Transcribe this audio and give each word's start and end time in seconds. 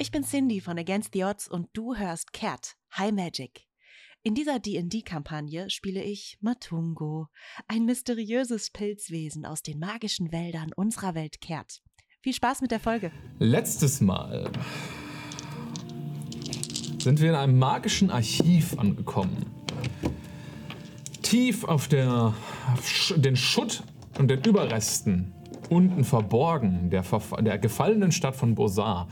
Ich 0.00 0.12
bin 0.12 0.22
Cindy 0.22 0.60
von 0.60 0.78
Against 0.78 1.10
the 1.12 1.24
Odds 1.24 1.48
und 1.48 1.70
du 1.72 1.96
hörst 1.96 2.32
Cat, 2.32 2.76
High 2.96 3.10
Magic. 3.10 3.66
In 4.22 4.36
dieser 4.36 4.60
D&D-Kampagne 4.60 5.68
spiele 5.70 6.04
ich 6.04 6.38
Matungo, 6.40 7.26
ein 7.66 7.84
mysteriöses 7.84 8.70
Pilzwesen 8.70 9.44
aus 9.44 9.60
den 9.60 9.80
magischen 9.80 10.30
Wäldern 10.30 10.70
unserer 10.76 11.16
Welt 11.16 11.40
Kehrt. 11.40 11.82
Viel 12.22 12.32
Spaß 12.32 12.60
mit 12.60 12.70
der 12.70 12.78
Folge. 12.78 13.10
Letztes 13.40 14.00
Mal 14.00 14.52
sind 17.02 17.20
wir 17.20 17.30
in 17.30 17.34
einem 17.34 17.58
magischen 17.58 18.10
Archiv 18.12 18.78
angekommen. 18.78 19.46
Tief 21.22 21.64
auf 21.64 21.88
der, 21.88 22.34
Sch 22.84 23.14
den 23.16 23.34
Schutt 23.34 23.82
und 24.16 24.28
den 24.28 24.44
Überresten, 24.44 25.34
unten 25.70 26.04
verborgen, 26.04 26.88
der, 26.88 27.04
der 27.40 27.58
gefallenen 27.58 28.12
Stadt 28.12 28.36
von 28.36 28.54
Bosar, 28.54 29.08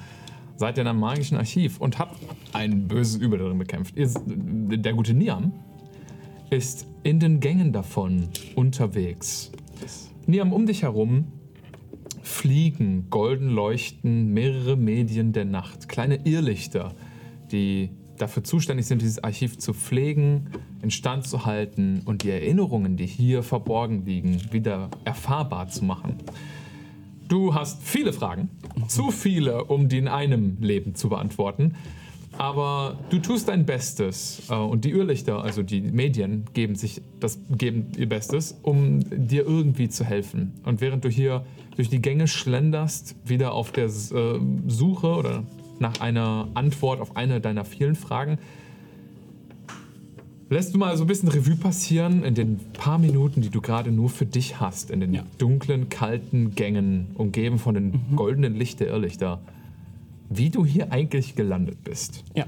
seid 0.57 0.79
ihr 0.79 0.83
in 0.83 0.89
einem 0.89 1.01
magischen 1.01 1.37
Archiv 1.37 1.81
und 1.81 1.99
habt 1.99 2.17
ein 2.53 2.89
böses 2.89 3.17
Übel 3.17 3.39
darin 3.39 3.59
bekämpft. 3.59 3.97
Ihr, 3.97 4.09
der 4.27 4.93
gute 4.93 5.15
Niam 5.15 5.53
ist 6.51 6.87
in 7.03 7.21
den 7.21 7.41
Gängen 7.41 7.73
davon 7.73 8.29
unterwegs. 8.55 9.53
Niam, 10.27 10.53
um 10.53 10.67
dich 10.67 10.83
herum 10.83 11.27
fliegen, 12.23 13.09
golden 13.11 13.49
leuchten 13.49 14.33
mehrere 14.33 14.77
Medien 14.77 15.33
der 15.33 15.45
Nacht, 15.45 15.89
kleine 15.89 16.27
Irrlichter, 16.27 16.95
die 17.53 17.91
dafür 18.19 18.43
zuständig 18.43 18.87
sind, 18.87 19.03
dieses 19.03 19.23
Archiv 19.23 19.59
zu 19.59 19.73
pflegen, 19.73 20.51
instand 20.83 21.27
zu 21.27 21.47
halten 21.47 22.03
und 22.05 22.23
die 22.23 22.31
Erinnerungen, 22.31 22.97
die 22.97 23.07
hier 23.07 23.43
verborgen 23.43 24.05
liegen, 24.05 24.41
wieder 24.53 24.91
erfahrbar 25.05 25.69
zu 25.69 25.85
machen. 25.85 26.17
Du 27.29 27.55
hast 27.55 27.83
viele 27.83 28.13
Fragen, 28.13 28.51
zu 28.87 29.11
viele, 29.11 29.65
um 29.65 29.89
die 29.89 29.99
in 29.99 30.09
einem 30.09 30.59
Leben 30.61 30.95
zu 30.95 31.09
beantworten. 31.09 31.75
Aber 32.39 32.99
du 33.09 33.19
tust 33.19 33.49
dein 33.49 33.65
Bestes 33.65 34.43
äh, 34.51 34.55
und 34.55 34.85
die 34.85 34.91
Irrlichter, 34.91 35.43
also 35.43 35.63
die 35.63 35.81
Medien, 35.81 36.45
geben 36.53 36.75
sich 36.75 37.01
das 37.19 37.39
geben 37.51 37.93
ihr 37.97 38.09
Bestes, 38.09 38.59
um 38.63 39.01
dir 39.11 39.47
irgendwie 39.47 39.89
zu 39.89 40.05
helfen. 40.05 40.53
Und 40.65 40.81
während 40.81 41.05
du 41.05 41.09
hier 41.09 41.47
durch 41.77 41.89
die 41.89 42.03
Gänge 42.03 42.29
schlenderst, 42.29 43.17
wieder 43.25 43.53
auf 43.53 43.73
der 43.73 43.87
äh, 43.87 43.91
Suche 44.67 45.15
oder 45.15 45.45
nach 45.79 46.01
einer 46.01 46.49
Antwort 46.55 47.01
auf 47.01 47.17
eine 47.17 47.41
deiner 47.41 47.65
vielen 47.65 47.95
Fragen, 47.95 48.39
lässt 50.49 50.75
du 50.75 50.79
mal 50.79 50.97
so 50.97 51.05
ein 51.05 51.07
bisschen 51.07 51.29
Revue 51.29 51.57
passieren 51.57 52.23
in 52.25 52.35
den 52.35 52.61
paar 52.73 52.99
Minuten, 52.99 53.41
die 53.43 53.51
du 53.51 53.61
gerade 53.61 53.91
nur 53.91 54.09
für 54.09 54.27
dich 54.27 54.61
hast, 54.61 54.91
in 54.91 55.01
den 55.01 55.15
Ja. 55.15 55.23
dunklen, 55.39 55.89
kalten 55.89 56.55
Gängen, 56.55 57.09
umgeben 57.15 57.59
von 57.59 57.75
den 57.75 58.01
goldenen 58.15 58.55
Licht 58.55 58.81
der 58.81 58.89
Irrlichter, 58.89 59.41
wie 60.29 60.51
du 60.51 60.65
hier 60.65 60.93
eigentlich 60.93 61.35
gelandet 61.35 61.83
bist. 61.85 62.25
Ja. 62.35 62.47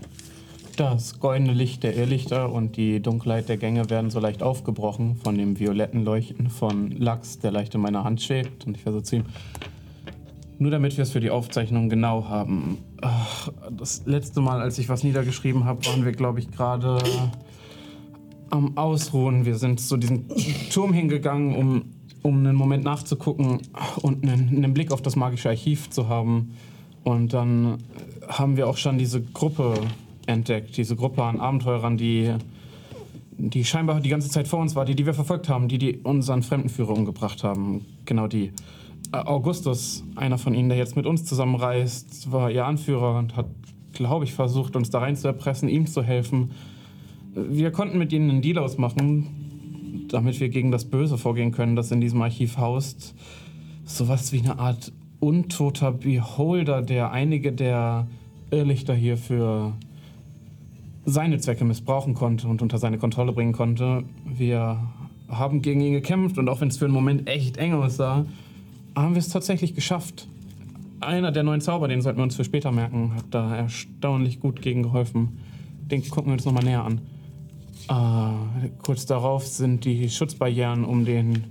Das 0.76 1.19
goldene 1.19 1.54
Licht 1.54 1.82
der 1.82 1.96
Irrlichter 1.96 2.52
und 2.52 2.76
die 2.76 3.00
Dunkelheit 3.00 3.48
der 3.48 3.56
Gänge 3.56 3.91
werden 3.91 4.10
so 4.10 4.20
leicht 4.20 4.44
aufgebrochen 4.44 5.16
von 5.16 5.36
dem 5.36 5.58
violetten 5.58 6.04
Leuchten 6.04 6.50
von 6.50 6.92
Lachs, 6.92 7.41
der 7.41 7.50
leicht 7.50 7.74
in 7.74 7.80
meiner 7.80 8.04
Hand 8.04 8.22
schwebt. 8.22 8.64
Und 8.64 8.76
ich 8.76 8.84
versuche 8.84 9.02
zu 9.02 9.16
ihm. 9.16 9.24
Nur 10.60 10.70
damit 10.70 10.96
wir 10.96 11.02
es 11.02 11.10
für 11.10 11.19
die 11.19 11.30
Aufzeichnung 11.30 11.88
genau 11.88 12.28
haben. 12.28 12.78
Ach, 13.00 13.48
das 13.76 14.02
letzte 14.06 14.41
Mal, 14.41 14.60
als 14.60 14.78
ich 14.78 14.88
was 14.88 15.02
niedergeschrieben 15.02 15.64
habe, 15.64 15.84
waren 15.86 16.04
wir, 16.04 16.12
glaube 16.12 16.38
ich, 16.38 16.50
gerade 16.50 16.98
am 18.50 18.77
Ausruhen. 18.77 19.44
Wir 19.44 19.56
sind 19.56 19.80
zu 19.80 19.96
diesem 19.96 20.27
Turm 20.70 20.92
hingegangen, 20.92 21.54
um, 21.54 21.82
um 22.22 22.38
einen 22.38 22.56
Moment 22.56 22.84
nachzugucken 22.84 23.60
und 24.02 24.24
einen, 24.24 24.48
einen 24.48 24.74
Blick 24.74 24.92
auf 24.92 25.02
das 25.02 25.16
magische 25.16 25.48
Archiv 25.48 25.91
zu 25.91 26.08
haben. 26.08 26.52
Und 27.04 27.32
dann 27.32 27.78
haben 28.28 28.56
wir 28.56 28.69
auch 28.69 28.76
schon 28.76 28.98
diese 28.98 29.22
Gruppe 29.22 29.74
entdeckt, 30.26 30.76
diese 30.76 30.94
Gruppe 30.94 31.22
an 31.22 31.41
Abenteurern, 31.41 31.97
die, 31.97 32.34
die 33.38 33.64
scheinbar 33.64 34.00
die 34.00 34.10
ganze 34.10 34.28
Zeit 34.28 34.47
vor 34.47 34.60
uns 34.60 34.76
war, 34.76 34.84
die, 34.84 34.94
die 34.94 35.06
wir 35.06 35.14
verfolgt 35.14 35.48
haben, 35.48 35.69
die, 35.69 35.78
die 35.78 35.97
unseren 35.98 36.42
Fremdenführer 36.42 36.91
umgebracht 36.91 37.44
haben. 37.44 37.87
Genau 38.04 38.26
die. 38.26 38.53
Äh, 39.12 39.16
Augustus, 39.16 40.04
einer 40.16 40.38
von 40.38 40.54
ihnen, 40.54 40.69
der 40.69 40.78
jetzt 40.78 40.97
mit 40.97 41.06
uns 41.06 41.25
zusammenreist, 41.25 42.31
war 42.31 42.50
ihr 42.50 42.66
Anführer 42.66 43.19
und 43.19 43.37
hat, 43.37 43.47
glaube 43.92 44.25
ich, 44.25 44.34
versucht, 44.34 44.76
uns 44.76 44.91
da 44.91 44.98
rein 44.98 45.16
zu 45.16 45.28
erpressen, 45.28 45.69
ihm 45.69 45.87
zu 45.87 46.03
helfen. 46.03 46.50
Wir 47.49 47.71
konnten 47.71 47.99
mit 47.99 48.12
ihnen 48.12 48.31
einen 48.31 48.43
Deal 48.43 48.59
ausmachen, 48.59 50.06
damit 50.09 50.41
wir 50.41 50.49
gegen 50.49 50.71
das 50.71 50.84
Böse 50.84 51.19
vorgehen 51.19 51.53
können, 51.53 51.76
das 51.76 51.91
in 51.91 52.00
diesem 52.00 52.21
Archiv 52.22 52.59
haust. 52.59 53.15
Sowas 53.84 54.32
wie 54.32 54.41
eine 54.41 54.59
Art 54.59 54.93
untoter 55.21 55.93
Beholder, 55.93 56.82
der 56.82 57.12
einige 57.12 57.53
der 57.53 58.06
Irrlichter 58.50 58.94
hier 58.94 59.16
für 59.16 59.75
seine 61.04 61.38
Zwecke 61.38 61.65
missbrauchen 61.65 62.15
konnte 62.15 62.49
und 62.49 62.62
unter 62.62 62.78
seine 62.78 62.99
Kontrolle 62.99 63.32
bringen 63.32 63.53
konnte. 63.53 64.05
Wir 64.26 64.78
haben 65.28 65.62
gegen 65.62 65.81
ihn 65.81 65.93
gekämpft 65.93 66.38
und 66.38 66.49
auch 66.49 66.60
wenn 66.60 66.69
es 66.69 66.78
für 66.78 66.84
einen 66.84 66.94
Moment 66.94 67.28
echt 67.28 67.56
eng 67.56 67.75
aussah, 67.75 68.26
haben 68.94 69.15
wir 69.15 69.20
es 69.20 69.28
tatsächlich 69.28 69.75
geschafft. 69.75 70.28
Einer 71.00 71.31
der 71.31 71.44
neuen 71.44 71.60
Zauber, 71.60 71.88
den 71.88 72.03
sollten 72.03 72.19
wir 72.19 72.25
uns 72.25 72.37
für 72.37 72.44
später 72.44 72.72
merken, 72.72 73.15
hat 73.15 73.26
da 73.31 73.55
erstaunlich 73.55 74.41
gut 74.41 74.62
gegen 74.62 74.82
geholfen. 74.82 75.38
Den 75.91 76.06
gucken 76.09 76.26
wir 76.26 76.34
uns 76.34 76.44
nochmal 76.44 76.65
näher 76.65 76.84
an. 76.84 77.00
Äh, 77.88 78.69
kurz 78.82 79.06
darauf 79.06 79.47
sind 79.47 79.84
die 79.84 80.09
Schutzbarrieren 80.10 80.84
um 80.84 81.04
den 81.04 81.44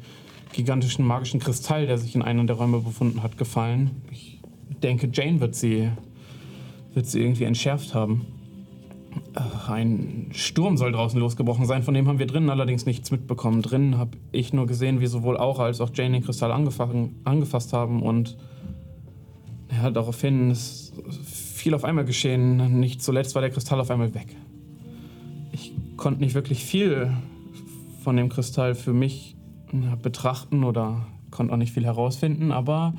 gigantischen 0.53 1.05
magischen 1.05 1.39
Kristall, 1.39 1.87
der 1.87 1.97
sich 1.97 2.15
in 2.15 2.21
einem 2.21 2.47
der 2.47 2.55
Räume 2.55 2.79
befunden 2.79 3.23
hat, 3.23 3.37
gefallen. 3.37 4.01
Ich 4.11 4.39
denke, 4.83 5.09
Jane 5.11 5.39
wird 5.39 5.55
sie, 5.55 5.89
wird 6.93 7.07
sie 7.07 7.21
irgendwie 7.21 7.45
entschärft 7.45 7.93
haben. 7.95 8.27
Äh, 9.35 9.71
Ein 9.71 10.29
Sturm 10.31 10.77
soll 10.77 10.91
draußen 10.91 11.19
losgebrochen 11.19 11.65
sein, 11.65 11.83
von 11.83 11.93
dem 11.93 12.07
haben 12.07 12.19
wir 12.19 12.27
drinnen 12.27 12.49
allerdings 12.49 12.85
nichts 12.85 13.09
mitbekommen. 13.09 13.63
Drinnen 13.63 13.97
habe 13.97 14.17
ich 14.31 14.53
nur 14.53 14.67
gesehen, 14.67 14.99
wie 14.99 15.07
sowohl 15.07 15.37
Aura 15.37 15.65
als 15.65 15.81
auch 15.81 15.89
Jane 15.93 16.19
den 16.19 16.23
Kristall 16.23 16.51
angefasst 16.51 17.73
haben 17.73 18.03
und 18.03 18.37
ja, 19.71 19.89
daraufhin 19.89 20.51
ist 20.51 20.93
viel 21.25 21.73
auf 21.73 21.83
einmal 21.83 22.05
geschehen. 22.05 22.79
Nicht 22.79 23.01
zuletzt 23.01 23.35
war 23.35 23.41
der 23.41 23.51
Kristall 23.51 23.79
auf 23.79 23.91
einmal 23.91 24.13
weg. 24.13 24.35
Konnte 26.07 26.21
nicht 26.21 26.35
wirklich 26.35 26.63
viel 26.63 27.11
von 28.01 28.15
dem 28.15 28.29
Kristall 28.29 28.75
für 28.75 28.93
mich 28.93 29.35
betrachten 30.01 30.63
oder 30.63 31.05
konnte 31.31 31.51
auch 31.51 31.57
nicht 31.57 31.73
viel 31.73 31.83
herausfinden, 31.83 32.53
aber 32.53 32.93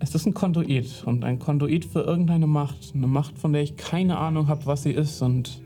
es 0.00 0.14
ist 0.14 0.26
ein 0.26 0.34
Konduit 0.34 1.02
und 1.06 1.24
ein 1.24 1.38
Konduit 1.38 1.86
für 1.86 2.00
irgendeine 2.00 2.46
Macht. 2.46 2.92
Eine 2.94 3.06
Macht, 3.06 3.38
von 3.38 3.54
der 3.54 3.62
ich 3.62 3.78
keine 3.78 4.18
Ahnung 4.18 4.48
habe, 4.48 4.66
was 4.66 4.82
sie 4.82 4.90
ist 4.90 5.22
und 5.22 5.62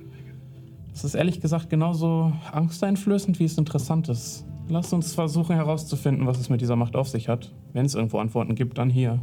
es 0.94 1.02
ist 1.02 1.16
ehrlich 1.16 1.40
gesagt 1.40 1.70
genauso 1.70 2.32
angsteinflößend, 2.52 3.40
wie 3.40 3.44
es 3.44 3.58
interessant 3.58 4.08
ist. 4.08 4.46
Lasst 4.68 4.92
uns 4.92 5.14
versuchen 5.14 5.56
herauszufinden, 5.56 6.24
was 6.28 6.38
es 6.38 6.50
mit 6.50 6.60
dieser 6.60 6.76
Macht 6.76 6.94
auf 6.94 7.08
sich 7.08 7.28
hat. 7.28 7.52
Wenn 7.72 7.84
es 7.84 7.96
irgendwo 7.96 8.20
Antworten 8.20 8.54
gibt, 8.54 8.78
dann 8.78 8.90
hier. 8.90 9.18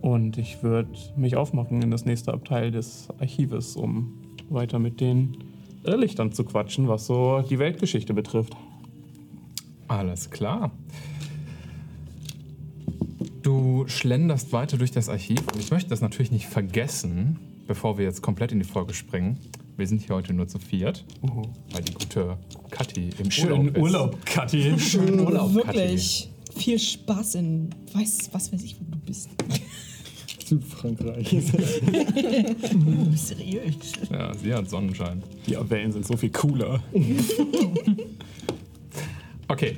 Und 0.00 0.38
ich 0.38 0.64
würde 0.64 0.90
mich 1.14 1.36
aufmachen 1.36 1.82
in 1.82 1.92
das 1.92 2.04
nächste 2.04 2.32
Abteil 2.32 2.72
des 2.72 3.06
Archives, 3.20 3.76
um 3.76 4.14
weiter 4.50 4.80
mit 4.80 5.00
den 5.00 5.36
Irrlichtern 5.84 6.32
zu 6.32 6.44
quatschen, 6.44 6.88
was 6.88 7.06
so 7.06 7.42
die 7.48 7.58
Weltgeschichte 7.58 8.14
betrifft. 8.14 8.54
Alles 9.88 10.30
klar. 10.30 10.70
Du 13.42 13.84
schlenderst 13.88 14.52
weiter 14.52 14.76
durch 14.76 14.92
das 14.92 15.08
Archiv 15.08 15.40
und 15.52 15.60
ich 15.60 15.70
möchte 15.70 15.90
das 15.90 16.00
natürlich 16.00 16.30
nicht 16.30 16.46
vergessen, 16.46 17.38
bevor 17.66 17.98
wir 17.98 18.04
jetzt 18.04 18.22
komplett 18.22 18.52
in 18.52 18.60
die 18.60 18.64
Folge 18.64 18.94
springen. 18.94 19.38
Wir 19.76 19.86
sind 19.86 20.02
hier 20.02 20.14
heute 20.14 20.32
nur 20.32 20.46
zu 20.46 20.58
viert, 20.58 21.04
weil 21.72 21.82
die 21.82 21.92
gute 21.92 22.38
Kathi 22.70 23.10
im 23.18 23.30
Schönen 23.30 23.52
Urlaub 23.52 23.76
ist. 23.76 23.82
Urlaub, 23.82 24.26
Kathi. 24.26 24.78
Schönen 24.78 25.20
Urlaub, 25.20 25.54
Wirklich. 25.54 26.30
Viel 26.54 26.78
Spaß 26.78 27.36
in 27.36 27.70
weiß, 27.94 28.28
was 28.32 28.52
weiß 28.52 28.62
ich, 28.62 28.78
wo 28.78 28.84
du 28.90 28.98
bist. 28.98 29.30
Südfrankreich. 30.52 31.32
Mysteriös. 33.10 33.92
Ja, 34.10 34.34
sie 34.34 34.52
hat 34.52 34.68
Sonnenschein. 34.68 35.22
Ja, 35.46 35.68
Wellen 35.70 35.92
sind 35.92 36.06
so 36.06 36.16
viel 36.16 36.30
cooler. 36.30 36.82
Okay. 39.48 39.76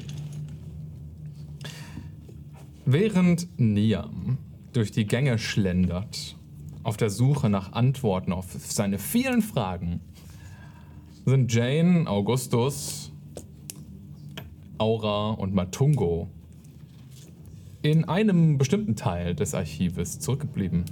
Während 2.85 3.49
Niam 3.59 4.39
durch 4.73 4.93
die 4.93 5.05
Gänge 5.05 5.37
schlendert, 5.37 6.37
auf 6.85 6.97
der 6.97 7.11
Suche 7.11 7.49
nach 7.49 7.73
Antworten 7.73 8.33
auf 8.33 8.47
seine 8.53 8.99
vielen 8.99 9.43
Fragen, 9.43 10.01
sind 11.27 11.53
Jane, 11.53 12.07
Augustus, 12.07 13.11
Aura 14.79 15.31
und 15.31 15.55
Matungo 15.55 16.29
in 17.85 18.05
einem 18.07 18.57
bestimmten 18.57 18.97
Teil 18.97 19.35
des 19.35 19.53
Archives 19.53 20.19
zurückgeblieben. 20.19 20.87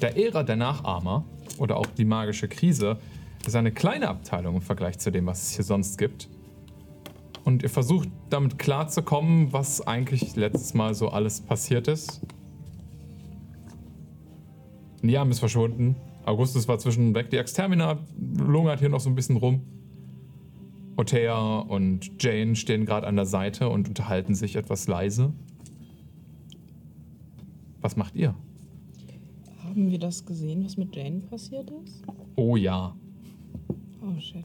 Der 0.00 0.16
Ära 0.16 0.42
der 0.42 0.56
Nachahmer 0.56 1.26
oder 1.58 1.76
auch 1.76 1.86
die 1.86 2.06
magische 2.06 2.48
Krise 2.48 2.96
ist 3.46 3.54
eine 3.54 3.72
kleine 3.72 4.08
Abteilung 4.08 4.54
im 4.54 4.62
Vergleich 4.62 4.98
zu 4.98 5.12
dem, 5.12 5.26
was 5.26 5.42
es 5.42 5.50
hier 5.50 5.64
sonst 5.66 5.98
gibt. 5.98 6.30
Und 7.44 7.62
ihr 7.62 7.68
versucht 7.68 8.08
damit 8.30 8.58
klarzukommen, 8.58 9.52
was 9.52 9.86
eigentlich 9.86 10.34
letztes 10.34 10.72
Mal 10.72 10.94
so 10.94 11.10
alles 11.10 11.42
passiert 11.42 11.88
ist. 11.88 12.22
Niam 15.02 15.30
ist 15.30 15.40
verschwunden. 15.40 15.94
Augustus 16.24 16.66
war 16.68 16.78
zwischenweg. 16.78 17.28
Die 17.28 17.36
Extermina 17.36 17.98
lungert 18.38 18.80
hier 18.80 18.88
noch 18.88 19.00
so 19.00 19.10
ein 19.10 19.14
bisschen 19.14 19.36
rum. 19.36 19.60
Othea 20.96 21.58
und 21.58 22.12
Jane 22.18 22.56
stehen 22.56 22.86
gerade 22.86 23.06
an 23.06 23.16
der 23.16 23.26
Seite 23.26 23.68
und 23.68 23.88
unterhalten 23.88 24.34
sich 24.34 24.56
etwas 24.56 24.88
leise. 24.88 25.34
Was 27.84 27.96
macht 27.96 28.16
ihr? 28.16 28.34
Haben 29.62 29.90
wir 29.90 29.98
das 29.98 30.24
gesehen, 30.24 30.64
was 30.64 30.78
mit 30.78 30.96
Jane 30.96 31.20
passiert 31.20 31.70
ist? 31.84 32.02
Oh 32.34 32.56
ja. 32.56 32.96
Oh 34.00 34.18
shit. 34.18 34.42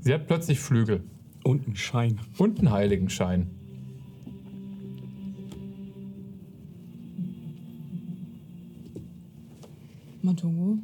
Sie 0.00 0.12
hat 0.12 0.26
plötzlich 0.26 0.60
Flügel 0.60 1.02
Und 1.44 1.66
ein 1.66 1.76
Schein. 1.76 2.20
und 2.36 2.58
einen 2.58 2.70
Heiligenschein. 2.72 3.50
Matungo? 10.22 10.78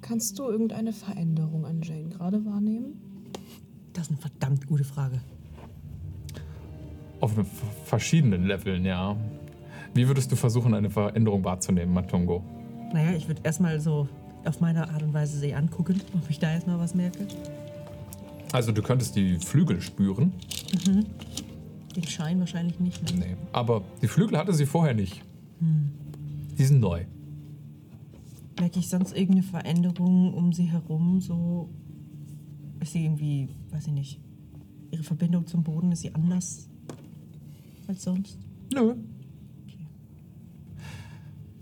Kannst 0.00 0.38
du 0.38 0.44
irgendeine 0.44 0.92
Veränderung 0.92 1.64
an 1.64 1.82
Jane 1.82 2.08
gerade 2.10 2.44
wahrnehmen? 2.44 3.00
Das 3.92 4.04
ist 4.04 4.10
eine 4.12 4.20
verdammt 4.20 4.66
gute 4.68 4.84
Frage. 4.84 5.20
Auf 7.20 7.32
verschiedenen 7.84 8.46
Leveln, 8.46 8.84
ja. 8.84 9.16
Wie 9.94 10.06
würdest 10.06 10.32
du 10.32 10.36
versuchen, 10.36 10.74
eine 10.74 10.90
Veränderung 10.90 11.44
wahrzunehmen, 11.44 11.92
Matungo? 11.92 12.42
Naja, 12.92 13.12
ich 13.16 13.28
würde 13.28 13.42
erstmal 13.44 13.80
so 13.80 14.08
auf 14.44 14.60
meine 14.60 14.88
Art 14.88 15.02
und 15.02 15.12
Weise 15.12 15.38
sie 15.38 15.54
angucken, 15.54 16.00
ob 16.14 16.30
ich 16.30 16.38
da 16.38 16.52
erstmal 16.52 16.78
was 16.78 16.94
merke. 16.94 17.26
Also 18.52 18.72
du 18.72 18.82
könntest 18.82 19.14
die 19.16 19.36
Flügel 19.38 19.80
spüren. 19.80 20.32
Den 21.94 22.06
Schein 22.06 22.40
wahrscheinlich 22.40 22.80
nicht. 22.80 23.02
Ne? 23.14 23.26
Nee. 23.26 23.36
Aber 23.52 23.82
die 24.02 24.08
Flügel 24.08 24.38
hatte 24.38 24.54
sie 24.54 24.66
vorher 24.66 24.94
nicht. 24.94 25.22
Die 26.58 26.64
sind 26.64 26.80
neu. 26.80 27.04
Merke 28.58 28.78
ich 28.78 28.88
sonst 28.88 29.12
irgendeine 29.12 29.42
Veränderung 29.42 30.34
um 30.34 30.52
sie 30.52 30.64
herum? 30.64 31.20
So 31.20 31.68
ist 32.80 32.92
sie 32.92 33.04
irgendwie, 33.04 33.48
weiß 33.70 33.86
ich 33.86 33.92
nicht, 33.92 34.20
ihre 34.90 35.02
Verbindung 35.02 35.46
zum 35.46 35.62
Boden, 35.62 35.92
ist 35.92 36.00
sie 36.00 36.14
anders 36.14 36.69
als 37.90 38.04
sonst? 38.04 38.38
Nö. 38.72 38.94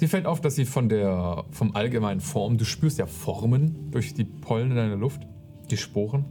Dir 0.00 0.08
fällt 0.08 0.26
auf, 0.26 0.40
dass 0.40 0.54
sie 0.54 0.64
von 0.64 0.88
der 0.88 1.44
vom 1.50 1.74
allgemeinen 1.74 2.20
Form, 2.20 2.56
du 2.56 2.64
spürst 2.64 2.98
ja 2.98 3.06
Formen 3.06 3.90
durch 3.90 4.14
die 4.14 4.24
Pollen 4.24 4.70
in 4.70 4.76
deiner 4.76 4.96
Luft, 4.96 5.22
die 5.70 5.76
Sporen. 5.76 6.24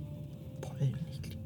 Pollen, 0.62 0.96
ich 1.12 1.30
liebe 1.30 1.42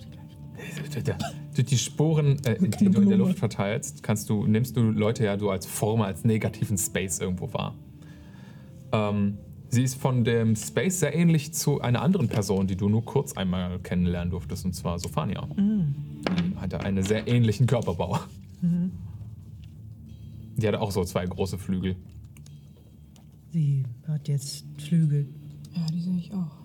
sie 0.93 1.01
gleich. 1.01 1.17
Durch 1.55 1.67
die 1.67 1.77
Sporen, 1.77 2.37
äh, 2.45 2.57
die 2.59 2.89
du 2.89 3.01
in 3.01 3.09
der 3.09 3.17
Luft 3.17 3.39
verteilst, 3.39 4.03
kannst 4.03 4.29
du, 4.29 4.45
nimmst 4.45 4.77
du 4.77 4.81
Leute 4.81 5.23
ja 5.25 5.39
so 5.39 5.49
als 5.49 5.65
Form, 5.65 6.01
als 6.01 6.23
negativen 6.23 6.77
Space 6.77 7.19
irgendwo 7.19 7.51
wahr. 7.53 7.75
Ähm, 8.91 9.37
sie 9.69 9.83
ist 9.83 9.95
von 9.95 10.23
dem 10.23 10.55
Space 10.55 10.99
sehr 10.99 11.15
ähnlich 11.15 11.53
zu 11.53 11.81
einer 11.81 12.01
anderen 12.01 12.27
Person, 12.27 12.67
die 12.67 12.75
du 12.75 12.87
nur 12.87 13.03
kurz 13.03 13.33
einmal 13.33 13.79
kennenlernen 13.79 14.29
durftest, 14.29 14.65
und 14.65 14.73
zwar 14.73 14.99
Sophania. 14.99 15.47
Die 15.57 16.57
hatte 16.57 16.81
einen 16.81 17.03
sehr 17.03 17.27
ähnlichen 17.27 17.65
Körperbau. 17.65 18.19
Die 20.61 20.67
hatte 20.67 20.79
auch 20.79 20.91
so 20.91 21.03
zwei 21.03 21.25
große 21.25 21.57
Flügel. 21.57 21.95
Sie 23.51 23.83
hat 24.07 24.27
jetzt 24.27 24.65
Flügel. 24.77 25.27
Ja, 25.75 25.85
die 25.91 26.01
sehe 26.01 26.17
ich 26.17 26.33
auch. 26.33 26.61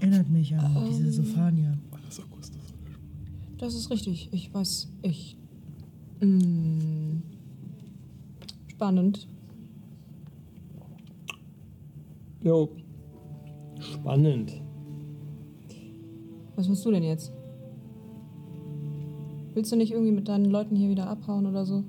Erinnert 0.00 0.28
mich 0.28 0.56
an 0.56 0.86
diese 0.88 1.12
Sophania. 1.12 1.78
Das 3.58 3.74
ist 3.74 3.90
richtig. 3.90 4.32
Ich 4.32 4.52
weiß, 4.52 4.90
ich. 5.02 5.36
Mm, 6.20 7.18
spannend. 8.66 9.28
Jo. 12.42 12.70
Spannend. 13.78 14.62
Was 16.56 16.68
willst 16.68 16.84
du 16.84 16.90
denn 16.90 17.02
jetzt? 17.02 17.32
Willst 19.54 19.72
du 19.72 19.76
nicht 19.76 19.92
irgendwie 19.92 20.12
mit 20.12 20.28
deinen 20.28 20.44
Leuten 20.46 20.76
hier 20.76 20.90
wieder 20.90 21.08
abhauen 21.08 21.46
oder 21.46 21.64
so? 21.64 21.84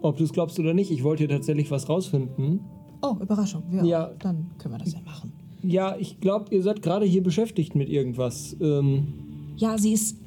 Ob 0.00 0.16
du 0.18 0.24
es 0.24 0.32
glaubst 0.32 0.58
oder 0.58 0.74
nicht, 0.74 0.90
ich 0.90 1.02
wollte 1.04 1.22
hier 1.22 1.28
tatsächlich 1.30 1.70
was 1.70 1.88
rausfinden. 1.88 2.60
Oh, 3.02 3.16
Überraschung. 3.20 3.62
Wir 3.70 3.84
Ja. 3.84 4.08
auch. 4.08 4.18
Dann 4.18 4.50
können 4.58 4.74
wir 4.74 4.78
das 4.78 4.92
ja 4.92 5.00
machen. 5.04 5.32
Ja, 5.62 5.96
ich 5.98 6.20
glaube, 6.20 6.54
ihr 6.54 6.62
seid 6.62 6.82
gerade 6.82 7.06
hier 7.06 7.22
beschäftigt 7.22 7.74
mit 7.74 7.88
irgendwas. 7.88 8.56
Ähm, 8.60 9.14
Ja, 9.56 9.78
sie 9.78 9.92
ist. 9.92 10.18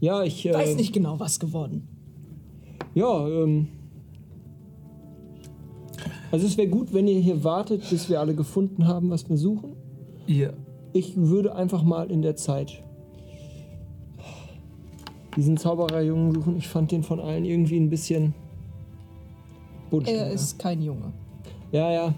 ja, 0.00 0.22
ich. 0.22 0.46
Äh, 0.46 0.54
Weiß 0.54 0.76
nicht 0.76 0.92
genau, 0.92 1.18
was 1.18 1.40
geworden. 1.40 1.88
Ja, 2.94 3.26
ähm. 3.28 3.68
Also 6.30 6.46
es 6.46 6.56
wäre 6.56 6.68
gut, 6.68 6.92
wenn 6.94 7.06
ihr 7.08 7.18
hier 7.20 7.42
wartet, 7.44 7.88
bis 7.90 8.08
wir 8.08 8.20
alle 8.20 8.34
gefunden 8.34 8.86
haben, 8.86 9.10
was 9.10 9.28
wir 9.28 9.36
suchen. 9.36 9.72
Ihr 10.26 10.54
Ich 10.92 11.16
würde 11.16 11.54
einfach 11.54 11.82
mal 11.82 12.10
in 12.10 12.22
der 12.22 12.36
Zeit 12.36 12.82
diesen 15.36 15.56
Zaubererjungen 15.56 16.34
suchen. 16.34 16.56
Ich 16.56 16.68
fand 16.68 16.90
den 16.92 17.02
von 17.02 17.20
allen 17.20 17.44
irgendwie 17.44 17.78
ein 17.78 17.88
bisschen 17.88 18.34
bunt. 19.90 20.08
Er 20.08 20.30
ist 20.30 20.58
kein 20.58 20.82
Junge. 20.82 21.12
Ja, 21.70 21.90
ja. 21.90 22.14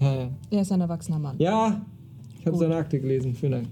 Ja, 0.00 0.14
ja. 0.14 0.30
Er 0.50 0.60
ist 0.60 0.72
ein 0.72 0.80
erwachsener 0.80 1.18
Mann. 1.18 1.36
Ja, 1.38 1.84
ich 2.38 2.46
habe 2.46 2.56
seine 2.56 2.76
Akte 2.76 3.00
gelesen. 3.00 3.34
Vielen 3.34 3.52
Dank. 3.52 3.66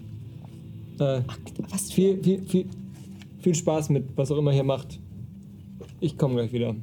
Äh, 0.99 1.23
Was 1.71 1.91
für. 1.93 1.95
viel, 1.95 2.23
viel, 2.23 2.43
viel, 2.45 2.67
viel 3.39 3.55
Spaß 3.55 3.91
mit, 3.91 4.17
was 4.17 4.31
auch 4.31 4.39
immer 4.39 4.53
ihr 4.53 4.65
macht. 4.65 4.99
Ich 6.01 6.19
komme 6.19 6.35
gleich 6.35 6.53
wieder. 6.53 6.75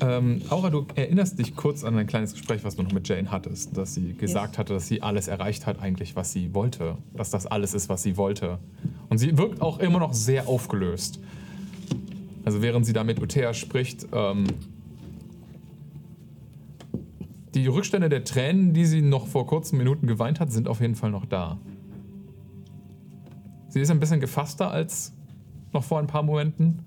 Ähm, 0.00 0.42
Aura, 0.50 0.70
du 0.70 0.86
erinnerst 0.94 1.38
dich 1.38 1.56
kurz 1.56 1.82
an 1.82 1.96
ein 1.96 2.06
kleines 2.06 2.34
Gespräch, 2.34 2.64
was 2.64 2.76
du 2.76 2.82
noch 2.82 2.92
mit 2.92 3.08
Jane 3.08 3.30
hattest, 3.30 3.76
dass 3.76 3.94
sie 3.94 4.12
gesagt 4.12 4.58
hatte, 4.58 4.74
dass 4.74 4.86
sie 4.88 5.00
alles 5.00 5.26
erreicht 5.26 5.66
hat, 5.66 5.80
eigentlich, 5.80 6.16
was 6.16 6.32
sie 6.32 6.52
wollte. 6.54 6.98
Dass 7.14 7.30
das 7.30 7.46
alles 7.46 7.72
ist, 7.72 7.88
was 7.88 8.02
sie 8.02 8.16
wollte. 8.16 8.58
Und 9.08 9.18
sie 9.18 9.38
wirkt 9.38 9.62
auch 9.62 9.78
immer 9.78 9.98
noch 9.98 10.12
sehr 10.12 10.48
aufgelöst. 10.48 11.20
Also 12.44 12.62
während 12.62 12.84
sie 12.84 12.92
da 12.92 13.04
mit 13.04 13.20
Utea 13.20 13.54
spricht, 13.54 14.06
ähm, 14.12 14.44
die 17.54 17.66
Rückstände 17.66 18.10
der 18.10 18.22
Tränen, 18.22 18.74
die 18.74 18.84
sie 18.84 19.00
noch 19.00 19.26
vor 19.26 19.46
kurzen 19.46 19.78
Minuten 19.78 20.06
geweint 20.06 20.40
hat, 20.40 20.52
sind 20.52 20.68
auf 20.68 20.80
jeden 20.80 20.94
Fall 20.94 21.10
noch 21.10 21.24
da. 21.24 21.58
Sie 23.70 23.80
ist 23.80 23.90
ein 23.90 23.98
bisschen 23.98 24.20
gefasster 24.20 24.70
als 24.70 25.14
noch 25.72 25.82
vor 25.82 25.98
ein 25.98 26.06
paar 26.06 26.22
Momenten. 26.22 26.80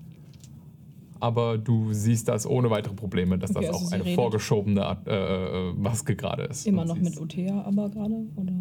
Aber 1.20 1.58
du 1.58 1.92
siehst 1.92 2.28
das 2.28 2.46
ohne 2.46 2.70
weitere 2.70 2.94
Probleme, 2.94 3.38
dass 3.38 3.54
Okay, 3.54 3.66
das 3.66 3.74
also 3.74 3.86
auch 3.86 3.92
eine 3.92 4.14
vorgeschobene 4.14 4.84
Art, 4.84 5.06
äh, 5.06 5.70
äh, 5.70 5.72
Maske 5.74 6.16
gerade 6.16 6.44
ist. 6.44 6.66
Immer 6.66 6.86
noch 6.86 6.96
mit 6.96 7.20
Othea, 7.20 7.62
aber 7.62 7.90
gerade? 7.90 8.26
Oder? 8.36 8.52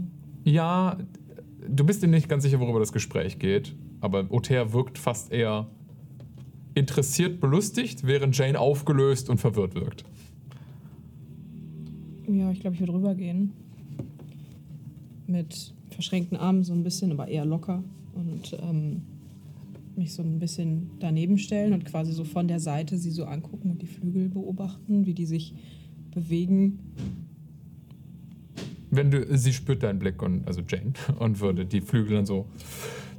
Ja, 0.43 0.97
du 1.67 1.85
bist 1.85 2.03
dir 2.03 2.07
nicht 2.07 2.27
ganz 2.27 2.43
sicher, 2.43 2.59
worüber 2.59 2.79
das 2.79 2.91
Gespräch 2.91 3.39
geht. 3.39 3.75
Aber 4.01 4.25
Othea 4.29 4.73
wirkt 4.73 4.97
fast 4.97 5.31
eher 5.31 5.67
interessiert, 6.75 7.39
belustigt, 7.39 8.05
während 8.05 8.37
Jane 8.37 8.59
aufgelöst 8.59 9.29
und 9.29 9.37
verwirrt 9.37 9.75
wirkt. 9.75 10.03
Ja, 12.27 12.51
ich 12.51 12.59
glaube, 12.59 12.75
ich 12.75 12.79
würde 12.81 12.93
rübergehen. 12.93 13.53
Mit 15.27 15.73
verschränkten 15.89 16.37
Armen 16.37 16.63
so 16.63 16.73
ein 16.73 16.83
bisschen, 16.83 17.11
aber 17.11 17.27
eher 17.27 17.45
locker. 17.45 17.83
Und 18.15 18.57
ähm, 18.61 19.01
mich 19.99 20.13
so 20.13 20.23
ein 20.23 20.39
bisschen 20.39 20.89
daneben 20.99 21.37
stellen 21.37 21.73
und 21.73 21.85
quasi 21.85 22.11
so 22.11 22.23
von 22.23 22.47
der 22.47 22.59
Seite 22.59 22.97
sie 22.97 23.11
so 23.11 23.25
angucken 23.25 23.69
und 23.69 23.81
die 23.81 23.87
Flügel 23.87 24.29
beobachten, 24.29 25.05
wie 25.05 25.13
die 25.13 25.27
sich 25.27 25.53
bewegen. 26.11 26.79
Wenn 28.89 29.11
du, 29.11 29.37
sie 29.37 29.53
spürt 29.53 29.83
deinen 29.83 29.99
Blick 29.99 30.23
und, 30.23 30.47
also 30.47 30.61
Jane, 30.67 30.93
und 31.19 31.39
würde 31.39 31.65
die 31.65 31.81
Flügel 31.81 32.15
dann 32.15 32.25
so 32.25 32.47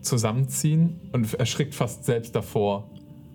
zusammenziehen 0.00 0.96
und 1.12 1.32
erschrickt 1.34 1.75
fast 1.75 2.04
selbst 2.04 2.34
davor, 2.34 2.90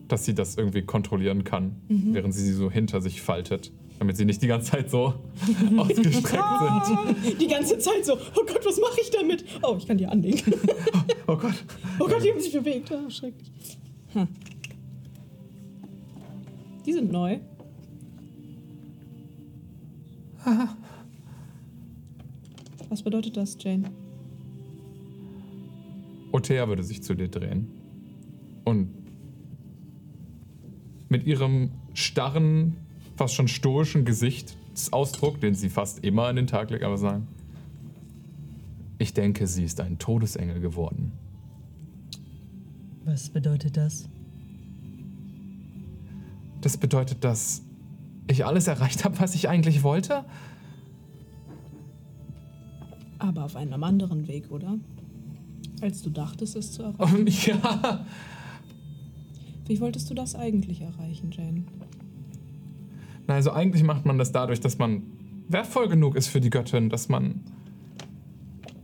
dass 0.07 0.25
sie 0.25 0.35
das 0.35 0.57
irgendwie 0.57 0.81
kontrollieren 0.81 1.43
kann, 1.43 1.77
während 1.87 2.33
sie 2.33 2.43
sie 2.43 2.53
so 2.53 2.69
hinter 2.69 3.01
sich 3.01 3.21
faltet, 3.21 3.71
damit 3.99 4.17
sie 4.17 4.25
nicht 4.25 4.41
die 4.41 4.47
ganze 4.47 4.71
Zeit 4.71 4.89
so 4.89 5.13
ausgestreckt 5.77 6.85
sind. 6.85 7.41
Die 7.41 7.47
ganze 7.47 7.77
Zeit 7.77 8.05
so, 8.05 8.13
oh 8.13 8.43
Gott, 8.45 8.65
was 8.65 8.79
mache 8.79 8.99
ich 9.01 9.09
damit? 9.11 9.45
Oh, 9.61 9.75
ich 9.77 9.87
kann 9.87 9.97
die 9.97 10.07
anlegen. 10.07 10.53
Oh 11.27 11.37
Gott. 11.37 11.55
Oh 11.99 12.05
Gott, 12.05 12.23
die 12.23 12.29
haben 12.29 12.39
sich 12.39 12.53
bewegt. 12.53 12.91
Oh, 12.91 13.09
schrecklich. 13.09 13.49
Hm. 14.13 14.27
Die 16.85 16.93
sind 16.93 17.11
neu. 17.11 17.39
Was 22.89 23.01
bedeutet 23.01 23.35
das, 23.37 23.57
Jane? 23.59 23.89
Othea 26.31 26.67
würde 26.67 26.83
sich 26.83 27.01
zu 27.01 27.15
dir 27.15 27.27
drehen 27.27 27.71
und 28.65 28.89
mit 31.09 31.25
ihrem 31.25 31.71
starren, 31.93 32.77
fast 33.15 33.33
schon 33.35 33.47
stoischen 33.47 34.05
Gesichtsausdruck, 34.05 35.39
den 35.39 35.55
sie 35.55 35.69
fast 35.69 36.03
immer 36.03 36.27
an 36.27 36.35
den 36.35 36.47
Tag 36.47 36.69
legt, 36.69 36.83
aber 36.83 36.97
sagen: 36.97 37.27
Ich 38.97 39.13
denke, 39.13 39.47
sie 39.47 39.63
ist 39.63 39.79
ein 39.79 39.97
Todesengel 39.97 40.59
geworden. 40.59 41.11
Was 43.05 43.29
bedeutet 43.29 43.77
das? 43.77 44.09
Das 46.61 46.77
bedeutet, 46.77 47.23
dass 47.23 47.61
ich 48.27 48.45
alles 48.45 48.67
erreicht 48.67 49.05
habe, 49.05 49.19
was 49.19 49.35
ich 49.35 49.47
eigentlich 49.47 49.83
wollte? 49.83 50.25
Aber 53.19 53.45
auf 53.45 53.55
einem 53.55 53.83
anderen 53.83 54.27
Weg, 54.27 54.51
oder? 54.51 54.77
Als 55.81 56.01
du 56.01 56.09
dachtest, 56.09 56.55
es 56.55 56.71
zu 56.71 56.83
erreichen. 56.83 57.15
Und 57.15 57.45
ja, 57.45 58.05
Wie 59.67 59.79
wolltest 59.79 60.09
du 60.09 60.13
das 60.13 60.35
eigentlich 60.35 60.81
erreichen, 60.81 61.31
Jane? 61.31 61.63
Also 63.27 63.51
eigentlich 63.51 63.83
macht 63.83 64.05
man 64.05 64.17
das 64.17 64.31
dadurch, 64.31 64.59
dass 64.59 64.77
man 64.77 65.03
wertvoll 65.47 65.87
genug 65.87 66.15
ist 66.15 66.27
für 66.27 66.41
die 66.41 66.49
Göttin, 66.49 66.89
dass 66.89 67.09
man 67.09 67.41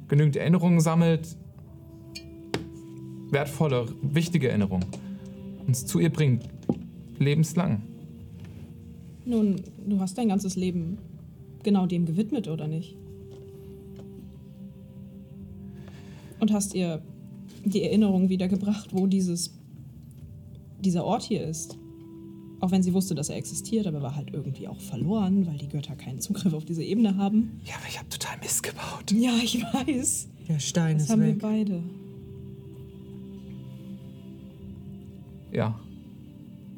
genügend 0.07 0.35
Erinnerungen 0.35 0.79
sammelt, 0.79 1.37
wertvolle, 3.29 3.87
wichtige 4.01 4.49
Erinnerungen, 4.49 4.85
uns 5.67 5.85
zu 5.85 5.99
ihr 5.99 6.09
bringt, 6.09 6.49
lebenslang. 7.17 7.83
Nun, 9.25 9.61
du 9.85 9.99
hast 9.99 10.17
dein 10.17 10.29
ganzes 10.29 10.55
Leben 10.55 10.97
genau 11.63 11.85
dem 11.85 12.05
gewidmet, 12.05 12.47
oder 12.47 12.67
nicht? 12.67 12.95
Und 16.39 16.51
hast 16.51 16.73
ihr 16.73 17.01
die 17.63 17.83
Erinnerung 17.83 18.29
wiedergebracht, 18.29 18.89
wo 18.93 19.05
dieses, 19.05 19.53
dieser 20.79 21.05
Ort 21.05 21.23
hier 21.23 21.45
ist. 21.45 21.77
Auch 22.61 22.69
wenn 22.69 22.83
sie 22.83 22.93
wusste, 22.93 23.15
dass 23.15 23.29
er 23.29 23.37
existiert, 23.37 23.87
aber 23.87 24.03
war 24.03 24.15
halt 24.15 24.31
irgendwie 24.33 24.67
auch 24.67 24.79
verloren, 24.79 25.47
weil 25.47 25.57
die 25.57 25.67
Götter 25.67 25.95
keinen 25.95 26.19
Zugriff 26.19 26.53
auf 26.53 26.63
diese 26.63 26.83
Ebene 26.83 27.17
haben. 27.17 27.59
Ja, 27.65 27.73
aber 27.75 27.87
ich 27.89 27.97
habe 27.97 28.07
total 28.07 28.37
Mist 28.37 28.61
gebaut. 28.61 29.11
Ja, 29.11 29.31
ich 29.43 29.61
weiß. 29.63 30.29
Der 30.47 30.59
Stein 30.59 30.97
Das 30.97 31.05
ist 31.05 31.09
haben 31.09 31.21
wir 31.21 31.29
weg. 31.29 31.39
beide. 31.41 31.83
Ja. 35.51 35.79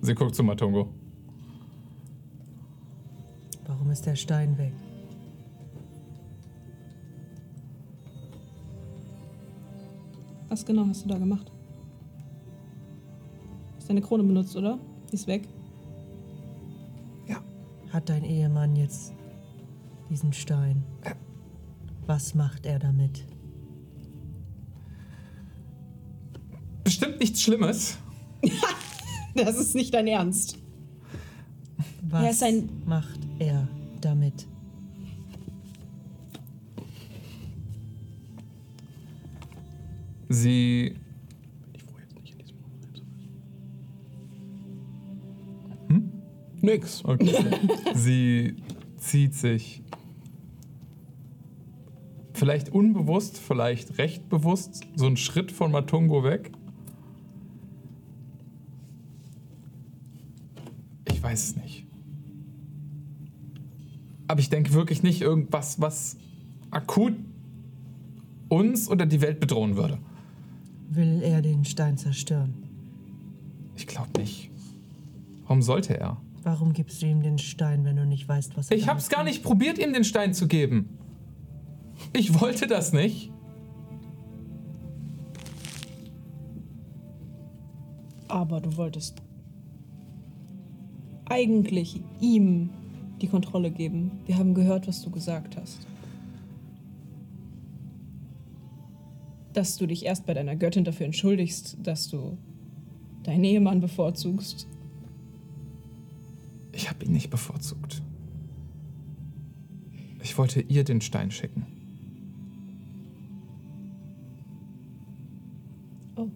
Sie 0.01 0.15
guckt 0.15 0.35
zu 0.35 0.43
Matungo. 0.43 0.87
Warum 3.67 3.89
ist 3.91 4.05
der 4.05 4.15
Stein 4.15 4.57
weg? 4.57 4.73
Was 10.49 10.65
genau 10.65 10.85
hast 10.87 11.03
du 11.03 11.09
da 11.09 11.17
gemacht? 11.17 11.51
Hast 13.77 13.89
deine 13.89 14.01
Krone 14.01 14.23
benutzt, 14.23 14.55
oder? 14.55 14.77
Die 15.11 15.15
ist 15.15 15.27
weg. 15.27 15.47
Hat 17.93 18.09
dein 18.09 18.23
Ehemann 18.23 18.75
jetzt 18.75 19.13
diesen 20.09 20.33
Stein? 20.33 20.83
Was 22.07 22.33
macht 22.33 22.65
er 22.65 22.79
damit? 22.79 23.23
Bestimmt 26.83 27.19
nichts 27.19 27.41
Schlimmes. 27.41 27.97
Das 29.35 29.57
ist 29.57 29.73
nicht 29.73 29.91
dein 29.95 30.05
Ernst. 30.05 30.59
Was 32.07 32.23
Er 32.23 32.29
ist 32.29 32.43
ein- 32.43 32.69
macht 32.85 33.19
er 33.39 33.67
damit? 33.99 34.45
Sie. 40.29 40.95
Nix. 46.63 47.03
Okay. 47.03 47.59
Sie 47.93 48.55
zieht 48.97 49.35
sich. 49.35 49.83
Vielleicht 52.33 52.69
unbewusst, 52.69 53.37
vielleicht 53.37 53.97
recht 53.97 54.29
bewusst, 54.29 54.81
so 54.95 55.05
einen 55.05 55.17
Schritt 55.17 55.51
von 55.51 55.71
Matungo 55.71 56.23
weg. 56.23 56.51
Ich 61.09 61.21
weiß 61.21 61.49
es 61.49 61.55
nicht. 61.57 61.85
Aber 64.27 64.39
ich 64.39 64.49
denke 64.49 64.73
wirklich 64.73 65.03
nicht 65.03 65.21
irgendwas, 65.21 65.79
was 65.81 66.17
akut 66.71 67.13
uns 68.47 68.89
oder 68.89 69.05
die 69.05 69.21
Welt 69.21 69.39
bedrohen 69.39 69.75
würde. 69.75 69.99
Will 70.89 71.21
er 71.21 71.41
den 71.41 71.65
Stein 71.65 71.97
zerstören? 71.97 72.53
Ich 73.75 73.85
glaube 73.85 74.09
nicht. 74.17 74.49
Warum 75.43 75.61
sollte 75.61 75.99
er? 75.99 76.22
Warum 76.43 76.73
gibst 76.73 77.01
du 77.01 77.05
ihm 77.05 77.23
den 77.23 77.37
Stein, 77.37 77.85
wenn 77.85 77.95
du 77.95 78.05
nicht 78.05 78.27
weißt, 78.27 78.57
was 78.57 78.69
er 78.69 78.77
Ich 78.77 78.87
hab's 78.87 79.09
gar 79.09 79.23
nicht 79.23 79.43
probiert, 79.43 79.77
ihm 79.77 79.93
den 79.93 80.03
Stein 80.03 80.33
zu 80.33 80.47
geben. 80.47 80.97
Ich 82.11 82.39
wollte 82.39 82.67
das 82.67 82.91
nicht. 82.91 83.31
Aber 88.27 88.59
du 88.59 88.75
wolltest 88.75 89.21
eigentlich 91.25 92.01
ihm 92.19 92.71
die 93.21 93.27
Kontrolle 93.27 93.71
geben. 93.71 94.11
Wir 94.25 94.37
haben 94.37 94.53
gehört, 94.53 94.87
was 94.87 95.01
du 95.01 95.11
gesagt 95.11 95.55
hast. 95.55 95.87
Dass 99.53 99.77
du 99.77 99.85
dich 99.85 100.05
erst 100.05 100.25
bei 100.25 100.33
deiner 100.33 100.55
Göttin 100.55 100.83
dafür 100.83 101.05
entschuldigst, 101.05 101.77
dass 101.81 102.09
du 102.09 102.37
deinen 103.23 103.43
Ehemann 103.43 103.79
bevorzugst. 103.79 104.67
Ich 106.83 106.89
habe 106.89 107.05
ihn 107.05 107.13
nicht 107.13 107.29
bevorzugt. 107.29 108.01
Ich 110.21 110.37
wollte 110.37 110.59
ihr 110.59 110.83
den 110.83 110.99
Stein 110.99 111.31
schicken. 111.31 111.65
Oh, 116.17 116.27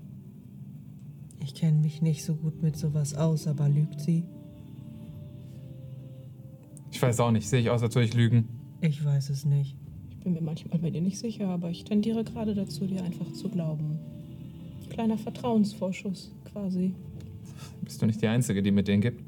Ich 1.41 1.53
kenne 1.53 1.79
mich 1.81 2.01
nicht 2.01 2.23
so 2.23 2.33
gut 2.33 2.63
mit 2.63 2.77
sowas 2.77 3.13
aus, 3.13 3.45
aber 3.45 3.67
lügt 3.67 3.99
sie? 3.99 4.23
Ich 6.91 7.01
weiß 7.01 7.19
auch 7.19 7.31
nicht, 7.31 7.49
sehe 7.49 7.59
ich 7.59 7.69
aus, 7.69 7.83
als 7.83 7.93
würde 7.93 8.07
ich 8.07 8.13
lügen. 8.13 8.47
Ich 8.79 9.03
weiß 9.03 9.29
es 9.31 9.43
nicht. 9.43 9.75
ich 10.11 10.19
bin 10.19 10.31
mir 10.31 10.41
manchmal 10.41 10.79
bei 10.79 10.91
dir 10.91 11.01
nicht 11.01 11.19
sicher, 11.19 11.49
aber 11.49 11.71
ich 11.71 11.83
tendiere 11.83 12.23
gerade 12.23 12.55
dazu, 12.55 12.87
dir 12.87 13.03
einfach 13.03 13.33
zu 13.33 13.49
glauben. 13.49 13.99
Kleiner 14.91 15.17
Vertrauensvorschuss 15.17 16.31
quasi. 16.45 16.93
Bist 17.81 18.01
du 18.01 18.05
nicht 18.05 18.21
die 18.21 18.27
Einzige, 18.27 18.63
die 18.63 18.71
mir 18.71 18.83
den 18.83 19.01
gibt? 19.01 19.21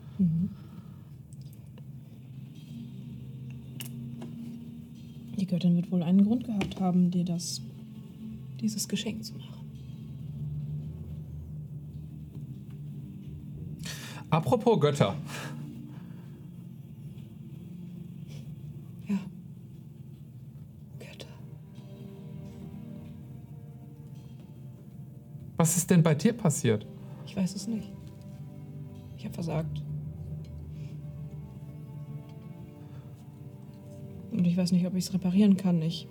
Die 5.38 5.38
Göttin 5.49 5.75
wird 5.75 5.91
wohl 5.91 6.03
einen 6.03 6.23
Grund 6.23 6.45
gehabt 6.45 6.79
haben, 6.79 7.09
dir 7.09 7.25
das, 7.25 7.61
dieses 8.61 8.87
Geschenk 8.87 9.25
zu 9.25 9.33
machen. 9.33 9.59
Apropos 14.29 14.79
Götter. 14.79 15.15
Ja. 19.07 19.17
Götter. 20.99 21.27
Was 25.57 25.77
ist 25.77 25.89
denn 25.89 26.03
bei 26.03 26.13
dir 26.13 26.33
passiert? 26.33 26.85
Ich 27.25 27.35
weiß 27.35 27.55
es 27.55 27.67
nicht. 27.67 27.91
Ich 29.17 29.25
habe 29.25 29.33
versagt. 29.33 29.81
Ich 34.49 34.57
weiß 34.57 34.71
nicht, 34.71 34.85
ob 34.87 34.95
ich 34.95 35.05
es 35.05 35.13
reparieren 35.13 35.57
kann. 35.57 35.81
Ich. 35.81 36.07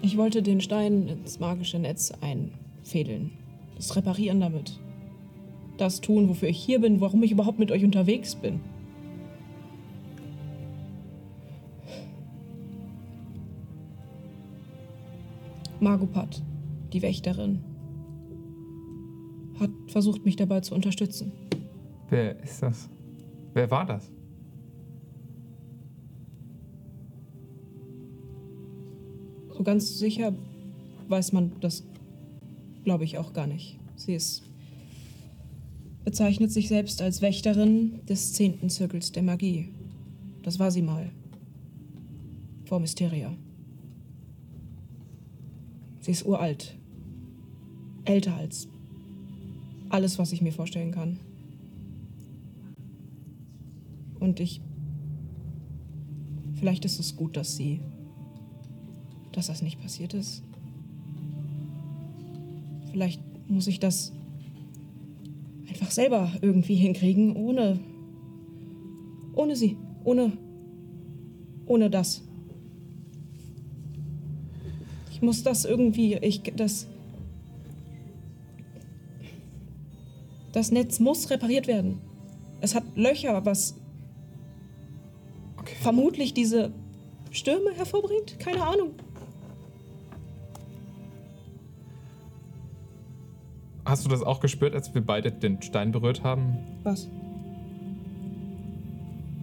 Ich 0.00 0.16
wollte 0.16 0.42
den 0.42 0.60
Stein 0.60 1.08
ins 1.08 1.40
magische 1.40 1.80
Netz 1.80 2.12
einfädeln. 2.20 3.32
Das 3.74 3.96
reparieren 3.96 4.40
damit. 4.40 4.78
Das 5.76 6.00
tun, 6.00 6.28
wofür 6.28 6.48
ich 6.48 6.58
hier 6.58 6.80
bin, 6.80 7.00
warum 7.00 7.22
ich 7.24 7.32
überhaupt 7.32 7.58
mit 7.58 7.72
euch 7.72 7.84
unterwegs 7.84 8.36
bin. 8.36 8.60
Magopat, 15.80 16.42
die 16.92 17.02
Wächterin, 17.02 17.58
hat 19.58 19.70
versucht, 19.88 20.24
mich 20.24 20.36
dabei 20.36 20.60
zu 20.60 20.74
unterstützen. 20.74 21.32
Wer 22.08 22.40
ist 22.42 22.62
das? 22.62 22.88
Wer 23.54 23.70
war 23.70 23.86
das? 23.86 24.10
So 29.56 29.62
ganz 29.62 29.98
sicher 29.98 30.34
weiß 31.08 31.32
man 31.32 31.52
das, 31.60 31.84
glaube 32.84 33.04
ich, 33.04 33.18
auch 33.18 33.32
gar 33.32 33.46
nicht. 33.46 33.78
Sie 33.96 34.14
ist 34.14 34.42
bezeichnet 36.06 36.52
sich 36.52 36.68
selbst 36.68 37.02
als 37.02 37.20
Wächterin 37.20 38.00
des 38.08 38.32
zehnten 38.32 38.70
Zirkels 38.70 39.10
der 39.10 39.24
Magie. 39.24 39.70
Das 40.44 40.60
war 40.60 40.70
sie 40.70 40.82
mal. 40.82 41.10
Vor 42.64 42.78
Mysteria. 42.78 43.34
Sie 46.00 46.12
ist 46.12 46.24
uralt. 46.24 46.76
Älter 48.04 48.36
als 48.36 48.68
alles, 49.88 50.16
was 50.16 50.30
ich 50.30 50.42
mir 50.42 50.52
vorstellen 50.52 50.92
kann. 50.92 51.18
Und 54.20 54.40
ich 54.40 54.60
Vielleicht 56.56 56.86
ist 56.86 56.98
es 56.98 57.16
gut, 57.16 57.36
dass 57.36 57.56
sie. 57.56 57.80
dass 59.32 59.48
das 59.48 59.60
nicht 59.60 59.80
passiert 59.80 60.14
ist. 60.14 60.42
Vielleicht 62.90 63.20
muss 63.48 63.66
ich 63.66 63.78
das 63.78 64.12
einfach 65.68 65.90
selber 65.90 66.32
irgendwie 66.40 66.76
hinkriegen, 66.76 67.36
ohne. 67.36 67.78
ohne 69.34 69.54
sie. 69.54 69.76
Ohne. 70.04 70.32
ohne 71.66 71.90
das. 71.90 72.22
Ich 75.12 75.20
muss 75.20 75.42
das 75.42 75.66
irgendwie. 75.66 76.14
Ich. 76.14 76.42
das. 76.56 76.86
Das 80.52 80.72
Netz 80.72 81.00
muss 81.00 81.28
repariert 81.28 81.66
werden. 81.66 81.98
Es 82.62 82.74
hat 82.74 82.84
Löcher, 82.96 83.44
was. 83.44 83.74
Vermutlich 85.86 86.34
diese 86.34 86.72
Stürme 87.30 87.70
hervorbringt. 87.72 88.40
Keine 88.40 88.60
Ahnung. 88.60 88.90
Hast 93.84 94.04
du 94.04 94.08
das 94.08 94.20
auch 94.20 94.40
gespürt, 94.40 94.74
als 94.74 94.92
wir 94.96 95.00
beide 95.00 95.30
den 95.30 95.62
Stein 95.62 95.92
berührt 95.92 96.24
haben? 96.24 96.58
Was? 96.82 97.08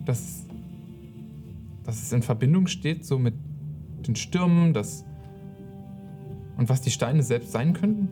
Dass, 0.03 0.45
dass 1.85 2.01
es 2.01 2.11
in 2.11 2.23
Verbindung 2.23 2.67
steht, 2.67 3.05
so 3.05 3.17
mit 3.17 3.35
den 4.05 4.17
Stürmen, 4.17 4.73
das. 4.73 5.05
Und 6.57 6.67
was 6.67 6.81
die 6.81 6.91
Steine 6.91 7.23
selbst 7.23 7.53
sein 7.53 7.71
könnten? 7.71 8.09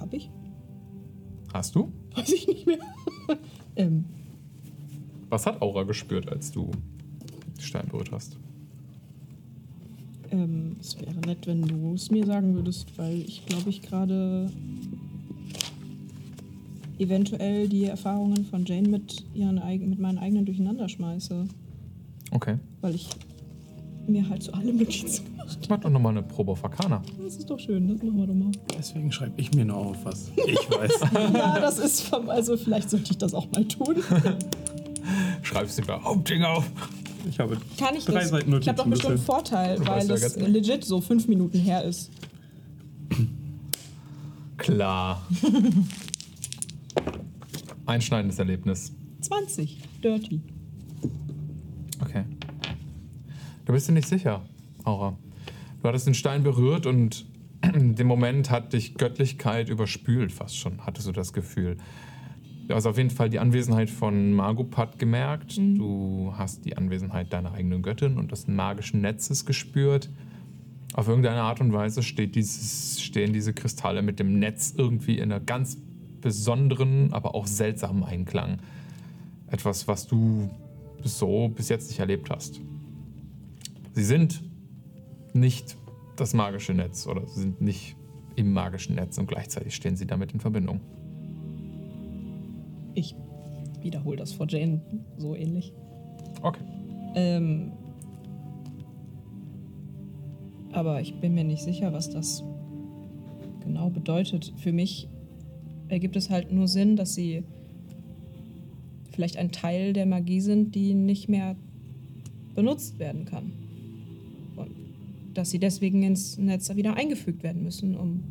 Hab 0.00 0.12
ich? 0.12 0.28
Hast 1.52 1.76
du? 1.76 1.92
Weiß 2.16 2.32
ich 2.32 2.48
nicht 2.48 2.66
mehr. 2.66 2.80
ähm, 3.76 4.06
Was 5.28 5.46
hat 5.46 5.60
Aura 5.62 5.82
gespürt, 5.82 6.30
als 6.30 6.50
du 6.50 6.70
die 7.58 7.64
Steine 7.64 7.88
berührt 7.88 8.12
hast? 8.12 8.38
ähm, 10.30 10.76
es 10.80 10.98
wäre 11.00 11.14
nett, 11.26 11.46
wenn 11.46 11.62
du 11.62 11.94
es 11.94 12.10
mir 12.10 12.26
sagen 12.26 12.54
würdest, 12.54 12.96
weil 12.96 13.20
ich 13.20 13.46
glaube, 13.46 13.70
ich 13.70 13.82
gerade 13.82 14.50
eventuell 16.98 17.68
die 17.68 17.84
Erfahrungen 17.84 18.44
von 18.44 18.64
Jane 18.64 18.88
mit, 18.88 19.24
ihren, 19.34 19.60
mit 19.88 19.98
meinen 19.98 20.18
eigenen 20.18 20.44
durcheinander 20.44 20.88
schmeiße. 20.88 21.46
Okay. 22.32 22.58
Weil 22.80 22.94
ich 22.94 23.08
mir 24.06 24.28
halt 24.28 24.42
so 24.42 24.52
alle 24.52 24.72
Notizen 24.72 25.24
gemacht 25.26 25.58
Mach 25.68 25.80
doch 25.80 25.90
nochmal 25.90 26.12
eine 26.12 26.22
Probe 26.22 26.52
auf 26.52 26.64
Arcana. 26.64 26.96
habe. 26.96 27.06
Das 27.22 27.36
ist 27.36 27.48
doch 27.48 27.58
schön, 27.58 27.88
das 27.88 28.02
machen 28.02 28.18
wir 28.18 28.26
doch 28.26 28.34
mal. 28.34 28.50
Deswegen 28.76 29.12
schreibe 29.12 29.40
ich 29.40 29.54
mir 29.54 29.64
nur 29.64 29.76
auf, 29.76 30.04
was 30.04 30.30
ich 30.34 30.70
weiß. 30.70 31.00
Ja, 31.34 31.60
das 31.60 31.78
ist 31.78 32.02
vom, 32.02 32.28
also 32.28 32.56
vielleicht 32.56 32.90
sollte 32.90 33.12
ich 33.12 33.18
das 33.18 33.34
auch 33.34 33.50
mal 33.52 33.64
tun. 33.64 33.96
Schreibst 35.58 35.78
du 35.78 35.82
Behauptung 35.82 36.44
auf. 36.44 36.70
Ich 37.28 37.38
habe 37.40 37.58
Kann 37.78 37.96
ich 37.96 38.04
drei 38.04 38.20
das? 38.20 38.28
Seiten 38.30 38.52
Ich 38.60 38.68
habe 38.68 38.78
doch 38.78 38.86
Notizen 38.86 38.90
bestimmt 38.90 39.12
bisher. 39.14 39.26
Vorteil, 39.26 39.76
Du 39.76 39.86
weil 39.86 39.96
weißt 39.96 40.08
ja 40.08 40.14
das 40.14 40.36
ganz- 40.36 40.48
legit 40.48 40.84
so 40.84 41.00
fünf 41.00 41.26
Minuten 41.28 41.58
her 41.58 41.84
ist. 41.84 42.10
Klar. 44.56 45.26
Einschneidendes 47.86 48.38
Erlebnis. 48.38 48.92
20. 49.20 49.78
Dirty. 50.02 50.40
Okay. 52.00 52.24
Du 53.64 53.72
bist 53.72 53.88
dir 53.88 53.92
nicht 53.92 54.08
sicher, 54.08 54.42
Aura. 54.84 55.16
Du 55.82 55.88
hattest 55.88 56.06
den 56.06 56.14
Stein 56.14 56.42
berührt 56.42 56.86
und 56.86 57.26
in 57.74 57.94
dem 57.94 58.06
Moment 58.06 58.50
hat 58.50 58.72
dich 58.72 58.94
Göttlichkeit 58.94 59.68
überspült, 59.68 60.32
fast 60.32 60.56
schon, 60.56 60.84
hattest 60.86 61.06
du 61.08 61.12
das 61.12 61.32
Gefühl. 61.32 61.76
Du 62.68 62.74
hast 62.74 62.84
auf 62.84 62.98
jeden 62.98 63.08
Fall 63.08 63.30
die 63.30 63.38
Anwesenheit 63.38 63.88
von 63.88 64.34
Magupat 64.34 64.98
gemerkt. 64.98 65.56
Du 65.56 66.34
hast 66.36 66.66
die 66.66 66.76
Anwesenheit 66.76 67.32
deiner 67.32 67.52
eigenen 67.52 67.80
Göttin 67.80 68.18
und 68.18 68.30
des 68.30 68.46
magischen 68.46 69.00
Netzes 69.00 69.46
gespürt. 69.46 70.10
Auf 70.92 71.08
irgendeine 71.08 71.40
Art 71.40 71.62
und 71.62 71.72
Weise 71.72 72.02
dieses, 72.02 73.00
stehen 73.00 73.32
diese 73.32 73.54
Kristalle 73.54 74.02
mit 74.02 74.20
dem 74.20 74.38
Netz 74.38 74.74
irgendwie 74.76 75.16
in 75.16 75.32
einer 75.32 75.40
ganz 75.40 75.78
besonderen, 76.20 77.14
aber 77.14 77.34
auch 77.34 77.46
seltsamen 77.46 78.04
Einklang. 78.04 78.58
Etwas, 79.46 79.88
was 79.88 80.06
du 80.06 80.50
so 81.02 81.48
bis 81.48 81.70
jetzt 81.70 81.88
nicht 81.88 82.00
erlebt 82.00 82.28
hast. 82.28 82.60
Sie 83.94 84.04
sind 84.04 84.42
nicht 85.32 85.78
das 86.16 86.34
magische 86.34 86.74
Netz 86.74 87.06
oder 87.06 87.26
sie 87.28 87.40
sind 87.40 87.62
nicht 87.62 87.96
im 88.36 88.52
magischen 88.52 88.96
Netz 88.96 89.16
und 89.16 89.26
gleichzeitig 89.26 89.74
stehen 89.74 89.96
sie 89.96 90.06
damit 90.06 90.34
in 90.34 90.40
Verbindung. 90.40 90.82
Ich 92.98 93.14
wiederhole 93.80 94.16
das 94.16 94.32
vor 94.32 94.48
Jane 94.48 94.80
so 95.18 95.36
ähnlich. 95.36 95.72
Okay. 96.42 96.64
Ähm, 97.14 97.70
aber 100.72 101.00
ich 101.00 101.14
bin 101.20 101.34
mir 101.34 101.44
nicht 101.44 101.62
sicher, 101.62 101.92
was 101.92 102.10
das 102.10 102.42
genau 103.60 103.88
bedeutet. 103.88 104.52
Für 104.56 104.72
mich 104.72 105.08
ergibt 105.86 106.16
es 106.16 106.28
halt 106.28 106.50
nur 106.50 106.66
Sinn, 106.66 106.96
dass 106.96 107.14
sie 107.14 107.44
vielleicht 109.12 109.36
ein 109.36 109.52
Teil 109.52 109.92
der 109.92 110.06
Magie 110.06 110.40
sind, 110.40 110.74
die 110.74 110.92
nicht 110.92 111.28
mehr 111.28 111.54
benutzt 112.56 112.98
werden 112.98 113.26
kann. 113.26 113.52
Und 114.56 114.72
dass 115.34 115.50
sie 115.50 115.60
deswegen 115.60 116.02
ins 116.02 116.36
Netz 116.36 116.74
wieder 116.74 116.94
eingefügt 116.94 117.44
werden 117.44 117.62
müssen, 117.62 117.96
um 117.96 118.24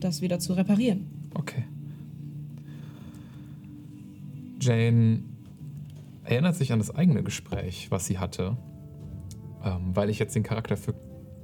das 0.00 0.20
wieder 0.20 0.40
zu 0.40 0.54
reparieren. 0.54 1.06
Okay. 1.34 1.62
Jane 4.64 5.22
erinnert 6.24 6.56
sich 6.56 6.72
an 6.72 6.78
das 6.78 6.94
eigene 6.94 7.22
Gespräch, 7.22 7.90
was 7.90 8.06
sie 8.06 8.18
hatte. 8.18 8.56
Ähm, 9.62 9.94
weil 9.94 10.10
ich 10.10 10.18
jetzt 10.18 10.34
den 10.34 10.42
Charakter 10.42 10.76
für 10.76 10.94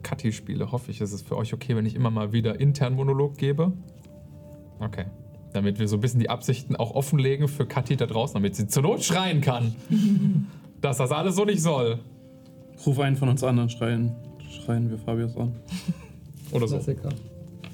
Kathi 0.02 0.32
spiele, 0.32 0.72
hoffe 0.72 0.90
ich, 0.90 1.00
ist 1.00 1.12
es 1.12 1.22
für 1.22 1.36
euch 1.36 1.52
okay, 1.52 1.76
wenn 1.76 1.86
ich 1.86 1.94
immer 1.94 2.10
mal 2.10 2.32
wieder 2.32 2.58
intern 2.58 2.94
Monolog 2.94 3.36
gebe. 3.36 3.72
Okay. 4.78 5.06
Damit 5.52 5.78
wir 5.78 5.88
so 5.88 5.96
ein 5.96 6.00
bisschen 6.00 6.20
die 6.20 6.30
Absichten 6.30 6.76
auch 6.76 6.92
offenlegen 6.92 7.48
für 7.48 7.66
Kathi 7.66 7.96
da 7.96 8.06
draußen, 8.06 8.34
damit 8.34 8.56
sie 8.56 8.68
zur 8.68 8.82
Not 8.82 9.02
schreien 9.02 9.40
kann. 9.40 9.74
dass 10.80 10.96
das 10.96 11.10
alles 11.12 11.36
so 11.36 11.44
nicht 11.44 11.60
soll. 11.60 11.98
Ruf 12.86 12.98
einen 12.98 13.16
von 13.16 13.28
uns 13.28 13.44
an 13.44 13.58
und 13.58 13.70
schreien, 13.70 14.14
schreien 14.64 14.88
wir 14.88 14.96
Fabius 14.96 15.36
an. 15.36 15.54
Oder 16.52 16.66
so. 16.66 16.76
Klassiker. 16.76 17.10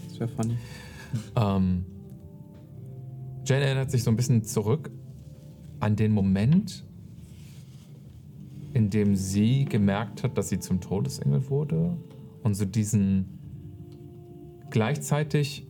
Das 0.09 0.18
wäre 0.18 0.28
funny. 0.28 0.56
Ähm, 1.37 1.85
Jane 3.44 3.64
erinnert 3.64 3.92
sich 3.92 4.02
so 4.02 4.11
ein 4.11 4.16
bisschen 4.16 4.42
zurück 4.42 4.90
an 5.87 5.94
den 5.94 6.11
Moment, 6.11 6.85
in 8.75 8.90
dem 8.90 9.14
sie 9.14 9.66
gemerkt 9.66 10.25
hat, 10.25 10.37
dass 10.37 10.49
sie 10.49 10.59
zum 10.59 10.81
Todesengel 10.81 11.49
wurde 11.49 11.96
und 12.42 12.55
so 12.55 12.64
diesen 12.64 13.38
gleichzeitig 14.70 15.64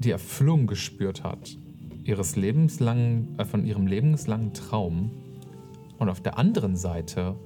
die 0.00 0.10
Erfüllung 0.10 0.66
gespürt 0.66 1.22
hat 1.22 1.56
ihres 2.02 2.34
lebenslangen, 2.34 3.38
äh, 3.38 3.44
von 3.44 3.64
ihrem 3.64 3.86
lebenslangen 3.86 4.52
Traum 4.52 5.12
und 5.98 6.08
auf 6.08 6.20
der 6.20 6.38
anderen 6.38 6.74
Seite 6.74 7.36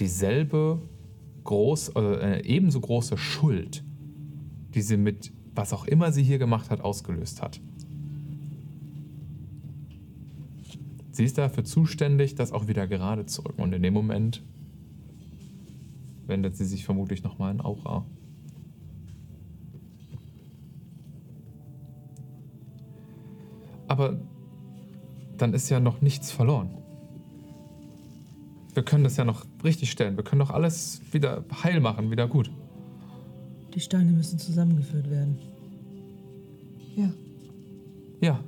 dieselbe 0.00 0.82
groß, 1.44 1.92
äh, 1.96 2.42
ebenso 2.44 2.80
große 2.80 3.16
Schuld, 3.16 3.82
die 4.74 4.82
sie 4.82 4.98
mit 4.98 5.32
was 5.54 5.72
auch 5.72 5.86
immer 5.86 6.12
sie 6.12 6.22
hier 6.22 6.38
gemacht 6.38 6.68
hat, 6.68 6.80
ausgelöst 6.80 7.40
hat. 7.40 7.60
Sie 11.14 11.22
ist 11.24 11.38
dafür 11.38 11.64
zuständig, 11.64 12.34
das 12.34 12.50
auch 12.50 12.66
wieder 12.66 12.88
gerade 12.88 13.24
zu 13.24 13.42
rücken. 13.42 13.62
Und 13.62 13.72
in 13.72 13.84
dem 13.84 13.94
Moment 13.94 14.42
wendet 16.26 16.56
sie 16.56 16.64
sich 16.64 16.84
vermutlich 16.84 17.22
nochmal 17.22 17.54
in 17.54 17.60
Aura. 17.60 18.04
Aber 23.88 24.18
dann 25.36 25.52
ist 25.52 25.68
ja 25.68 25.80
noch 25.80 26.00
nichts 26.00 26.30
verloren. 26.30 26.70
Wir 28.72 28.82
können 28.82 29.04
das 29.04 29.16
ja 29.16 29.24
noch 29.24 29.44
richtig 29.62 29.90
stellen. 29.90 30.16
Wir 30.16 30.24
können 30.24 30.40
doch 30.40 30.50
alles 30.50 31.00
wieder 31.12 31.44
heil 31.62 31.80
machen, 31.80 32.10
wieder 32.10 32.26
gut. 32.26 32.50
Die 33.74 33.80
Steine 33.80 34.10
müssen 34.12 34.38
zusammengeführt 34.38 35.10
werden. 35.10 35.38
Ja, 36.96 37.10
Ja, 38.20 38.40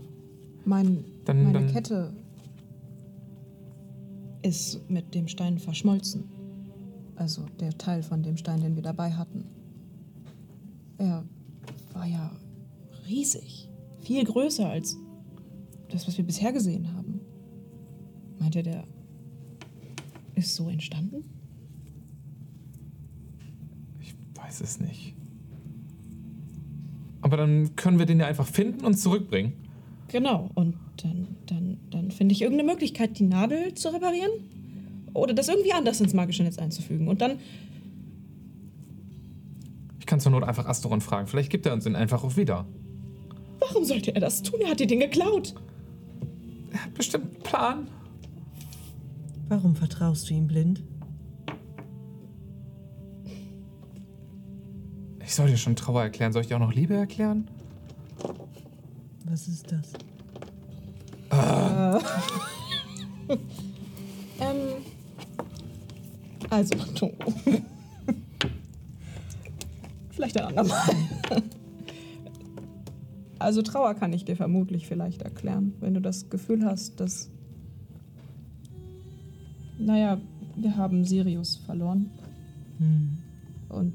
mein, 0.64 1.04
Dann- 1.26 1.44
meine 1.44 1.58
dann- 1.66 1.72
Kette 1.72 2.12
ist 4.42 4.88
mit 4.88 5.14
dem 5.14 5.28
Stein 5.28 5.58
verschmolzen. 5.58 6.24
Also 7.16 7.46
der 7.60 7.76
Teil 7.78 8.02
von 8.02 8.22
dem 8.22 8.36
Stein, 8.36 8.60
den 8.60 8.76
wir 8.76 8.82
dabei 8.82 9.12
hatten. 9.12 9.44
Er 10.98 11.24
war 11.92 12.06
ja 12.06 12.30
riesig. 13.06 13.68
Viel 14.00 14.24
größer 14.24 14.68
als 14.68 14.98
das, 15.90 16.06
was 16.06 16.16
wir 16.16 16.24
bisher 16.24 16.52
gesehen 16.52 16.92
haben. 16.94 17.20
Meint 18.38 18.54
ihr, 18.54 18.62
der 18.62 18.84
ist 20.34 20.54
so 20.54 20.68
entstanden? 20.68 21.24
Ich 24.00 24.14
weiß 24.34 24.60
es 24.60 24.80
nicht. 24.80 25.14
Aber 27.22 27.36
dann 27.36 27.74
können 27.74 27.98
wir 27.98 28.06
den 28.06 28.20
ja 28.20 28.26
einfach 28.26 28.46
finden 28.46 28.84
und 28.84 28.94
zurückbringen. 28.94 29.54
Genau, 30.08 30.50
und 30.54 30.76
dann, 31.02 31.26
dann, 31.46 31.78
dann 31.90 32.10
finde 32.10 32.32
ich 32.34 32.42
irgendeine 32.42 32.70
Möglichkeit, 32.70 33.18
die 33.18 33.24
Nadel 33.24 33.74
zu 33.74 33.88
reparieren. 33.88 34.30
Oder 35.14 35.32
das 35.34 35.48
irgendwie 35.48 35.72
anders 35.72 36.00
ins 36.00 36.12
magische 36.14 36.42
Netz 36.42 36.58
einzufügen. 36.58 37.08
Und 37.08 37.20
dann, 37.22 37.38
Ich 39.98 40.06
kann 40.06 40.20
zur 40.20 40.30
Not 40.30 40.44
einfach 40.44 40.66
Asteron 40.66 41.00
fragen. 41.00 41.26
Vielleicht 41.26 41.50
gibt 41.50 41.66
er 41.66 41.72
uns 41.72 41.84
den 41.84 41.96
einfach 41.96 42.22
auch 42.22 42.36
wieder. 42.36 42.64
warum 43.58 43.84
sollte 43.84 44.14
er 44.14 44.20
das 44.20 44.42
tun? 44.42 44.60
Er 44.62 44.70
hat 44.70 44.78
dir 44.80 44.86
den 44.86 45.00
geklaut. 45.00 45.54
Er 46.72 46.84
hat 46.84 46.94
bestimmt 46.94 47.24
einen 47.24 47.42
Plan. 47.42 47.88
Warum 49.48 49.74
vertraust 49.74 50.28
du 50.30 50.34
ihm 50.34 50.46
blind? 50.46 50.82
Ich 55.24 55.34
soll 55.34 55.48
dir 55.48 55.56
schon 55.56 55.74
Trauer 55.74 56.02
erklären. 56.02 56.32
Soll 56.32 56.42
ich 56.42 56.48
dir 56.48 56.56
auch 56.56 56.60
noch 56.60 56.72
Liebe 56.72 56.94
erklären? 56.94 57.48
Was 59.24 59.48
ist 59.48 59.72
das? 59.72 59.92
Ähm, 61.30 61.98
also, 66.50 66.74
Togo. 66.94 67.14
vielleicht 70.10 70.36
ein 70.40 70.46
andermal. 70.46 70.80
Also 73.38 73.62
Trauer 73.62 73.94
kann 73.94 74.12
ich 74.12 74.24
dir 74.24 74.36
vermutlich 74.36 74.86
vielleicht 74.86 75.22
erklären, 75.22 75.74
wenn 75.80 75.94
du 75.94 76.00
das 76.00 76.30
Gefühl 76.30 76.64
hast, 76.64 77.00
dass... 77.00 77.30
Naja, 79.78 80.18
wir 80.56 80.76
haben 80.76 81.04
Sirius 81.04 81.56
verloren. 81.56 82.10
Hm, 82.78 83.18
Und 83.68 83.92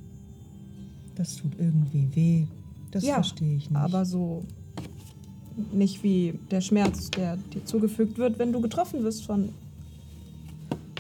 das 1.16 1.36
tut 1.38 1.54
irgendwie 1.58 2.08
weh. 2.16 2.46
Das 2.92 3.04
Ja, 3.04 3.16
verstehe 3.16 3.56
ich 3.56 3.70
nicht. 3.72 3.80
aber 3.80 4.06
so 4.06 4.44
nicht 5.72 6.04
wie 6.04 6.40
der 6.50 6.62
Schmerz, 6.62 7.10
der 7.12 7.38
dir 7.38 7.66
zugefügt 7.66 8.18
wird, 8.18 8.40
wenn 8.40 8.52
du 8.54 8.62
getroffen 8.62 9.04
wirst 9.04 9.26
von 9.26 9.50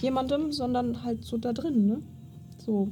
jemandem, 0.01 0.51
sondern 0.51 1.03
halt 1.03 1.23
so 1.23 1.37
da 1.37 1.53
drin, 1.53 1.87
ne? 1.87 1.97
So, 2.57 2.89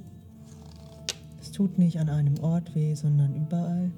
es 1.41 1.51
tut 1.51 1.77
nicht 1.77 1.99
an 1.99 2.09
einem 2.09 2.37
Ort 2.41 2.73
weh, 2.75 2.93
sondern 2.95 3.35
überall. 3.35 3.91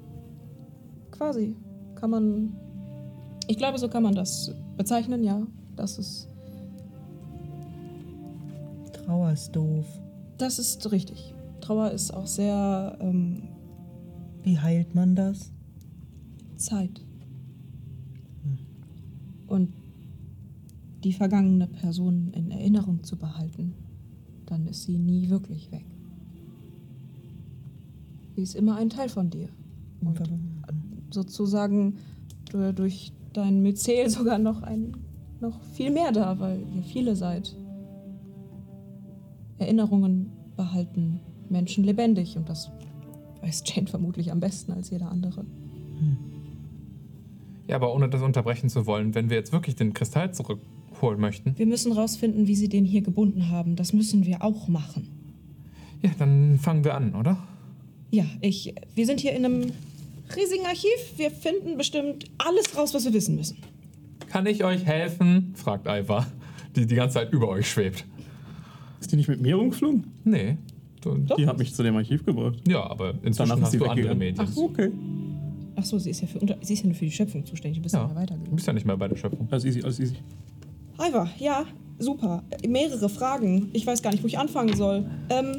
quasi. 1.10 1.54
Kann 1.94 2.10
man. 2.10 2.52
Ich 3.46 3.56
glaube, 3.58 3.78
so 3.78 3.88
kann 3.88 4.02
man 4.02 4.14
das 4.14 4.52
bezeichnen, 4.76 5.22
ja. 5.22 5.46
Das 5.76 5.98
ist. 5.98 6.28
Trauer 8.92 9.32
ist 9.32 9.52
doof. 9.52 9.86
Das 10.38 10.58
ist 10.58 10.90
richtig. 10.90 11.34
Trauer 11.60 11.90
ist 11.90 12.12
auch 12.12 12.26
sehr 12.26 12.96
ähm, 13.00 13.42
Wie 14.42 14.58
heilt 14.58 14.94
man 14.94 15.14
das? 15.14 15.52
Zeit. 16.56 17.00
Und 19.52 19.68
die 21.04 21.12
vergangene 21.12 21.66
Person 21.66 22.32
in 22.32 22.50
Erinnerung 22.50 23.04
zu 23.04 23.18
behalten, 23.18 23.74
dann 24.46 24.66
ist 24.66 24.84
sie 24.84 24.96
nie 24.96 25.28
wirklich 25.28 25.70
weg. 25.70 25.84
Sie 28.34 28.40
ist 28.42 28.54
immer 28.54 28.76
ein 28.76 28.88
Teil 28.88 29.10
von 29.10 29.28
dir. 29.28 29.48
Und 30.00 30.18
sozusagen 31.12 31.96
du- 32.50 32.72
durch 32.72 33.12
dein 33.34 33.60
Myzel 33.62 34.08
sogar 34.08 34.38
noch 34.38 34.62
ein 34.62 34.96
noch 35.40 35.60
viel 35.64 35.90
mehr 35.90 36.12
da, 36.12 36.38
weil 36.38 36.64
ihr 36.74 36.82
viele 36.84 37.14
seid. 37.14 37.54
Erinnerungen 39.58 40.30
behalten 40.56 41.20
Menschen 41.50 41.84
lebendig 41.84 42.38
und 42.38 42.48
das 42.48 42.70
weiß 43.42 43.64
Jane 43.66 43.86
vermutlich 43.88 44.32
am 44.32 44.40
besten 44.40 44.72
als 44.72 44.88
jeder 44.88 45.10
andere. 45.10 45.44
Ja, 47.68 47.76
aber 47.76 47.94
ohne 47.94 48.08
das 48.08 48.22
unterbrechen 48.22 48.68
zu 48.68 48.86
wollen, 48.86 49.14
wenn 49.14 49.30
wir 49.30 49.36
jetzt 49.36 49.52
wirklich 49.52 49.76
den 49.76 49.94
Kristall 49.94 50.34
zurückholen 50.34 51.20
möchten, 51.20 51.56
Wir 51.58 51.66
müssen 51.66 51.92
rausfinden, 51.92 52.46
wie 52.46 52.54
sie 52.56 52.68
den 52.68 52.84
hier 52.84 53.02
gebunden 53.02 53.50
haben. 53.50 53.76
Das 53.76 53.92
müssen 53.92 54.26
wir 54.26 54.42
auch 54.42 54.68
machen. 54.68 55.08
ja, 56.02 56.10
dann 56.18 56.58
fangen 56.58 56.84
wir 56.84 56.94
an, 56.94 57.14
oder? 57.14 57.38
Ja, 58.10 58.24
ich. 58.40 58.74
Wir 58.94 59.06
sind 59.06 59.20
hier 59.20 59.32
in 59.32 59.44
einem 59.44 59.72
riesigen 60.36 60.66
Archiv. 60.66 60.90
Wir 61.16 61.30
finden 61.30 61.76
bestimmt 61.78 62.24
alles 62.38 62.76
raus, 62.76 62.92
was 62.94 63.04
wir 63.04 63.12
wissen 63.14 63.36
müssen. 63.36 63.58
Kann 64.28 64.46
ich 64.46 64.64
euch 64.64 64.84
helfen? 64.84 65.52
fragt 65.54 65.86
Iva, 65.86 66.26
die 66.76 66.86
die 66.86 66.94
ganze 66.94 67.14
Zeit 67.14 67.32
über 67.32 67.48
euch 67.48 67.70
schwebt. 67.70 68.04
Ist 69.00 69.12
die 69.12 69.16
nicht 69.16 69.28
mit 69.28 69.40
mir 69.40 69.56
rumgeflogen? 69.56 70.06
Nee. 70.24 70.56
Du, 71.00 71.16
Die 71.36 71.46
hat 71.46 71.58
mich 71.58 71.74
zu 71.74 71.82
dem 71.82 71.96
Archiv 71.96 72.24
gebracht. 72.24 72.60
ja, 72.68 72.82
aber 72.88 73.10
inzwischen 73.22 73.48
Danach 73.50 73.62
hast 73.62 73.72
sie 73.72 73.78
du 73.78 73.84
andere 73.86 74.10
weggegangen. 74.10 74.18
Medien. 74.18 74.48
Ach, 74.50 74.56
okay. 74.56 74.90
Ach 75.82 75.86
so, 75.86 75.98
sie 75.98 76.10
ist 76.10 76.20
ja 76.20 76.28
für, 76.28 76.38
unter, 76.38 76.56
sie 76.62 76.74
ist 76.74 76.80
ja 76.82 76.86
nur 76.86 76.94
für 76.94 77.04
die 77.06 77.10
Schöpfung 77.10 77.44
zuständig. 77.44 77.78
Du 77.78 77.82
bist 77.82 77.94
ja, 77.96 78.02
Ja, 78.02 78.06
ja 78.06 78.14
du 78.14 78.20
weitergegangen. 78.20 78.54
bist 78.54 78.66
ja 78.68 78.72
nicht 78.72 78.86
mehr 78.86 78.96
bei 78.96 79.08
der 79.08 79.16
Schöpfung. 79.16 79.48
Alles 79.50 79.64
easy, 79.64 79.82
alles 79.82 79.98
easy. 79.98 80.14
Iva, 80.96 81.28
ja, 81.38 81.64
super. 81.98 82.44
Mehrere 82.66 83.08
Fragen. 83.08 83.68
Ich 83.72 83.84
weiß 83.84 84.00
gar 84.02 84.12
nicht, 84.12 84.22
wo 84.22 84.28
ich 84.28 84.38
anfangen 84.38 84.76
soll. 84.76 85.10
Ähm, 85.28 85.56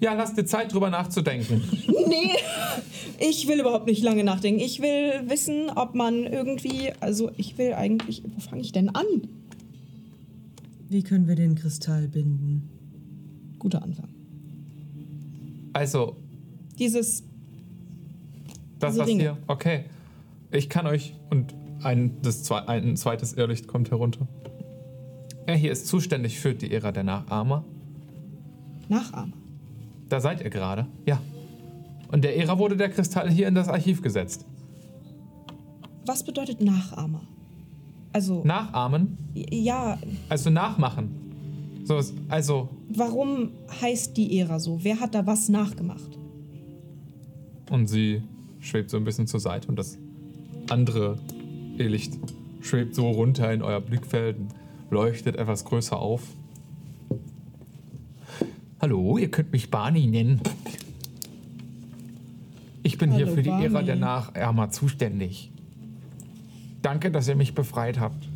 Ja, 0.00 0.14
lass 0.14 0.34
dir 0.34 0.44
Zeit, 0.44 0.72
drüber 0.72 0.90
nachzudenken. 0.90 1.60
nee, 2.06 2.30
ich 3.18 3.48
will 3.48 3.58
überhaupt 3.58 3.86
nicht 3.86 4.02
lange 4.02 4.22
nachdenken. 4.22 4.60
Ich 4.60 4.80
will 4.80 5.28
wissen, 5.28 5.70
ob 5.74 5.96
man 5.96 6.24
irgendwie. 6.24 6.92
Also, 7.00 7.32
ich 7.36 7.58
will 7.58 7.72
eigentlich. 7.72 8.22
Wo 8.24 8.38
fange 8.40 8.60
ich 8.62 8.70
denn 8.70 8.90
an? 8.90 9.06
Wie 10.88 11.02
können 11.02 11.26
wir 11.26 11.34
den 11.34 11.56
Kristall 11.56 12.06
binden? 12.06 12.68
Guter 13.58 13.82
Anfang. 13.82 14.08
Also, 15.78 16.16
Dieses. 16.76 17.22
das 18.80 18.98
was 18.98 19.06
Ringe. 19.06 19.20
hier. 19.20 19.38
Okay. 19.46 19.84
Ich 20.50 20.68
kann 20.68 20.88
euch. 20.88 21.14
Und 21.30 21.54
ein, 21.84 22.20
das 22.20 22.42
zwe 22.42 22.66
ein 22.68 22.96
zweites 22.96 23.34
Irrlicht 23.34 23.68
kommt 23.68 23.92
herunter. 23.92 24.26
Er 25.46 25.54
hier 25.54 25.70
ist 25.70 25.86
zuständig 25.86 26.40
für 26.40 26.52
die 26.52 26.72
Ära 26.72 26.90
der 26.90 27.04
Nachahmer. 27.04 27.64
Nachahmer. 28.88 29.34
Da 30.08 30.18
seid 30.18 30.40
ihr 30.40 30.50
gerade. 30.50 30.88
Ja. 31.06 31.20
Und 32.10 32.24
der 32.24 32.36
Ära 32.36 32.58
wurde 32.58 32.76
der 32.76 32.88
Kristall 32.88 33.30
hier 33.30 33.46
in 33.46 33.54
das 33.54 33.68
Archiv 33.68 34.02
gesetzt. 34.02 34.46
Was 36.06 36.24
bedeutet 36.24 36.60
Nachahmer? 36.60 37.22
Also, 38.12 38.42
Nachahmen, 38.42 39.16
ja, 39.34 39.96
also 40.28 40.50
nachmachen. 40.50 41.27
So, 41.88 42.00
also, 42.28 42.68
warum 42.90 43.50
heißt 43.80 44.16
die 44.16 44.38
Ära 44.38 44.60
so? 44.60 44.78
Wer 44.84 45.00
hat 45.00 45.14
da 45.14 45.26
was 45.26 45.48
nachgemacht? 45.48 46.18
und 47.70 47.86
sie 47.86 48.22
schwebt 48.60 48.90
so 48.90 48.96
ein 48.96 49.04
bisschen 49.04 49.26
zur 49.26 49.40
Seite 49.40 49.68
und 49.68 49.76
das 49.76 49.98
andere 50.68 51.18
Irrlicht 51.76 52.14
schwebt 52.60 52.94
so 52.94 53.10
runter 53.10 53.52
in 53.52 53.62
euer 53.62 53.80
Blickfeld, 53.80 54.36
und 54.38 54.54
leuchtet 54.90 55.36
etwas 55.36 55.64
größer 55.64 55.98
auf. 55.98 56.22
Hallo, 58.80 59.18
ihr 59.18 59.30
könnt 59.30 59.52
mich 59.52 59.70
Barney 59.70 60.06
nennen. 60.06 60.40
Ich 62.82 62.96
bin 62.96 63.12
hier 63.12 63.26
Hallo, 63.26 63.34
für 63.34 63.42
die 63.42 63.50
Ära 63.50 63.68
Barney. 63.68 63.86
der 63.86 63.96
Nachahmer 63.96 64.70
zuständig. 64.70 65.52
Danke, 66.80 67.10
dass 67.10 67.28
ihr 67.28 67.36
mich 67.36 67.54
befreit 67.54 67.98
habt. 68.00 68.27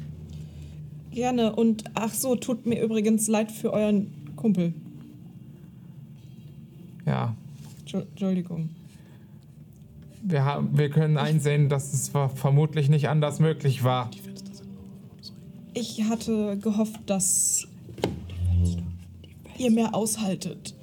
Gerne. 1.13 1.55
Und 1.55 1.85
ach 1.95 2.13
so, 2.15 2.37
tut 2.37 2.67
mir 2.67 2.83
übrigens 2.83 3.29
leid 3.29 3.53
für 3.53 3.73
euren 3.73 4.11
Kumpel. 4.37 4.73
Ja, 7.07 7.35
Entschu- 7.85 8.03
Entschuldigung. 8.11 8.71
wir, 10.23 10.45
haben, 10.45 10.77
wir 10.79 10.89
können 10.89 11.17
einsehen, 11.19 11.69
dass 11.69 11.93
es 11.93 12.09
ver- 12.09 12.29
vermutlich 12.31 12.89
nicht 12.89 13.09
anders 13.09 13.41
möglich 13.41 13.83
war. 13.85 14.11
Ich 15.75 16.05
hatte 16.05 16.57
gehofft, 16.59 17.01
dass 17.07 17.67
ihr 19.59 19.71
mehr 19.71 19.95
aushaltet. 19.95 20.75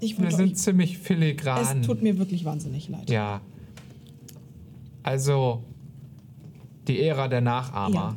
Ich 0.00 0.18
Wir 0.18 0.30
sind 0.30 0.52
euch, 0.52 0.56
ziemlich 0.56 0.98
filigran. 0.98 1.80
es 1.80 1.86
tut 1.86 2.00
mir 2.02 2.16
wirklich 2.18 2.44
wahnsinnig 2.46 2.88
leid. 2.88 3.10
Ja. 3.10 3.42
Also, 5.02 5.62
die 6.88 7.02
Ära 7.02 7.28
der 7.28 7.40
Nachahmer. 7.40 8.16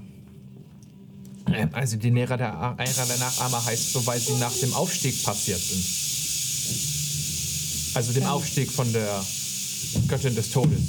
Ähm, 1.51 1.69
Also, 1.73 1.97
die 1.97 2.09
Ära 2.17 2.37
der, 2.37 2.47
Ära 2.47 3.05
der 3.05 3.17
Nachahmer 3.17 3.65
heißt 3.65 3.93
so, 3.93 4.05
weil 4.05 4.19
sie 4.19 4.33
nach 4.39 4.53
dem 4.53 4.73
Aufstieg 4.73 5.23
passiert 5.23 5.59
sind. 5.59 5.83
Also 7.95 8.13
dem 8.13 8.25
Aufstieg 8.25 8.71
von 8.71 8.91
der 8.91 9.23
Göttin 10.07 10.35
des 10.35 10.51
Todes. 10.51 10.79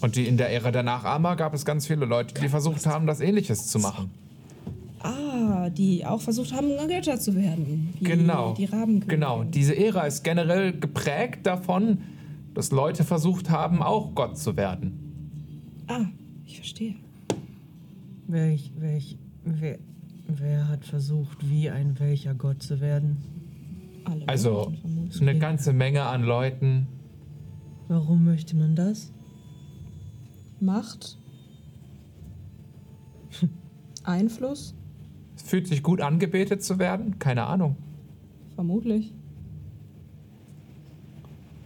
Und 0.00 0.16
die 0.16 0.26
in 0.26 0.36
der 0.36 0.50
Ära 0.52 0.70
der 0.70 0.82
Nachahmer 0.82 1.36
gab 1.36 1.54
es 1.54 1.64
ganz 1.64 1.86
viele 1.86 2.06
Leute, 2.06 2.34
die 2.40 2.48
versucht 2.48 2.86
haben, 2.86 3.06
das 3.06 3.20
Ähnliches 3.20 3.66
zu 3.66 3.78
machen. 3.78 4.10
Ah, 5.02 5.70
die 5.70 6.04
auch 6.04 6.20
versucht 6.20 6.52
haben, 6.52 6.68
Götter 6.86 7.18
zu 7.18 7.34
werden. 7.34 7.94
Genau. 8.00 8.54
Die 8.54 8.66
Raben. 8.66 9.06
Genau. 9.08 9.44
Diese 9.44 9.76
Ära 9.76 10.06
ist 10.06 10.22
generell 10.22 10.78
geprägt 10.78 11.40
davon, 11.46 12.02
dass 12.54 12.70
Leute 12.70 13.04
versucht 13.04 13.50
haben, 13.50 13.82
auch 13.82 14.14
Gott 14.14 14.38
zu 14.38 14.56
werden. 14.56 15.09
Ah, 15.90 16.06
ich 16.46 16.56
verstehe. 16.56 16.94
Welch, 18.28 18.70
welch, 18.78 19.18
wer, 19.44 19.80
wer 20.28 20.68
hat 20.68 20.84
versucht, 20.84 21.50
wie 21.50 21.68
ein 21.68 21.98
welcher 21.98 22.32
Gott 22.32 22.62
zu 22.62 22.80
werden? 22.80 23.16
Alle 24.04 24.28
Also 24.28 24.72
eine 25.20 25.36
ganze 25.36 25.72
Menge 25.72 26.04
an 26.04 26.22
Leuten. 26.22 26.86
Warum 27.88 28.24
möchte 28.24 28.54
man 28.54 28.76
das? 28.76 29.10
Macht. 30.60 31.18
Einfluss? 34.04 34.76
Es 35.34 35.42
fühlt 35.42 35.66
sich 35.66 35.82
gut 35.82 36.00
angebetet 36.00 36.62
zu 36.62 36.78
werden? 36.78 37.18
Keine 37.18 37.46
Ahnung. 37.46 37.74
Vermutlich. 38.54 39.12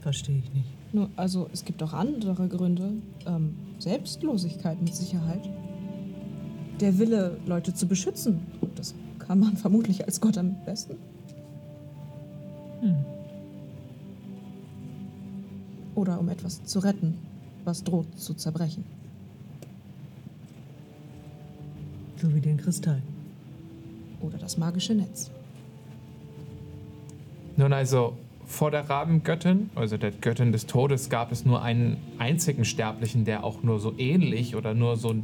Verstehe 0.01 0.39
ich 0.39 0.55
nicht. 0.55 0.95
Nur, 0.95 1.11
also 1.17 1.51
es 1.53 1.67
gibt 1.67 1.83
auch 1.83 1.93
andere 1.93 2.49
Gründe. 2.49 2.95
Ähm, 3.27 3.55
Selbstlosigkeit 3.85 4.81
mit 4.81 4.95
Sicherheit. 4.95 5.47
Der 6.81 6.99
Wille, 6.99 7.39
Leute 7.47 7.75
zu 7.75 7.87
beschützen. 7.87 8.41
Das 8.77 8.95
kann 9.19 9.39
man 9.39 9.57
vermutlich 9.57 10.07
als 10.07 10.21
Gott 10.21 10.39
am 10.39 10.57
besten. 10.65 10.97
Oder 15.95 16.19
um 16.19 16.29
etwas 16.31 16.65
zu 16.65 16.79
retten, 16.79 17.19
was 17.65 17.85
droht 17.85 18.19
zu 18.19 18.35
zerbrechen. 18.35 18.85
So 22.17 22.35
wie 22.35 22.41
den 22.41 22.57
Kristall. 22.57 23.03
Oder 24.21 24.39
das 24.39 24.57
magische 24.57 24.95
Netz. 24.95 25.31
Nun 27.57 27.73
also, 27.73 28.17
vor 28.55 28.71
der 28.71 28.89
Rabengöttin, 28.89 29.71
also 29.75 29.97
der 29.97 30.13
Göttin 30.13 30.53
des 30.53 30.67
Todes, 30.67 31.11
gab 31.11 31.33
es 31.33 31.45
nur 31.45 31.63
einen 31.63 31.97
einzigen 32.19 32.65
Sterblichen, 32.65 33.25
der 33.25 33.45
auch 33.45 33.63
nur 33.63 33.81
so 33.81 33.93
ähnlich 33.99 34.57
oder 34.57 34.75
nur 34.75 34.97
so 34.97 35.15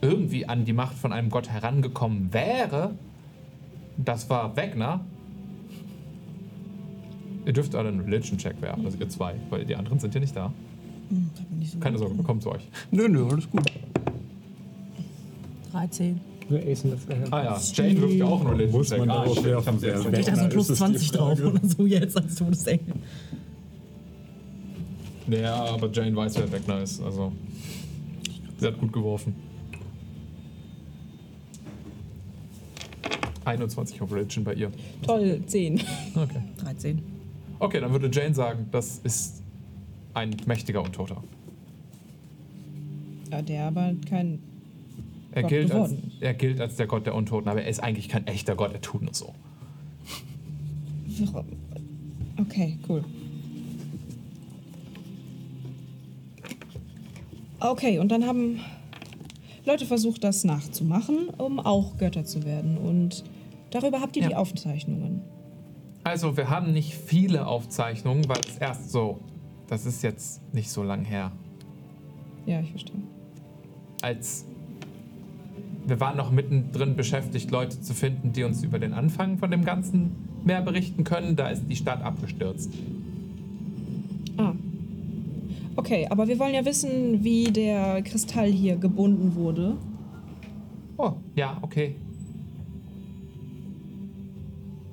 irgendwie 0.00 0.46
an 0.46 0.64
die 0.64 0.72
Macht 0.72 0.96
von 0.96 1.12
einem 1.12 1.28
Gott 1.28 1.50
herangekommen 1.50 2.32
wäre. 2.32 2.94
Das 3.98 4.30
war 4.30 4.56
Wegner. 4.56 5.04
Ihr 7.44 7.52
dürft 7.52 7.74
alle 7.74 7.88
einen 7.90 8.00
Religion-Check 8.00 8.60
werfen, 8.62 8.84
also 8.84 8.98
ihr 8.98 9.08
zwei, 9.08 9.34
weil 9.50 9.64
die 9.64 9.76
anderen 9.76 9.98
sind 9.98 10.14
ja 10.14 10.20
nicht 10.20 10.34
da. 10.34 10.52
Da 11.10 11.42
bin 11.50 11.62
ich 11.62 11.70
so 11.70 11.78
Keine 11.78 11.98
Sorge, 11.98 12.16
wir 12.16 12.24
kommen 12.24 12.40
zu 12.40 12.50
euch. 12.50 12.66
Nö, 12.90 13.08
nö, 13.08 13.28
alles 13.28 13.50
gut. 13.50 13.62
13. 15.72 16.29
Wir 16.50 16.66
acen 16.66 16.90
das 16.90 17.06
daher. 17.06 17.32
Ah 17.32 17.44
ja, 17.44 17.60
Jane 17.72 18.00
wirft 18.02 18.14
ja 18.14 18.24
auch 18.26 18.44
einen 18.44 18.70
Muss 18.72 18.90
Religion-Check. 18.90 18.98
man 18.98 19.10
Ah, 19.10 19.24
darauf 19.24 19.44
werfen. 19.44 19.78
Steht 19.78 20.28
da 20.28 20.36
so 20.36 20.48
plus 20.48 20.64
ist 20.64 20.70
es 20.70 20.78
die 20.78 20.84
20 20.84 21.10
drauf 21.12 21.40
oder 21.44 21.60
so 21.62 21.86
jetzt 21.86 22.16
als 22.16 22.34
Todesengel. 22.34 22.94
Ja, 25.28 25.64
aber 25.64 25.90
Jane 25.92 26.14
weiß, 26.16 26.36
wer 26.38 26.50
Wegner 26.50 26.82
ist. 26.82 27.00
Also, 27.00 27.32
sie 28.58 28.66
hat 28.66 28.78
gut 28.80 28.92
geworfen. 28.92 29.34
21 33.44 34.02
auf 34.02 34.12
Religion 34.12 34.44
bei 34.44 34.54
ihr. 34.54 34.70
Toll, 35.02 35.40
10. 35.46 35.80
Okay. 36.16 36.42
13. 36.58 37.02
Okay, 37.60 37.80
dann 37.80 37.92
würde 37.92 38.10
Jane 38.12 38.34
sagen, 38.34 38.66
das 38.72 38.98
ist 39.04 39.42
ein 40.14 40.36
mächtiger 40.46 40.82
Untoter. 40.82 41.22
Ja, 43.30 43.40
der 43.42 43.66
aber 43.68 43.92
kein. 44.08 44.40
Er 45.32 45.44
gilt, 45.44 45.70
als, 45.72 45.94
er 46.20 46.34
gilt 46.34 46.60
als 46.60 46.76
der 46.76 46.86
Gott 46.86 47.06
der 47.06 47.14
Untoten, 47.14 47.48
aber 47.48 47.62
er 47.62 47.68
ist 47.68 47.82
eigentlich 47.82 48.08
kein 48.08 48.26
echter 48.26 48.56
Gott, 48.56 48.72
er 48.72 48.80
tut 48.80 49.02
nur 49.02 49.14
so. 49.14 49.34
Okay, 52.38 52.78
cool. 52.88 53.04
Okay, 57.60 57.98
und 57.98 58.08
dann 58.10 58.26
haben 58.26 58.60
Leute 59.66 59.84
versucht, 59.86 60.24
das 60.24 60.44
nachzumachen, 60.44 61.28
um 61.28 61.60
auch 61.60 61.98
Götter 61.98 62.24
zu 62.24 62.44
werden. 62.44 62.78
Und 62.78 63.24
darüber 63.70 64.00
habt 64.00 64.16
ihr 64.16 64.22
die 64.26 64.30
Ja. 64.32 64.38
Aufzeichnungen. 64.38 65.20
Also, 66.02 66.36
wir 66.36 66.48
haben 66.48 66.72
nicht 66.72 66.94
viele 66.94 67.46
Aufzeichnungen, 67.46 68.26
weil 68.28 68.40
es 68.48 68.56
erst 68.56 68.90
so, 68.90 69.20
das 69.68 69.84
ist 69.84 70.02
jetzt 70.02 70.40
nicht 70.54 70.70
so 70.70 70.82
lang 70.82 71.04
her. 71.04 71.30
Ja, 72.46 72.60
ich 72.60 72.70
verstehe. 72.70 72.96
als 74.02 74.46
wir 75.90 76.00
waren 76.00 76.16
noch 76.16 76.30
mittendrin 76.30 76.96
beschäftigt, 76.96 77.50
Leute 77.50 77.80
zu 77.80 77.92
finden, 77.94 78.32
die 78.32 78.44
uns 78.44 78.62
über 78.62 78.78
den 78.78 78.94
Anfang 78.94 79.38
von 79.38 79.50
dem 79.50 79.64
Ganzen 79.64 80.12
mehr 80.44 80.62
berichten 80.62 81.04
können. 81.04 81.36
Da 81.36 81.48
ist 81.48 81.64
die 81.68 81.76
Stadt 81.76 82.02
abgestürzt. 82.02 82.72
Ah. 84.38 84.52
Okay, 85.76 86.06
aber 86.08 86.28
wir 86.28 86.38
wollen 86.38 86.54
ja 86.54 86.64
wissen, 86.64 87.24
wie 87.24 87.44
der 87.44 88.02
Kristall 88.02 88.50
hier 88.50 88.76
gebunden 88.76 89.34
wurde. 89.34 89.76
Oh, 90.96 91.12
ja, 91.34 91.58
okay. 91.62 91.96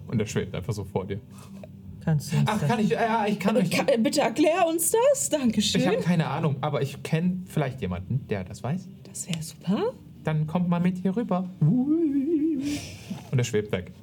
Und 0.07 0.19
er 0.19 0.25
schwebt 0.25 0.55
einfach 0.55 0.73
so 0.73 0.83
vor 0.83 1.05
dir. 1.05 1.19
Kannst 2.03 2.31
du 2.31 2.37
uns 2.37 2.49
Ach, 2.49 2.67
kann 2.67 2.79
ich, 2.79 2.89
ja, 2.89 3.25
ich 3.27 3.39
kann 3.39 3.57
euch. 3.57 3.69
Ka 3.69 3.83
bitte 3.99 4.21
erklär 4.21 4.65
uns 4.67 4.91
das. 4.91 5.29
Dankeschön. 5.29 5.81
Ich 5.81 5.87
habe 5.87 5.97
keine 5.97 6.27
Ahnung, 6.27 6.55
aber 6.61 6.81
ich 6.81 7.03
kenne 7.03 7.43
vielleicht 7.45 7.81
jemanden, 7.81 8.25
der 8.29 8.45
das 8.45 8.63
weiß. 8.63 8.87
das 9.03 9.27
wäre 9.27 9.43
super. 9.43 9.93
Dann 10.27 10.45
kommt 10.45 10.67
mal 10.67 10.81
mit 10.81 10.97
hier 10.97 11.15
rüber. 11.15 11.49
Und 11.61 13.37
er 13.37 13.43
schwebt 13.45 13.71
weg. 13.71 13.93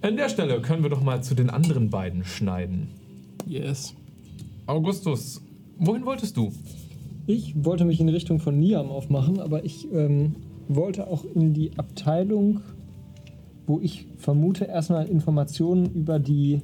An 0.00 0.16
der 0.16 0.28
Stelle 0.28 0.62
können 0.62 0.84
wir 0.84 0.90
doch 0.90 1.02
mal 1.02 1.24
zu 1.24 1.34
den 1.34 1.50
anderen 1.50 1.90
beiden 1.90 2.24
schneiden. 2.24 2.86
Yes. 3.48 3.94
Augustus, 4.68 5.42
wohin 5.76 6.04
wolltest 6.04 6.36
du? 6.36 6.52
Ich 7.26 7.64
wollte 7.64 7.84
mich 7.84 7.98
in 7.98 8.08
Richtung 8.10 8.38
von 8.38 8.60
Niam 8.60 8.90
aufmachen, 8.90 9.40
aber 9.40 9.64
ich 9.64 9.92
ähm, 9.92 10.36
wollte 10.68 11.08
auch 11.08 11.24
in 11.34 11.52
die 11.52 11.76
Abteilung, 11.76 12.60
wo 13.66 13.80
ich 13.80 14.06
vermute, 14.18 14.66
erstmal 14.66 15.08
Informationen 15.08 15.92
über 15.94 16.20
die 16.20 16.60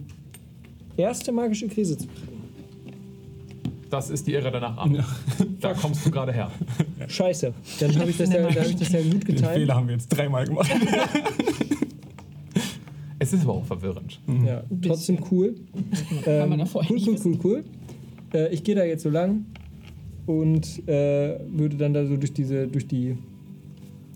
erste 0.96 1.32
magische 1.32 1.66
Krise 1.66 1.98
zu 1.98 2.06
kriegen. 2.06 2.35
Das 3.90 4.10
ist 4.10 4.26
die 4.26 4.32
Irre 4.32 4.50
danach 4.50 4.76
ab. 4.78 4.90
Da 5.60 5.74
kommst 5.74 6.04
du 6.04 6.10
gerade 6.10 6.32
her. 6.32 6.50
Scheiße, 7.06 7.52
dann 7.80 7.98
habe 7.98 8.10
ich, 8.10 8.16
das 8.18 8.32
ja- 8.32 8.42
dann 8.42 8.54
hab 8.54 8.66
ich 8.66 8.76
das 8.76 8.90
ja 8.92 9.00
gut 9.02 9.12
Den 9.28 9.36
geteilt. 9.36 9.58
Fehler 9.60 9.74
haben 9.76 9.86
wir 9.88 9.94
jetzt 9.94 10.08
dreimal 10.08 10.44
gemacht. 10.46 10.70
Es 13.18 13.32
ist 13.32 13.44
aber 13.44 13.54
auch 13.54 13.64
verwirrend. 13.64 14.20
Ja, 14.46 14.62
trotzdem 14.82 15.18
cool. 15.30 15.54
Ähm, 16.26 16.58
ja 16.58 16.66
cool, 16.74 16.98
cool, 17.06 17.16
cool, 17.24 17.38
cool. 17.42 17.64
Äh, 18.34 18.52
ich 18.52 18.62
gehe 18.62 18.74
da 18.74 18.84
jetzt 18.84 19.02
so 19.04 19.08
lang 19.10 19.46
und 20.26 20.86
äh, 20.86 21.38
würde 21.48 21.76
dann 21.76 21.94
da 21.94 22.06
so 22.06 22.16
durch 22.18 22.34
diese, 22.34 22.66
durch 22.68 22.86
die, 22.86 23.16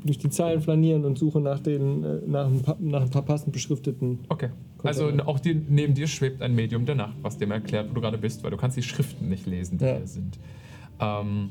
durch 0.05 0.19
die 0.19 0.29
Zeilen 0.29 0.61
flanieren 0.61 1.05
und 1.07 1.19
suche 1.19 1.41
nach 1.41 1.61
den, 1.61 2.05
äh, 2.05 2.19
nach, 2.27 2.47
ein 2.47 2.61
paar, 2.61 2.77
nach 2.79 3.01
ein 3.03 3.11
paar 3.11 3.23
passend 3.23 3.53
beschrifteten. 3.53 4.19
Okay. 4.29 4.51
Also 4.85 5.11
auch 5.27 5.39
die, 5.41 5.55
neben 5.55 5.95
dir 5.95 6.07
schwebt 6.07 6.43
ein 6.43 6.55
Medium 6.55 6.87
der 6.87 6.95
Nacht, 6.95 7.17
was 7.23 7.39
dem 7.39 7.51
erklärt, 7.51 7.91
wo 7.91 7.95
du 7.95 8.01
gerade 8.01 8.19
bist, 8.19 8.43
weil 8.43 8.51
du 8.51 8.57
kannst 8.57 8.77
die 8.77 8.83
Schriften 8.83 9.29
nicht 9.29 9.47
lesen, 9.47 9.79
die 9.79 9.85
Ja. 9.85 9.97
hier 9.97 10.07
sind. 10.07 10.39
Ähm, 11.01 11.51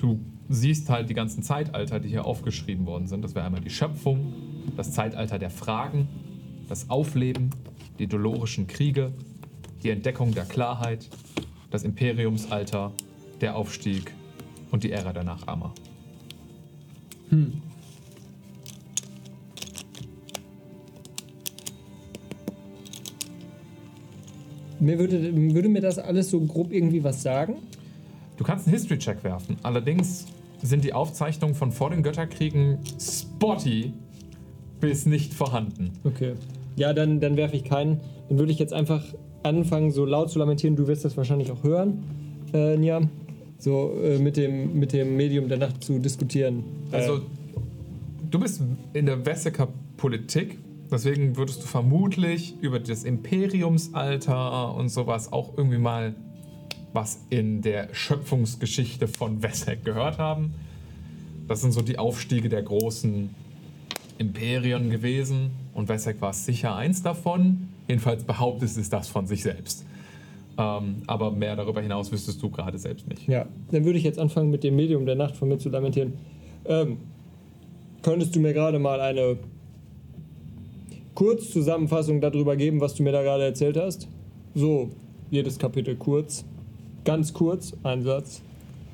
du 0.00 0.20
siehst 0.48 0.88
halt 0.90 1.08
die 1.08 1.14
ganzen 1.14 1.42
Zeitalter, 1.42 2.00
die 2.00 2.08
hier 2.08 2.24
aufgeschrieben 2.24 2.86
worden 2.86 3.06
sind. 3.06 3.22
Das 3.22 3.34
wäre 3.34 3.46
einmal 3.46 3.60
die 3.60 3.70
Schöpfung, 3.70 4.32
das 4.76 4.92
Zeitalter 4.92 5.38
der 5.38 5.50
Fragen, 5.50 6.08
das 6.68 6.90
Aufleben, 6.90 7.50
die 7.98 8.06
dolorischen 8.06 8.66
Kriege, 8.66 9.12
die 9.82 9.90
Entdeckung 9.90 10.34
der 10.34 10.44
Klarheit, 10.44 11.08
das 11.70 11.84
Imperiumsalter, 11.84 12.92
der 13.40 13.56
Aufstieg 13.56 14.12
und 14.70 14.82
die 14.84 14.90
Ära 14.90 15.12
der 15.12 15.24
Nachahmer. 15.24 15.72
Mir 24.80 24.98
würde, 24.98 25.34
würde 25.54 25.68
mir 25.68 25.80
das 25.80 25.98
alles 25.98 26.30
so 26.30 26.40
grob 26.40 26.72
irgendwie 26.72 27.04
was 27.04 27.22
sagen? 27.22 27.56
Du 28.36 28.44
kannst 28.44 28.66
einen 28.66 28.74
History-Check 28.74 29.22
werfen. 29.22 29.56
Allerdings 29.62 30.26
sind 30.62 30.84
die 30.84 30.92
Aufzeichnungen 30.92 31.54
von 31.54 31.72
vor 31.72 31.90
den 31.90 32.02
Götterkriegen 32.02 32.78
spotty 32.98 33.92
bis 34.80 35.06
nicht 35.06 35.34
vorhanden. 35.34 35.92
Okay. 36.04 36.34
Ja, 36.76 36.94
dann, 36.94 37.20
dann 37.20 37.36
werfe 37.36 37.56
ich 37.56 37.64
keinen. 37.64 38.00
Dann 38.28 38.38
würde 38.38 38.52
ich 38.52 38.58
jetzt 38.58 38.72
einfach 38.72 39.04
anfangen, 39.42 39.90
so 39.90 40.04
laut 40.04 40.30
zu 40.30 40.38
lamentieren. 40.38 40.76
Du 40.76 40.86
wirst 40.86 41.04
das 41.04 41.16
wahrscheinlich 41.16 41.50
auch 41.50 41.62
hören, 41.62 42.02
äh, 42.52 42.76
Niam. 42.76 43.10
So 43.58 43.92
äh, 44.02 44.18
mit, 44.18 44.38
dem, 44.38 44.78
mit 44.78 44.94
dem 44.94 45.16
Medium 45.16 45.48
der 45.48 45.58
Nacht 45.58 45.84
zu 45.84 45.98
diskutieren. 45.98 46.64
Also, 46.92 47.16
äh, 47.16 47.20
du 48.30 48.40
bist 48.40 48.62
in 48.94 49.04
der 49.04 49.24
Wesseker 49.26 49.68
Politik, 49.98 50.58
deswegen 50.90 51.36
würdest 51.36 51.62
du 51.62 51.66
vermutlich 51.66 52.54
über 52.60 52.80
das 52.80 53.04
Imperiumsalter 53.04 54.74
und 54.74 54.88
sowas 54.88 55.32
auch 55.32 55.56
irgendwie 55.56 55.78
mal 55.78 56.14
was 56.92 57.24
in 57.30 57.62
der 57.62 57.94
Schöpfungsgeschichte 57.94 59.06
von 59.08 59.42
Wesseck 59.42 59.84
gehört 59.84 60.18
haben. 60.18 60.54
Das 61.46 61.60
sind 61.60 61.72
so 61.72 61.82
die 61.82 61.98
Aufstiege 61.98 62.48
der 62.48 62.62
großen 62.62 63.30
Imperien 64.18 64.90
gewesen 64.90 65.50
und 65.74 65.88
Wesseck 65.88 66.20
war 66.20 66.32
sicher 66.32 66.76
eins 66.76 67.02
davon. 67.02 67.68
Jedenfalls 67.88 68.24
behauptet 68.24 68.76
es 68.76 68.90
das 68.90 69.08
von 69.08 69.26
sich 69.26 69.42
selbst. 69.42 69.84
Ähm, 70.58 71.02
aber 71.06 71.30
mehr 71.30 71.56
darüber 71.56 71.80
hinaus 71.80 72.12
wüsstest 72.12 72.42
du 72.42 72.50
gerade 72.50 72.78
selbst 72.78 73.08
nicht. 73.08 73.26
Ja, 73.28 73.46
dann 73.70 73.84
würde 73.84 73.98
ich 73.98 74.04
jetzt 74.04 74.18
anfangen, 74.18 74.50
mit 74.50 74.62
dem 74.62 74.76
Medium 74.76 75.06
der 75.06 75.14
Nacht 75.14 75.36
von 75.36 75.48
mir 75.48 75.58
zu 75.58 75.70
lamentieren. 75.70 76.14
Ähm, 76.66 76.98
könntest 78.02 78.36
du 78.36 78.40
mir 78.40 78.52
gerade 78.52 78.78
mal 78.78 79.00
eine 79.00 79.38
kurz 81.14 81.50
Zusammenfassung 81.50 82.20
darüber 82.20 82.56
geben, 82.56 82.80
was 82.80 82.94
du 82.94 83.02
mir 83.02 83.12
da 83.12 83.22
gerade 83.22 83.44
erzählt 83.44 83.76
hast? 83.76 84.08
So, 84.54 84.90
jedes 85.30 85.58
Kapitel 85.58 85.96
kurz. 85.96 86.44
Ganz 87.04 87.32
kurz, 87.32 87.74
ein 87.82 88.02
Satz. 88.02 88.42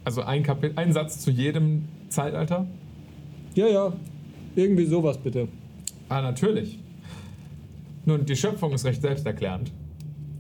Also 0.05 0.23
ein, 0.23 0.43
Kapit 0.43 0.79
ein 0.79 0.93
Satz 0.93 1.21
zu 1.21 1.31
jedem 1.31 1.85
Zeitalter? 2.09 2.67
Ja, 3.55 3.67
ja. 3.67 3.93
Irgendwie 4.55 4.85
sowas 4.85 5.19
bitte. 5.19 5.49
Ah, 6.09 6.23
natürlich. 6.23 6.79
Nun, 8.05 8.25
die 8.25 8.37
Schöpfung 8.37 8.73
ist 8.73 8.85
recht 8.85 9.03
selbsterklärend, 9.03 9.73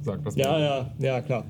sagt 0.03 0.25
das. 0.25 0.37
Ja, 0.37 0.59
ja, 0.59 0.91
ja, 0.99 1.21
klar. 1.21 1.45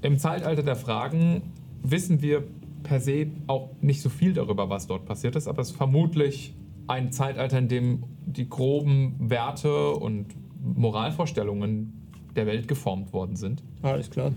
Im 0.00 0.18
Zeitalter 0.18 0.62
der 0.62 0.76
Fragen 0.76 1.42
wissen 1.82 2.22
wir 2.22 2.42
per 2.82 3.00
se 3.00 3.26
auch 3.46 3.68
nicht 3.80 4.00
so 4.00 4.08
viel 4.08 4.32
darüber, 4.32 4.70
was 4.70 4.86
dort 4.86 5.04
passiert 5.04 5.36
ist, 5.36 5.46
aber 5.46 5.62
es 5.62 5.70
ist 5.70 5.76
vermutlich 5.76 6.54
ein 6.86 7.12
Zeitalter, 7.12 7.58
in 7.58 7.68
dem 7.68 8.04
die 8.26 8.48
groben 8.48 9.16
Werte 9.18 9.92
und 9.92 10.26
Moralvorstellungen 10.62 11.92
der 12.36 12.46
Welt 12.46 12.68
geformt 12.68 13.12
worden 13.12 13.36
sind. 13.36 13.62
Alles 13.82 14.10
klar. 14.10 14.32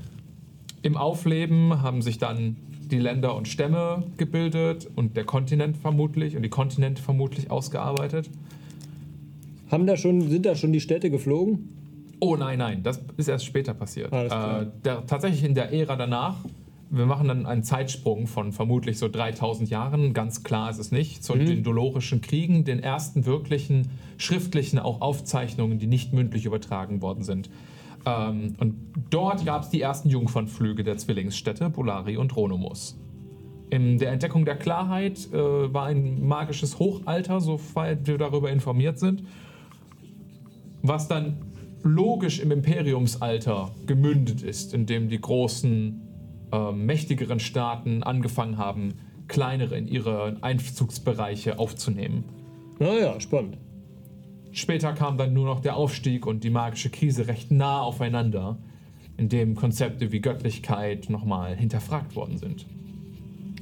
Im 0.81 0.97
Aufleben 0.97 1.81
haben 1.81 2.01
sich 2.01 2.17
dann 2.17 2.57
die 2.91 2.99
Länder 2.99 3.35
und 3.35 3.47
Stämme 3.47 4.03
gebildet 4.17 4.87
und 4.95 5.17
der 5.17 5.23
Kontinent 5.23 5.77
vermutlich 5.77 6.35
und 6.35 6.43
die 6.43 6.49
Kontinente 6.49 7.01
vermutlich 7.01 7.49
ausgearbeitet. 7.49 8.29
Haben 9.71 9.87
da 9.87 9.97
schon, 9.97 10.29
sind 10.29 10.45
da 10.45 10.55
schon 10.55 10.71
die 10.71 10.79
Städte 10.79 11.09
geflogen? 11.09 11.69
Oh 12.19 12.35
nein, 12.35 12.59
nein, 12.59 12.83
das 12.83 13.01
ist 13.17 13.27
erst 13.27 13.45
später 13.45 13.73
passiert. 13.73 14.13
Äh, 14.13 14.67
der, 14.83 15.05
tatsächlich 15.05 15.43
in 15.43 15.55
der 15.55 15.73
Ära 15.73 15.95
danach, 15.95 16.37
wir 16.95 17.05
machen 17.05 17.27
dann 17.27 17.45
einen 17.45 17.63
Zeitsprung 17.63 18.27
von 18.27 18.51
vermutlich 18.51 18.97
so 18.97 19.07
3000 19.07 19.69
Jahren, 19.69 20.13
ganz 20.13 20.43
klar 20.43 20.69
ist 20.69 20.79
es 20.79 20.91
nicht, 20.91 21.23
zu 21.23 21.35
Mhm. 21.35 21.45
den 21.45 21.63
Dolorischen 21.63 22.21
Kriegen, 22.21 22.63
den 22.63 22.79
ersten 22.79 23.25
wirklichen 23.25 23.89
schriftlichen 24.17 24.79
auch 24.79 25.01
Aufzeichnungen, 25.01 25.79
die 25.79 25.87
nicht 25.87 26.13
mündlich 26.13 26.45
übertragen 26.45 27.01
worden 27.01 27.23
sind. 27.23 27.49
Ähm, 28.05 28.55
und 28.59 28.75
dort 29.09 29.45
gab 29.45 29.63
es 29.63 29.69
die 29.69 29.81
ersten 29.81 30.09
Jungfernflüge 30.09 30.83
der 30.83 30.97
Zwillingsstädte 30.97 31.69
Bolari 31.69 32.17
und 32.17 32.35
Ronomus. 32.35 32.97
In 33.69 33.97
der 33.97 34.11
Entdeckung 34.11 34.45
der 34.45 34.55
Klarheit 34.55 35.27
äh, 35.33 35.37
war 35.73 35.85
ein 35.85 36.25
magisches 36.25 36.79
Hochalter, 36.79 37.41
soweit 37.41 38.05
wir 38.07 38.17
darüber 38.17 38.51
informiert 38.51 38.99
sind 38.99 39.23
was 40.87 41.07
dann 41.07 41.37
logisch 41.83 42.39
im 42.39 42.51
Imperiumsalter 42.51 43.71
gemündet 43.85 44.41
ist, 44.41 44.73
in 44.73 44.85
dem 44.85 45.09
die 45.09 45.19
großen, 45.19 46.01
äh, 46.55 46.71
mächtigeren 46.71 47.39
Staaten 47.39 48.03
angefangen 48.03 48.57
haben, 48.57 48.93
kleinere 49.27 49.77
in 49.77 49.87
ihre 49.87 50.37
Einzugsbereiche 50.41 51.59
aufzunehmen. 51.59 52.23
Naja, 52.79 53.19
spannend. 53.19 53.57
Später 54.51 54.93
kam 54.93 55.17
dann 55.17 55.33
nur 55.33 55.45
noch 55.45 55.59
der 55.59 55.75
Aufstieg 55.75 56.25
und 56.25 56.43
die 56.43 56.49
magische 56.49 56.89
Krise 56.89 57.27
recht 57.27 57.51
nah 57.51 57.81
aufeinander, 57.81 58.57
in 59.17 59.27
dem 59.27 59.55
Konzepte 59.55 60.11
wie 60.11 60.21
Göttlichkeit 60.21 61.09
nochmal 61.09 61.55
hinterfragt 61.55 62.15
worden 62.15 62.37
sind. 62.37 62.65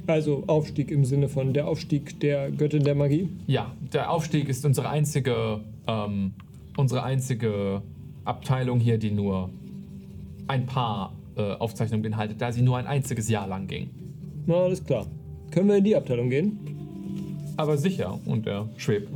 Also 0.06 0.44
Aufstieg 0.46 0.90
im 0.90 1.04
Sinne 1.04 1.28
von 1.28 1.52
der 1.52 1.66
Aufstieg 1.66 2.20
der 2.20 2.50
Göttin 2.50 2.84
der 2.84 2.94
Magie. 2.94 3.28
Ja, 3.46 3.72
der 3.92 4.10
Aufstieg 4.10 4.48
ist 4.48 4.64
unsere 4.64 4.88
einzige, 4.88 5.60
ähm, 5.86 6.34
unsere 6.76 7.02
einzige 7.02 7.82
Abteilung 8.24 8.80
hier, 8.80 8.98
die 8.98 9.10
nur 9.10 9.50
ein 10.46 10.66
paar 10.66 11.12
äh, 11.36 11.52
Aufzeichnungen 11.54 12.02
beinhaltet, 12.02 12.40
da 12.40 12.52
sie 12.52 12.62
nur 12.62 12.76
ein 12.78 12.86
einziges 12.86 13.28
Jahr 13.28 13.46
lang 13.46 13.66
ging. 13.66 13.90
Na, 14.46 14.54
alles 14.54 14.82
klar. 14.84 15.06
Können 15.50 15.68
wir 15.68 15.76
in 15.76 15.84
die 15.84 15.96
Abteilung 15.96 16.30
gehen? 16.30 16.58
Aber 17.56 17.76
sicher, 17.78 18.18
und 18.26 18.46
er 18.46 18.68
schwebt 18.76 19.08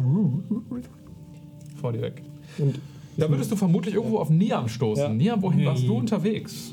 vor 1.81 1.92
dir 1.92 2.02
weg. 2.02 2.22
Und 2.59 2.78
Da 3.16 3.28
würdest 3.28 3.50
du 3.50 3.57
vermutlich 3.57 3.94
irgendwo 3.94 4.18
auf 4.18 4.31
Niam 4.31 4.68
stoßen. 4.68 5.02
Ja. 5.04 5.09
Niam, 5.12 5.42
wohin 5.42 5.64
warst 5.66 5.83
du 5.83 5.92
Nee. 5.94 5.98
unterwegs? 5.98 6.72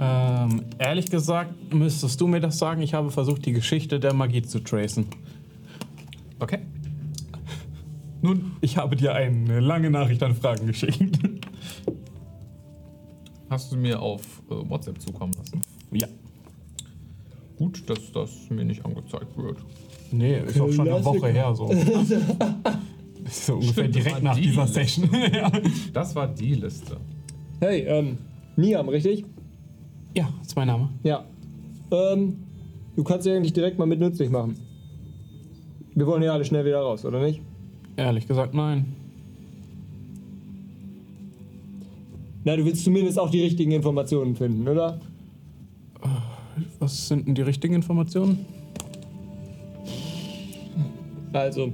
Ähm, 0.00 0.62
ehrlich 0.78 1.08
gesagt, 1.10 1.72
müsstest 1.72 2.20
du 2.20 2.26
mir 2.26 2.40
das 2.40 2.58
sagen. 2.58 2.82
Ich 2.82 2.94
habe 2.94 3.10
versucht, 3.12 3.46
die 3.46 3.52
Geschichte 3.52 4.00
der 4.00 4.12
Magie 4.12 4.42
zu 4.42 4.58
tracen. 4.58 5.06
Okay. 6.40 6.58
Nun, 8.22 8.52
Ich 8.60 8.76
habe 8.76 8.96
dir 8.96 9.14
eine 9.14 9.60
lange 9.60 9.90
Nachricht 9.90 10.22
an 10.24 10.34
Fragen 10.34 10.66
geschickt. 10.66 11.16
Hast 13.54 13.72
du 13.72 13.76
mir 13.76 14.00
auf 14.00 14.42
äh, 14.50 14.68
WhatsApp 14.68 15.00
zukommen 15.00 15.32
lassen. 15.38 15.62
ja. 15.92 16.06
Gut, 17.56 17.88
dass 17.88 18.10
das 18.12 18.50
mir 18.50 18.64
nicht 18.64 18.84
angezeigt 18.84 19.36
wird. 19.36 19.58
Nee, 20.10 20.40
ist 20.40 20.60
auch 20.60 20.72
schon 20.72 20.88
eine 20.88 21.04
Woche 21.04 21.28
her 21.28 21.54
so. 21.54 21.68
so 23.30 23.54
ungefähr 23.54 23.72
Stimmt, 23.72 23.96
das 23.96 24.02
direkt 24.02 24.22
nach 24.24 24.34
die 24.34 24.42
dieser 24.42 24.62
Liste. 24.62 24.80
Session. 24.80 25.08
ja. 25.32 25.52
Das 25.92 26.16
war 26.16 26.26
die 26.26 26.54
Liste. 26.54 26.96
hey, 27.60 27.82
ähm, 27.82 28.18
Niam, 28.56 28.88
richtig? 28.88 29.24
ja, 30.16 30.28
ist 30.42 30.56
mein 30.56 30.66
Name. 30.66 30.88
Ja. 31.04 31.24
Ähm, 31.92 32.42
du 32.96 33.04
kannst 33.04 33.24
dich 33.26 33.32
eigentlich 33.32 33.52
direkt 33.52 33.78
mal 33.78 33.86
mit 33.86 34.00
nützlich 34.00 34.30
machen. 34.30 34.56
Wir 35.94 36.06
wollen 36.08 36.22
hier 36.22 36.32
alle 36.32 36.44
schnell 36.44 36.64
wieder 36.64 36.80
raus, 36.80 37.04
oder 37.04 37.20
nicht? 37.22 37.40
Ehrlich 37.96 38.26
gesagt, 38.26 38.52
nein. 38.52 38.96
Na, 42.44 42.56
du 42.56 42.64
willst 42.64 42.84
zumindest 42.84 43.18
auch 43.18 43.30
die 43.30 43.42
richtigen 43.42 43.72
Informationen 43.72 44.36
finden, 44.36 44.68
oder? 44.68 45.00
Was 46.78 47.08
sind 47.08 47.26
denn 47.26 47.34
die 47.34 47.42
richtigen 47.42 47.74
Informationen? 47.74 48.44
Also, 51.32 51.72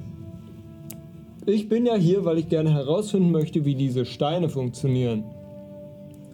ich 1.45 1.69
bin 1.69 1.87
ja 1.87 1.97
hier, 1.97 2.25
weil 2.25 2.39
ich 2.39 2.49
gerne 2.49 2.73
herausfinden 2.73 3.31
möchte, 3.31 3.65
wie 3.65 3.75
diese 3.75 4.07
Steine 4.07 4.49
funktionieren. 4.49 5.25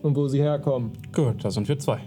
Und 0.03 0.15
wo 0.15 0.29
sie 0.29 0.41
herkommen. 0.41 0.93
Gut, 1.13 1.43
da 1.43 1.51
sind 1.51 1.67
wir 1.67 1.79
zwei. 1.79 1.99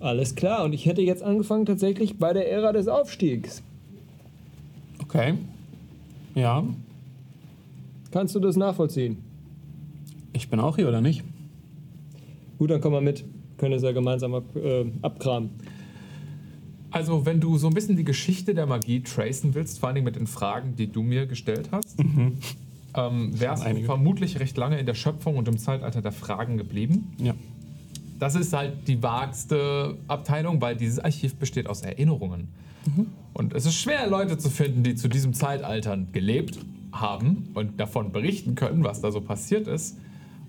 Alles 0.00 0.34
klar, 0.34 0.64
und 0.64 0.72
ich 0.72 0.86
hätte 0.86 1.02
jetzt 1.02 1.22
angefangen 1.22 1.66
tatsächlich 1.66 2.18
bei 2.18 2.32
der 2.32 2.50
Ära 2.50 2.72
des 2.72 2.88
Aufstiegs. 2.88 3.62
Okay. 5.02 5.34
Ja, 6.34 6.64
Kannst 8.16 8.34
du 8.34 8.40
das 8.40 8.56
nachvollziehen? 8.56 9.22
Ich 10.36 10.48
bin 10.48 10.60
auch 10.60 10.76
hier, 10.76 10.88
oder 10.88 11.00
nicht? 11.00 11.24
Gut, 12.58 12.70
dann 12.70 12.80
komm 12.80 12.92
mal 12.92 13.00
mit. 13.00 13.24
Können 13.56 13.74
es 13.74 13.82
ja 13.82 13.92
gemeinsam 13.92 14.34
ab, 14.34 14.44
äh, 14.54 14.84
abkramen. 15.02 15.50
Also, 16.90 17.26
wenn 17.26 17.40
du 17.40 17.58
so 17.58 17.66
ein 17.66 17.74
bisschen 17.74 17.96
die 17.96 18.04
Geschichte 18.04 18.54
der 18.54 18.66
Magie 18.66 19.02
tracen 19.02 19.54
willst, 19.54 19.80
vor 19.80 19.88
allem 19.88 20.04
mit 20.04 20.16
den 20.16 20.26
Fragen, 20.26 20.76
die 20.76 20.86
du 20.86 21.02
mir 21.02 21.26
gestellt 21.26 21.70
hast, 21.72 21.98
ähm, 22.94 23.38
wärst 23.38 23.66
du 23.66 23.82
vermutlich 23.84 24.40
recht 24.40 24.56
lange 24.56 24.78
in 24.78 24.86
der 24.86 24.94
Schöpfung 24.94 25.36
und 25.36 25.48
im 25.48 25.58
Zeitalter 25.58 26.00
der 26.00 26.12
Fragen 26.12 26.56
geblieben. 26.56 27.12
Ja. 27.18 27.34
Das 28.18 28.34
ist 28.34 28.52
halt 28.54 28.88
die 28.88 29.02
vagste 29.02 29.98
Abteilung, 30.08 30.60
weil 30.62 30.76
dieses 30.76 30.98
Archiv 30.98 31.34
besteht 31.34 31.66
aus 31.66 31.82
Erinnerungen. 31.82 32.48
Und 33.32 33.52
es 33.52 33.66
ist 33.66 33.74
schwer, 33.74 34.06
Leute 34.06 34.38
zu 34.38 34.48
finden, 34.48 34.82
die 34.82 34.94
zu 34.94 35.08
diesem 35.08 35.34
Zeitalter 35.34 35.98
gelebt 36.12 36.58
haben 36.92 37.48
und 37.54 37.80
davon 37.80 38.12
berichten 38.12 38.54
können, 38.54 38.84
was 38.84 39.00
da 39.00 39.10
so 39.10 39.20
passiert 39.20 39.66
ist. 39.66 39.98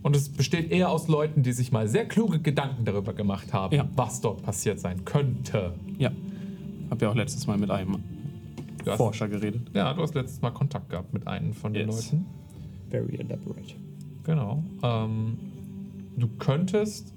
Und 0.08 0.16
es 0.16 0.30
besteht 0.30 0.72
eher 0.72 0.90
aus 0.90 1.10
Leuten, 1.10 1.44
die 1.44 1.52
sich 1.52 1.74
mal 1.74 1.90
sehr 1.90 2.06
kluge 2.06 2.40
Gedanken 2.40 2.86
darüber 2.86 3.12
gemacht 3.12 3.52
haben, 3.52 3.76
Ja. 3.76 3.90
was 3.94 4.22
dort 4.22 4.42
passiert 4.42 4.80
sein 4.80 5.04
könnte. 5.04 5.74
Ja. 5.98 6.14
Hab 6.90 7.02
ja 7.02 7.10
auch 7.10 7.16
letztes 7.16 7.46
Mal 7.46 7.58
mit 7.58 7.70
einem 7.70 7.98
hast, 8.86 8.96
Forscher 8.96 9.28
geredet. 9.28 9.70
ja, 9.74 9.94
du 9.94 10.02
hast 10.02 10.16
letztes 10.16 10.42
Mal 10.42 10.52
Kontakt 10.52 10.90
gehabt 10.92 11.14
mit 11.14 11.28
einem 11.28 11.52
von 11.52 11.74
den 11.74 11.90
Yes. 11.90 12.12
Leuten. 12.14 12.26
Very 12.90 13.18
elaborate. 13.18 13.74
Genau. 14.24 14.64
Ähm, 14.82 15.38
du 16.16 16.30
könntest, 16.40 17.14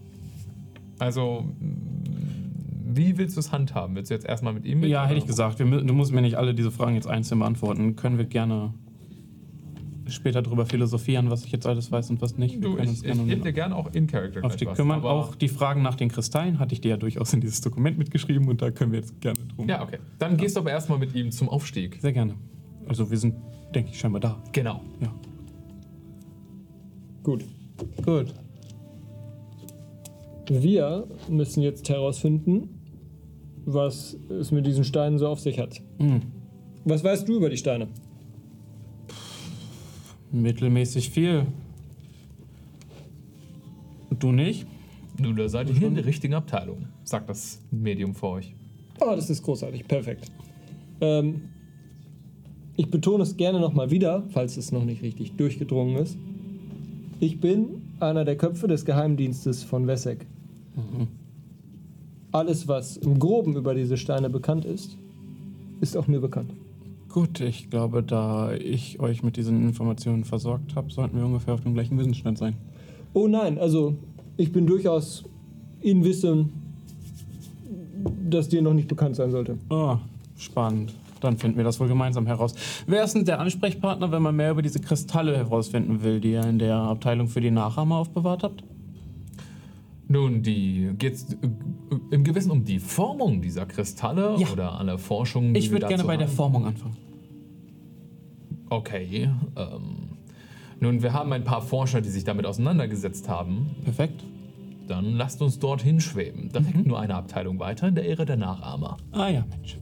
also, 0.98 1.44
wie 2.92 3.16
willst 3.18 3.37
du 3.37 3.40
es 3.40 3.53
handhaben? 3.53 3.94
Willst 3.94 4.11
du 4.11 4.14
jetzt 4.16 4.26
erstmal 4.26 4.53
mit 4.53 4.64
ihm 4.64 4.81
mit? 4.81 4.90
Ja, 4.90 5.07
hätte 5.07 5.18
ich 5.18 5.26
gesagt. 5.26 5.61
Wir, 5.61 5.64
du 5.64 5.95
musst 5.95 6.11
mir 6.12 6.22
nicht 6.22 6.34
alle 6.38 6.55
diese 6.57 6.72
Fragen 6.72 6.97
jetzt 6.97 7.07
einzeln 7.07 7.38
beantworten. 7.38 7.95
Können 7.95 8.18
wir 8.18 8.24
gerne 8.24 8.74
später 10.11 10.43
darüber 10.43 10.67
philosophieren, 10.67 11.31
was 11.31 11.45
ich 11.45 11.53
jetzt 11.53 11.67
alles 11.67 11.91
weiß 11.91 12.11
und 12.11 12.21
was 12.21 12.37
nicht. 12.37 12.63
Du, 12.63 12.75
können 12.75 12.93
ich, 12.93 13.05
ich 13.05 13.27
gebe 13.27 13.43
dir 13.43 13.53
gerne 13.53 13.77
auch 13.77 13.93
in 13.93 14.07
Character 14.07 14.45
auf 14.45 14.57
die 14.57 14.67
was, 14.67 14.77
kümmern. 14.77 15.03
Auch 15.03 15.35
die 15.35 15.49
Fragen 15.49 15.83
nach 15.83 15.95
den 15.95 16.09
Kristallen 16.09 16.59
hatte 16.59 16.75
ich 16.75 16.81
dir 16.81 16.91
ja 16.91 16.97
durchaus 16.97 17.33
in 17.33 17.41
dieses 17.41 17.61
Dokument 17.61 17.99
mitgeschrieben 17.99 18.49
und 18.49 18.63
da 18.63 18.71
können 18.71 18.93
wir 18.93 19.01
jetzt 19.01 19.21
gerne 19.21 19.41
drum. 19.55 19.69
Ja, 19.69 19.83
okay. 19.83 19.99
Dann 20.19 20.37
gehst 20.37 20.57
du 20.57 20.61
aber 20.61 20.71
erstmal 20.71 20.99
mit 20.99 21.15
ihm 21.15 21.31
zum 21.31 21.49
Aufstieg. 21.49 21.99
Sehr 22.01 22.13
gerne. 22.13 22.35
Also 22.87 23.11
wir 23.11 23.19
sind, 23.19 23.35
denke 23.75 23.91
ich, 23.91 23.99
scheinbar 23.99 24.21
da. 24.21 24.43
Genau. 24.53 24.83
Ja. 25.01 25.15
Gut. 27.23 27.45
Gut. 28.05 28.35
Wir 30.49 31.07
müssen 31.29 31.63
jetzt 31.63 31.89
herausfinden, 31.89 32.81
was 33.65 34.17
es 34.29 34.51
mit 34.51 34.67
diesen 34.67 34.85
Steinen 34.85 35.19
so 35.19 35.29
auf 35.29 35.41
sich 35.41 35.59
hat. 35.59 35.81
Hm. 35.99 36.23
Was 36.85 37.05
weißt 37.05 37.29
du 37.29 37.37
über 37.37 37.51
die 37.51 37.57
Steine? 37.57 37.89
Mittelmäßig 40.33 41.11
viel. 41.11 41.47
Du 44.18 44.33
nicht? 44.33 44.66
Nun, 45.18 45.37
da 45.37 45.49
seid 45.49 45.68
ihr 45.68 45.74
hier 45.74 45.89
in 45.89 45.95
der 45.95 46.07
richtigen 46.07 46.35
Abteilung, 46.35 46.87
sagt 47.05 47.28
das 47.28 47.61
Medium 47.70 48.14
vor 48.14 48.33
euch. 48.33 48.55
Oh, 49.01 49.14
das 49.14 49.28
ist 49.31 49.43
großartig. 49.43 49.87
Perfekt. 49.87 50.31
Ähm, 51.01 51.43
ich 52.76 52.91
betone 52.91 53.22
es 53.22 53.37
gerne 53.37 53.61
nochmal 53.61 53.91
wieder, 53.91 54.24
falls 54.31 54.57
es 54.57 54.72
noch 54.72 54.85
nicht 54.85 55.03
richtig 55.03 55.33
durchgedrungen 55.37 55.97
ist. 55.97 56.16
Ich 57.18 57.41
bin 57.41 57.83
einer 57.99 58.24
der 58.24 58.37
Köpfe 58.37 58.66
des 58.68 58.85
Geheimdienstes 58.85 59.62
von 59.62 59.87
Wessex. 59.87 60.24
Alles, 62.33 62.68
was 62.68 62.97
im 62.97 63.18
Groben 63.18 63.57
über 63.57 63.74
diese 63.74 63.97
Steine 63.97 64.31
bekannt 64.31 64.64
ist, 64.64 64.97
ist 65.81 65.97
auch 65.97 66.07
mir 66.07 66.20
bekannt. 66.20 66.53
Gut, 67.13 67.41
ich 67.41 67.71
glaube, 67.71 68.05
da 68.05 68.53
ich 68.53 69.01
euch 69.01 69.25
mit 69.25 69.37
diesen 69.37 69.67
Informationen 69.67 70.25
versorgt 70.25 70.77
habe, 70.77 70.93
sollten 70.93 71.17
wir 71.17 71.25
ungefähr 71.25 71.55
auf 71.55 71.61
dem 71.61 71.75
gleichen 71.75 71.99
Wissensstand 71.99 72.39
sein. 72.39 72.55
Oh 73.15 73.27
nein, 73.27 73.59
also 73.59 73.97
ich 74.37 74.53
bin 74.53 74.65
durchaus 74.65 75.25
in 75.81 76.05
Wissen, 76.05 76.53
das 78.29 78.49
dir 78.49 78.63
noch 78.63 78.75
nicht 78.75 78.87
bekannt 78.87 79.17
sein 79.17 79.33
sollte. 79.33 79.59
Oh, 79.71 79.97
spannend. 80.37 80.95
Dann 81.21 81.37
finden 81.37 81.57
wir 81.57 81.65
das 81.65 81.81
wohl 81.81 81.89
gemeinsam 81.89 82.27
heraus. 82.27 82.55
Wer 82.87 83.03
ist 83.03 83.15
denn 83.17 83.25
der 83.25 83.41
Ansprechpartner, 83.41 84.13
wenn 84.13 84.23
man 84.23 84.37
mehr 84.37 84.53
über 84.53 84.63
diese 84.63 84.79
Kristalle 84.79 85.37
herausfinden 85.37 86.03
will, 86.05 86.21
die 86.21 86.33
ihr 86.33 86.45
in 86.45 86.61
der 86.61 86.77
Abteilung 86.77 87.27
für 87.27 87.41
die 87.41 87.51
Nachahmer 87.51 87.97
aufbewahrt 87.97 88.45
habt? 88.45 88.63
Nun, 90.13 90.43
die 90.43 90.91
geht's 90.99 91.33
äh, 91.35 91.37
im 92.11 92.25
Gewissen 92.25 92.51
um 92.51 92.65
die 92.65 92.81
Formung 92.81 93.41
dieser 93.43 93.65
Kristalle 93.65 94.35
Ja. 94.39 94.49
oder 94.53 94.77
alle 94.77 94.99
Forschungen. 94.99 95.55
die 95.55 95.61
Ich 95.61 95.71
würde 95.71 95.87
gerne 95.87 96.03
bei 96.03 96.17
der 96.17 96.27
haben? 96.27 96.35
Formung 96.35 96.67
anfangen. 96.67 96.97
Okay. 98.71 99.31
Ähm, 99.57 100.19
nun, 100.81 101.01
wir 101.03 101.13
haben 101.13 101.33
ein 101.33 101.45
paar 101.45 101.63
Forscher, 101.63 102.01
die 102.01 102.09
sich 102.09 102.25
damit 102.25 102.45
auseinandergesetzt 102.45 103.29
haben. 103.29 103.77
Perfekt. 103.85 104.25
Dann 104.89 105.13
lasst 105.13 105.41
uns 105.43 105.61
dorthin 105.61 106.01
schweben. 106.01 106.49
Direkt 106.53 106.75
Mhm. 106.77 106.89
nur 106.89 106.99
eine 106.99 107.15
Abteilung 107.15 107.61
weiter 107.61 107.87
in 107.87 107.95
der 107.95 108.05
Ehre 108.05 108.25
der 108.27 108.37
Nachahmer. 108.37 108.97
Ah 109.13 109.29
ja, 109.29 109.45
Mensch. 109.49 109.79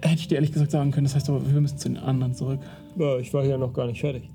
Hätte 0.00 0.14
ich 0.20 0.28
dir 0.28 0.36
ehrlich 0.36 0.52
gesagt 0.52 0.70
sagen 0.70 0.92
können, 0.92 1.04
das 1.04 1.14
heißt 1.14 1.28
aber, 1.28 1.44
wir 1.52 1.60
müssen 1.60 1.76
zu 1.76 1.88
den 1.90 1.98
anderen 1.98 2.32
zurück. 2.32 2.60
Ja, 2.96 3.18
ich 3.18 3.34
war 3.34 3.44
hier 3.44 3.58
noch 3.58 3.74
gar 3.74 3.86
nicht 3.86 4.00
fertig. 4.00 4.30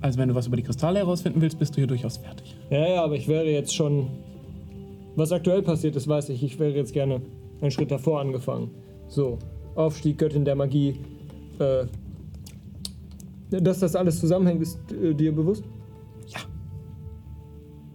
Also 0.00 0.18
wenn 0.18 0.28
du 0.28 0.34
was 0.34 0.46
über 0.46 0.56
die 0.56 0.62
Kristalle 0.62 1.00
herausfinden 1.00 1.40
willst, 1.40 1.58
bist 1.58 1.74
du 1.74 1.76
hier 1.76 1.86
durchaus 1.86 2.18
fertig. 2.18 2.56
Ja, 2.70 2.88
ja, 2.88 3.04
aber 3.04 3.16
ich 3.16 3.26
wäre 3.28 3.46
jetzt 3.46 3.74
schon. 3.74 4.08
Was 5.16 5.32
aktuell 5.32 5.62
passiert 5.62 5.96
ist, 5.96 6.06
weiß 6.06 6.28
ich. 6.28 6.42
Ich 6.44 6.58
wäre 6.60 6.70
jetzt 6.70 6.92
gerne 6.92 7.20
einen 7.60 7.70
Schritt 7.72 7.90
davor 7.90 8.20
angefangen. 8.20 8.70
So, 9.08 9.38
Aufstieg, 9.74 10.18
Göttin 10.18 10.44
der 10.44 10.54
Magie. 10.54 11.00
Äh, 11.58 11.86
dass 13.50 13.80
das 13.80 13.96
alles 13.96 14.20
zusammenhängt, 14.20 14.62
ist 14.62 14.78
äh, 14.92 15.14
dir 15.14 15.34
bewusst? 15.34 15.64
Ja. 16.28 16.40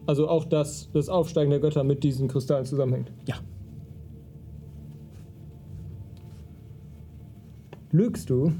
Also 0.06 0.28
auch, 0.28 0.46
dass 0.46 0.90
das 0.92 1.08
Aufsteigen 1.08 1.52
der 1.52 1.60
Götter 1.60 1.84
mit 1.84 2.04
diesen 2.04 2.28
Kristallen 2.28 2.66
zusammenhängt. 2.66 3.12
Ja. 3.26 3.36
Lügst 7.92 8.30
du? 8.30 8.52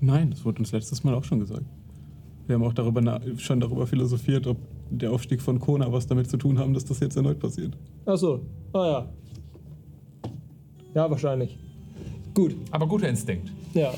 Nein, 0.00 0.30
das 0.30 0.44
wurde 0.44 0.60
uns 0.60 0.72
letztes 0.72 1.04
Mal 1.04 1.14
auch 1.14 1.24
schon 1.24 1.40
gesagt. 1.40 1.64
Wir 2.46 2.54
haben 2.56 2.64
auch 2.64 2.72
darüber 2.72 3.20
schon 3.36 3.60
darüber 3.60 3.86
philosophiert, 3.86 4.46
ob 4.46 4.56
der 4.90 5.12
Aufstieg 5.12 5.40
von 5.40 5.58
Kona 5.58 5.90
was 5.92 6.06
damit 6.06 6.28
zu 6.28 6.36
tun 6.36 6.58
haben, 6.58 6.74
dass 6.74 6.84
das 6.84 7.00
jetzt 7.00 7.16
erneut 7.16 7.38
passiert. 7.38 7.76
Ach 8.04 8.16
so. 8.16 8.40
Ah 8.72 8.86
ja. 8.86 9.08
Ja, 10.94 11.10
wahrscheinlich. 11.10 11.58
Gut. 12.34 12.54
Aber 12.70 12.86
guter 12.86 13.08
Instinkt. 13.08 13.50
Ja. 13.74 13.94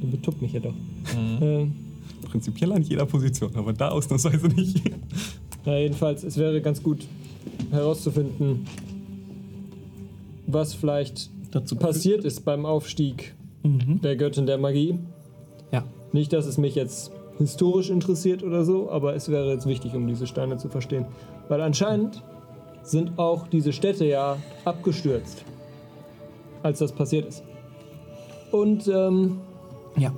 Du 0.00 0.06
betuppt 0.10 0.42
mich 0.42 0.52
ja 0.52 0.60
doch. 0.60 0.74
Ähm, 1.16 1.72
Prinzipiell 2.30 2.72
an 2.72 2.82
jeder 2.82 3.06
Position, 3.06 3.50
aber 3.54 3.72
da 3.72 3.88
ausnahmsweise 3.88 4.46
nicht. 4.48 4.80
Na, 5.64 5.78
jedenfalls, 5.78 6.22
es 6.24 6.36
wäre 6.36 6.60
ganz 6.60 6.82
gut 6.82 7.06
herauszufinden, 7.70 8.66
was 10.46 10.74
vielleicht 10.74 11.30
Dazu 11.50 11.76
passiert 11.76 12.24
ist 12.24 12.44
beim 12.44 12.64
Aufstieg 12.66 13.34
Mhm. 13.64 14.00
der 14.02 14.16
Göttin 14.16 14.46
der 14.46 14.58
Magie. 14.58 14.98
Nicht, 16.12 16.32
dass 16.32 16.46
es 16.46 16.58
mich 16.58 16.74
jetzt 16.74 17.10
historisch 17.38 17.90
interessiert 17.90 18.42
oder 18.42 18.64
so, 18.64 18.90
aber 18.90 19.14
es 19.14 19.28
wäre 19.30 19.50
jetzt 19.50 19.66
wichtig, 19.66 19.94
um 19.94 20.06
diese 20.06 20.26
Steine 20.26 20.58
zu 20.58 20.68
verstehen. 20.68 21.06
Weil 21.48 21.60
anscheinend 21.62 22.22
sind 22.82 23.18
auch 23.18 23.46
diese 23.48 23.72
Städte 23.72 24.04
ja 24.04 24.36
abgestürzt, 24.64 25.44
als 26.62 26.78
das 26.80 26.92
passiert 26.92 27.26
ist. 27.26 27.42
Und 28.50 28.86
ähm, 28.88 29.38
Ja. 29.96 30.12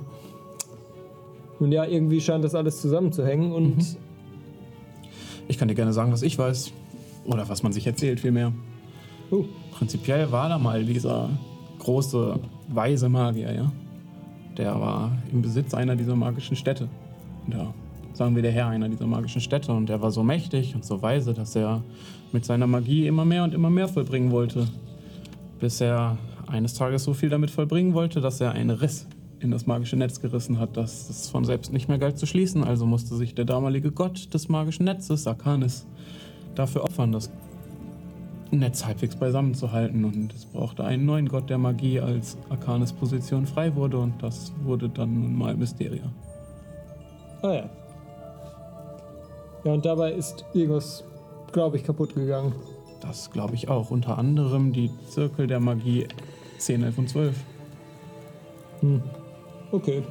nun 1.59 1.71
ja, 1.71 1.85
irgendwie 1.85 2.19
scheint 2.19 2.43
das 2.43 2.55
alles 2.55 2.81
zusammenzuhängen 2.81 3.51
und 3.51 3.77
Mhm. 3.77 3.95
Ich 5.47 5.59
kann 5.59 5.67
dir 5.67 5.75
gerne 5.75 5.93
sagen, 5.93 6.11
was 6.11 6.23
ich 6.23 6.39
weiß. 6.39 6.71
Oder 7.25 7.47
was 7.47 7.61
man 7.61 7.71
sich 7.71 7.85
erzählt, 7.85 8.19
vielmehr. 8.19 8.51
uh, 9.31 9.43
Prinzipiell 9.73 10.31
war 10.31 10.49
da 10.49 10.57
mal 10.57 10.83
dieser 10.83 11.29
große, 11.79 12.39
weise 12.69 13.09
Magier, 13.09 13.53
ja. 13.53 13.71
Der 14.57 14.79
war 14.79 15.11
im 15.31 15.41
Besitz 15.41 15.73
einer 15.73 15.95
dieser 15.95 16.15
magischen 16.15 16.55
Städte. 16.55 16.87
Ja, 17.51 17.73
sagen 18.13 18.35
wir 18.35 18.41
der 18.41 18.51
Herr 18.51 18.67
einer 18.67 18.89
dieser 18.89 19.07
magischen 19.07 19.41
Städte. 19.41 19.73
Und 19.73 19.89
er 19.89 20.01
war 20.01 20.11
so 20.11 20.23
mächtig 20.23 20.75
und 20.75 20.85
so 20.85 21.01
weise, 21.01 21.33
dass 21.33 21.55
er 21.55 21.83
mit 22.31 22.45
seiner 22.45 22.67
Magie 22.67 23.07
immer 23.07 23.25
mehr 23.25 23.43
und 23.43 23.53
immer 23.53 23.69
mehr 23.69 23.87
vollbringen 23.87 24.31
wollte. 24.31 24.67
Bis 25.59 25.81
er 25.81 26.17
eines 26.47 26.73
Tages 26.73 27.03
so 27.03 27.13
viel 27.13 27.29
damit 27.29 27.51
vollbringen 27.51 27.93
wollte, 27.93 28.21
dass 28.21 28.39
er 28.41 28.51
einen 28.51 28.71
Riss 28.71 29.07
in 29.39 29.51
das 29.51 29.65
magische 29.65 29.95
Netz 29.95 30.21
gerissen 30.21 30.59
hat, 30.59 30.77
dass 30.77 31.09
es 31.09 31.29
von 31.29 31.45
selbst 31.45 31.73
nicht 31.73 31.87
mehr 31.87 31.97
galt 31.97 32.17
zu 32.17 32.25
schließen. 32.25 32.63
Also 32.63 32.85
musste 32.85 33.15
sich 33.15 33.35
der 33.35 33.45
damalige 33.45 33.91
Gott 33.91 34.33
des 34.33 34.49
magischen 34.49 34.85
Netzes, 34.85 35.27
Arcanis, 35.27 35.85
dafür 36.55 36.83
opfern, 36.83 37.11
das 37.11 37.29
Netz 38.51 38.85
halbwegs 38.85 39.15
beisammen 39.15 39.53
zu 39.53 39.71
halten. 39.71 40.05
Und 40.05 40.33
es 40.33 40.45
brauchte 40.45 40.83
einen 40.83 41.05
neuen 41.05 41.27
Gott 41.27 41.49
der 41.49 41.57
Magie, 41.57 41.99
als 41.99 42.37
Arcanis 42.49 42.93
Position 42.93 43.45
frei 43.45 43.75
wurde. 43.75 43.97
Und 43.97 44.21
das 44.21 44.53
wurde 44.63 44.89
dann 44.89 45.13
nun 45.13 45.35
mal 45.35 45.55
Mysteria. 45.55 46.03
ah 47.41 47.53
ja. 47.53 47.69
Ja, 49.63 49.73
und 49.73 49.83
dabei 49.83 50.11
ist 50.11 50.45
irgendwas, 50.53 51.03
glaube 51.51 51.77
ich, 51.77 51.83
kaputt 51.83 52.13
gegangen. 52.13 52.53
Das 53.01 53.31
glaube 53.31 53.55
ich 53.55 53.67
auch. 53.67 53.89
Unter 53.89 54.17
anderem 54.17 54.73
die 54.73 54.91
Zirkel 55.09 55.47
der 55.47 55.59
Magie 55.59 56.07
10, 56.59 56.83
11 56.83 56.97
und 56.97 57.09
12. 57.09 57.35
Hm. 58.81 59.01
Okay. 59.71 60.03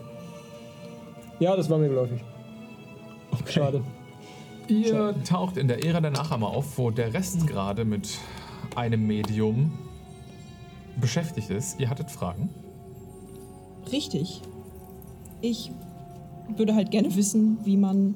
Ja, 1.38 1.56
das 1.56 1.70
war 1.70 1.78
mir 1.78 1.88
geläufig. 1.88 2.20
Schade. 3.46 3.82
Ihr 4.68 5.14
taucht 5.24 5.56
in 5.56 5.68
der 5.68 5.84
Ära 5.84 6.00
der 6.00 6.10
Nachahmer 6.10 6.48
auf, 6.48 6.78
wo 6.78 6.90
der 6.90 7.12
Rest 7.12 7.46
gerade 7.46 7.84
mit 7.84 8.18
einem 8.76 9.06
Medium 9.06 9.72
beschäftigt 11.00 11.50
ist. 11.50 11.78
Ihr 11.80 11.90
hattet 11.90 12.10
Fragen? 12.10 12.48
Richtig. 13.92 14.42
Ich 15.40 15.70
würde 16.56 16.74
halt 16.74 16.90
gerne 16.90 17.14
wissen, 17.14 17.58
wie 17.64 17.76
man, 17.76 18.14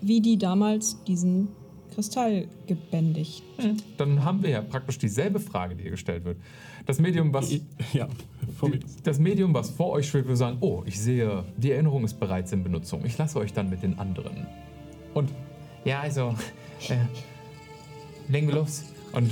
wie 0.00 0.20
die 0.20 0.38
damals 0.38 1.02
diesen 1.04 1.48
Kristall 1.94 2.48
gebändigt. 2.66 3.42
Dann 3.96 4.24
haben 4.24 4.42
wir 4.42 4.50
ja 4.50 4.62
praktisch 4.62 4.98
dieselbe 4.98 5.40
Frage, 5.40 5.74
die 5.74 5.82
hier 5.82 5.90
gestellt 5.90 6.24
wird. 6.24 6.38
Das 6.86 7.00
Medium, 7.00 7.32
was, 7.32 7.50
Ja, 7.92 8.08
die, 8.62 8.80
das 9.02 9.18
Medium, 9.18 9.54
was 9.54 9.70
vor 9.70 9.90
euch 9.90 10.08
schwebt, 10.08 10.28
will 10.28 10.36
sagen, 10.36 10.58
oh, 10.60 10.82
ich 10.86 11.00
sehe, 11.00 11.44
die 11.56 11.72
Erinnerung 11.72 12.04
ist 12.04 12.20
bereits 12.20 12.52
in 12.52 12.62
Benutzung. 12.62 13.04
Ich 13.04 13.18
lasse 13.18 13.38
euch 13.38 13.52
dann 13.52 13.70
mit 13.70 13.82
den 13.82 13.98
anderen. 13.98 14.46
Und 15.14 15.30
ja, 15.84 16.00
also, 16.00 16.34
äh, 16.88 16.96
legen 18.28 18.48
wir 18.48 18.56
los. 18.56 18.84
Und 19.12 19.30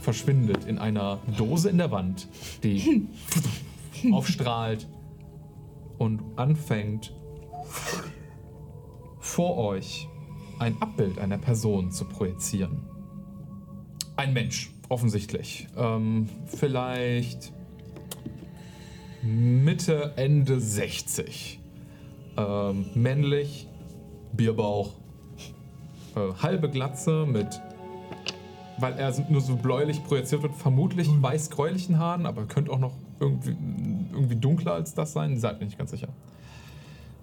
verschwindet 0.00 0.64
in 0.66 0.78
einer 0.78 1.18
Dose 1.36 1.70
in 1.70 1.78
der 1.78 1.90
Wand, 1.90 2.28
die 2.62 3.06
aufstrahlt 4.12 4.86
und 5.98 6.22
anfängt 6.36 7.12
vor 9.18 9.56
euch 9.56 10.08
ein 10.58 10.80
Abbild 10.80 11.18
einer 11.18 11.38
Person 11.38 11.90
zu 11.90 12.04
projizieren. 12.04 12.80
Ein 14.16 14.32
Mensch, 14.32 14.70
offensichtlich. 14.88 15.68
Ähm, 15.76 16.28
vielleicht 16.46 17.52
Mitte, 19.22 20.14
Ende 20.16 20.60
60. 20.60 21.60
Ähm, 22.36 22.86
männlich, 22.94 23.67
Bierbauch, 24.32 24.94
äh, 26.16 26.32
halbe 26.42 26.68
Glatze 26.68 27.26
mit, 27.26 27.60
weil 28.78 28.94
er 28.94 29.12
nur 29.28 29.40
so 29.40 29.56
bläulich 29.56 30.04
projiziert 30.04 30.42
wird, 30.42 30.54
vermutlich 30.54 31.08
weiß-gräulichen 31.10 31.98
Haaren, 31.98 32.26
aber 32.26 32.46
könnte 32.46 32.70
auch 32.70 32.78
noch 32.78 32.94
irgendwie, 33.20 33.56
irgendwie 34.12 34.36
dunkler 34.36 34.74
als 34.74 34.94
das 34.94 35.12
sein. 35.12 35.38
Seid 35.38 35.58
mir 35.58 35.66
nicht 35.66 35.78
ganz 35.78 35.90
sicher. 35.90 36.08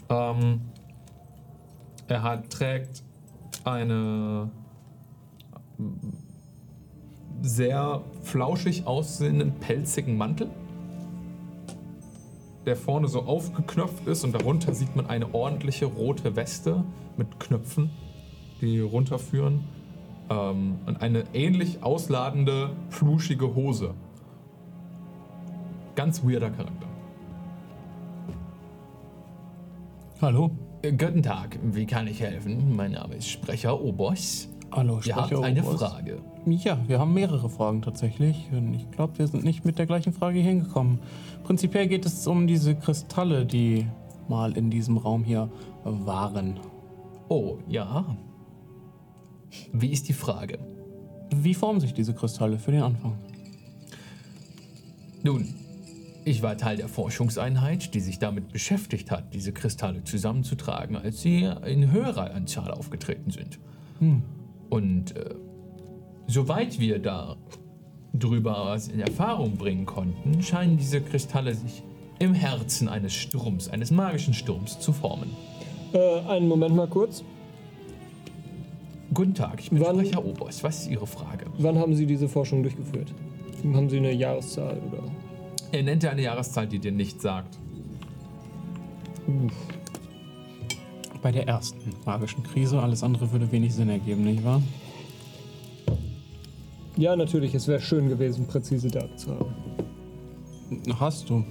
Ähm, 0.10 0.62
er 2.08 2.24
hat, 2.24 2.49
trägt 2.49 3.03
eine 3.64 4.49
sehr 7.41 8.01
flauschig 8.22 8.86
aussehenden, 8.86 9.53
pelzigen 9.60 10.18
Mantel, 10.18 10.49
der 12.66 12.76
vorne 12.76 13.07
so 13.07 13.22
aufgeknöpft 13.24 14.07
ist 14.07 14.24
und 14.24 14.34
darunter 14.34 14.74
sieht 14.74 14.95
man 14.95 15.05
eine 15.07 15.34
ordentliche 15.34 15.86
rote 15.86 16.36
Weste 16.36 16.84
mit 17.18 17.39
Knöpfen, 17.39 17.89
die 18.61 18.80
runterführen. 18.80 19.63
ähm, 20.30 20.80
und 20.86 21.01
eine 21.01 21.24
ähnlich 21.34 21.84
ausladende, 21.84 22.72
fluschige 22.89 23.53
Hose. 23.53 23.93
Ganz 25.95 26.24
weirder 26.24 26.49
Charakter. 26.49 26.88
Hallo. 30.22 30.51
Äh, 30.82 30.91
Guten 30.93 31.22
Tag, 31.24 31.59
wie 31.63 31.86
kann 31.86 32.07
ich 32.07 32.22
helfen? 32.22 32.76
Mein 32.76 32.93
Name 32.93 33.16
ist 33.16 33.30
Sprecher 33.30 33.80
Obos. 33.82 34.49
Hallo, 34.76 34.99
Ihr 35.05 35.15
habt 35.15 35.34
eine 35.34 35.63
Oberst. 35.63 35.84
Frage. 35.86 36.21
Ja, 36.45 36.78
wir 36.86 36.99
haben 36.99 37.13
mehrere 37.13 37.49
Fragen 37.49 37.82
tatsächlich. 37.82 38.49
Und 38.51 38.73
ich 38.73 38.91
glaube, 38.91 39.17
wir 39.17 39.28
sind 39.28 39.45
nicht 39.45 39.63
mit 39.63 39.80
der 39.80 39.86
gleichen 39.86 40.11
Frage 40.11 40.39
hier 40.39 40.49
hingekommen. 40.49 40.99
Prinzipiell 41.45 41.88
geht 41.88 42.05
es 42.05 42.28
um 42.28 42.45
diese 42.45 42.76
Kristalle, 42.76 43.45
die 43.45 43.88
mal 44.28 44.57
in 44.57 44.69
diesem 44.69 44.97
Raum 44.97 45.23
hier 45.23 45.49
waren. 45.86 46.59
Oh, 47.30 47.59
ja. 47.69 48.17
Wie 49.71 49.91
ist 49.93 50.09
die 50.09 50.13
Frage? 50.13 50.59
Wie 51.34 51.53
formen 51.53 51.80
sich 51.80 51.93
diese 51.93 52.13
Kristalle 52.13 52.59
für 52.59 52.71
den 52.71 52.84
Anfang? 52.84 53.17
Nun, 55.23 55.55
ich 56.26 56.41
war 56.43 56.57
Teil 56.57 56.76
der 56.76 56.89
Forschungseinheit, 56.89 57.93
die 57.93 58.01
sich 58.01 58.19
damit 58.19 58.51
beschäftigt 58.51 59.09
hat, 59.09 59.34
diese 59.34 59.53
Kristalle 59.53 60.03
zusammenzutragen, 60.03 60.97
als 60.97 61.21
sie 61.21 61.49
in 61.65 61.91
höherer 61.91 62.34
Anzahl 62.34 62.71
aufgetreten 62.71 63.32
sind. 63.32 63.57
Und 64.70 65.16
äh, 65.16 65.36
soweit 66.28 66.80
wir 66.80 66.99
da 66.99 67.36
drüber 68.13 68.66
was 68.68 68.88
in 68.88 68.99
Erfahrung 68.99 69.57
bringen 69.57 69.86
konnten, 69.86 70.41
scheinen 70.41 70.78
diese 70.78 71.01
Kristalle 71.01 71.53
sich 71.53 71.84
im 72.20 72.34
Herzen 72.34 72.88
eines 72.88 73.13
Sturms, 73.13 73.70
eines 73.70 73.91
magischen 73.91 74.34
Sturms 74.34 74.80
zu 74.80 74.93
formen. 74.93 75.32
Äh, 75.93 76.20
einen 76.28 76.47
Moment 76.47 76.76
mal 76.76 76.88
kurz. 76.88 77.24
Guten 79.13 79.34
Tag, 79.34 79.59
ich 79.61 79.70
bin 79.70 79.80
Wann- 79.82 79.99
Sprecher 79.99 80.26
Oberst. 80.26 80.63
Was 80.63 80.80
ist 80.82 80.89
Ihre 80.89 81.07
Frage? 81.07 81.45
Wann 81.57 81.78
haben 81.78 81.93
Sie 81.95 82.05
diese 82.05 82.28
Forschung 82.28 82.63
durchgeführt? 82.63 83.13
Haben 83.74 83.89
Sie 83.89 83.97
eine 83.97 84.11
Jahreszahl 84.13 84.78
oder? 84.91 85.03
Er 85.72 85.84
nennt 85.84 86.03
ja 86.03 86.11
eine 86.11 86.22
Jahreszahl, 86.22 86.68
die 86.68 86.80
dir 86.80 86.91
nichts 86.91 87.22
sagt. 87.24 87.57
Bei 91.26 91.32
der 91.32 91.47
ersten 91.47 91.80
magischen 92.05 92.43
Krise, 92.43 92.80
alles 92.80 93.01
andere 93.01 93.32
würde 93.32 93.51
wenig 93.51 93.73
Sinn 93.73 93.89
ergeben, 93.89 94.26
nicht 94.26 94.43
wahr? 94.43 94.61
Ja, 96.97 97.15
natürlich. 97.15 97.55
Es 97.55 97.67
wäre 97.67 97.82
schön 97.82 98.09
gewesen, 98.09 98.45
präzise 98.45 98.89
Daten 98.89 99.17
zu 99.17 99.32
haben. 99.32 99.55
Hast 100.99 101.28
du. 101.28 101.43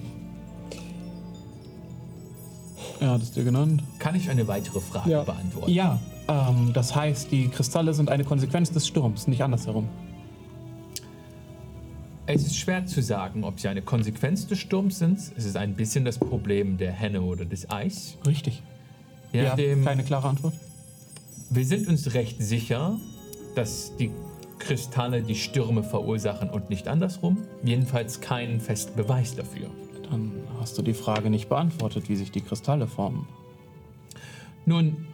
Er 3.01 3.09
hat 3.09 3.21
es 3.21 3.33
dir 3.33 3.43
genannt. 3.43 3.83
Kann 3.99 4.15
ich 4.15 4.29
eine 4.29 4.47
weitere 4.47 4.79
Frage 4.79 5.09
Ja. 5.11 5.23
beantworten? 5.23 5.69
Ja, 5.69 5.99
ähm, 6.29 6.71
das 6.73 6.95
heißt, 6.95 7.29
die 7.33 7.49
Kristalle 7.49 7.93
sind 7.93 8.09
eine 8.09 8.23
Konsequenz 8.23 8.71
des 8.71 8.87
Sturms, 8.87 9.27
nicht 9.27 9.43
andersherum. 9.43 9.89
Es 12.27 12.45
ist 12.45 12.55
schwer 12.55 12.85
zu 12.85 13.01
sagen, 13.01 13.43
ob 13.43 13.59
sie 13.59 13.67
eine 13.67 13.81
Konsequenz 13.81 14.47
des 14.47 14.57
Sturms 14.57 14.99
sind. 14.99 15.19
Es 15.35 15.43
ist 15.43 15.57
ein 15.57 15.75
bisschen 15.75 16.05
das 16.05 16.17
Problem 16.17 16.77
der 16.77 16.93
Henne 16.93 17.21
oder 17.23 17.43
des 17.43 17.69
Eis. 17.69 18.17
Richtig. 18.25 18.63
Ja, 19.35 19.49
nachdem, 19.49 19.83
keine 19.83 20.03
klare 20.03 20.27
Antwort. 20.27 20.53
wir 21.49 21.65
sind 21.65 21.87
uns 21.87 22.13
recht 22.13 22.41
sicher, 22.41 22.97
dass 23.55 23.95
die 23.97 24.11
Kristalle 24.59 25.21
die 25.21 25.35
Stürme 25.35 25.83
verursachen 25.83 26.49
und 26.49 26.69
nicht 26.69 26.87
andersrum. 26.87 27.43
Jedenfalls 27.63 28.21
keinen 28.21 28.59
festen 28.59 28.95
Beweis 28.95 29.35
dafür. 29.35 29.69
Dann 30.09 30.31
hast 30.59 30.77
du 30.77 30.81
die 30.81 30.93
Frage 30.93 31.29
nicht 31.29 31.49
beantwortet, 31.49 32.09
wie 32.09 32.15
sich 32.15 32.31
die 32.31 32.41
Kristalle 32.41 32.87
formen. 32.87 33.27
Nun, 34.65 35.05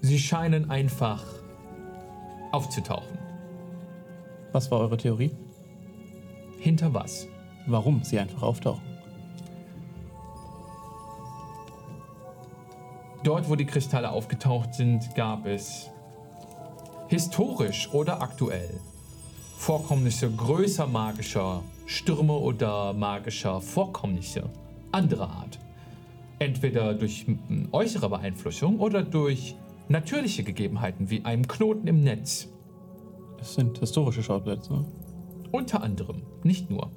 sie 0.00 0.18
scheinen 0.18 0.70
einfach 0.70 1.24
aufzutauchen. 2.52 3.18
Was 4.52 4.70
war 4.70 4.80
eure 4.80 4.96
Theorie? 4.96 5.32
Hinter 6.58 6.94
was? 6.94 7.26
Warum 7.66 8.02
sie 8.04 8.18
einfach 8.18 8.42
auftauchen? 8.42 8.93
Dort, 13.24 13.48
wo 13.48 13.56
die 13.56 13.64
Kristalle 13.64 14.10
aufgetaucht 14.10 14.74
sind, 14.74 15.14
gab 15.14 15.46
es 15.46 15.90
historisch 17.08 17.88
oder 17.94 18.20
aktuell 18.20 18.78
Vorkommnisse 19.56 20.30
größer 20.30 20.86
magischer 20.86 21.62
Stürme 21.86 22.34
oder 22.34 22.92
magischer 22.92 23.62
Vorkommnisse 23.62 24.50
anderer 24.92 25.30
Art. 25.30 25.58
Entweder 26.38 26.92
durch 26.92 27.24
äußere 27.72 28.10
Beeinflussung 28.10 28.78
oder 28.78 29.02
durch 29.02 29.56
natürliche 29.88 30.44
Gegebenheiten 30.44 31.08
wie 31.08 31.24
einem 31.24 31.48
Knoten 31.48 31.86
im 31.86 32.04
Netz. 32.04 32.48
Es 33.40 33.54
sind 33.54 33.78
historische 33.78 34.22
Schauplätze. 34.22 34.84
Unter 35.50 35.82
anderem, 35.82 36.20
nicht 36.42 36.68
nur. 36.68 36.90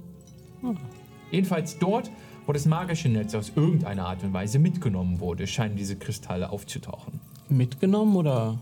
Jedenfalls 1.31 1.79
dort, 1.79 2.11
wo 2.47 2.53
das 2.53 2.65
magische 2.65 3.09
Netz 3.09 3.35
aus 3.35 3.51
irgendeiner 3.55 4.07
Art 4.07 4.23
und 4.23 4.31
Weise 4.33 4.57
mitgenommen 4.57 5.19
wurde, 5.19 5.45
scheinen 5.45 5.75
diese 5.75 5.97
Kristalle 5.97 6.49
aufzutauchen. 6.49 7.19
Mitgenommen 7.49 8.15
oder 8.15 8.57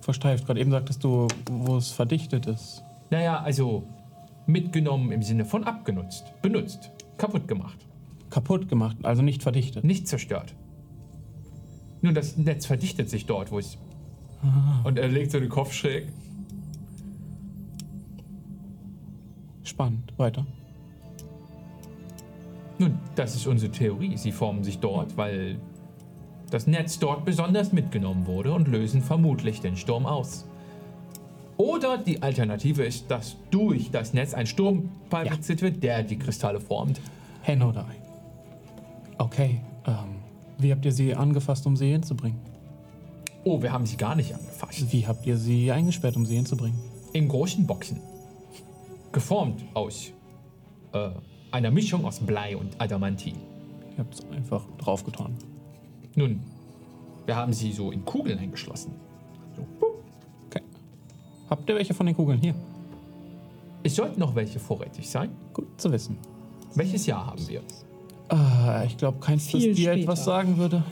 versteift? 0.00 0.44
Gerade 0.46 0.60
eben 0.60 0.72
sagtest 0.72 1.04
du, 1.04 1.28
wo 1.50 1.76
es 1.76 1.90
verdichtet 1.90 2.46
ist. 2.46 2.82
Naja, 3.10 3.40
also 3.40 3.84
mitgenommen 4.46 5.12
im 5.12 5.22
Sinne 5.22 5.44
von 5.44 5.64
abgenutzt, 5.64 6.24
benutzt, 6.42 6.90
kaputt 7.16 7.46
gemacht, 7.46 7.78
Kaputt 8.28 8.68
gemacht, 8.68 8.96
also 9.04 9.22
nicht 9.22 9.42
verdichtet. 9.42 9.84
nicht 9.84 10.08
zerstört. 10.08 10.54
Nun, 12.02 12.14
das 12.14 12.36
Netz 12.36 12.66
verdichtet 12.66 13.08
sich 13.08 13.26
dort, 13.26 13.50
wo 13.50 13.58
es. 13.58 13.78
Und 14.84 14.98
er 14.98 15.08
legt 15.08 15.32
so 15.32 15.40
den 15.40 15.48
Kopf 15.48 15.72
schräg. 15.72 16.08
Spannend. 19.64 20.12
Weiter. 20.16 20.46
Nun, 22.78 22.98
das 23.16 23.34
ist 23.34 23.46
unsere 23.46 23.72
Theorie. 23.72 24.16
Sie 24.16 24.32
formen 24.32 24.62
sich 24.62 24.78
dort, 24.78 25.16
weil 25.16 25.58
das 26.50 26.66
Netz 26.66 26.98
dort 26.98 27.24
besonders 27.24 27.72
mitgenommen 27.72 28.26
wurde 28.26 28.52
und 28.52 28.68
lösen 28.68 29.02
vermutlich 29.02 29.60
den 29.60 29.76
Sturm 29.76 30.06
aus. 30.06 30.46
Oder 31.56 31.98
die 31.98 32.22
Alternative 32.22 32.84
ist, 32.84 33.10
dass 33.10 33.36
durch 33.50 33.90
das 33.90 34.14
Netz 34.14 34.32
ein 34.32 34.46
Sturm 34.46 34.90
fabriziert 35.10 35.60
wird, 35.60 35.82
der 35.82 36.04
die 36.04 36.16
Kristalle 36.16 36.60
formt. 36.60 37.00
Henne 37.42 37.66
oder 37.66 37.80
Ei? 37.80 37.96
Okay. 39.18 39.60
Ähm, 39.84 40.22
wie 40.58 40.70
habt 40.70 40.84
ihr 40.84 40.92
sie 40.92 41.14
angefasst, 41.14 41.66
um 41.66 41.76
sie 41.76 41.90
hinzubringen? 41.90 42.38
Oh, 43.42 43.60
wir 43.60 43.72
haben 43.72 43.86
sie 43.86 43.96
gar 43.96 44.14
nicht 44.14 44.34
angefasst. 44.34 44.92
Wie 44.92 45.06
habt 45.06 45.26
ihr 45.26 45.36
sie 45.36 45.72
eingesperrt, 45.72 46.16
um 46.16 46.24
sie 46.24 46.36
hinzubringen? 46.36 46.78
In 47.12 47.26
großen 47.26 47.66
Boxen. 47.66 48.00
Geformt 49.10 49.64
aus 49.74 50.12
äh, 50.92 51.10
einer 51.50 51.70
Mischung 51.70 52.04
aus 52.04 52.20
Blei 52.20 52.56
und 52.56 52.80
Adamantin. 52.80 53.36
Ihr 53.92 53.98
habt 53.98 54.14
es 54.14 54.20
einfach 54.30 54.64
draufgetan. 54.78 55.34
Nun, 56.14 56.40
wir 57.26 57.36
haben 57.36 57.52
sie 57.52 57.72
so 57.72 57.90
in 57.90 58.04
Kugeln 58.04 58.38
eingeschlossen. 58.38 58.92
Okay. 60.50 60.62
Habt 61.50 61.68
ihr 61.68 61.74
welche 61.76 61.94
von 61.94 62.06
den 62.06 62.14
Kugeln 62.16 62.40
hier? 62.40 62.54
Es 63.82 63.94
sollten 63.96 64.20
noch 64.20 64.34
welche 64.34 64.58
vorrätig 64.58 65.08
sein. 65.08 65.30
Gut 65.52 65.66
zu 65.80 65.90
wissen. 65.92 66.18
Welches 66.74 67.06
Jahr 67.06 67.26
haben 67.26 67.46
wir? 67.48 67.62
Ah, 68.28 68.82
ich 68.86 68.96
glaube, 68.96 69.18
keins, 69.20 69.44
das 69.50 69.62
Viel 69.62 69.74
dir 69.74 69.92
später. 69.92 70.02
etwas 70.02 70.24
sagen 70.24 70.58
würde. 70.58 70.82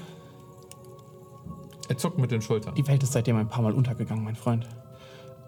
Er 1.89 1.99
zuckt 1.99 2.19
mit 2.19 2.31
den 2.31 2.43
Schultern. 2.43 2.75
Die 2.75 2.87
Welt 2.87 3.03
ist 3.03 3.13
seitdem 3.13 3.37
ein 3.37 3.49
paar 3.49 3.63
Mal 3.63 3.73
untergegangen, 3.73 4.25
mein 4.25 4.37
Freund. 4.37 4.67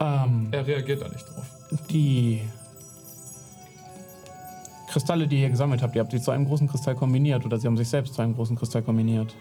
Ähm, 0.01 0.49
Er 0.53 0.67
reagiert 0.67 1.03
da 1.03 1.09
nicht 1.09 1.25
drauf. 1.27 1.45
die 1.91 2.43
Kristalle, 4.89 5.27
die 5.27 5.41
ihr 5.43 5.51
gesammelt 5.51 5.83
habt, 5.83 5.95
ihr 5.95 6.03
habt 6.03 6.13
sie 6.13 6.21
zu 6.21 6.31
einem 6.31 6.47
großen 6.47 6.69
Kristall 6.69 6.95
kombiniert 6.95 7.45
oder 7.45 7.59
sie 7.59 7.67
haben 7.67 7.77
sich 7.77 7.89
selbst 7.89 8.15
zu 8.15 8.23
einem 8.23 8.35
großen 8.35 8.57
Kristall 8.57 8.83
kombiniert. 8.83 9.35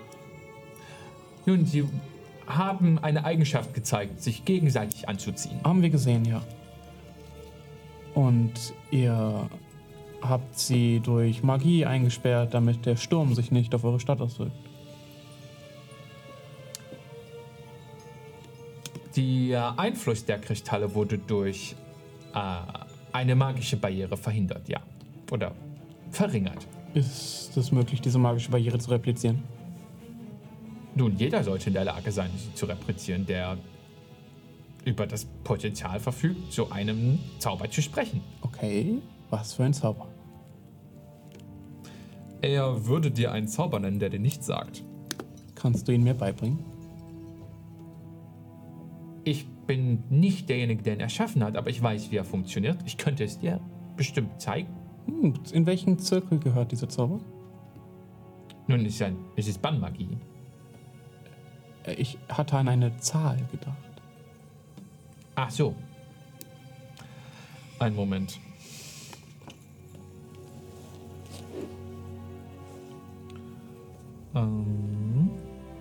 Nun, 1.46 1.66
sie 1.66 1.88
haben 2.46 3.00
eine 3.00 3.26
Eigenschaft 3.26 3.74
gezeigt, 3.74 4.22
sich 4.22 4.46
gegenseitig 4.46 5.08
anzuziehen. 5.08 5.60
Haben 5.64 5.82
wir 5.82 5.90
gesehen, 5.90 6.26
ja. 6.26 6.42
Und 8.14 8.74
ihr 8.92 9.50
habt 10.22 10.58
sie 10.58 11.00
durch 11.00 11.44
Magie 11.44 11.86
eingesperrt, 11.86 12.54
damit 12.54 12.86
der 12.86 12.96
Sturm 12.96 13.34
sich 13.34 13.52
nicht 13.52 13.76
auf 13.76 13.84
eure 13.84 14.00
Stadt 14.00 14.22
auswirkt. 14.22 14.56
Der 19.16 19.80
Einfluss 19.80 20.26
der 20.26 20.40
Kristalle 20.40 20.94
wurde 20.94 21.18
durch 21.18 21.76
äh, 22.36 22.40
eine 23.12 23.36
magische 23.36 23.78
Barriere 23.78 24.16
verhindert, 24.16 24.68
ja. 24.70 24.80
Oder 25.32 25.54
verringert. 26.12 26.68
Ist 26.94 27.56
es 27.58 27.72
möglich, 27.72 28.02
diese 28.02 28.18
magische 28.18 28.50
Barriere 28.50 28.80
zu 28.80 28.92
replizieren? 28.92 29.44
Nun, 30.96 31.16
jeder 31.16 31.44
sollte 31.44 31.68
in 31.68 31.74
der 31.74 31.84
Lage 31.84 32.12
sein, 32.12 32.32
sie 32.36 32.54
zu 32.56 32.66
replizieren, 32.66 33.26
der 33.26 33.58
über 34.84 35.06
das 35.06 35.26
Potenzial 35.44 36.00
verfügt, 36.00 36.52
zu 36.52 36.72
einem 36.72 37.20
Zauber 37.40 37.70
zu 37.70 37.82
sprechen. 37.82 38.22
Okay, 38.42 39.00
was 39.30 39.54
für 39.54 39.64
ein 39.64 39.74
Zauber. 39.74 40.08
Er 42.42 42.86
würde 42.86 43.12
dir 43.12 43.32
einen 43.32 43.48
Zauber 43.48 43.80
nennen, 43.80 44.00
der 44.00 44.10
dir 44.10 44.20
nichts 44.20 44.46
sagt. 44.46 44.84
Kannst 45.56 45.88
du 45.88 45.92
ihn 45.92 46.04
mir 46.04 46.14
beibringen? 46.14 46.64
Ich 49.24 49.46
bin 49.68 50.04
nicht 50.10 50.48
derjenige, 50.48 50.82
der 50.84 50.94
ihn 50.94 51.00
erschaffen 51.02 51.44
hat, 51.44 51.58
aber 51.58 51.70
ich 51.70 51.82
weiß, 51.82 52.10
wie 52.12 52.16
er 52.16 52.24
funktioniert. 52.24 52.78
Ich 52.86 52.98
könnte 52.98 53.24
es 53.24 53.40
dir 53.40 53.60
bestimmt 53.98 54.40
zeigen. 54.40 54.70
Hm, 55.08 55.34
in 55.52 55.66
welchen 55.66 55.98
Zirkel 56.00 56.40
gehört 56.40 56.72
dieser 56.72 56.90
Zauber? 56.90 57.20
Nun, 58.68 58.86
es 58.86 58.96
ist, 58.96 59.02
ein, 59.02 59.18
es 59.36 59.48
ist 59.48 59.62
Bannmagie. 59.62 60.18
Äh, 61.84 61.94
Ich 61.94 62.18
hatte 62.30 62.58
an 62.58 62.68
eine 62.68 62.96
Zahl 62.98 63.38
gedacht. 63.52 63.78
Ach 65.36 65.50
so. 65.50 65.74
Ein 67.80 67.96
Moment. 67.96 68.40
Ähm, 74.36 75.30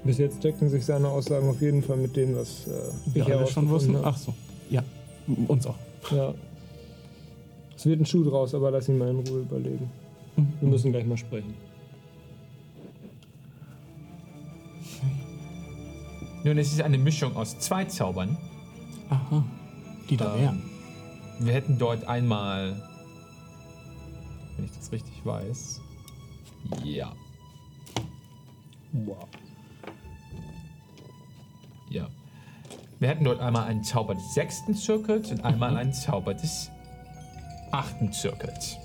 Bis 0.04 0.18
jetzt 0.18 0.42
decken 0.44 0.68
sich 0.68 0.84
seine 0.84 1.08
Aussagen 1.08 1.48
auf 1.48 1.60
jeden 1.60 1.82
Fall 1.82 1.96
mit 1.96 2.14
dem, 2.16 2.36
was 2.36 2.66
äh, 2.66 2.70
Wir 3.06 3.22
ich 3.26 3.34
alle 3.34 3.46
schon 3.46 3.68
wussten. 3.68 3.96
Ach 4.02 4.16
so. 4.16 4.32
Ja, 4.70 4.82
uns 5.48 5.66
auch. 5.66 5.74
Ja. 6.10 6.34
Es 7.76 7.84
wird 7.86 8.00
ein 8.00 8.06
Schuh 8.06 8.24
draus, 8.24 8.54
aber 8.54 8.70
lass 8.70 8.88
ihn 8.88 8.98
mal 8.98 9.10
in 9.10 9.20
Ruhe 9.20 9.40
überlegen. 9.40 9.90
Mhm. 10.36 10.52
Wir 10.60 10.68
müssen 10.68 10.92
gleich 10.92 11.06
mal 11.06 11.16
sprechen. 11.16 11.54
nun, 16.44 16.58
es 16.58 16.72
ist 16.72 16.80
eine 16.80 16.96
Mischung 16.98 17.34
aus 17.36 17.58
zwei 17.58 17.84
Zaubern. 17.86 18.36
Aha. 19.10 19.44
Die 20.08 20.16
da 20.16 20.34
Ähm, 20.36 20.40
wären. 20.42 20.62
Wir 21.40 21.52
hätten 21.52 21.78
dort 21.78 22.04
einmal, 22.06 22.80
wenn 24.56 24.64
ich 24.64 24.70
das 24.72 24.92
richtig 24.92 25.24
weiß, 25.24 25.80
ja, 26.84 27.12
Wow. 28.92 29.26
ja. 31.90 32.08
Wir 32.98 33.08
hätten 33.08 33.24
dort 33.24 33.40
einmal 33.40 33.64
einen 33.64 33.82
Zauber 33.84 34.14
des 34.14 34.32
sechsten 34.32 34.74
Zirkels 34.74 35.30
und 35.32 35.44
einmal 35.44 35.76
einen 35.76 35.92
Zauber 35.92 36.32
des 36.32 36.70
achten 37.76 38.12
Zirkels, 38.12 38.76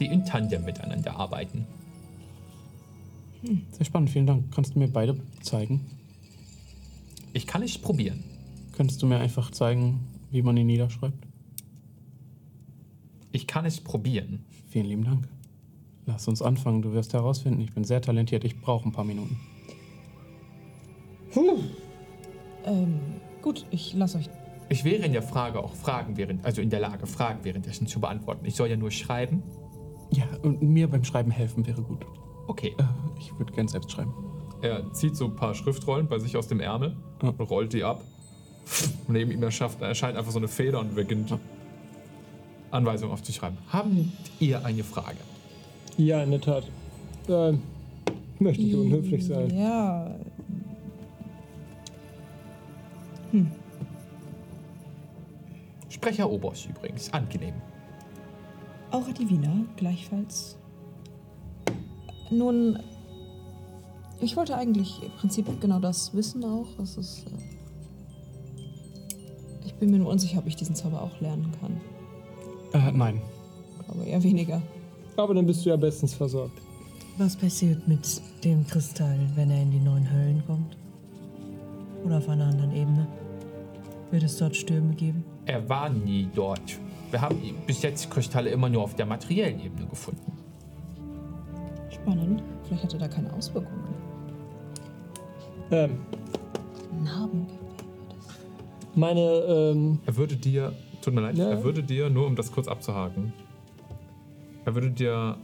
die 0.00 0.06
in 0.06 0.24
Tandem 0.24 0.64
miteinander 0.64 1.16
arbeiten. 1.16 1.66
Sehr 3.70 3.86
spannend, 3.86 4.10
vielen 4.10 4.26
Dank. 4.26 4.52
Kannst 4.54 4.74
du 4.74 4.78
mir 4.78 4.88
beide 4.88 5.16
zeigen? 5.42 5.86
Ich 7.32 7.46
kann 7.46 7.62
es 7.62 7.78
probieren. 7.78 8.24
Könntest 8.72 9.02
du 9.02 9.06
mir 9.06 9.18
einfach 9.18 9.50
zeigen, 9.50 10.00
wie 10.30 10.42
man 10.42 10.56
ihn 10.56 10.66
niederschreibt? 10.66 11.26
Ich 13.32 13.46
kann 13.46 13.64
es 13.64 13.80
probieren. 13.80 14.44
Vielen 14.70 14.86
lieben 14.86 15.04
Dank. 15.04 15.28
Lass 16.06 16.26
uns 16.28 16.42
anfangen. 16.42 16.82
Du 16.82 16.92
wirst 16.92 17.12
herausfinden, 17.12 17.60
ich 17.60 17.72
bin 17.72 17.84
sehr 17.84 18.00
talentiert. 18.00 18.44
Ich 18.44 18.60
brauche 18.60 18.88
ein 18.88 18.92
paar 18.92 19.04
Minuten. 19.04 19.38
Ähm, 22.64 22.98
gut, 23.42 23.64
ich 23.70 23.94
lasse 23.94 24.18
euch. 24.18 24.28
Ich 24.68 24.84
wäre 24.84 25.04
in 25.04 25.12
der 25.12 25.22
Frage 25.22 25.62
auch 25.62 25.74
Fragen 25.74 26.16
während, 26.16 26.44
also 26.44 26.60
in 26.60 26.70
der 26.70 26.80
Lage, 26.80 27.06
Fragen 27.06 27.40
währenddessen 27.44 27.86
zu 27.86 28.00
beantworten. 28.00 28.44
Ich 28.46 28.56
soll 28.56 28.68
ja 28.68 28.76
nur 28.76 28.90
schreiben. 28.90 29.42
Ja, 30.10 30.24
und 30.42 30.62
mir 30.62 30.88
beim 30.88 31.04
Schreiben 31.04 31.30
helfen 31.30 31.66
wäre 31.66 31.82
gut. 31.82 32.04
Okay. 32.48 32.74
Äh, 32.78 32.82
ich 33.18 33.36
würde 33.38 33.52
gern 33.52 33.68
selbst 33.68 33.90
schreiben. 33.92 34.12
Er 34.62 34.92
zieht 34.92 35.16
so 35.16 35.26
ein 35.26 35.36
paar 35.36 35.54
Schriftrollen 35.54 36.08
bei 36.08 36.18
sich 36.18 36.36
aus 36.36 36.48
dem 36.48 36.60
Ärmel, 36.60 36.96
Ja. 37.22 37.30
rollt 37.44 37.72
die 37.72 37.84
ab. 37.84 38.02
Neben 39.08 39.30
ihm 39.30 39.42
erschafft, 39.42 39.80
erscheint 39.82 40.16
einfach 40.16 40.32
so 40.32 40.38
eine 40.38 40.48
Feder 40.48 40.80
und 40.80 40.94
beginnt 40.94 41.30
Ja. 41.30 41.38
Anweisungen 42.72 43.12
aufzuschreiben. 43.12 43.58
Haben 43.68 44.12
ihr 44.40 44.64
eine 44.64 44.82
Frage? 44.82 45.18
Ja, 45.96 46.22
in 46.22 46.30
der 46.32 46.40
Tat. 46.40 46.64
Äh, 47.28 47.52
möchte 48.38 48.62
ich 48.62 48.74
unhöflich 48.74 49.24
sein. 49.26 49.56
Ja. 49.56 50.16
Sprecher 56.06 56.30
Obers 56.30 56.66
übrigens, 56.66 57.12
angenehm. 57.12 57.54
Auch 58.92 59.08
Adivina, 59.08 59.64
gleichfalls. 59.74 60.56
Nun, 62.30 62.78
ich 64.20 64.36
wollte 64.36 64.56
eigentlich 64.56 65.02
im 65.02 65.10
Prinzip 65.10 65.48
genau 65.60 65.80
das 65.80 66.14
wissen 66.14 66.44
auch. 66.44 66.68
Das 66.78 66.96
ist. 66.96 67.26
Äh 67.26 67.30
ich 69.64 69.74
bin 69.74 69.90
mir 69.90 69.98
nur 69.98 70.12
unsicher, 70.12 70.38
ob 70.38 70.46
ich 70.46 70.54
diesen 70.54 70.76
Zauber 70.76 71.02
auch 71.02 71.20
lernen 71.20 71.50
kann. 71.60 71.80
Äh, 72.72 72.92
nein. 72.92 73.20
Aber 73.88 74.04
eher 74.04 74.22
weniger. 74.22 74.62
Aber 75.16 75.34
dann 75.34 75.44
bist 75.44 75.66
du 75.66 75.70
ja 75.70 75.76
bestens 75.76 76.14
versorgt. 76.14 76.62
Was 77.18 77.34
passiert 77.34 77.88
mit 77.88 78.22
dem 78.44 78.64
Kristall, 78.68 79.18
wenn 79.34 79.50
er 79.50 79.60
in 79.60 79.72
die 79.72 79.80
neuen 79.80 80.08
Höllen 80.08 80.44
kommt? 80.46 80.76
Oder 82.04 82.18
auf 82.18 82.28
einer 82.28 82.46
anderen 82.46 82.70
Ebene? 82.70 83.08
Wird 84.12 84.22
es 84.22 84.36
dort 84.36 84.54
Stürme 84.54 84.94
geben? 84.94 85.24
Er 85.46 85.68
war 85.68 85.88
nie 85.88 86.28
dort. 86.34 86.78
Wir 87.10 87.20
haben 87.20 87.36
bis 87.66 87.82
jetzt 87.82 88.10
Kristalle 88.10 88.50
immer 88.50 88.68
nur 88.68 88.82
auf 88.82 88.94
der 88.96 89.06
materiellen 89.06 89.60
Ebene 89.60 89.86
gefunden. 89.86 90.32
Spannend. 91.90 92.42
Vielleicht 92.64 92.84
hat 92.84 92.92
er 92.94 92.98
da 92.98 93.08
keine 93.08 93.32
Auswirkungen. 93.32 93.84
Ähm, 95.70 95.98
Narben. 97.02 97.46
meine, 98.94 99.20
ähm, 99.20 99.98
Er 100.06 100.16
würde 100.16 100.36
dir, 100.36 100.72
tut 101.02 101.14
mir 101.14 101.20
leid, 101.20 101.36
Ja. 101.36 101.50
er 101.50 101.64
würde 101.64 101.82
dir, 101.82 102.08
nur 102.10 102.26
um 102.26 102.34
das 102.36 102.50
kurz 102.52 102.68
abzuhaken, 102.68 103.32
er 104.64 104.74
würde 104.74 104.90
dir 104.90 105.36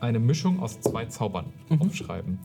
eine 0.00 0.18
Mischung 0.18 0.60
aus 0.62 0.80
zwei 0.80 1.06
Zaubern 1.06 1.46
aufschreiben. 1.78 2.38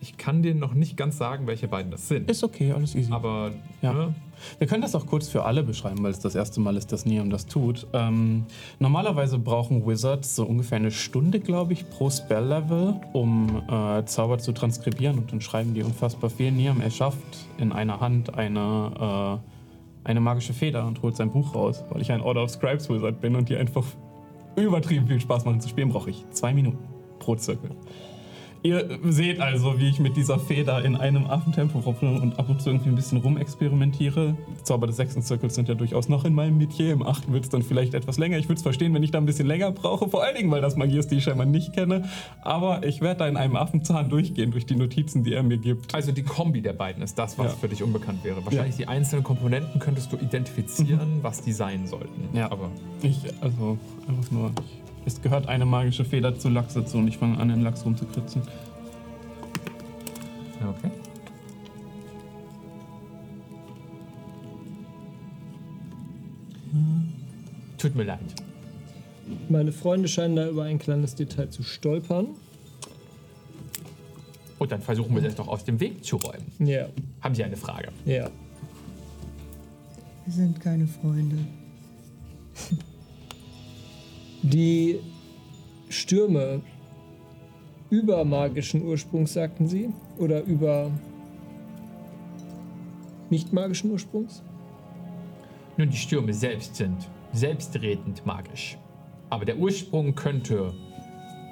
Ich 0.00 0.16
kann 0.16 0.42
dir 0.42 0.54
noch 0.54 0.74
nicht 0.74 0.96
ganz 0.96 1.18
sagen, 1.18 1.46
welche 1.46 1.66
beiden 1.68 1.90
das 1.90 2.06
sind. 2.08 2.30
Ist 2.30 2.44
okay, 2.44 2.72
alles 2.72 2.94
easy. 2.94 3.12
Aber 3.12 3.50
Ja. 3.82 3.92
ne, 3.92 4.14
Wir 4.58 4.66
können 4.66 4.82
das 4.82 4.94
auch 4.94 5.06
kurz 5.06 5.28
für 5.28 5.44
alle 5.44 5.62
beschreiben, 5.62 6.02
weil 6.02 6.10
es 6.10 6.18
das 6.18 6.34
erste 6.34 6.60
Mal 6.60 6.76
ist, 6.76 6.92
dass 6.92 7.06
Niam 7.06 7.30
das 7.30 7.46
tut. 7.46 7.86
Ähm, 7.92 8.44
normalerweise 8.78 9.38
brauchen 9.38 9.86
Wizards 9.86 10.36
so 10.36 10.44
ungefähr 10.44 10.76
eine 10.76 10.90
Stunde, 10.90 11.40
glaube 11.40 11.72
ich, 11.72 11.88
pro 11.90 12.10
Spell-Level, 12.10 13.00
um 13.12 13.62
äh, 13.68 14.04
Zauber 14.04 14.38
zu 14.38 14.52
transkribieren 14.52 15.18
und 15.18 15.32
dann 15.32 15.40
schreiben 15.40 15.74
die 15.74 15.82
unfassbar 15.82 16.30
viel. 16.30 16.52
Niam 16.52 16.80
erschafft 16.80 17.18
in 17.58 17.72
einer 17.72 18.00
Hand 18.00 18.34
eine, 18.34 19.40
äh, 20.04 20.08
eine 20.08 20.20
magische 20.20 20.52
Feder 20.52 20.86
und 20.86 21.02
holt 21.02 21.16
sein 21.16 21.30
Buch 21.30 21.54
raus, 21.54 21.84
weil 21.90 22.00
ich 22.00 22.12
ein 22.12 22.20
Order 22.20 22.44
of 22.44 22.50
Scribes 22.50 22.88
Wizard 22.88 23.20
bin 23.20 23.36
und 23.36 23.48
die 23.48 23.56
einfach 23.56 23.84
übertrieben 24.56 25.06
viel 25.06 25.20
Spaß 25.20 25.44
machen 25.44 25.60
zu 25.60 25.68
spielen, 25.68 25.90
brauche 25.90 26.10
ich 26.10 26.24
zwei 26.30 26.52
Minuten 26.52 26.78
pro 27.18 27.36
Zirkel. 27.36 27.70
Ihr 28.62 28.98
seht 29.04 29.40
also, 29.40 29.78
wie 29.78 29.88
ich 29.88 30.00
mit 30.00 30.16
dieser 30.16 30.38
Feder 30.38 30.84
in 30.84 30.96
einem 30.96 31.26
Affentempo 31.26 31.78
ruffle 31.78 32.10
und 32.20 32.38
ab 32.38 32.48
und 32.48 32.60
zu 32.60 32.70
irgendwie 32.70 32.88
ein 32.88 32.96
bisschen 32.96 33.18
rumexperimentiere. 33.18 34.36
Zauber 34.64 34.86
des 34.88 34.96
sechsten 34.96 35.22
Zirkels 35.22 35.54
sind 35.54 35.68
ja 35.68 35.74
durchaus 35.74 36.08
noch 36.08 36.24
in 36.24 36.34
meinem 36.34 36.58
Metier. 36.58 36.92
Im 36.92 37.02
achten 37.06 37.32
wird 37.32 37.44
es 37.44 37.50
dann 37.50 37.62
vielleicht 37.62 37.94
etwas 37.94 38.18
länger. 38.18 38.36
Ich 38.38 38.44
würde 38.48 38.56
es 38.56 38.62
verstehen, 38.62 38.92
wenn 38.94 39.02
ich 39.02 39.10
da 39.12 39.18
ein 39.18 39.26
bisschen 39.26 39.46
länger 39.46 39.70
brauche. 39.70 40.08
Vor 40.08 40.24
allen 40.24 40.36
Dingen, 40.36 40.50
weil 40.50 40.60
das 40.60 40.76
Magie 40.76 40.98
ist, 40.98 41.10
die 41.10 41.16
ich 41.16 41.24
scheinbar 41.24 41.46
nicht 41.46 41.72
kenne. 41.72 42.08
Aber 42.42 42.84
ich 42.84 43.00
werde 43.00 43.20
da 43.20 43.28
in 43.28 43.36
einem 43.36 43.54
Affenzahn 43.56 44.08
durchgehen, 44.08 44.50
durch 44.50 44.66
die 44.66 44.74
Notizen, 44.76 45.22
die 45.22 45.34
er 45.34 45.42
mir 45.42 45.58
gibt. 45.58 45.94
also 45.94 46.10
die 46.12 46.22
Kombi 46.24 46.60
der 46.60 46.72
beiden 46.72 47.02
ist 47.02 47.18
das, 47.18 47.38
was 47.38 47.52
Ja. 47.52 47.58
für 47.58 47.68
dich 47.68 47.82
unbekannt 47.82 48.24
wäre. 48.24 48.44
Wahrscheinlich 48.44 48.76
die 48.76 48.88
einzelnen 48.88 49.22
Komponenten 49.24 49.78
könntest 49.80 50.12
du 50.12 50.16
identifizieren, 50.16 51.18
was 51.22 51.42
die 51.42 51.52
sein 51.52 51.86
sollten. 51.86 52.36
Ja. 52.36 52.50
Aber 52.50 52.70
Ich, 53.02 53.18
also, 53.40 53.78
einfach 54.08 54.30
nur. 54.32 54.50
Ich, 54.64 54.87
es 55.08 55.22
gehört 55.22 55.48
eine 55.48 55.64
magische 55.64 56.04
Feder 56.04 56.38
zu 56.38 56.48
Lachs 56.50 56.74
dazu 56.74 56.98
und 56.98 57.08
ich 57.08 57.16
fange 57.18 57.38
an, 57.38 57.48
den 57.48 57.62
Lachs 57.62 57.84
rumzukritzen. 57.84 58.42
okay. 60.60 60.90
Tut 67.78 67.94
mir 67.94 68.04
leid. 68.04 68.18
meine 69.48 69.72
Freunde 69.72 70.08
scheinen 70.08 70.36
da 70.36 70.48
über 70.48 70.64
ein 70.64 70.78
kleines 70.78 71.14
Detail 71.14 71.48
zu 71.48 71.62
stolpern. 71.62 72.28
Und 74.58 74.72
dann 74.72 74.82
versuchen 74.82 75.14
wir 75.14 75.22
das 75.22 75.36
doch 75.36 75.46
aus 75.46 75.64
dem 75.64 75.78
Weg 75.78 76.04
zu 76.04 76.16
räumen. 76.16 76.44
Ja, 76.58 76.88
Haben 77.20 77.34
Sie 77.34 77.44
eine 77.44 77.56
Frage? 77.56 77.88
ja. 78.04 78.28
Wir 80.24 80.34
sind 80.34 80.60
keine 80.60 80.86
Freunde. 80.86 81.38
Die 84.42 85.00
Stürme 85.88 86.60
über 87.90 88.24
magischen 88.24 88.84
Ursprungs, 88.84 89.32
sagten 89.32 89.66
sie? 89.66 89.90
Oder 90.18 90.42
über 90.44 90.90
nicht 93.30 93.52
magischen 93.52 93.90
Ursprungs? 93.90 94.42
Nun, 95.76 95.90
die 95.90 95.96
Stürme 95.96 96.32
selbst 96.32 96.76
sind 96.76 97.08
selbstredend 97.32 98.24
magisch. 98.24 98.78
Aber 99.30 99.44
der 99.44 99.58
Ursprung 99.58 100.14
könnte 100.14 100.72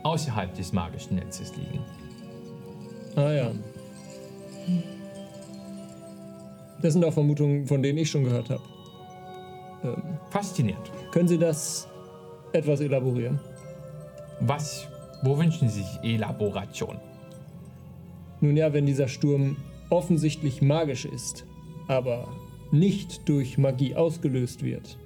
außerhalb 0.03 0.55
des 0.55 0.73
magischen 0.73 1.17
Netzes 1.17 1.55
liegen. 1.57 1.81
Ah 3.17 3.33
ja. 3.33 3.53
Das 6.83 6.93
sind 6.93 7.05
auch 7.05 7.13
Vermutungen, 7.13 7.67
von 7.67 7.83
denen 7.83 7.99
ich 7.99 8.11
schon 8.11 8.25
gehört 8.25 8.51
habe. 8.51 8.63
Ähm, 9.85 10.03
Faszinierend. 10.31 10.91
können 11.11 11.29
Sie 11.29 11.39
das 11.39 11.89
etwas 12.57 12.81
elaborieren? 12.81 13.39
Was, 14.41 14.89
wo 15.23 15.39
wünschen 15.39 15.69
Sie 15.69 15.83
sich 15.83 15.99
Elaboration? 16.03 16.99
Nun 18.41 18.57
ja, 18.57 18.73
wenn 18.73 18.87
dieser 18.87 19.09
Sturm 19.09 19.57
offensichtlich 19.91 20.63
magisch 20.63 21.05
ist, 21.05 21.45
aber 21.89 22.29
nicht 22.73 23.29
durch 23.29 23.57
Magie 23.59 23.95
ausgelöst 23.95 24.63
wird, 24.63 24.99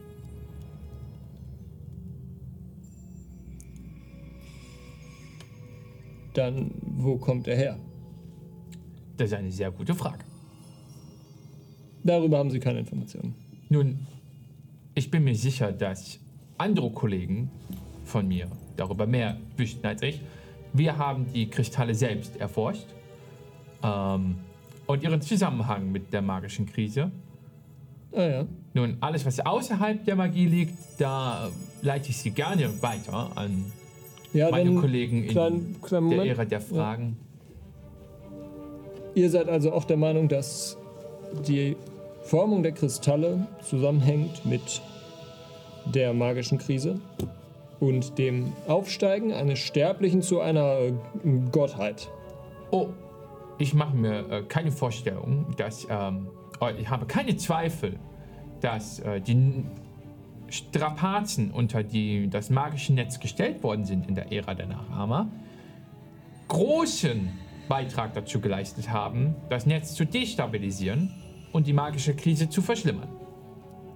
dann 6.34 6.70
wo 6.82 7.16
kommt 7.16 7.46
er 7.48 7.56
her? 7.56 7.78
Das 9.16 9.30
ist 9.30 9.36
eine 9.36 9.52
sehr 9.52 9.70
gute 9.70 9.94
Frage. 9.94 10.24
Darüber 12.02 12.38
haben 12.38 12.50
Sie 12.50 12.60
keine 12.60 12.78
Informationen. 12.78 13.34
Nun, 13.68 14.06
ich 14.94 15.10
bin 15.10 15.24
mir 15.24 15.36
sicher, 15.36 15.72
dass 15.72 16.18
andere 16.60 16.90
Kollegen 16.90 17.50
von 18.04 18.28
mir 18.28 18.48
darüber 18.76 19.06
mehr 19.06 19.36
wüssten 19.56 19.86
als 19.86 20.02
ich. 20.02 20.20
Wir 20.72 20.96
haben 20.98 21.26
die 21.32 21.48
Kristalle 21.48 21.94
selbst 21.94 22.36
erforscht 22.36 22.86
ähm, 23.82 24.36
und 24.86 25.02
ihren 25.02 25.20
Zusammenhang 25.20 25.90
mit 25.90 26.12
der 26.12 26.22
magischen 26.22 26.66
Krise. 26.66 27.10
Ah 28.12 28.22
ja. 28.22 28.46
Nun, 28.74 28.96
alles, 29.00 29.24
was 29.24 29.40
außerhalb 29.40 30.04
der 30.04 30.16
Magie 30.16 30.46
liegt, 30.46 30.74
da 30.98 31.50
leite 31.82 32.10
ich 32.10 32.18
Sie 32.18 32.30
gerne 32.30 32.70
weiter 32.82 33.30
an 33.34 33.64
Ja, 34.32 34.50
meine 34.50 34.74
Kollegen 34.74 35.24
in 35.24 35.28
kleinen, 35.28 35.80
kleinen 35.80 36.10
der 36.10 36.18
Moment. 36.18 36.30
Ära 36.30 36.44
der 36.44 36.60
Fragen. 36.60 37.16
Ihr 39.14 39.30
seid 39.30 39.48
also 39.48 39.72
auch 39.72 39.84
der 39.84 39.96
Meinung, 39.96 40.28
dass 40.28 40.76
die 41.48 41.76
Formung 42.22 42.62
der 42.62 42.72
Kristalle 42.72 43.46
zusammenhängt 43.62 44.44
mit 44.44 44.82
der 45.86 46.12
magischen 46.14 46.58
Krise 46.58 47.00
und 47.80 48.18
dem 48.18 48.52
Aufsteigen 48.68 49.32
eines 49.32 49.58
Sterblichen 49.58 50.22
zu 50.22 50.40
einer 50.40 50.78
äh, 50.78 50.92
Gottheit. 51.50 52.08
Oh, 52.70 52.88
ich 53.58 53.74
mache 53.74 53.96
mir 53.96 54.30
äh, 54.30 54.42
keine 54.42 54.72
Vorstellung, 54.72 55.46
dass 55.56 55.86
ähm, 55.90 56.28
äh, 56.60 56.80
ich 56.80 56.88
habe 56.88 57.06
keine 57.06 57.36
Zweifel, 57.36 57.98
dass 58.60 59.00
äh, 59.00 59.20
die 59.20 59.64
Strapazen, 60.48 61.50
unter 61.50 61.82
die 61.82 62.28
das 62.28 62.50
magische 62.50 62.92
Netz 62.92 63.20
gestellt 63.20 63.62
worden 63.62 63.84
sind 63.84 64.08
in 64.08 64.14
der 64.14 64.32
Ära 64.32 64.54
der 64.54 64.66
Nachahmer, 64.66 65.28
großen 66.48 67.30
Beitrag 67.68 68.14
dazu 68.14 68.40
geleistet 68.40 68.90
haben, 68.90 69.36
das 69.48 69.64
Netz 69.64 69.94
zu 69.94 70.04
destabilisieren 70.04 71.14
und 71.52 71.66
die 71.66 71.72
magische 71.72 72.14
Krise 72.14 72.48
zu 72.48 72.62
verschlimmern. 72.62 73.08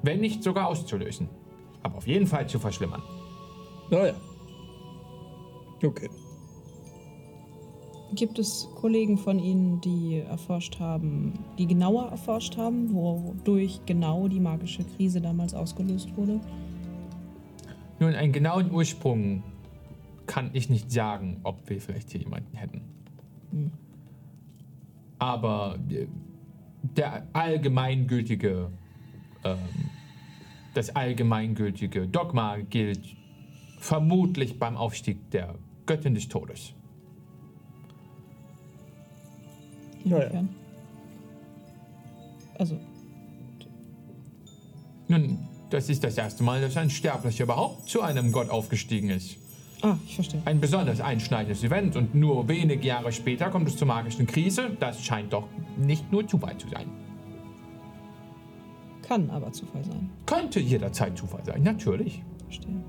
Wenn 0.02 0.20
nicht 0.20 0.42
sogar 0.42 0.68
auszulösen. 0.68 1.28
Aber 1.84 1.98
auf 1.98 2.06
jeden 2.08 2.26
Fall 2.26 2.48
zu 2.48 2.58
verschlimmern. 2.58 3.02
Naja. 3.90 4.14
Okay. 5.82 6.10
Gibt 8.14 8.38
es 8.38 8.68
Kollegen 8.76 9.18
von 9.18 9.38
Ihnen, 9.38 9.80
die 9.80 10.20
erforscht 10.20 10.80
haben, 10.80 11.32
die 11.58 11.66
genauer 11.66 12.10
erforscht 12.10 12.56
haben, 12.56 12.92
wodurch 12.92 13.80
genau 13.86 14.28
die 14.28 14.40
magische 14.40 14.84
Krise 14.84 15.20
damals 15.20 15.54
ausgelöst 15.54 16.16
wurde? 16.16 16.40
Nun, 18.00 18.14
einen 18.14 18.32
genauen 18.32 18.70
Ursprung 18.72 19.42
kann 20.26 20.50
ich 20.52 20.68
nicht 20.68 20.90
sagen, 20.90 21.40
ob 21.42 21.68
wir 21.68 21.80
vielleicht 21.80 22.10
hier 22.10 22.20
jemanden 22.20 22.56
hätten. 22.56 22.82
Aber 25.18 25.78
äh, 25.90 26.06
der 26.82 27.26
allgemeingültige, 27.32 28.70
ähm, 29.44 29.58
das 30.74 30.94
allgemeingültige 30.94 32.06
Dogma 32.06 32.58
gilt 32.58 33.00
vermutlich 33.78 34.58
beim 34.58 34.76
Aufstieg 34.76 35.30
der 35.30 35.54
Göttin 35.86 36.14
des 36.14 36.28
Todes. 36.28 36.74
Inwiefern? 40.04 40.48
Also, 42.58 42.78
Nun, 45.08 45.38
das 45.70 45.88
ist 45.88 46.04
das 46.04 46.16
erste 46.16 46.42
Mal, 46.42 46.60
dass 46.60 46.76
ein 46.76 46.90
Sterblicher 46.90 47.44
überhaupt 47.44 47.88
zu 47.88 48.00
einem 48.02 48.32
Gott 48.32 48.48
aufgestiegen 48.48 49.10
ist. 49.10 49.36
ah, 49.82 49.98
ich 50.06 50.14
verstehe. 50.14 50.40
Ein 50.44 50.60
besonders 50.60 51.00
einschneidendes 51.00 51.62
Event 51.62 51.96
und 51.96 52.14
nur 52.14 52.48
wenige 52.48 52.86
Jahre 52.86 53.12
später 53.12 53.50
kommt 53.50 53.68
es 53.68 53.76
zur 53.76 53.88
magischen 53.88 54.26
Krise. 54.26 54.76
Das 54.80 55.02
scheint 55.04 55.32
doch 55.32 55.48
nicht 55.76 56.10
nur 56.12 56.26
Zufall 56.26 56.56
zu 56.58 56.68
sein. 56.68 57.03
Kann 59.06 59.28
aber 59.30 59.52
Zufall 59.52 59.84
sein. 59.84 60.10
Könnte 60.26 60.60
jederzeit 60.60 61.16
Zufall 61.16 61.44
sein, 61.44 61.62
natürlich. 61.62 62.22
Verstehe. 62.44 62.82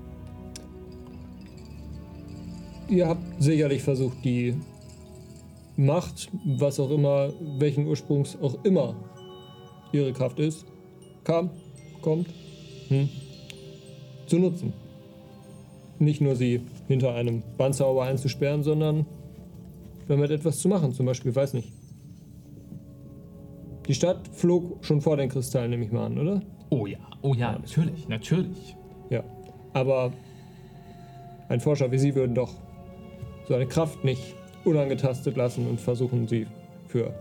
Ihr 2.88 3.08
habt 3.08 3.22
sicherlich 3.38 3.82
versucht, 3.82 4.24
die 4.24 4.54
Macht, 5.76 6.30
was 6.44 6.80
auch 6.80 6.90
immer, 6.90 7.32
welchen 7.58 7.86
Ursprungs 7.86 8.38
auch 8.40 8.64
immer 8.64 8.96
ihre 9.92 10.12
Kraft 10.12 10.38
ist, 10.38 10.64
kam, 11.24 11.50
kommt, 12.00 12.28
hm, 12.88 13.08
zu 14.26 14.38
nutzen. 14.38 14.72
Nicht 15.98 16.20
nur 16.20 16.34
sie 16.34 16.62
hinter 16.88 17.14
einem 17.14 17.42
Bandzauber 17.58 18.04
einzusperren, 18.04 18.62
sondern 18.62 19.04
damit 20.08 20.30
etwas 20.30 20.60
zu 20.60 20.68
machen. 20.68 20.92
Zum 20.92 21.04
Beispiel, 21.04 21.34
weiß 21.34 21.54
nicht. 21.54 21.72
Die 23.88 23.94
Stadt 23.94 24.28
flog 24.32 24.84
schon 24.84 25.00
vor 25.00 25.16
den 25.16 25.28
Kristallen, 25.28 25.70
nehme 25.70 25.84
ich 25.84 25.92
mal 25.92 26.06
an, 26.06 26.18
oder? 26.18 26.42
Oh 26.70 26.86
ja, 26.86 26.98
oh 27.22 27.34
ja, 27.34 27.52
natürlich, 27.52 28.08
natürlich. 28.08 28.76
Ja. 29.10 29.22
Aber 29.72 30.12
ein 31.48 31.60
Forscher 31.60 31.90
wie 31.92 31.98
Sie 31.98 32.14
würden 32.14 32.34
doch 32.34 32.52
so 33.46 33.54
eine 33.54 33.66
Kraft 33.66 34.04
nicht 34.04 34.34
unangetastet 34.64 35.36
lassen 35.36 35.68
und 35.68 35.80
versuchen, 35.80 36.26
sie 36.26 36.46
für 36.88 37.14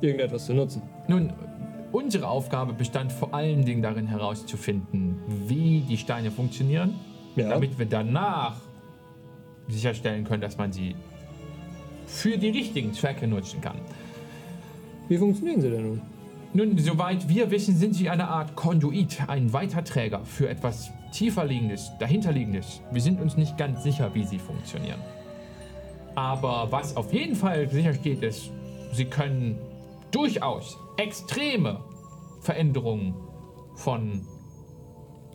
irgendetwas 0.00 0.46
zu 0.46 0.54
nutzen. 0.54 0.80
Nun, 1.08 1.30
unsere 1.92 2.26
Aufgabe 2.28 2.72
bestand 2.72 3.12
vor 3.12 3.34
allen 3.34 3.64
Dingen 3.66 3.82
darin 3.82 4.06
herauszufinden, 4.06 5.18
wie 5.46 5.80
die 5.80 5.98
Steine 5.98 6.30
funktionieren, 6.30 6.94
Ja. 7.36 7.50
damit 7.50 7.78
wir 7.78 7.84
danach 7.86 8.56
sicherstellen 9.68 10.24
können, 10.24 10.40
dass 10.40 10.56
man 10.56 10.72
sie 10.72 10.96
für 12.06 12.38
die 12.38 12.48
richtigen 12.50 12.94
Zwecke 12.94 13.26
nutzen 13.26 13.60
kann. 13.60 13.76
Wie 15.12 15.18
funktionieren 15.18 15.60
sie 15.60 15.68
denn 15.68 15.82
nun? 15.82 16.00
Nun, 16.54 16.78
soweit 16.78 17.28
wir 17.28 17.50
wissen, 17.50 17.76
sind 17.76 17.92
sie 17.94 18.08
eine 18.08 18.28
Art 18.28 18.56
Konduit, 18.56 19.18
ein 19.28 19.52
Weiterträger 19.52 20.24
für 20.24 20.48
etwas 20.48 20.90
tieferliegendes, 21.12 21.90
dahinterliegendes. 22.00 22.80
Wir 22.90 23.02
sind 23.02 23.20
uns 23.20 23.36
nicht 23.36 23.58
ganz 23.58 23.82
sicher, 23.82 24.14
wie 24.14 24.24
sie 24.24 24.38
funktionieren. 24.38 25.02
Aber 26.14 26.68
was 26.70 26.96
auf 26.96 27.12
jeden 27.12 27.36
Fall 27.36 27.68
sicher 27.68 27.92
steht, 27.92 28.22
ist, 28.22 28.50
sie 28.92 29.04
können 29.04 29.58
durchaus 30.12 30.78
extreme 30.96 31.80
Veränderungen 32.40 33.14
von 33.74 34.26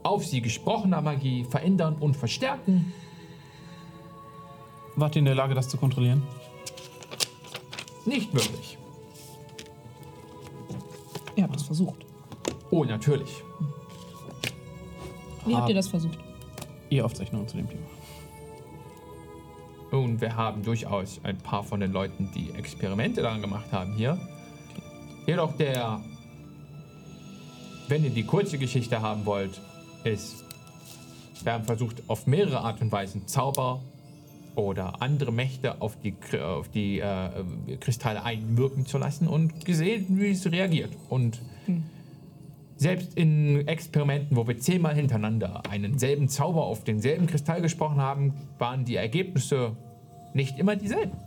auf 0.02 0.26
sie 0.26 0.42
gesprochener 0.42 1.02
Magie 1.02 1.44
verändern 1.44 1.98
und 2.00 2.18
verstärken. 2.18 2.94
Wart 4.96 5.16
ihr 5.16 5.20
in 5.20 5.26
der 5.26 5.36
Lage, 5.36 5.54
das 5.54 5.70
zu 5.70 5.78
kontrollieren? 5.78 6.24
Nicht 8.08 8.34
wirklich. 8.34 8.80
Ihr 11.38 11.44
habt 11.44 11.56
es 11.56 11.64
versucht. 11.64 12.04
Oh, 12.72 12.84
natürlich. 12.84 13.44
Wie 15.46 15.56
habt 15.56 15.70
ihr 15.70 15.76
das 15.76 15.88
versucht? 15.88 16.18
Ihr 16.90 17.06
Aufzeichnungen 17.06 17.48
zu 17.48 17.58
dem 17.58 17.70
Thema. 17.70 17.86
Und 19.92 20.20
wir 20.20 20.36
haben 20.36 20.64
durchaus 20.64 21.22
ein 21.24 21.38
paar 21.38 21.64
von 21.64 21.80
den 21.80 21.94
Leuten, 21.94 22.32
die 22.36 22.52
Experimente 22.58 23.22
daran 23.22 23.40
gemacht 23.40 23.72
haben 23.72 23.94
hier. 23.94 24.20
Jedoch 25.28 25.56
der, 25.58 26.02
wenn 27.88 28.04
ihr 28.04 28.10
die 28.10 28.24
kurze 28.24 28.58
Geschichte 28.58 29.02
haben 29.02 29.26
wollt, 29.26 29.62
ist, 30.04 30.44
wir 31.44 31.54
haben 31.54 31.66
versucht, 31.66 32.02
auf 32.08 32.26
mehrere 32.26 32.62
Art 32.62 32.82
und 32.82 32.92
Weisen 32.92 33.28
Zauber 33.28 33.80
oder 34.58 35.02
andere 35.02 35.32
Mächte 35.32 35.82
auf 35.82 35.98
die, 36.00 36.16
auf 36.40 36.68
die 36.70 37.00
äh, 37.00 37.30
Kristalle 37.80 38.24
einwirken 38.24 38.86
zu 38.86 38.98
lassen 38.98 39.28
und 39.28 39.66
gesehen, 39.66 40.06
wie 40.20 40.32
es 40.32 40.52
reagiert. 40.52 40.92
Und 41.10 41.40
selbst 42.78 43.16
in 43.16 43.68
Experimenten, 43.68 44.36
wo 44.36 44.48
wir 44.48 44.58
zehnmal 44.60 44.96
hintereinander 44.96 45.64
einen 45.70 45.98
selben 46.00 46.28
Zauber 46.28 46.66
auf 46.66 46.84
denselben 46.84 47.28
Kristall 47.28 47.62
gesprochen 47.62 48.00
haben, 48.00 48.34
waren 48.58 48.86
die 48.86 48.96
Ergebnisse 48.96 49.76
nicht 50.34 50.58
immer 50.60 50.76
dieselben. 50.76 51.18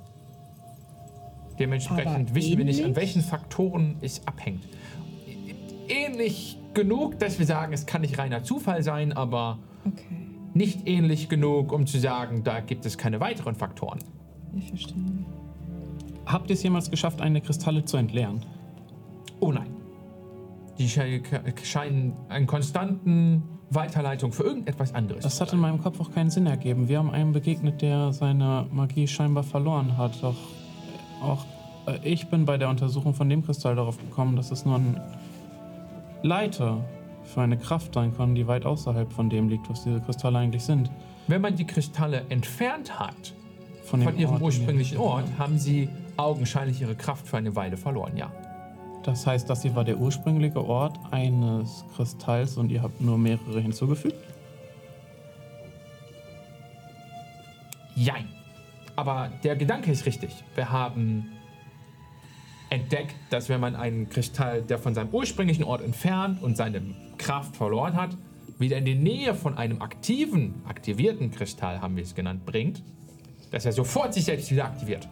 Dementsprechend 1.59 2.31
Aber 2.31 2.35
wissen 2.35 2.57
wir 2.57 2.65
nicht, 2.65 2.85
an 2.85 2.97
welchen 2.97 3.23
Faktoren 3.23 3.97
es 4.01 4.27
abhängt. 4.27 4.67
Ähnlich 5.89 6.57
genug, 6.73 7.19
dass 7.19 7.39
wir 7.39 7.47
sagen, 7.47 7.73
es 7.73 7.85
kann 7.85 8.01
nicht 8.01 8.19
reiner 8.19 8.45
Zufall 8.45 8.83
sein, 8.83 9.13
aber 9.13 9.59
Okay, 9.85 10.30
nicht 10.55 10.89
ähnlich 10.89 11.29
genug, 11.29 11.73
um 11.73 11.87
zu 11.87 11.99
sagen, 11.99 12.43
da 12.45 12.61
gibt 12.61 12.85
es 12.87 12.99
keine 12.99 13.21
weiteren 13.21 13.55
Faktoren. 13.55 13.99
ich 14.57 14.69
verstehe. 14.69 14.97
Habt 16.27 16.51
ihr 16.51 16.55
es 16.55 16.63
jemals 16.63 16.91
geschafft, 16.91 17.21
eine 17.21 17.41
Kristalle 17.41 17.85
zu 17.85 17.97
entleeren? 17.97 18.45
Oh 19.41 19.53
nein. 19.53 19.71
Die 20.79 20.89
sche- 20.89 21.23
scheinen 21.65 22.13
einen 22.29 22.47
konstanten 22.47 23.43
Weiterleitung 23.71 24.33
für 24.33 24.43
irgendetwas 24.45 24.95
anderes 24.95 25.23
Das 25.23 25.41
hat 25.41 25.53
in 25.53 25.59
meinem 25.61 25.81
Kopf 25.81 26.01
auch 26.01 26.11
keinen 26.11 26.31
Sinn 26.31 26.47
ergeben. 26.47 26.89
Wir 26.89 26.99
haben 26.99 27.11
einen 27.11 27.33
begegnet, 27.33 27.83
der 27.83 28.13
seine 28.13 28.67
Magie 28.73 29.07
scheinbar 29.07 29.45
verloren 29.45 29.97
hat. 29.97 30.23
Doch 30.23 30.37
auch 31.23 31.45
äh, 31.87 31.99
ich 32.03 32.29
bin 32.29 32.45
bei 32.45 32.57
der 32.59 32.69
Untersuchung 32.69 33.15
von 33.15 33.29
dem 33.29 33.45
Kristall 33.45 33.77
darauf 33.77 33.99
gekommen, 33.99 34.37
dass 34.37 34.51
es 34.51 34.65
nur 34.65 34.77
ein 34.77 35.01
Leiter 36.23 36.85
für 37.31 37.41
eine 37.41 37.57
Kraft 37.57 37.95
sein 37.95 38.15
können, 38.15 38.35
die 38.35 38.47
weit 38.47 38.67
außerhalb 38.67 39.13
von 39.13 39.31
dem 39.31 39.49
liegt, 39.49 39.71
was 39.71 39.85
diese 39.85 40.01
Kristalle 40.01 40.39
eigentlich 40.39 40.65
sind. 40.65 40.91
Wenn 41.29 41.41
man 41.41 41.57
die 41.57 41.67
Kristalle 41.67 42.25
entfernt 42.29 42.99
hat 42.99 43.35
Von, 43.85 44.03
von 44.03 44.19
ihrem 44.19 44.35
Ort, 44.35 44.43
ursprünglichen 44.43 44.99
Ort, 44.99 45.27
haben 45.39 45.59
sie 45.59 45.89
augenscheinlich 46.17 46.81
ihre 46.81 46.95
Kraft 46.95 47.27
für 47.27 47.37
eine 47.37 47.55
Weile 47.57 47.77
verloren, 47.77 48.17
ja. 48.17 48.31
Das 49.03 49.27
heißt, 49.27 49.49
das 49.49 49.63
hier 49.63 49.75
war 49.75 49.85
der 49.85 49.99
ursprüngliche 49.99 50.63
Ort 50.63 50.99
eines 51.11 51.85
Kristalls 51.97 52.59
und 52.59 52.71
ihr 52.71 52.83
habt 52.83 53.01
nur 53.01 53.17
mehrere 53.17 53.61
hinzugefügt? 53.61 54.17
Jein. 57.95 58.29
Aber 58.97 59.31
der 59.43 59.57
Gedanke 59.57 59.91
ist 59.91 60.05
richtig. 60.05 60.31
Wir 60.55 60.71
haben 60.71 61.31
entdeckt, 62.71 63.15
dass 63.31 63.49
wenn 63.49 63.61
man 63.61 63.77
einen 63.77 64.09
Kristall, 64.09 64.63
der 64.63 64.79
von 64.79 64.95
seinem 64.95 65.11
ursprünglichen 65.11 65.65
Ort 65.65 65.83
entfernt 65.83 66.43
und 66.43 66.57
seine 66.57 66.83
Kraft 67.19 67.57
verloren 67.57 67.95
hat, 67.95 68.17
wieder 68.59 68.77
in 68.77 68.85
die 68.85 68.95
Nähe 68.95 69.35
von 69.35 69.57
einem 69.59 69.83
aktiven, 69.83 70.63
aktivierten 70.69 71.31
Kristall, 71.31 71.81
haben 71.81 71.97
wir 71.97 72.03
es 72.03 72.15
genannt, 72.15 72.47
bringt, 72.47 72.83
dass 73.51 73.67
er 73.67 73.73
sofort 73.73 74.15
sich 74.15 74.25
selbst 74.25 74.51
wieder 74.51 74.65
aktiviert. 74.65 75.09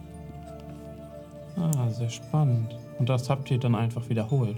Ah, 1.57 1.89
sehr 1.89 2.09
spannend. 2.09 2.75
Und 2.99 3.09
das 3.09 3.29
habt 3.29 3.51
ihr 3.51 3.57
dann 3.57 3.75
einfach 3.75 4.07
wiederholt. 4.09 4.57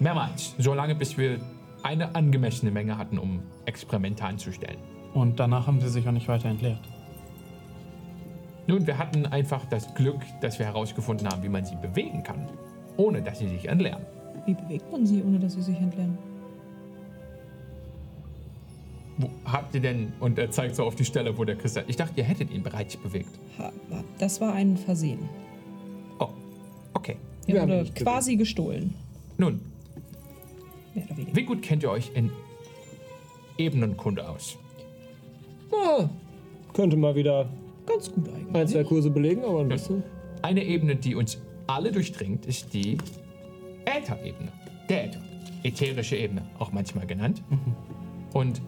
Mehrmals, 0.00 0.54
solange 0.58 0.94
bis 0.94 1.16
wir 1.16 1.38
eine 1.82 2.14
angemessene 2.14 2.72
Menge 2.72 2.98
hatten, 2.98 3.18
um 3.18 3.42
Experimente 3.64 4.24
anzustellen. 4.24 4.78
Und 5.14 5.38
danach 5.38 5.66
haben 5.66 5.80
sie 5.80 5.88
sich 5.88 6.06
auch 6.08 6.12
nicht 6.12 6.28
weiter 6.28 6.48
entleert. 6.48 6.80
Nun, 8.66 8.86
wir 8.86 8.98
hatten 8.98 9.26
einfach 9.26 9.64
das 9.66 9.94
Glück, 9.94 10.20
dass 10.40 10.58
wir 10.58 10.66
herausgefunden 10.66 11.28
haben, 11.28 11.42
wie 11.42 11.48
man 11.48 11.64
sie 11.64 11.76
bewegen 11.76 12.22
kann, 12.22 12.48
ohne 12.96 13.22
dass 13.22 13.38
sie 13.38 13.48
sich 13.48 13.68
entleeren. 13.68 14.02
Wie 14.44 14.54
bewegt 14.54 14.90
man 14.90 15.06
sie, 15.06 15.22
ohne 15.22 15.38
dass 15.38 15.52
sie 15.54 15.62
sich 15.62 15.76
entleeren? 15.76 16.18
Wo 19.18 19.30
habt 19.46 19.74
ihr 19.74 19.80
denn, 19.80 20.12
und 20.20 20.38
er 20.38 20.50
zeigt 20.50 20.74
so 20.76 20.84
auf 20.84 20.94
die 20.94 21.04
Stelle, 21.04 21.38
wo 21.38 21.44
der 21.44 21.56
Kristall, 21.56 21.84
ich 21.86 21.96
dachte, 21.96 22.14
ihr 22.20 22.24
hättet 22.24 22.50
ihn 22.50 22.62
bereits 22.62 22.96
bewegt. 22.96 23.30
Das 24.18 24.40
war 24.40 24.52
ein 24.52 24.76
Versehen. 24.76 25.20
Oh, 26.18 26.28
okay. 26.92 27.16
Er 27.46 27.62
wurde 27.62 27.90
quasi 27.94 28.36
gestohlen. 28.36 28.94
Nun, 29.38 29.60
Mehr 30.94 31.04
oder 31.06 31.16
weniger. 31.16 31.36
wie 31.36 31.44
gut 31.44 31.62
kennt 31.62 31.82
ihr 31.82 31.90
euch 31.90 32.10
in 32.14 32.30
Ebenenkunde 33.56 34.28
aus? 34.28 34.58
Ah, 35.72 36.08
könnte 36.74 36.96
mal 36.96 37.14
wieder 37.14 37.48
Ganz 37.86 38.12
gut 38.12 38.28
eigentlich. 38.28 38.54
ein, 38.54 38.68
zwei 38.68 38.84
Kurse 38.84 39.10
belegen, 39.10 39.44
aber 39.44 39.60
ein 39.60 39.68
bisschen. 39.68 40.02
Eine 40.42 40.64
Ebene, 40.64 40.96
die 40.96 41.14
uns 41.14 41.40
alle 41.66 41.92
durchdringt, 41.92 42.46
ist 42.46 42.72
die 42.72 42.98
Ätherebene. 43.84 44.52
Der 44.88 45.06
Äther. 45.06 45.20
Ätherische 45.62 46.16
Ebene, 46.16 46.42
auch 46.58 46.72
manchmal 46.72 47.06
genannt. 47.06 47.42
Und 48.32 48.60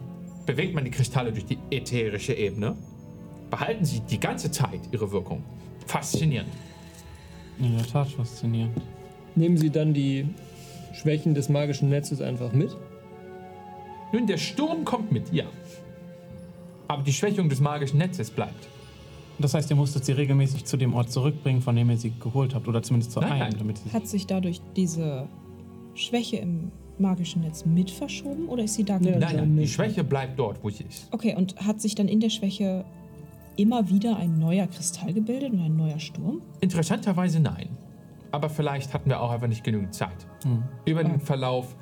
bewegt 0.45 0.73
man 0.73 0.83
die 0.83 0.91
Kristalle 0.91 1.31
durch 1.31 1.45
die 1.45 1.57
ätherische 1.69 2.33
Ebene, 2.33 2.75
behalten 3.49 3.85
sie 3.85 4.01
die 4.01 4.19
ganze 4.19 4.51
Zeit 4.51 4.81
ihre 4.91 5.11
Wirkung. 5.11 5.43
Faszinierend. 5.85 6.49
In 7.59 7.77
der 7.77 7.85
Tat 7.85 8.09
faszinierend. 8.09 8.75
Nehmen 9.35 9.57
Sie 9.57 9.69
dann 9.69 9.93
die 9.93 10.27
Schwächen 10.93 11.33
des 11.33 11.49
magischen 11.49 11.89
Netzes 11.89 12.21
einfach 12.21 12.51
mit? 12.51 12.75
Nun, 14.11 14.27
der 14.27 14.37
Sturm 14.37 14.85
kommt 14.85 15.11
mit, 15.11 15.31
ja. 15.31 15.45
Aber 16.87 17.03
die 17.03 17.13
Schwächung 17.13 17.47
des 17.49 17.59
magischen 17.59 17.99
Netzes 17.99 18.31
bleibt. 18.31 18.67
Das 19.39 19.53
heißt, 19.53 19.69
ihr 19.69 19.75
musstet 19.75 20.05
sie 20.05 20.11
regelmäßig 20.11 20.65
zu 20.65 20.77
dem 20.77 20.93
Ort 20.93 21.11
zurückbringen, 21.11 21.61
von 21.61 21.75
dem 21.75 21.89
ihr 21.89 21.97
sie 21.97 22.11
geholt 22.19 22.53
habt. 22.53 22.67
Oder 22.67 22.83
zumindest 22.83 23.11
zu 23.11 23.21
Nein, 23.21 23.31
einem, 23.31 23.49
nein. 23.49 23.55
damit 23.57 23.77
sie 23.77 23.91
Hat 23.91 24.07
sich 24.07 24.27
dadurch 24.27 24.61
diese 24.75 25.27
Schwäche 25.93 26.37
im 26.37 26.71
magischen 26.97 27.41
Netz 27.41 27.65
mit 27.65 27.89
verschoben 27.89 28.47
oder 28.49 28.63
ist 28.63 28.73
sie 28.75 28.83
da 28.83 28.97
geblieben? 28.97 29.19
Nein, 29.19 29.35
nein, 29.35 29.57
die. 29.57 29.67
Schwäche 29.67 30.03
bleibt 30.03 30.37
dort, 30.37 30.61
wo 30.63 30.69
sie 30.69 30.83
ist. 30.83 31.07
Okay, 31.11 31.35
und 31.35 31.55
hat 31.65 31.79
sich 31.79 31.95
dann 31.95 32.07
in 32.07 32.19
der 32.19 32.29
Schwäche 32.29 32.83
immer 33.55 33.89
wieder 33.89 34.17
ein 34.17 34.39
neuer 34.39 34.67
Kristall 34.67 35.13
gebildet 35.13 35.53
und 35.53 35.61
ein 35.61 35.75
neuer 35.75 35.99
Sturm? 35.99 36.41
Interessanterweise 36.61 37.39
nein. 37.39 37.69
Aber 38.31 38.49
vielleicht 38.49 38.93
hatten 38.93 39.09
wir 39.09 39.21
auch 39.21 39.31
einfach 39.31 39.47
nicht 39.47 39.63
genügend 39.63 39.93
Zeit. 39.93 40.27
Über 40.85 41.03
den 41.03 41.19
Verlauf 41.19 41.75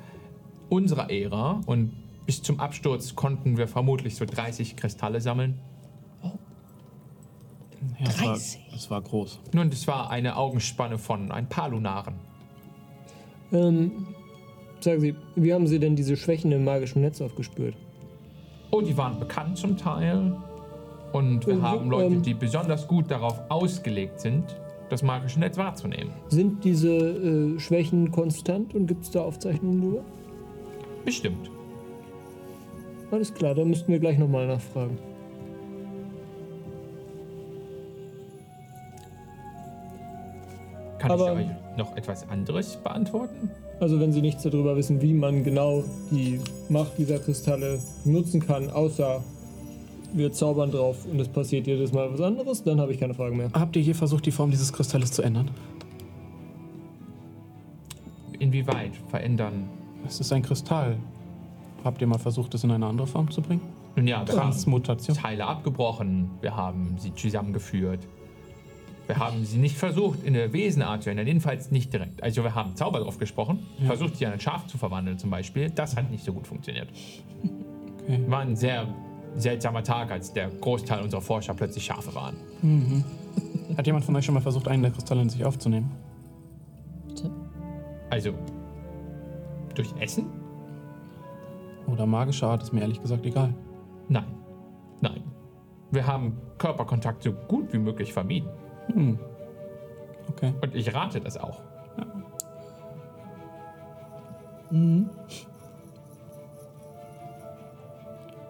unserer 0.70 1.10
Ära 1.10 1.60
und 1.66 1.92
bis 2.26 2.42
zum 2.42 2.58
Absturz 2.60 3.14
konnten 3.14 3.56
wir 3.56 3.68
vermutlich 3.68 4.16
so 4.16 4.24
30 4.24 4.76
Kristalle 4.76 5.20
sammeln. 5.20 5.58
Ja, 7.98 8.06
es 8.08 8.20
war, 8.20 8.26
30. 8.28 8.60
es 8.74 8.90
war 8.90 9.02
groß. 9.02 9.40
Nun, 9.52 9.70
das 9.70 9.86
war 9.86 10.10
eine 10.10 10.36
Augenspanne 10.36 10.98
von 10.98 11.30
ein 11.30 11.48
paar 11.48 11.68
Lunaren. 11.68 12.14
Ähm, 13.52 14.06
sagen 14.80 15.00
Sie, 15.00 15.14
wie 15.36 15.52
haben 15.54 15.66
Sie 15.66 15.78
denn 15.78 15.96
diese 15.96 16.16
Schwächen 16.16 16.52
im 16.52 16.64
magischen 16.64 17.02
Netz 17.02 17.20
aufgespürt? 17.20 17.74
Oh, 18.70 18.80
die 18.80 18.96
waren 18.96 19.18
bekannt 19.18 19.56
zum 19.58 19.76
Teil. 19.76 20.36
Und 21.12 21.46
wir 21.46 21.54
Ähm, 21.54 21.62
haben 21.62 21.90
Leute, 21.90 22.14
ähm, 22.16 22.22
die 22.22 22.34
besonders 22.34 22.86
gut 22.86 23.10
darauf 23.10 23.40
ausgelegt 23.48 24.20
sind, 24.20 24.44
das 24.90 25.02
magische 25.02 25.40
Netz 25.40 25.56
wahrzunehmen. 25.56 26.12
Sind 26.28 26.64
diese 26.64 26.90
äh, 26.90 27.58
Schwächen 27.58 28.10
konstant 28.10 28.74
und 28.74 28.86
gibt 28.86 29.04
es 29.04 29.10
da 29.10 29.22
Aufzeichnungen 29.22 29.80
drüber? 29.80 30.04
Bestimmt. 31.04 31.50
Alles 33.10 33.32
klar, 33.32 33.54
dann 33.54 33.68
müssten 33.68 33.90
wir 33.90 33.98
gleich 33.98 34.18
nochmal 34.18 34.46
nachfragen. 34.46 34.98
Kann 41.08 41.20
Aber- 41.20 41.40
ich 41.40 41.46
euch 41.48 41.76
noch 41.76 41.96
etwas 41.96 42.28
anderes 42.28 42.76
beantworten? 42.76 43.50
Also 43.80 44.00
wenn 44.00 44.12
Sie 44.12 44.20
nichts 44.20 44.42
darüber 44.42 44.76
wissen, 44.76 45.00
wie 45.02 45.14
man 45.14 45.44
genau 45.44 45.84
die 46.10 46.40
Macht 46.68 46.98
dieser 46.98 47.18
Kristalle 47.18 47.78
nutzen 48.04 48.44
kann, 48.44 48.70
außer 48.70 49.22
wir 50.12 50.32
zaubern 50.32 50.70
drauf 50.70 51.06
und 51.10 51.20
es 51.20 51.28
passiert 51.28 51.66
jedes 51.66 51.92
Mal 51.92 52.12
was 52.12 52.20
anderes, 52.20 52.62
dann 52.64 52.80
habe 52.80 52.92
ich 52.92 52.98
keine 52.98 53.14
Fragen 53.14 53.36
mehr. 53.36 53.50
Habt 53.52 53.76
ihr 53.76 53.82
je 53.82 53.94
versucht, 53.94 54.26
die 54.26 54.32
Form 54.32 54.50
dieses 54.50 54.72
Kristalles 54.72 55.12
zu 55.12 55.22
ändern? 55.22 55.50
Inwieweit 58.38 58.92
verändern? 59.08 59.68
Es 60.06 60.20
ist 60.20 60.32
ein 60.32 60.42
Kristall. 60.42 60.96
Habt 61.84 62.00
ihr 62.00 62.06
mal 62.06 62.18
versucht, 62.18 62.54
es 62.54 62.64
in 62.64 62.70
eine 62.70 62.86
andere 62.86 63.06
Form 63.06 63.30
zu 63.30 63.42
bringen? 63.42 63.62
Nun 63.96 64.06
ja, 64.06 64.26
wir 64.26 64.34
haben 64.34 64.50
Transmutation. 64.50 65.16
Teile 65.16 65.46
abgebrochen, 65.46 66.30
wir 66.40 66.56
haben 66.56 66.96
sie 66.98 67.14
zusammengeführt. 67.14 68.00
Wir 69.08 69.16
haben 69.16 69.42
sie 69.46 69.56
nicht 69.56 69.76
versucht, 69.76 70.22
in 70.22 70.36
eine 70.36 70.52
Wesenart 70.52 71.02
zu 71.02 71.10
ändern, 71.10 71.26
jedenfalls 71.26 71.70
nicht 71.70 71.92
direkt. 71.94 72.22
Also 72.22 72.44
wir 72.44 72.54
haben 72.54 72.76
Zauber 72.76 73.00
drauf 73.00 73.16
gesprochen, 73.18 73.66
versucht, 73.86 74.16
sie 74.16 74.24
in 74.24 74.32
ein 74.32 74.38
Schaf 74.38 74.66
zu 74.66 74.76
verwandeln 74.76 75.18
zum 75.18 75.30
Beispiel. 75.30 75.70
Das 75.70 75.96
hat 75.96 76.10
nicht 76.10 76.22
so 76.22 76.34
gut 76.34 76.46
funktioniert. 76.46 76.88
Okay. 78.02 78.20
War 78.28 78.40
ein 78.40 78.54
sehr 78.54 78.86
seltsamer 79.34 79.82
Tag, 79.82 80.10
als 80.10 80.34
der 80.34 80.50
Großteil 80.50 81.02
unserer 81.02 81.22
Forscher 81.22 81.54
plötzlich 81.54 81.86
Schafe 81.86 82.14
waren. 82.14 82.36
Hat 83.78 83.86
jemand 83.86 84.04
von 84.04 84.14
euch 84.14 84.26
schon 84.26 84.34
mal 84.34 84.42
versucht, 84.42 84.68
einen 84.68 84.82
der 84.82 84.92
Kristalle 84.92 85.22
in 85.22 85.30
sich 85.30 85.42
aufzunehmen? 85.42 85.90
Also, 88.10 88.34
durch 89.74 89.88
Essen? 90.00 90.26
Oder 91.86 92.04
magische 92.04 92.46
Art 92.46 92.62
ist 92.62 92.74
mir 92.74 92.82
ehrlich 92.82 93.00
gesagt 93.00 93.24
egal. 93.24 93.54
Nein. 94.08 94.26
Nein. 95.00 95.22
Wir 95.90 96.06
haben 96.06 96.36
Körperkontakt 96.58 97.22
so 97.22 97.32
gut 97.32 97.72
wie 97.72 97.78
möglich 97.78 98.12
vermieden. 98.12 98.50
Hm. 98.92 99.18
Okay. 100.30 100.52
Und 100.60 100.74
ich 100.74 100.92
rate 100.94 101.20
das 101.20 101.36
auch. 101.36 101.60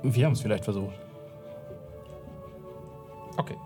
Wir 0.02 0.24
haben 0.26 0.32
es 0.32 0.40
vielleicht 0.40 0.64
versucht. 0.64 0.94
Okay. 3.36 3.56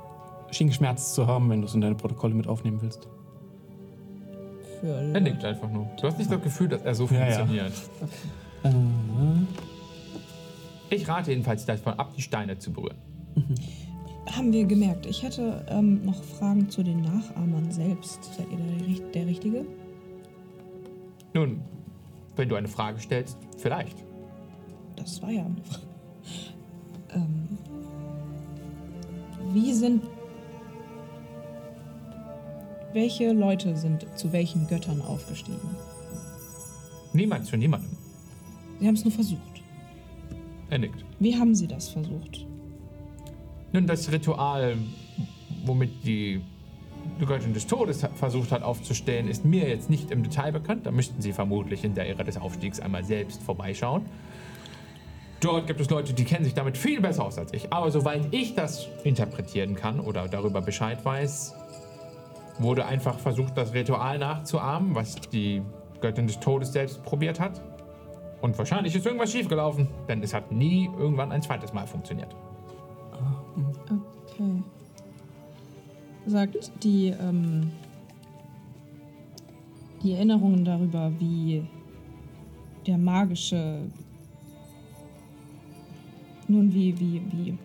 Schien 0.50 0.68
geschmerzt 0.68 1.14
zu 1.14 1.26
haben, 1.26 1.48
wenn 1.50 1.60
du 1.62 1.66
es 1.66 1.74
in 1.74 1.80
deine 1.80 1.94
Protokolle 1.94 2.34
mit 2.34 2.46
aufnehmen 2.46 2.80
willst. 2.82 3.08
Für 4.80 4.86
Er 5.14 5.20
nickt 5.20 5.44
einfach 5.44 5.70
nur. 5.70 5.86
Du 6.00 6.06
hast 6.06 6.18
nicht 6.18 6.30
das 6.30 6.42
Gefühl, 6.42 6.68
dass 6.68 6.82
er 6.82 6.94
so 6.94 7.06
Ja, 7.06 7.26
ja. 7.28 7.36
funktioniert. 7.38 7.72
Ich 10.90 11.08
rate 11.08 11.30
jedenfalls 11.30 11.64
davon 11.64 11.94
ab, 11.94 12.12
die 12.16 12.22
Steine 12.22 12.58
zu 12.58 12.72
berühren. 12.72 12.98
Haben 14.30 14.52
wir 14.52 14.64
gemerkt. 14.64 15.06
Ich 15.06 15.22
hätte 15.22 15.64
ähm, 15.68 16.04
noch 16.04 16.22
Fragen 16.22 16.70
zu 16.70 16.82
den 16.82 17.02
Nachahmern 17.02 17.70
selbst. 17.70 18.22
Seid 18.36 18.46
ihr 18.50 18.58
der, 18.58 19.06
der 19.10 19.26
Richtige? 19.26 19.66
Nun, 21.34 21.60
wenn 22.36 22.48
du 22.48 22.54
eine 22.54 22.68
Frage 22.68 23.00
stellst, 23.00 23.36
vielleicht. 23.58 23.96
Das 24.96 25.20
war 25.22 25.30
ja 25.30 25.44
eine 25.44 25.62
Frage. 25.64 25.86
Ähm, 27.14 27.48
wie 29.52 29.72
sind. 29.72 30.02
Welche 32.92 33.32
Leute 33.32 33.74
sind 33.76 34.06
zu 34.16 34.32
welchen 34.32 34.66
Göttern 34.66 35.00
aufgestiegen? 35.00 35.76
Niemand 37.14 37.46
zu 37.46 37.56
niemandem. 37.56 37.96
Sie 38.78 38.86
haben 38.86 38.94
es 38.94 39.04
nur 39.04 39.12
versucht. 39.12 39.62
Er 40.68 40.78
nickt. 40.78 41.04
Wie 41.18 41.36
haben 41.38 41.54
Sie 41.54 41.66
das 41.66 41.88
versucht? 41.88 42.46
Nun, 43.72 43.86
das 43.86 44.12
Ritual, 44.12 44.76
womit 45.64 46.04
die 46.04 46.42
Göttin 47.26 47.54
des 47.54 47.66
Todes 47.66 48.06
versucht 48.14 48.52
hat 48.52 48.62
aufzustellen, 48.62 49.28
ist 49.28 49.46
mir 49.46 49.66
jetzt 49.66 49.88
nicht 49.88 50.10
im 50.10 50.22
Detail 50.22 50.52
bekannt. 50.52 50.84
Da 50.84 50.90
müssten 50.90 51.22
Sie 51.22 51.32
vermutlich 51.32 51.82
in 51.82 51.94
der 51.94 52.06
Ära 52.06 52.22
des 52.22 52.36
Aufstiegs 52.36 52.80
einmal 52.80 53.02
selbst 53.02 53.42
vorbeischauen. 53.42 54.04
Dort 55.40 55.66
gibt 55.66 55.80
es 55.80 55.88
Leute, 55.88 56.12
die 56.12 56.24
kennen 56.24 56.44
sich 56.44 56.52
damit 56.54 56.76
viel 56.76 57.00
besser 57.00 57.24
aus 57.24 57.38
als 57.38 57.54
ich. 57.54 57.72
Aber 57.72 57.90
soweit 57.90 58.28
ich 58.30 58.54
das 58.54 58.88
interpretieren 59.04 59.74
kann 59.74 60.00
oder 60.00 60.28
darüber 60.28 60.60
Bescheid 60.60 61.02
weiß, 61.02 61.54
wurde 62.58 62.84
einfach 62.84 63.18
versucht, 63.18 63.56
das 63.56 63.72
Ritual 63.72 64.18
nachzuahmen, 64.18 64.94
was 64.94 65.16
die 65.16 65.62
Göttin 66.02 66.26
des 66.26 66.38
Todes 66.38 66.72
selbst 66.72 67.02
probiert 67.02 67.40
hat. 67.40 67.62
Und 68.42 68.58
wahrscheinlich 68.58 68.94
ist 68.94 69.06
irgendwas 69.06 69.32
schiefgelaufen, 69.32 69.88
denn 70.08 70.22
es 70.22 70.34
hat 70.34 70.52
nie 70.52 70.90
irgendwann 70.98 71.32
ein 71.32 71.40
zweites 71.40 71.72
Mal 71.72 71.86
funktioniert. 71.86 72.36
Sagt 76.26 76.70
die, 76.84 77.08
ähm, 77.08 77.70
die 80.02 80.12
Erinnerungen 80.12 80.64
darüber, 80.64 81.12
wie 81.18 81.62
der 82.86 82.98
magische, 82.98 83.82
nun 86.48 86.72
wie, 86.72 86.98
wie, 86.98 87.22
wie, 87.32 87.58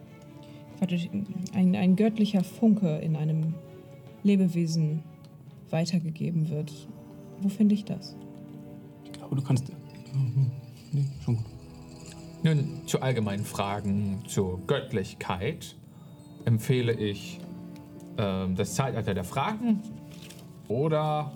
ein, 1.53 1.75
ein 1.75 1.95
göttlicher 1.95 2.43
Funke 2.43 2.97
in 2.97 3.15
einem 3.15 3.55
Lebewesen 4.23 5.03
weitergegeben 5.69 6.49
wird. 6.49 6.71
Wo 7.41 7.49
finde 7.49 7.75
ich 7.75 7.85
das? 7.85 8.15
Ich 9.05 9.11
glaube, 9.13 9.35
du 9.35 9.41
kannst. 9.41 9.69
Mhm. 10.13 10.51
Nee, 10.91 11.05
schon 11.23 11.37
gut. 11.37 11.45
Nun, 12.43 12.81
zu 12.85 13.01
allgemeinen 13.01 13.43
Fragen 13.43 14.21
zur 14.27 14.59
Göttlichkeit 14.67 15.75
empfehle 16.45 16.93
ich 16.93 17.39
ähm, 18.17 18.55
das 18.55 18.75
Zeitalter 18.75 19.13
der 19.13 19.23
Fragen 19.23 19.81
oder 20.67 21.31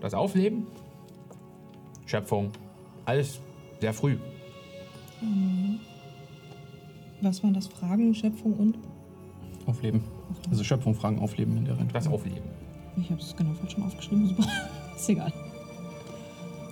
das 0.00 0.14
Aufleben, 0.14 0.66
Schöpfung, 2.06 2.50
alles 3.04 3.40
sehr 3.80 3.92
früh. 3.92 4.16
Was 7.20 7.42
waren 7.42 7.54
das? 7.54 7.68
Fragen, 7.68 8.14
Schöpfung 8.14 8.54
und? 8.54 8.78
Aufleben. 9.66 10.02
Also 10.50 10.64
Schöpfung, 10.64 10.94
Fragen, 10.94 11.20
Aufleben 11.20 11.56
in 11.56 11.64
der 11.64 11.78
Rente. 11.78 11.94
Das 11.94 12.08
Aufleben. 12.08 12.42
Ich 12.96 13.10
habe 13.10 13.20
es 13.20 13.34
genau 13.36 13.52
falsch 13.54 13.74
schon 13.74 13.84
aufgeschrieben. 13.84 14.28
Super. 14.28 14.48
Ist 14.96 15.08
egal. 15.08 15.32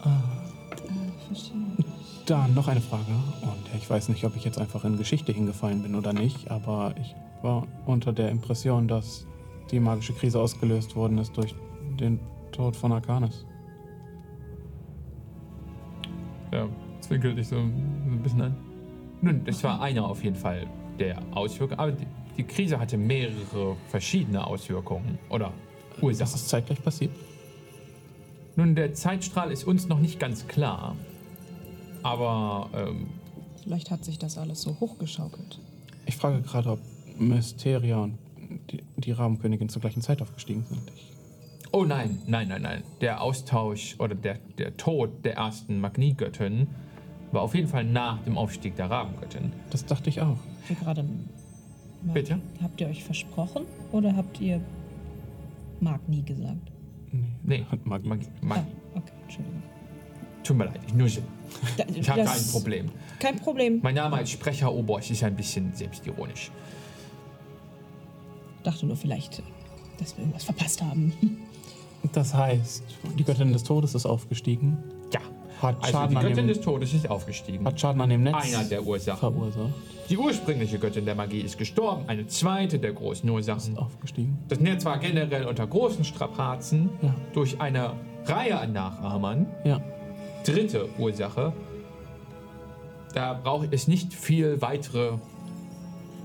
Äh, 0.04 1.26
verstehe. 1.26 1.54
Dann 2.30 2.54
noch 2.54 2.68
eine 2.68 2.80
Frage. 2.80 3.10
Und 3.42 3.74
ich 3.76 3.90
weiß 3.90 4.08
nicht, 4.08 4.24
ob 4.24 4.36
ich 4.36 4.44
jetzt 4.44 4.56
einfach 4.56 4.84
in 4.84 4.96
Geschichte 4.96 5.32
hingefallen 5.32 5.82
bin 5.82 5.96
oder 5.96 6.12
nicht, 6.12 6.48
aber 6.48 6.94
ich 7.00 7.16
war 7.42 7.66
unter 7.86 8.12
der 8.12 8.30
Impression, 8.30 8.86
dass 8.86 9.26
die 9.72 9.80
magische 9.80 10.12
Krise 10.12 10.38
ausgelöst 10.38 10.94
worden 10.94 11.18
ist 11.18 11.36
durch 11.36 11.56
den 11.98 12.20
Tod 12.52 12.76
von 12.76 12.92
Arcanis. 12.92 13.44
Ja, 16.52 16.68
zwinkelt 17.00 17.36
dich 17.36 17.48
so 17.48 17.56
ein 17.56 18.20
bisschen 18.22 18.42
an. 18.42 18.56
Nun, 19.22 19.42
das 19.44 19.64
war 19.64 19.80
einer 19.80 20.06
auf 20.06 20.22
jeden 20.22 20.36
Fall 20.36 20.68
der 21.00 21.20
Auswirkungen, 21.32 21.80
aber 21.80 21.90
die, 21.90 22.06
die 22.36 22.44
Krise 22.44 22.78
hatte 22.78 22.96
mehrere 22.96 23.74
verschiedene 23.88 24.46
Auswirkungen 24.46 25.18
oder 25.30 25.52
Das 25.94 26.02
Ursachen. 26.04 26.34
ist 26.36 26.48
zeitgleich 26.48 26.80
passiert. 26.80 27.10
Nun, 28.54 28.76
der 28.76 28.94
Zeitstrahl 28.94 29.50
ist 29.50 29.64
uns 29.64 29.88
noch 29.88 29.98
nicht 29.98 30.20
ganz 30.20 30.46
klar, 30.46 30.94
aber 32.02 32.68
ähm, 32.74 33.06
Vielleicht 33.62 33.90
hat 33.90 34.04
sich 34.04 34.18
das 34.18 34.38
alles 34.38 34.62
so 34.62 34.76
hochgeschaukelt. 34.80 35.58
Ich 36.06 36.16
frage 36.16 36.40
gerade, 36.42 36.70
ob 36.72 36.80
Mysteria 37.18 37.98
und 37.98 38.18
die, 38.70 38.82
die 38.96 39.12
Rabenkönigin 39.12 39.68
zur 39.68 39.80
gleichen 39.80 40.02
Zeit 40.02 40.22
aufgestiegen 40.22 40.64
sind. 40.68 40.80
Ich, 40.94 41.10
Oh 41.72 41.84
nein, 41.84 42.20
nein, 42.26 42.48
nein, 42.48 42.62
nein. 42.62 42.82
Der 43.00 43.22
Austausch 43.22 43.94
oder 44.00 44.16
der, 44.16 44.38
der 44.58 44.76
Tod 44.76 45.24
der 45.24 45.34
ersten 45.36 45.78
Magniegöttin 45.80 46.66
war 47.30 47.42
auf 47.42 47.54
jeden 47.54 47.68
Fall 47.68 47.84
nach 47.84 48.20
dem 48.24 48.36
Aufstieg 48.36 48.74
der 48.74 48.90
Rabengöttin. 48.90 49.52
das 49.70 49.86
dachte 49.86 50.08
ich 50.10 50.20
auch. 50.20 50.36
Ihr 50.68 50.74
gerade. 50.76 51.04
Bitte? 52.02 52.40
Habt 52.60 52.80
ihr 52.80 52.88
euch 52.88 53.04
versprochen 53.04 53.66
oder 53.92 54.16
habt 54.16 54.40
ihr 54.40 54.60
Mag 55.80 56.06
nie 56.08 56.22
gesagt? 56.22 56.72
Nee, 57.42 57.64
Hat 57.70 57.86
Magie. 57.86 58.08
Magie. 58.08 58.26
Magie. 58.40 58.60
Ah, 58.94 58.98
okay, 58.98 59.12
Entschuldigung. 59.22 59.62
Tut 60.42 60.56
mir 60.56 60.64
leid, 60.66 60.80
ich 60.86 60.94
nuschel. 60.94 61.22
Da- 61.76 61.84
Ich 61.94 62.08
habe 62.08 62.22
das- 62.22 62.32
kein 62.44 62.52
Problem. 62.52 62.88
Kein 63.18 63.36
Problem. 63.38 63.80
Mein 63.82 63.94
Name 63.94 64.16
als 64.16 64.30
Sprecher 64.30 64.72
Oberst 64.72 65.10
ist 65.10 65.22
ein 65.24 65.36
bisschen 65.36 65.74
selbstironisch. 65.74 66.50
Dachte 68.62 68.86
nur 68.86 68.96
vielleicht, 68.96 69.42
dass 69.98 70.16
wir 70.16 70.22
irgendwas 70.24 70.44
verpasst 70.44 70.82
haben. 70.82 71.12
Das 72.14 72.32
heißt, 72.32 72.82
die 73.18 73.24
Göttin 73.24 73.52
des 73.52 73.62
Todes 73.62 73.94
ist 73.94 74.06
aufgestiegen, 74.06 74.78
Ja, 75.12 75.20
hat 75.60 75.76
also 75.82 75.92
Schaden, 75.92 76.10
die 76.12 76.16
an 76.16 76.22
Göttin 76.22 76.36
dem, 76.46 76.48
des 76.48 76.60
Todes 76.62 76.94
ist 76.94 77.10
aufgestiegen. 77.10 77.66
hat 77.66 77.78
Schaden 77.78 78.00
an 78.00 78.08
dem 78.08 78.22
Netz 78.22 78.36
Einer 78.54 78.64
der 78.64 78.82
Ursachen. 78.86 79.18
verursacht. 79.18 79.74
Die 80.08 80.16
ursprüngliche 80.16 80.78
Göttin 80.78 81.04
der 81.04 81.14
Magie 81.14 81.40
ist 81.42 81.58
gestorben. 81.58 82.04
Eine 82.08 82.26
zweite 82.26 82.78
der 82.78 82.94
großen 82.94 83.28
Ursachen. 83.28 83.76
Aufgestiegen. 83.76 84.38
Das 84.48 84.60
Netz 84.60 84.86
war 84.86 84.98
generell 84.98 85.44
unter 85.44 85.66
großen 85.66 86.02
Strapazen 86.04 86.88
Ja. 87.02 87.14
durch 87.34 87.60
eine 87.60 87.92
Reihe 88.24 88.58
an 88.58 88.72
Nachahmern. 88.72 89.46
Ja. 89.64 89.82
Dritte 90.44 90.88
Ursache. 90.98 91.52
Da 93.14 93.34
braucht 93.34 93.72
es 93.72 93.88
nicht 93.88 94.14
viel 94.14 94.60
weitere. 94.62 95.18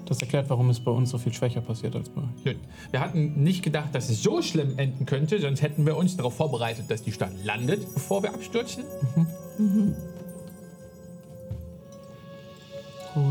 Das 0.05 0.21
erklärt, 0.21 0.49
warum 0.51 0.69
es 0.69 0.79
bei 0.79 0.91
uns 0.91 1.09
so 1.09 1.17
viel 1.17 1.33
schwächer 1.33 1.61
passiert 1.61 1.95
als 1.95 2.09
bei 2.09 2.21
euch. 2.21 2.55
Wir 2.91 2.99
hatten 2.99 3.41
nicht 3.43 3.63
gedacht, 3.63 3.93
dass 3.93 4.09
es 4.09 4.21
so 4.21 4.41
schlimm 4.43 4.77
enden 4.77 5.07
könnte, 5.07 5.39
sonst 5.41 5.63
hätten 5.63 5.85
wir 5.85 5.97
uns 5.97 6.15
darauf 6.15 6.35
vorbereitet, 6.35 6.85
dass 6.91 7.01
die 7.01 7.11
Stadt 7.11 7.31
landet, 7.43 7.91
bevor 7.91 8.21
wir 8.21 8.31
abstürzen. 8.33 8.83
Gut. 13.15 13.23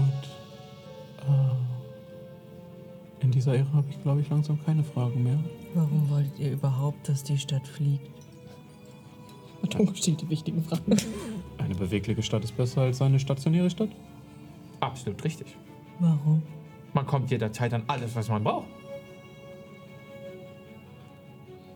Äh, 1.29 1.51
In 3.25 3.31
dieser 3.31 3.55
Ära 3.55 3.73
habe 3.73 3.87
ich, 3.91 4.03
glaube 4.03 4.21
ich, 4.23 4.29
langsam 4.29 4.59
keine 4.65 4.83
Fragen 4.83 5.23
mehr. 5.23 5.39
Warum 5.75 6.11
wolltet 6.11 6.39
ihr 6.41 6.53
überhaupt, 6.53 7.09
dass 7.09 7.23
die 7.23 7.39
Stadt 7.39 7.67
fliegt? 7.69 8.11
Matongo 9.65 9.95
stellt 9.95 10.21
die 10.21 10.29
wichtigen 10.29 10.63
Fragen. 10.63 10.97
Eine 11.59 11.75
bewegliche 11.75 12.23
Stadt 12.23 12.45
ist 12.45 12.57
besser 12.57 12.83
als 12.83 13.01
eine 13.01 13.19
stationäre 13.19 13.71
Stadt? 13.71 13.89
Absolut 14.81 15.25
richtig. 15.25 15.57
Warum? 16.01 16.43
Man 16.93 17.07
kommt 17.07 17.31
jederzeit 17.31 17.73
an 17.73 17.83
alles, 17.87 18.15
was 18.15 18.29
man 18.29 18.45
braucht. 18.45 18.67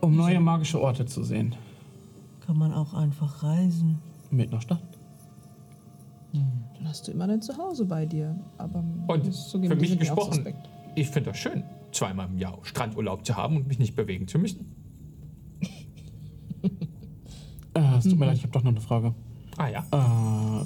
Um 0.00 0.16
neue 0.16 0.38
magische 0.40 0.80
Orte 0.80 1.06
zu 1.06 1.24
sehen. 1.24 1.54
Kann 2.46 2.58
man 2.58 2.72
auch 2.72 2.94
einfach 2.94 3.42
reisen? 3.42 3.98
Mit 4.30 4.52
einer 4.52 4.60
Stadt. 4.60 4.82
Dann 6.32 6.86
hast 6.86 7.08
du 7.08 7.12
immer 7.12 7.26
dein 7.26 7.42
Zuhause 7.42 7.84
bei 7.86 8.04
dir. 8.06 8.38
Aber 8.58 8.84
Und 9.06 9.34
für 9.34 9.58
mich 9.58 9.98
gesprochen, 9.98 10.54
ich 10.94 11.08
finde 11.08 11.30
das 11.30 11.38
schön, 11.38 11.64
zweimal 11.92 12.28
im 12.28 12.38
Jahr 12.38 12.58
Strandurlaub 12.62 13.24
zu 13.24 13.36
haben 13.36 13.56
und 13.56 13.66
mich 13.66 13.78
nicht 13.78 13.96
bewegen 13.96 14.28
zu 14.28 14.38
müssen. 14.38 14.74
Äh, 16.62 16.68
es 17.98 18.04
tut 18.04 18.18
mir 18.18 18.26
leid, 18.26 18.36
ich 18.36 18.42
habe 18.42 18.52
doch 18.52 18.62
noch 18.62 18.70
eine 18.72 18.80
Frage. 18.80 19.14
Ah 19.56 19.68
ja. 19.68 19.80
Äh, 19.90 20.64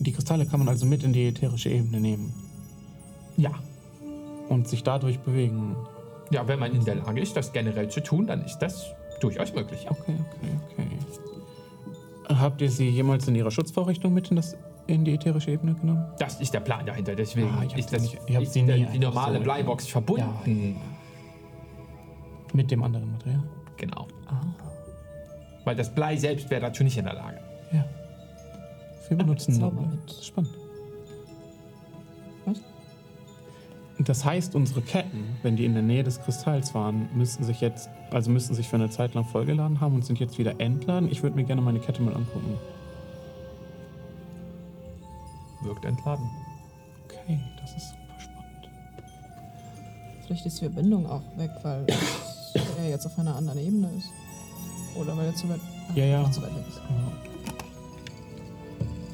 die 0.00 0.12
Kristalle 0.12 0.46
kann 0.46 0.60
man 0.60 0.68
also 0.68 0.86
mit 0.86 1.02
in 1.02 1.12
die 1.12 1.26
ätherische 1.26 1.70
Ebene 1.70 2.00
nehmen 2.00 2.32
Ja. 3.36 3.50
und 4.48 4.68
sich 4.68 4.82
dadurch 4.84 5.18
bewegen. 5.20 5.74
Ja, 6.30 6.46
wenn 6.48 6.58
man 6.60 6.72
in 6.74 6.84
der 6.84 6.94
Lage 6.96 7.20
ist, 7.20 7.36
das 7.36 7.52
generell 7.52 7.88
zu 7.88 8.02
tun, 8.02 8.26
dann 8.26 8.44
ist 8.44 8.58
das 8.58 8.86
durchaus 9.20 9.52
möglich. 9.54 9.84
Ja. 9.84 9.90
Okay, 9.90 10.14
okay, 10.18 10.58
okay. 10.72 12.34
Habt 12.38 12.60
ihr 12.62 12.70
sie 12.70 12.88
jemals 12.88 13.26
in 13.28 13.34
ihrer 13.34 13.50
Schutzvorrichtung 13.50 14.14
mit 14.14 14.30
in, 14.30 14.36
das, 14.36 14.56
in 14.86 15.04
die 15.04 15.12
ätherische 15.14 15.50
Ebene 15.50 15.74
genommen? 15.74 16.04
Das 16.18 16.40
ist 16.40 16.54
der 16.54 16.60
Plan 16.60 16.86
dahinter. 16.86 17.14
Deswegen 17.14 17.48
Ah, 17.50 17.64
ich 17.66 17.76
ist, 17.76 17.90
sie 17.90 17.94
das, 17.96 18.02
nicht- 18.02 18.18
ich 18.26 18.34
ist 18.36 18.52
sie 18.54 18.62
nie 18.62 18.86
die 18.92 18.98
normale 18.98 19.38
so- 19.38 19.44
Bleibox 19.44 19.86
verbunden. 19.88 20.76
Mit 22.54 22.70
dem 22.70 22.82
anderen 22.82 23.10
Material? 23.12 23.42
Genau. 23.76 24.06
Ah. 24.28 24.40
Weil 25.64 25.76
das 25.76 25.90
Blei 25.94 26.16
selbst 26.16 26.50
wäre 26.50 26.60
dazu 26.60 26.82
nicht 26.84 26.96
in 26.98 27.04
der 27.04 27.14
Lage. 27.14 27.38
Ja. 27.72 27.84
Wir 29.08 29.16
benutzen 29.16 29.54
Zauber 29.54 29.82
Noble. 29.82 29.96
mit. 29.96 30.08
Das 30.08 30.16
ist 30.16 30.26
spannend. 30.26 30.50
Was? 32.46 32.60
Das 33.98 34.24
heißt, 34.24 34.54
unsere 34.54 34.82
Ketten, 34.82 35.36
wenn 35.42 35.56
die 35.56 35.64
in 35.64 35.74
der 35.74 35.82
Nähe 35.82 36.02
des 36.02 36.20
Kristalls 36.20 36.74
waren, 36.74 37.08
müssten 37.14 37.44
sich 37.44 37.60
jetzt, 37.60 37.88
also 38.10 38.30
müssten 38.30 38.54
sich 38.54 38.68
für 38.68 38.76
eine 38.76 38.90
Zeit 38.90 39.14
lang 39.14 39.24
vollgeladen 39.24 39.80
haben 39.80 39.94
und 39.94 40.04
sind 40.04 40.18
jetzt 40.18 40.38
wieder 40.38 40.60
entladen. 40.60 41.10
Ich 41.10 41.22
würde 41.22 41.36
mir 41.36 41.44
gerne 41.44 41.62
meine 41.62 41.78
Kette 41.78 42.02
mal 42.02 42.14
angucken. 42.14 42.58
Wirkt 45.62 45.84
entladen. 45.84 46.28
Okay, 47.04 47.38
das 47.60 47.76
ist 47.76 47.90
super 47.90 48.18
spannend. 48.18 48.68
Vielleicht 50.26 50.46
ist 50.46 50.60
die 50.60 50.64
Verbindung 50.64 51.06
auch 51.06 51.22
weg, 51.36 51.50
weil 51.62 51.86
er 52.78 52.88
jetzt 52.88 53.06
auf 53.06 53.16
einer 53.18 53.36
anderen 53.36 53.58
Ebene 53.58 53.88
ist. 53.96 54.08
Oder 54.94 55.16
weil 55.16 55.26
er 55.26 55.34
zu 55.34 55.48
weit, 55.48 55.60
Ja, 55.94 56.04
ja. 56.04 56.30
zu 56.30 56.42
weit 56.42 56.54
weg. 56.54 56.64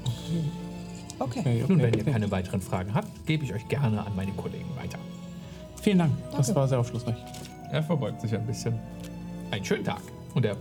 Okay. 0.05 0.45
Okay, 1.21 1.41
okay, 1.41 1.65
Nun, 1.69 1.81
wenn 1.81 1.95
ihr 1.95 2.03
okay. 2.03 2.13
keine 2.13 2.31
weiteren 2.31 2.61
Fragen 2.61 2.95
habt, 2.95 3.27
gebe 3.27 3.45
ich 3.45 3.53
euch 3.53 3.67
gerne 3.69 4.05
an 4.05 4.15
meine 4.15 4.33
Kollegen 4.33 4.69
weiter. 4.77 4.99
Vielen 5.83 5.99
Dank, 5.99 6.13
das 6.37 6.47
Danke. 6.47 6.61
war 6.61 6.69
sehr 6.69 6.79
aufschlussreich. 6.81 7.17
Er 7.73 7.83
verbeugt 7.83 8.21
sich 8.21 8.35
ein 8.35 8.47
bisschen. 8.47 8.75
Einen 9.51 9.65
schönen 9.65 9.85
Tag. 9.85 10.01
Und 10.35 10.45
er 10.45 10.57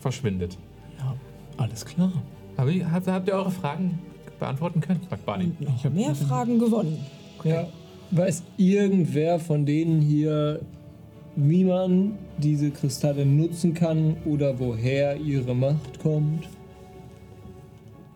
verschwindet. 0.00 0.56
Ja, 0.98 1.14
alles 1.56 1.84
klar. 1.84 2.12
Aber 2.56 2.70
habt, 2.90 3.06
habt 3.06 3.28
ihr 3.28 3.34
eure 3.34 3.50
Fragen 3.50 3.98
beantworten 4.38 4.80
können? 4.80 5.00
Fragt 5.08 5.24
Barney. 5.26 5.52
Noch 5.60 5.84
mehr 5.92 6.14
Fragen 6.14 6.58
gewonnen. 6.58 6.98
Ja. 7.44 7.66
Weiß 8.10 8.42
irgendwer 8.56 9.38
von 9.38 9.64
denen 9.66 10.00
hier, 10.00 10.60
wie 11.36 11.64
man 11.64 12.18
diese 12.38 12.70
Kristalle 12.70 13.24
nutzen 13.24 13.74
kann 13.74 14.16
oder 14.24 14.58
woher 14.58 15.16
ihre 15.16 15.54
Macht 15.54 15.98
kommt? 16.00 16.48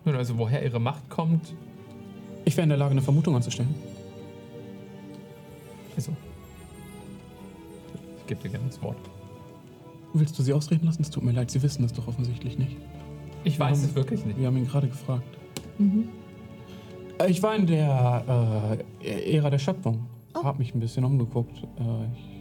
Nun, 0.05 0.15
also 0.15 0.37
woher 0.37 0.63
ihre 0.63 0.79
Macht 0.79 1.09
kommt, 1.09 1.53
Ich 2.45 2.55
wäre 2.55 2.63
in 2.63 2.69
der 2.69 2.77
Lage, 2.77 2.91
eine 2.91 3.01
Vermutung 3.01 3.35
anzustellen. 3.35 3.73
also. 5.95 6.11
Ich 8.19 8.27
gebe 8.27 8.41
dir 8.41 8.49
gerne 8.49 8.67
das 8.67 8.81
Wort. 8.81 8.97
Willst 10.13 10.37
du 10.39 10.43
sie 10.43 10.53
ausreden 10.53 10.85
lassen? 10.85 11.01
Es 11.01 11.09
tut 11.09 11.23
mir 11.23 11.31
leid, 11.33 11.51
sie 11.51 11.61
wissen 11.61 11.83
es 11.83 11.91
doch 11.93 12.07
offensichtlich 12.07 12.57
nicht. 12.57 12.77
Ich 13.43 13.57
Wir 13.59 13.65
weiß 13.65 13.77
haben- 13.79 13.85
es 13.89 13.95
wirklich 13.95 14.25
nicht. 14.25 14.39
Wir 14.39 14.47
haben 14.47 14.57
ihn 14.57 14.67
gerade 14.67 14.87
gefragt. 14.87 15.23
Äh, 17.19 17.29
Ich 17.29 17.41
war 17.43 17.55
in 17.55 17.65
der 17.67 18.77
äh, 19.03 19.35
Ära 19.35 19.49
der 19.49 19.59
Schöpfung. 19.59 20.05
Hab 20.33 20.59
mich 20.59 20.73
ein 20.75 20.79
bisschen 20.79 21.03
umgeguckt. 21.03 21.57
Äh, 21.79 22.05
ich 22.13 22.36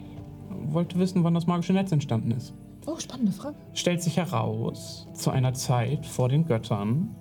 wollte 0.48 0.98
wissen, 0.98 1.24
wann 1.24 1.34
das 1.34 1.46
magische 1.46 1.72
Netz 1.72 1.92
entstanden 1.92 2.30
ist. 2.30 2.54
Oh, 2.86 2.98
spannende 2.98 3.32
Frage. 3.32 3.56
Stellt 3.74 4.02
sich 4.02 4.16
heraus, 4.16 5.08
zu 5.14 5.30
einer 5.30 5.54
Zeit 5.54 6.06
vor 6.06 6.28
den 6.28 6.46
Göttern 6.46 7.14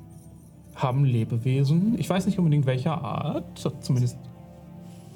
haben 0.76 1.06
Lebewesen, 1.06 1.98
ich 1.98 2.10
weiß 2.10 2.26
nicht 2.26 2.38
unbedingt 2.38 2.66
welcher 2.66 3.02
Art, 3.02 3.58
zumindest 3.80 4.18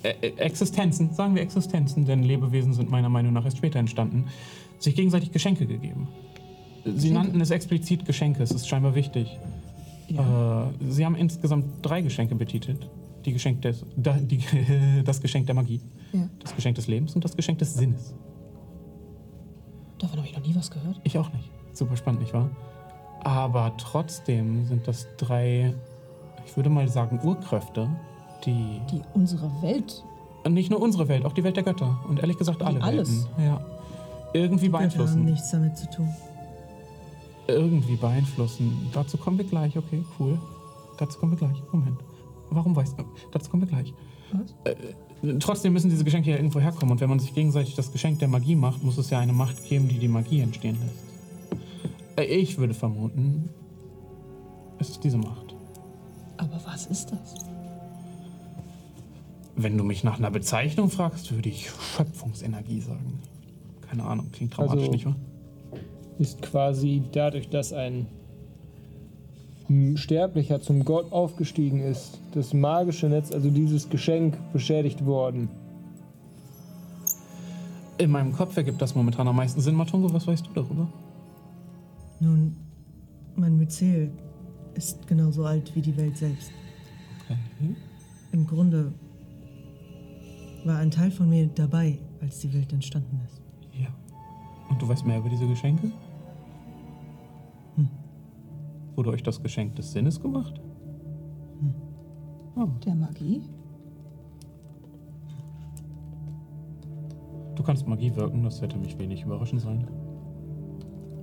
äh, 0.04 0.14
äh, 0.22 0.38
Existenzen, 0.38 1.14
sagen 1.14 1.36
wir 1.36 1.42
Existenzen, 1.42 2.06
denn 2.06 2.24
Lebewesen 2.24 2.74
sind 2.74 2.90
meiner 2.90 3.10
Meinung 3.10 3.34
nach 3.34 3.44
erst 3.44 3.58
später 3.58 3.80
entstanden, 3.80 4.26
sich 4.80 4.96
gegenseitig 4.96 5.32
Geschenke 5.32 5.66
gegeben. 5.66 6.08
Sie 6.86 7.12
nannten 7.12 7.42
es 7.42 7.52
explizit 7.52 8.06
Geschenke, 8.06 8.42
es 8.42 8.52
ist 8.52 8.68
scheinbar 8.68 8.96
wichtig. 8.96 9.38
Ja. 10.08 10.70
Äh, 10.70 10.72
sie 10.90 11.06
haben 11.06 11.16
insgesamt 11.16 11.66
drei 11.82 12.02
Geschenke 12.02 12.36
betitelt. 12.36 12.90
Die 13.30 13.34
Geschenk 13.34 13.62
des, 13.62 13.86
da, 13.96 14.14
die, 14.14 14.40
das 15.06 15.22
Geschenk 15.22 15.46
der 15.46 15.54
Magie, 15.54 15.80
ja. 16.14 16.28
das 16.40 16.56
Geschenk 16.56 16.76
des 16.78 16.88
Lebens 16.88 17.14
und 17.14 17.24
das 17.24 17.36
Geschenk 17.36 17.60
des 17.60 17.76
Sinnes. 17.76 18.16
Davon 20.00 20.18
habe 20.18 20.28
ich 20.28 20.36
noch 20.36 20.44
nie 20.44 20.56
was 20.56 20.72
gehört. 20.72 21.00
Ich 21.04 21.16
auch 21.16 21.32
nicht. 21.32 21.52
Super 21.74 21.96
spannend, 21.96 22.22
nicht 22.22 22.34
wahr? 22.34 22.50
Aber 23.24 23.78
trotzdem 23.78 24.66
sind 24.66 24.88
das 24.88 25.06
drei, 25.18 25.76
ich 26.44 26.56
würde 26.56 26.72
mal 26.72 26.88
sagen, 26.88 27.20
Urkräfte, 27.24 27.88
die 28.46 28.82
Die 28.92 29.02
unsere 29.14 29.62
Welt. 29.62 30.04
nicht 30.50 30.72
nur 30.72 30.82
unsere 30.82 31.08
Welt, 31.08 31.24
auch 31.24 31.34
die 31.34 31.44
Welt 31.44 31.56
der 31.56 31.64
Götter 31.64 32.00
und 32.10 32.20
ehrlich 32.22 32.38
gesagt 32.40 32.64
alle 32.64 32.82
alles. 32.82 33.28
Welten, 33.28 33.46
ja, 33.46 33.62
irgendwie 34.34 34.70
Götter 34.70 34.80
haben 34.80 34.90
beeinflussen. 34.90 35.26
nichts 35.26 35.52
damit 35.52 35.78
zu 35.78 35.88
tun. 35.92 36.10
Irgendwie 37.48 37.96
beeinflussen. 37.96 38.90
Dazu 38.92 39.18
kommen 39.18 39.38
wir 39.38 39.46
gleich, 39.46 39.78
okay, 39.78 40.04
cool. 40.20 40.40
Dazu 40.98 41.20
kommen 41.20 41.34
wir 41.34 41.48
gleich. 41.48 41.62
Moment. 41.72 42.00
Warum 42.52 42.76
weißt 42.76 42.98
du? 43.00 43.04
Dazu 43.32 43.50
kommen 43.50 43.64
wir 43.64 43.68
gleich. 43.70 43.94
Was? 44.32 44.56
Äh, 44.64 45.38
trotzdem 45.40 45.74
müssen 45.74 45.90
diese 45.90 46.04
Geschenke 46.04 46.32
ja 46.32 46.38
irgendwo 46.38 46.60
herkommen. 46.60 46.92
Und 46.92 47.02
wenn 47.02 47.10
man 47.10 47.20
sich 47.20 47.34
gegenseitig 47.34 47.76
das 47.76 47.92
Geschenk 47.92 48.20
der 48.20 48.28
Magie 48.28 48.56
macht, 48.56 48.84
muss 48.84 48.98
es 48.98 49.10
ja 49.10 49.20
eine 49.20 49.34
Macht 49.34 49.64
geben, 49.66 49.88
die 49.88 50.00
die 50.00 50.08
Magie 50.08 50.42
entstehen 50.42 50.78
lässt. 50.82 51.60
Äh, 52.18 52.24
ich 52.26 52.58
würde 52.58 52.74
vermuten, 52.74 53.50
es 54.80 54.90
ist 54.90 55.04
diese 55.04 55.18
Macht. 55.18 55.56
Aber 56.38 56.60
was 56.66 56.86
ist 56.88 57.12
das? 57.12 57.36
Wenn 59.56 59.78
du 59.78 59.84
mich 59.84 60.04
nach 60.04 60.18
einer 60.18 60.32
Bezeichnung 60.32 60.90
fragst, 60.90 61.32
würde 61.34 61.50
ich 61.50 61.70
Schöpfungsenergie 61.70 62.80
sagen. 62.82 63.20
Keine 63.90 64.06
Ahnung, 64.06 64.32
klingt 64.32 64.54
traumatisch, 64.54 64.82
Also- 64.84 64.92
nicht 64.92 65.06
wahr? 65.06 65.16
Ist 66.18 66.42
quasi 66.42 67.02
dadurch, 67.14 67.50
dass 67.50 67.72
ein 67.74 68.06
Sterblicher 69.96 70.62
zum 70.62 70.84
Gott 70.84 71.12
aufgestiegen 71.12 71.82
ist, 71.82 72.20
das 72.34 72.54
magische 72.54 73.08
Netz, 73.08 73.32
also 73.32 73.52
dieses 73.52 73.90
Geschenk, 73.90 74.36
beschädigt 74.52 75.06
worden. 75.06 75.48
In 78.00 78.10
meinem 78.10 78.32
Kopf 78.32 78.58
ergibt 78.58 78.82
das 78.82 78.96
momentan 78.96 79.28
am 79.28 79.36
meisten 79.36 79.62
Sinn. 79.62 79.76
Matungo, 79.76 80.12
was 80.12 80.26
weißt 80.26 80.48
du 80.48 80.52
darüber? 80.54 80.88
Nun, 82.20 82.56
mein 83.36 83.58
Myzel 83.58 84.12
ist 84.74 85.06
genauso 85.06 85.46
alt 85.46 85.76
wie 85.76 85.82
die 85.82 85.96
Welt 85.98 86.18
selbst. 86.18 86.52
Okay. 87.26 87.76
Im 88.32 88.48
Grunde 88.48 88.94
war 90.66 90.78
ein 90.78 90.90
Teil 90.90 91.12
von 91.12 91.30
mir 91.30 91.48
dabei, 91.48 92.00
als 92.22 92.40
die 92.40 92.54
Welt 92.54 92.74
entstanden 92.74 93.20
ist. 93.26 93.42
Ja. 93.80 93.90
Und 94.70 94.82
du 94.82 94.88
weißt 94.88 95.06
mehr 95.06 95.20
über 95.20 95.30
diese 95.30 95.48
Geschenke? 95.48 95.92
Hm. 99.00 99.06
Wurde 99.06 99.12
euch 99.12 99.24
das 99.24 99.42
Geschenk 99.42 99.78
des 99.78 99.94
Sinnes 99.94 100.20
gemacht? 100.20 100.60
Oh. 102.56 102.68
Der 102.86 102.96
Magie? 102.96 103.42
Du 107.56 107.64
kannst 107.64 107.88
Magie 107.88 108.14
wirken, 108.14 108.44
das 108.44 108.62
hätte 108.62 108.78
mich 108.78 109.00
wenig 109.00 109.24
überraschen 109.24 109.60
sollen. 109.60 109.88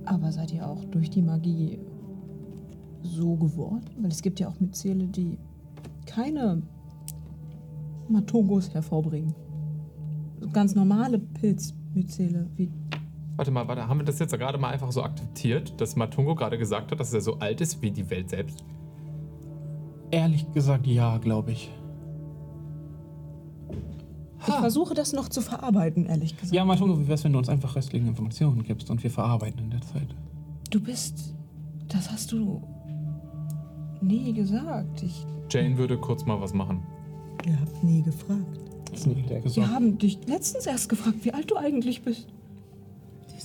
Aber 0.05 0.31
seid 0.31 0.51
ihr 0.53 0.67
auch 0.67 0.83
durch 0.85 1.11
die 1.11 1.21
Magie 1.21 1.79
so 3.03 3.35
geworden? 3.35 3.85
Weil 3.99 4.09
es 4.09 4.23
gibt 4.23 4.39
ja 4.39 4.47
auch 4.47 4.59
Myzele, 4.59 5.07
die 5.07 5.37
keine 6.07 6.63
Matogos 8.09 8.73
hervorbringen. 8.73 9.35
Ganz 10.51 10.73
normale 10.73 11.19
Pilzmyzele, 11.19 12.47
wie 12.55 12.71
Warte 13.37 13.51
mal, 13.51 13.67
warte, 13.67 13.87
haben 13.87 13.99
wir 13.99 14.05
das 14.05 14.17
jetzt 14.17 14.35
gerade 14.37 14.57
mal 14.57 14.71
einfach 14.71 14.91
so 14.91 15.03
akzeptiert, 15.03 15.79
dass 15.79 15.95
Matungo 15.95 16.33
gerade 16.33 16.57
gesagt 16.57 16.91
hat, 16.91 16.99
dass 16.99 17.13
er 17.13 17.21
so 17.21 17.37
alt 17.37 17.61
ist 17.61 17.83
wie 17.83 17.91
die 17.91 18.09
Welt 18.09 18.31
selbst? 18.31 18.65
Ehrlich 20.09 20.51
gesagt, 20.53 20.87
ja, 20.87 21.19
glaube 21.19 21.51
ich. 21.51 21.71
Ich 24.39 24.53
versuche 24.53 24.95
das 24.95 25.13
noch 25.13 25.29
zu 25.29 25.41
verarbeiten, 25.41 26.05
ehrlich 26.07 26.35
gesagt. 26.35 26.53
Ja, 26.53 26.65
Matungo, 26.65 26.99
wie 26.99 27.07
wär's, 27.07 27.23
wenn 27.23 27.33
du 27.33 27.37
uns 27.37 27.49
einfach 27.49 27.75
restlichen 27.75 28.07
Informationen 28.07 28.63
gibst 28.63 28.89
und 28.89 29.03
wir 29.03 29.11
verarbeiten 29.11 29.59
in 29.59 29.69
der 29.69 29.81
Zeit? 29.81 30.07
Du 30.71 30.79
bist. 30.79 31.35
Das 31.89 32.11
hast 32.11 32.31
du 32.31 32.61
nie 34.01 34.33
gesagt. 34.33 35.03
Ich, 35.03 35.25
Jane 35.51 35.77
würde 35.77 35.97
kurz 35.97 36.25
mal 36.25 36.41
was 36.41 36.53
machen. 36.53 36.81
Ihr 37.45 37.59
habt 37.59 37.83
nie 37.83 38.01
gefragt. 38.01 38.59
Sneak 38.95 39.25
Attack. 39.25 39.55
wir 39.55 39.69
haben 39.69 39.97
dich 39.99 40.25
letztens 40.27 40.65
erst 40.65 40.89
gefragt, 40.89 41.17
wie 41.21 41.33
alt 41.33 41.51
du 41.51 41.57
eigentlich 41.57 42.01
bist. 42.01 42.27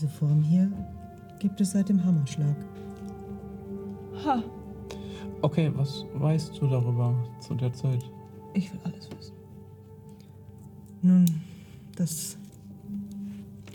Diese 0.03 0.15
Form 0.15 0.43
hier 0.43 0.69
gibt 1.39 1.61
es 1.61 1.70
seit 1.70 1.89
dem 1.89 2.05
Hammerschlag. 2.05 2.57
Ha, 4.24 4.43
Okay, 5.43 5.70
was 5.77 6.05
weißt 6.15 6.61
du 6.61 6.66
darüber 6.66 7.15
zu 7.39 7.55
der 7.55 7.73
Zeit? 7.73 8.05
ich 8.53 8.73
will 8.73 8.81
alles 8.83 9.09
wissen. 9.16 9.35
Nun, 11.03 11.24
dass 11.95 12.37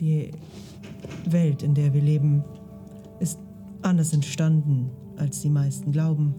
die 0.01 0.31
Welt, 1.29 1.63
in 1.63 1.73
der 1.73 1.93
wir 1.93 2.01
leben, 2.01 2.43
ist 3.21 3.39
anders 3.81 4.11
entstanden, 4.11 4.89
als 5.15 5.39
die 5.43 5.49
meisten 5.49 5.93
glauben. 5.93 6.35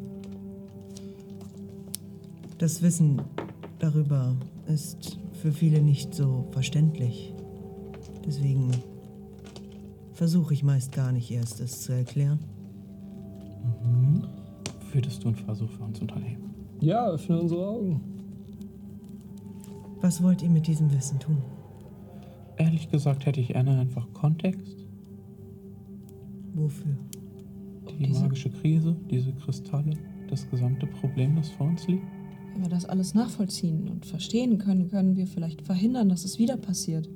Das 2.59 2.83
Wissen 2.83 3.23
darüber 3.79 4.37
ist 4.67 5.19
für 5.41 5.51
viele 5.51 5.81
nicht 5.81 6.15
so 6.15 6.45
verständlich. 6.51 7.33
Deswegen 8.27 8.71
versuche 10.19 10.53
ich 10.53 10.65
meist 10.65 10.91
gar 10.91 11.13
nicht 11.13 11.31
erst, 11.31 11.61
es 11.61 11.83
zu 11.83 11.93
erklären. 11.93 12.41
Würdest 14.93 15.23
du 15.23 15.29
einen 15.29 15.37
Versuch 15.37 15.71
für 15.71 15.85
uns 15.85 16.01
unternehmen? 16.01 16.55
Ja, 16.81 17.07
öffne 17.09 17.41
unsere 17.41 17.65
Augen. 17.69 18.01
Was 20.01 20.21
wollt 20.21 20.43
ihr 20.43 20.51
mit 20.51 20.67
diesem 20.67 20.93
Wissen 20.93 21.21
tun? 21.21 21.39
Ehrlich 22.57 22.91
gesagt 22.91 23.27
hätte 23.27 23.41
ich 23.41 23.49
gerne 23.49 23.79
einfach 23.79 24.13
Kontext. 24.13 24.85
Wofür? 26.55 26.97
Die 27.89 28.05
diese- 28.07 28.21
magische 28.21 28.51
Krise, 28.51 28.97
diese 29.09 29.33
Kristalle, 29.35 29.93
das 30.29 30.51
gesamte 30.51 30.89
Problem, 30.89 31.37
das 31.37 31.49
vor 31.51 31.69
uns 31.69 31.87
liegt. 31.87 32.03
Wenn 32.55 32.63
wir 32.63 32.69
das 32.71 32.87
alles 32.87 33.15
nachvollziehen 33.15 33.87
und 33.89 34.05
verstehen 34.05 34.59
können, 34.59 34.89
können 34.89 35.15
wir 35.15 35.29
vielleicht 35.29 35.63
verhindern, 35.63 36.09
dass 36.09 36.25
es 36.25 36.41
wieder 36.41 36.57
passiert. 36.57 37.09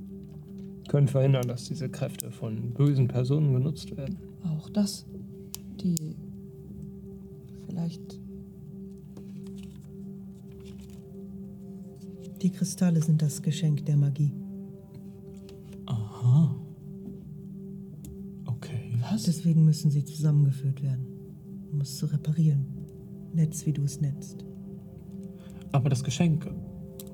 Können 0.89 1.09
verhindern, 1.09 1.49
dass 1.49 1.65
diese 1.65 1.89
Kräfte 1.89 2.31
von 2.31 2.73
bösen 2.75 3.09
Personen 3.09 3.53
genutzt 3.53 3.97
werden. 3.97 4.19
Auch 4.45 4.69
das, 4.71 5.07
die 5.81 6.17
vielleicht 7.67 8.21
Die 12.43 12.51
Kristalle 12.51 13.01
sind 13.01 13.23
das 13.23 13.41
Geschenk 13.41 13.87
der 13.87 13.97
Magie. 13.97 14.33
Aha. 15.87 16.57
Okay. 18.47 18.99
was? 19.01 19.23
Deswegen 19.23 19.65
müssen 19.65 19.93
sie 19.93 20.05
zusammengeführt 20.05 20.83
werden, 20.83 21.07
um 21.71 21.81
es 21.81 21.97
zu 21.97 22.07
reparieren. 22.07 22.67
Netz, 23.33 23.65
wie 23.65 23.73
du 23.73 23.85
es 23.85 24.01
nennst. 24.01 24.45
Aber 25.71 25.89
das 25.89 26.03
Geschenk, 26.03 26.51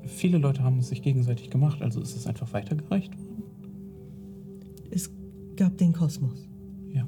viele 0.07 0.39
Leute 0.39 0.63
haben 0.63 0.79
es 0.79 0.89
sich 0.89 1.03
gegenseitig 1.03 1.51
gemacht, 1.51 1.83
also 1.83 2.01
ist 2.01 2.17
es 2.17 2.27
einfach 2.27 2.51
weitergereicht 2.55 3.15
worden? 3.19 3.28
Es 5.59 5.65
gab 5.65 5.77
den 5.77 5.93
Kosmos. 5.93 6.47
Ja. 6.93 7.05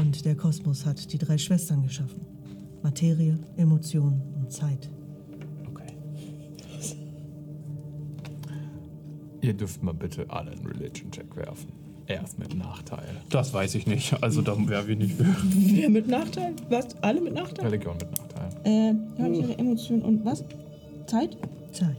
Und 0.00 0.24
der 0.24 0.36
Kosmos 0.36 0.86
hat 0.86 1.12
die 1.12 1.18
drei 1.18 1.36
Schwestern 1.36 1.82
geschaffen. 1.82 2.20
Materie, 2.80 3.36
Emotion 3.56 4.22
und 4.36 4.52
Zeit. 4.52 4.88
Okay. 5.68 5.96
Ihr 9.40 9.52
dürft 9.52 9.82
mal 9.82 9.94
bitte 9.94 10.30
alle 10.30 10.52
einen 10.52 10.64
Religion-Check 10.64 11.34
werfen. 11.34 11.72
Erst 12.06 12.38
mit 12.38 12.54
Nachteil. 12.54 13.16
Das 13.30 13.52
weiß 13.52 13.74
ich 13.74 13.88
nicht. 13.88 14.14
Also 14.22 14.40
da 14.40 14.56
wäre 14.68 14.86
wir 14.86 14.94
nicht 14.94 15.14
für. 15.14 15.26
Wer 15.42 15.90
mit 15.90 16.06
Nachteil? 16.06 16.54
Was? 16.68 16.94
Alle 17.02 17.20
mit 17.20 17.34
Nachteil? 17.34 17.64
Religion 17.64 17.96
mit 17.96 18.12
Nachteil. 18.12 18.50
Äh, 18.62 18.94
habe 19.20 19.34
ich 19.34 19.40
ihre 19.40 19.58
Emotionen 19.58 20.02
und 20.02 20.24
was? 20.24 20.44
Zeit? 21.08 21.36
Zeit. 21.72 21.96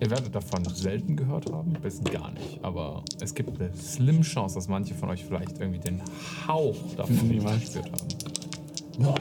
Ihr 0.00 0.10
werdet 0.10 0.32
davon 0.34 0.64
selten 0.64 1.16
gehört 1.16 1.50
haben, 1.50 1.72
bis 1.82 2.02
gar 2.04 2.30
nicht. 2.30 2.62
Aber 2.62 3.02
es 3.20 3.34
gibt 3.34 3.60
eine 3.60 3.74
slim 3.74 4.22
Chance, 4.22 4.54
dass 4.54 4.68
manche 4.68 4.94
von 4.94 5.08
euch 5.10 5.24
vielleicht 5.24 5.58
irgendwie 5.58 5.80
den 5.80 6.00
Hauch 6.46 6.76
davon 6.96 7.16
Niemals. 7.28 7.60
gespürt 7.72 7.86
haben. 7.90 9.14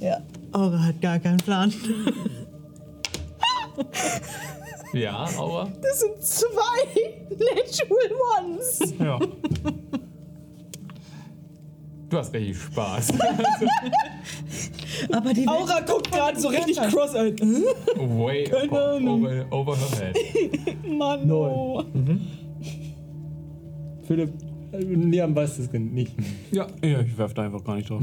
Ja. 0.00 0.22
Aura 0.52 0.82
hat 0.82 1.00
gar 1.00 1.18
keinen 1.18 1.36
Plan. 1.38 1.72
Ja, 4.92 5.28
aber 5.38 5.70
Das 5.80 6.00
sind 6.00 6.20
zwei 6.22 6.58
Natural 7.30 8.10
Ones. 8.40 8.94
Ja. 8.98 9.18
du 12.08 12.18
hast 12.18 12.34
richtig 12.34 12.60
Spaß. 12.60 13.12
Aber 15.12 15.32
die 15.32 15.46
Aura 15.46 15.80
guckt 15.80 16.10
gerade 16.10 16.38
so 16.38 16.48
richtig 16.48 16.76
cross-eyed. 16.76 17.40
Way 17.40 18.50
over, 18.70 19.00
over, 19.00 19.46
over 19.50 19.76
her 19.76 20.12
head. 20.12 20.86
Mann, 20.98 21.30
oh. 21.30 21.84
Philipp, 24.06 24.32
äh, 24.72 24.84
Niam 24.84 25.34
weiß 25.34 25.56
das 25.58 25.72
nicht. 25.72 26.12
Ja, 26.50 26.66
Ja, 26.82 27.00
ich 27.00 27.16
werfe 27.16 27.34
da 27.34 27.42
einfach 27.42 27.64
gar 27.64 27.76
nicht 27.76 27.90
drauf. 27.90 28.02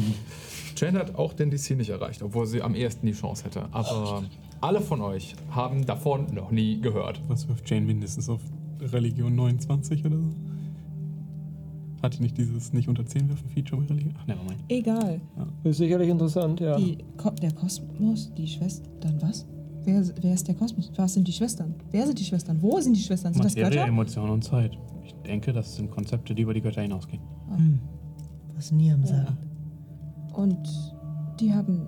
Jane 0.75 0.99
hat 0.99 1.15
auch 1.15 1.33
den 1.33 1.49
DC 1.49 1.71
nicht 1.71 1.89
erreicht, 1.89 2.21
obwohl 2.21 2.45
sie 2.45 2.61
am 2.61 2.75
ehesten 2.75 3.07
die 3.07 3.13
Chance 3.13 3.45
hätte. 3.45 3.67
Aber 3.71 4.23
alle 4.61 4.81
von 4.81 5.01
euch 5.01 5.35
haben 5.51 5.85
davon 5.85 6.27
noch 6.33 6.51
nie 6.51 6.79
gehört. 6.79 7.19
Was 7.27 7.47
wirft 7.47 7.69
Jane 7.69 7.85
mindestens 7.85 8.29
auf 8.29 8.41
Religion 8.79 9.35
29 9.35 10.05
oder 10.05 10.17
so? 10.17 10.23
Hat 12.01 12.17
die 12.17 12.21
nicht 12.21 12.37
dieses 12.37 12.73
nicht 12.73 12.87
unter 12.87 13.05
10 13.05 13.27
werfen 13.27 13.49
Feature 13.49 13.81
bei 13.81 13.87
Religion? 13.87 14.13
Ach, 14.19 14.27
nevermind. 14.27 14.59
Egal. 14.67 15.19
Das 15.63 15.71
ist 15.71 15.77
sicherlich 15.77 16.09
interessant, 16.09 16.59
ja. 16.59 16.77
Die, 16.77 16.97
Ko 17.17 17.31
der 17.31 17.51
Kosmos, 17.53 18.31
die 18.35 18.47
Schwestern, 18.47 19.19
was? 19.21 19.47
Wer, 19.83 20.03
wer 20.21 20.33
ist 20.33 20.47
der 20.47 20.55
Kosmos? 20.55 20.91
Was 20.95 21.13
sind 21.13 21.27
die 21.27 21.31
Schwestern? 21.31 21.73
Wer 21.91 22.05
sind 22.05 22.19
die 22.19 22.25
Schwestern? 22.25 22.61
Wo 22.61 22.79
sind 22.79 22.95
die 22.95 23.01
Schwestern? 23.01 23.33
Sind 23.33 23.45
das 23.45 23.55
Materie, 23.55 23.77
Götter? 23.77 23.87
Emotion 23.87 24.29
und 24.29 24.43
Zeit. 24.43 24.77
Ich 25.03 25.13
denke, 25.25 25.53
das 25.53 25.75
sind 25.75 25.89
Konzepte, 25.89 26.35
die 26.35 26.41
über 26.43 26.53
die 26.53 26.61
Götter 26.61 26.81
hinausgehen. 26.81 27.21
was 28.55 28.71
Niam 28.71 29.05
sagt. 29.05 29.33
Und 30.33 30.67
die 31.39 31.53
haben. 31.53 31.87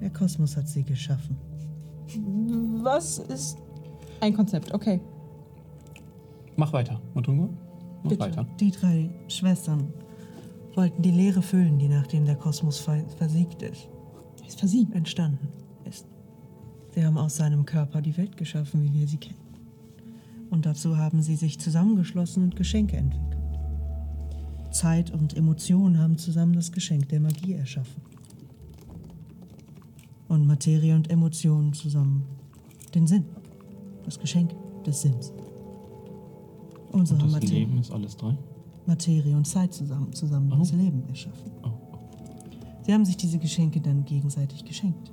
Der 0.00 0.10
Kosmos 0.10 0.56
hat 0.56 0.66
sie 0.66 0.82
geschaffen. 0.82 1.36
Was 2.82 3.18
ist 3.18 3.56
ein 4.20 4.34
Konzept? 4.34 4.74
Okay. 4.74 5.00
Mach 6.56 6.72
weiter. 6.72 7.00
Matungo? 7.14 7.50
Bitte. 8.10 8.20
weiter. 8.20 8.46
Die 8.60 8.70
drei 8.70 9.10
Schwestern 9.28 9.88
wollten 10.74 11.02
die 11.02 11.10
Leere 11.10 11.42
füllen, 11.42 11.78
die 11.78 11.88
nachdem 11.88 12.24
der 12.24 12.36
Kosmos 12.36 12.78
ver 12.78 13.04
versiegt 13.18 13.62
ist, 13.62 13.88
Ist 14.46 14.58
versiegt. 14.58 14.94
entstanden 14.94 15.48
ist. 15.88 16.06
Sie 16.94 17.04
haben 17.04 17.18
aus 17.18 17.36
seinem 17.36 17.64
Körper 17.66 18.02
die 18.02 18.16
Welt 18.16 18.36
geschaffen, 18.36 18.82
wie 18.82 19.00
wir 19.00 19.06
sie 19.08 19.18
kennen. 19.18 19.38
Und 20.50 20.66
dazu 20.66 20.96
haben 20.98 21.22
sie 21.22 21.36
sich 21.36 21.58
zusammengeschlossen 21.58 22.42
und 22.44 22.56
Geschenke 22.56 22.96
entwickelt. 22.96 23.28
Zeit 24.70 25.10
und 25.10 25.36
Emotion 25.36 25.98
haben 25.98 26.16
zusammen 26.18 26.54
das 26.54 26.72
Geschenk 26.72 27.08
der 27.10 27.20
Magie 27.20 27.54
erschaffen. 27.54 28.02
Und 30.28 30.46
Materie 30.46 30.94
und 30.94 31.10
Emotion 31.10 31.72
zusammen 31.74 32.24
den 32.94 33.06
Sinn. 33.06 33.24
Das 34.04 34.18
Geschenk 34.18 34.50
des 34.84 35.02
Sinns. 35.02 35.32
Unsere 36.92 37.18
Und 37.18 37.26
das 37.26 37.32
Materie. 37.32 37.58
Leben 37.60 37.78
ist 37.78 37.90
alles 37.90 38.16
drei? 38.16 38.36
Materie 38.86 39.36
und 39.36 39.46
Zeit 39.46 39.72
zusammen, 39.72 40.12
zusammen 40.12 40.50
das 40.50 40.72
Leben 40.72 41.04
erschaffen. 41.08 41.50
Oh. 41.62 41.70
Sie 42.84 42.92
haben 42.92 43.04
sich 43.04 43.16
diese 43.16 43.38
Geschenke 43.38 43.80
dann 43.80 44.04
gegenseitig 44.04 44.64
geschenkt. 44.64 45.12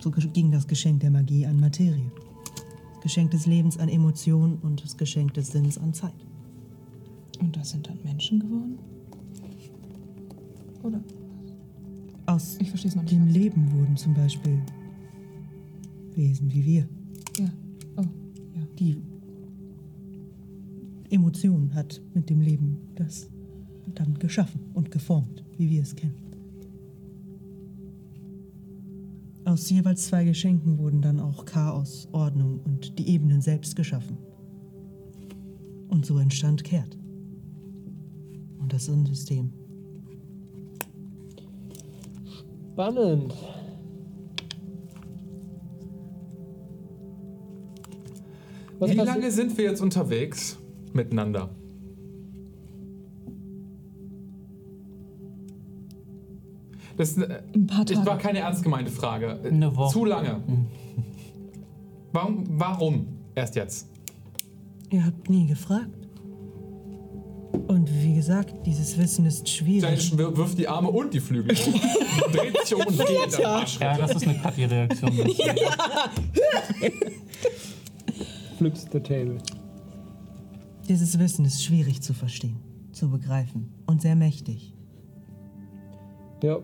So 0.00 0.10
ging 0.10 0.50
das 0.50 0.66
Geschenk 0.66 1.00
der 1.00 1.10
Magie 1.10 1.46
an 1.46 1.60
Materie. 1.60 2.10
Das 2.94 3.02
Geschenk 3.02 3.32
des 3.32 3.46
Lebens 3.46 3.78
an 3.78 3.88
Emotion 3.88 4.58
und 4.62 4.82
das 4.84 4.96
Geschenk 4.96 5.34
des 5.34 5.48
Sinns 5.48 5.76
an 5.78 5.92
Zeit. 5.92 6.14
Und 7.40 7.56
das 7.56 7.70
sind 7.70 7.88
dann 7.88 7.98
Menschen 8.04 8.40
geworden? 8.40 8.78
Oder? 10.82 11.00
Aus 12.26 12.56
Ich 12.60 12.68
verstehe 12.68 12.90
es 12.90 12.96
noch 12.96 13.02
nicht. 13.02 13.12
dem 13.12 13.24
ganz. 13.24 13.36
Leben 13.36 13.72
wurden 13.72 13.96
zum 13.96 14.14
Beispiel 14.14 14.60
Wesen 16.14 16.52
wie 16.52 16.64
wir. 16.64 16.88
Ja. 17.38 17.48
Oh, 17.96 18.02
ja. 18.02 18.62
Die 18.78 18.96
Emotion 21.12 21.74
hat 21.74 22.00
mit 22.14 22.30
dem 22.30 22.40
Leben 22.40 22.78
das 22.94 23.28
dann 23.94 24.18
geschaffen 24.18 24.60
und 24.72 24.90
geformt, 24.90 25.44
wie 25.58 25.68
wir 25.68 25.82
es 25.82 25.94
kennen. 25.94 26.22
Aus 29.44 29.68
jeweils 29.68 30.06
zwei 30.06 30.24
Geschenken 30.24 30.78
wurden 30.78 31.02
dann 31.02 31.20
auch 31.20 31.44
Chaos, 31.44 32.08
Ordnung 32.12 32.60
und 32.64 32.98
die 32.98 33.08
Ebenen 33.08 33.42
selbst 33.42 33.76
geschaffen. 33.76 34.16
Und 35.88 36.06
so 36.06 36.18
entstand 36.18 36.64
Kehrt. 36.64 36.96
Und 38.58 38.72
das 38.72 38.86
Sonnensystem. 38.86 39.52
Spannend. 42.72 43.34
Was 48.78 48.90
Wie 48.90 48.94
lange 48.94 49.30
sind 49.30 49.58
wir 49.58 49.64
jetzt 49.64 49.82
unterwegs 49.82 50.58
miteinander? 50.94 51.50
Das 56.96 57.10
ist 57.10 57.18
eine, 57.22 57.42
Ein 57.54 57.66
paar 57.66 57.84
das 57.84 58.04
war 58.06 58.16
keine 58.18 58.38
ernst 58.40 58.62
gemeinte 58.62 58.90
Frage. 58.90 59.38
Eine 59.44 59.74
Woche. 59.76 59.92
Zu 59.92 60.04
lange. 60.04 60.40
Warum, 62.12 62.44
warum 62.50 63.06
erst 63.34 63.56
jetzt? 63.56 63.88
Ihr 64.90 65.04
habt 65.06 65.30
nie 65.30 65.46
gefragt. 65.46 65.88
Und 67.68 67.88
wie 68.02 68.14
gesagt, 68.14 68.54
dieses 68.66 68.98
Wissen 68.98 69.24
ist 69.26 69.48
Jane 69.48 69.80
schwierig. 69.80 70.18
wir- 70.18 70.36
wirft 70.36 70.58
die 70.58 70.68
Arme 70.68 70.90
und 70.90 71.14
die 71.14 71.20
Flügel 71.20 71.54
hoch, 71.56 72.30
dreht 72.32 72.58
sich 72.66 72.74
um 72.74 72.82
und 72.86 72.98
geht 72.98 73.32
dann 73.38 73.44
Arsch. 73.44 73.78
Ja, 73.80 73.96
das 73.96 74.14
ist 74.16 74.26
eine 74.26 74.36
Kaffee-Reaktion. 74.38 75.12
Flips 78.58 78.86
the 78.92 79.00
table. 79.00 79.38
Dieses 80.88 81.18
Wissen 81.18 81.44
ist 81.44 81.62
schwierig 81.64 82.00
zu 82.02 82.12
verstehen, 82.14 82.56
zu 82.92 83.08
begreifen 83.10 83.72
und 83.86 84.02
sehr 84.02 84.16
mächtig. 84.16 84.74
Ja, 86.42 86.58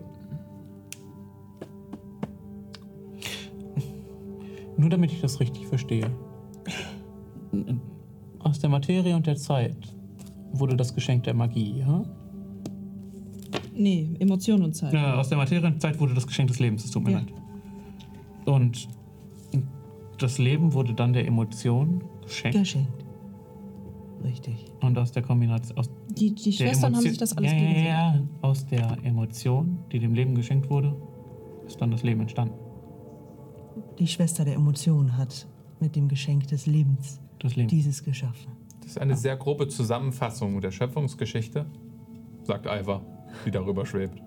Nur 4.79 4.89
damit 4.89 5.11
ich 5.11 5.19
das 5.19 5.41
richtig 5.41 5.67
verstehe. 5.67 6.09
Aus 8.39 8.59
der 8.59 8.69
Materie 8.69 9.13
und 9.13 9.27
der 9.27 9.35
Zeit 9.35 9.75
wurde 10.53 10.77
das 10.77 10.95
Geschenk 10.95 11.23
der 11.23 11.33
Magie, 11.33 11.79
ja? 11.79 12.01
Nee, 13.75 14.09
Emotion 14.19 14.63
und 14.63 14.73
Zeit. 14.73 14.93
Ja, 14.93 15.15
aus 15.19 15.27
der 15.27 15.37
Materie 15.37 15.67
und 15.67 15.81
Zeit 15.81 15.99
wurde 15.99 16.13
das 16.13 16.25
Geschenk 16.25 16.47
des 16.47 16.59
Lebens, 16.59 16.85
es 16.85 16.91
tut 16.91 17.03
mir 17.03 17.11
Ja. 17.11 17.17
leid. 17.19 17.33
Und 18.45 18.87
das 20.17 20.37
Leben 20.37 20.71
wurde 20.73 20.93
dann 20.93 21.11
der 21.11 21.27
Emotion 21.27 22.01
geschenkt. 22.23 22.57
Geschenkt. 22.57 22.98
Richtig. 24.23 24.65
Und 24.81 24.97
aus 24.97 25.11
der 25.11 25.23
Kombination. 25.23 25.77
Aus 25.77 25.89
Die, 26.09 26.33
die 26.35 26.51
der 26.51 26.51
Schwestern 26.67 26.95
haben 26.95 27.03
Emotio- 27.03 27.09
sich 27.09 27.17
das 27.17 27.37
alles 27.37 27.51
ja, 27.51 27.57
ja, 27.57 27.63
gegenseitig. 27.63 27.87
ja, 27.87 28.21
Aus 28.41 28.65
der 28.65 28.97
Emotion, 29.03 29.77
die 29.91 29.99
dem 29.99 30.13
Leben 30.13 30.35
geschenkt 30.35 30.69
wurde, 30.69 30.95
ist 31.65 31.79
dann 31.81 31.91
das 31.91 32.03
Leben 32.03 32.21
entstanden. 32.21 32.53
Die 33.97 34.07
Schwester 34.07 34.43
der 34.45 34.55
Emotion 34.55 35.15
hat 35.17 35.47
mit 35.79 35.95
dem 35.95 36.07
Geschenk 36.07 36.47
des 36.47 36.65
Lebens 36.65 37.19
Das 37.39 37.55
Leben. 37.55 37.69
dieses 37.69 38.03
geschaffen. 38.03 38.51
Das 38.81 38.91
ist 38.91 38.97
eine 38.99 39.15
sehr 39.15 39.37
grobe 39.37 39.67
Zusammenfassung 39.67 40.59
der 40.61 40.71
Schöpfungsgeschichte, 40.71 41.65
sagt 42.43 42.65
Ivar, 42.65 43.01
die 43.45 43.51
darüber 43.51 43.85
schwebt. 43.85 44.21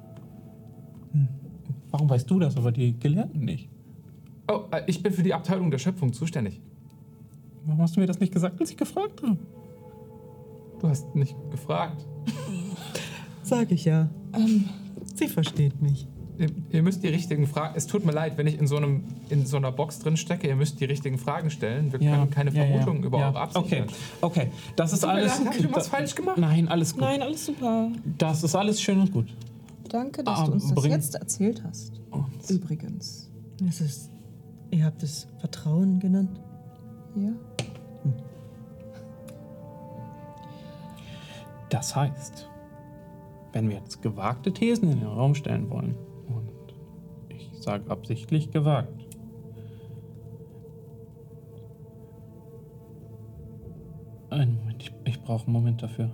Warum 1.90 2.08
weißt 2.08 2.30
du 2.30 2.38
das, 2.38 2.56
aber 2.56 2.72
die 2.72 2.98
Gelehrten 2.98 3.44
nicht? 3.44 3.68
Oh, 4.50 4.62
äh, 4.70 4.82
ich 4.86 5.02
bin 5.02 5.12
für 5.12 5.22
die 5.22 5.34
Abteilung 5.34 5.70
der 5.70 5.78
Schöpfung 5.78 6.12
zuständig. 6.12 6.60
Warum 7.66 7.82
hast 7.82 7.96
du 7.96 8.00
mir 8.00 8.06
das 8.06 8.18
nicht 8.18 8.32
gesagt, 8.32 8.60
als 8.60 8.70
ich 8.70 8.76
gefragt 8.76 9.22
habe? 9.22 9.36
Du 10.82 10.88
hast 10.88 11.14
nicht 11.14 11.36
gefragt. 11.50 12.04
Sag 13.42 13.70
ich 13.70 13.84
ja. 13.84 14.10
Ähm, 14.34 14.68
Sie 15.14 15.28
versteht 15.28 15.80
mich. 15.80 16.06
Ihr, 16.38 16.48
ihr 16.70 16.82
müsst 16.82 17.02
die 17.04 17.08
richtigen 17.08 17.46
Fragen. 17.46 17.74
Es 17.76 17.86
tut 17.86 18.04
mir 18.04 18.10
leid, 18.12 18.36
wenn 18.36 18.46
ich 18.48 18.58
in 18.58 18.66
so, 18.66 18.76
einem, 18.76 19.04
in 19.28 19.46
so 19.46 19.58
einer 19.58 19.70
Box 19.70 20.00
drin 20.00 20.16
stecke. 20.16 20.48
Ihr 20.48 20.56
müsst 20.56 20.80
die 20.80 20.84
richtigen 20.86 21.18
Fragen 21.18 21.50
stellen. 21.50 21.92
Wir 21.92 22.00
können 22.00 22.30
keine 22.30 22.50
Vermutungen 22.50 23.04
über 23.04 23.18
eure 23.18 23.38
Absicht 23.38 23.64
Okay, 23.64 23.84
okay. 24.22 24.50
Das 24.74 24.92
ist 24.92 25.04
alles. 25.04 25.38
leid, 25.38 25.46
hab 25.48 25.56
ich 25.60 25.72
was 25.72 25.88
falsch 25.88 26.14
gemacht? 26.16 26.38
Nein, 26.38 26.66
alles 26.68 26.92
gut. 26.94 27.02
Nein, 27.02 27.22
alles 27.22 27.46
super. 27.46 27.88
Das 28.18 28.42
ist 28.42 28.54
alles 28.56 28.80
schön 28.82 29.00
und 29.00 29.12
gut. 29.12 29.26
Danke, 29.88 30.24
dass 30.24 30.40
Ah, 30.40 30.46
du 30.46 30.52
uns 30.52 30.74
das 30.74 30.84
jetzt 30.86 31.14
erzählt 31.14 31.62
hast. 31.64 32.00
Und 32.10 32.26
Übrigens. 32.50 33.30
Es 33.68 33.80
ist. 33.80 34.10
Ihr 34.70 34.84
habt 34.84 35.02
es 35.02 35.28
Vertrauen 35.38 36.00
genannt? 36.00 36.40
Ja. 37.14 37.30
Das 41.72 41.96
heißt, 41.96 42.50
wenn 43.52 43.68
wir 43.68 43.76
jetzt 43.76 44.02
gewagte 44.02 44.52
Thesen 44.52 44.90
in 44.90 45.00
den 45.00 45.08
Raum 45.08 45.34
stellen 45.34 45.70
wollen, 45.70 45.94
und 46.28 46.50
ich 47.30 47.50
sage 47.60 47.90
absichtlich 47.90 48.50
gewagt, 48.50 49.06
einen 54.28 54.56
Moment, 54.56 54.82
ich, 54.82 54.92
ich 55.04 55.22
brauche 55.22 55.46
einen 55.46 55.52
Moment 55.54 55.82
dafür. 55.82 56.10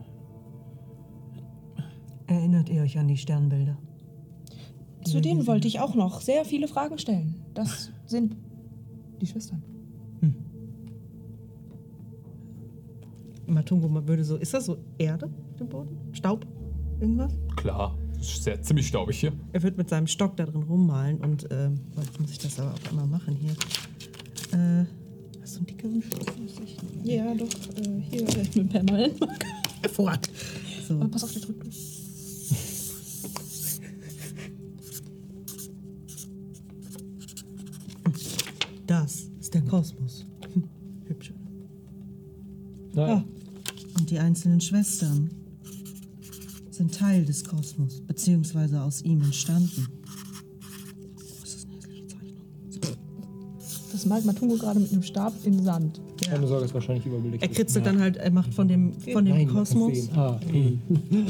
Erinnert 2.29 2.69
ihr 2.69 2.83
euch 2.83 2.99
an 2.99 3.09
die 3.09 3.17
Sternbilder? 3.17 3.79
Zu 5.05 5.21
denen 5.21 5.47
wollte 5.47 5.67
ich 5.67 5.81
auch 5.81 5.95
noch 5.95 6.21
sehr 6.21 6.45
viele 6.45 6.69
Fragen 6.69 6.99
stellen. 6.99 7.43
Das 7.55 7.91
sind 8.07 8.37
die 9.21 9.27
Schwestern. 9.27 9.63
Matungo 13.47 13.89
man 13.89 14.07
würde 14.07 14.25
so. 14.25 14.37
Ist 14.37 14.55
das 14.55 14.67
so 14.67 14.79
Erde 14.99 15.31
dem 15.59 15.69
Boden? 15.69 15.97
Staub? 16.13 16.47
Irgendwas? 17.01 17.33
Klar, 17.57 17.97
ist 18.19 18.43
sehr, 18.45 18.61
ziemlich 18.63 18.89
staubig 18.89 19.21
hier. 19.21 19.33
Er 19.53 19.63
wird 19.63 19.77
mit 19.77 19.89
seinem 19.89 20.07
Stock 20.07 20.37
da 20.37 20.47
drin 20.47 20.63
rummalen 20.65 21.19
und 21.19 21.49
boah, 21.49 22.03
jetzt 22.03 22.21
muss 22.21 22.31
ich 22.31 22.39
das 22.39 22.59
aber 22.59 22.75
auch 22.75 22.93
immer 22.93 23.07
machen 23.07 23.37
hier. 23.37 23.53
Äh, 24.53 24.87
hast 25.43 25.55
du 25.55 25.59
einen 25.59 25.67
dickeren 25.67 26.03
Stock? 26.03 26.35
Ja, 27.05 27.35
doch. 27.35 27.47
Äh, 27.47 28.01
hier 28.11 28.23
mit 28.23 28.55
dem 28.55 28.69
Permanentmarker. 28.69 29.47
Hervorragend. 29.83 30.31
So. 30.87 30.95
Aber 30.95 31.09
pass 31.09 31.25
auf, 31.25 31.33
der 31.33 31.43
drückt. 31.43 31.67
Das 38.87 39.29
ist 39.39 39.53
der 39.53 39.63
Kosmos. 39.63 40.25
Hm, 40.55 40.65
Hübsch. 41.05 41.35
Nein. 42.95 43.25
Und 43.99 44.11
die 44.11 44.19
einzelnen 44.19 44.63
Schwestern 44.63 45.31
sind 46.79 46.95
Teil 46.95 47.25
des 47.25 47.45
Kosmos, 47.45 48.01
beziehungsweise 48.07 48.81
aus 48.81 49.03
ihm 49.03 49.21
entstanden. 49.21 49.89
Das 51.41 51.55
ist 51.55 51.67
eine 51.67 51.77
hässliche 51.77 52.07
Zeichnung. 52.07 52.47
Das 53.93 54.07
malt 54.07 54.25
Matungo 54.25 54.57
gerade 54.57 54.81
mit 54.81 54.93
einem 54.93 55.03
Stab 55.03 55.35
in 55.45 55.63
Sand. 55.63 56.01
Keine 56.25 56.47
Sorge, 56.47 56.65
ist 56.67 56.75
wahrscheinlich 56.75 57.05
überbelichtet. 57.05 57.51
Er 57.51 57.55
kritzelt 57.55 57.85
dann 57.85 58.01
halt, 58.01 58.17
er 58.17 58.31
macht 58.31 58.55
von 58.55 58.69
dem, 58.69 58.93
von 58.95 59.25
dem 59.25 59.35
Nein, 59.35 59.49
Kosmos. 59.49 60.09
Ah, 60.13 60.41
mhm. 60.51 60.81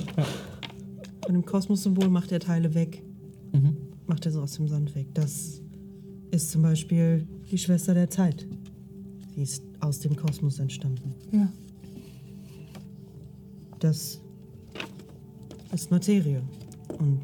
von 1.25 1.35
dem 1.35 1.45
Kosmos-Symbol 1.45 2.09
macht 2.09 2.31
er 2.31 2.41
Teile 2.41 2.75
weg. 2.75 3.03
Mhm. 3.53 3.77
Macht 4.07 4.27
er 4.27 4.33
so 4.33 4.43
aus 4.43 4.53
dem 4.53 4.69
Sand 4.69 4.95
weg. 4.95 5.07
Das 5.15 5.63
ist 6.31 6.51
zum 6.51 6.63
Beispiel 6.63 7.27
die 7.51 7.59
Schwester 7.59 7.95
der 7.95 8.11
Zeit. 8.11 8.47
Die 9.35 9.43
ist 9.43 9.63
aus 9.81 10.01
dem 10.01 10.15
Kosmos 10.15 10.59
entstanden. 10.59 11.15
Ja. 11.33 11.51
Das 13.79 14.21
ist 15.73 15.91
Materie 15.91 16.43
und 16.99 17.21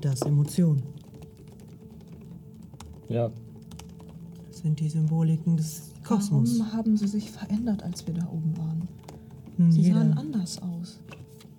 das 0.00 0.22
Emotion. 0.22 0.82
Ja, 3.08 3.30
Das 4.48 4.58
sind 4.58 4.80
die 4.80 4.88
Symboliken 4.88 5.56
des 5.56 5.92
Kosmos. 6.02 6.58
Warum 6.58 6.72
haben 6.72 6.96
sie 6.96 7.06
sich 7.06 7.30
verändert, 7.30 7.82
als 7.82 8.06
wir 8.06 8.14
da 8.14 8.26
oben 8.28 8.56
waren? 8.56 8.88
Nun, 9.58 9.70
Sie 9.72 9.84
sahen 9.84 10.08
jeder, 10.08 10.20
anders 10.20 10.60
aus. 10.60 11.00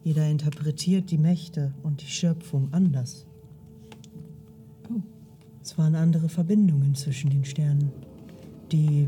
jeder 0.03 0.27
interpretiert 0.29 1.09
die 1.09 1.17
Mächte 1.17 1.73
und 1.83 2.01
die 2.01 2.05
Schöpfung 2.07 2.67
anders. 2.73 3.25
Oh. 4.89 4.99
Es 5.63 5.77
waren 5.77 5.95
andere 5.95 6.27
Verbindungen 6.29 6.95
zwischen 6.95 7.29
den 7.29 7.45
Sternen. 7.45 7.91
Die, 8.71 9.07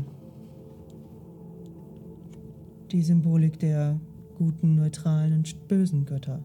die 2.90 3.02
Symbolik 3.02 3.58
der 3.58 4.00
guten, 4.38 4.76
neutralen 4.76 5.34
und 5.34 5.68
bösen 5.68 6.06
Götter 6.06 6.40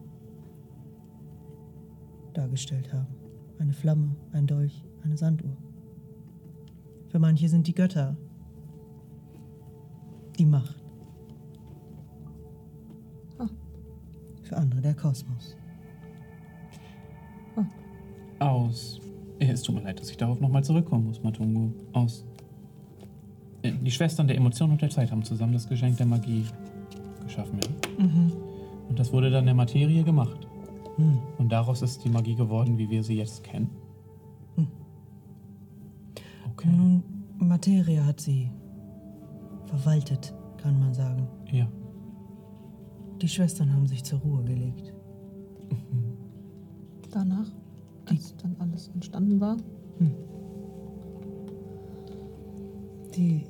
dargestellt 2.36 2.92
haben. 2.92 3.14
Eine 3.58 3.72
Flamme, 3.72 4.14
ein 4.32 4.46
Dolch, 4.46 4.84
eine 5.02 5.16
Sanduhr. 5.16 5.56
Für 7.08 7.18
manche 7.18 7.48
sind 7.48 7.66
die 7.66 7.74
Götter 7.74 8.16
die 10.38 10.46
Macht. 10.46 10.82
Für 14.42 14.56
andere 14.56 14.80
der 14.80 14.94
Kosmos. 14.94 15.56
Aus. 18.38 19.00
Es 19.38 19.62
tut 19.62 19.74
mir 19.74 19.80
leid, 19.82 19.98
dass 19.98 20.10
ich 20.10 20.16
darauf 20.16 20.40
nochmal 20.40 20.62
zurückkommen 20.62 21.06
muss, 21.06 21.22
Matungo. 21.22 21.72
Aus. 21.92 22.24
äh, 23.62 23.72
Die 23.72 23.90
Schwestern 23.90 24.28
der 24.28 24.36
Emotion 24.36 24.70
und 24.70 24.80
der 24.80 24.90
Zeit 24.90 25.10
haben 25.10 25.24
zusammen 25.24 25.52
das 25.54 25.68
Geschenk 25.68 25.96
der 25.96 26.06
Magie 26.06 26.44
geschaffen, 27.24 27.58
ja? 27.58 28.04
Und 28.88 28.98
das 28.98 29.12
wurde 29.12 29.30
dann 29.30 29.46
der 29.46 29.54
Materie 29.54 30.04
gemacht. 30.04 30.45
Hm. 30.96 31.18
Und 31.38 31.50
daraus 31.50 31.82
ist 31.82 32.04
die 32.04 32.08
Magie 32.08 32.34
geworden, 32.34 32.78
wie 32.78 32.88
wir 32.88 33.02
sie 33.02 33.16
jetzt 33.16 33.44
kennen. 33.44 33.70
Okay. 36.56 36.68
Nun, 36.74 37.02
Materie 37.38 38.02
hat 38.04 38.18
sie 38.18 38.50
verwaltet, 39.66 40.32
kann 40.56 40.80
man 40.80 40.94
sagen. 40.94 41.28
Ja. 41.52 41.68
Die 43.20 43.28
Schwestern 43.28 43.72
haben 43.74 43.86
sich 43.86 44.02
zur 44.04 44.20
Ruhe 44.20 44.42
gelegt. 44.42 44.94
Danach, 47.10 47.50
als 48.06 48.34
dann 48.38 48.56
alles 48.58 48.88
entstanden 48.88 49.38
war. 49.38 49.58
Die, 53.14 53.44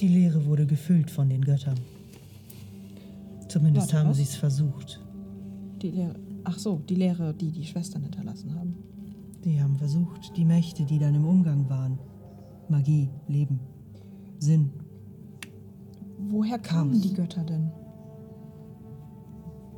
die 0.00 0.08
Leere 0.08 0.44
wurde 0.46 0.66
gefüllt 0.66 1.10
von 1.10 1.28
den 1.28 1.42
Göttern. 1.42 1.78
Zumindest 3.48 3.92
Warte, 3.92 4.06
haben 4.06 4.14
sie 4.14 4.22
es 4.22 4.36
versucht. 4.36 5.00
Die 5.82 5.90
Lehre. 5.90 6.14
Ach 6.50 6.58
so, 6.58 6.80
die 6.88 6.94
Lehre, 6.94 7.34
die 7.34 7.50
die 7.52 7.64
Schwestern 7.64 8.02
hinterlassen 8.04 8.54
haben. 8.54 8.74
Die 9.44 9.60
haben 9.60 9.76
versucht, 9.76 10.34
die 10.34 10.46
Mächte, 10.46 10.84
die 10.84 10.98
dann 10.98 11.14
im 11.14 11.26
Umgang 11.26 11.68
waren. 11.68 11.98
Magie, 12.70 13.10
Leben, 13.28 13.60
Sinn. 14.38 14.70
Woher 16.18 16.58
kamen 16.58 16.92
Chaos. 16.92 17.02
die 17.02 17.12
Götter 17.14 17.44
denn? 17.44 17.70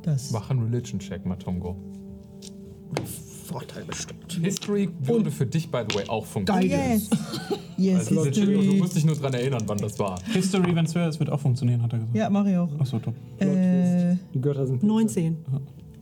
Das 0.03 0.31
Mach 0.31 0.49
einen 0.49 0.63
Religion-Check, 0.63 1.25
Matongo. 1.25 1.75
Vorteil 3.45 3.83
bestimmt. 3.83 4.31
History 4.41 4.89
würde 5.01 5.29
für 5.29 5.45
dich, 5.45 5.69
by 5.69 5.83
the 5.89 5.95
way, 5.97 6.07
auch 6.07 6.25
funktionieren. 6.25 6.69
Yes! 6.69 7.09
Yes, 7.77 8.09
Also 8.09 8.25
legit, 8.25 8.47
du 8.47 8.51
History. 8.51 8.77
musst 8.77 8.95
dich 8.95 9.05
nur 9.05 9.15
dran 9.15 9.33
erinnern, 9.33 9.63
wann 9.65 9.79
das 9.79 9.97
war. 9.97 10.19
History, 10.31 10.75
wenn 10.75 10.85
es 10.85 10.93
wäre, 10.93 11.09
es 11.09 11.19
wird 11.19 11.31
auch 11.31 11.39
funktionieren, 11.39 11.81
hat 11.81 11.91
er 11.93 11.99
gesagt. 11.99 12.15
Ja, 12.15 12.29
mach 12.29 12.45
ich 12.45 12.55
auch. 12.55 12.69
Achso, 12.79 12.99
top. 12.99 13.15
Äh, 13.39 14.17
die 14.35 14.39
Götter 14.39 14.67
sind. 14.67 14.83
19. 14.83 15.37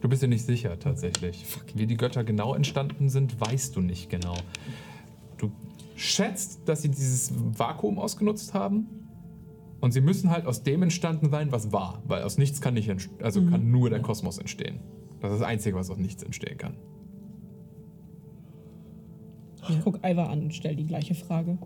Du 0.02 0.08
bist 0.08 0.22
dir 0.22 0.28
nicht 0.28 0.46
sicher, 0.46 0.80
tatsächlich. 0.80 1.46
Wie 1.76 1.86
die 1.86 1.98
Götter 1.98 2.24
genau 2.24 2.54
entstanden 2.54 3.10
sind, 3.10 3.40
weißt 3.40 3.76
du 3.76 3.82
nicht 3.82 4.10
genau. 4.10 4.36
Du 5.38 5.52
schätzt, 5.96 6.62
dass 6.68 6.82
sie 6.82 6.90
dieses 6.90 7.34
Vakuum 7.58 8.00
ausgenutzt 8.00 8.54
haben. 8.54 8.88
Und 9.82 9.92
sie 9.92 10.02
müssen 10.02 10.30
halt 10.30 10.46
aus 10.46 10.64
dem 10.64 10.84
entstanden 10.84 11.30
sein, 11.30 11.52
was 11.52 11.72
war. 11.72 12.02
Weil 12.06 12.24
aus 12.24 12.38
nichts 12.38 12.62
kann 12.62 12.74
nicht 12.74 12.90
entstehen. 12.90 13.24
Also 13.24 13.46
kann 13.46 13.72
nur 13.72 13.90
der 13.90 14.02
Kosmos 14.02 14.38
entstehen. 14.38 14.80
Das 15.22 15.32
ist 15.32 15.40
das 15.40 15.48
Einzige, 15.48 15.76
was 15.76 15.90
aus 15.90 15.98
nichts 15.98 16.24
entstehen 16.24 16.58
kann. 16.58 16.76
Ich 19.68 19.82
guck 19.84 20.00
Iva 20.04 20.26
an 20.26 20.44
und 20.44 20.54
stell 20.54 20.76
die 20.76 20.86
gleiche 20.86 21.14
Frage. 21.14 21.58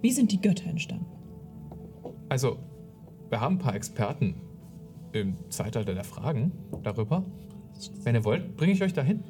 Wie 0.00 0.10
sind 0.10 0.32
die 0.32 0.40
Götter 0.40 0.68
entstanden? 0.68 1.06
Also, 2.28 2.58
wir 3.28 3.40
haben 3.40 3.56
ein 3.56 3.58
paar 3.58 3.74
Experten 3.74 4.36
im 5.12 5.36
Zeitalter 5.50 5.94
der 5.94 6.04
Fragen 6.04 6.52
darüber. 6.82 7.24
Wenn 8.02 8.14
ihr 8.14 8.24
wollt, 8.24 8.56
bringe 8.56 8.72
ich 8.72 8.82
euch 8.82 8.92
dahin. 8.92 9.20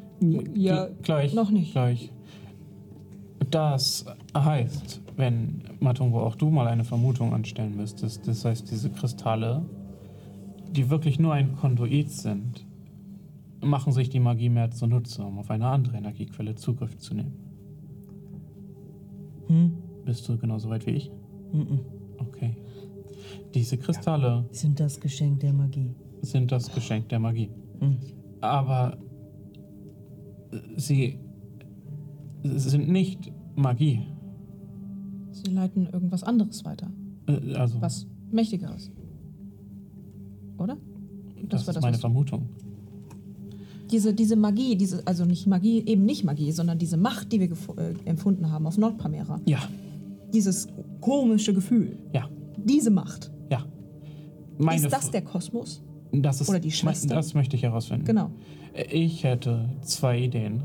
Ja, 0.54 0.88
Gleich. 1.02 1.34
Noch 1.34 1.50
nicht. 1.50 1.72
Gleich. 1.72 2.10
Das 3.50 4.04
heißt, 4.36 5.02
wenn 5.16 5.62
Matungo 5.80 6.20
auch 6.20 6.34
du 6.34 6.50
mal 6.50 6.66
eine 6.66 6.84
Vermutung 6.84 7.32
anstellen 7.32 7.76
müsstest, 7.76 8.26
das 8.26 8.44
heißt, 8.44 8.70
diese 8.70 8.90
Kristalle, 8.90 9.62
die 10.72 10.90
wirklich 10.90 11.18
nur 11.18 11.32
ein 11.34 11.54
Konduit 11.56 12.10
sind, 12.10 12.66
machen 13.62 13.92
sich 13.92 14.08
die 14.10 14.20
Magie 14.20 14.48
mehr 14.48 14.70
zunutze, 14.70 15.22
um 15.22 15.38
auf 15.38 15.50
eine 15.50 15.66
andere 15.66 15.96
Energiequelle 15.96 16.54
Zugriff 16.54 16.96
zu 16.98 17.14
nehmen. 17.14 17.32
Hm? 19.48 19.72
Bist 20.04 20.28
du 20.28 20.36
genauso 20.36 20.68
weit 20.68 20.86
wie 20.86 20.90
ich? 20.92 21.10
Mhm. 21.52 21.80
Okay. 22.18 22.56
Diese 23.54 23.78
Kristalle 23.78 24.44
Sind 24.50 24.78
das 24.80 25.00
Geschenk 25.00 25.40
der 25.40 25.52
Magie. 25.52 25.94
sind 26.22 26.50
das 26.52 26.72
Geschenk 26.74 27.08
der 27.08 27.18
Magie. 27.20 27.50
Mhm. 27.80 27.96
Aber 28.46 28.96
äh, 30.52 30.58
sie 30.76 31.18
Es 32.42 32.64
sind 32.64 32.88
nicht 32.88 33.32
Magie. 33.56 34.00
Sie 35.32 35.50
leiten 35.50 35.86
irgendwas 35.92 36.22
anderes 36.22 36.64
weiter. 36.64 36.90
Äh, 37.26 37.54
Also, 37.54 37.80
Was 37.80 38.06
Mächtigeres. 38.30 38.90
Oder? 40.58 40.76
das, 41.48 41.66
war 41.66 41.68
ist 41.70 41.76
das, 41.76 41.82
meine 41.82 41.94
was- 41.94 42.00
Vermutung. 42.00 42.48
Diese, 43.90 44.12
diese 44.12 44.34
Magie, 44.34 44.74
diese, 44.76 45.06
also 45.06 45.24
nicht 45.24 45.46
Magie, 45.46 45.80
eben 45.86 46.04
nicht 46.04 46.24
Magie, 46.24 46.50
sondern 46.50 46.76
diese 46.76 46.96
Macht, 46.96 47.30
die 47.30 47.38
wir 47.38 47.50
äh, 47.78 47.94
empfunden 48.04 48.50
haben 48.50 48.66
auf 48.66 48.76
Nordpamera. 48.78 49.40
Ja, 49.46 49.60
Dieses 50.34 50.66
komische 51.00 51.54
Gefühl. 51.54 51.96
ja, 52.12 52.28
Diese 52.56 52.90
Macht. 52.90 53.30
ja. 53.50 53.64
Meine 54.58 54.82
ist 54.86 54.92
das 54.92 55.10
der 55.12 55.22
Kosmos? 55.22 55.82
Das 56.12 56.40
ist, 56.40 56.48
oder 56.48 56.60
die 56.60 56.70
Schwester? 56.70 57.14
Das 57.14 57.34
möchte 57.34 57.56
ich 57.56 57.62
herausfinden. 57.62 58.04
Genau. 58.04 58.30
Ich 58.90 59.24
hätte 59.24 59.68
zwei 59.82 60.18
Ideen. 60.18 60.62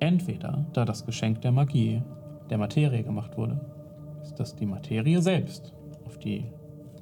Entweder, 0.00 0.66
da 0.72 0.84
das 0.84 1.04
Geschenk 1.06 1.40
der 1.40 1.50
Magie 1.52 2.02
der 2.50 2.58
Materie 2.58 3.02
gemacht 3.02 3.36
wurde, 3.36 3.60
ist 4.22 4.38
das 4.38 4.54
die 4.54 4.66
Materie 4.66 5.20
selbst, 5.20 5.72
auf 6.06 6.18
die 6.18 6.44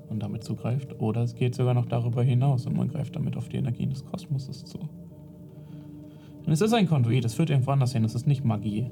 man 0.09 0.19
damit 0.21 0.45
zugreift, 0.45 1.01
oder 1.01 1.23
es 1.23 1.35
geht 1.35 1.55
sogar 1.55 1.75
noch 1.75 1.87
darüber 1.87 2.23
hinaus 2.23 2.65
und 2.67 2.77
man 2.77 2.89
greift 2.89 3.17
damit 3.17 3.37
auf 3.37 3.49
die 3.49 3.57
Energien 3.57 3.91
des 3.91 4.05
Kosmoses 4.05 4.65
zu. 4.65 4.79
Und 4.79 6.53
es 6.53 6.61
ist 6.61 6.73
ein 6.73 6.87
Konduit, 6.87 7.25
es 7.25 7.35
führt 7.35 7.51
irgendwo 7.51 7.73
anders 7.73 7.93
hin, 7.93 8.05
es 8.05 8.15
ist 8.15 8.27
nicht 8.27 8.45
Magie. 8.45 8.89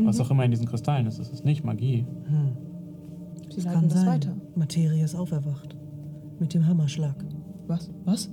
Was 0.00 0.20
auch 0.20 0.30
immer 0.30 0.44
in 0.44 0.50
diesen 0.52 0.66
Kristallen 0.66 1.06
ist, 1.06 1.18
es 1.18 1.30
ist 1.30 1.44
nicht 1.44 1.64
Magie. 1.64 2.06
Sie 3.50 3.56
Das 3.56 3.64
leiten 3.64 3.80
kann 3.80 3.88
das 3.88 3.98
sein. 3.98 4.06
weiter. 4.06 4.36
Materie 4.54 5.02
ist 5.04 5.16
auferwacht. 5.16 5.74
Mit 6.38 6.54
dem 6.54 6.66
Hammerschlag. 6.68 7.16
Was? 7.68 7.90
Was? 8.04 8.30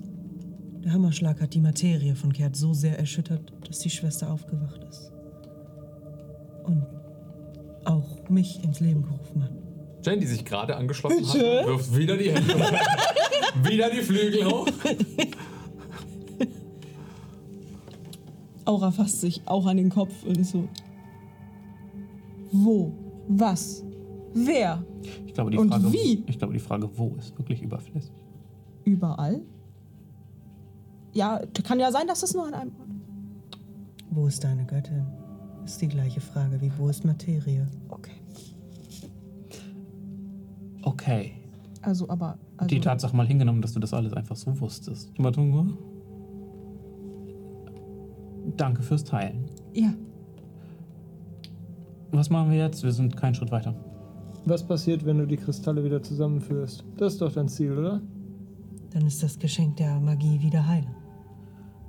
Der 0.84 0.94
Hammerschlag 0.94 1.41
hat 1.41 1.53
die 1.53 1.60
Materie 1.60 2.16
von 2.16 2.32
Kert 2.32 2.56
so 2.56 2.74
sehr 2.74 2.98
erschüttert, 2.98 3.52
dass 3.68 3.80
die 3.80 3.90
Schwester 3.90 4.32
aufgewacht 4.32 4.84
ist. 4.90 5.12
Und 6.64 6.86
auch 7.84 8.30
mich 8.30 8.64
ins 8.64 8.80
Leben 8.80 9.03
gerufen 9.03 9.44
hat. 9.44 9.52
Jane, 10.03 10.20
die 10.20 10.28
sich 10.28 10.45
gerade 10.45 10.76
angeschlossen 10.76 11.26
hat, 11.28 11.68
wirft 11.68 11.95
wieder 11.95 12.18
die 12.18 12.32
Hände 12.32 12.53
hoch. 12.53 12.72
wieder 13.64 13.90
die 13.90 14.02
Flügel 14.02 14.45
hoch. 14.45 14.68
Aura 18.64 18.91
fasst 18.91 19.22
sich 19.22 19.41
auch 19.45 19.66
an 19.66 19.78
den 19.78 19.90
Kopf 19.90 20.24
und 20.24 20.38
ist 20.38 20.52
so. 20.52 20.68
Wo? 22.52 22.94
Was? 23.28 23.84
Wer? 24.34 24.84
Ich 25.26 25.34
glaube, 25.34 25.52
die 25.52 25.57
Und 25.57 25.70
Frage, 25.70 25.91
wie? 25.91 26.24
Ich 26.26 26.38
glaube, 26.38 26.53
die 26.53 26.60
Frage, 26.60 26.90
wo, 26.95 27.16
ist 27.20 27.38
wirklich 27.38 27.62
überflüssig. 27.62 28.12
Überall? 28.86 29.41
Ja, 31.14 31.41
kann 31.64 31.80
ja 31.80 31.91
sein, 31.91 32.07
dass 32.07 32.24
es 32.24 32.34
nur 32.34 32.48
an 32.48 32.53
einem 32.53 32.72
Ort. 32.80 32.90
Wo 34.12 34.28
ist 34.28 34.44
deine 34.44 34.66
Göttin? 34.66 35.06
Ist 35.66 35.82
die 35.82 35.88
gleiche 35.88 36.22
Frage 36.22 36.62
wie 36.62 36.72
wo 36.78 36.88
ist 36.90 37.03
Materie? 37.03 37.68
Okay. 37.90 38.12
Okay. 40.84 41.32
Also, 41.82 42.07
aber. 42.10 42.38
Also, 42.57 42.70
die 42.70 42.80
Tatsache 42.80 43.16
mal 43.16 43.28
hingenommen, 43.28 43.62
dass 43.62 43.74
du 43.74 43.80
das 43.80 43.94
alles 43.94 44.14
einfach 44.14 44.36
so 44.36 44.60
wusstest. 44.60 45.18
Matungo? 45.20 45.66
Danke 48.56 48.84
fürs 48.84 49.03
Teilen. 49.03 49.45
Ja. 49.74 49.94
Was 52.12 52.30
machen 52.30 52.52
wir 52.52 52.57
jetzt? 52.57 52.84
Wir 52.84 52.91
sind 52.91 53.18
keinen 53.18 53.34
Schritt 53.34 53.52
weiter. 53.52 53.76
Was 54.45 54.66
passiert, 54.66 55.06
wenn 55.06 55.18
du 55.18 55.26
die 55.26 55.38
Kristalle 55.38 55.84
wieder 55.84 56.02
zusammenführst? 56.03 56.84
Das 56.98 57.14
ist 57.14 57.22
doch 57.22 57.32
dein 57.32 57.48
Ziel, 57.48 57.78
oder? 57.78 58.02
Dann 58.96 59.08
ist 59.08 59.22
das 59.22 59.38
Geschenk 59.38 59.76
der 59.76 60.00
Magie 60.00 60.42
wieder 60.42 60.66
heil. 60.66 60.86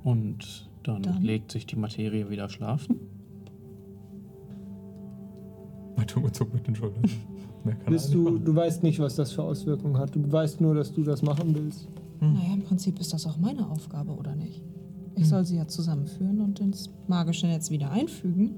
Und 0.03 0.69
dann, 0.83 1.01
Dann? 1.03 1.21
legt 1.21 1.53
sich 1.53 1.65
die 1.65 1.77
Materie 1.77 2.29
wieder 2.29 2.49
schlafen. 2.49 2.99
Matungo 5.95 6.29
zuckt 6.29 6.53
mit 6.53 6.67
den 6.67 6.75
Schultern. 6.75 7.03
Mehr 7.63 7.75
kann 7.75 7.93
Bist 7.93 8.07
nicht 8.09 8.15
du, 8.15 8.23
machen. 8.23 8.43
du 8.43 8.53
weißt 8.53 8.83
nicht, 8.83 8.99
was 8.99 9.15
das 9.15 9.31
für 9.31 9.41
Auswirkungen 9.43 9.97
hat. 9.97 10.13
Du 10.13 10.29
weißt 10.29 10.59
nur, 10.59 10.75
dass 10.75 10.91
du 10.91 11.01
das 11.01 11.21
machen 11.21 11.55
willst. 11.55 11.87
Naja, 12.19 12.53
im 12.53 12.63
Prinzip 12.63 12.99
ist 12.99 13.13
das 13.13 13.25
auch 13.25 13.37
meine 13.37 13.69
Aufgabe, 13.69 14.11
oder 14.11 14.35
nicht? 14.35 14.61
Ich 15.15 15.29
soll 15.29 15.45
sie 15.45 15.55
ja 15.55 15.65
zusammenführen 15.65 16.41
und 16.41 16.59
ins 16.59 16.89
magische 17.07 17.47
Netz 17.47 17.71
wieder 17.71 17.89
einfügen. 17.89 18.53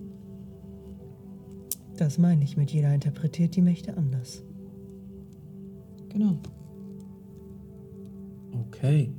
Das 1.97 2.17
meine 2.17 2.43
ich 2.43 2.57
mit 2.57 2.71
jeder 2.71 2.91
interpretiert 2.95 3.55
die 3.55 3.61
Mächte 3.61 3.95
anders. 3.95 4.41
Genau. 6.09 6.37
Okay. 8.67 9.11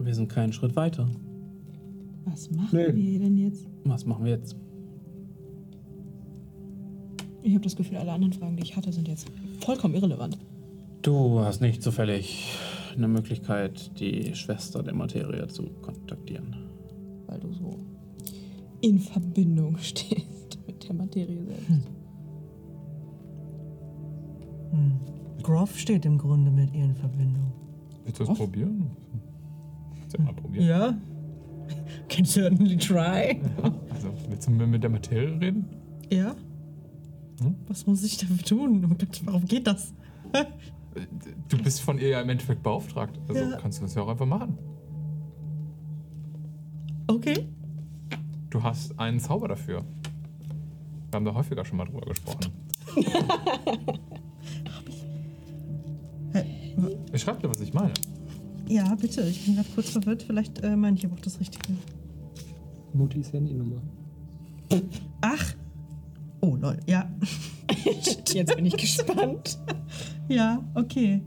Wir 0.00 0.14
sind 0.14 0.28
keinen 0.28 0.52
Schritt 0.52 0.76
weiter. 0.76 1.08
Was 2.24 2.50
machen 2.50 2.68
Nee. 2.78 2.94
wir 2.94 3.18
denn 3.20 3.36
jetzt? 3.38 3.66
Was 3.84 4.04
machen 4.06 4.24
wir 4.24 4.32
jetzt? 4.32 4.56
Ich 7.42 7.54
habe 7.54 7.64
das 7.64 7.74
Gefühl, 7.76 7.96
alle 7.98 8.12
anderen 8.12 8.32
Fragen, 8.32 8.56
die 8.56 8.62
ich 8.62 8.76
hatte, 8.76 8.92
sind 8.92 9.08
jetzt 9.08 9.28
vollkommen 9.60 9.94
irrelevant. 9.94 10.38
Du 11.02 11.40
hast 11.40 11.60
nicht 11.60 11.82
zufällig 11.82 12.52
eine 12.96 13.08
Möglichkeit, 13.08 13.98
die 13.98 14.34
Schwester 14.34 14.82
der 14.82 14.94
Materie 14.94 15.46
zu 15.48 15.64
kontaktieren. 15.80 16.56
Weil 17.26 17.40
du 17.40 17.52
so 17.52 17.78
in 18.80 18.98
Verbindung 18.98 19.76
stehst 19.78 20.58
mit 20.66 20.86
der 20.88 20.94
Materie 20.94 21.44
selbst. 21.44 21.68
Hm. 21.68 21.82
Groff 25.48 25.78
steht 25.78 26.04
im 26.04 26.18
Grunde 26.18 26.50
mit 26.50 26.74
ihr 26.74 26.84
in 26.84 26.94
Verbindung. 26.94 27.50
Willst 28.04 28.20
du 28.20 28.24
das 28.24 28.36
probieren? 28.36 28.90
Willst 29.94 30.18
du 30.18 30.22
mal 30.22 30.34
probieren? 30.34 30.66
Ja? 30.66 30.94
Can 32.10 32.26
certainly 32.26 32.76
try. 32.76 33.40
Also, 33.88 34.12
willst 34.28 34.46
du 34.46 34.50
mit 34.50 34.82
der 34.82 34.90
Materie 34.90 35.40
reden? 35.40 35.64
Ja? 36.12 36.36
Hm? 37.40 37.54
Was 37.66 37.86
muss 37.86 38.04
ich 38.04 38.18
dafür 38.18 38.36
tun? 38.36 38.84
Oh 38.84 38.94
Gott, 38.94 39.22
Warum 39.24 39.46
geht 39.46 39.66
das? 39.66 39.94
Du 41.48 41.56
bist 41.56 41.80
von 41.80 41.98
ihr 41.98 42.08
ja 42.08 42.20
im 42.20 42.28
Endeffekt 42.28 42.62
beauftragt. 42.62 43.18
Also 43.26 43.40
Ja. 43.40 43.56
kannst 43.56 43.78
du 43.78 43.84
das 43.84 43.94
ja 43.94 44.02
auch 44.02 44.08
einfach 44.08 44.26
machen. 44.26 44.58
Okay. 47.06 47.48
Du 48.50 48.62
hast 48.62 49.00
einen 49.00 49.18
Zauber 49.18 49.48
dafür. 49.48 49.82
Wir 51.10 51.16
haben 51.16 51.24
da 51.24 51.32
häufiger 51.32 51.64
schon 51.64 51.78
mal 51.78 51.86
drüber 51.86 52.04
gesprochen. 52.04 52.52
Ich 57.18 57.24
schreibe 57.24 57.40
dir, 57.40 57.50
was 57.50 57.60
ich 57.60 57.74
meine. 57.74 57.92
Ja, 58.68 58.94
bitte. 58.94 59.22
Ich 59.22 59.44
bin 59.44 59.56
gerade 59.56 59.68
kurz 59.74 59.90
verwirrt. 59.90 60.22
Vielleicht 60.22 60.62
äh, 60.62 60.76
meine 60.76 60.96
ich 60.96 61.04
aber 61.04 61.14
auch 61.14 61.20
das 61.20 61.40
Richtige. 61.40 61.74
Mutis 62.92 63.32
Handynummer. 63.32 63.82
Ach. 65.20 65.54
Oh, 66.40 66.54
lol. 66.54 66.78
Ja. 66.86 67.10
Jetzt 68.32 68.54
bin 68.54 68.66
ich 68.66 68.76
gespannt. 68.76 69.58
Ja, 70.28 70.64
okay. 70.76 71.20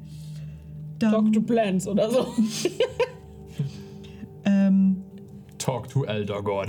Dann, 0.97 1.11
Talk 1.11 1.33
to 1.33 1.41
Plants 1.41 1.85
oder 1.85 2.09
so. 2.09 2.25
ähm, 4.45 5.03
Talk 5.57 5.89
to 5.89 6.05
Elder 6.05 6.41
God. 6.41 6.67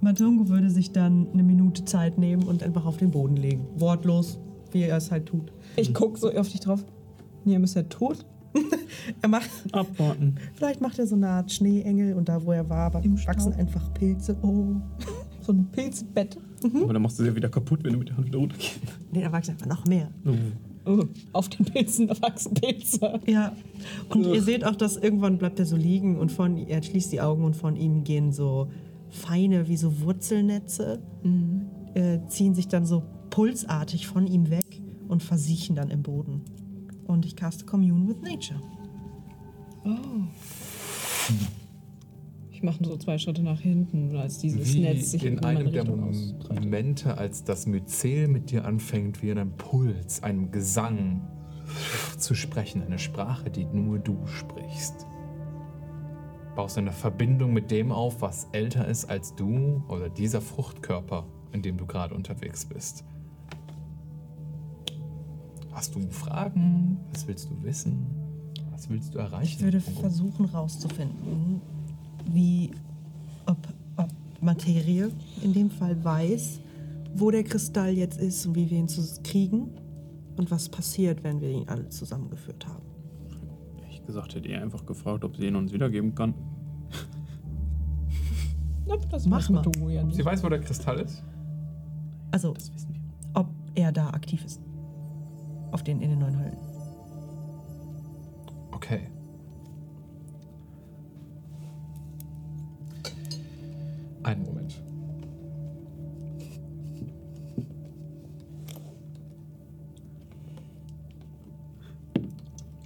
Matungo 0.00 0.48
würde 0.48 0.70
sich 0.70 0.92
dann 0.92 1.26
eine 1.34 1.42
Minute 1.42 1.84
Zeit 1.84 2.16
nehmen 2.16 2.44
und 2.44 2.62
einfach 2.62 2.86
auf 2.86 2.96
den 2.96 3.10
Boden 3.10 3.36
legen. 3.36 3.66
Wortlos, 3.76 4.38
wie 4.72 4.84
er 4.84 4.96
es 4.96 5.10
halt 5.10 5.26
tut. 5.26 5.52
Ich 5.76 5.94
guck 5.94 6.18
so 6.18 6.30
auf 6.32 6.48
dich 6.48 6.60
drauf. 6.60 6.84
Niam 7.44 7.64
ist 7.64 7.74
ja 7.74 7.82
tot. 7.84 8.24
Er 9.22 9.28
macht, 9.28 9.48
Abwarten. 9.72 10.34
vielleicht 10.54 10.80
macht 10.80 10.98
er 10.98 11.06
so 11.06 11.14
eine 11.14 11.28
Art 11.28 11.52
Schneeengel 11.52 12.14
und 12.14 12.28
da, 12.28 12.44
wo 12.44 12.52
er 12.52 12.68
war, 12.68 12.92
wachsen 12.92 13.52
einfach 13.54 13.92
Pilze. 13.94 14.36
Oh. 14.42 14.76
So 15.42 15.52
ein 15.54 15.70
Pilzbett. 15.72 16.36
Aber 16.62 16.92
dann 16.92 17.00
machst 17.00 17.18
du 17.18 17.24
sie 17.24 17.34
wieder 17.34 17.48
kaputt, 17.48 17.82
wenn 17.82 17.94
du 17.94 17.98
mit 17.98 18.10
der 18.10 18.16
Hand 18.18 18.26
wieder 18.26 18.38
runtergehst. 18.38 18.78
Nee, 19.10 19.22
da 19.22 19.32
wachsen 19.32 19.52
einfach 19.52 19.66
noch 19.66 19.86
mehr. 19.86 20.10
Oh, 20.84 21.04
auf 21.32 21.48
den 21.48 21.64
Pilzen 21.64 22.08
da 22.08 22.20
wachsen 22.20 22.52
Pilze. 22.52 23.18
Ja. 23.26 23.56
Und 24.10 24.26
ihr 24.26 24.42
seht 24.42 24.66
auch, 24.66 24.76
dass 24.76 24.98
irgendwann 24.98 25.38
bleibt 25.38 25.58
er 25.58 25.64
so 25.64 25.76
liegen 25.76 26.18
und 26.18 26.30
von 26.30 26.58
er 26.58 26.82
schließt 26.82 27.10
die 27.10 27.22
Augen 27.22 27.42
und 27.44 27.56
von 27.56 27.74
ihm 27.74 28.04
gehen 28.04 28.32
so 28.32 28.68
feine, 29.08 29.66
wie 29.66 29.78
so 29.78 30.02
Wurzelnetze, 30.02 31.00
äh, 31.94 32.18
ziehen 32.28 32.54
sich 32.54 32.68
dann 32.68 32.84
so 32.84 33.02
pulsartig 33.30 34.06
von 34.06 34.26
ihm 34.26 34.50
weg 34.50 34.69
und 35.10 35.22
versiechen 35.22 35.76
dann 35.76 35.90
im 35.90 36.02
Boden. 36.02 36.42
Und 37.06 37.26
ich 37.26 37.36
caste 37.36 37.66
Commune 37.66 38.08
with 38.08 38.22
Nature. 38.22 38.60
Ich 42.52 42.62
mache 42.62 42.84
so 42.84 42.96
zwei 42.96 43.18
Schritte 43.18 43.42
nach 43.42 43.60
hinten, 43.60 44.14
als 44.16 44.38
dieses 44.38 44.74
Wie 44.74 44.80
Netz 44.80 45.10
sich 45.10 45.24
in 45.24 45.36
meine 45.36 45.60
einem 45.60 45.72
der 45.72 45.82
Richtung. 45.82 46.14
Momente, 46.54 47.18
als 47.18 47.42
das 47.42 47.66
Myzel 47.66 48.28
mit 48.28 48.50
dir 48.50 48.64
anfängt, 48.64 49.22
wie 49.22 49.30
in 49.30 49.38
einem 49.38 49.56
Puls, 49.56 50.22
einem 50.22 50.50
Gesang 50.52 51.22
zu 52.16 52.34
sprechen, 52.34 52.82
eine 52.82 52.98
Sprache, 52.98 53.50
die 53.50 53.64
nur 53.64 53.98
du 53.98 54.26
sprichst. 54.26 55.06
Baust 56.54 56.78
eine 56.78 56.92
Verbindung 56.92 57.52
mit 57.52 57.70
dem 57.70 57.90
auf, 57.90 58.20
was 58.22 58.48
älter 58.52 58.86
ist 58.86 59.06
als 59.06 59.34
du 59.34 59.82
oder 59.88 60.08
dieser 60.08 60.40
Fruchtkörper, 60.40 61.26
in 61.52 61.62
dem 61.62 61.78
du 61.78 61.86
gerade 61.86 62.14
unterwegs 62.14 62.66
bist. 62.66 63.04
Hast 65.72 65.94
du 65.94 66.00
Fragen? 66.10 66.98
Was 67.12 67.26
willst 67.26 67.48
du 67.50 67.62
wissen? 67.62 68.06
Was 68.72 68.88
willst 68.88 69.14
du 69.14 69.18
erreichen? 69.18 69.56
Ich 69.58 69.60
würde 69.62 69.80
versuchen 69.80 70.46
rauszufinden, 70.46 71.60
wie, 72.32 72.70
ob, 73.46 73.56
ob 73.96 74.08
Materie 74.40 75.10
in 75.42 75.52
dem 75.52 75.70
Fall 75.70 76.02
weiß, 76.02 76.60
wo 77.14 77.30
der 77.30 77.44
Kristall 77.44 77.90
jetzt 77.92 78.20
ist 78.20 78.46
und 78.46 78.54
wie 78.54 78.68
wir 78.70 78.78
ihn 78.78 78.88
zu 78.88 79.02
kriegen 79.22 79.70
und 80.36 80.50
was 80.50 80.68
passiert, 80.68 81.22
wenn 81.24 81.40
wir 81.40 81.50
ihn 81.50 81.68
alle 81.68 81.88
zusammengeführt 81.88 82.66
haben. 82.66 82.82
Ehrlich 83.82 84.04
gesagt 84.06 84.34
hätte 84.34 84.48
ihr 84.48 84.60
einfach 84.62 84.84
gefragt, 84.86 85.24
ob 85.24 85.36
sie 85.36 85.46
ihn 85.46 85.56
uns 85.56 85.72
wiedergeben 85.72 86.14
kann. 86.14 86.34
Das 89.08 89.24
Mach 89.24 89.48
mal. 89.50 89.64
Ja 89.88 90.02
nicht. 90.02 90.16
Sie 90.16 90.24
weiß, 90.24 90.42
wo 90.42 90.48
der 90.48 90.60
Kristall 90.60 90.98
ist? 90.98 91.22
Also, 92.32 92.52
Das 92.54 92.72
wissen 92.74 92.92
wir. 92.92 93.00
ob 93.34 93.48
er 93.76 93.92
da 93.92 94.10
aktiv 94.10 94.44
ist. 94.44 94.60
Auf 95.72 95.82
den 95.84 96.00
in 96.00 96.10
den 96.10 96.18
neuen 96.18 96.38
Höllen. 96.38 96.56
Okay. 98.72 99.00
Einen 104.22 104.44
Moment. 104.44 104.82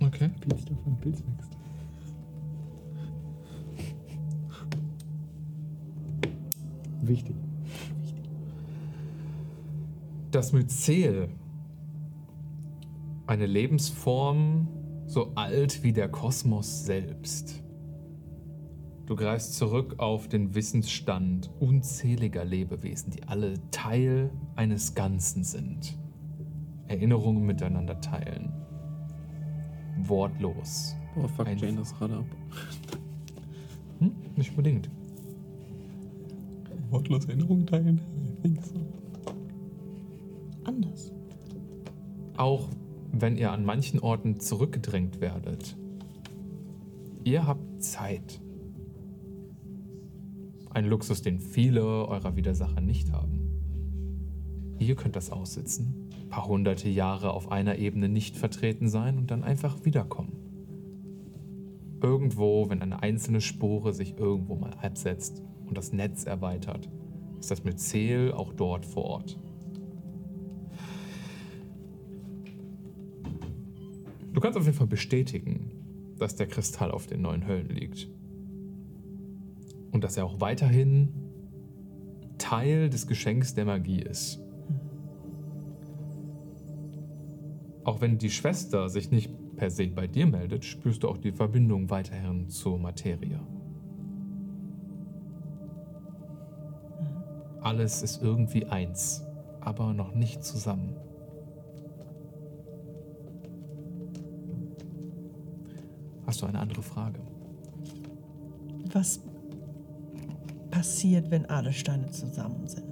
Okay. 0.01 0.31
Pilz 0.40 0.65
davon, 0.65 0.97
Pilz 1.01 1.23
wächst. 1.27 1.56
Wichtig. 7.02 7.36
Das 10.31 10.52
Myzel. 10.52 11.28
Eine 13.26 13.46
Lebensform 13.46 14.68
so 15.06 15.32
alt 15.34 15.82
wie 15.82 15.92
der 15.92 16.09
Kosmos 16.09 16.84
selbst. 16.84 17.62
Du 19.06 19.16
greifst 19.16 19.55
zurück 19.55 19.96
auf 19.98 20.28
den 20.28 20.55
Wissensstand 20.55 21.51
unzähliger 21.60 22.44
Lebewesen, 22.44 23.12
die 23.12 23.22
alle 23.24 23.55
Teil 23.70 24.30
eines 24.56 24.94
Ganzen 24.94 25.44
sind. 25.44 25.96
Erinnerungen 26.88 27.44
miteinander 27.44 28.01
teilen. 28.01 28.52
Wortlos. 29.98 30.94
Boah, 31.14 31.28
fuck 31.28 31.46
Ein- 31.46 31.59
Jane 31.59 31.78
das 31.78 31.98
Rad 32.01 32.12
ab. 32.12 32.24
Hm? 34.01 34.12
Nicht 34.36 34.51
unbedingt. 34.51 34.90
Wortlos 36.90 37.24
Erinnerung 37.26 37.66
teilen? 37.66 38.01
Ich 38.34 38.42
think 38.42 38.62
so. 38.64 38.74
Anders. 40.64 41.12
Auch 42.36 42.68
wenn 43.20 43.36
ihr 43.36 43.53
an 43.53 43.65
manchen 43.65 44.01
Orten 44.01 44.41
zurückgedrängt 44.41 45.20
werdet. 45.20 45.77
Ihr 47.24 47.47
habt 47.47 47.82
Zeit. 47.82 48.41
Ein 50.70 50.86
Luxus, 50.86 51.23
den 51.23 51.39
viele 51.39 51.85
eurer 51.85 52.36
Widersacher 52.36 52.81
nicht 52.81 53.12
haben. 53.12 53.45
Ihr 54.78 54.97
könnt 54.97 55.16
das 55.16 55.31
aussitzen, 55.31 56.11
paar 56.28 56.47
hunderte 56.47 56.89
Jahre 56.89 57.32
auf 57.32 57.53
einer 57.53 57.78
Ebene 57.78 58.09
nicht 58.09 58.36
vertreten 58.36 58.89
sein 58.89 59.19
und 59.19 59.31
dann 59.31 59.45
einfach 59.45 59.85
wiederkommen. 59.85 60.32
Irgendwo, 62.03 62.69
wenn 62.69 62.82
eine 62.82 63.03
einzelne 63.03 63.41
Spore 63.41 63.95
sich 63.95 64.19
irgendwo 64.19 64.57
mal 64.57 64.74
absetzt 64.74 65.43
und 65.65 65.78
das 65.78 65.93
Netz 65.93 66.24
erweitert, 66.24 66.91
ist 67.39 67.51
das 67.51 67.65
Myzel 67.65 68.32
auch 68.32 68.53
dort 68.53 68.85
vor 68.85 69.05
Ort. 69.05 69.39
Du 74.35 74.40
kannst 74.40 74.59
auf 74.59 74.65
jeden 74.65 74.77
Fall 74.77 74.89
bestätigen, 74.89 75.70
dass 76.19 76.35
der 76.35 76.48
Kristall 76.48 76.90
auf 76.90 77.06
den 77.06 77.23
neuen 77.23 77.47
Höllen 77.47 77.69
liegt. 77.69 78.09
Und 79.93 80.02
dass 80.02 80.16
er 80.16 80.24
auch 80.24 80.40
weiterhin 80.40 81.09
Teil 82.36 82.90
des 82.90 83.06
Geschenks 83.06 83.55
der 83.55 83.65
Magie 83.65 84.01
ist. 84.01 84.40
Auch 87.85 88.01
wenn 88.01 88.19
die 88.19 88.31
Schwester 88.31 88.89
sich 88.89 89.12
nicht 89.12 89.31
per 89.56 89.70
se 89.70 89.86
bei 89.86 90.09
dir 90.09 90.27
meldet, 90.27 90.65
spürst 90.65 91.05
du 91.05 91.09
auch 91.09 91.19
die 91.19 91.32
Verbindung 91.32 91.90
weiterhin 91.90 92.48
zur 92.48 92.78
Materie. 92.78 93.39
Alles 97.61 98.02
ist 98.02 98.20
irgendwie 98.20 98.66
eins, 98.66 99.24
aber 99.61 99.94
noch 99.94 100.12
nicht 100.15 100.43
zusammen. 100.43 100.97
Hast 106.26 106.42
du 106.42 106.46
eine 106.46 106.59
andere 106.59 106.82
Frage? 106.82 107.20
Was 108.92 109.20
passiert, 110.70 111.30
wenn 111.30 111.46
alle 111.46 111.72
Steine 111.72 112.10
zusammen 112.10 112.66
sind? 112.66 112.84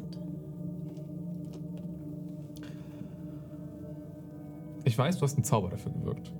Ich 4.85 4.99
weiß, 4.99 5.19
du 5.19 5.23
hast 5.23 5.35
einen 5.35 5.45
Zauber 5.45 5.71
dafür 5.71 5.93
gewirkt. 5.93 6.33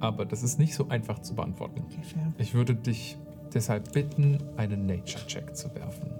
Aber 0.00 0.24
das 0.24 0.42
ist 0.42 0.58
nicht 0.58 0.74
so 0.74 0.88
einfach 0.88 1.20
zu 1.20 1.34
beantworten. 1.34 1.82
Okay, 1.86 2.02
fair. 2.02 2.32
Ich 2.38 2.54
würde 2.54 2.74
dich 2.74 3.16
deshalb 3.52 3.92
bitten, 3.92 4.38
einen 4.56 4.86
Nature-Check 4.86 5.56
zu 5.56 5.74
werfen. 5.74 6.10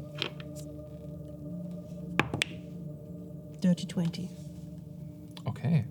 Dirty 3.62 3.86
20. 3.86 4.28
Okay. 5.44 5.84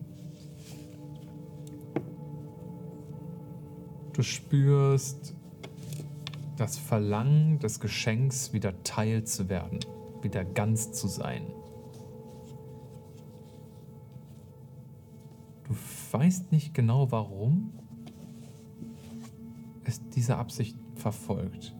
Du 4.16 4.24
spürst 4.24 5.36
das 6.56 6.78
Verlangen 6.78 7.60
des 7.60 7.82
Geschenks, 7.82 8.54
wieder 8.54 8.82
Teil 8.84 9.26
zu 9.26 9.50
werden, 9.50 9.82
wieder 10.22 10.46
ganz 10.46 10.94
zu 10.94 11.10
sein. 11.10 11.44
Du 15.68 15.76
weißt 16.12 16.54
nicht 16.54 16.74
genau, 16.74 17.12
warum 17.12 17.74
es 19.84 20.00
diese 20.12 20.38
Absicht 20.38 20.78
verfolgt. 20.96 21.76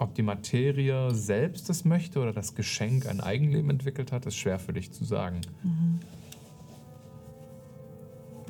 Ob 0.00 0.16
die 0.16 0.22
Materie 0.22 1.14
selbst 1.14 1.70
es 1.70 1.84
möchte 1.84 2.18
oder 2.18 2.32
das 2.32 2.56
Geschenk 2.56 3.06
ein 3.06 3.20
Eigenleben 3.20 3.70
entwickelt 3.70 4.10
hat, 4.10 4.26
ist 4.26 4.36
schwer 4.36 4.58
für 4.58 4.72
dich 4.72 4.90
zu 4.90 5.04
sagen. 5.04 5.42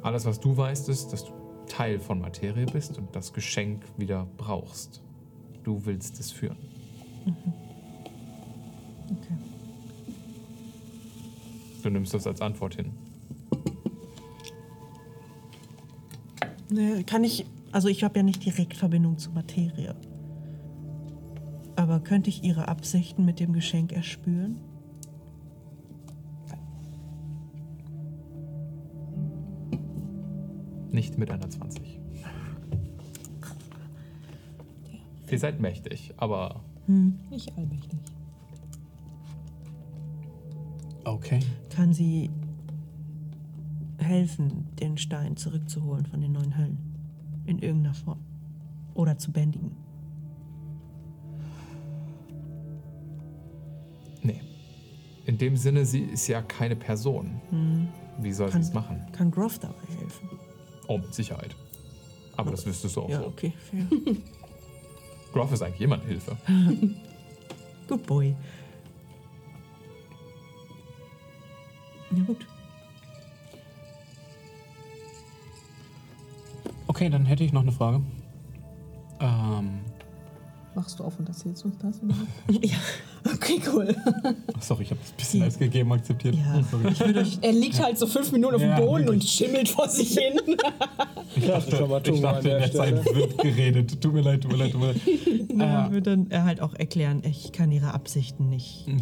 Alles, 0.04 0.26
was 0.26 0.38
du 0.38 0.54
weißt, 0.54 0.90
ist, 0.90 1.14
dass 1.14 1.24
du 1.24 1.32
Teil 1.66 1.98
von 1.98 2.20
Materie 2.20 2.66
bist 2.66 2.98
und 2.98 3.16
das 3.16 3.32
Geschenk 3.32 3.82
wieder 3.96 4.26
brauchst. 4.36 5.02
Du 5.62 5.86
willst 5.86 6.20
es 6.20 6.30
führen. 6.30 6.58
Okay. 9.06 9.34
Du 11.82 11.88
nimmst 11.88 12.12
das 12.12 12.26
als 12.26 12.42
Antwort 12.42 12.74
hin. 12.74 12.92
Naja, 16.68 17.02
kann 17.04 17.24
ich. 17.24 17.46
Also, 17.72 17.88
ich 17.88 18.04
habe 18.04 18.18
ja 18.18 18.22
nicht 18.22 18.44
direkt 18.44 18.76
Verbindung 18.76 19.16
zur 19.16 19.32
Materie. 19.32 19.96
Aber 21.76 22.00
könnte 22.00 22.28
ich 22.28 22.44
ihre 22.44 22.68
Absichten 22.68 23.24
mit 23.24 23.40
dem 23.40 23.54
Geschenk 23.54 23.92
erspüren? 23.92 24.60
Nicht 30.94 31.18
mit 31.18 31.28
einer 31.28 31.50
20. 31.50 31.98
Ihr 35.28 35.38
seid 35.40 35.58
mächtig, 35.58 36.14
aber 36.18 36.60
Nicht 36.86 37.58
allmächtig. 37.58 37.98
Okay. 41.02 41.40
Kann 41.74 41.92
sie 41.92 42.30
helfen, 43.98 44.68
den 44.78 44.96
Stein 44.96 45.36
zurückzuholen 45.36 46.06
von 46.06 46.20
den 46.20 46.30
neuen 46.30 46.56
Höllen? 46.56 46.78
In 47.46 47.58
irgendeiner 47.58 47.94
Form. 47.94 48.20
Oder 48.94 49.18
zu 49.18 49.32
bändigen? 49.32 49.72
nee. 54.22 54.40
In 55.26 55.38
dem 55.38 55.56
Sinne, 55.56 55.84
sie 55.86 56.02
ist 56.02 56.28
ja 56.28 56.40
keine 56.40 56.76
Person. 56.76 57.40
Wie 58.20 58.32
soll 58.32 58.52
sie 58.52 58.60
es 58.60 58.72
machen? 58.72 59.04
Kann 59.10 59.32
Groff 59.32 59.58
dabei 59.58 59.74
helfen? 59.98 60.33
Oh, 60.86 60.98
mit 60.98 61.14
Sicherheit. 61.14 61.54
Aber 62.36 62.50
das 62.50 62.66
wüsstest 62.66 62.96
du 62.96 63.02
auch 63.02 63.08
Ja, 63.08 63.20
so. 63.20 63.26
okay, 63.26 63.52
fair. 63.70 63.86
Groff 65.32 65.52
ist 65.52 65.62
eigentlich 65.62 65.80
jemand 65.80 66.04
Hilfe. 66.04 66.36
Good 67.88 68.06
boy. 68.06 68.34
Ja, 72.10 72.22
gut. 72.24 72.46
Okay, 76.86 77.08
dann 77.10 77.24
hätte 77.24 77.42
ich 77.44 77.52
noch 77.52 77.62
eine 77.62 77.72
Frage. 77.72 78.00
Ähm, 79.20 79.80
Machst 80.74 80.98
du 80.98 81.04
auf 81.04 81.18
und 81.18 81.28
erzählst 81.28 81.64
uns 81.64 81.76
das? 81.78 82.00
oder? 82.02 82.14
Ja. 82.62 82.76
Okay, 83.26 83.60
cool. 83.72 83.94
Ach, 84.56 84.62
sorry, 84.62 84.82
ich 84.82 84.90
habe 84.90 85.00
das 85.00 85.10
ein 85.12 85.16
bisschen 85.16 85.42
als 85.42 85.58
gegeben 85.58 85.92
akzeptiert. 85.92 86.34
Ja. 86.34 86.60
Würde 86.70 87.26
Er 87.40 87.52
liegt 87.52 87.82
halt 87.82 87.98
so 87.98 88.06
fünf 88.06 88.30
Minuten 88.32 88.54
auf 88.56 88.60
dem 88.60 88.70
Ja, 88.70 88.78
Boden 88.80 89.06
wirklich. 89.06 89.22
und 89.22 89.24
schimmelt 89.28 89.68
vor 89.68 89.88
sich 89.88 90.10
hin. 90.18 90.38
Ich 91.36 91.46
dachte, 91.48 91.76
schon 91.76 91.88
mal 91.90 92.00
ich 92.06 92.20
dachte 92.20 92.48
in 92.48 92.58
der 92.58 92.68
der 92.68 92.72
Zeit 92.72 93.04
wird 93.14 93.38
geredet. 93.38 94.00
Tut 94.00 94.12
mir 94.14 94.20
leid, 94.20 94.42
tut 94.42 94.52
mir 94.52 94.58
leid, 94.58 94.70
tut 94.72 94.80
mir 94.80 94.86
leid. 94.88 95.00
ja, 95.58 95.86
Äh, 95.86 95.90
würde 95.90 96.16
dann 96.16 96.30
er 96.30 96.44
halt 96.44 96.60
auch 96.60 96.74
erklären, 96.74 97.22
ich 97.24 97.50
kann 97.50 97.72
ihre 97.72 97.92
Absichten 97.92 98.48
nicht 98.50 98.86
ja. 98.86 98.94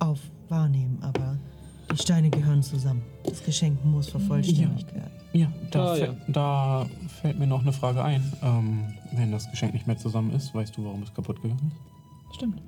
auf 0.00 0.18
wahrnehmen, 0.50 0.98
aber 1.00 1.38
die 1.92 1.96
Steine 1.96 2.28
gehören 2.28 2.62
zusammen. 2.62 3.02
Das 3.24 3.42
Geschenk 3.42 3.82
muss 3.86 4.08
vervollständigt 4.10 4.92
werden. 4.94 5.10
Ja, 5.32 5.50
da, 5.70 5.92
Ah, 5.92 5.96
ja. 5.96 6.14
da 6.28 6.86
fällt 7.22 7.38
mir 7.38 7.46
noch 7.46 7.62
eine 7.62 7.72
Frage 7.72 8.02
ein. 8.04 8.22
Ähm, 8.42 8.84
wenn 9.12 9.32
das 9.32 9.50
Geschenk 9.50 9.72
nicht 9.72 9.86
mehr 9.86 9.96
zusammen 9.96 10.32
ist, 10.32 10.54
weißt 10.54 10.76
du, 10.76 10.84
warum 10.84 11.02
es 11.04 11.14
kaputt 11.14 11.40
gegangen 11.40 11.72
ist? 12.28 12.36
Stimmt. 12.36 12.60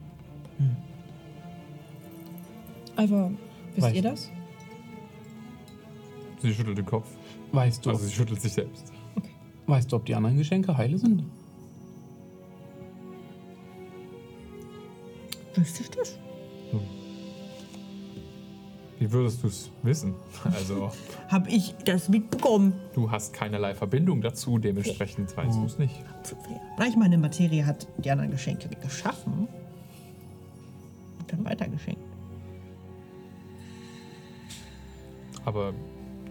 Alva, 2.96 3.30
wisst 3.74 3.86
Weiß. 3.86 3.94
ihr 3.94 4.02
das? 4.02 4.30
Sie 6.40 6.52
schüttelt 6.54 6.78
den 6.78 6.86
Kopf. 6.86 7.08
Weißt 7.52 7.84
du, 7.86 7.90
Also 7.90 8.04
sie 8.04 8.12
schüttelt 8.12 8.40
sich 8.40 8.52
selbst. 8.52 8.92
weißt 9.66 9.90
du, 9.92 9.96
ob 9.96 10.04
die 10.06 10.14
anderen 10.14 10.36
Geschenke 10.36 10.76
heile 10.76 10.98
sind? 10.98 11.24
Wüsste 15.54 15.82
ich 15.82 15.90
das? 15.90 16.18
Wie 19.00 19.12
würdest 19.12 19.42
du 19.44 19.46
es 19.46 19.70
wissen? 19.82 20.14
Also, 20.44 20.90
Hab 21.28 21.48
ich 21.48 21.74
das 21.84 22.08
mitbekommen? 22.08 22.72
du 22.94 23.08
hast 23.10 23.32
keinerlei 23.32 23.74
Verbindung 23.74 24.20
dazu, 24.20 24.58
dementsprechend 24.58 25.36
weißt 25.36 25.56
du 25.56 25.64
es 25.66 25.78
nicht. 25.78 25.94
Zu 26.24 26.34
fair. 26.36 26.60
Na, 26.78 26.86
Ich 26.86 26.96
meine, 26.96 27.16
Materie 27.16 27.64
hat 27.64 27.86
die 27.98 28.10
anderen 28.10 28.30
Geschenke 28.32 28.68
geschaffen 28.68 29.46
dann 31.28 31.44
weitergeschenkt. 31.44 32.00
Aber 35.44 35.72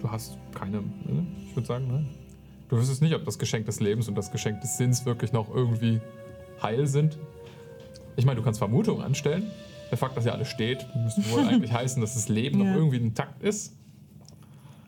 du 0.01 0.11
hast 0.11 0.37
keine, 0.53 0.81
ne? 0.81 1.25
ich 1.47 1.55
würde 1.55 1.67
sagen, 1.67 1.87
nein. 1.87 2.07
Du 2.69 2.77
wüsstest 2.77 3.01
nicht, 3.01 3.15
ob 3.15 3.23
das 3.23 3.39
Geschenk 3.39 3.65
des 3.65 3.79
Lebens 3.79 4.07
und 4.09 4.15
das 4.15 4.31
Geschenk 4.31 4.59
des 4.61 4.77
Sinns 4.77 5.05
wirklich 5.05 5.31
noch 5.31 5.49
irgendwie 5.53 6.01
heil 6.61 6.85
sind. 6.85 7.17
Ich 8.17 8.25
meine, 8.25 8.37
du 8.39 8.43
kannst 8.43 8.59
Vermutungen 8.59 9.01
anstellen. 9.03 9.43
Der 9.89 9.97
Fakt, 9.97 10.17
dass 10.17 10.25
hier 10.25 10.33
alles 10.33 10.49
steht, 10.49 10.85
müsste 10.95 11.21
wohl 11.31 11.39
eigentlich 11.47 11.71
heißen, 11.71 12.01
dass 12.01 12.15
das 12.15 12.27
Leben 12.27 12.59
Ja. 12.59 12.65
noch 12.65 12.75
irgendwie 12.75 12.97
intakt 12.97 13.41
ist. 13.41 13.73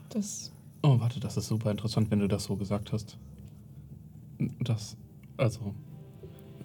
Das. 0.10 0.52
Oh, 0.84 1.00
warte, 1.00 1.20
das 1.20 1.38
ist 1.38 1.48
super 1.48 1.72
interessant, 1.72 2.12
wenn 2.12 2.20
du 2.20 2.28
das 2.28 2.44
so 2.46 2.56
gesagt 2.58 2.92
hast. 2.92 3.18
Das, 4.62 4.98
also, 5.38 5.74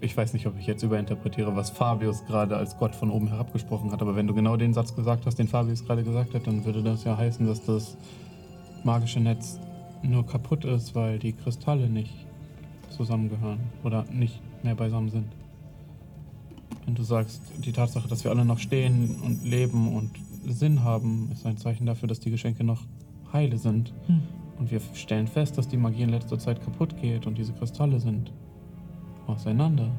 ich 0.00 0.16
weiß 0.16 0.32
nicht, 0.32 0.46
ob 0.46 0.58
ich 0.58 0.66
jetzt 0.66 0.82
überinterpretiere, 0.82 1.54
was 1.56 1.70
Fabius 1.70 2.24
gerade 2.26 2.56
als 2.56 2.76
Gott 2.78 2.94
von 2.94 3.10
oben 3.10 3.28
herab 3.28 3.52
gesprochen 3.52 3.92
hat, 3.92 4.02
aber 4.02 4.16
wenn 4.16 4.26
du 4.26 4.34
genau 4.34 4.56
den 4.56 4.74
Satz 4.74 4.94
gesagt 4.94 5.26
hast, 5.26 5.38
den 5.38 5.48
Fabius 5.48 5.84
gerade 5.84 6.04
gesagt 6.04 6.34
hat, 6.34 6.46
dann 6.46 6.64
würde 6.64 6.82
das 6.82 7.04
ja 7.04 7.16
heißen, 7.16 7.46
dass 7.46 7.64
das 7.64 7.96
magische 8.84 9.20
Netz 9.20 9.58
nur 10.02 10.26
kaputt 10.26 10.64
ist, 10.64 10.94
weil 10.94 11.18
die 11.18 11.32
Kristalle 11.32 11.88
nicht 11.88 12.12
zusammengehören 12.90 13.60
oder 13.82 14.04
nicht 14.12 14.40
mehr 14.62 14.74
beisammen 14.74 15.10
sind. 15.10 15.26
Wenn 16.84 16.94
du 16.94 17.02
sagst, 17.02 17.40
die 17.58 17.72
Tatsache, 17.72 18.08
dass 18.08 18.24
wir 18.24 18.30
alle 18.30 18.44
noch 18.44 18.58
stehen 18.58 19.16
und 19.24 19.44
leben 19.44 19.94
und 19.94 20.10
Sinn 20.46 20.84
haben, 20.84 21.30
ist 21.32 21.46
ein 21.46 21.56
Zeichen 21.56 21.86
dafür, 21.86 22.08
dass 22.08 22.20
die 22.20 22.30
Geschenke 22.30 22.62
noch 22.62 22.82
heile 23.32 23.56
sind. 23.56 23.92
Hm. 24.06 24.22
Und 24.58 24.70
wir 24.70 24.80
stellen 24.92 25.26
fest, 25.26 25.56
dass 25.56 25.66
die 25.66 25.78
Magie 25.78 26.02
in 26.02 26.10
letzter 26.10 26.38
Zeit 26.38 26.62
kaputt 26.62 26.94
geht 27.00 27.26
und 27.26 27.38
diese 27.38 27.52
Kristalle 27.54 27.98
sind 27.98 28.30
auseinander. 29.26 29.90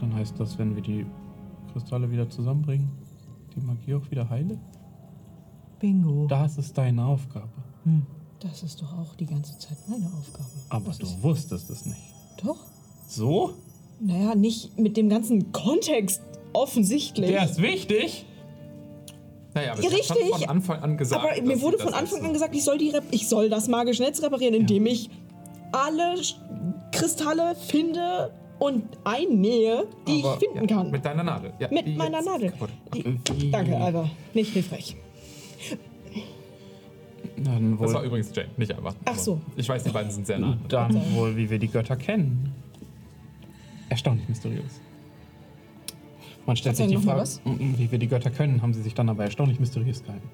Dann 0.00 0.14
heißt 0.14 0.38
das, 0.38 0.58
wenn 0.58 0.74
wir 0.74 0.82
die 0.82 1.06
Kristalle 1.72 2.10
wieder 2.10 2.28
zusammenbringen, 2.28 2.90
die 3.54 3.60
Magie 3.60 3.94
auch 3.94 4.10
wieder 4.10 4.28
heile? 4.28 4.58
Bingo. 5.80 6.26
Das 6.28 6.58
ist 6.58 6.76
deine 6.76 7.04
Aufgabe. 7.04 7.48
Hm. 7.84 8.06
Das 8.40 8.62
ist 8.62 8.80
doch 8.82 8.92
auch 8.98 9.14
die 9.14 9.26
ganze 9.26 9.58
Zeit 9.58 9.78
meine 9.88 10.06
Aufgabe. 10.06 10.48
Aber 10.68 10.86
das 10.86 10.98
du 10.98 11.22
wusstest 11.22 11.70
es 11.70 11.86
nicht. 11.86 12.00
Doch? 12.42 12.58
So? 13.08 13.54
Naja, 14.00 14.34
nicht 14.34 14.78
mit 14.78 14.96
dem 14.96 15.08
ganzen 15.08 15.52
Kontext 15.52 16.20
offensichtlich. 16.52 17.30
Der 17.30 17.44
ist 17.44 17.60
wichtig. 17.60 18.26
Naja, 19.54 19.72
aber 19.72 19.82
Ja, 19.82 19.88
richtig. 19.88 20.28
von 20.30 20.44
Anfang 20.48 20.82
an 20.82 20.96
gesagt. 20.98 21.24
Aber 21.24 21.42
mir 21.42 21.60
wurde 21.62 21.78
von 21.78 21.94
Anfang 21.94 22.24
an 22.24 22.32
gesagt, 22.34 22.54
ich 22.54 22.62
soll, 22.62 22.76
die 22.76 22.90
Rep 22.90 23.04
ich 23.10 23.26
soll 23.28 23.48
das 23.48 23.68
magische 23.68 24.02
Netz 24.02 24.22
reparieren, 24.22 24.54
indem 24.54 24.84
ich 24.84 25.08
alle 25.72 26.16
Kristalle 26.92 27.54
finde 27.54 28.32
und 28.58 28.84
einnähe, 29.04 29.84
die 30.06 30.22
Aber- 30.24 30.34
ich 30.34 30.38
finden 30.48 30.68
Ja, 30.68 30.76
kann. 30.76 30.90
mit 30.90 31.04
deiner 31.04 31.22
Nadel. 31.24 31.52
Ja, 31.58 31.68
Mit 31.70 31.86
die 31.86 31.94
meiner 31.94 32.22
Nadel. 32.22 32.52
Die, 32.94 33.50
danke, 33.50 33.76
Alba. 33.76 34.08
Nicht 34.34 34.52
hilfreich. 34.52 34.96
Dann 37.36 37.76
Das 37.78 37.92
war 37.92 38.00
wohl, 38.00 38.06
übrigens 38.06 38.30
Jane, 38.34 38.48
nicht 38.56 38.72
einfach. 38.74 38.94
Ach 39.04 39.18
so. 39.18 39.40
Ich 39.56 39.68
weiß, 39.68 39.82
die 39.84 39.90
beiden 39.90 40.10
sind 40.10 40.26
sehr 40.26 40.38
nah. 40.38 40.56
dann 40.68 41.14
wohl, 41.14 41.36
wie 41.36 41.50
wir 41.50 41.58
die 41.58 41.68
Götter 41.68 41.96
kennen. 41.96 42.52
Erstaunlich 43.90 44.28
mysteriös. 44.28 44.80
Man 46.46 46.56
stellt 46.56 46.76
sich 46.76 46.86
die 46.86 46.96
Frage, 46.96 47.28
mm, 47.44 47.74
wie 47.76 47.90
wir 47.90 47.98
die 47.98 48.06
Götter 48.08 48.30
können, 48.30 48.62
haben 48.62 48.72
sie 48.72 48.80
sich 48.82 48.94
dann 48.94 49.08
aber 49.08 49.24
erstaunlich 49.24 49.58
mysteriös 49.60 50.02
gehalten. 50.02 50.28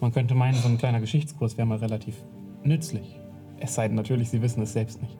Man 0.00 0.12
könnte 0.12 0.34
meinen, 0.34 0.54
so 0.54 0.68
ein 0.68 0.78
kleiner 0.78 1.00
Geschichtskurs 1.00 1.56
wäre 1.56 1.66
mal 1.66 1.78
relativ 1.78 2.16
nützlich. 2.64 3.18
Es 3.60 3.74
sei 3.74 3.88
denn 3.88 3.96
natürlich, 3.96 4.30
sie 4.30 4.42
wissen 4.42 4.62
es 4.62 4.72
selbst 4.72 5.00
nicht. 5.00 5.16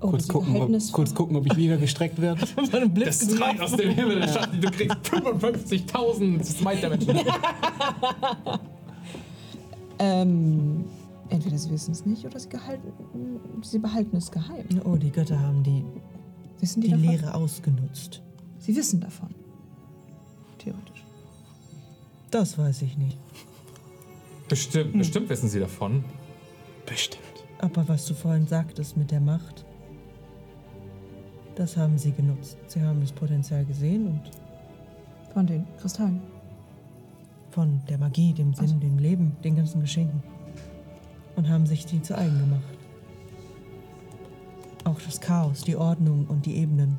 Oh, 0.00 0.10
kurz, 0.10 0.28
gucken, 0.28 0.56
ob, 0.56 0.92
kurz 0.92 1.14
gucken, 1.14 1.36
ob 1.36 1.46
ich 1.46 1.56
wieder 1.56 1.76
gestreckt 1.76 2.20
werde. 2.20 2.46
Das 2.94 3.24
Streit 3.24 3.60
aus 3.60 3.72
dem 3.72 3.90
Himmel, 3.90 4.28
Schatten, 4.28 4.60
du 4.60 4.70
kriegst 4.70 4.96
55.000 4.98 6.44
Smite 6.44 6.80
Damage. 6.82 7.24
Ähm, 9.98 10.84
entweder 11.28 11.58
sie 11.58 11.70
wissen 11.70 11.92
es 11.92 12.06
nicht 12.06 12.24
oder 12.24 12.38
sie, 12.38 12.48
gehalten, 12.48 12.92
sie 13.62 13.78
behalten 13.78 14.16
es 14.16 14.30
geheim. 14.30 14.64
Oh, 14.84 14.96
die 14.96 15.10
Götter 15.10 15.40
haben 15.40 15.62
die, 15.62 15.84
Wissen 16.60 16.80
die, 16.80 16.88
die 16.88 16.92
davon? 16.92 17.08
Lehre 17.08 17.34
ausgenutzt. 17.34 18.22
Sie 18.58 18.74
wissen 18.76 19.00
davon. 19.00 19.34
Theoretisch. 20.58 21.04
Das 22.30 22.58
weiß 22.58 22.82
ich 22.82 22.96
nicht. 22.96 23.18
Bestimmt, 24.48 24.92
bestimmt 24.96 25.28
wissen 25.28 25.48
sie 25.48 25.60
davon. 25.60 26.04
Bestimmt. 26.86 27.24
Aber 27.58 27.88
was 27.88 28.06
du 28.06 28.14
vorhin 28.14 28.46
sagtest 28.46 28.96
mit 28.96 29.10
der 29.10 29.20
Macht, 29.20 29.64
das 31.58 31.76
haben 31.76 31.98
sie 31.98 32.12
genutzt. 32.12 32.56
Sie 32.68 32.80
haben 32.80 33.00
das 33.00 33.12
Potenzial 33.12 33.64
gesehen 33.64 34.06
und 34.06 34.20
Von 35.32 35.46
den 35.46 35.66
Kristallen. 35.78 36.20
von 37.50 37.80
der 37.88 37.98
Magie, 37.98 38.32
dem 38.32 38.54
Sinn, 38.54 38.64
Also. 38.66 38.78
dem 38.78 38.98
Leben, 38.98 39.36
den 39.42 39.56
ganzen 39.56 39.80
Geschenken. 39.80 40.22
Und 41.36 41.48
haben 41.48 41.66
sich 41.66 41.86
die 41.86 42.00
zu 42.02 42.16
eigen 42.16 42.38
gemacht. 42.38 42.62
Auch 44.84 45.00
das 45.00 45.20
Chaos, 45.20 45.62
die 45.62 45.76
Ordnung 45.76 46.26
und 46.28 46.46
die 46.46 46.56
Ebenen 46.56 46.98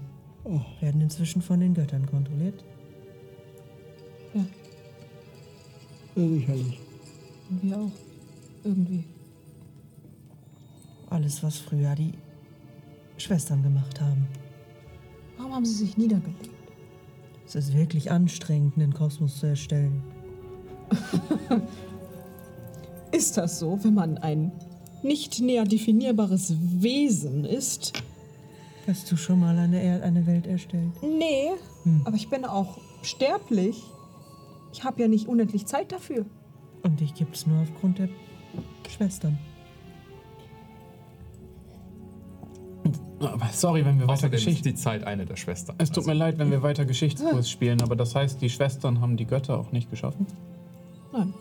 werden 0.80 1.02
inzwischen 1.02 1.42
von 1.42 1.60
den 1.60 1.74
Göttern 1.74 2.06
kontrolliert. 2.06 2.64
Ja, 4.34 4.46
sicherlich. 6.16 6.80
Und 7.50 7.64
wir 7.64 7.78
auch. 7.78 7.92
Irgendwie. 8.64 9.04
Alles, 11.10 11.42
was 11.44 11.58
früher 11.58 11.96
die 11.96 12.14
Schwestern 13.18 13.64
gemacht 13.64 14.00
haben. 14.02 14.28
Warum 15.40 15.56
haben 15.56 15.66
sie 15.66 15.74
sich 15.74 15.98
niedergelegt? 15.98 16.50
Es 17.48 17.56
ist 17.56 17.74
wirklich 17.74 18.12
anstrengend, 18.12 18.76
einen 18.76 18.94
Kosmos 18.94 19.40
zu 19.40 19.48
erstellen. 19.48 20.04
Ist 23.14 23.38
das 23.38 23.58
so, 23.58 23.80
wenn 23.84 23.94
man 23.94 24.18
ein 24.18 24.52
nicht 25.02 25.40
näher 25.40 25.64
definierbares 25.64 26.54
Wesen 26.60 27.46
ist? 27.46 27.94
Hast 28.86 29.10
du 29.12 29.16
schon 29.16 29.40
mal 29.40 29.58
eine, 29.58 29.82
er 29.82 30.04
eine 30.04 30.28
Welt 30.28 30.46
erstellt? 30.46 30.92
Nee, 31.02 31.52
aber 32.04 32.16
ich 32.18 32.30
bin 32.30 32.44
auch 32.44 32.78
sterblich. 33.02 33.82
Ich 34.74 34.84
habe 34.84 35.02
ja 35.02 35.08
nicht 35.08 35.28
unendlich 35.28 35.66
Zeit 35.66 35.92
dafür. 35.92 36.26
Und 36.84 37.00
dich 37.00 37.14
gibt's 37.14 37.48
nur 37.48 37.62
aufgrund 37.62 38.00
der 38.00 38.10
Schwestern. 38.90 39.40
Aber 43.20 43.50
sorry, 43.52 43.84
wenn 43.86 43.96
wir 44.00 44.04
weiter 44.08 44.14
Außerdem 44.14 44.38
ist 44.38 44.46
Geschichte. 44.46 44.70
die 44.70 44.76
Zeit 44.76 45.04
eine 45.04 45.26
der 45.26 45.36
Schwestern. 45.36 45.76
Es 45.78 45.92
tut 45.92 46.06
mir 46.06 46.14
leid, 46.14 46.38
wenn 46.40 46.52
wir 46.52 46.62
weiter 46.64 46.86
Geschichtskurs 46.86 47.50
spielen, 47.50 47.82
aber 47.82 47.96
das 47.96 48.16
heißt, 48.16 48.42
die 48.42 48.50
Schwestern 48.50 49.02
haben 49.02 49.18
die 49.18 49.26
Götter 49.26 49.58
auch 49.60 49.72
nicht 49.72 49.90
geschaffen? 49.90 50.26
Nein. 51.12 51.34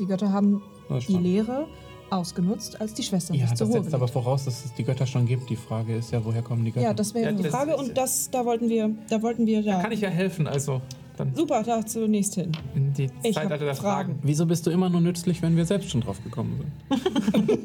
Die 0.00 0.06
Götter 0.06 0.32
haben 0.32 0.62
Das 0.88 0.98
ist 0.98 1.08
die 1.08 1.12
spannend. 1.12 1.26
Lehre 1.28 1.66
ausgenutzt, 2.10 2.80
als 2.80 2.92
die 2.94 3.02
Schwestern 3.04 3.34
Ja, 3.36 3.42
sich 3.42 3.50
das 3.50 3.58
zur 3.58 3.66
Ruhe 3.68 3.82
setzt 3.82 3.94
aber 3.94 4.06
gelegt 4.06 4.12
voraus, 4.24 4.44
dass 4.46 4.64
es 4.64 4.74
die 4.74 4.82
Götter 4.82 5.06
schon 5.06 5.26
gibt. 5.26 5.48
Die 5.48 5.54
Frage 5.56 5.94
ist 5.96 6.10
ja, 6.10 6.24
woher 6.24 6.42
kommen 6.42 6.64
die 6.64 6.72
Götter? 6.72 6.86
Ja, 6.86 6.94
das 6.94 7.14
wäre 7.14 7.26
Ja, 7.30 7.32
die 7.36 7.42
das 7.44 7.52
Frage 7.52 7.72
ist- 7.74 7.78
und 7.80 7.96
das, 7.96 8.30
da 8.30 8.44
wollten 8.44 8.68
wir, 8.68 8.90
da 9.08 9.22
wollten 9.22 9.46
wir 9.46 9.60
ja. 9.60 9.80
Kann 9.80 9.92
ich 9.92 10.00
ja 10.00 10.08
helfen, 10.08 10.46
also. 10.48 10.80
Dann 11.20 11.34
Super, 11.34 11.62
da 11.62 11.84
zunächst 11.86 12.34
hin. 12.34 12.52
in 12.74 12.92
die 12.94 13.04
Ich 13.22 13.34
Zeitalter 13.34 13.54
hab 13.54 13.60
der 13.60 13.74
Fragen. 13.74 14.12
Fragen. 14.14 14.18
Wieso 14.22 14.46
bist 14.46 14.66
du 14.66 14.70
immer 14.70 14.88
nur 14.90 15.00
nützlich, 15.00 15.42
wenn 15.42 15.56
wir 15.56 15.64
selbst 15.64 15.90
schon 15.90 16.00
drauf 16.00 16.22
gekommen 16.24 16.72
sind? 16.88 17.00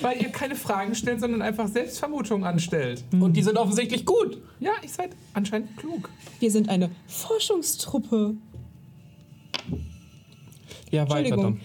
Weil 0.00 0.20
ihr 0.22 0.28
keine 0.30 0.56
Fragen 0.56 0.94
stellt, 0.94 1.20
sondern 1.20 1.42
einfach 1.42 1.68
Selbstvermutungen 1.68 2.44
anstellt. 2.44 3.04
Und 3.12 3.36
die 3.36 3.42
sind 3.42 3.56
offensichtlich 3.56 4.04
gut. 4.04 4.38
Ja, 4.58 4.72
ihr 4.82 4.88
seid 4.88 5.10
anscheinend 5.34 5.76
klug. 5.76 6.08
Wir 6.38 6.50
sind 6.50 6.68
eine 6.68 6.90
Forschungstruppe. 7.06 8.34
Ja, 10.90 11.02
weiter 11.08 11.18
Entschuldigung. 11.18 11.42
dann. 11.42 11.60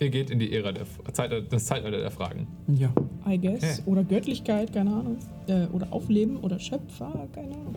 Ihr 0.00 0.10
geht 0.10 0.30
in 0.30 0.38
die 0.38 0.52
Ära 0.52 0.72
der 0.72 0.86
Zeitalter, 1.12 1.42
das 1.42 1.66
Zeitalter 1.66 1.98
der 1.98 2.10
Fragen. 2.10 2.48
Ja. 2.66 2.92
I 3.26 3.38
guess. 3.38 3.62
Okay. 3.62 3.82
Oder 3.86 4.04
Göttlichkeit, 4.04 4.72
keine 4.72 4.90
Ahnung. 4.90 5.18
Äh, 5.46 5.66
oder 5.66 5.92
Aufleben 5.92 6.36
oder 6.38 6.58
Schöpfer, 6.58 7.28
keine 7.32 7.54
Ahnung. 7.54 7.76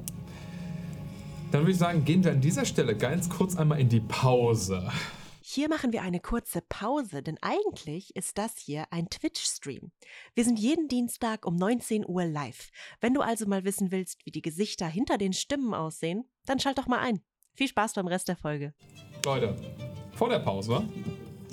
Dann 1.52 1.62
würde 1.62 1.72
ich 1.72 1.78
sagen, 1.78 2.04
gehen 2.04 2.24
wir 2.24 2.32
an 2.32 2.42
dieser 2.42 2.66
Stelle 2.66 2.96
ganz 2.96 3.30
kurz 3.30 3.56
einmal 3.56 3.80
in 3.80 3.88
die 3.88 4.02
Pause. 4.02 4.92
Hier 5.42 5.70
machen 5.70 5.94
wir 5.94 6.02
eine 6.02 6.20
kurze 6.20 6.62
Pause, 6.68 7.24
denn 7.24 7.38
eigentlich 7.42 8.14
ist 8.18 8.38
das 8.38 8.58
hier 8.58 8.84
ein 8.92 9.10
Twitch-Stream. 9.10 9.92
Wir 10.34 10.44
sind 10.44 10.60
jeden 10.60 10.90
Dienstag 10.90 11.46
um 11.46 11.56
19 11.56 12.04
Uhr 12.06 12.26
live. 12.26 12.70
Wenn 13.00 13.14
du 13.14 13.22
also 13.22 13.46
mal 13.46 13.64
wissen 13.64 13.92
willst, 13.92 14.26
wie 14.26 14.32
die 14.32 14.42
Gesichter 14.42 14.88
hinter 14.88 15.18
den 15.18 15.32
Stimmen 15.32 15.74
aussehen, 15.74 16.26
dann 16.46 16.60
schalt 16.60 16.78
doch 16.78 16.88
mal 16.88 17.00
ein. 17.00 17.22
Viel 17.54 17.70
Spaß 17.70 17.94
beim 17.94 18.08
Rest 18.08 18.28
der 18.28 18.36
Folge. 18.36 18.74
Leute, 19.24 19.56
vor 20.12 20.28
der 20.28 20.40
Pause 20.40 20.88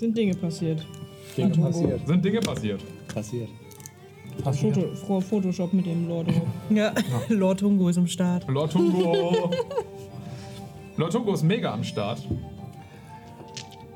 Sind 0.04 0.18
Dinge 0.18 0.34
passiert. 0.34 0.84
Dinge 1.34 1.46
Antonio. 1.46 1.70
passiert. 1.70 2.06
sind 2.06 2.24
Dinge 2.26 2.40
passiert. 2.40 2.80
Passiert. 3.08 3.48
Foto, 4.52 4.94
Frau 4.96 5.18
Photoshop 5.18 5.72
mit 5.72 5.86
dem 5.86 6.06
Lord. 6.06 6.26
Ja, 6.68 6.92
Lord 7.30 7.62
Hungo 7.62 7.88
ist 7.88 7.96
am 7.96 8.06
Start. 8.06 8.46
Lord 8.46 8.72
Tungo. 8.72 9.50
Lord 10.98 11.10
Tungo 11.10 11.32
ist 11.32 11.42
mega 11.42 11.72
am 11.72 11.82
Start. 11.82 12.20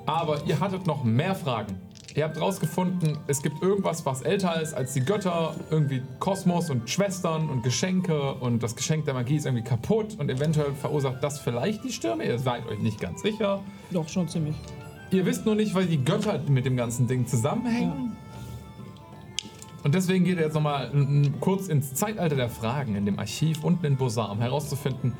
Aber 0.06 0.40
ihr 0.46 0.58
hattet 0.58 0.86
noch 0.86 1.04
mehr 1.04 1.34
Fragen. 1.34 1.76
Ihr 2.14 2.24
habt 2.24 2.40
rausgefunden, 2.40 3.18
es 3.26 3.42
gibt 3.42 3.62
irgendwas, 3.62 4.06
was 4.06 4.22
älter 4.22 4.62
ist 4.62 4.72
als 4.72 4.94
die 4.94 5.00
Götter. 5.00 5.54
Irgendwie 5.70 6.00
Kosmos 6.20 6.70
und 6.70 6.88
Schwestern 6.88 7.50
und 7.50 7.62
Geschenke. 7.62 8.32
Und 8.36 8.62
das 8.62 8.74
Geschenk 8.74 9.04
der 9.04 9.12
Magie 9.12 9.36
ist 9.36 9.44
irgendwie 9.44 9.64
kaputt. 9.64 10.16
Und 10.18 10.30
eventuell 10.30 10.72
verursacht 10.72 11.22
das 11.22 11.38
vielleicht 11.38 11.84
die 11.84 11.92
Stürme. 11.92 12.24
Ihr 12.24 12.38
seid 12.38 12.66
euch 12.66 12.78
nicht 12.78 12.98
ganz 12.98 13.20
sicher. 13.20 13.60
Doch, 13.90 14.08
schon 14.08 14.26
ziemlich. 14.26 14.56
Ihr 15.10 15.24
wisst 15.24 15.46
nur 15.46 15.54
nicht, 15.54 15.74
weil 15.74 15.86
die 15.86 16.04
Götter 16.04 16.38
mit 16.48 16.66
dem 16.66 16.76
ganzen 16.76 17.06
Ding 17.06 17.26
zusammenhängen. 17.26 18.16
Und 19.84 19.94
deswegen 19.94 20.24
geht 20.24 20.36
ihr 20.36 20.44
jetzt 20.44 20.54
nochmal 20.54 20.90
kurz 21.40 21.68
ins 21.68 21.94
Zeitalter 21.94 22.36
der 22.36 22.50
Fragen 22.50 22.94
in 22.94 23.06
dem 23.06 23.18
Archiv 23.18 23.64
unten 23.64 23.86
in 23.86 23.96
Bosar, 23.96 24.30
um 24.30 24.40
herauszufinden, 24.40 25.14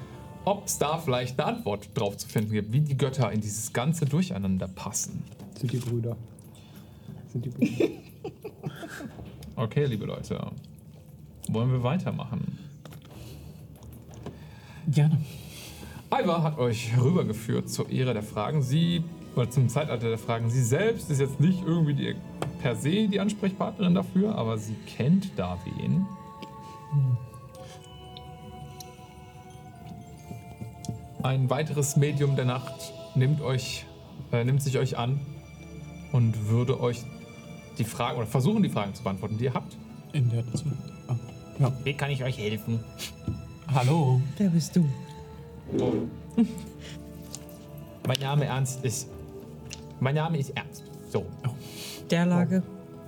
ob 0.45 0.67
es 0.67 0.79
da 0.79 0.99
vielleicht 0.99 1.39
eine 1.41 1.57
Antwort 1.57 1.91
drauf 1.95 2.17
zu 2.17 2.29
finden 2.29 2.53
gibt, 2.53 2.73
wie 2.73 2.81
die 2.81 2.97
Götter 2.97 3.33
in 3.33 3.41
dieses 3.41 3.73
ganze 3.73 4.05
Durcheinander 4.05 4.69
passen. 4.69 5.23
Sind 5.59 5.73
die 5.73 5.79
Brüder. 5.79 6.17
Sind 7.33 7.45
die 7.45 7.51
Brüder. 7.51 7.89
Okay, 9.57 9.87
liebe 9.87 10.07
Leute, 10.07 10.53
wollen 11.49 11.73
wir 11.73 11.83
weitermachen? 11.83 12.57
Gerne. 14.87 15.19
Ivar 16.13 16.45
hat 16.45 16.59
euch 16.59 16.93
rübergeführt 16.97 17.69
zur 17.69 17.91
Ära 17.91 18.13
der 18.13 18.23
Fragen. 18.23 18.63
Sie, 18.63 19.03
oder 19.39 19.51
zum 19.51 19.69
Zeitalter 19.69 20.09
der 20.09 20.19
Fragen. 20.19 20.51
Sie 20.51 20.63
selbst 20.63 21.11
ist 21.11 21.21
jetzt 21.21 21.39
nicht 21.39 21.63
irgendwie 21.65 21.95
die, 21.95 22.17
per 22.61 22.75
se 22.75 23.07
die 23.07 23.21
Ansprechpartnerin 23.21 23.95
dafür, 23.95 24.35
aber 24.35 24.59
sie 24.59 24.75
kennt 24.87 25.31
da 25.37 25.57
wen. 25.65 26.07
Ein 31.23 31.49
weiteres 31.51 31.97
Medium 31.97 32.35
der 32.37 32.47
Nacht 32.47 32.93
nimmt 33.15 33.41
euch, 33.41 33.87
äh, 34.33 34.45
nimmt 34.45 34.63
sich 34.63 34.79
euch 34.79 34.99
an 34.99 35.21
und 36.13 36.49
würde 36.49 36.81
euch 36.81 37.05
die 37.79 37.85
Fragen 37.85 38.19
oder 38.19 38.27
versuchen 38.27 38.63
die 38.63 38.69
Fragen 38.69 38.95
zu 38.95 39.05
beantworten, 39.05 39.39
die 39.39 39.45
ihr 39.45 39.55
habt. 39.55 39.77
In 40.13 40.31
der 40.31 40.45
Zeit. 40.53 40.73
Ah. 41.07 41.17
Ja. 41.61 41.73
Wie 41.85 41.95
kann 41.95 42.11
ich 42.11 42.25
euch 42.25 42.39
helfen? 42.39 42.81
Hallo. 43.73 44.21
Wer 44.37 44.51
bist 44.51 44.75
du? 44.75 44.89
Mein 48.07 48.21
Name 48.21 48.47
Ernst 48.47 48.85
ist. 48.85 49.09
Mein 50.01 50.15
Name 50.15 50.39
ist 50.39 50.51
Ernst. 50.51 50.85
So. 51.11 51.27
Der 52.11 52.27
Lage. 52.27 52.63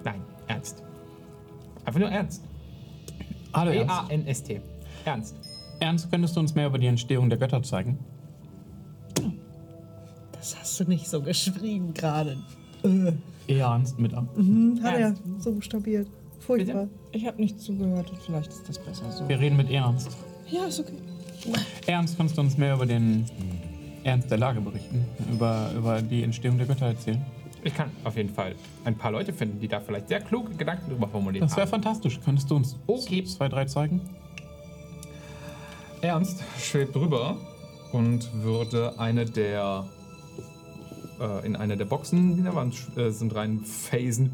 Nein, 0.05 0.23
Ernst. 0.47 0.83
Einfach 1.85 2.01
nur 2.01 2.11
Ernst. 2.11 2.43
Hallo 3.53 3.71
Ernst. 3.71 3.95
E-A-N-S-T. 4.11 4.61
Ernst. 5.05 5.37
Ernst, 5.81 6.11
könntest 6.11 6.37
du 6.37 6.41
uns 6.41 6.55
mehr 6.55 6.67
über 6.67 6.79
die 6.79 6.87
Entstehung 6.87 7.29
der 7.31 7.39
Götter 7.39 7.63
zeigen? 7.63 7.99
Das 10.33 10.59
hast 10.59 10.81
du 10.81 10.85
nicht 10.85 11.07
so 11.09 11.21
geschrieben 11.23 11.93
gerade. 11.95 12.37
Äh, 12.83 13.13
Eher 13.47 13.67
Ernst 13.67 13.99
mit 13.99 14.15
A. 14.15 14.27
hm, 14.35 14.81
hat 14.83 14.99
er 14.99 15.15
so 15.39 15.53
buchstabiert. 15.53 16.09
Furchtbar. 16.39 16.89
Ich 17.13 17.27
habe 17.27 17.41
nicht 17.41 17.61
zugehört. 17.61 18.11
Vielleicht 18.25 18.49
ist 18.51 18.69
das 18.69 18.79
besser 18.79 19.11
so. 19.13 19.29
Wir 19.29 19.39
reden 19.39 19.57
mit 19.57 19.71
Ernst. 19.71 20.17
Ja, 20.49 20.65
ist 20.65 20.81
okay. 20.81 20.95
Ernst, 21.87 22.17
kannst 22.17 22.37
du 22.37 22.41
uns 22.43 22.57
mehr 22.57 22.75
über 22.75 22.87
den 22.87 23.25
Ernst 24.05 24.31
der 24.31 24.39
Lage 24.39 24.61
berichten? 24.61 25.05
Über, 25.31 25.71
über 25.77 26.03
die 26.03 26.23
Entstehung 26.23 26.57
der 26.59 26.67
Götter 26.67 26.87
erzählen? 26.87 27.25
Ich 27.63 27.75
kann 27.75 27.91
auf 28.05 28.17
jeden 28.17 28.31
Fall 28.31 28.55
ein 28.85 28.97
paar 28.97 29.11
Leute 29.11 29.33
finden, 29.33 29.61
die 29.61 29.69
da 29.69 29.81
vielleicht 29.81 30.09
sehr 30.09 30.21
kluge 30.21 30.55
Gedanken 30.55 30.91
drüber 30.91 31.09
formuliert 31.09 31.45
Das 31.45 31.57
wäre 31.57 31.67
fantastisch. 31.67 32.19
Könntest 32.25 32.51
du 32.51 32.57
uns 32.57 32.77
Okay. 32.87 33.25
zwei, 33.25 33.49
drei 33.49 33.67
zeigen? 33.67 34.01
Ernst 36.01 36.43
schwebt 36.59 36.95
drüber 36.95 37.37
und 37.93 38.31
würde 38.43 38.99
eine 38.99 39.27
der. 39.27 39.85
Äh, 41.21 41.47
in 41.47 41.55
einer 41.55 41.77
der 41.77 41.85
Boxen, 41.85 42.33
die 42.33 42.39
in 42.39 42.45
der 42.45 42.55
Wand 42.55 42.75
äh, 42.97 43.11
sind, 43.11 43.35
rein 43.35 43.61
phasen. 43.61 44.33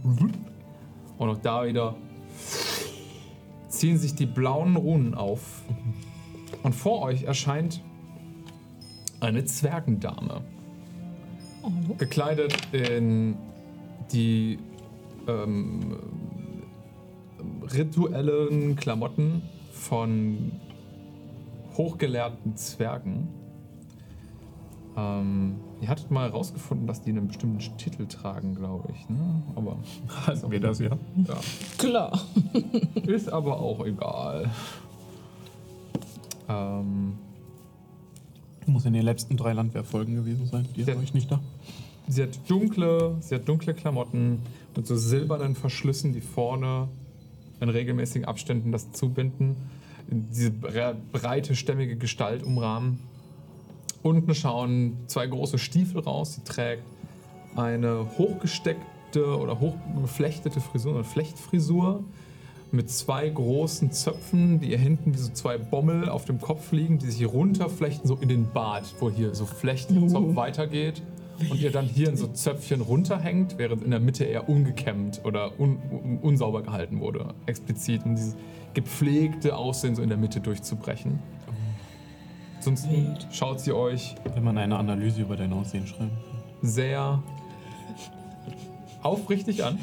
Und 1.18 1.28
auch 1.28 1.38
da 1.38 1.66
wieder 1.66 1.96
ziehen 3.68 3.98
sich 3.98 4.14
die 4.14 4.26
blauen 4.26 4.76
Runen 4.76 5.14
auf. 5.14 5.62
Und 6.62 6.74
vor 6.74 7.02
euch 7.02 7.24
erscheint 7.24 7.80
eine 9.26 9.44
Zwergendame. 9.44 10.42
Gekleidet 11.98 12.56
in 12.72 13.36
die 14.12 14.58
ähm, 15.26 15.96
rituellen 17.74 18.76
Klamotten 18.76 19.42
von 19.72 20.52
hochgelehrten 21.76 22.56
Zwergen. 22.56 23.28
Ähm, 24.96 25.56
ihr 25.80 25.88
hattet 25.88 26.10
mal 26.12 26.28
herausgefunden, 26.28 26.86
dass 26.86 27.02
die 27.02 27.10
einen 27.10 27.26
bestimmten 27.26 27.76
Titel 27.76 28.06
tragen, 28.06 28.54
glaube 28.54 28.88
ich. 28.94 29.08
Ne? 29.08 29.42
Aber 29.56 29.76
Also 30.26 30.50
wir 30.50 30.60
das, 30.60 30.78
ja. 30.78 30.90
ja, 31.26 31.40
Klar. 31.78 32.20
ist 33.06 33.28
aber 33.30 33.60
auch 33.60 33.84
egal. 33.84 34.48
Ähm, 36.48 37.18
Muss 38.66 38.84
in 38.84 38.92
den 38.94 39.02
letzten 39.02 39.36
drei 39.36 39.52
Landwehrfolgen 39.52 40.16
gewesen 40.16 40.46
sein. 40.46 40.66
Die 40.76 40.84
habe 40.84 41.02
ich 41.02 41.14
nicht 41.14 41.30
da. 41.30 41.40
sie 42.08 42.22
hat 42.22 42.38
dunkle, 42.48 43.16
sie 43.20 43.34
hat 43.36 43.48
dunkle 43.48 43.74
Klamotten 43.74 44.40
mit 44.76 44.86
so 44.86 44.96
silbernen 44.96 45.54
Verschlüssen, 45.54 46.12
die 46.12 46.20
vorne 46.20 46.88
in 47.60 47.68
regelmäßigen 47.68 48.26
Abständen 48.26 48.72
das 48.72 48.90
zubinden. 48.92 49.56
Diese 50.08 50.50
bre- 50.50 50.94
breite, 51.12 51.54
stämmige 51.56 51.96
Gestalt 51.96 52.42
umrahmen. 52.42 52.98
Unten 54.02 54.34
schauen 54.34 54.96
zwei 55.06 55.26
große 55.26 55.58
Stiefel 55.58 56.00
raus. 56.00 56.34
Sie 56.34 56.44
trägt 56.44 56.82
eine 57.56 58.06
hochgesteckte 58.18 59.36
oder 59.38 59.58
hochgeflechtete 59.60 60.60
Frisur, 60.60 60.94
eine 60.94 61.04
Flechtfrisur 61.04 62.04
mit 62.76 62.90
zwei 62.90 63.28
großen 63.28 63.90
Zöpfen, 63.90 64.60
die 64.60 64.70
ihr 64.70 64.78
hinten 64.78 65.14
wie 65.14 65.18
so 65.18 65.32
zwei 65.32 65.58
Bommel 65.58 66.08
auf 66.08 66.26
dem 66.26 66.40
Kopf 66.40 66.70
liegen, 66.72 66.98
die 66.98 67.10
sich 67.10 67.26
runterflechten, 67.26 68.06
so 68.06 68.16
in 68.16 68.28
den 68.28 68.52
Bart, 68.52 68.94
wo 69.00 69.10
hier 69.10 69.34
so 69.34 69.46
Flechtzopf 69.46 70.36
weitergeht. 70.36 71.02
Und 71.50 71.60
ihr 71.60 71.70
dann 71.70 71.84
hier 71.84 72.08
in 72.08 72.16
so 72.16 72.28
Zöpfchen 72.28 72.80
runterhängt, 72.80 73.58
während 73.58 73.82
in 73.82 73.90
der 73.90 74.00
Mitte 74.00 74.24
eher 74.24 74.48
ungekämmt 74.48 75.20
oder 75.24 75.60
un 75.60 75.78
un 75.90 76.18
unsauber 76.22 76.62
gehalten 76.62 77.00
wurde. 77.00 77.34
Explizit, 77.44 78.06
um 78.06 78.14
dieses 78.14 78.36
gepflegte 78.72 79.54
Aussehen 79.54 79.94
so 79.94 80.02
in 80.02 80.08
der 80.08 80.16
Mitte 80.16 80.40
durchzubrechen. 80.40 81.18
Sonst 82.60 82.88
schaut 83.32 83.60
sie 83.60 83.72
euch 83.72 84.14
Wenn 84.34 84.44
man 84.44 84.56
eine 84.56 84.76
Analyse 84.78 85.22
über 85.22 85.36
dein 85.36 85.52
Aussehen 85.52 85.86
schreiben 85.86 86.10
kann. 86.10 86.68
sehr 86.68 87.22
aufrichtig 89.02 89.62
an. 89.62 89.78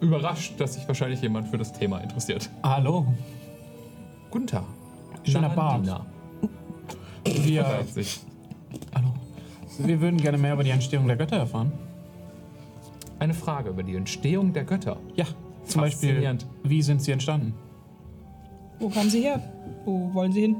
Überrascht, 0.00 0.60
dass 0.60 0.74
sich 0.74 0.86
wahrscheinlich 0.86 1.22
jemand 1.22 1.48
für 1.48 1.58
das 1.58 1.72
Thema 1.72 1.98
interessiert. 1.98 2.50
Hallo. 2.62 3.06
Guten 4.30 4.46
Tag. 4.46 4.64
Schöner 5.24 5.48
Bart. 5.48 5.86
Wir, 7.24 7.64
hallo. 8.94 9.14
Wir 9.78 10.00
würden 10.00 10.18
gerne 10.18 10.38
mehr 10.38 10.52
über 10.52 10.64
die 10.64 10.70
Entstehung 10.70 11.06
der 11.06 11.16
Götter 11.16 11.36
erfahren. 11.36 11.72
Eine 13.18 13.34
Frage 13.34 13.70
über 13.70 13.82
die 13.82 13.96
Entstehung 13.96 14.52
der 14.52 14.64
Götter. 14.64 14.98
Ja, 15.16 15.24
zum 15.64 15.80
Beispiel, 15.80 16.10
Faszinierend. 16.10 16.46
wie 16.62 16.82
sind 16.82 17.02
sie 17.02 17.12
entstanden? 17.12 17.54
Wo 18.78 18.90
kamen 18.90 19.08
Sie 19.08 19.22
her? 19.22 19.42
Wo 19.86 20.12
wollen 20.12 20.32
Sie 20.32 20.42
hin? 20.42 20.56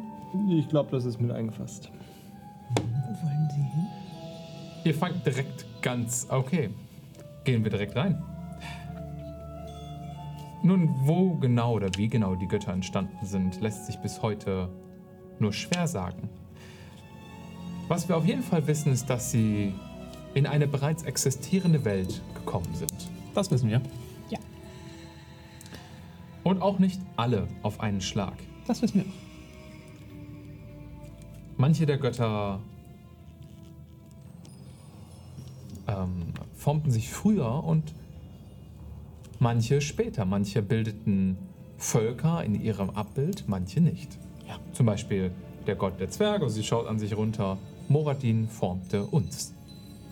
Ich 0.51 0.69
glaube, 0.69 0.91
das 0.91 1.05
ist 1.05 1.21
mit 1.21 1.31
eingefasst. 1.31 1.91
Wo 2.75 2.83
wollen 3.27 3.49
Sie 3.51 3.61
hin? 3.61 3.87
Ihr 4.85 4.95
fangt 4.95 5.25
direkt 5.27 5.67
ganz. 5.83 6.27
Okay. 6.31 6.71
Gehen 7.45 7.63
wir 7.63 7.71
direkt 7.71 7.95
rein. 7.95 8.23
Nun, 10.67 10.93
wo 11.05 11.37
genau 11.37 11.75
oder 11.75 11.91
wie 11.97 12.09
genau 12.09 12.35
die 12.35 12.49
Götter 12.49 12.73
entstanden 12.73 13.25
sind, 13.25 13.61
lässt 13.61 13.87
sich 13.87 14.01
bis 14.01 14.21
heute 14.21 14.69
nur 15.39 15.53
schwer 15.53 15.87
sagen. 15.87 16.29
Was 17.87 18.09
wir 18.09 18.17
auf 18.17 18.27
jeden 18.27 18.43
Fall 18.43 18.67
wissen, 18.67 18.93
ist, 18.93 19.09
dass 19.09 19.31
sie 19.31 19.73
in 20.35 20.45
eine 20.45 20.67
bereits 20.67 21.05
existierende 21.05 21.85
Welt 21.85 22.21
gekommen 22.35 22.75
sind. 22.75 22.93
Das 23.33 23.49
wissen 23.53 23.71
wir. 23.71 23.81
Ja. 24.29 24.41
Und 26.43 26.61
auch 26.61 26.81
nicht 26.81 27.01
alle 27.15 27.47
auf 27.63 27.79
einen 27.79 28.01
Schlag. 28.01 28.35
Das 28.67 28.83
wissen 28.83 29.05
wir. 29.05 29.13
Manche 31.57 31.87
der 31.87 31.99
Götter 31.99 32.59
ähm, 35.87 36.33
formten 36.57 36.91
sich 36.91 37.09
früher 37.09 37.63
und 37.63 37.95
manche 39.39 39.81
später. 39.81 40.25
Manche 40.25 40.63
bildeten 40.63 41.37
Völker 41.77 42.43
in 42.45 42.61
ihrem 42.61 42.91
Abbild, 42.91 43.45
manche 43.49 43.81
nicht. 43.81 44.19
Ja. 44.49 44.59
Zum 44.73 44.87
Beispiel 44.87 45.31
der 45.67 45.75
Gott 45.75 46.01
der 46.01 46.11
Zwerge, 46.11 46.49
sie 46.49 46.63
schaut 46.63 46.87
an 46.87 46.99
sich 46.99 47.17
runter. 47.17 47.59
Moradin 47.89 48.49
formte 48.49 49.05
uns, 49.05 49.55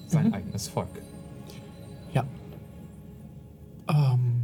sein 0.06 0.32
eigenes 0.32 0.68
Volk. 0.68 0.88
Ja. 2.12 2.24
Ähm, 3.88 4.42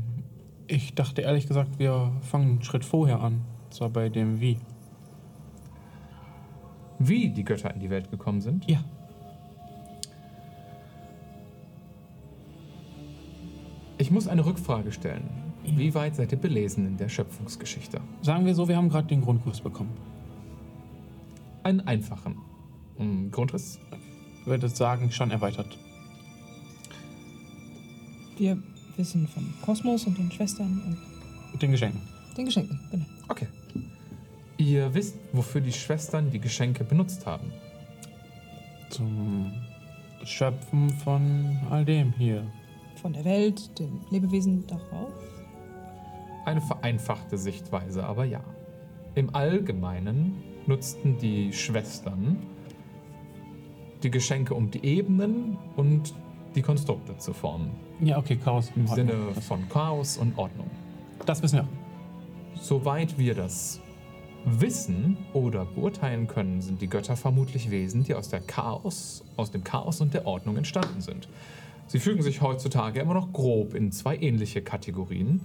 ich 0.67 0.95
dachte 0.95 1.23
ehrlich 1.23 1.47
gesagt, 1.47 1.79
wir 1.79 2.13
fangen 2.23 2.51
einen 2.51 2.63
Schritt 2.63 2.85
vorher 2.85 3.21
an. 3.21 3.43
Und 3.65 3.75
zwar 3.75 3.91
bei 3.91 4.09
dem 4.09 4.41
Wie. 4.41 4.59
Wie 6.99 7.31
die 7.31 7.45
Götter 7.45 7.73
in 7.75 7.81
die 7.81 7.91
Welt 7.91 8.11
gekommen 8.11 8.41
sind, 8.41 8.69
Ja. 8.69 8.85
Ich 14.11 14.13
muss 14.13 14.27
eine 14.27 14.45
Rückfrage 14.45 14.91
stellen. 14.91 15.23
Wie 15.63 15.95
weit 15.95 16.17
seid 16.17 16.33
ihr 16.33 16.39
belesen 16.39 16.85
in 16.85 16.97
der 16.97 17.09
Schöpfungsgeschichte? 17.09 18.01
Sagen 18.23 18.45
wir 18.45 18.57
so, 18.57 18.67
wir 18.67 18.77
haben 18.77 18.89
gerade 18.89 19.07
den 19.07 19.21
Grundkurs 19.21 19.61
bekommen. 19.61 19.93
Einen 21.63 21.81
einfachen 21.83 22.35
ähm, 22.99 23.31
Grundriss. 23.31 23.79
Ich 24.41 24.47
würde 24.49 24.69
sagen, 24.69 25.13
schon 25.13 25.31
erweitert. 25.31 25.79
Wir 28.37 28.61
wissen 28.97 29.29
vom 29.29 29.55
Kosmos 29.63 30.09
und 30.09 30.19
den 30.19 30.33
Schwestern 30.33 30.99
und 31.53 31.63
den 31.63 31.71
Geschenken. 31.71 32.01
den 32.37 32.47
Geschenken. 32.47 32.81
Genau. 32.91 33.07
Okay. 33.29 33.47
Ihr 34.57 34.93
wisst, 34.93 35.15
wofür 35.33 35.61
die 35.61 35.73
Schwestern 35.73 36.33
die 36.33 36.41
Geschenke 36.41 36.83
benutzt 36.83 37.27
haben. 37.27 37.53
Zum 38.89 39.53
Schöpfen 40.25 40.91
von 40.91 41.59
all 41.71 41.85
dem 41.85 42.13
hier. 42.15 42.45
Von 43.01 43.15
der 43.15 43.25
Welt, 43.25 43.79
den 43.79 44.01
Lebewesen 44.11 44.67
darauf. 44.67 45.13
Eine 46.45 46.61
vereinfachte 46.61 47.39
Sichtweise, 47.39 48.05
aber 48.05 48.25
ja. 48.25 48.43
Im 49.15 49.35
Allgemeinen 49.35 50.43
nutzten 50.67 51.19
die 51.19 51.53
Schwestern 51.53 52.39
die 54.03 54.11
Geschenke, 54.11 54.55
um 54.55 54.71
die 54.71 54.85
Ebenen 54.85 55.59
und 55.77 56.15
die 56.55 56.63
Konstrukte 56.63 57.17
zu 57.19 57.33
formen. 57.33 57.71
Ja, 58.01 58.19
okay, 58.19 58.37
Chaos. 58.37 58.71
Im 58.75 58.89
Ordnung. 58.89 58.97
Sinne 58.97 59.41
von 59.41 59.69
Chaos 59.69 60.17
und 60.17 60.37
Ordnung. 60.39 60.71
Das 61.27 61.43
wissen 61.43 61.59
wir. 61.59 61.69
Soweit 62.61 63.19
wir 63.19 63.35
das 63.35 63.81
wissen 64.45 65.19
oder 65.33 65.65
beurteilen 65.65 66.27
können, 66.27 66.63
sind 66.63 66.81
die 66.81 66.89
Götter 66.89 67.17
vermutlich 67.17 67.71
Wesen, 67.71 68.05
die 68.05 68.15
aus, 68.15 68.29
der 68.29 68.41
Chaos, 68.41 69.23
aus 69.37 69.51
dem 69.51 69.65
Chaos 69.65 70.01
und 70.01 70.15
der 70.15 70.27
Ordnung 70.27 70.57
entstanden 70.57 71.01
sind. 71.01 71.29
Sie 71.91 71.99
fügen 71.99 72.23
sich 72.23 72.41
heutzutage 72.41 73.01
immer 73.01 73.15
noch 73.15 73.33
grob 73.33 73.75
in 73.75 73.91
zwei 73.91 74.17
ähnliche 74.17 74.63
Kategorien. 74.63 75.41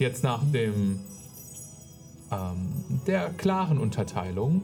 Jetzt 0.00 0.24
nach 0.24 0.42
dem 0.52 0.98
ähm, 2.32 2.66
der 3.06 3.30
klaren 3.30 3.78
Unterteilung 3.78 4.62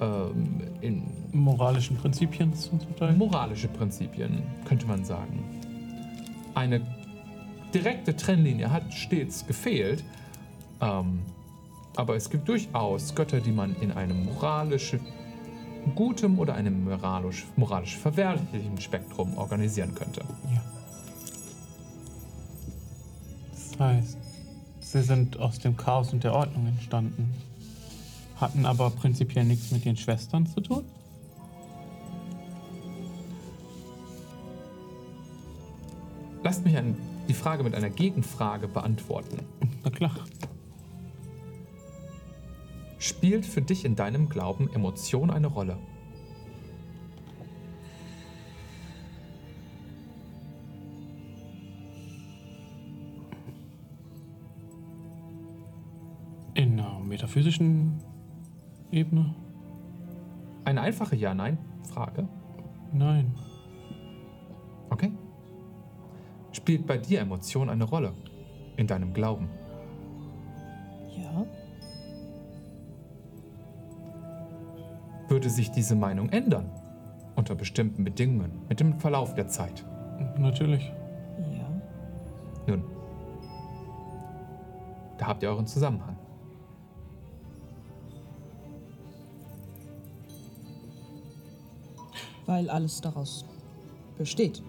ähm, 0.00 0.62
in 0.80 1.04
Moralischen 1.30 1.96
Prinzipien 1.98 2.52
zum 2.56 2.80
Teil. 2.96 3.12
moralische 3.12 3.68
Prinzipien, 3.68 4.42
könnte 4.64 4.88
man 4.88 5.04
sagen. 5.04 5.44
Eine 6.56 6.80
direkte 7.72 8.16
Trennlinie 8.16 8.72
hat 8.72 8.92
stets 8.92 9.46
gefehlt, 9.46 10.02
ähm, 10.80 11.20
aber 11.94 12.16
es 12.16 12.28
gibt 12.28 12.48
durchaus 12.48 13.14
Götter, 13.14 13.38
die 13.38 13.52
man 13.52 13.76
in 13.80 13.92
einem 13.92 14.24
moralisch 14.24 14.96
gutem 15.94 16.38
oder 16.38 16.54
einem 16.54 16.84
moralisch, 16.84 17.46
moralisch 17.56 17.96
verwerflichen 17.96 18.80
Spektrum 18.80 19.36
organisieren 19.36 19.94
könnte. 19.94 20.22
Ja. 20.52 20.62
Das 23.50 23.78
heißt, 23.78 24.18
sie 24.80 25.02
sind 25.02 25.38
aus 25.38 25.58
dem 25.58 25.76
Chaos 25.76 26.12
und 26.12 26.24
der 26.24 26.34
Ordnung 26.34 26.66
entstanden. 26.66 27.34
Hatten 28.36 28.66
aber 28.66 28.90
prinzipiell 28.90 29.44
nichts 29.44 29.70
mit 29.70 29.84
den 29.84 29.96
Schwestern 29.96 30.46
zu 30.46 30.60
tun? 30.60 30.84
Lasst 36.42 36.64
mich 36.64 36.76
ein, 36.76 36.96
die 37.28 37.34
Frage 37.34 37.62
mit 37.62 37.74
einer 37.74 37.90
Gegenfrage 37.90 38.66
beantworten. 38.66 39.38
Na 39.84 39.90
klar. 39.90 40.12
Spielt 43.02 43.44
für 43.44 43.60
dich 43.60 43.84
in 43.84 43.96
deinem 43.96 44.28
Glauben 44.28 44.72
Emotion 44.72 45.32
eine 45.32 45.48
Rolle? 45.48 45.76
In 56.54 56.78
einer 56.78 57.00
metaphysischen 57.00 57.98
Ebene? 58.92 59.34
Eine 60.64 60.82
einfache 60.82 61.16
Ja-Nein-Frage. 61.16 62.28
Nein. 62.92 63.34
Okay. 64.90 65.10
Spielt 66.52 66.86
bei 66.86 66.98
dir 66.98 67.18
Emotion 67.18 67.68
eine 67.68 67.82
Rolle? 67.82 68.14
In 68.76 68.86
deinem 68.86 69.12
Glauben? 69.12 69.48
Würde 75.32 75.48
sich 75.48 75.70
diese 75.70 75.94
Meinung 75.94 76.28
ändern? 76.28 76.70
Unter 77.36 77.54
bestimmten 77.54 78.04
Bedingungen, 78.04 78.52
mit 78.68 78.80
dem 78.80 79.00
Verlauf 79.00 79.34
der 79.34 79.48
Zeit. 79.48 79.82
Natürlich. 80.36 80.92
Ja. 81.38 81.70
Nun, 82.66 82.84
da 85.16 85.28
habt 85.28 85.42
ihr 85.42 85.48
euren 85.48 85.66
Zusammenhang. 85.66 86.18
Weil 92.44 92.68
alles 92.68 93.00
daraus 93.00 93.46
besteht. 94.18 94.62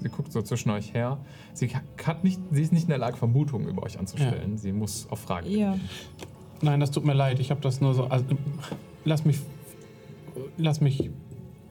Sie 0.00 0.08
guckt 0.08 0.32
so 0.32 0.40
zwischen 0.40 0.70
euch 0.70 0.94
her. 0.94 1.18
Sie, 1.54 1.68
hat 1.68 2.24
nicht, 2.24 2.40
sie 2.50 2.62
ist 2.62 2.72
nicht 2.72 2.84
in 2.84 2.88
der 2.88 2.98
Lage, 2.98 3.16
Vermutungen 3.16 3.68
über 3.68 3.82
euch 3.82 3.98
anzustellen. 3.98 4.56
Sie 4.56 4.72
muss 4.72 5.06
auf 5.10 5.20
Fragen. 5.20 5.50
Ja. 5.50 5.76
Nein, 6.62 6.80
das 6.80 6.90
tut 6.90 7.04
mir 7.04 7.12
leid. 7.14 7.40
Ich 7.40 7.50
habe 7.50 7.60
das 7.60 7.80
nur 7.80 7.94
so. 7.94 8.04
Also, 8.04 8.24
lass 9.04 9.24
mich. 9.24 9.40
Lass 10.56 10.80
mich 10.80 11.10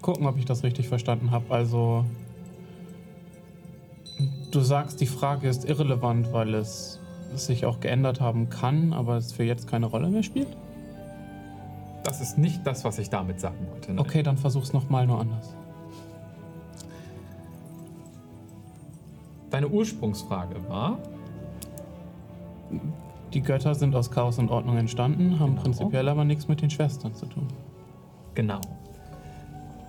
gucken, 0.01 0.27
ob 0.27 0.37
ich 0.37 0.45
das 0.45 0.63
richtig 0.63 0.87
verstanden 0.87 1.31
habe. 1.31 1.53
Also. 1.53 2.05
Du 4.51 4.59
sagst, 4.59 5.01
die 5.01 5.07
Frage 5.07 5.47
ist 5.47 5.65
irrelevant, 5.65 6.33
weil 6.33 6.53
es 6.53 6.99
sich 7.35 7.65
auch 7.65 7.79
geändert 7.79 8.19
haben 8.19 8.49
kann, 8.49 8.93
aber 8.93 9.17
es 9.17 9.31
für 9.31 9.43
jetzt 9.43 9.67
keine 9.67 9.85
Rolle 9.85 10.09
mehr 10.09 10.23
spielt? 10.23 10.49
Das 12.03 12.21
ist 12.21 12.37
nicht 12.37 12.65
das, 12.65 12.83
was 12.83 12.99
ich 12.99 13.09
damit 13.09 13.39
sagen 13.39 13.67
wollte. 13.71 13.93
Nein. 13.93 13.99
Okay, 13.99 14.23
dann 14.23 14.37
versuch's 14.37 14.73
nochmal 14.73 15.07
nur 15.07 15.19
anders. 15.19 15.55
Deine 19.51 19.67
Ursprungsfrage 19.67 20.55
war, 20.69 20.97
Die 23.33 23.41
Götter 23.41 23.75
sind 23.75 23.95
aus 23.95 24.11
Chaos 24.11 24.39
und 24.39 24.49
Ordnung 24.49 24.77
entstanden, 24.77 25.39
haben 25.39 25.51
Genau. 25.51 25.61
prinzipiell 25.61 26.09
aber 26.09 26.25
nichts 26.25 26.47
mit 26.49 26.61
den 26.61 26.69
Schwestern 26.69 27.13
zu 27.13 27.25
tun. 27.25 27.47
genau. 28.33 28.59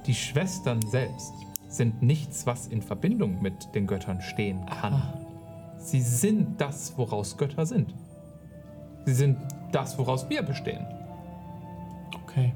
Die 0.07 0.15
Schwestern 0.15 0.83
selbst 0.83 1.33
sind 1.69 2.03
nichts, 2.03 2.45
was 2.45 2.67
in 2.67 2.83
Verbindung 2.83 3.41
mit 3.41 3.73
den 3.75 3.87
Göttern 3.87 4.21
stehen 4.21 4.67
kann. 4.67 5.01
Sie 5.79 6.01
sind 6.01 6.61
das, 6.61 6.99
woraus 6.99 7.37
Götter 7.37 7.65
sind. 7.67 7.95
Sie 9.07 9.15
sind 9.15 9.39
das, 9.71 9.97
woraus 9.99 10.29
wir 10.29 10.43
bestehen. 10.43 10.85
Okay. 12.25 12.53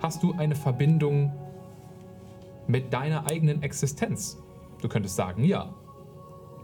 Hast 0.00 0.22
du 0.22 0.32
eine 0.32 0.54
Verbindung 0.54 1.30
mit 2.66 2.90
deiner 2.92 3.26
eigenen 3.26 3.62
Existenz? 3.62 4.38
Du 4.80 4.88
könntest 4.88 5.16
sagen, 5.16 5.44
ja. 5.44 5.68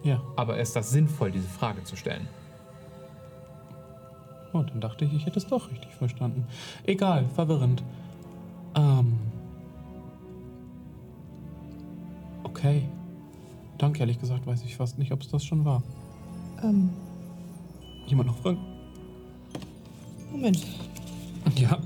Ja. 0.02 0.22
Aber 0.36 0.58
ist 0.58 0.76
das 0.76 0.90
sinnvoll, 0.90 1.30
diese 1.30 1.48
Frage 1.48 1.82
zu 1.84 1.96
stellen? 1.96 2.28
Oh, 4.52 4.62
dann 4.62 4.80
dachte 4.80 5.04
ich, 5.04 5.12
ich 5.12 5.26
hätte 5.26 5.38
es 5.38 5.46
doch 5.46 5.70
richtig 5.70 5.92
verstanden. 5.94 6.46
Egal, 6.84 7.26
verwirrend. 7.34 7.82
Ähm. 8.76 9.18
Okay. 12.44 12.88
Danke, 13.78 14.00
ehrlich 14.00 14.20
gesagt, 14.20 14.46
weiß 14.46 14.62
ich 14.62 14.76
fast 14.76 14.98
nicht, 14.98 15.10
ob 15.10 15.22
es 15.22 15.28
das 15.28 15.44
schon 15.44 15.64
war. 15.64 15.82
Ähm, 16.62 16.90
Jemand 18.06 18.28
noch 18.28 18.36
fragen? 18.36 18.58
Moment. 20.30 20.64
Ja. 21.56 21.78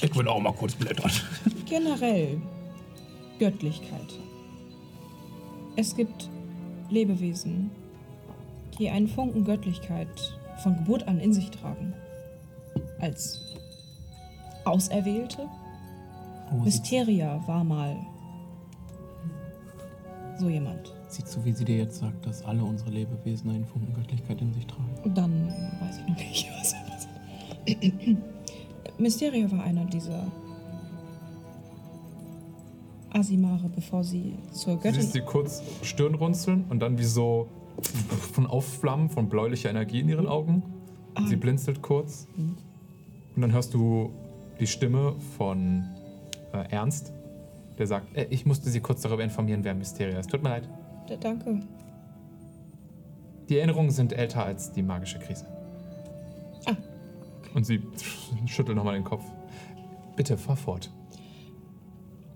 Ich 0.00 0.14
will 0.14 0.28
auch 0.28 0.40
mal 0.40 0.52
kurz 0.52 0.74
blättern. 0.74 1.10
Generell 1.66 2.40
Göttlichkeit. 3.38 4.18
Es 5.76 5.94
gibt 5.94 6.30
Lebewesen, 6.88 7.70
die 8.78 8.88
einen 8.88 9.08
Funken 9.08 9.44
Göttlichkeit 9.44 10.08
von 10.62 10.76
Geburt 10.78 11.06
an 11.06 11.20
in 11.20 11.34
sich 11.34 11.50
tragen. 11.50 11.92
Als 12.98 13.42
Auserwählte. 14.64 15.46
Oh, 16.50 16.56
Mysteria 16.64 17.42
war 17.46 17.62
mal 17.62 17.96
so 20.38 20.48
jemand. 20.48 20.94
sieht 21.08 21.28
so, 21.28 21.44
wie 21.44 21.52
sie 21.52 21.64
dir 21.64 21.76
jetzt 21.76 21.98
sagt, 21.98 22.26
dass 22.26 22.42
alle 22.44 22.62
unsere 22.64 22.90
Lebewesen 22.90 23.50
einen 23.50 23.66
Funken 23.66 23.94
Göttlichkeit 23.94 24.40
in 24.40 24.52
sich 24.54 24.66
tragen. 24.66 24.88
Und 25.04 25.16
dann 25.16 25.48
weiß 25.80 25.98
ich 25.98 26.08
noch 26.08 26.16
nicht, 26.16 26.48
was 26.58 26.72
er. 26.72 26.86
Mysteria 28.98 29.50
war 29.50 29.62
einer 29.64 29.84
dieser 29.84 30.26
Asimare, 33.16 33.68
bevor 33.74 34.04
sie 34.04 34.34
zur 34.52 34.76
Göttin. 34.76 35.00
siehst 35.00 35.12
sie 35.14 35.20
kurz 35.20 35.62
Stirn 35.82 36.14
runzeln 36.14 36.64
und 36.68 36.80
dann 36.80 36.98
wie 36.98 37.04
so 37.04 37.48
von 38.32 38.46
Aufflammen, 38.46 39.08
von 39.10 39.28
bläulicher 39.28 39.70
Energie 39.70 40.00
in 40.00 40.08
ihren 40.08 40.26
Augen. 40.26 40.62
Sie 41.28 41.36
blinzelt 41.36 41.80
kurz. 41.82 42.26
Und 42.36 43.42
dann 43.42 43.52
hörst 43.52 43.72
du 43.74 44.10
die 44.60 44.66
Stimme 44.66 45.14
von 45.36 45.84
äh, 46.52 46.68
Ernst, 46.70 47.12
der 47.78 47.86
sagt, 47.86 48.14
äh, 48.16 48.26
ich 48.30 48.44
musste 48.46 48.68
Sie 48.70 48.80
kurz 48.80 49.02
darüber 49.02 49.22
informieren, 49.24 49.64
wer 49.64 49.74
Mysteria 49.74 50.18
ist. 50.18 50.30
Tut 50.30 50.42
mir 50.42 50.48
leid. 50.50 50.68
D- 51.08 51.16
Danke. 51.18 51.60
Die 53.48 53.58
Erinnerungen 53.58 53.90
sind 53.90 54.12
älter 54.12 54.44
als 54.44 54.72
die 54.72 54.82
magische 54.82 55.18
Krise. 55.18 55.46
Ah. 56.66 56.74
Und 57.54 57.64
sie 57.64 57.82
schüttelt 58.46 58.76
nochmal 58.76 58.94
den 58.94 59.04
Kopf. 59.04 59.24
Bitte, 60.16 60.36
fahr 60.36 60.56
fort. 60.56 60.90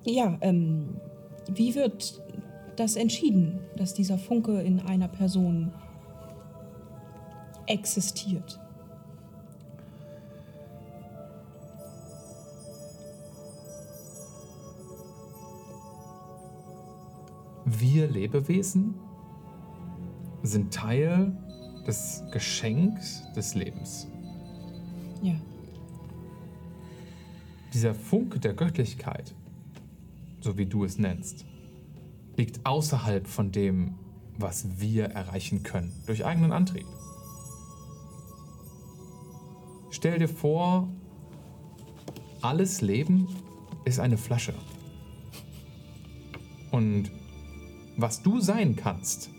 Ja, 0.05 0.39
ähm, 0.40 0.97
wie 1.48 1.74
wird 1.74 2.22
das 2.77 2.97
entschieden, 2.97 3.59
dass 3.77 3.94
dieser 3.94 4.18
Funke 4.18 4.60
in 4.60 4.81
einer 4.81 5.09
Person 5.09 5.72
existiert? 7.66 8.59
Wir 17.64 18.09
Lebewesen 18.09 18.94
sind 20.43 20.72
Teil 20.72 21.36
des 21.86 22.24
Geschenks 22.32 23.22
des 23.36 23.55
Lebens. 23.55 24.09
Ja. 25.22 25.35
Dieser 27.72 27.94
Funke 27.94 28.40
der 28.40 28.55
Göttlichkeit, 28.55 29.35
so 30.40 30.58
wie 30.58 30.66
du 30.66 30.84
es 30.84 30.98
nennst, 30.98 31.44
liegt 32.36 32.64
außerhalb 32.64 33.26
von 33.26 33.52
dem, 33.52 33.94
was 34.38 34.80
wir 34.80 35.06
erreichen 35.06 35.62
können, 35.62 35.92
durch 36.06 36.24
eigenen 36.24 36.52
Antrieb. 36.52 36.86
Stell 39.90 40.18
dir 40.18 40.28
vor, 40.28 40.88
alles 42.40 42.80
Leben 42.80 43.28
ist 43.84 44.00
eine 44.00 44.16
Flasche. 44.16 44.54
Und 46.70 47.10
was 47.96 48.22
du 48.22 48.40
sein 48.40 48.76
kannst, 48.76 49.30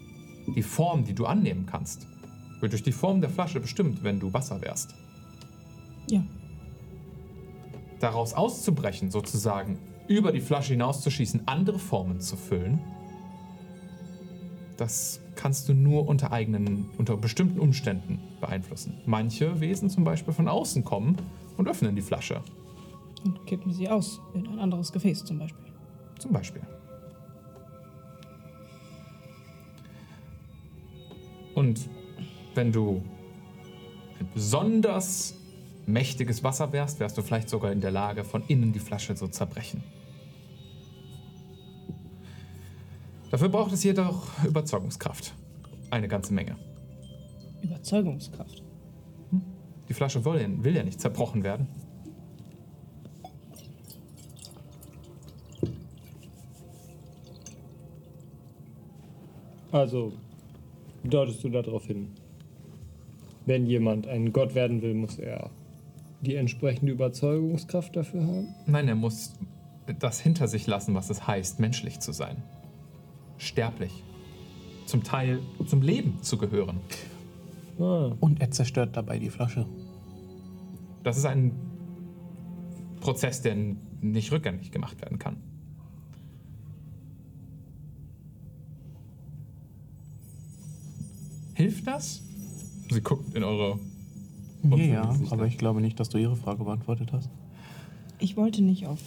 die 0.56 0.64
Form, 0.64 1.06
die 1.06 1.14
du 1.14 1.26
annehmen 1.26 1.66
kannst, 1.66 2.08
wird 2.60 2.74
durch 2.74 2.84
die 2.84 2.92
Form 2.92 3.22
der 3.22 3.30
Flasche 3.30 3.60
bestimmt, 3.60 4.04
wenn 4.04 4.20
du 4.20 4.34
Wasser 4.34 4.62
wärst. 4.62 4.94
Ja. 6.10 6.24
daraus 8.00 8.34
auszubrechen, 8.34 9.12
sozusagen 9.12 9.78
über 10.12 10.32
die 10.32 10.42
Flasche 10.42 10.74
hinauszuschießen, 10.74 11.48
andere 11.48 11.80
Formen 11.80 12.20
zu 12.20 12.36
füllen, 12.36 12.80
das 14.78 15.22
kannst 15.36 15.70
du 15.70 15.74
nur 15.74 16.08
unter 16.08 16.32
eigenen, 16.32 16.90
unter 16.98 17.16
bestimmten 17.18 17.60
Umständen 17.60 18.20
beeinflussen. 18.40 18.98
Manche 19.06 19.60
Wesen 19.60 19.90
zum 19.90 20.04
Beispiel 20.04 20.34
von 20.34 20.48
außen 20.48 20.84
kommen 20.84 21.18
und 21.58 21.68
öffnen 21.68 21.96
die 21.96 22.02
Flasche, 22.02 22.42
Und 23.24 23.46
kippen 23.46 23.72
sie 23.72 23.88
aus 23.88 24.20
in 24.34 24.48
ein 24.48 24.60
anderes 24.60 24.92
Gefäß 24.92 25.24
zum 25.24 25.38
Beispiel. 25.38 25.66
zum 26.18 26.32
Beispiel. 26.32 26.62
Und 31.54 31.88
wenn 32.56 32.72
du 32.72 33.04
ein 34.20 34.30
besonders 34.34 35.36
mächtiges 35.86 36.44
Wasser 36.44 36.72
wärst, 36.72 37.00
wärst 37.00 37.18
du 37.18 37.22
vielleicht 37.22 37.50
sogar 37.50 37.72
in 37.72 37.82
der 37.82 37.92
Lage, 37.92 38.24
von 38.24 38.44
innen 38.48 38.72
die 38.72 38.80
Flasche 38.80 39.16
zu 39.16 39.28
zerbrechen. 39.28 39.84
Dafür 43.32 43.50
braucht 43.50 43.72
es 43.72 43.84
jedoch 43.84 44.28
Überzeugungskraft. 44.44 45.34
Eine 45.90 46.08
ganze 46.08 46.34
Menge. 46.34 46.58
Überzeugungskraft. 47.62 48.64
Die 49.88 49.94
Flasche 49.94 50.24
will, 50.26 50.42
ja- 50.42 50.64
will 50.64 50.76
ja 50.76 50.84
nicht 50.84 51.00
zerbrochen 51.00 51.44
werden. 51.44 51.68
Also, 59.72 60.14
deutest 61.04 61.44
du 61.44 61.50
darauf 61.50 61.86
hin? 61.86 62.10
Wenn 63.46 63.66
jemand 63.66 64.08
ein 64.08 64.34
Gott 64.34 64.54
werden 64.54 64.82
will, 64.82 64.94
muss 64.94 65.18
er 65.18 65.50
die 66.22 66.36
entsprechende 66.36 66.92
Überzeugungskraft 66.92 67.96
dafür 67.96 68.22
haben? 68.26 68.48
Nein, 68.68 68.88
er 68.88 68.96
muss 68.96 69.34
das 70.00 70.20
hinter 70.20 70.48
sich 70.48 70.68
lassen, 70.68 70.94
was 70.94 71.10
es 71.10 71.26
heißt, 71.26 71.60
menschlich 71.60 72.00
zu 72.00 72.12
sein. 72.12 72.44
Sterblich. 73.42 74.04
Zum 74.86 75.04
Teil 75.04 75.40
zum 75.66 75.82
Leben 75.82 76.22
zu 76.22 76.38
gehören. 76.38 76.80
Ah, 77.80 78.12
Und 78.20 78.40
er 78.40 78.52
zerstört 78.52 78.96
dabei 78.96 79.18
die 79.18 79.32
Flasche. 79.32 79.66
Das 81.04 81.18
ist 81.18 81.26
ein 81.26 81.52
Prozess, 83.00 83.42
der 83.42 83.56
nicht 84.02 84.32
rückgängig 84.32 84.72
gemacht 84.72 85.02
werden 85.02 85.18
kann. 85.18 85.38
Hilft 91.56 91.88
das? 91.88 92.22
Sie 92.92 93.02
guckt 93.02 93.36
in 93.36 93.44
eure. 93.44 93.80
Unfälle 94.64 94.94
ja, 94.94 95.16
aber 95.32 95.48
ich 95.48 95.58
glaube 95.58 95.82
nicht, 95.82 96.00
dass 96.00 96.10
du 96.10 96.20
ihre 96.20 96.36
Frage 96.36 96.64
beantwortet 96.64 97.12
hast. 97.12 97.30
Ich 98.20 98.38
wollte 98.38 98.62
nicht 98.62 98.86
auf 98.86 99.00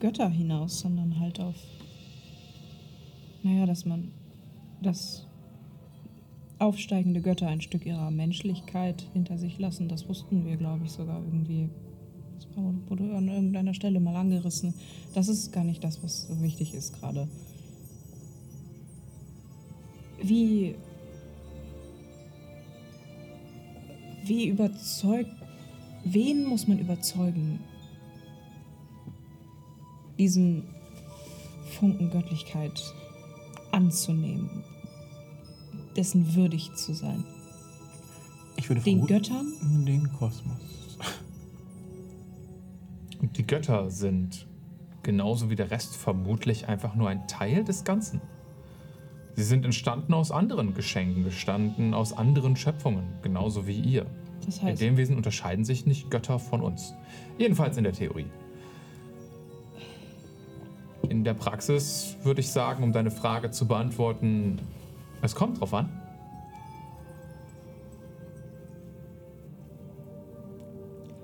Götter 0.00 0.28
hinaus, 0.28 0.80
sondern 0.80 1.18
halt 1.18 1.40
auf. 1.40 1.56
Naja, 3.42 3.66
dass 3.66 3.84
man. 3.84 4.12
dass 4.82 5.28
aufsteigende 6.58 7.20
Götter 7.20 7.46
ein 7.46 7.60
Stück 7.60 7.86
ihrer 7.86 8.10
Menschlichkeit 8.10 9.06
hinter 9.12 9.38
sich 9.38 9.58
lassen. 9.58 9.88
Das 9.88 10.08
wussten 10.08 10.44
wir, 10.44 10.56
glaube 10.56 10.84
ich, 10.84 10.90
sogar 10.90 11.22
irgendwie. 11.24 11.68
Das 12.36 12.46
wurde 12.88 13.16
an 13.16 13.28
irgendeiner 13.28 13.74
Stelle 13.74 14.00
mal 14.00 14.16
angerissen. 14.16 14.74
Das 15.14 15.28
ist 15.28 15.52
gar 15.52 15.64
nicht 15.64 15.82
das, 15.82 16.02
was 16.02 16.28
so 16.28 16.40
wichtig 16.42 16.74
ist 16.74 16.98
gerade. 16.98 17.28
Wie. 20.22 20.74
Wie 24.24 24.48
überzeugt. 24.48 25.30
Wen 26.04 26.44
muss 26.44 26.68
man 26.68 26.78
überzeugen, 26.78 27.60
diesen 30.18 30.64
Funken 31.78 32.10
Göttlichkeit 32.10 32.94
anzunehmen, 33.72 34.64
dessen 35.96 36.34
würdig 36.34 36.74
zu 36.74 36.94
sein. 36.94 37.24
Ich 38.56 38.68
würde 38.68 38.80
Den 38.80 39.06
Göttern? 39.06 39.52
Den 39.86 40.12
Kosmos. 40.12 40.98
Und 43.20 43.38
die 43.38 43.46
Götter 43.46 43.90
sind 43.90 44.46
genauso 45.02 45.48
wie 45.48 45.56
der 45.56 45.70
Rest 45.70 45.96
vermutlich 45.96 46.68
einfach 46.68 46.94
nur 46.94 47.08
ein 47.08 47.26
Teil 47.28 47.64
des 47.64 47.84
Ganzen. 47.84 48.20
Sie 49.34 49.44
sind 49.44 49.64
entstanden 49.64 50.14
aus 50.14 50.32
anderen 50.32 50.74
Geschenken, 50.74 51.22
gestanden 51.22 51.94
aus 51.94 52.12
anderen 52.12 52.56
Schöpfungen, 52.56 53.04
genauso 53.22 53.68
wie 53.68 53.78
ihr. 53.78 54.06
Das 54.44 54.58
In 54.58 54.64
heißt, 54.64 54.82
dem 54.82 54.96
Wesen 54.96 55.16
unterscheiden 55.16 55.64
sich 55.64 55.86
nicht 55.86 56.10
Götter 56.10 56.38
von 56.38 56.60
uns. 56.60 56.94
Jedenfalls 57.38 57.76
in 57.76 57.84
der 57.84 57.92
Theorie. 57.92 58.26
In 61.08 61.24
der 61.24 61.34
Praxis 61.34 62.16
würde 62.22 62.40
ich 62.40 62.50
sagen, 62.50 62.82
um 62.82 62.92
deine 62.92 63.10
Frage 63.10 63.50
zu 63.50 63.66
beantworten, 63.66 64.58
es 65.22 65.34
kommt 65.34 65.60
drauf 65.60 65.74
an. 65.74 65.88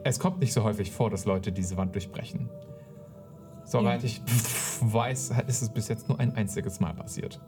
Es 0.04 0.18
kommt 0.18 0.40
nicht 0.40 0.52
so 0.52 0.62
häufig 0.64 0.90
vor, 0.90 1.10
dass 1.10 1.24
Leute 1.24 1.50
diese 1.50 1.76
Wand 1.76 1.94
durchbrechen. 1.94 2.50
Soweit 3.64 4.02
Ja. 4.02 4.06
ich 4.06 4.20
weiß, 4.80 5.32
ist 5.46 5.62
es 5.62 5.68
bis 5.70 5.88
jetzt 5.88 6.08
nur 6.08 6.20
ein 6.20 6.34
einziges 6.36 6.80
Mal 6.80 6.92
passiert. 6.92 7.40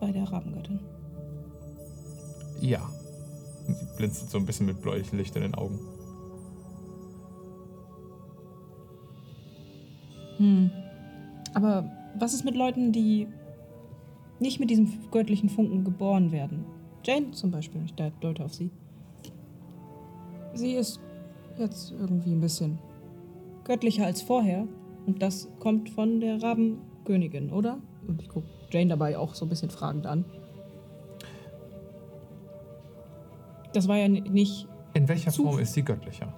Bei 0.00 0.10
der 0.10 0.24
Rabengöttin. 0.24 0.80
Ja. 2.60 2.88
Sie 3.68 3.86
blinzelt 3.96 4.30
so 4.30 4.38
ein 4.38 4.46
bisschen 4.46 4.66
mit 4.66 4.82
bläulichem 4.82 5.18
Licht 5.18 5.36
in 5.36 5.42
den 5.42 5.54
Augen. 5.54 5.78
Hm. 10.38 10.70
Aber 11.54 11.90
was 12.18 12.34
ist 12.34 12.44
mit 12.44 12.56
Leuten, 12.56 12.92
die 12.92 13.28
nicht 14.40 14.58
mit 14.60 14.70
diesem 14.70 14.88
göttlichen 15.10 15.48
Funken 15.48 15.84
geboren 15.84 16.32
werden? 16.32 16.64
Jane 17.04 17.30
zum 17.32 17.50
Beispiel, 17.50 17.82
ich 17.84 17.94
deute 17.94 18.44
auf 18.44 18.54
sie. 18.54 18.70
Sie 20.54 20.72
ist 20.72 21.00
jetzt 21.58 21.92
irgendwie 21.92 22.32
ein 22.32 22.40
bisschen 22.40 22.78
göttlicher 23.64 24.06
als 24.06 24.22
vorher. 24.22 24.66
Und 25.06 25.20
das 25.22 25.48
kommt 25.58 25.90
von 25.90 26.20
der 26.20 26.42
Rabenkönigin, 26.42 27.50
oder? 27.50 27.78
Und 28.06 28.22
ich 28.22 28.28
gucke 28.28 28.46
Jane 28.70 28.88
dabei 28.88 29.18
auch 29.18 29.34
so 29.34 29.46
ein 29.46 29.48
bisschen 29.48 29.70
fragend 29.70 30.06
an. 30.06 30.24
Das 33.72 33.88
war 33.88 33.96
ja 33.96 34.08
ni- 34.08 34.20
nicht. 34.20 34.68
In 34.94 35.08
welcher 35.08 35.30
Zu- 35.30 35.44
Form 35.44 35.58
ist 35.58 35.72
sie 35.72 35.82
göttlicher? 35.82 36.32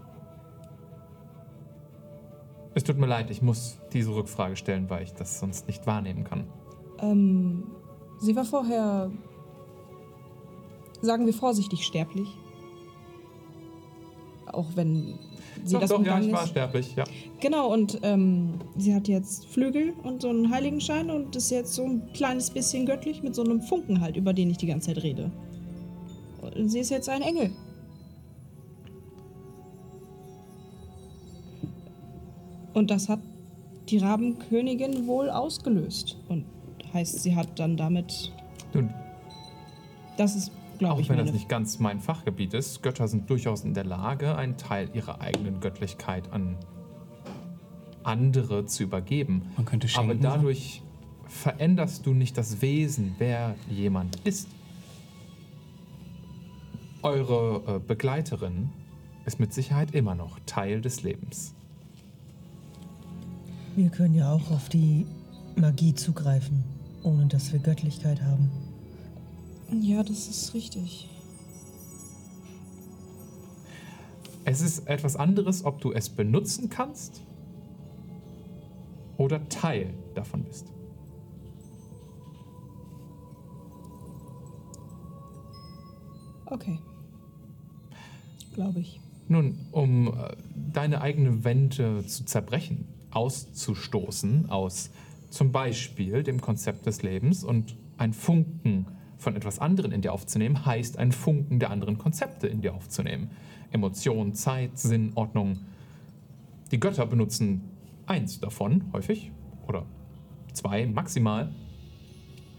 Es 2.74 2.82
tut 2.82 2.98
mir 2.98 3.06
leid, 3.06 3.30
ich 3.30 3.40
muss 3.40 3.78
diese 3.92 4.14
Rückfrage 4.14 4.56
stellen, 4.56 4.90
weil 4.90 5.04
ich 5.04 5.12
das 5.12 5.38
sonst 5.38 5.68
nicht 5.68 5.86
wahrnehmen 5.86 6.24
kann. 6.24 6.44
Ähm, 7.00 7.64
sie 8.18 8.34
war 8.34 8.44
vorher, 8.44 9.12
sagen 11.00 11.26
wir 11.26 11.32
vorsichtig, 11.32 11.84
sterblich. 11.84 12.28
Auch 14.46 14.66
wenn 14.74 15.18
sie 15.64 15.74
doch, 15.74 15.80
das 15.80 15.90
doch, 15.90 16.04
ja, 16.04 16.18
ich 16.18 16.32
war 16.32 16.46
sterblich, 16.46 16.94
ja. 16.96 17.04
Genau, 17.40 17.72
und 17.72 18.00
ähm, 18.02 18.54
sie 18.76 18.94
hat 18.94 19.06
jetzt 19.08 19.46
Flügel 19.46 19.92
und 20.02 20.22
so 20.22 20.28
einen 20.28 20.50
Heiligenschein 20.50 21.10
und 21.10 21.36
ist 21.36 21.50
jetzt 21.50 21.74
so 21.74 21.84
ein 21.84 22.12
kleines 22.12 22.50
bisschen 22.50 22.86
göttlich 22.86 23.22
mit 23.22 23.34
so 23.34 23.44
einem 23.44 23.62
Funken 23.62 24.00
halt, 24.00 24.16
über 24.16 24.32
den 24.32 24.50
ich 24.50 24.58
die 24.58 24.66
ganze 24.66 24.94
Zeit 24.94 25.02
rede. 25.02 25.30
Und 26.40 26.68
sie 26.68 26.80
ist 26.80 26.90
jetzt 26.90 27.08
ein 27.08 27.22
Engel. 27.22 27.50
Und 32.74 32.90
das 32.90 33.08
hat 33.08 33.20
die 33.88 33.98
Rabenkönigin 33.98 35.06
wohl 35.06 35.30
ausgelöst. 35.30 36.18
Und 36.28 36.44
heißt, 36.92 37.22
sie 37.22 37.34
hat 37.34 37.58
dann 37.58 37.76
damit. 37.76 38.32
Nun, 38.72 38.90
Das 40.16 40.36
ist, 40.36 40.52
glaube 40.78 40.94
auch 40.94 41.00
ich, 41.00 41.08
wenn 41.08 41.16
meine 41.16 41.26
das 41.26 41.34
nicht 41.34 41.48
ganz 41.48 41.78
mein 41.78 42.00
Fachgebiet 42.00 42.54
ist, 42.54 42.82
Götter 42.82 43.08
sind 43.08 43.28
durchaus 43.30 43.64
in 43.64 43.74
der 43.74 43.84
Lage, 43.84 44.36
einen 44.36 44.56
Teil 44.56 44.88
ihrer 44.94 45.20
eigenen 45.20 45.60
Göttlichkeit 45.60 46.32
an 46.32 46.56
andere 48.02 48.66
zu 48.66 48.82
übergeben. 48.84 49.42
Man 49.56 49.64
könnte 49.64 49.88
Aber 49.94 50.08
schenken. 50.08 50.22
dadurch 50.22 50.82
veränderst 51.26 52.06
du 52.06 52.12
nicht 52.12 52.36
das 52.36 52.60
Wesen, 52.60 53.14
wer 53.18 53.54
jemand 53.70 54.16
ist. 54.24 54.48
Eure 57.02 57.76
äh, 57.76 57.78
Begleiterin 57.80 58.70
ist 59.26 59.40
mit 59.40 59.52
Sicherheit 59.52 59.94
immer 59.94 60.14
noch 60.14 60.38
Teil 60.46 60.80
des 60.80 61.02
Lebens. 61.02 61.54
Wir 63.76 63.90
können 63.90 64.14
ja 64.14 64.32
auch 64.32 64.52
auf 64.52 64.68
die 64.68 65.04
Magie 65.56 65.94
zugreifen, 65.94 66.62
ohne 67.02 67.26
dass 67.26 67.52
wir 67.52 67.58
Göttlichkeit 67.58 68.22
haben. 68.22 68.48
Ja, 69.80 70.04
das 70.04 70.28
ist 70.28 70.54
richtig. 70.54 71.08
Es 74.44 74.60
ist 74.60 74.86
etwas 74.86 75.16
anderes, 75.16 75.64
ob 75.64 75.80
du 75.80 75.92
es 75.92 76.08
benutzen 76.08 76.68
kannst 76.68 77.22
oder 79.16 79.48
Teil 79.48 79.92
davon 80.14 80.44
bist. 80.44 80.66
Okay. 86.46 86.78
Glaube 88.52 88.78
ich. 88.78 89.00
Nun, 89.26 89.66
um 89.72 90.08
äh, 90.08 90.36
deine 90.72 91.00
eigene 91.00 91.42
Wände 91.42 92.06
zu 92.06 92.24
zerbrechen, 92.24 92.86
auszustoßen 93.14 94.50
aus 94.50 94.90
zum 95.30 95.52
Beispiel 95.52 96.22
dem 96.22 96.40
Konzept 96.40 96.86
des 96.86 97.02
Lebens 97.02 97.44
und 97.44 97.76
ein 97.98 98.12
Funken 98.12 98.86
von 99.16 99.36
etwas 99.36 99.58
anderem 99.58 99.92
in 99.92 100.02
dir 100.02 100.12
aufzunehmen, 100.12 100.66
heißt 100.66 100.98
ein 100.98 101.12
Funken 101.12 101.58
der 101.58 101.70
anderen 101.70 101.98
Konzepte 101.98 102.46
in 102.46 102.60
dir 102.60 102.74
aufzunehmen. 102.74 103.30
Emotion, 103.72 104.34
Zeit, 104.34 104.78
Sinn, 104.78 105.12
Ordnung. 105.14 105.60
Die 106.70 106.78
Götter 106.78 107.06
benutzen 107.06 107.62
eins 108.06 108.38
davon 108.38 108.84
häufig 108.92 109.32
oder 109.66 109.86
zwei 110.52 110.86
maximal. 110.86 111.52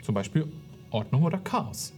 Zum 0.01 0.15
Beispiel 0.15 0.51
Ordnung 0.91 1.23
oder 1.23 1.37
Chaos 1.37 1.93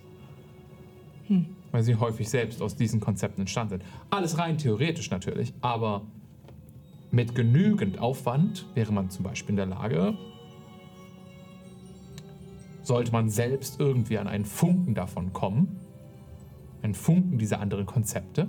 weil 1.72 1.84
sie 1.84 1.96
häufig 1.96 2.30
selbst 2.30 2.62
aus 2.62 2.76
diesen 2.76 3.00
Konzepten 3.00 3.42
entstanden 3.42 3.80
sind. 3.80 3.84
Alles 4.10 4.38
rein 4.38 4.58
theoretisch 4.58 5.12
natürlich, 5.12 5.54
aber 5.62 6.04
mit 7.12 7.36
genügend 7.36 8.00
Aufwand 8.00 8.66
wäre 8.74 8.92
man 8.92 9.10
zum 9.10 9.24
Beispiel 9.24 9.52
in 9.52 9.58
der 9.58 9.66
Lage, 9.66 10.18
sollte 12.84 13.12
man 13.12 13.30
selbst 13.30 13.80
irgendwie 13.80 14.18
an 14.18 14.28
einen 14.28 14.46
Funken 14.46 14.96
davon 14.96 15.34
kommen, 15.34 15.80
einen 16.82 16.94
Funken 16.94 17.38
dieser 17.38 17.60
anderen 17.60 17.86
Konzepte. 17.86 18.48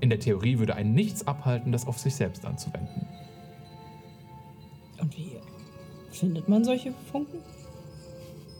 In 0.00 0.10
der 0.10 0.18
Theorie 0.18 0.58
würde 0.58 0.74
einen 0.74 0.94
nichts 0.94 1.26
abhalten, 1.26 1.72
das 1.72 1.86
auf 1.86 1.98
sich 1.98 2.14
selbst 2.14 2.44
anzuwenden. 2.44 3.06
Und 5.00 5.16
wie 5.16 5.36
findet 6.10 6.48
man 6.48 6.64
solche 6.64 6.92
Funken? 7.10 7.40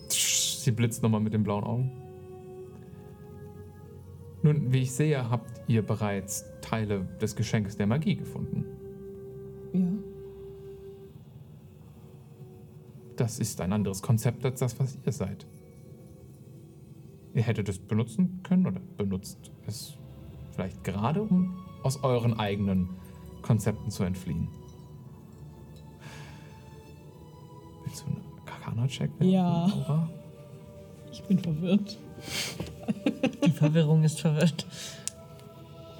Sie 0.08 0.70
blitzt 0.72 1.02
nochmal 1.02 1.20
mit 1.20 1.32
den 1.32 1.42
blauen 1.42 1.64
Augen. 1.64 1.92
Nun, 4.42 4.72
wie 4.72 4.82
ich 4.82 4.92
sehe, 4.92 5.30
habt 5.30 5.50
ihr 5.68 5.82
bereits 5.82 6.49
Teile 6.70 7.04
des 7.20 7.34
Geschenkes 7.34 7.76
der 7.76 7.88
Magie 7.88 8.14
gefunden. 8.14 8.64
Ja. 9.72 9.88
Das 13.16 13.40
ist 13.40 13.60
ein 13.60 13.72
anderes 13.72 14.02
Konzept 14.02 14.44
als 14.44 14.60
das, 14.60 14.78
was 14.78 14.96
ihr 15.04 15.10
seid. 15.12 15.46
Ihr 17.34 17.42
hättet 17.42 17.68
es 17.68 17.78
benutzen 17.80 18.40
können 18.44 18.66
oder 18.68 18.80
benutzt 18.96 19.50
es 19.66 19.98
vielleicht 20.52 20.84
gerade, 20.84 21.22
um 21.22 21.58
aus 21.82 22.04
euren 22.04 22.38
eigenen 22.38 22.90
Konzepten 23.42 23.90
zu 23.90 24.04
entfliehen. 24.04 24.46
Willst 27.84 28.02
du 28.02 28.06
einen 28.06 28.22
werfen, 29.18 29.28
Ja. 29.28 29.66
Laura? 29.66 30.10
Ich 31.10 31.22
bin 31.24 31.38
verwirrt. 31.40 31.98
Die 33.44 33.50
Verwirrung 33.50 34.04
ist 34.04 34.20
verwirrt. 34.20 34.66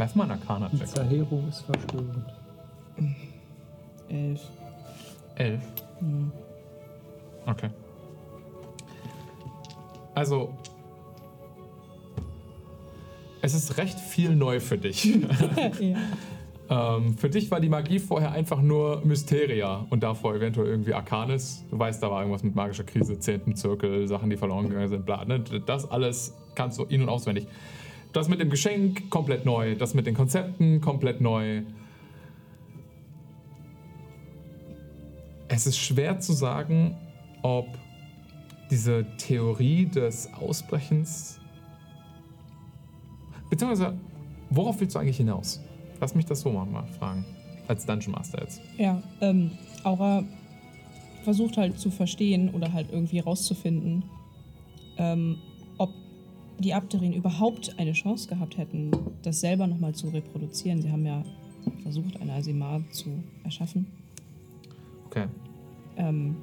Werf 0.00 0.14
mal 0.14 0.30
einen 0.30 0.40
Die 0.40 0.48
Arcana-Check. 0.48 0.86
Zerheerung 0.86 1.46
ist 1.50 1.60
verstörend. 1.60 2.24
Elf. 4.08 4.40
Elf. 5.34 5.62
Hm. 5.98 6.32
Okay. 7.44 7.68
Also, 10.14 10.54
es 13.42 13.52
ist 13.52 13.76
recht 13.76 14.00
viel 14.00 14.34
neu 14.34 14.58
für 14.58 14.78
dich. 14.78 15.04
ja. 16.70 16.96
ähm, 16.96 17.18
für 17.18 17.28
dich 17.28 17.50
war 17.50 17.60
die 17.60 17.68
Magie 17.68 17.98
vorher 17.98 18.32
einfach 18.32 18.62
nur 18.62 19.02
Mysteria 19.04 19.84
und 19.90 20.02
davor 20.02 20.34
eventuell 20.34 20.68
irgendwie 20.68 20.94
Arcanis. 20.94 21.62
Du 21.70 21.78
weißt, 21.78 22.02
da 22.02 22.10
war 22.10 22.20
irgendwas 22.22 22.42
mit 22.42 22.54
magischer 22.54 22.84
Krise, 22.84 23.18
zehnten 23.18 23.54
Zirkel, 23.54 24.08
Sachen, 24.08 24.30
die 24.30 24.38
verloren 24.38 24.70
gegangen 24.70 24.88
sind, 24.88 25.04
bla. 25.04 25.26
Ne? 25.26 25.40
Das 25.66 25.90
alles 25.90 26.34
kannst 26.54 26.78
du 26.78 26.84
in- 26.84 27.02
und 27.02 27.10
auswendig. 27.10 27.46
Das 28.12 28.28
mit 28.28 28.40
dem 28.40 28.50
Geschenk 28.50 29.08
komplett 29.10 29.44
neu, 29.44 29.76
das 29.76 29.94
mit 29.94 30.06
den 30.06 30.14
Konzepten 30.14 30.80
komplett 30.80 31.20
neu. 31.20 31.62
Es 35.48 35.66
ist 35.66 35.78
schwer 35.78 36.18
zu 36.20 36.32
sagen, 36.32 36.96
ob 37.42 37.66
diese 38.70 39.04
Theorie 39.16 39.86
des 39.86 40.32
Ausbrechens. 40.34 41.40
Beziehungsweise, 43.48 43.98
worauf 44.50 44.80
willst 44.80 44.94
du 44.94 45.00
eigentlich 45.00 45.16
hinaus? 45.16 45.60
Lass 46.00 46.14
mich 46.14 46.24
das 46.24 46.40
so 46.40 46.50
mal 46.50 46.86
fragen. 46.98 47.24
Als 47.66 47.86
Dungeon 47.86 48.12
Master 48.12 48.40
jetzt. 48.42 48.60
Ja, 48.78 49.02
ähm, 49.20 49.52
Aura 49.84 50.24
versucht 51.22 51.56
halt 51.56 51.78
zu 51.78 51.90
verstehen 51.90 52.50
oder 52.54 52.72
halt 52.72 52.88
irgendwie 52.90 53.20
rauszufinden, 53.20 54.04
ähm, 54.96 55.38
die 56.60 56.74
Abderin 56.74 57.12
überhaupt 57.12 57.74
eine 57.78 57.92
Chance 57.92 58.28
gehabt 58.28 58.56
hätten, 58.58 58.90
das 59.22 59.40
selber 59.40 59.66
nochmal 59.66 59.94
zu 59.94 60.08
reproduzieren. 60.08 60.82
Sie 60.82 60.90
haben 60.90 61.04
ja 61.04 61.24
versucht, 61.82 62.20
eine 62.20 62.32
Asimar 62.34 62.82
zu 62.90 63.10
erschaffen. 63.44 63.86
Okay. 65.06 65.26
Ähm, 65.96 66.36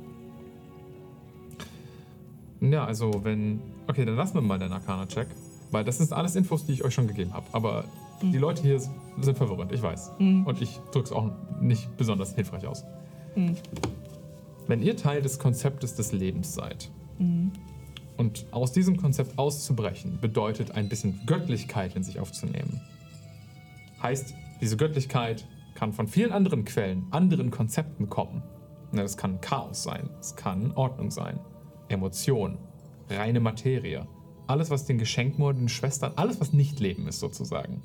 Ja, 2.59 2.85
also 2.85 3.23
wenn. 3.23 3.59
Okay, 3.87 4.03
dann 4.03 4.15
lassen 4.15 4.33
wir 4.33 4.41
mal 4.41 4.59
den 4.59 4.71
Arcana-Check. 4.71 5.27
Weil 5.71 5.83
das 5.83 5.97
sind 5.97 6.11
alles 6.13 6.35
Infos, 6.35 6.65
die 6.65 6.73
ich 6.73 6.83
euch 6.83 6.93
schon 6.93 7.07
gegeben 7.07 7.33
habe. 7.33 7.45
Aber 7.51 7.83
die 8.21 8.37
Leute 8.37 8.61
hier 8.63 8.79
sind 8.79 9.37
verwirrend, 9.37 9.71
ich 9.71 9.81
weiß. 9.81 10.11
Und 10.45 10.61
ich 10.61 10.79
drücke 10.91 11.05
es 11.07 11.11
auch 11.11 11.29
nicht 11.61 11.95
besonders 11.97 12.33
hilfreich 12.35 12.65
aus. 12.65 12.83
Wenn 14.65 14.81
ihr 14.81 14.95
Teil 14.95 15.21
des 15.21 15.39
Konzeptes 15.39 15.93
des 15.95 16.13
Lebens 16.13 16.53
seid 16.53 16.89
und 18.17 18.45
aus 18.51 18.71
diesem 18.71 18.97
Konzept 18.97 19.37
auszubrechen, 19.37 20.19
bedeutet 20.19 20.71
ein 20.71 20.89
bisschen 20.89 21.21
Göttlichkeit 21.25 21.95
in 21.95 22.03
sich 22.03 22.19
aufzunehmen. 22.19 22.81
Heißt, 24.01 24.33
diese 24.61 24.77
Göttlichkeit 24.77 25.47
kann 25.75 25.93
von 25.93 26.07
vielen 26.07 26.31
anderen 26.31 26.65
Quellen, 26.65 27.05
anderen 27.11 27.51
Konzepten 27.51 28.09
kommen. 28.09 28.43
Das 28.91 29.17
kann 29.17 29.41
Chaos 29.41 29.83
sein, 29.83 30.09
es 30.19 30.35
kann 30.35 30.71
Ordnung 30.71 31.11
sein, 31.11 31.39
Emotion, 31.89 32.57
reine 33.09 33.39
Materie. 33.39 34.07
Alles, 34.47 34.69
was 34.69 34.85
den 34.85 34.97
Geschenken 34.97 35.43
oder 35.43 35.57
den 35.57 35.69
Schwestern, 35.69 36.13
alles, 36.15 36.39
was 36.39 36.53
nicht 36.53 36.79
Leben 36.79 37.07
ist, 37.07 37.19
sozusagen. 37.19 37.81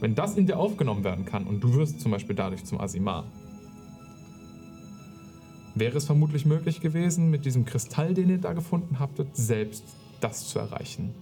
Wenn 0.00 0.14
das 0.14 0.36
in 0.36 0.46
dir 0.46 0.58
aufgenommen 0.58 1.04
werden 1.04 1.24
kann 1.24 1.46
und 1.46 1.60
du 1.62 1.74
wirst 1.74 2.00
zum 2.00 2.12
Beispiel 2.12 2.36
dadurch 2.36 2.64
zum 2.64 2.80
Asimar, 2.80 3.24
wäre 5.80 5.96
es 5.96 6.04
vermutlich 6.06 6.46
möglich 6.46 6.80
gewesen, 6.80 7.30
mit 7.30 7.44
diesem 7.44 7.64
Kristall, 7.64 8.14
den 8.14 8.28
ihr 8.30 8.38
da 8.38 8.52
gefunden 8.52 8.98
habtet, 8.98 9.36
selbst 9.36 9.84
das 10.20 10.48
zu 10.48 10.58
erreichen. 10.58 11.14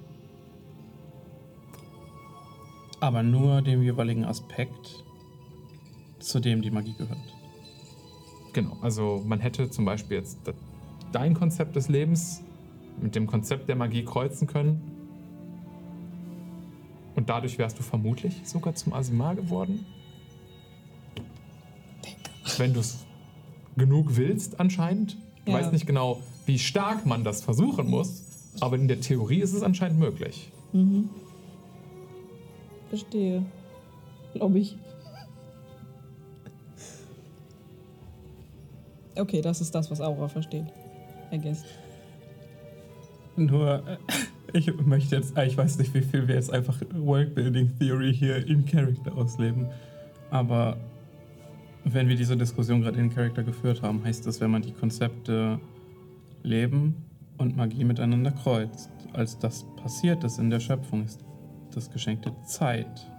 Aber 3.00 3.22
nur 3.22 3.62
dem 3.62 3.82
jeweiligen 3.82 4.24
Aspekt, 4.24 5.04
zu 6.18 6.40
dem 6.40 6.62
die 6.62 6.70
Magie 6.70 6.94
gehört. 6.94 7.34
Genau, 8.52 8.76
also 8.80 9.22
man 9.26 9.40
hätte 9.40 9.70
zum 9.70 9.84
Beispiel 9.84 10.16
jetzt 10.16 10.46
de- 10.46 10.54
dein 11.12 11.34
Konzept 11.34 11.76
des 11.76 11.88
Lebens 11.88 12.42
mit 13.00 13.14
dem 13.14 13.26
Konzept 13.26 13.68
der 13.68 13.76
Magie 13.76 14.04
kreuzen 14.04 14.46
können. 14.46 14.80
Und 17.14 17.28
dadurch 17.28 17.58
wärst 17.58 17.78
du 17.78 17.82
vermutlich 17.82 18.42
sogar 18.44 18.74
zum 18.74 18.92
Asimar 18.92 19.34
geworden. 19.34 19.86
Wenn 22.58 22.72
du 22.72 22.80
es 22.80 23.05
genug 23.76 24.16
willst, 24.16 24.58
anscheinend. 24.60 25.16
Ich 25.44 25.52
Ja. 25.52 25.58
weiß 25.60 25.72
nicht 25.72 25.86
genau, 25.86 26.20
wie 26.46 26.58
stark 26.58 27.06
man 27.06 27.24
das 27.24 27.42
versuchen 27.42 27.88
muss, 27.88 28.22
aber 28.60 28.76
in 28.76 28.88
der 28.88 29.00
Theorie 29.00 29.40
ist 29.40 29.52
es 29.52 29.62
anscheinend 29.62 29.98
möglich. 29.98 30.50
verstehe. 32.90 33.44
Glaube 34.34 34.58
ich. 34.58 34.76
Okay, 39.16 39.40
das 39.40 39.60
ist 39.60 39.74
das, 39.74 39.90
was 39.90 40.00
Aura 40.00 40.28
versteht. 40.28 40.66
I 41.32 41.38
guess. 41.38 41.64
Nur, 43.36 43.82
äh, 43.86 43.96
ich 44.52 44.72
möchte 44.84 45.16
jetzt, 45.16 45.36
äh, 45.36 45.46
ich 45.46 45.56
weiß 45.56 45.78
nicht, 45.78 45.94
wie 45.94 46.02
viel 46.02 46.28
wir 46.28 46.34
jetzt 46.34 46.52
einfach 46.52 46.80
Worldbuilding 46.94 47.78
Theory 47.78 48.14
hier 48.14 48.46
in 48.46 48.64
Character 48.66 49.16
ausleben, 49.16 49.66
aber 50.30 50.76
wenn 51.92 52.08
wir 52.08 52.16
diese 52.16 52.36
Diskussion 52.36 52.82
gerade 52.82 52.98
in 52.98 53.14
Character 53.14 53.44
geführt 53.44 53.82
haben, 53.82 54.02
heißt 54.04 54.26
das, 54.26 54.40
wenn 54.40 54.50
man 54.50 54.62
die 54.62 54.72
Konzepte 54.72 55.60
Leben 56.42 56.96
und 57.38 57.56
Magie 57.56 57.84
miteinander 57.84 58.32
kreuzt, 58.32 58.90
als 59.12 59.38
das 59.38 59.64
passiert 59.76 60.24
ist 60.24 60.38
in 60.38 60.50
der 60.50 60.58
Schöpfung, 60.58 61.04
ist 61.04 61.24
das 61.72 61.90
geschenkte 61.90 62.32
Zeit 62.44 63.10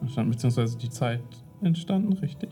entstanden, 0.00 0.30
beziehungsweise 0.30 0.78
die 0.78 0.90
Zeit 0.90 1.22
entstanden, 1.60 2.12
richtig? 2.14 2.50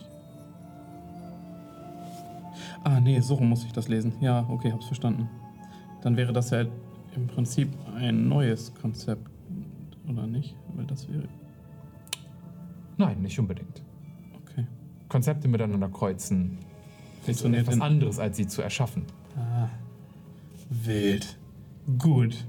Ah, 2.83 3.01
nee, 3.01 3.21
so 3.21 3.37
muss 3.37 3.65
ich 3.65 3.73
das 3.73 3.89
lesen. 3.89 4.15
Ja, 4.21 4.45
okay, 4.49 4.73
hab's 4.73 4.87
verstanden. 4.87 5.29
Dann 6.03 6.17
wäre 6.17 6.33
das 6.33 6.51
ja 6.51 6.65
im 7.15 7.27
Prinzip 7.29 7.69
ein 7.95 8.29
neues 8.29 8.75
Konzept, 8.75 9.31
oder 10.09 10.27
nicht? 10.27 10.57
Weil 10.75 10.87
das 10.87 11.09
wäre. 11.09 11.29
Nein, 12.97 13.23
nicht 13.23 13.39
unbedingt. 13.39 13.83
Konzepte 15.09 15.49
miteinander 15.49 15.89
kreuzen 15.89 16.59
ist 17.21 17.27
Funktioniert 17.41 17.69
etwas 17.69 17.81
anderes, 17.81 18.19
als 18.19 18.37
sie 18.37 18.47
zu 18.47 18.63
erschaffen. 18.63 19.05
Ah. 19.37 19.69
Wild. 20.71 21.37
Gut. 21.99 22.45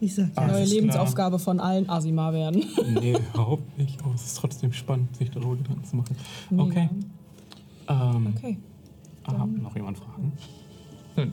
Ich 0.00 0.14
sag 0.14 0.28
ja. 0.36 0.46
Neue 0.46 0.54
Alles 0.56 0.70
klar. 0.70 0.80
Lebensaufgabe 0.80 1.38
von 1.38 1.60
allen 1.60 1.88
Asima 1.88 2.32
werden. 2.32 2.64
Nee, 3.00 3.16
überhaupt 3.32 3.78
nicht. 3.78 4.02
Aber 4.02 4.14
es 4.14 4.26
ist 4.26 4.38
trotzdem 4.38 4.72
spannend, 4.72 5.16
sich 5.16 5.30
darüber 5.30 5.56
Gedanken 5.56 5.84
zu 5.84 5.96
machen. 5.96 6.16
Okay. 6.56 6.88
Ähm, 7.88 8.34
Okay. 8.36 8.58
ah, 9.24 9.46
noch 9.46 9.74
jemand 9.74 9.98
Fragen? 9.98 10.32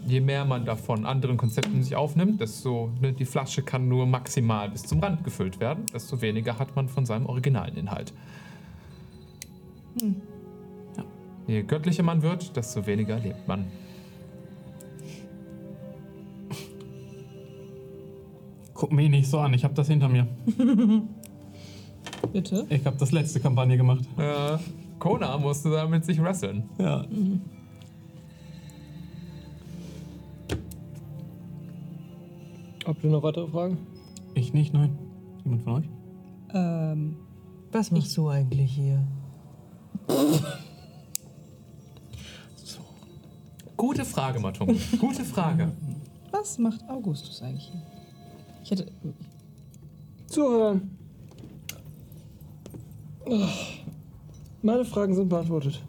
Je 0.07 0.21
mehr 0.21 0.45
man 0.45 0.63
davon 0.63 1.05
anderen 1.05 1.35
Konzepten 1.35 1.83
sich 1.83 1.95
aufnimmt, 1.95 2.39
desto 2.39 2.91
ne, 3.01 3.11
die 3.11 3.25
Flasche 3.25 3.63
kann 3.63 3.89
nur 3.89 4.05
maximal 4.05 4.69
bis 4.69 4.83
zum 4.83 5.01
Rand 5.01 5.25
gefüllt 5.25 5.59
werden, 5.59 5.85
desto 5.93 6.21
weniger 6.21 6.57
hat 6.57 6.73
man 6.75 6.87
von 6.87 7.05
seinem 7.05 7.25
originalen 7.25 7.75
Inhalt. 7.75 8.13
Ja. 10.01 11.03
Je 11.47 11.63
göttlicher 11.63 12.03
man 12.03 12.21
wird, 12.21 12.55
desto 12.55 12.85
weniger 12.85 13.19
lebt 13.19 13.47
man. 13.47 13.65
Guck 18.73 18.91
mich 18.91 19.09
nicht 19.09 19.29
so 19.29 19.39
an, 19.39 19.53
ich 19.53 19.63
habe 19.63 19.73
das 19.73 19.87
hinter 19.87 20.09
mir. 20.09 20.27
Bitte? 22.33 22.65
Ich 22.69 22.85
habe 22.85 22.97
das 22.97 23.11
letzte 23.11 23.39
Kampagne 23.39 23.77
gemacht. 23.77 24.03
Äh, 24.17 24.57
Kona 24.99 25.37
musste 25.37 25.69
damit 25.69 26.05
sich 26.05 26.21
wresteln. 26.21 26.63
Ja. 26.79 27.05
Habt 32.85 33.03
ihr 33.03 33.09
noch 33.09 33.23
weitere 33.23 33.47
Fragen? 33.47 33.77
Ich 34.33 34.53
nicht, 34.53 34.73
nein. 34.73 34.97
Jemand 35.43 35.63
von 35.63 35.73
euch? 35.73 35.89
Ähm, 36.53 37.15
Was 37.71 37.91
machst 37.91 38.15
du 38.17 38.29
eigentlich 38.29 38.71
hier? 38.73 39.05
So. 42.55 42.79
Gute 43.77 44.05
Frage, 44.05 44.39
Matung. 44.39 44.77
Gute 44.99 45.23
Frage. 45.23 45.71
was 46.31 46.57
macht 46.57 46.81
Augustus 46.89 47.41
eigentlich 47.41 47.69
hier? 47.71 47.81
Ich 48.63 48.71
hätte. 48.71 48.91
Zuhören. 50.27 50.97
Oh. 53.25 53.47
Meine 54.61 54.85
Fragen 54.85 55.13
sind 55.15 55.29
beantwortet. 55.29 55.81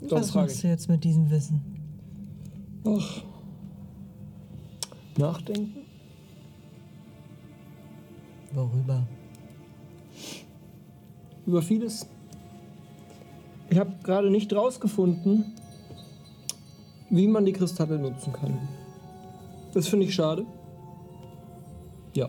Sonst 0.00 0.12
Was 0.12 0.34
machst 0.34 0.62
du 0.62 0.68
jetzt 0.68 0.88
mit 0.88 1.02
diesem 1.02 1.30
Wissen? 1.30 1.62
Ach. 2.86 3.22
Nachdenken? 5.16 5.84
Worüber? 8.52 9.06
Über 11.46 11.62
vieles. 11.62 12.06
Ich 13.74 13.80
habe 13.80 13.92
gerade 14.04 14.30
nicht 14.30 14.54
rausgefunden, 14.54 15.46
wie 17.10 17.26
man 17.26 17.44
die 17.44 17.52
Kristalle 17.52 17.98
nutzen 17.98 18.32
kann. 18.32 18.56
Das 19.72 19.88
finde 19.88 20.06
ich 20.06 20.14
schade. 20.14 20.46
Ja. 22.14 22.28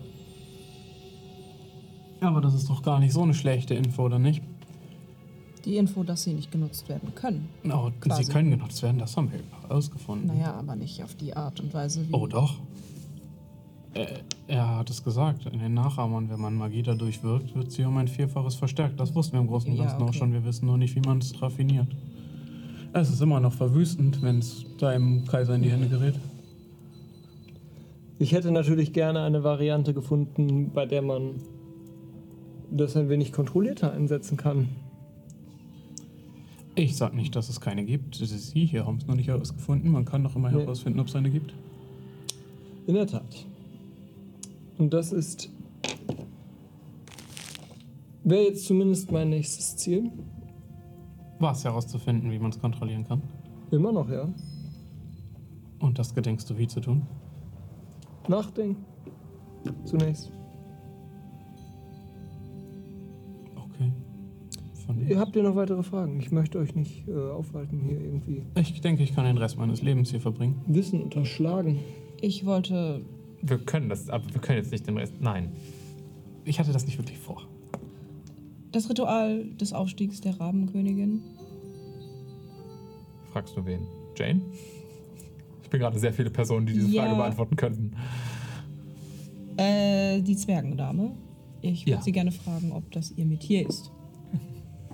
Aber 2.19 2.41
das 2.41 2.55
ist 2.55 2.67
doch 2.67 2.81
gar 2.81 2.99
nicht 2.99 3.13
so 3.13 3.21
eine 3.21 3.35
schlechte 3.35 3.75
Info, 3.75 4.05
oder 4.05 4.17
nicht? 4.17 4.41
Die 5.65 5.77
Info, 5.77 6.01
dass 6.01 6.23
sie 6.23 6.33
nicht 6.33 6.51
genutzt 6.51 6.89
werden 6.89 7.13
können. 7.13 7.47
Oh, 7.65 7.91
Quasi. 8.01 8.23
sie 8.23 8.31
können 8.31 8.49
genutzt 8.49 8.81
werden, 8.81 8.97
das 8.97 9.15
haben 9.15 9.31
wir 9.31 9.41
herausgefunden. 9.61 10.25
Naja, 10.25 10.55
aber 10.55 10.75
nicht 10.75 11.03
auf 11.03 11.13
die 11.13 11.35
Art 11.35 11.59
und 11.59 11.71
Weise, 11.75 12.09
wie. 12.09 12.11
Oh, 12.11 12.25
doch. 12.25 12.55
Äh, 13.95 14.05
er 14.47 14.77
hat 14.77 14.89
es 14.89 15.03
gesagt, 15.03 15.45
in 15.47 15.59
den 15.59 15.73
Nachahmern, 15.73 16.29
wenn 16.29 16.39
man 16.39 16.55
Magie 16.55 16.83
dadurch 16.83 17.23
wirkt, 17.23 17.55
wird 17.55 17.71
sie 17.71 17.83
um 17.85 17.97
ein 17.97 18.07
Vierfaches 18.07 18.55
verstärkt. 18.55 18.99
Das 18.99 19.15
wussten 19.15 19.33
wir 19.33 19.39
im 19.39 19.47
Großen 19.47 19.71
und 19.71 19.77
Ja, 19.77 19.85
Ganzen 19.85 20.03
auch 20.03 20.09
okay. 20.09 20.17
schon. 20.17 20.33
Wir 20.33 20.43
wissen 20.45 20.65
nur 20.67 20.77
nicht, 20.77 20.95
wie 20.95 21.01
man 21.01 21.19
es 21.19 21.41
raffiniert. 21.41 21.87
Es 22.93 23.09
ist 23.09 23.21
immer 23.21 23.39
noch 23.39 23.53
verwüstend, 23.53 24.21
wenn 24.21 24.39
es 24.39 24.65
deinem 24.77 25.25
Kaiser 25.25 25.55
in 25.55 25.63
die 25.63 25.71
Hände 25.71 25.87
gerät. 25.89 26.15
Ich 28.19 28.31
hätte 28.31 28.51
natürlich 28.51 28.93
gerne 28.93 29.21
eine 29.23 29.43
Variante 29.43 29.93
gefunden, 29.93 30.71
bei 30.73 30.85
der 30.85 31.01
man 31.01 31.31
das 32.71 32.95
ein 32.95 33.09
wenig 33.09 33.31
kontrollierter 33.33 33.91
einsetzen 33.93 34.37
kann. 34.37 34.69
Ich 36.75 36.95
sag 36.97 37.13
nicht, 37.13 37.35
dass 37.35 37.49
es 37.49 37.61
keine 37.61 37.85
gibt. 37.85 38.21
Das 38.21 38.31
ist 38.31 38.51
Sie 38.51 38.65
hier 38.65 38.85
haben 38.85 38.97
es 38.97 39.07
noch 39.07 39.15
nicht 39.15 39.27
herausgefunden. 39.27 39.91
Man 39.91 40.03
kann 40.05 40.23
doch 40.23 40.35
immer 40.35 40.51
Nee. 40.51 40.59
herausfinden, 40.61 40.99
ob 40.99 41.07
es 41.07 41.15
eine 41.15 41.29
gibt. 41.29 41.53
In 42.87 42.95
der 42.95 43.07
Tat. 43.07 43.45
Und 44.77 44.93
das 44.93 45.11
ist. 45.11 45.49
Wäre 48.23 48.43
jetzt 48.43 48.65
zumindest 48.65 49.11
mein 49.11 49.29
nächstes 49.29 49.77
Ziel. 49.77 50.11
Was 51.39 51.63
herauszufinden, 51.63 52.31
wie 52.31 52.39
man 52.39 52.51
es 52.51 52.59
kontrollieren 52.59 53.05
kann. 53.05 53.21
Immer 53.71 53.91
noch, 53.91 54.09
ja. 54.09 54.27
Und 55.79 55.99
das 55.99 56.15
gedenkst 56.15 56.49
du 56.49 56.57
wie 56.57 56.67
zu 56.67 56.79
tun? 56.79 57.03
Nachdenken. 58.27 58.83
Zunächst. 59.83 60.31
Okay. 63.55 63.91
von 64.85 65.07
Ihr 65.07 65.19
habt 65.19 65.35
ihr 65.35 65.43
noch 65.43 65.55
weitere 65.55 65.83
Fragen? 65.83 66.19
Ich 66.19 66.31
möchte 66.31 66.57
euch 66.57 66.75
nicht 66.75 67.07
äh, 67.07 67.13
aufhalten, 67.13 67.79
hier 67.79 67.99
irgendwie 67.99 68.43
Ich 68.55 68.81
denke, 68.81 69.03
ich 69.03 69.13
kann 69.13 69.25
den 69.25 69.37
Rest 69.37 69.57
meines 69.57 69.81
Lebens 69.81 70.09
hier 70.09 70.21
verbringen. 70.21 70.61
Wissen 70.67 71.01
unterschlagen. 71.01 71.79
Ich 72.21 72.45
wollte. 72.45 73.05
Wir 73.47 73.59
können 73.59 73.89
das, 73.89 74.09
aber 74.09 74.25
wir 74.33 74.41
können 74.41 74.57
jetzt 74.57 74.71
nicht 74.71 74.87
den 74.87 74.97
Rest. 74.97 75.13
Nein. 75.19 75.51
Ich 76.45 76.59
hatte 76.59 76.71
das 76.71 76.85
nicht 76.85 76.97
wirklich 76.97 77.17
vor. 77.19 77.43
Das 78.71 78.89
Ritual 78.89 79.45
des 79.55 79.71
Aufstiegs 79.73 80.19
der 80.21 80.39
Rabenkönigin. 80.39 81.21
Fragst 83.31 83.55
du 83.55 83.65
wen? 83.65 83.81
Jane? 84.17 84.41
Ich 85.63 85.69
bin 85.69 85.79
gerade 85.79 85.99
sehr 85.99 86.13
viele 86.13 86.29
Personen, 86.29 86.65
die 86.65 86.73
diese 86.73 86.87
Ja. 86.89 87.03
Frage 87.03 87.15
beantworten 87.17 87.55
könnten. 87.55 87.91
Äh, 89.57 90.21
die 90.21 90.35
Zwergendame. 90.35 91.11
Ich 91.61 91.85
würde 91.85 91.97
Ja. 91.97 92.01
sie 92.01 92.11
gerne 92.11 92.31
fragen, 92.31 92.71
ob 92.71 92.91
das 92.91 93.11
ihr 93.11 93.25
Metier 93.25 93.67
ist. 93.67 93.91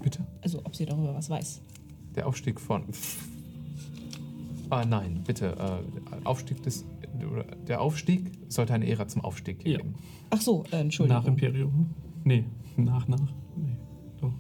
Bitte? 0.03 0.25
Also, 0.41 0.59
ob 0.63 0.75
sie 0.75 0.85
darüber 0.85 1.13
was 1.13 1.29
weiß. 1.29 1.61
Der 2.15 2.27
Aufstieg 2.27 2.59
von. 2.59 2.83
Ah, 4.69 4.85
nein, 4.85 5.21
bitte. 5.25 5.55
Äh, 5.57 6.25
Aufstieg 6.25 6.61
des. 6.63 6.85
Oder 7.25 7.43
Der 7.67 7.81
Aufstieg 7.81 8.31
sollte 8.49 8.73
eine 8.73 8.87
Ära 8.87 9.07
zum 9.07 9.23
Aufstieg 9.23 9.65
Ja. 9.67 9.77
geben. 9.77 9.95
Ach 10.29 10.41
so, 10.41 10.63
äh, 10.71 10.77
Entschuldigung. 10.77 11.21
Nach 11.21 11.27
Imperium? 11.27 11.89
Nee, 12.23 12.45
nach, 12.77 13.07
nach. 13.07 13.19
Nee, 13.57 13.75
doch. 14.19 14.31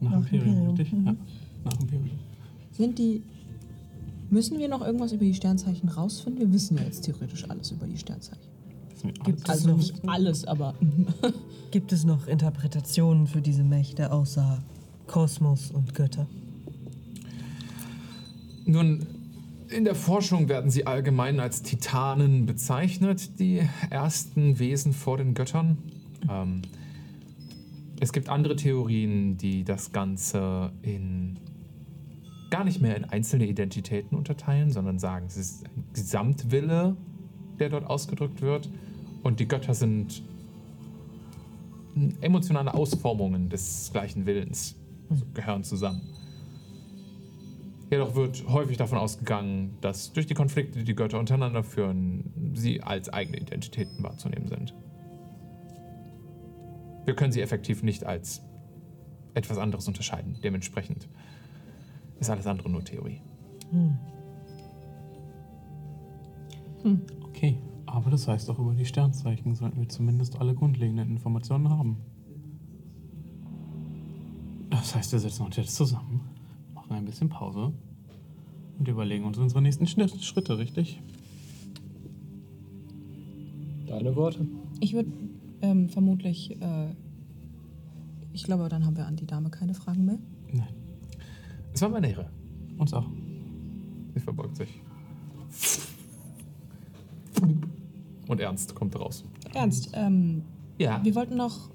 Nach, 0.00 0.10
Nach 0.10 0.18
Imperium, 0.18 0.46
Imperium, 0.48 0.68
richtig? 0.76 0.92
mhm. 0.92 1.06
Ja, 1.06 1.16
nach 1.64 1.80
Imperium. 1.80 2.10
Sind 2.72 2.98
die. 2.98 3.22
Müssen 4.28 4.58
wir 4.58 4.68
noch 4.68 4.82
irgendwas 4.84 5.12
über 5.12 5.24
die 5.24 5.34
Sternzeichen 5.34 5.88
rausfinden? 5.88 6.40
Wir 6.40 6.52
wissen 6.52 6.76
ja 6.76 6.82
jetzt 6.84 7.02
theoretisch 7.04 7.48
alles 7.48 7.70
über 7.70 7.86
die 7.86 7.96
Sternzeichen. 7.96 8.42
Gibt. 9.24 9.48
Also 9.48 9.68
noch- 9.70 9.76
nicht 9.76 10.08
alles, 10.08 10.44
aber. 10.46 10.74
Gibt 11.70 11.92
es 11.92 12.04
noch 12.04 12.26
Interpretationen 12.26 13.26
für 13.28 13.40
diese 13.40 13.62
Mächte 13.62 14.10
außer 14.12 14.62
Kosmos 15.06 15.70
und 15.70 15.94
Götter? 15.94 16.26
Nun, 18.64 19.06
in 19.68 19.84
der 19.84 19.94
Forschung 19.94 20.48
werden 20.48 20.70
sie 20.70 20.86
allgemein 20.86 21.40
als 21.40 21.62
Titanen 21.62 22.46
bezeichnet, 22.46 23.38
die 23.38 23.62
ersten 23.90 24.58
Wesen 24.58 24.92
vor 24.92 25.16
den 25.16 25.34
Göttern. 25.34 25.78
Ähm, 26.30 26.62
es 28.00 28.12
gibt 28.12 28.28
andere 28.28 28.56
Theorien, 28.56 29.36
die 29.38 29.64
das 29.64 29.92
Ganze 29.92 30.72
in 30.82 31.38
gar 32.50 32.64
nicht 32.64 32.80
mehr 32.80 32.96
in 32.96 33.04
einzelne 33.04 33.46
Identitäten 33.46 34.16
unterteilen, 34.16 34.70
sondern 34.70 34.98
sagen, 34.98 35.26
es 35.26 35.36
ist 35.36 35.64
ein 35.64 35.84
Gesamtwille, 35.92 36.96
der 37.58 37.70
dort 37.70 37.86
ausgedrückt 37.86 38.42
wird. 38.42 38.68
Und 39.22 39.40
die 39.40 39.48
Götter 39.48 39.74
sind 39.74 40.22
emotionale 42.20 42.74
Ausformungen 42.74 43.48
des 43.48 43.90
gleichen 43.92 44.26
Willens, 44.26 44.76
also 45.08 45.24
gehören 45.34 45.64
zusammen. 45.64 46.02
Jedoch 47.90 48.16
wird 48.16 48.48
häufig 48.48 48.76
davon 48.76 48.98
ausgegangen, 48.98 49.78
dass 49.80 50.12
durch 50.12 50.26
die 50.26 50.34
Konflikte, 50.34 50.80
die 50.80 50.84
die 50.84 50.94
Götter 50.94 51.18
untereinander 51.18 51.62
führen, 51.62 52.52
sie 52.54 52.82
als 52.82 53.08
eigene 53.08 53.38
Identitäten 53.38 54.02
wahrzunehmen 54.02 54.48
sind. 54.48 54.74
Wir 57.04 57.14
können 57.14 57.30
sie 57.30 57.40
effektiv 57.40 57.84
nicht 57.84 58.04
als 58.04 58.42
etwas 59.34 59.58
anderes 59.58 59.86
unterscheiden. 59.86 60.36
Dementsprechend 60.42 61.08
ist 62.18 62.28
alles 62.28 62.48
andere 62.48 62.68
nur 62.68 62.82
Theorie. 62.82 63.20
Okay, 67.22 67.58
aber 67.86 68.10
das 68.10 68.26
heißt 68.26 68.50
auch 68.50 68.58
über 68.58 68.74
die 68.74 68.84
Sternzeichen 68.84 69.54
sollten 69.54 69.78
wir 69.78 69.88
zumindest 69.88 70.40
alle 70.40 70.54
grundlegenden 70.54 71.10
Informationen 71.10 71.70
haben. 71.70 71.98
Das 74.70 74.96
heißt, 74.96 75.12
wir 75.12 75.20
setzen 75.20 75.46
uns 75.46 75.56
jetzt 75.56 75.76
zusammen, 75.76 76.20
machen 76.88 76.98
ein 76.98 77.04
bisschen 77.04 77.28
Pause 77.28 77.72
und 78.78 78.88
überlegen 78.88 79.24
uns 79.24 79.38
unsere 79.38 79.62
nächsten 79.62 79.86
Schritte, 79.86 80.58
richtig? 80.58 81.00
Deine 83.86 84.14
Worte. 84.16 84.46
Ich 84.80 84.92
würde 84.94 85.10
ähm, 85.62 85.88
vermutlich. 85.88 86.60
Äh, 86.60 86.88
ich 88.32 88.42
glaube, 88.44 88.68
dann 88.68 88.84
haben 88.84 88.96
wir 88.96 89.06
an 89.06 89.16
die 89.16 89.26
Dame 89.26 89.48
keine 89.48 89.72
Fragen 89.74 90.04
mehr. 90.04 90.18
Nein, 90.52 90.68
Es 91.72 91.80
war 91.80 91.88
meine 91.88 92.10
Ehre. 92.10 92.28
uns 92.76 92.92
auch. 92.92 93.06
Sie 94.14 94.20
verbeugt 94.20 94.56
sich. 94.56 94.68
Und 98.28 98.40
Ernst 98.40 98.74
kommt 98.74 98.98
raus. 98.98 99.24
Ernst, 99.54 99.90
ähm, 99.94 100.42
Ja. 100.78 101.02
wir 101.04 101.14
wollten 101.14 101.36
noch 101.36 101.70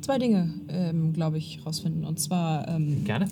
zwei 0.00 0.18
Dinge, 0.18 0.52
ähm, 0.68 1.12
glaube 1.12 1.38
ich, 1.38 1.64
rausfinden. 1.64 2.04
Und 2.04 2.18
zwar 2.18 2.66
ähm, 2.68 3.04
Gerne. 3.04 3.28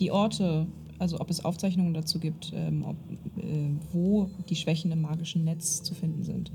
Die 0.00 0.10
Orte, 0.10 0.66
also 0.98 1.20
ob 1.20 1.30
es 1.30 1.44
Aufzeichnungen 1.44 1.94
dazu 1.94 2.18
gibt, 2.18 2.52
ähm, 2.54 2.84
ob, 2.84 2.96
äh, 3.38 3.70
wo 3.92 4.30
die 4.48 4.56
Schwächen 4.56 4.92
im 4.92 5.02
magischen 5.02 5.44
Netz 5.44 5.82
zu 5.82 5.94
finden 5.94 6.22
sind. 6.22 6.52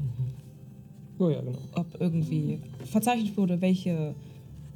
Oh 1.20 1.30
ja, 1.30 1.42
genau. 1.42 1.60
Ob 1.76 2.00
irgendwie 2.00 2.60
verzeichnet 2.86 3.38
wurde, 3.38 3.62
welche 3.62 4.16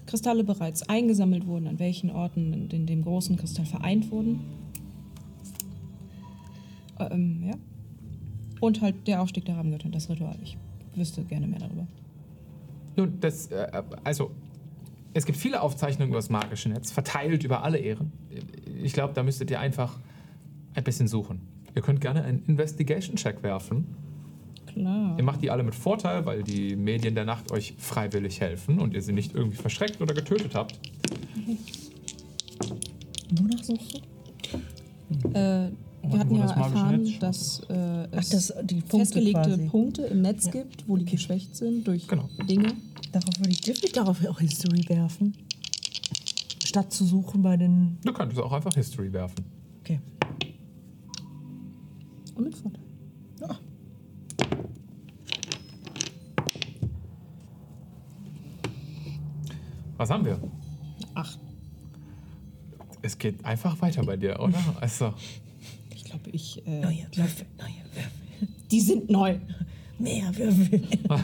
Kristalle 0.06 0.44
bereits 0.44 0.84
eingesammelt 0.84 1.48
wurden, 1.48 1.68
an 1.68 1.80
welchen 1.80 2.12
Orten 2.12 2.54
in, 2.54 2.70
in 2.70 2.86
dem 2.86 3.04
großen 3.04 3.36
Kristall 3.38 3.66
vereint 3.66 4.12
wurden. 4.12 4.42
Ähm, 7.00 7.44
ja. 7.48 7.54
Und 8.62 8.82
halt 8.82 9.08
der 9.08 9.22
Aufstieg 9.22 9.46
der 9.46 9.58
Rabengöttin, 9.58 9.92
das 9.92 10.10
Ritual. 10.10 10.38
Ich 10.44 10.58
wüsste 10.96 11.24
gerne 11.24 11.48
mehr 11.48 11.60
darüber. 11.60 11.88
Nun, 12.96 13.20
das, 13.20 13.48
äh, 13.48 13.68
also, 14.04 14.32
es 15.14 15.26
gibt 15.26 15.38
viele 15.38 15.62
Aufzeichnungen 15.62 16.10
über 16.10 16.20
das 16.20 16.30
magische 16.30 16.70
Netz, 16.70 16.92
verteilt 16.92 17.44
über 17.44 17.64
alle 17.64 17.78
Ehren. 17.78 18.12
Ich 18.84 18.94
glaube, 18.94 19.14
da 19.14 19.24
müsstet 19.24 19.52
ihr 19.52 19.60
einfach 19.60 19.98
ein 20.74 20.84
bisschen 20.84 21.08
suchen. 21.08 21.42
Ihr 21.76 21.82
könnt 21.82 22.02
gerne 22.02 22.24
einen 22.24 22.44
Investigation-Check 22.48 23.44
werfen. 23.44 23.86
Klar. 24.68 25.16
Ihr 25.18 25.24
macht 25.24 25.42
die 25.42 25.50
alle 25.52 25.64
mit 25.64 25.76
Vorteil, 25.76 26.26
weil 26.26 26.44
die 26.44 26.76
Medien 26.76 27.16
der 27.16 27.26
Nacht 27.26 27.52
euch 27.52 27.76
freiwillig 27.78 28.42
helfen 28.42 28.80
und 28.80 28.94
ihr 28.94 29.02
sie 29.02 29.14
nicht 29.14 29.34
irgendwie 29.34 29.58
verschreckt 29.58 30.02
oder 30.02 30.14
getötet 30.14 30.54
habt. 30.56 30.80
Wonach 33.38 33.64
suchst 33.64 33.94
du? 33.96 35.30
Äh, 35.30 35.72
wir 36.08 36.20
hatten 36.20 36.36
ja 36.36 36.42
das 36.44 36.52
erfahren, 36.52 37.14
dass 37.20 37.62
äh, 37.70 37.74
Ach, 38.12 38.18
es 38.20 38.30
das, 38.30 38.54
die 38.64 38.76
Punkte 38.76 38.98
festgelegte 38.98 39.50
quasi. 39.50 39.66
Punkte 39.68 40.02
im 40.04 40.22
Netz 40.22 40.52
gibt, 40.52 40.88
wo 40.88 40.98
die 40.98 41.06
geschwächt 41.06 41.56
sind 41.56 41.88
durch 41.88 42.08
Genau. 42.08 42.30
Dinge. 42.48 42.74
Darauf 43.12 43.40
würde 43.40 43.52
ich 43.52 43.62
dürfte 43.62 43.88
ich 43.88 43.94
darauf 43.94 44.24
auch 44.28 44.40
History 44.40 44.84
werfen. 44.88 45.34
Statt 46.76 46.92
zu 46.92 47.06
suchen 47.06 47.42
bei 47.42 47.56
den. 47.56 47.98
Du 48.04 48.12
könntest 48.12 48.42
auch 48.42 48.52
einfach 48.52 48.74
History 48.74 49.14
werfen. 49.14 49.46
Okay. 49.80 50.02
Und 52.36 52.44
mit 52.44 52.54
Vorteil. 52.54 52.82
Was 59.98 60.10
haben 60.10 60.26
wir? 60.26 60.40
Ach, 61.14 61.38
Es 63.02 63.18
geht 63.18 63.44
einfach 63.46 63.80
weiter 63.82 64.04
bei 64.04 64.18
dir, 64.18 64.40
oder? 64.40 64.58
Also, 64.82 65.14
ich 65.94 66.04
glaube, 66.04 66.30
ich. 66.32 66.66
Äh, 66.68 66.82
Neue 66.82 67.08
Würfel, 67.16 67.46
neue 67.58 67.70
Würfel. 67.94 68.48
die 68.72 68.82
sind 68.82 69.10
neu. 69.10 69.38
Mehr 69.98 70.36
Würfel. 70.36 70.82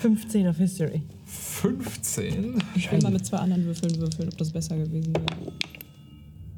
15 0.00 0.48
auf 0.48 0.56
History. 0.56 1.02
15? 1.74 2.62
Ich 2.74 2.90
will 2.90 3.00
mal 3.00 3.12
mit 3.12 3.26
zwei 3.26 3.38
anderen 3.38 3.64
Würfeln 3.64 3.98
würfeln, 3.98 4.28
ob 4.28 4.38
das 4.38 4.52
besser 4.52 4.76
gewesen 4.76 5.14
wäre. 5.14 5.52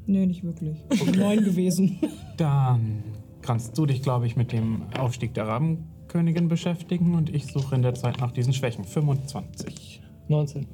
Nö, 0.05 0.25
nicht 0.25 0.43
wirklich. 0.43 0.77
Neun 1.15 1.43
gewesen. 1.43 1.99
Dann 2.37 3.03
kannst 3.41 3.77
du 3.77 3.85
dich, 3.85 4.01
glaube 4.01 4.25
ich, 4.25 4.35
mit 4.35 4.51
dem 4.51 4.83
Aufstieg 4.97 5.33
der 5.33 5.47
Rabenkönigin 5.47 6.47
beschäftigen 6.47 7.15
und 7.15 7.29
ich 7.29 7.45
suche 7.45 7.75
in 7.75 7.81
der 7.81 7.93
Zeit 7.93 8.19
nach 8.19 8.31
diesen 8.31 8.53
Schwächen. 8.53 8.83
25. 8.83 10.01
19. 10.27 10.67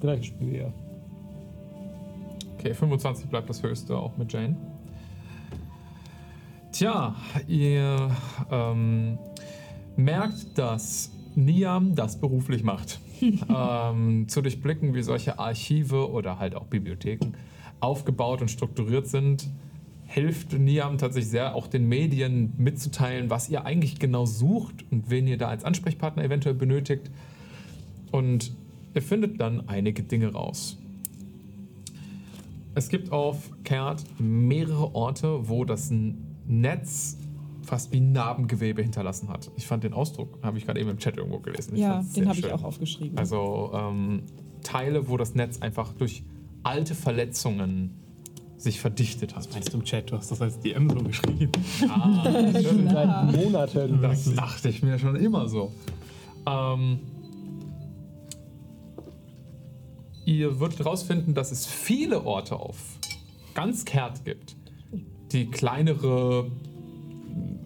Gleiches 0.00 0.26
Spiel, 0.26 0.56
ja. 0.56 0.72
Okay, 2.54 2.74
25 2.74 3.26
bleibt 3.26 3.48
das 3.48 3.62
höchste, 3.62 3.96
auch 3.96 4.16
mit 4.16 4.32
Jane. 4.32 4.56
Tja, 6.72 7.16
ihr 7.46 8.10
ähm, 8.50 9.18
merkt, 9.96 10.58
dass 10.58 11.10
Niam 11.34 11.94
das 11.94 12.20
beruflich 12.20 12.62
macht. 12.62 13.00
ähm, 13.48 14.28
zu 14.28 14.42
durchblicken, 14.42 14.94
wie 14.94 15.02
solche 15.02 15.38
Archive 15.38 16.10
oder 16.10 16.38
halt 16.38 16.54
auch 16.54 16.66
Bibliotheken 16.66 17.32
aufgebaut 17.80 18.40
und 18.40 18.50
strukturiert 18.50 19.06
sind, 19.06 19.48
hilft 20.06 20.52
Niam 20.54 20.98
tatsächlich 20.98 21.30
sehr, 21.30 21.54
auch 21.54 21.66
den 21.66 21.88
Medien 21.88 22.54
mitzuteilen, 22.56 23.30
was 23.30 23.48
ihr 23.50 23.64
eigentlich 23.64 23.98
genau 23.98 24.24
sucht 24.24 24.84
und 24.90 25.10
wen 25.10 25.26
ihr 25.26 25.36
da 25.36 25.48
als 25.48 25.64
Ansprechpartner 25.64 26.24
eventuell 26.24 26.54
benötigt. 26.54 27.10
Und 28.10 28.52
ihr 28.94 29.02
findet 29.02 29.40
dann 29.40 29.68
einige 29.68 30.02
Dinge 30.02 30.32
raus. 30.32 30.78
Es 32.74 32.88
gibt 32.88 33.12
auf 33.12 33.50
Kert 33.64 34.04
mehrere 34.18 34.94
Orte, 34.94 35.48
wo 35.48 35.64
das 35.64 35.92
Netz 36.46 37.18
fast 37.68 37.92
wie 37.92 38.00
Narbengewebe 38.00 38.82
hinterlassen 38.82 39.28
hat. 39.28 39.50
Ich 39.56 39.66
fand 39.66 39.84
den 39.84 39.92
Ausdruck, 39.92 40.38
habe 40.42 40.58
ich 40.58 40.66
gerade 40.66 40.80
eben 40.80 40.90
im 40.90 40.98
Chat 40.98 41.16
irgendwo 41.16 41.38
gelesen. 41.38 41.74
Ich 41.74 41.80
Ja, 41.82 42.02
den 42.16 42.28
habe 42.28 42.38
ich 42.38 42.52
auch 42.52 42.64
aufgeschrieben. 42.64 43.16
Also, 43.18 43.70
ähm, 43.74 44.22
Teile, 44.62 45.08
wo 45.08 45.16
das 45.16 45.34
Netz 45.34 45.60
einfach 45.60 45.92
durch 45.92 46.24
alte 46.62 46.94
Verletzungen 46.94 47.94
sich 48.56 48.80
verdichtet 48.80 49.36
hat. 49.36 49.48
Meinst 49.52 49.72
du 49.72 49.78
im 49.78 49.84
Chat, 49.84 50.10
du 50.10 50.16
hast 50.16 50.30
das 50.32 50.42
als 50.42 50.58
DM 50.60 50.90
so 50.90 50.96
geschrieben? 50.96 51.52
Ah, 51.88 52.24
Schon 52.62 52.88
seit 52.88 53.32
Monaten. 53.36 54.02
das 54.02 54.34
dachte 54.34 54.68
ich 54.68 54.82
mir 54.82 54.98
schon 54.98 55.14
immer 55.14 55.46
so. 55.48 55.72
Ähm, 56.46 56.98
ihr 60.24 60.58
würdet 60.58 60.80
herausfinden, 60.80 61.34
dass 61.34 61.52
es 61.52 61.66
viele 61.66 62.24
Orte 62.24 62.56
auf 62.56 62.98
ganz 63.54 63.84
Kehrt 63.84 64.24
gibt, 64.24 64.56
die 65.32 65.46
kleinere 65.46 66.50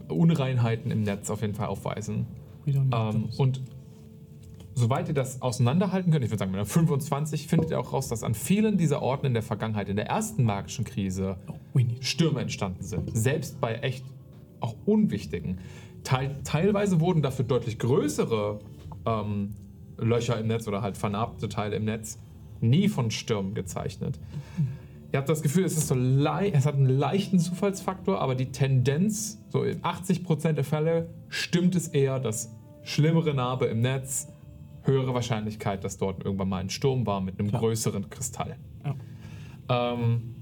Unreinheiten 0.08 0.90
im 0.90 1.02
Netz 1.02 1.30
auf 1.30 1.40
jeden 1.42 1.54
Fall 1.54 1.66
aufweisen. 1.66 2.26
Ähm, 2.66 3.28
und 3.38 3.60
soweit 4.74 5.08
ihr 5.08 5.14
das 5.14 5.42
auseinanderhalten 5.42 6.12
könnt, 6.12 6.24
ich 6.24 6.30
würde 6.30 6.38
sagen, 6.38 6.52
mit 6.52 6.58
einer 6.58 6.66
25 6.66 7.46
findet 7.46 7.70
ihr 7.70 7.80
auch 7.80 7.92
raus, 7.92 8.08
dass 8.08 8.22
an 8.22 8.34
vielen 8.34 8.78
dieser 8.78 9.02
Orten 9.02 9.26
in 9.26 9.34
der 9.34 9.42
Vergangenheit, 9.42 9.88
in 9.88 9.96
der 9.96 10.06
ersten 10.06 10.44
magischen 10.44 10.84
Krise, 10.84 11.36
Stürme 12.00 12.40
entstanden 12.40 12.82
sind. 12.82 13.16
Selbst 13.16 13.60
bei 13.60 13.74
echt 13.76 14.04
auch 14.60 14.74
unwichtigen. 14.84 15.58
Teil, 16.04 16.36
teilweise 16.44 17.00
wurden 17.00 17.22
dafür 17.22 17.44
deutlich 17.44 17.78
größere 17.78 18.60
ähm, 19.06 19.54
Löcher 19.98 20.38
im 20.38 20.48
Netz 20.48 20.66
oder 20.68 20.82
halt 20.82 20.96
vernarbte 20.96 21.48
Teile 21.48 21.76
im 21.76 21.84
Netz 21.84 22.18
nie 22.60 22.88
von 22.88 23.10
Stürmen 23.10 23.54
gezeichnet. 23.54 24.18
Ihr 25.12 25.18
habt 25.18 25.28
das 25.28 25.42
Gefühl, 25.42 25.64
es, 25.64 25.76
ist 25.76 25.88
so 25.88 25.94
es 25.94 26.66
hat 26.66 26.74
einen 26.74 26.88
leichten 26.88 27.38
Zufallsfaktor, 27.38 28.18
aber 28.20 28.34
die 28.34 28.50
Tendenz, 28.50 29.42
so 29.50 29.62
in 29.62 29.82
80% 29.82 30.52
der 30.52 30.64
Fälle, 30.64 31.10
stimmt 31.28 31.74
es 31.74 31.88
eher, 31.88 32.18
dass 32.18 32.50
schlimmere 32.82 33.34
Narbe 33.34 33.66
im 33.66 33.82
Netz, 33.82 34.28
höhere 34.84 35.12
Wahrscheinlichkeit, 35.12 35.84
dass 35.84 35.98
dort 35.98 36.24
irgendwann 36.24 36.48
mal 36.48 36.58
ein 36.58 36.70
Sturm 36.70 37.06
war 37.06 37.20
mit 37.20 37.38
einem 37.38 37.50
Klar. 37.50 37.60
größeren 37.60 38.08
Kristall. 38.08 38.56
Ja. 39.68 39.92
Ähm, 39.94 40.34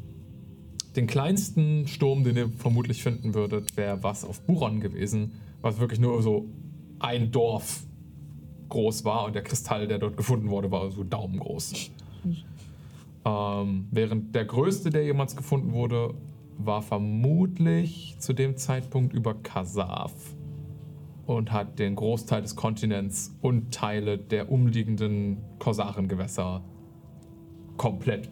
den 0.95 1.09
kleinsten 1.09 1.89
Sturm, 1.89 2.23
den 2.23 2.37
ihr 2.37 2.49
vermutlich 2.49 3.03
finden 3.03 3.35
würdet, 3.35 3.77
wäre 3.77 4.03
was 4.05 4.25
auf 4.25 4.41
Buron 4.43 4.81
gewesen, 4.81 5.33
was 5.61 5.81
wirklich 5.81 5.99
nur 5.99 6.23
so 6.23 6.47
ein 7.01 7.33
Dorf 7.33 7.83
groß 8.69 9.05
war 9.05 9.25
und 9.25 9.35
der 9.35 9.43
Kristall, 9.43 9.89
der 9.89 9.99
dort 9.99 10.17
gefunden 10.17 10.49
wurde, 10.49 10.71
war 10.71 10.91
so 10.93 11.03
daumengroß. 11.03 11.91
Ähm, 13.31 13.87
während 13.91 14.35
der 14.35 14.45
größte, 14.45 14.91
der 14.91 15.05
jemals 15.05 15.37
gefunden 15.37 15.73
wurde, 15.73 16.15
war 16.59 16.83
vermutlich 16.83 18.17
zu 18.19 18.33
dem 18.33 18.57
Zeitpunkt 18.57 19.15
über 19.15 19.35
Kasaf 19.35 20.13
und 21.27 21.53
hat 21.53 21.79
den 21.79 21.95
Großteil 21.95 22.43
des 22.43 22.57
Kontinents 22.57 23.37
und 23.41 23.73
Teile 23.73 24.19
der 24.19 24.51
umliegenden 24.51 25.39
Korsarengewässer 25.59 26.63
komplett 27.77 28.31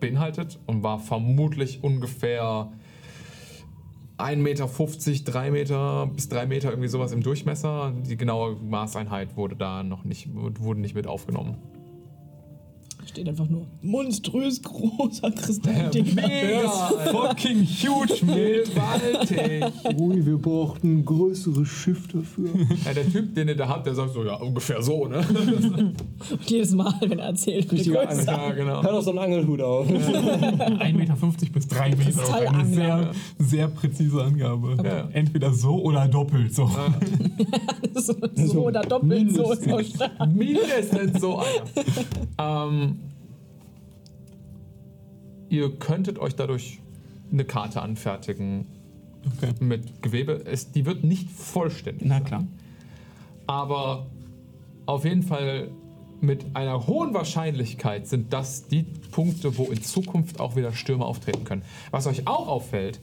beinhaltet 0.00 0.58
und 0.66 0.82
war 0.82 0.98
vermutlich 0.98 1.82
ungefähr 1.84 2.72
1,50 4.18 4.36
Meter, 4.36 5.32
3 5.32 5.50
Meter 5.50 6.06
bis 6.08 6.28
3 6.28 6.46
Meter, 6.46 6.70
irgendwie 6.70 6.88
sowas 6.88 7.12
im 7.12 7.22
Durchmesser. 7.22 7.94
Die 8.06 8.16
genaue 8.16 8.56
Maßeinheit 8.56 9.36
wurde 9.36 9.56
da 9.56 9.82
noch 9.82 10.04
nicht, 10.04 10.28
wurde 10.34 10.80
nicht 10.80 10.94
mit 10.94 11.06
aufgenommen. 11.06 11.56
Steht 13.10 13.28
einfach 13.28 13.48
nur 13.48 13.66
monströs 13.82 14.62
großer 14.62 15.32
Kristall. 15.32 15.90
Mega! 16.14 16.68
Fucking 17.10 17.64
huge, 17.64 18.20
Gewaltig! 18.20 19.64
Ui, 19.98 20.24
wir 20.24 20.38
brauchten 20.38 20.98
ein 20.98 21.04
größeres 21.04 21.66
Schiff 21.66 22.06
dafür. 22.06 22.50
Ja, 22.84 22.94
der 22.94 23.10
Typ, 23.10 23.34
den 23.34 23.48
ihr 23.48 23.56
da 23.56 23.66
habt, 23.66 23.84
der 23.86 23.96
sagt 23.96 24.12
so, 24.12 24.24
ja, 24.24 24.36
ungefähr 24.36 24.80
so, 24.80 25.06
ne? 25.08 25.24
Und 25.26 25.96
jedes 26.46 26.70
Mal, 26.70 26.94
wenn 27.00 27.18
er 27.18 27.26
erzählt, 27.26 27.68
wird 27.72 27.84
größer. 27.84 28.30
Ja, 28.30 28.52
genau. 28.52 28.80
Hör 28.80 28.92
doch 28.92 29.02
so 29.02 29.10
einen 29.10 29.18
Angelhut 29.18 29.60
auf. 29.60 29.88
1,50 29.90 30.92
Meter 30.92 31.16
bis 31.52 31.66
3 31.66 31.88
Meter. 31.88 31.96
Eine 31.96 31.96
Kristallangler. 31.96 32.64
sehr, 32.64 33.10
sehr 33.40 33.68
präzise 33.68 34.22
Angabe. 34.22 34.76
Ja. 34.84 35.08
Entweder 35.12 35.52
so 35.52 35.82
oder 35.82 36.06
doppelt 36.06 36.54
so. 36.54 36.70
so, 37.94 38.14
so 38.36 38.66
oder 38.66 38.82
doppelt 38.82 39.34
so. 39.34 39.52
ist 39.52 39.72
auch 39.72 39.82
stark. 39.82 40.32
Mindestens 40.32 41.20
so 41.20 41.38
einer. 41.38 42.68
ähm, 42.68 42.99
ihr 45.50 45.70
könntet 45.76 46.18
euch 46.18 46.34
dadurch 46.36 46.78
eine 47.30 47.44
Karte 47.44 47.82
anfertigen 47.82 48.66
Okay. 49.36 49.52
mit 49.60 50.02
Gewebe. 50.02 50.44
Es, 50.46 50.72
die 50.72 50.86
wird 50.86 51.04
nicht 51.04 51.30
vollständig 51.30 52.08
Na 52.08 52.16
sein. 52.16 52.24
klar. 52.24 52.46
Aber 53.46 54.06
auf 54.86 55.04
jeden 55.04 55.22
Fall 55.22 55.68
mit 56.22 56.44
einer 56.54 56.86
hohen 56.86 57.12
Wahrscheinlichkeit 57.12 58.06
sind 58.06 58.32
das 58.32 58.66
die 58.68 58.84
Punkte, 59.10 59.58
wo 59.58 59.64
in 59.64 59.82
Zukunft 59.82 60.40
auch 60.40 60.56
wieder 60.56 60.72
Stürme 60.72 61.04
auftreten 61.04 61.44
können. 61.44 61.62
Was 61.90 62.06
euch 62.06 62.26
auch 62.26 62.48
auffällt, 62.48 62.98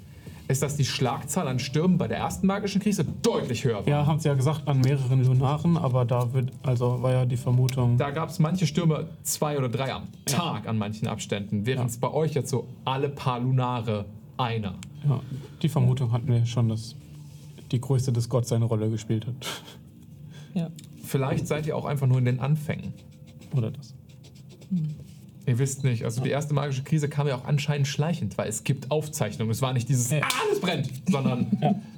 ist, 0.48 0.62
dass 0.64 0.78
die 0.78 0.86
Schlagzahl 0.86 1.48
an 1.48 1.60
Stürmen 1.60 1.98
bei 1.98 2.08
der 2.08 2.18
ersten 2.18 2.48
magischen 2.48 2.82
Krise 2.82 3.04
deutlich 3.22 3.64
höher 3.66 3.78
war. 3.86 3.88
Ja, 3.88 4.06
haben 4.06 4.20
sie 4.20 4.30
ja 4.30 4.34
gesagt, 4.34 4.68
an 4.68 4.80
mehreren 4.82 5.24
Lunaren, 5.26 5.78
aber 5.78 6.06
da 6.06 6.34
wird, 6.34 6.52
also 6.64 7.02
war 7.02 7.12
ja 7.12 7.26
die 7.26 7.38
Vermutung. 7.38 7.98
Da 7.98 8.12
gab 8.12 8.30
es 8.30 8.40
manche 8.40 8.66
Stürme 8.66 9.10
zwei 9.24 9.58
oder 9.58 9.68
drei 9.70 9.94
am 9.94 10.04
Tag 10.26 10.68
an 10.68 10.78
manchen 10.78 11.08
Abständen, 11.08 11.66
während 11.66 11.82
Ja. 11.82 11.88
es 11.88 11.98
bei 11.98 12.10
euch 12.12 12.34
jetzt 12.34 12.50
so 12.50 12.68
alle 12.86 13.10
paar 13.10 13.40
Lunare 13.40 14.06
einer. 14.38 14.76
Ja, 15.08 15.22
die 15.62 15.70
Vermutung 15.70 16.12
hatten 16.12 16.28
wir 16.28 16.46
schon, 16.46 16.70
dass 16.70 16.96
die 17.72 17.82
Größe 17.82 18.14
des 18.14 18.30
Gott 18.30 18.48
seine 18.48 18.66
Rolle 18.66 18.90
gespielt 18.90 19.28
hat. 19.28 19.36
Ja. 20.54 20.70
Vielleicht 21.04 21.48
seid 21.48 21.68
ihr 21.68 21.76
auch 21.76 21.86
einfach 21.86 22.08
nur 22.08 22.20
in 22.20 22.26
den 22.26 22.40
Anfängen. 22.40 22.94
Oder 23.56 23.72
das. 23.72 23.94
Ihr 25.48 25.58
wisst 25.60 25.84
nicht, 25.86 26.04
also 26.04 26.22
die 26.22 26.30
erste 26.30 26.54
magische 26.54 26.84
Krise 26.84 27.08
kam 27.08 27.26
ja 27.26 27.36
auch 27.38 27.46
anscheinend 27.46 27.88
schleichend, 27.88 28.38
weil 28.38 28.50
es 28.50 28.64
gibt 28.66 28.92
Aufzeichnungen. 28.92 29.50
Es 29.50 29.62
war 29.62 29.72
nicht 29.74 29.88
dieses 29.88 30.10
Ja. 30.12 30.20
ah, 30.22 30.28
alles 30.46 30.60
brennt, 30.60 30.92
sondern 31.10 31.48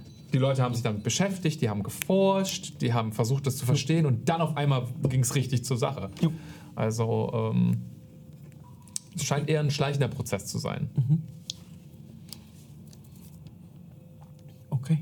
die 0.34 0.38
Leute 0.38 0.61
haben 0.61 0.76
sich 0.76 0.84
damit 0.84 1.01
beschäftigt, 1.03 1.59
die 1.61 1.67
haben 1.69 1.81
geforscht, 1.81 2.80
die 2.81 2.93
haben 2.93 3.11
versucht, 3.11 3.47
das 3.47 3.57
zu 3.57 3.65
verstehen 3.65 4.05
und 4.05 4.30
dann 4.30 4.39
auf 4.41 4.55
einmal 4.55 4.85
ging 5.09 5.21
es 5.21 5.34
richtig 5.34 5.65
zur 5.65 5.77
Sache. 5.77 6.11
Jo. 6.21 6.31
Also 6.76 7.51
ähm, 7.55 7.81
es 9.15 9.23
scheint 9.26 9.49
eher 9.49 9.61
ein 9.61 9.71
schleichender 9.71 10.07
Prozess 10.09 10.45
zu 10.45 10.59
sein. 10.59 10.89
Okay. 14.69 14.99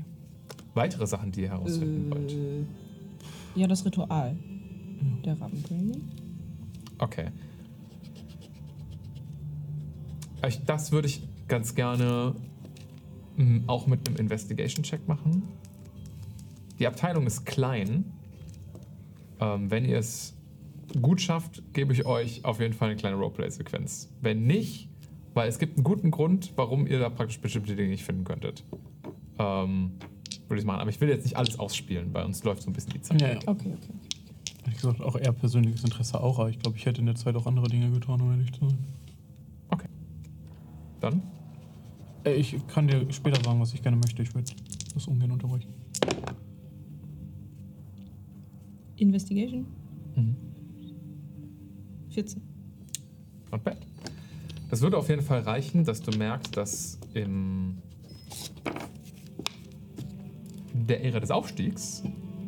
Weitere 0.72 1.06
Sachen, 1.06 1.32
die 1.32 1.42
ihr 1.42 1.50
herausfinden 1.50 2.10
wollt. 2.10 2.32
Äh, 2.32 2.64
ja, 3.60 3.66
das 3.66 3.84
Ritual 3.84 4.34
der 5.24 5.38
Rabenkönigin. 5.38 6.02
Okay. 6.98 7.28
Ich- 10.36 10.37
Das 10.66 10.92
würde 10.92 11.08
ich 11.08 11.22
ganz 11.46 11.74
gerne 11.74 12.34
mm, 13.36 13.60
auch 13.66 13.86
mit 13.86 14.06
einem 14.08 14.16
Investigation-Check 14.16 15.08
machen. 15.08 15.42
Die 16.78 16.86
Abteilung 16.86 17.26
ist 17.26 17.44
klein. 17.44 18.04
Ähm, 19.40 19.70
wenn 19.70 19.84
ihr 19.84 19.98
es 19.98 20.34
gut 21.00 21.20
schafft, 21.20 21.62
gebe 21.72 21.92
ich 21.92 22.06
euch 22.06 22.44
auf 22.44 22.60
jeden 22.60 22.74
Fall 22.74 22.88
eine 22.88 22.96
kleine 22.96 23.16
Roleplay-Sequenz. 23.16 24.10
Wenn 24.20 24.46
nicht, 24.46 24.88
weil 25.34 25.48
es 25.48 25.58
gibt 25.58 25.76
einen 25.76 25.84
guten 25.84 26.10
Grund, 26.10 26.52
warum 26.56 26.86
ihr 26.86 26.98
da 26.98 27.10
praktisch 27.10 27.40
bestimmte 27.40 27.76
Dinge 27.76 27.90
nicht 27.90 28.04
finden 28.04 28.24
könntet. 28.24 28.64
Ähm, 29.38 29.92
würde 30.48 30.60
ich 30.60 30.66
machen. 30.66 30.80
Aber 30.80 30.90
ich 30.90 31.00
will 31.00 31.08
jetzt 31.08 31.24
nicht 31.24 31.36
alles 31.36 31.58
ausspielen, 31.58 32.12
bei 32.12 32.24
uns 32.24 32.42
läuft 32.44 32.62
so 32.62 32.70
ein 32.70 32.72
bisschen 32.72 32.92
die 32.92 33.02
Zeit. 33.02 33.20
Ja, 33.20 33.28
ja. 33.28 33.36
Okay, 33.46 33.74
okay. 33.76 33.92
Ehrlich 34.64 34.76
gesagt, 34.76 35.00
auch 35.00 35.16
eher 35.16 35.32
persönliches 35.32 35.84
Interesse 35.84 36.20
auch, 36.20 36.38
aber 36.38 36.50
ich 36.50 36.58
glaube, 36.58 36.76
ich 36.76 36.86
hätte 36.86 37.00
in 37.00 37.06
der 37.06 37.14
Zeit 37.14 37.36
auch 37.36 37.46
andere 37.46 37.68
Dinge 37.68 37.90
getan, 37.90 38.20
um 38.20 38.30
ehrlich 38.30 38.52
zu 38.52 38.68
sein. 38.68 38.78
Dann 41.00 41.22
Äh, 42.24 42.34
ich 42.34 42.56
kann 42.66 42.88
dir 42.88 43.10
später 43.12 43.42
sagen, 43.42 43.60
was 43.60 43.72
ich 43.74 43.82
gerne 43.82 43.96
möchte. 43.96 44.22
Ich 44.22 44.34
würde 44.34 44.50
das 44.94 45.06
ungern 45.06 45.30
unterbrechen. 45.30 45.72
Investigation? 48.96 49.66
Mhm. 50.16 50.36
14. 52.10 52.42
Not 53.52 53.62
bad. 53.64 53.78
Das 54.70 54.80
würde 54.82 54.98
auf 54.98 55.08
jeden 55.08 55.22
Fall 55.22 55.40
reichen, 55.40 55.84
dass 55.84 56.02
du 56.02 56.16
merkst, 56.16 56.56
dass 56.56 56.98
im 57.14 57.78
der 60.72 61.04
Ära 61.04 61.20
des 61.20 61.30
Aufstiegs, 61.30 62.02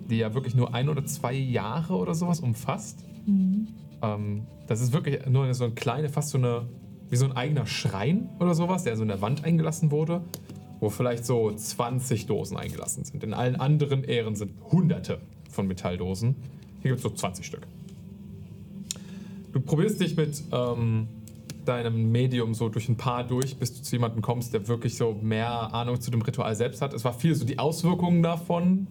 die 0.09 0.17
ja 0.17 0.35
wirklich 0.35 0.55
nur 0.55 0.75
ein 0.75 0.89
oder 0.89 1.05
zwei 1.05 1.35
Jahre 1.35 1.95
oder 1.97 2.15
sowas 2.15 2.41
umfasst, 2.41 3.05
ähm, 4.03 4.47
das 4.67 4.81
ist 4.81 4.93
wirklich 4.93 5.27
nur 5.27 5.53
so 5.55 5.65
eine 5.65 5.75
kleine, 5.75 6.09
fast 6.09 6.31
so 6.31 6.39
eine, 6.39 6.67
wie 7.11 7.17
so 7.17 7.25
ein 7.27 7.33
eigener 7.33 7.67
Schrein 7.67 8.31
oder 8.39 8.55
sowas, 8.55 8.85
der 8.85 8.97
so 8.97 9.03
in 9.03 9.09
der 9.09 9.21
Wand 9.21 9.45
eingelassen 9.45 9.91
wurde, 9.91 10.23
wo 10.79 10.89
vielleicht 10.89 11.27
so 11.27 11.53
20 11.53 12.27
Dosen 12.27 12.57
eingelassen 12.57 13.05
sind. 13.05 13.23
In 13.23 13.35
allen 13.35 13.57
anderen 13.57 14.05
Ähren 14.05 14.37
sind 14.37 14.53
hunderte 14.71 15.21
von 15.51 15.67
Metalldosen. 15.67 16.37
Hier 16.83 16.93
gibt 16.93 16.99
es 16.99 17.03
so 17.03 17.11
20 17.11 17.45
Stück. 17.45 17.67
Du 19.53 19.61
probierst 19.61 20.01
dich 20.01 20.17
mit 20.17 20.41
ähm, 20.53 21.09
deinem 21.65 22.13
Medium 22.13 22.55
so 22.55 22.69
durch 22.69 22.89
ein 22.89 22.97
paar 22.97 23.25
durch, 23.25 23.57
bis 23.57 23.75
du 23.77 23.83
zu 23.83 23.97
jemandem 23.97 24.23
kommst, 24.23 24.55
der 24.55 24.69
wirklich 24.69 24.97
so 24.97 25.19
mehr 25.21 25.75
Ahnung 25.75 26.01
zu 26.01 26.11
dem 26.11 26.23
Ritual 26.23 26.55
selbst 26.55 26.81
hat. 26.81 26.95
Es 26.95 27.05
war 27.05 27.13
viel 27.13 27.35
so 27.35 27.45
die 27.45 27.59
Auswirkungen 27.59 28.23
davon, 28.23 28.87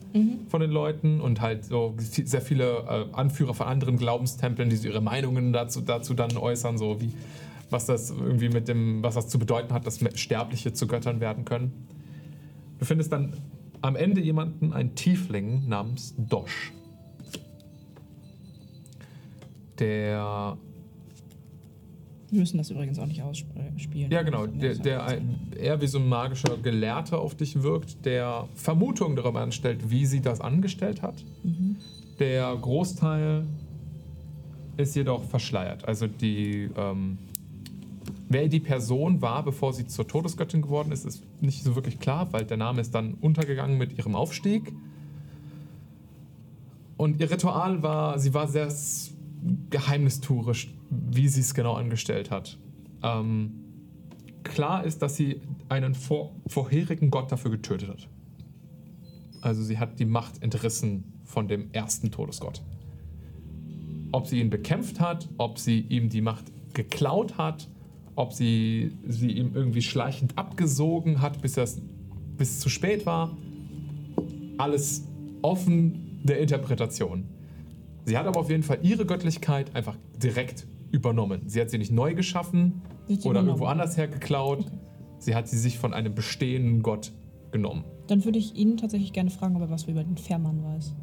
von 0.49 0.61
den 0.61 0.71
Leuten 0.71 1.21
und 1.21 1.41
halt 1.41 1.65
so 1.65 1.95
sehr 1.97 2.41
viele 2.41 2.85
äh, 2.87 3.05
Anführer 3.13 3.53
von 3.53 3.67
anderen 3.67 3.97
Glaubenstempeln, 3.97 4.69
die 4.69 4.75
so 4.75 4.89
ihre 4.89 5.01
Meinungen 5.01 5.53
dazu, 5.53 5.81
dazu 5.81 6.13
dann 6.13 6.35
äußern, 6.37 6.77
so 6.77 6.99
wie 7.01 7.13
was 7.69 7.85
das 7.85 8.09
irgendwie 8.11 8.49
mit 8.49 8.67
dem, 8.67 9.03
was 9.03 9.15
das 9.15 9.27
zu 9.27 9.39
bedeuten 9.39 9.73
hat, 9.73 9.85
dass 9.85 9.99
Sterbliche 10.15 10.73
zu 10.73 10.87
Göttern 10.87 11.19
werden 11.19 11.45
können. 11.45 11.87
Du 12.79 12.85
findest 12.85 13.11
dann 13.11 13.33
am 13.81 13.95
Ende 13.95 14.21
jemanden, 14.21 14.73
einen 14.73 14.95
Tiefling 14.95 15.67
namens 15.67 16.15
Dosh. 16.17 16.73
Der 19.79 20.57
Wir 22.29 22.39
müssen 22.39 22.57
das 22.57 22.69
übrigens 22.69 22.99
auch 22.99 23.05
nicht 23.05 23.21
ausspielen. 23.21 24.11
Ja, 24.11 24.23
genau. 24.23 24.45
Der, 24.47 24.75
der 24.75 25.21
eher 25.57 25.81
wie 25.81 25.87
so 25.87 25.99
ein 25.99 26.09
magischer 26.09 26.57
Gelehrter 26.57 27.19
auf 27.19 27.35
dich 27.35 27.61
wirkt, 27.63 28.05
der 28.05 28.47
Vermutungen 28.55 29.15
darüber 29.15 29.41
anstellt, 29.41 29.89
wie 29.89 30.05
sie 30.05 30.21
das 30.21 30.41
angestellt 30.41 31.01
hat. 31.01 31.23
Der 32.19 32.53
Großteil 32.55 33.45
ist 34.75 34.95
jedoch 34.95 35.23
verschleiert. 35.23 35.85
Also 35.87 36.07
die, 36.07 36.69
ähm, 36.75 37.17
wer 38.29 38.47
die 38.47 38.59
Person 38.59 39.21
war, 39.21 39.43
bevor 39.43 39.73
sie 39.73 39.87
zur 39.87 40.07
Todesgöttin 40.07 40.61
geworden 40.61 40.91
ist, 40.91 41.05
ist 41.05 41.23
nicht 41.41 41.63
so 41.63 41.75
wirklich 41.75 41.99
klar, 41.99 42.31
weil 42.31 42.45
der 42.45 42.57
Name 42.57 42.79
ist 42.79 42.93
dann 42.93 43.15
untergegangen 43.15 43.77
mit 43.77 43.97
ihrem 43.97 44.15
Aufstieg. 44.15 44.71
Und 46.95 47.19
ihr 47.19 47.31
Ritual 47.31 47.81
war, 47.81 48.19
sie 48.19 48.33
war 48.33 48.47
sehr 48.47 48.71
geheimnistuerisch, 49.69 50.73
wie 50.89 51.27
sie 51.27 51.41
es 51.41 51.53
genau 51.53 51.73
angestellt 51.73 52.29
hat. 52.29 52.57
Ähm, 53.01 53.51
klar 54.43 54.83
ist, 54.83 55.01
dass 55.01 55.15
sie 55.15 55.41
einen 55.67 55.95
vor, 55.95 56.35
vorherigen 56.45 57.09
Gott 57.09 57.31
dafür 57.31 57.51
getötet 57.51 57.89
hat. 57.89 58.07
Also 59.41 59.63
sie 59.63 59.79
hat 59.79 59.99
die 59.99 60.05
Macht 60.05 60.43
entrissen 60.43 61.05
von 61.23 61.47
dem 61.47 61.71
ersten 61.71 62.11
Todesgott. 62.11 62.61
Ob 64.11 64.27
sie 64.27 64.39
ihn 64.39 64.49
bekämpft 64.49 64.99
hat, 64.99 65.29
ob 65.37 65.57
sie 65.57 65.79
ihm 65.79 66.09
die 66.09 66.21
Macht 66.21 66.45
geklaut 66.73 67.37
hat, 67.37 67.69
ob 68.19 68.33
sie 68.33 68.91
sie 69.07 69.31
ihm 69.31 69.51
irgendwie 69.55 69.81
schleichend 69.81 70.37
abgesogen 70.37 71.21
hat, 71.21 71.41
bis 71.41 71.55
es 71.55 71.81
bis 72.37 72.59
zu 72.59 72.67
spät 72.67 73.05
war, 73.05 73.37
alles 74.57 75.07
offen 75.41 76.19
der 76.23 76.39
Interpretation. 76.39 77.23
Sie 78.03 78.17
hat 78.17 78.27
aber 78.27 78.41
auf 78.41 78.49
jeden 78.49 78.63
Fall 78.63 78.79
ihre 78.81 79.05
Göttlichkeit 79.05 79.73
einfach 79.73 79.95
direkt 80.21 80.67
übernommen. 80.91 81.43
Sie 81.47 81.61
hat 81.61 81.69
sie 81.69 81.77
nicht 81.77 81.93
neu 81.93 82.13
geschaffen 82.13 82.81
sie 83.07 83.25
oder 83.25 83.41
irgendwo 83.41 83.65
anders 83.65 83.95
her 83.95 84.09
geklaut. 84.09 84.65
Sie 85.19 85.33
hat 85.33 85.47
sie 85.47 85.57
sich 85.57 85.79
von 85.79 85.93
einem 85.93 86.13
bestehenden 86.13 86.83
Gott 86.83 87.13
genommen. 87.51 87.85
Dann 88.07 88.25
würde 88.25 88.37
ich 88.37 88.53
ihn 88.53 88.75
tatsächlich 88.75 89.13
gerne 89.13 89.29
fragen, 89.29 89.55
ob 89.55 89.61
er 89.61 89.69
was 89.69 89.85
über 89.85 90.03
den 90.03 90.17
Fährmann 90.17 90.61
weiß. 90.61 90.93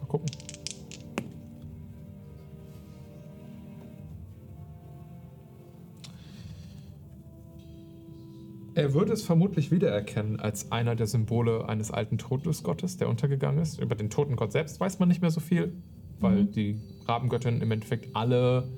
Mal 0.00 0.06
gucken. 0.06 0.47
Er 8.78 8.94
würde 8.94 9.12
es 9.12 9.24
vermutlich 9.24 9.72
wiedererkennen 9.72 10.38
als 10.38 10.70
einer 10.70 10.94
der 10.94 11.08
Symbole 11.08 11.68
eines 11.68 11.90
alten 11.90 12.16
Todesgottes, 12.16 12.96
der 12.96 13.08
untergegangen 13.08 13.60
ist. 13.60 13.80
Über 13.80 13.96
den 13.96 14.08
toten 14.08 14.36
Gott 14.36 14.52
selbst 14.52 14.78
weiß 14.78 15.00
man 15.00 15.08
nicht 15.08 15.20
mehr 15.20 15.32
so 15.32 15.40
viel, 15.40 15.72
weil 16.20 16.44
die 16.44 16.80
Rabengöttin 17.04 17.60
im 17.60 17.72
Endeffekt 17.72 18.14
alle 18.14 18.68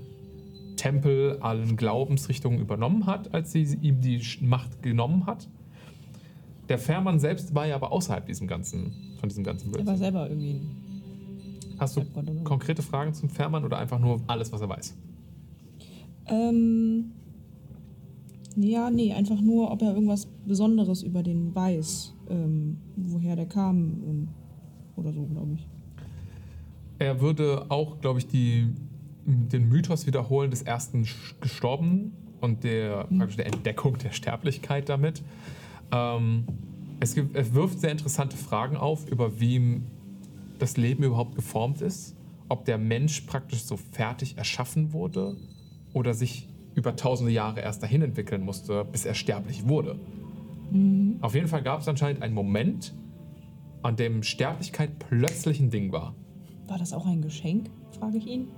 Tempel, 0.77 1.37
allen 1.41 1.77
Glaubensrichtungen 1.77 2.61
übernommen 2.61 3.05
hat, 3.05 3.35
als 3.35 3.53
sie 3.53 3.77
ihm 3.83 4.01
die 4.01 4.23
Macht 4.41 4.83
genommen 4.83 5.27
hat. 5.27 5.51
Der 6.71 6.79
Fährmann 6.79 7.21
selbst 7.21 7.55
war 7.55 7.67
ja 7.67 7.75
aber 7.75 7.93
außerhalb 7.93 8.25
diesem 8.25 8.49
ganzen, 8.49 9.19
von 9.21 9.29
diesem 9.29 9.45
ganzen 9.45 9.71
Er 9.75 9.85
war 9.85 9.99
selber 9.99 10.31
irgendwie 10.31 10.53
ein 10.53 11.77
Hast 11.79 11.99
du 11.99 12.07
konkrete 12.45 12.81
Fragen 12.81 13.13
zum 13.13 13.29
Fährmann 13.29 13.67
oder 13.67 13.77
einfach 13.77 13.99
nur 13.99 14.23
alles, 14.29 14.51
was 14.51 14.63
er 14.63 14.71
weiß? 14.71 14.97
Ähm. 16.29 17.13
Ja, 18.57 18.91
nee, 18.91 19.13
einfach 19.13 19.41
nur, 19.41 19.71
ob 19.71 19.83
er 19.83 19.95
irgendwas 19.95 20.27
Besonderes 20.47 21.03
über 21.03 21.23
den 21.23 21.55
weiß. 21.55 22.15
Ähm, 22.29 22.79
woher 22.97 23.37
der 23.37 23.47
kam. 23.47 24.03
Ähm, 24.07 24.29
oder 24.97 25.13
so, 25.13 25.25
glaube 25.25 25.55
ich. 25.55 25.67
Er 26.99 27.21
würde 27.21 27.71
auch, 27.71 28.01
glaube 28.01 28.19
ich, 28.19 28.27
die, 28.27 28.69
den 29.25 29.69
Mythos 29.69 30.07
wiederholen 30.07 30.51
des 30.51 30.63
ersten 30.63 31.07
Gestorbenen 31.41 32.13
und 32.41 32.65
der, 32.65 33.05
praktisch 33.17 33.37
der 33.37 33.47
Entdeckung 33.47 33.97
der 33.99 34.13
Sterblichkeit 34.13 34.89
damit. 34.89 35.23
Ähm, 35.93 36.45
es, 37.01 37.15
gibt, 37.15 37.37
es 37.37 37.55
wirft 37.55 37.81
sehr 37.81 37.91
interessante 37.91 38.37
Fragen 38.37 38.77
auf, 38.77 39.11
über 39.11 39.41
wie 39.41 39.81
das 40.59 40.77
Leben 40.77 41.03
überhaupt 41.03 41.35
geformt 41.35 41.81
ist. 41.81 42.15
Ob 42.49 42.65
der 42.65 42.79
Mensch 42.79 43.23
praktisch 43.23 43.63
so 43.63 43.77
fertig 43.77 44.37
erschaffen 44.37 44.93
wurde 44.93 45.37
oder 45.95 46.13
sich 46.13 46.50
über 46.75 46.97
tausende 46.97 47.33
Jahre 47.33 47.61
erst 47.61 47.83
dahin 47.83 48.03
entwickeln 48.03 48.43
musste, 48.43 48.85
bis 48.85 49.05
er 49.05 49.15
sterblich 49.15 49.69
wurde. 49.69 49.99
Auf 51.21 51.35
jeden 51.35 51.49
Fall 51.49 51.63
gab 51.63 51.81
es 51.81 51.89
anscheinend 51.89 52.23
einen 52.23 52.35
Moment, 52.35 52.95
an 53.83 53.97
dem 53.97 54.23
Sterblichkeit 54.23 54.99
plötzlich 54.99 55.61
ein 55.61 55.71
Ding 55.71 55.91
war. 55.91 56.15
War 56.69 56.79
das 56.79 56.93
auch 56.93 57.07
ein 57.07 57.23
Geschenk? 57.23 57.71
Frage 57.99 58.19
ich 58.19 58.27
ihn. 58.27 58.49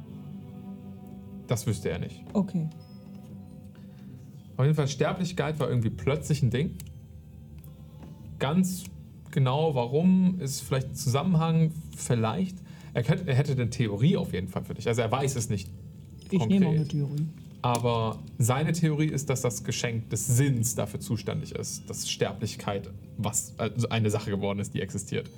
Das 1.46 1.66
wüsste 1.66 1.90
er 1.90 1.98
nicht. 1.98 2.22
Okay. 2.34 2.68
Auf 4.56 4.64
jeden 4.64 4.76
Fall, 4.76 4.88
Sterblichkeit 4.88 5.58
war 5.58 5.68
irgendwie 5.68 5.90
plötzlich 5.90 6.42
ein 6.42 6.50
Ding. 6.50 6.76
Ganz 8.38 8.84
genau, 9.30 9.74
warum, 9.74 10.38
ist 10.40 10.60
vielleicht 10.60 10.90
ein 10.90 10.94
Zusammenhang, 10.94 11.72
vielleicht. 11.96 12.58
Er, 12.92 13.02
könnte, 13.02 13.26
er 13.26 13.34
hätte 13.34 13.52
eine 13.52 13.70
Theorie 13.70 14.16
auf 14.16 14.34
jeden 14.34 14.48
Fall 14.48 14.64
für 14.64 14.74
dich. 14.74 14.86
Also 14.86 15.00
er 15.00 15.10
weiß 15.10 15.36
es 15.36 15.48
nicht. 15.48 15.70
Ich 16.30 16.38
konkret. 16.38 16.60
nehme 16.60 16.66
auch 16.66 16.74
eine 16.74 16.88
Theorie. 16.88 17.26
Aber 17.62 18.18
seine 18.38 18.72
Theorie 18.72 19.06
ist, 19.06 19.30
dass 19.30 19.40
das 19.40 19.62
Geschenk 19.62 20.10
des 20.10 20.26
Sinns 20.26 20.74
dafür 20.74 20.98
zuständig 20.98 21.52
ist, 21.52 21.88
dass 21.88 22.10
Sterblichkeit 22.10 22.90
was 23.16 23.54
also 23.56 23.88
eine 23.88 24.10
Sache 24.10 24.30
geworden 24.30 24.58
ist, 24.58 24.74
die 24.74 24.80
existiert. 24.80 25.30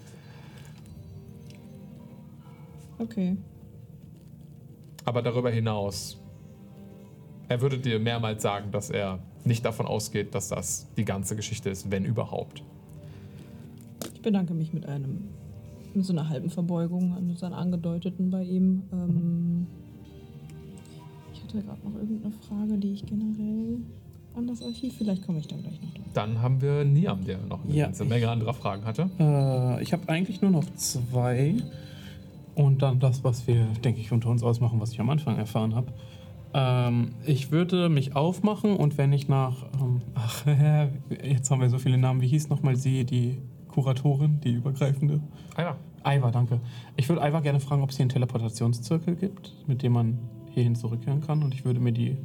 Okay. 2.99 3.37
Aber 5.05 5.21
darüber 5.21 5.51
hinaus, 5.51 6.19
er 7.49 7.61
würde 7.61 7.79
dir 7.79 7.99
mehrmals 7.99 8.43
sagen, 8.43 8.71
dass 8.71 8.89
er 8.89 9.19
nicht 9.45 9.65
davon 9.65 9.85
ausgeht, 9.85 10.35
dass 10.35 10.49
das 10.49 10.87
die 10.97 11.05
ganze 11.05 11.37
Geschichte 11.37 11.69
ist, 11.69 11.91
wenn 11.91 12.07
überhaupt. 12.07 12.63
Ich 14.15 14.23
bedanke 14.23 14.55
mich 14.55 14.73
mit 14.73 14.87
einem, 14.87 15.29
mit 15.93 16.07
so 16.07 16.15
einer 16.15 16.31
halben 16.31 16.49
Verbeugung 16.49 17.13
an 17.13 17.29
unseren 17.29 17.53
Angedeuteten 17.53 18.31
bei 18.31 18.45
ihm. 18.45 18.85
Ähm, 18.93 19.67
hatte 21.55 21.65
gerade 21.67 21.81
noch 21.89 21.95
irgendeine 21.95 22.35
Frage, 22.49 22.79
die 22.79 22.93
ich 22.93 23.07
generell 23.07 23.79
an 24.37 24.47
das 24.49 24.63
Archiv, 24.63 24.95
vielleicht 24.99 25.25
komme 25.25 25.39
ich 25.39 25.47
da 25.47 25.57
gleich 25.57 25.81
noch 25.81 25.93
drauf. 25.95 26.07
Dann 26.13 26.43
haben 26.43 26.61
wir 26.61 26.85
Niam, 26.85 27.25
der 27.25 27.39
noch 27.49 27.63
eine 27.65 27.73
Ja. 27.75 27.85
ganze 27.87 28.05
Menge 28.05 28.29
anderer 28.29 28.53
Fragen 28.55 28.85
hatte. 28.85 29.09
Äh, 29.19 29.83
ich 29.83 29.93
habe 29.93 30.09
eigentlich 30.09 30.43
nur 30.43 30.51
noch 30.51 30.65
zwei. 30.75 31.55
Und 32.57 32.83
dann 32.83 32.99
das, 33.01 33.23
was 33.25 33.47
wir, 33.47 33.67
denke 33.85 34.01
ich, 34.01 34.11
unter 34.13 34.29
uns 34.31 34.43
ausmachen, 34.43 34.81
was 34.81 34.93
ich 34.93 35.01
am 35.01 35.11
Anfang 35.11 35.37
erfahren 35.39 35.75
habe. 35.75 35.93
Ähm, 36.53 37.11
ich 37.27 37.51
würde 37.53 37.89
mich 37.89 38.15
aufmachen 38.17 38.77
und 38.77 38.97
wenn 38.99 39.13
ich 39.13 39.29
nach. 39.29 39.65
Ähm, 39.81 40.03
ach, 40.15 40.45
jetzt 41.25 41.51
haben 41.51 41.61
wir 41.61 41.69
so 41.71 41.79
viele 41.79 41.99
Namen. 41.99 42.21
Wie 42.21 42.29
hieß 42.29 42.49
nochmal 42.49 42.77
sie, 42.77 43.05
die 43.05 43.39
Kuratorin, 43.69 44.41
die 44.41 44.53
übergreifende? 44.53 45.21
Ja, 45.59 45.77
Aiva, 46.05 46.31
danke. 46.31 46.61
Ich 46.97 47.09
würde 47.09 47.23
Aiva 47.23 47.41
gerne 47.41 47.59
fragen, 47.61 47.83
ob 47.83 47.91
es 47.91 47.97
hier 47.97 48.05
einen 48.05 48.11
Teleportationszirkel 48.11 49.17
gibt, 49.17 49.53
mit 49.67 49.83
dem 49.83 49.93
man 49.93 50.19
hierhin 50.55 50.75
zurückkehren 50.75 51.21
kann. 51.21 51.43
Und 51.43 51.55
ich 51.55 51.65
würde 51.65 51.81
mir 51.81 51.93
die 51.93 52.17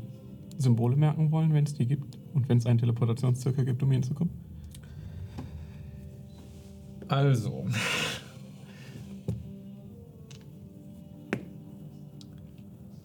Symbole 0.57 0.95
merken 0.95 1.31
wollen, 1.31 1.53
wenn 1.53 1.65
es 1.65 1.73
die 1.73 1.85
gibt. 1.85 2.17
Und 2.33 2.47
wenn 2.49 2.57
es 2.57 2.65
einen 2.65 2.79
Teleportationszirkel 2.79 3.65
gibt, 3.65 3.81
um 3.83 3.89
hier 3.89 3.95
hinzukommen. 3.99 4.33
also. 7.07 7.65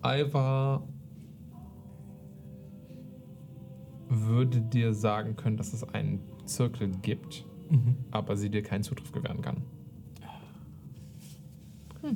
Alva 0.03 0.83
würde 4.09 4.61
dir 4.61 4.93
sagen 4.95 5.37
können, 5.37 5.57
dass 5.57 5.73
es 5.73 5.83
einen 5.85 6.21
Zirkel 6.45 6.91
gibt, 7.03 7.47
Mhm. 7.71 7.97
aber 8.11 8.37
sie 8.37 8.51
dir 8.51 8.63
keinen 8.63 8.83
Zugriff 8.83 9.11
gewähren 9.13 9.41
kann. 9.41 9.63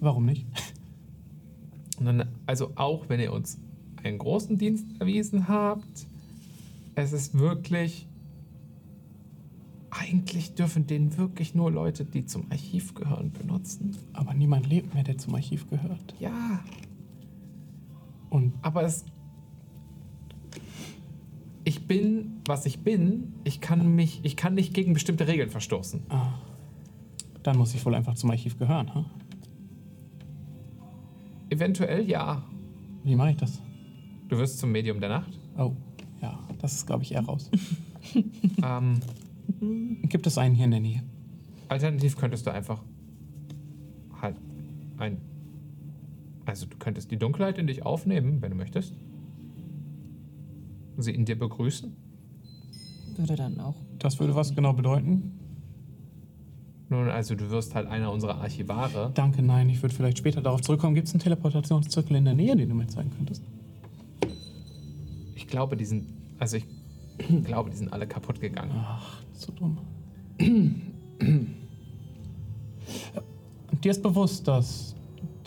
Warum 0.01 0.27
nicht? 0.27 0.47
Dann, 2.05 2.29
also 2.47 2.73
auch 2.77 3.09
wenn 3.09 3.21
ihr 3.21 3.33
uns 3.33 3.59
einen 4.03 4.19
großen 4.19 4.57
Dienst 4.57 4.87
erwiesen 5.01 5.49
habt, 5.49 6.07
es 6.95 7.13
ist 7.13 7.39
wirklich. 7.39 8.07
Eigentlich 9.91 10.55
dürfen 10.55 10.87
den 10.87 11.17
wirklich 11.17 11.55
nur 11.55 11.71
Leute, 11.73 12.05
die 12.05 12.27
zum 12.27 12.47
Archiv 12.51 12.95
gehören, 12.95 13.33
benutzen. 13.33 13.97
Aber 14.13 14.35
niemand 14.35 14.69
lebt 14.69 14.95
mehr, 14.95 15.03
der 15.03 15.17
zum 15.17 15.35
Archiv 15.35 15.69
gehört. 15.69 16.15
Ja. 16.21 16.61
Und 18.29 18.53
Aber 18.63 18.83
es. 18.83 19.05
Ich 21.65 21.87
bin, 21.87 22.41
was 22.47 22.67
ich 22.67 22.81
bin. 22.81 23.33
Ich 23.45 23.61
kann 23.61 23.95
mich, 23.95 24.21
ich 24.23 24.37
kann 24.37 24.55
nicht 24.55 24.75
gegen 24.75 24.93
bestimmte 24.93 25.27
Regeln 25.27 25.51
verstoßen. 25.51 26.03
dann 27.43 27.57
muss 27.57 27.75
ich 27.75 27.85
wohl 27.87 27.95
einfach 27.95 28.15
zum 28.15 28.31
Archiv 28.31 28.59
gehören, 28.59 28.95
ha? 28.95 29.07
Eventuell 31.51 32.09
ja. 32.09 32.43
Wie 33.05 33.17
mache 33.17 33.31
ich 33.31 33.37
das? 33.37 33.61
Du 34.29 34.37
wirst 34.39 34.59
zum 34.59 34.73
Medium 34.73 35.01
der 35.01 35.09
Nacht. 35.09 35.39
Oh, 35.57 35.73
ja, 36.21 36.39
das 36.61 36.75
ist, 36.75 36.87
glaube 36.87 37.03
ich, 37.03 37.13
eher 37.13 37.25
raus. 37.25 37.51
Ähm, 38.63 39.01
Gibt 40.05 40.27
es 40.27 40.39
einen 40.39 40.55
hier 40.55 40.65
in 40.65 40.71
der 40.71 40.81
Nähe? 40.81 41.03
alternativ 41.69 42.17
könntest 42.17 42.47
du 42.47 42.53
einfach 42.53 42.83
halt 44.21 44.37
ein. 44.97 45.19
Also 46.47 46.67
du 46.67 46.79
könntest 46.79 47.11
die 47.11 47.19
Dunkelheit 47.19 47.59
in 47.59 47.67
dich 47.67 47.85
aufnehmen, 47.85 48.41
wenn 48.41 48.51
du 48.51 48.57
möchtest. 48.57 48.95
Sie 50.97 51.15
in 51.15 51.25
dir 51.25 51.39
begrüßen. 51.39 51.95
Würde 53.17 53.37
dann 53.37 53.61
auch. 53.61 53.77
Das 53.99 54.19
würde 54.19 54.35
was 54.35 54.55
genau 54.55 54.73
bedeuten? 54.73 55.38
Nun, 56.91 57.09
also 57.09 57.35
du 57.35 57.51
wirst 57.51 57.75
halt 57.75 57.87
einer 57.87 58.11
unserer 58.11 58.41
Archivare. 58.41 59.11
Danke, 59.15 59.43
nein, 59.43 59.69
ich 59.69 59.83
würde 59.83 59.95
vielleicht 59.95 60.19
später 60.19 60.41
darauf 60.41 60.63
zurückkommen. 60.63 60.95
Gibt 60.95 61.09
es 61.09 61.15
einen 61.15 61.21
Teleportationszirkel 61.21 62.17
in 62.17 62.25
der 62.25 62.35
Nähe, 62.35 62.57
den 62.57 62.69
du 62.69 62.75
mir 62.75 62.87
zeigen 62.87 63.11
könntest? 63.11 63.43
Ich 65.35 65.47
glaube, 65.47 65.77
die 65.77 65.85
sind. 65.85 66.09
Also 66.39 66.57
ich 66.57 66.65
glaube, 67.45 67.71
die 67.71 67.77
sind 67.77 67.93
alle 67.93 68.07
kaputt 68.07 68.41
gegangen. 68.41 68.73
Ach, 68.75 69.23
so 69.33 69.53
dumm. 69.53 69.79
Dir 73.85 73.91
ist 73.91 74.03
bewusst, 74.03 74.49
dass 74.49 74.95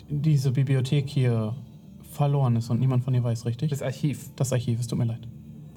diese 0.09 0.51
Bibliothek 0.51 1.09
hier 1.09 1.55
verloren 2.03 2.55
ist 2.57 2.69
und 2.69 2.79
niemand 2.79 3.03
von 3.03 3.13
ihr 3.13 3.23
weiß, 3.23 3.45
richtig? 3.45 3.71
Das 3.71 3.81
Archiv. 3.81 4.29
Das 4.35 4.53
Archiv, 4.53 4.79
es 4.79 4.87
tut 4.87 4.99
mir 4.99 5.05
leid. 5.05 5.27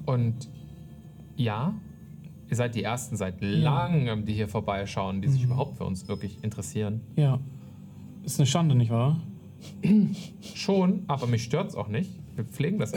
Und 0.05 0.51
ja, 1.37 1.75
ihr 2.51 2.57
seid 2.57 2.75
die 2.75 2.83
Ersten 2.83 3.17
seit 3.17 3.41
langem, 3.41 4.25
die 4.27 4.33
hier 4.35 4.49
vorbeischauen, 4.49 5.23
die 5.23 5.29
sich 5.29 5.41
Mhm. 5.43 5.47
überhaupt 5.53 5.77
für 5.77 5.85
uns 5.85 6.07
wirklich 6.09 6.43
interessieren. 6.45 7.01
Ja. 7.17 7.39
Ist 8.23 8.39
eine 8.41 8.47
Schande, 8.47 8.75
nicht 8.75 8.91
wahr? 8.91 9.21
Schon, 10.55 11.05
aber 11.07 11.27
mich 11.27 11.45
stört's 11.45 11.75
auch 11.75 11.89
nicht. 11.89 12.11
Wir 12.37 12.45
pflegen 12.45 12.79
das. 12.79 12.93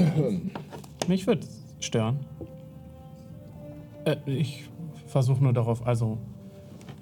Mich 1.08 1.26
würde 1.28 1.42
es 1.42 1.64
stören. 1.86 2.20
Äh, 4.06 4.18
ich 4.26 4.70
versuche 5.06 5.42
nur 5.44 5.54
darauf, 5.54 5.86
also 5.86 6.18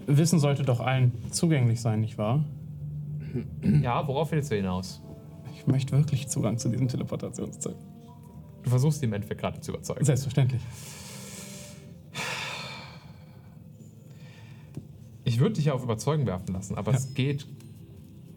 Wissen 0.08 0.38
sollte 0.40 0.62
doch 0.64 0.80
allen 0.82 1.12
zugänglich 1.32 1.82
sein, 1.82 2.02
nicht 2.02 2.18
wahr? 2.18 2.44
Ja, 3.82 4.08
worauf 4.08 4.32
willst 4.32 4.52
du 4.52 4.56
hinaus? 4.56 5.02
Ich 5.54 5.68
möchte 5.68 5.98
wirklich 5.98 6.28
Zugang 6.28 6.58
zu 6.58 6.70
diesem 6.70 6.88
Teleportationszirkel. 6.88 7.82
Du 8.64 8.70
versuchst 8.70 9.02
die 9.02 9.06
im 9.08 9.14
Endeffekt 9.14 9.42
gerade 9.42 9.60
zu 9.60 9.72
überzeugen. 9.72 10.06
Selbstverständlich. 10.06 10.62
Ich 15.36 15.42
würde 15.42 15.56
dich 15.56 15.66
ja 15.66 15.74
auf 15.74 15.84
Überzeugen 15.84 16.26
werfen 16.26 16.54
lassen, 16.54 16.76
aber 16.76 16.94
Ja. 16.94 16.98
es 16.98 17.14
geht 17.14 17.46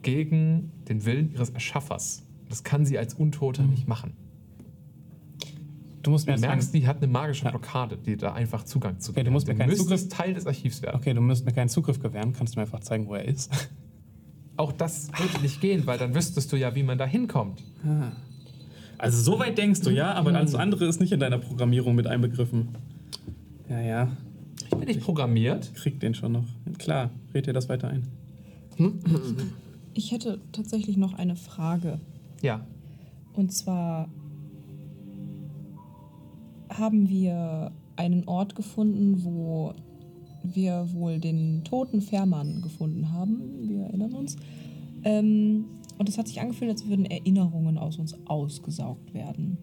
gegen 0.03 0.73
den 0.89 1.05
Willen 1.05 1.31
ihres 1.33 1.51
Erschaffers. 1.51 2.25
Das 2.49 2.65
kann 2.65 2.85
sie 2.85 2.99
als 2.99 3.15
Untote 3.15 3.63
Mhm. 3.63 3.71
nicht 3.71 3.87
machen. 3.87 4.15
Du 6.03 6.11
musst 6.11 6.27
mir 6.27 6.35
Du 6.35 6.41
merkst, 6.41 6.75
die 6.75 6.89
hat 6.89 6.97
eine 6.97 7.07
magische 7.07 7.45
Ja. 7.45 7.51
Blockade, 7.53 7.97
die 7.99 8.17
da 8.17 8.33
einfach 8.33 8.65
Zugang 8.65 8.99
zu 8.99 9.13
Okay, 9.13 9.23
du 9.23 9.31
musst 9.31 9.47
mir 9.47 9.55
keinen 9.55 9.69
müsstest 9.69 10.11
Teil 10.11 10.35
des 10.35 10.45
Archivs 10.49 10.83
werden. 10.83 10.97
Okay, 10.97 11.15
du 11.15 11.21
musst 11.21 11.45
mir 11.47 11.53
keinen 11.53 11.69
Zugriff 11.69 12.01
gewähren. 12.01 12.33
Kannst 12.33 12.57
du 12.57 12.59
mir 12.59 12.63
einfach 12.65 12.81
zeigen, 12.81 13.07
wo 13.07 13.15
er 13.15 13.25
ist? 13.27 13.49
Auch 14.57 14.73
das 14.73 15.09
würde 15.17 15.41
nicht 15.43 15.61
gehen, 15.61 15.87
weil 15.87 15.99
dann 15.99 16.17
wüsstest 16.17 16.51
du 16.51 16.57
ja, 16.57 16.75
wie 16.75 16.83
man 16.83 16.99
da 16.99 17.07
hinkommt. 17.07 17.63
Also 18.99 19.23
so 19.23 19.39
weit 19.39 19.57
denkst 19.57 19.83
du, 19.83 19.91
ja, 19.91 20.15
aber 20.15 20.35
alles 20.35 20.57
andere 20.57 20.87
ist 20.87 21.01
nicht 21.01 21.13
in 21.13 21.21
deiner 21.21 21.39
Programmierung 21.39 21.95
mit 21.95 22.09
einbegriffen. 22.09 22.71
Ja, 23.69 23.81
ja. 23.81 24.09
Nicht 24.89 25.01
programmiert. 25.01 25.75
Krieg 25.75 26.01
den 26.01 26.15
schon 26.15 26.33
noch. 26.33 26.45
Klar, 26.79 27.11
red 27.35 27.47
dir 27.47 27.53
das 27.53 27.69
weiter 27.69 27.89
ein. 27.89 28.07
Ich 29.95 30.13
hätte 30.13 30.41
tatsächlich 30.53 30.97
noch 30.97 31.15
eine 31.15 31.37
Frage. 31.37 32.01
Ja. 32.43 32.65
Und 33.33 33.53
zwar 33.53 34.09
haben 36.69 37.09
wir 37.09 37.73
einen 37.97 38.29
Ort 38.29 38.55
gefunden, 38.55 39.25
wo 39.25 39.75
wir 40.45 40.93
wohl 40.93 41.19
den 41.19 41.65
toten 41.65 42.01
Fährmann 42.01 42.63
gefunden 42.63 43.13
haben. 43.13 43.69
Wir 43.69 43.87
erinnern 43.87 44.13
uns. 44.13 44.37
Ähm, 45.05 45.65
und 45.99 46.09
es 46.09 46.17
hat 46.17 46.29
sich 46.29 46.41
angefühlt, 46.41 46.71
als 46.71 46.87
würden 46.87 47.05
Erinnerungen 47.05 47.77
aus 47.77 47.99
uns 47.99 48.15
ausgesaugt 48.27 49.15
werden. 49.15 49.59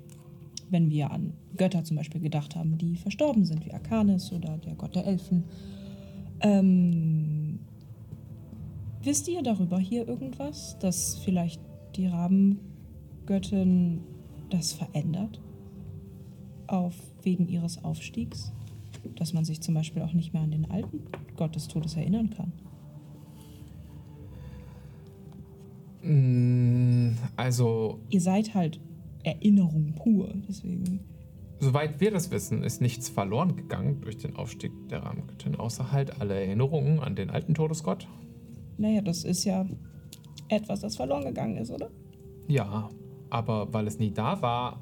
Wenn 0.75 0.89
wir 0.89 1.09
an 1.09 1.31
Götter 1.55 1.85
zum 1.85 1.95
Beispiel 1.95 2.19
gedacht 2.19 2.57
haben, 2.57 2.77
die 2.77 2.97
verstorben 2.97 3.45
sind, 3.45 3.65
wie 3.65 3.71
Arcanis 3.71 4.33
oder 4.33 4.57
der 4.57 4.75
Gott 4.75 4.93
der 4.93 5.07
Elfen. 5.07 5.45
Ähm, 6.41 7.59
wisst 9.01 9.29
ihr 9.29 9.41
darüber 9.41 9.79
hier 9.79 10.05
irgendwas, 10.05 10.77
dass 10.79 11.17
vielleicht 11.19 11.61
die 11.95 12.07
Rabengöttin 12.07 14.01
das 14.49 14.73
verändert? 14.73 15.39
Auf 16.67 16.95
wegen 17.23 17.47
ihres 17.47 17.81
Aufstiegs? 17.81 18.51
Dass 19.15 19.31
man 19.31 19.45
sich 19.45 19.61
zum 19.61 19.75
Beispiel 19.75 20.01
auch 20.01 20.11
nicht 20.11 20.33
mehr 20.33 20.41
an 20.43 20.51
den 20.51 20.69
alten 20.69 20.99
Gott 21.37 21.55
des 21.55 21.69
Todes 21.69 21.95
erinnern 21.95 22.31
kann. 22.31 22.51
Mm, 26.01 27.17
Also, 27.37 28.01
Ihr 28.09 28.19
seid 28.19 28.53
halt 28.53 28.81
Erinnerung 29.25 29.93
pur, 29.95 30.29
deswegen. 30.47 30.99
soweit 31.59 31.99
wir 31.99 32.11
das 32.11 32.29
wissen, 32.31 32.63
ist 32.63 32.81
nichts 32.81 33.09
verloren 33.09 33.55
gegangen 33.55 34.01
durch 34.01 34.17
den 34.17 34.35
Aufstieg 34.35 34.71
der 34.89 35.03
Rahmengöttin, 35.03 35.55
außer 35.55 35.91
halt 35.91 36.21
alle 36.21 36.35
Erinnerungen 36.35 36.99
an 36.99 37.15
den 37.15 37.29
alten 37.29 37.53
Todesgott. 37.53 38.07
Naja, 38.77 39.01
das 39.01 39.23
ist 39.23 39.43
ja 39.45 39.65
etwas, 40.49 40.81
das 40.81 40.95
verloren 40.95 41.23
gegangen 41.25 41.57
ist, 41.57 41.71
oder? 41.71 41.89
Ja, 42.47 42.89
aber 43.29 43.73
weil 43.73 43.87
es 43.87 43.97
nie 43.99 44.11
da 44.11 44.41
war, 44.41 44.81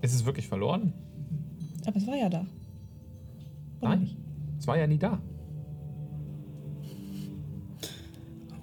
ist 0.00 0.14
es 0.14 0.24
wirklich 0.26 0.48
verloren? 0.48 0.92
Aber 1.86 1.96
es 1.96 2.06
war 2.06 2.16
ja 2.16 2.28
da. 2.28 2.46
Oder 3.80 3.90
Nein, 3.90 4.00
nicht? 4.00 4.16
es 4.58 4.66
war 4.66 4.78
ja 4.78 4.86
nie 4.86 4.98
da. 4.98 5.20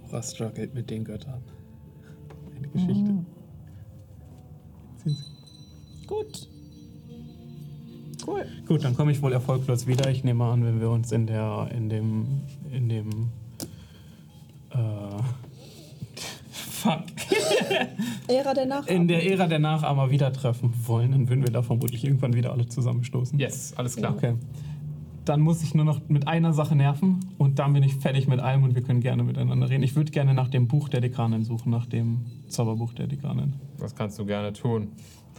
Aura 0.04 0.22
struggelt 0.24 0.74
mit 0.74 0.90
den 0.90 1.04
Göttern. 1.04 1.42
Eine 2.58 2.68
Geschichte. 2.70 3.06
Sie. 3.06 3.39
Gut. 6.10 6.48
Cool. 8.26 8.44
Gut, 8.68 8.84
dann 8.84 8.96
komme 8.96 9.12
ich 9.12 9.22
wohl 9.22 9.32
erfolglos 9.32 9.86
wieder. 9.86 10.10
Ich 10.10 10.24
nehme 10.24 10.44
an, 10.44 10.66
wenn 10.66 10.82
wir 10.82 10.90
uns 10.90 11.12
in 11.12 11.28
der, 11.28 11.70
in 11.72 11.88
dem, 11.88 12.42
in 12.72 12.90
dem, 12.90 13.10
äh, 14.72 14.76
fuck, 16.52 17.04
Ära 18.28 18.56
der 18.56 18.66
Nachahmer. 18.66 18.90
in 18.90 19.08
der 19.08 19.24
Ära 19.24 19.46
der 19.46 19.60
Nachahmer 19.60 20.10
wieder 20.10 20.34
treffen 20.34 20.74
wollen, 20.88 21.12
dann 21.12 21.30
würden 21.30 21.44
wir 21.44 21.52
da 21.52 21.62
vermutlich 21.62 22.04
irgendwann 22.04 22.34
wieder 22.34 22.54
alle 22.54 22.68
zusammenstoßen. 22.68 23.38
Yes, 23.38 23.76
alles 23.78 23.96
klar. 23.96 24.16
Okay. 24.16 24.34
Dann 25.26 25.42
muss 25.42 25.62
ich 25.62 25.76
nur 25.76 25.86
noch 25.86 26.02
mit 26.10 26.28
einer 26.28 26.54
Sache 26.54 26.76
nerven 26.76 27.20
und 27.38 27.60
dann 27.60 27.74
bin 27.74 27.84
ich 27.84 27.94
fertig 27.94 28.28
mit 28.28 28.40
allem 28.40 28.64
und 28.64 28.74
wir 28.74 28.82
können 28.82 29.02
gerne 29.02 29.22
miteinander 29.22 29.70
reden. 29.70 29.84
Ich 29.84 29.96
würde 29.96 30.12
gerne 30.12 30.34
nach 30.34 30.48
dem 30.48 30.68
Buch 30.68 30.90
der 30.90 31.02
Dekanin 31.02 31.44
suchen, 31.44 31.70
nach 31.70 31.86
dem 31.86 32.26
Zauberbuch 32.48 32.94
der 32.94 33.06
Dekanin. 33.06 33.54
Das 33.78 33.94
kannst 33.94 34.18
du 34.18 34.26
gerne 34.26 34.54
tun. 34.54 34.88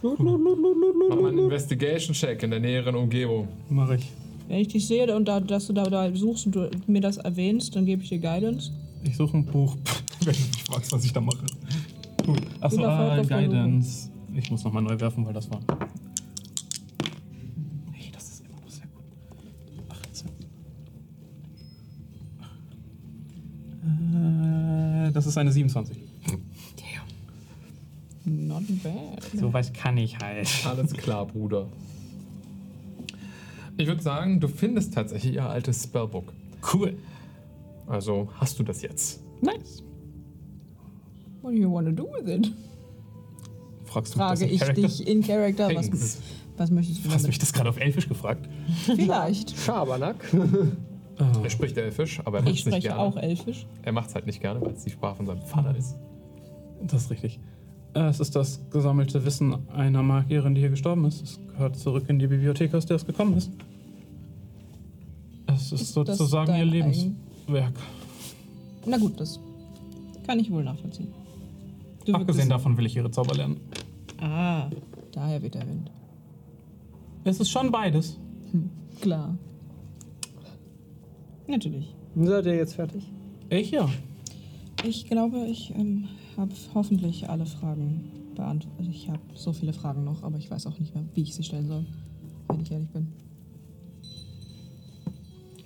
Mach 0.03 0.17
mal 0.17 1.27
einen 1.27 1.37
Investigation-Check 1.45 2.43
in 2.43 2.51
der 2.51 2.59
näheren 2.59 2.95
Umgebung. 2.95 3.47
Mache 3.69 3.95
ich. 3.95 4.11
Wenn 4.47 4.59
ich 4.59 4.69
dich 4.69 4.87
sehe 4.87 5.15
und 5.15 5.25
da, 5.27 5.39
dass 5.39 5.67
du 5.67 5.73
da, 5.73 5.83
da 5.83 6.13
suchst 6.13 6.47
und 6.47 6.55
du 6.55 6.69
mir 6.87 7.01
das 7.01 7.17
erwähnst, 7.17 7.75
dann 7.75 7.85
gebe 7.85 8.01
ich 8.03 8.09
dir 8.09 8.19
Guidance. 8.19 8.71
Ich 9.03 9.15
suche 9.15 9.37
ein 9.37 9.45
Buch, 9.45 9.77
wenn 10.25 10.33
du 10.33 10.39
mich 10.39 10.63
fragst, 10.63 10.91
was 10.91 11.05
ich 11.05 11.13
da 11.13 11.21
mache. 11.21 11.45
Gut. 12.25 12.41
Achso, 12.59 12.83
ah, 12.83 13.21
Guidance. 13.21 14.09
Ich 14.33 14.49
muss 14.49 14.63
nochmal 14.63 14.83
neu 14.83 14.99
werfen, 14.99 15.25
weil 15.25 15.33
das 15.33 15.49
war. 15.49 15.59
Hey, 17.93 18.11
das 18.11 18.23
ist 18.23 18.43
immer 18.45 18.59
noch 18.61 18.69
sehr 18.69 18.87
gut. 18.87 19.03
18. 19.89 20.29
Äh, 25.07 25.11
das 25.11 25.25
ist 25.27 25.37
eine 25.37 25.51
27. 25.51 26.10
Not 28.25 28.63
bad. 28.83 29.23
So 29.35 29.51
was 29.53 29.73
kann 29.73 29.97
ich 29.97 30.17
halt. 30.19 30.47
Alles 30.65 30.93
klar, 30.93 31.25
Bruder. 31.25 31.67
Ich 33.77 33.87
würde 33.87 34.01
sagen, 34.01 34.39
du 34.39 34.47
findest 34.47 34.93
tatsächlich 34.93 35.33
ihr 35.35 35.45
altes 35.49 35.83
Spellbook. 35.83 36.31
Cool. 36.73 36.95
Also 37.87 38.29
hast 38.35 38.59
du 38.59 38.63
das 38.63 38.81
jetzt. 38.83 39.21
Nice. 39.41 39.81
What 41.41 41.53
do 41.53 41.57
you 41.57 41.71
want 41.71 41.87
to 41.87 41.91
do 41.93 42.07
with 42.11 42.27
it? 42.29 42.53
Fragst 43.85 44.13
du 44.13 44.19
Frage 44.19 44.43
mich 44.45 44.53
ich 44.53 44.59
Charakter? 44.59 44.81
dich 44.83 45.07
in 45.07 45.23
Character. 45.23 45.67
Thanks. 45.69 45.91
Was, 45.91 46.17
was 46.57 46.71
möchtest 46.71 46.99
du 47.03 47.09
Du 47.09 47.15
hast 47.15 47.23
mich 47.23 47.37
damit? 47.37 47.41
das 47.41 47.53
gerade 47.53 47.69
auf 47.69 47.79
Elfisch 47.79 48.07
gefragt. 48.07 48.47
Vielleicht. 48.85 49.57
Schabernack. 49.57 50.23
Er 51.43 51.49
spricht 51.49 51.77
Elfisch, 51.77 52.19
aber 52.23 52.37
er 52.39 52.43
macht 52.43 52.53
Ich 52.53 52.59
es 52.61 52.65
nicht 52.67 52.73
spreche 52.75 52.87
gerne. 52.89 52.99
auch 53.01 53.17
Elfisch. 53.17 53.65
Er 53.83 53.91
macht 53.91 54.09
es 54.09 54.15
halt 54.15 54.27
nicht 54.27 54.41
gerne, 54.41 54.61
weil 54.61 54.73
es 54.73 54.83
die 54.83 54.91
Sprache 54.91 55.15
von 55.17 55.25
seinem 55.25 55.41
Vater 55.41 55.75
ist. 55.75 55.95
Das 56.83 57.03
ist 57.03 57.11
richtig. 57.11 57.39
Äh, 57.93 57.99
Es 58.07 58.19
ist 58.19 58.35
das 58.35 58.61
gesammelte 58.71 59.23
Wissen 59.25 59.55
einer 59.69 60.03
Magierin, 60.03 60.55
die 60.55 60.61
hier 60.61 60.69
gestorben 60.69 61.05
ist. 61.05 61.21
Es 61.21 61.39
gehört 61.47 61.75
zurück 61.77 62.05
in 62.07 62.19
die 62.19 62.27
Bibliothek, 62.27 62.73
aus 62.73 62.85
der 62.85 62.95
es 62.97 63.05
gekommen 63.05 63.37
ist. 63.37 63.51
Es 65.47 65.71
ist, 65.71 65.81
Ist 65.81 65.93
sozusagen 65.93 66.55
ihr 66.55 66.65
Lebenswerk. 66.65 67.73
Na 68.85 68.97
gut, 68.97 69.19
das 69.19 69.39
kann 70.25 70.39
ich 70.39 70.49
wohl 70.51 70.63
nachvollziehen. 70.63 71.09
Du 72.05 72.13
Abgesehen 72.13 72.49
davon 72.49 72.77
will 72.77 72.85
ich 72.85 72.95
ihre 72.95 73.11
Zauber 73.11 73.35
lernen. 73.35 73.59
Ah, 74.19 74.69
daher 75.11 75.41
weht 75.41 75.53
der 75.53 75.67
Wind. 75.67 75.91
Es 77.23 77.39
ist 77.39 77.49
schon 77.49 77.71
beides. 77.71 78.17
Klar. 79.01 79.37
Natürlich. 81.47 81.93
Seid 82.15 82.45
ihr 82.45 82.55
jetzt 82.55 82.73
fertig? 82.75 83.03
Ich 83.49 83.71
ja. 83.71 83.89
Ich 84.83 85.05
glaube, 85.07 85.45
ich 85.47 85.71
ähm, 85.75 86.07
habe 86.37 86.51
hoffentlich 86.73 87.29
alle 87.29 87.45
Fragen 87.45 88.11
beantwortet. 88.35 88.79
Also 88.79 88.91
ich 88.91 89.09
habe 89.09 89.21
so 89.33 89.53
viele 89.53 89.73
Fragen 89.73 90.03
noch, 90.03 90.23
aber 90.23 90.37
ich 90.37 90.49
weiß 90.49 90.67
auch 90.67 90.79
nicht 90.79 90.93
mehr, 90.93 91.03
wie 91.13 91.21
ich 91.21 91.35
sie 91.35 91.43
stellen 91.43 91.67
soll, 91.67 91.85
wenn 92.47 92.61
ich 92.61 92.71
ehrlich 92.71 92.89
bin. 92.89 93.07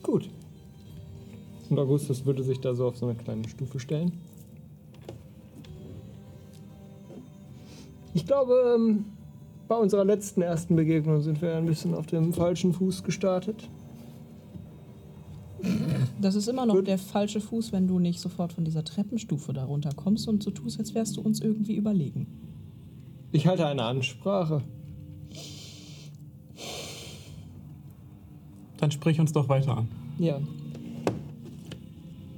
Gut. 0.02 0.30
Und 1.70 1.80
Augustus 1.80 2.26
würde 2.26 2.44
sich 2.44 2.60
da 2.60 2.74
so 2.76 2.88
auf 2.88 2.98
so 2.98 3.08
eine 3.08 3.16
kleine 3.16 3.48
Stufe 3.50 3.80
stellen. 3.80 4.14
Ich 8.14 8.26
glaube, 8.26 8.76
ähm, 8.76 9.06
bei 9.68 9.76
unserer 9.76 10.06
letzten 10.06 10.42
ersten 10.42 10.76
Begegnung 10.76 11.22
sind 11.22 11.42
wir 11.42 11.56
ein 11.56 11.66
bisschen 11.66 11.96
auf 11.96 12.06
dem 12.06 12.34
falschen 12.34 12.72
Fuß 12.72 13.04
gestartet. 13.04 13.68
Das 16.22 16.36
ist 16.36 16.48
immer 16.48 16.66
noch 16.66 16.76
Gut. 16.76 16.88
der 16.88 16.98
falsche 16.98 17.42
Fuß, 17.42 17.72
wenn 17.72 17.88
du 17.88 18.00
nicht 18.00 18.20
sofort 18.20 18.54
von 18.54 18.66
dieser 18.66 18.84
Treppenstufe 18.84 19.54
darunter 19.54 19.92
kommst 19.96 20.28
und 20.28 20.44
so 20.44 20.52
tust, 20.52 20.80
als 20.80 20.94
wärst 20.94 21.18
du 21.18 21.22
uns 21.22 21.40
irgendwie 21.40 21.76
überlegen. 21.76 22.28
Ich 23.32 23.48
halte 23.48 23.68
eine 23.68 23.84
Ansprache. 23.84 24.62
Dann 28.78 28.92
sprich 28.92 29.20
uns 29.20 29.34
doch 29.34 29.50
weiter 29.50 29.78
an. 29.78 29.88
Ja. 30.18 30.40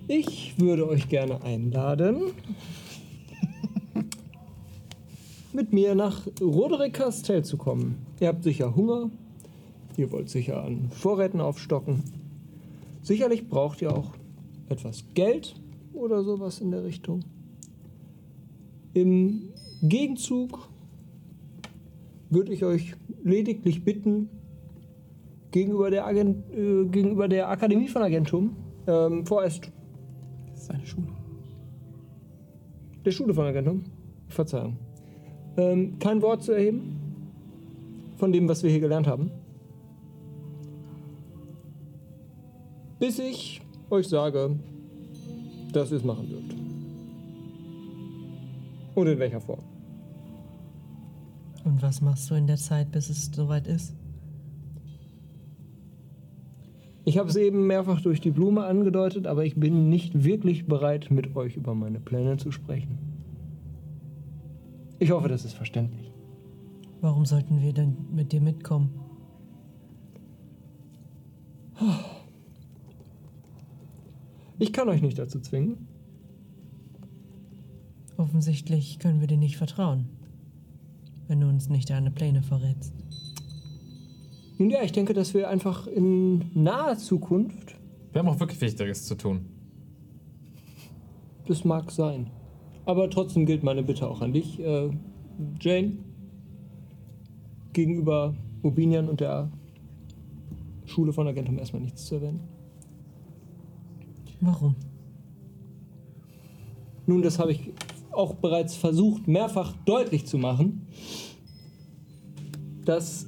Ich 0.07 0.57
würde 0.57 0.87
euch 0.87 1.09
gerne 1.09 1.41
einladen, 1.41 2.21
mit 5.53 5.73
mir 5.73 5.95
nach 5.95 6.25
Roderick 6.39 6.93
Castell 6.93 7.43
zu 7.43 7.57
kommen. 7.57 8.05
Ihr 8.19 8.29
habt 8.29 8.43
sicher 8.43 8.75
Hunger. 8.75 9.09
Ihr 9.97 10.11
wollt 10.11 10.29
sicher 10.29 10.63
an 10.63 10.89
Vorräten 10.91 11.41
aufstocken. 11.41 12.03
Sicherlich 13.07 13.47
braucht 13.47 13.81
ihr 13.81 13.95
auch 13.95 14.15
etwas 14.67 15.05
Geld 15.13 15.55
oder 15.93 16.25
sowas 16.25 16.59
in 16.59 16.71
der 16.71 16.83
Richtung. 16.83 17.21
Im 18.93 19.53
Gegenzug 19.81 20.67
würde 22.29 22.51
ich 22.51 22.65
euch 22.65 22.95
lediglich 23.23 23.85
bitten, 23.85 24.27
gegenüber 25.51 25.89
der, 25.89 26.05
Agent, 26.05 26.53
äh, 26.53 26.83
gegenüber 26.83 27.29
der 27.29 27.47
Akademie 27.47 27.87
von 27.87 28.01
Agentum, 28.01 28.57
ähm, 28.87 29.25
vorerst 29.25 29.71
Das 30.49 30.63
ist 30.63 30.71
eine 30.71 30.85
Schule. 30.85 31.07
der 33.05 33.11
Schule 33.11 33.33
von 33.33 33.45
Agentum, 33.45 33.83
Verzeihung, 34.27 34.75
ähm, 35.55 35.97
kein 35.99 36.21
Wort 36.21 36.43
zu 36.43 36.51
erheben 36.51 36.97
von 38.17 38.33
dem, 38.33 38.49
was 38.49 38.63
wir 38.63 38.69
hier 38.69 38.81
gelernt 38.81 39.07
haben, 39.07 39.31
bis 42.99 43.19
ich 43.19 43.61
euch 43.89 44.07
sage, 44.07 44.55
dass 45.71 45.91
ihr 45.91 45.97
es 45.97 46.03
machen 46.03 46.29
dürft. 46.29 46.55
Und 48.95 49.07
in 49.07 49.19
welcher 49.19 49.41
Form. 49.41 49.63
Und 51.63 51.81
was 51.81 52.01
machst 52.01 52.29
du 52.29 52.35
in 52.35 52.47
der 52.47 52.57
Zeit, 52.57 52.91
bis 52.91 53.09
es 53.09 53.31
soweit 53.33 53.67
ist? 53.67 53.93
Ich 57.03 57.17
habe 57.17 57.29
es 57.29 57.35
eben 57.37 57.67
mehrfach 57.67 58.01
durch 58.01 58.19
die 58.19 58.31
Blume 58.31 58.65
angedeutet, 58.65 59.27
aber 59.27 59.45
ich 59.45 59.55
bin 59.55 59.87
nicht 59.87 60.25
wirklich 60.25 60.65
bereit, 60.65 61.09
mit 61.09 61.35
euch 61.35 61.55
über 61.55 61.73
meine 61.73 61.99
Pläne 61.99 62.37
zu 62.37 62.51
sprechen. 62.51 62.97
Ich 64.99 65.11
hoffe, 65.11 65.27
das 65.29 65.45
ist 65.45 65.53
verständlich. 65.53 66.11
Warum 67.01 67.25
sollten 67.25 67.61
wir 67.61 67.71
denn 67.71 67.95
mit 68.13 68.31
dir 68.31 68.41
mitkommen? 68.41 68.89
Ich 74.59 74.73
kann 74.73 74.89
euch 74.89 75.01
nicht 75.01 75.19
dazu 75.19 75.39
zwingen. 75.39 75.87
Offensichtlich 78.17 78.97
können 78.99 79.19
wir 79.19 79.27
dir 79.27 79.37
nicht 79.37 79.57
vertrauen, 79.57 80.09
wenn 81.27 81.39
du 81.39 81.47
uns 81.47 81.69
nicht 81.69 81.89
deine 81.89 82.09
Pläne 82.09 82.41
verrätst. 82.41 82.93
Nun 84.57 84.71
ja, 84.71 84.81
ich 84.81 84.91
denke, 84.91 85.13
dass 85.13 85.35
wir 85.35 85.49
einfach 85.49 85.85
in 85.85 86.49
naher 86.55 86.97
Zukunft, 86.97 87.75
Wir 88.11 88.19
haben 88.19 88.29
auch 88.29 88.39
wirklich 88.39 88.59
Wichtigeres 88.59 89.05
zu 89.05 89.15
tun. 89.15 89.45
das 91.47 91.63
mag 91.63 91.91
sein. 91.91 92.31
Aber 92.85 93.09
trotzdem 93.09 93.45
gilt 93.45 93.63
meine 93.63 93.83
Bitte 93.83 94.09
auch 94.09 94.21
an 94.21 94.33
dich, 94.33 94.59
äh, 94.59 94.89
Jane, 95.61 95.97
gegenüber 97.73 98.33
Urbinian 98.63 99.07
und 99.07 99.19
der 99.19 99.51
Schule 100.85 101.13
von 101.13 101.27
Agentum 101.27 101.59
erstmal 101.59 101.83
nichts 101.83 102.05
zu 102.05 102.15
erwähnen. 102.15 102.39
Warum? 104.41 104.75
Nun, 107.05 107.21
das 107.21 107.39
habe 107.39 107.53
ich 107.53 107.71
auch 108.11 108.35
bereits 108.35 108.75
versucht, 108.75 109.27
mehrfach 109.27 109.73
deutlich 109.85 110.25
zu 110.25 110.37
machen, 110.37 110.87
dass 112.85 113.27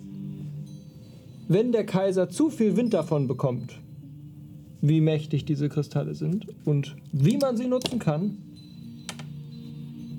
wenn 1.48 1.72
der 1.72 1.86
Kaiser 1.86 2.30
zu 2.30 2.50
viel 2.50 2.76
Wind 2.76 2.94
davon 2.94 3.28
bekommt, 3.28 3.80
wie 4.82 5.02
mächtig 5.02 5.46
diese 5.46 5.70
Kristalle 5.70 6.14
sind 6.14 6.48
und 6.66 6.96
wie 7.12 7.38
man 7.38 7.58
sie 7.58 7.68
nutzen 7.68 8.00
kann, 8.00 8.38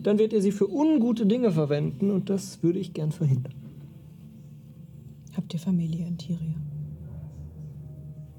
dann 0.02 0.18
wird 0.18 0.32
er 0.32 0.40
sie 0.40 0.52
für 0.52 0.68
ungute 0.68 1.26
Dinge 1.26 1.50
verwenden 1.50 2.10
und 2.10 2.30
das 2.30 2.62
würde 2.62 2.78
ich 2.78 2.94
gern 2.94 3.12
verhindern. 3.12 3.54
Habt 5.36 5.52
ihr 5.54 5.60
Familie 5.60 6.06
in 6.06 6.18
Tiria? 6.18 6.54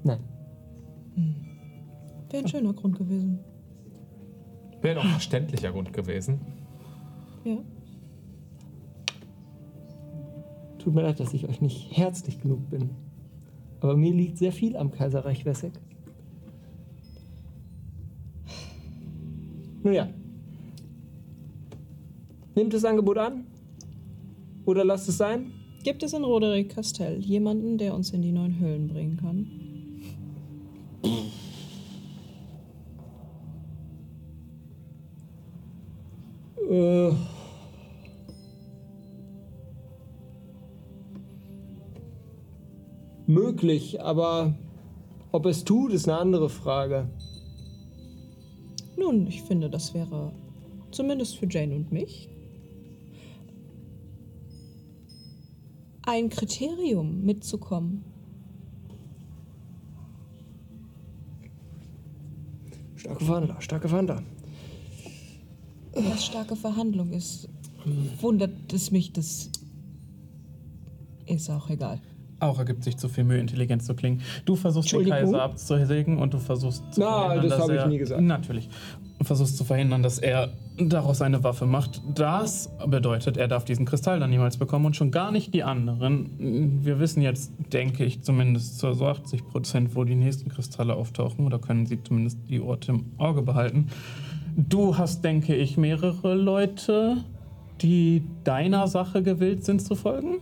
Nein. 0.04 0.20
Wäre 2.32 2.44
ein 2.44 2.48
schöner 2.48 2.72
Grund 2.72 2.96
gewesen. 2.96 3.40
Wäre 4.80 5.00
auch 5.00 5.04
ein 5.04 5.10
verständlicher 5.10 5.70
Grund 5.70 5.92
gewesen. 5.92 6.40
Ja. 7.44 7.58
Tut 10.78 10.94
mir 10.94 11.02
leid, 11.02 11.20
dass 11.20 11.34
ich 11.34 11.46
euch 11.46 11.60
nicht 11.60 11.94
herzlich 11.96 12.40
genug 12.40 12.70
bin. 12.70 12.90
Aber 13.80 13.96
mir 13.96 14.14
liegt 14.14 14.38
sehr 14.38 14.50
viel 14.50 14.76
am 14.76 14.90
Kaiserreich 14.90 15.44
Wessex. 15.44 15.78
Nun 19.82 19.92
ja. 19.92 20.08
Nehmt 22.54 22.72
das 22.72 22.84
Angebot 22.84 23.18
an? 23.18 23.46
Oder 24.64 24.84
lasst 24.84 25.08
es 25.08 25.18
sein? 25.18 25.52
Gibt 25.84 26.02
es 26.02 26.14
in 26.14 26.24
Roderick 26.24 26.70
Castell 26.70 27.18
jemanden, 27.20 27.76
der 27.76 27.94
uns 27.94 28.10
in 28.10 28.22
die 28.22 28.32
neuen 28.32 28.58
Höhlen 28.58 28.88
bringen 28.88 29.16
kann? 29.18 29.61
Äh. 36.72 37.12
Möglich, 43.26 44.00
aber 44.00 44.54
ob 45.32 45.44
es 45.44 45.64
tut, 45.64 45.92
ist 45.92 46.08
eine 46.08 46.18
andere 46.18 46.48
Frage. 46.48 47.10
Nun, 48.96 49.26
ich 49.26 49.42
finde, 49.42 49.68
das 49.68 49.92
wäre 49.92 50.32
zumindest 50.90 51.36
für 51.36 51.46
Jane 51.46 51.74
und 51.76 51.92
mich 51.92 52.30
ein 56.04 56.30
Kriterium 56.30 57.22
mitzukommen. 57.22 58.04
Starke 62.96 63.24
Verhandler, 63.24 63.60
starke 63.60 63.88
Verhandler. 63.88 64.22
Was 65.94 66.24
starke 66.24 66.56
Verhandlung 66.56 67.12
ist, 67.12 67.48
wundert 68.20 68.72
es 68.72 68.90
mich, 68.90 69.12
das 69.12 69.50
ist 71.26 71.50
auch 71.50 71.68
egal. 71.70 72.00
Auch 72.40 72.58
ergibt 72.58 72.82
sich 72.82 72.96
zu 72.96 73.08
viel 73.08 73.22
Mühe, 73.22 73.38
intelligent 73.38 73.84
zu 73.84 73.94
klingen. 73.94 74.20
Du 74.44 74.56
versuchst 74.56 74.90
den? 74.92 75.08
Kaiser 75.08 75.42
abzusägen 75.42 76.18
und 76.18 76.34
du 76.34 76.38
versuchst 76.38 76.82
zu 76.92 77.00
Na, 77.00 77.26
verhindern, 77.26 77.48
das 77.48 77.50
dass 77.50 77.60
habe 77.62 77.74
ich 77.74 77.80
er, 77.80 77.86
nie 77.86 77.98
gesagt. 77.98 78.20
Natürlich. 78.20 78.68
Du 79.18 79.24
versuchst 79.24 79.56
zu 79.56 79.64
verhindern, 79.64 80.02
dass 80.02 80.18
er 80.18 80.48
daraus 80.76 81.22
eine 81.22 81.44
Waffe 81.44 81.66
macht. 81.66 82.02
Das 82.16 82.68
bedeutet, 82.84 83.36
er 83.36 83.46
darf 83.46 83.64
diesen 83.64 83.84
Kristall 83.86 84.18
dann 84.18 84.30
niemals 84.30 84.56
bekommen 84.56 84.86
und 84.86 84.96
schon 84.96 85.12
gar 85.12 85.30
nicht 85.30 85.54
die 85.54 85.62
anderen. 85.62 86.80
Wir 86.84 86.98
wissen 86.98 87.22
jetzt, 87.22 87.52
denke 87.72 88.04
ich, 88.04 88.22
zumindest 88.22 88.80
zu 88.80 88.92
so 88.92 89.06
80 89.06 89.46
Prozent, 89.46 89.94
wo 89.94 90.02
die 90.02 90.16
nächsten 90.16 90.50
Kristalle 90.50 90.96
auftauchen 90.96 91.46
oder 91.46 91.60
können 91.60 91.86
sie 91.86 92.02
zumindest 92.02 92.38
die 92.48 92.60
Orte 92.60 92.90
im 92.90 93.12
Auge 93.18 93.42
behalten. 93.42 93.86
Du 94.56 94.98
hast, 94.98 95.24
denke 95.24 95.54
ich, 95.54 95.78
mehrere 95.78 96.34
Leute, 96.34 97.24
die 97.80 98.22
deiner 98.44 98.86
Sache 98.86 99.22
gewillt 99.22 99.64
sind 99.64 99.80
zu 99.80 99.94
folgen. 99.94 100.38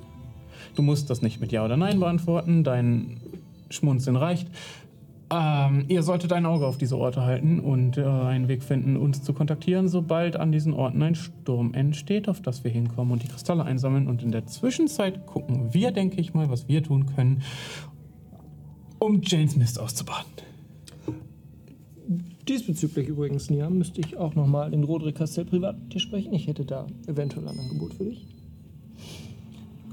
Du 0.75 0.83
musst 0.83 1.11
das 1.11 1.23
nicht 1.23 1.41
mit 1.41 1.53
Ja 1.53 1.65
oder 1.65 1.77
Nein 1.77 2.01
beantworten, 2.01 2.65
dein 2.65 3.21
Schmunzeln 3.71 4.17
reicht. 4.17 4.49
Ähm, 5.33 5.85
ihr 5.87 6.03
solltet 6.03 6.33
ein 6.33 6.45
Auge 6.45 6.67
auf 6.67 6.77
diese 6.77 6.99
Orte 6.99 7.23
halten 7.23 7.61
und 7.61 7.99
äh, 7.99 8.05
einen 8.05 8.49
Weg 8.49 8.65
finden, 8.65 8.97
uns 8.97 9.23
zu 9.23 9.33
kontaktieren, 9.33 9.87
sobald 9.89 10.35
an 10.35 10.51
diesen 10.51 10.73
Orten 10.73 11.01
ein 11.03 11.15
Sturm 11.15 11.73
entsteht, 11.73 12.29
auf 12.29 12.43
das 12.43 12.65
wir 12.65 12.71
hinkommen 12.73 13.13
und 13.13 13.23
die 13.23 13.29
Kristalle 13.29 13.65
einsammeln. 13.65 14.09
Und 14.09 14.25
in 14.25 14.33
der 14.33 14.47
Zwischenzeit 14.47 15.27
gucken 15.27 15.73
wir, 15.73 15.93
denke 15.93 16.21
ich 16.21 16.35
mal, 16.35 16.51
was 16.51 16.67
wir 16.67 16.83
tun 16.83 17.07
können, 17.07 17.43
um 18.99 19.21
Janes 19.23 19.55
Mist 19.55 19.79
auszubaden. 19.79 20.50
Diesbezüglich 22.51 23.07
übrigens, 23.07 23.49
Niam, 23.49 23.79
müsste 23.79 24.01
ich 24.01 24.17
auch 24.17 24.35
nochmal 24.35 24.75
in 24.75 24.83
Roderick 24.83 25.15
Castell 25.15 25.45
privat 25.45 25.79
mit 25.79 25.95
dir 25.95 26.01
sprechen. 26.01 26.33
Ich 26.33 26.49
hätte 26.49 26.65
da 26.65 26.85
eventuell 27.07 27.47
ein 27.47 27.57
Angebot 27.57 27.95
für 27.95 28.07
dich. 28.07 28.27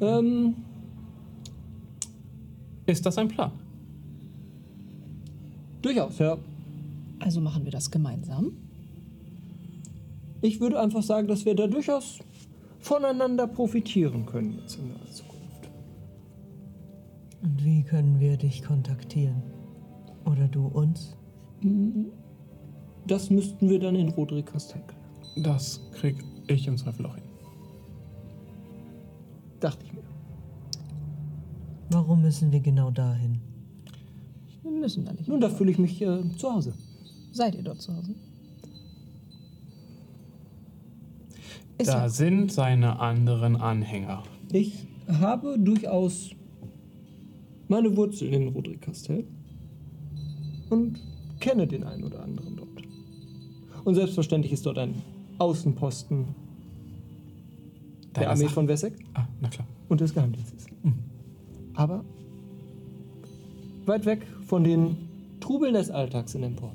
Ähm, 0.02 0.56
Ist 2.88 3.06
das 3.06 3.16
ein 3.20 3.28
Plan? 3.28 3.52
durchaus, 5.84 6.18
ja. 6.18 6.40
Also 7.20 7.42
machen 7.42 7.64
wir 7.64 7.72
das 7.72 7.92
gemeinsam. 7.92 8.54
Ich 10.42 10.60
würde 10.60 10.80
einfach 10.80 11.04
sagen, 11.04 11.28
dass 11.28 11.46
wir 11.46 11.54
da 11.54 11.68
durchaus 11.68 12.18
voneinander 12.80 13.46
profitieren 13.46 14.26
können 14.26 14.58
jetzt 14.60 14.80
in 14.80 14.88
der 14.88 15.12
Zukunft. 15.12 15.70
Und 17.44 17.64
wie 17.64 17.84
können 17.84 18.20
wir 18.20 18.36
dich 18.36 18.64
kontaktieren? 18.64 19.44
Oder 20.26 20.48
du 20.48 20.66
uns? 20.66 21.16
Das 23.08 23.30
müssten 23.30 23.70
wir 23.70 23.80
dann 23.80 23.96
in 23.96 24.10
Roderick 24.10 24.48
Castell 24.48 24.82
klären. 24.82 25.44
Das 25.44 25.82
krieg 25.94 26.18
ich 26.48 26.68
im 26.68 26.78
Zweifel 26.78 27.06
auch 27.06 27.16
hin. 27.16 27.24
Dachte 29.60 29.86
ich 29.86 29.94
mir. 29.94 30.04
Warum 31.90 32.22
müssen 32.22 32.52
wir 32.52 32.60
genau 32.60 32.92
dahin? 32.92 33.40
Wir 34.62 34.72
müssen 34.72 35.06
da 35.06 35.14
nicht. 35.14 35.28
Nun, 35.28 35.40
da 35.40 35.50
fühle 35.50 35.72
ich 35.72 35.78
mich 35.80 36.02
äh, 36.02 36.22
zu 36.38 36.54
Hause. 36.54 36.74
Seid 37.32 37.56
ihr 37.56 37.64
dort 37.64 37.82
zu 37.82 37.96
Hause? 37.96 38.14
Ist 41.78 41.88
Da 41.88 42.04
ja 42.04 42.10
sind 42.10 42.52
seine 42.52 43.00
anderen 43.00 43.56
Anhänger. 43.56 44.24
Ich 44.52 44.88
habe 45.08 45.58
durchaus 45.58 46.32
meine 47.68 47.96
Wurzeln 47.96 48.34
in 48.34 48.48
Roderick 48.50 48.82
Castell 48.82 49.26
und 50.70 51.00
kenne 51.40 51.68
den 51.68 51.84
einen 51.84 52.04
oder 52.04 52.24
anderen. 52.24 52.57
Und 53.88 53.96
selbstverständlich 53.96 54.52
ist 54.52 54.66
dort 54.66 54.80
ein 54.80 54.96
Außenposten 55.38 56.26
der 58.08 58.24
Deiner 58.24 58.30
Armee 58.32 58.42
Sache. 58.44 58.54
von 58.54 58.68
Wessex 58.68 59.00
Ah, 59.14 59.26
na 59.40 59.48
klar. 59.48 59.66
und 59.88 60.02
des 60.02 60.14
Geheimdienstes. 60.14 60.66
Mhm. 60.84 60.94
Aber 61.74 62.04
weit 63.86 64.06
weg 64.06 64.28
von 64.46 64.66
den 64.66 64.98
Trubeln 65.40 65.74
des 65.74 65.90
Alltags 65.90 66.36
in 66.36 66.44
Empor. 66.44 66.74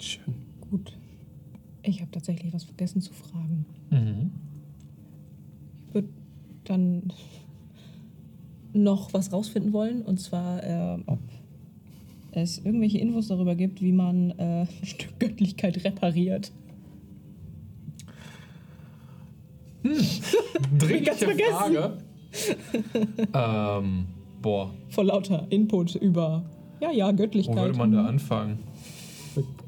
Schön. 0.00 0.34
gut. 0.68 0.98
Ich 1.84 2.00
habe 2.00 2.10
tatsächlich 2.10 2.52
was 2.52 2.64
vergessen 2.64 3.00
zu 3.00 3.12
fragen. 3.12 3.64
Mhm. 3.90 4.32
Ich 5.86 5.94
würde 5.94 6.08
dann 6.64 7.12
noch 8.72 9.12
was 9.14 9.32
rausfinden 9.32 9.72
wollen. 9.72 10.02
Und 10.02 10.18
zwar, 10.18 10.60
äh, 10.64 10.98
ob 11.06 11.20
es 12.32 12.58
irgendwelche 12.58 12.98
Infos 12.98 13.28
darüber 13.28 13.54
gibt, 13.54 13.80
wie 13.82 13.92
man 13.92 14.30
äh, 14.38 14.66
ein 14.82 14.86
Stück 14.86 15.18
Göttlichkeit 15.18 15.84
repariert. 15.84 16.52
Dringliche 19.82 21.04
Ganz 21.04 21.18
vergessen. 21.18 21.52
Frage. 21.52 21.98
ähm, 23.84 24.06
boah, 24.42 24.70
Vor 24.90 25.04
lauter 25.04 25.46
Input 25.50 25.94
über, 25.94 26.44
ja, 26.80 26.90
ja, 26.90 27.08
wo 27.08 27.16
Göttlichkeit. 27.16 27.56
würde 27.56 27.78
man 27.78 27.92
da 27.92 28.04
anfangen? 28.04 28.58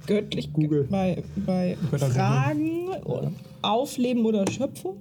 Göttlichkeit 0.07 0.55
Google. 0.55 0.87
bei, 0.91 1.23
bei 1.47 1.77
Fragen 1.99 2.89
oder 3.05 3.33
Aufleben 3.63 4.25
oder 4.25 4.51
Schöpfung? 4.51 4.97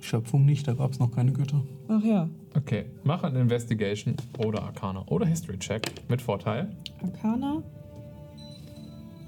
Schöpfung 0.00 0.44
nicht, 0.44 0.66
da 0.66 0.74
gab 0.74 0.92
es 0.92 0.98
noch 0.98 1.10
keine 1.10 1.32
Götter. 1.32 1.62
Ach 1.88 2.02
ja, 2.02 2.28
Okay, 2.56 2.86
mach 3.04 3.22
einen 3.22 3.36
Investigation 3.36 4.16
oder 4.38 4.62
Arcana 4.62 5.04
oder 5.08 5.26
History 5.26 5.58
Check 5.58 5.92
mit 6.08 6.22
Vorteil. 6.22 6.70
Arcana. 7.02 7.62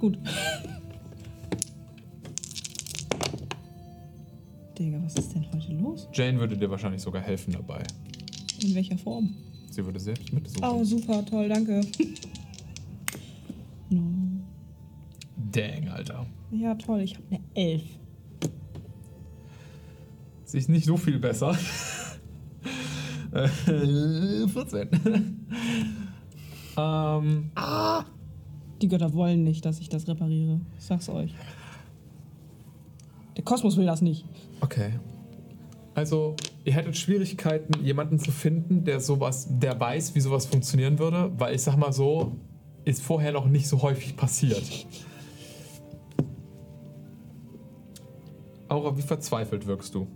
Gut. 0.01 0.19
Digga, 4.79 4.99
was 5.05 5.15
ist 5.17 5.35
denn 5.35 5.45
heute 5.53 5.73
los? 5.75 6.09
Jane 6.15 6.39
würde 6.39 6.57
dir 6.57 6.71
wahrscheinlich 6.71 7.03
sogar 7.03 7.21
helfen 7.21 7.53
dabei. 7.53 7.83
In 8.63 8.75
welcher 8.75 8.97
Form? 8.97 9.35
Sie 9.71 9.85
würde 9.85 10.01
selbst 10.01 10.33
mitsuchen. 10.33 10.65
Oh, 10.65 10.83
super, 10.85 11.25
toll, 11.27 11.49
danke. 11.49 11.83
No. 13.91 14.03
Dang, 15.51 15.89
Alter. 15.89 16.27
Ja, 16.51 16.75
toll, 16.75 17.01
ich 17.01 17.15
habe 17.15 17.25
eine 17.31 17.41
Elf. 17.55 17.83
Sie 20.45 20.59
ist 20.59 20.69
nicht 20.69 20.85
so 20.85 20.99
viel 20.99 21.19
besser. 21.19 21.57
Äh, 23.33 23.49
14. 24.49 24.89
ähm, 26.79 27.51
Die 28.81 28.89
Götter 28.89 29.13
wollen 29.13 29.45
nicht, 29.45 29.65
dass 29.65 29.81
ich 29.81 29.89
das 29.89 30.09
repariere. 30.09 30.61
Ich 30.79 30.85
sag's 30.85 31.09
euch. 31.09 31.35
Der 33.37 33.45
Kosmos 33.45 33.77
will 33.77 33.87
das 33.87 34.03
nicht. 34.03 34.25
okay. 34.61 34.93
Also, 35.95 36.37
ihr 36.65 36.75
hättet 36.75 36.97
Schwierigkeiten, 36.97 37.85
jemanden 37.85 38.21
zu 38.21 38.31
finden, 38.31 38.85
der 38.85 39.01
sowas, 39.01 39.49
der 39.51 39.81
weiß, 39.81 40.15
wie 40.15 40.21
sowas 40.21 40.47
funktionieren 40.47 41.01
würde, 41.01 41.33
weil 41.37 41.57
ich 41.57 41.63
sag 41.63 41.77
mal 41.77 41.93
so, 41.93 42.37
ist 42.85 43.03
vorher 43.03 43.33
noch 43.33 43.47
nicht 43.47 43.67
so 43.67 43.83
häufig 43.83 44.17
passiert. 44.17 44.63
Aura, 48.69 48.97
wie 48.97 49.03
verzweifelt 49.03 49.67
wirkst 49.67 49.93
du? 49.97 50.07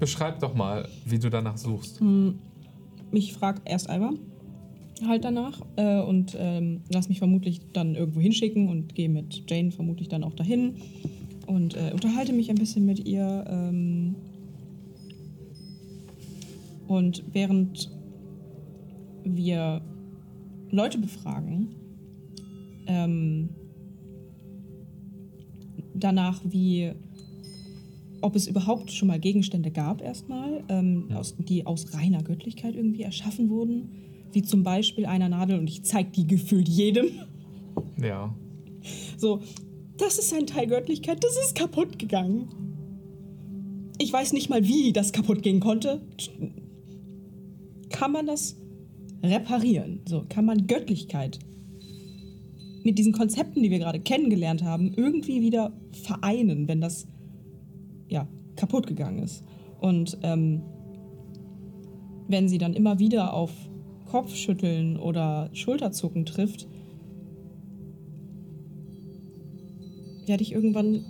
Beschreib 0.00 0.40
doch 0.40 0.54
mal, 0.54 0.88
wie 1.04 1.18
du 1.18 1.30
danach 1.30 1.56
suchst. 1.56 2.00
Ich 3.12 3.32
frag 3.32 3.60
erst 3.64 3.88
Alba 3.88 4.12
halt 5.06 5.24
danach 5.24 5.60
äh, 5.76 6.00
und 6.00 6.36
ähm, 6.38 6.82
lass 6.92 7.08
mich 7.08 7.18
vermutlich 7.18 7.60
dann 7.72 7.94
irgendwo 7.94 8.20
hinschicken 8.20 8.68
und 8.68 8.94
gehe 8.94 9.08
mit 9.08 9.44
Jane 9.48 9.70
vermutlich 9.70 10.08
dann 10.08 10.24
auch 10.24 10.34
dahin 10.34 10.74
und 11.46 11.74
äh, 11.76 11.90
unterhalte 11.92 12.32
mich 12.32 12.50
ein 12.50 12.56
bisschen 12.56 12.84
mit 12.84 13.06
ihr. 13.08 13.44
Ähm, 13.48 14.14
und 16.86 17.22
während 17.32 17.90
wir 19.24 19.80
Leute 20.70 20.98
befragen, 20.98 21.68
ähm, 22.86 23.50
danach, 25.94 26.40
wie 26.44 26.92
ob 28.22 28.36
es 28.36 28.46
überhaupt 28.46 28.90
schon 28.90 29.08
mal 29.08 29.18
Gegenstände 29.18 29.70
gab 29.70 30.02
erstmal, 30.02 30.64
ähm, 30.68 31.08
aus, 31.14 31.34
die 31.38 31.66
aus 31.66 31.94
reiner 31.94 32.22
Göttlichkeit 32.22 32.74
irgendwie 32.74 33.02
erschaffen 33.02 33.50
wurden, 33.50 33.90
wie 34.32 34.42
zum 34.42 34.62
Beispiel 34.62 35.06
einer 35.06 35.28
Nadel 35.28 35.58
und 35.58 35.68
ich 35.68 35.82
zeig 35.82 36.12
die 36.12 36.26
gefühlt 36.26 36.68
jedem. 36.68 37.06
Ja. 38.00 38.34
So, 39.16 39.40
das 39.96 40.18
ist 40.18 40.32
ein 40.32 40.46
Teil 40.46 40.66
Göttlichkeit, 40.66 41.22
das 41.22 41.36
ist 41.44 41.54
kaputt 41.54 41.98
gegangen. 41.98 42.48
Ich 43.98 44.12
weiß 44.12 44.32
nicht 44.32 44.48
mal, 44.48 44.66
wie 44.66 44.92
das 44.92 45.12
kaputt 45.12 45.42
gehen 45.42 45.60
konnte. 45.60 46.00
Kann 47.90 48.12
man 48.12 48.26
das 48.26 48.56
reparieren? 49.22 50.00
So, 50.08 50.24
kann 50.28 50.46
man 50.46 50.66
Göttlichkeit 50.66 51.38
mit 52.82 52.98
diesen 52.98 53.12
Konzepten, 53.12 53.62
die 53.62 53.70
wir 53.70 53.78
gerade 53.78 54.00
kennengelernt 54.00 54.62
haben, 54.62 54.92
irgendwie 54.94 55.42
wieder 55.42 55.72
vereinen, 55.92 56.66
wenn 56.66 56.80
das 56.80 57.06
ja 58.10 58.28
kaputt 58.56 58.86
gegangen 58.86 59.20
ist? 59.20 59.42
Und 59.80 60.18
ähm, 60.22 60.62
wenn 62.28 62.48
sie 62.48 62.58
dann 62.58 62.74
immer 62.74 62.98
wieder 62.98 63.32
auf 63.32 63.50
Kopfschütteln 64.10 64.98
oder 64.98 65.48
Schulterzucken 65.52 66.26
trifft, 66.26 66.68
werde 70.26 70.42
ich 70.42 70.52
irgendwann 70.52 71.04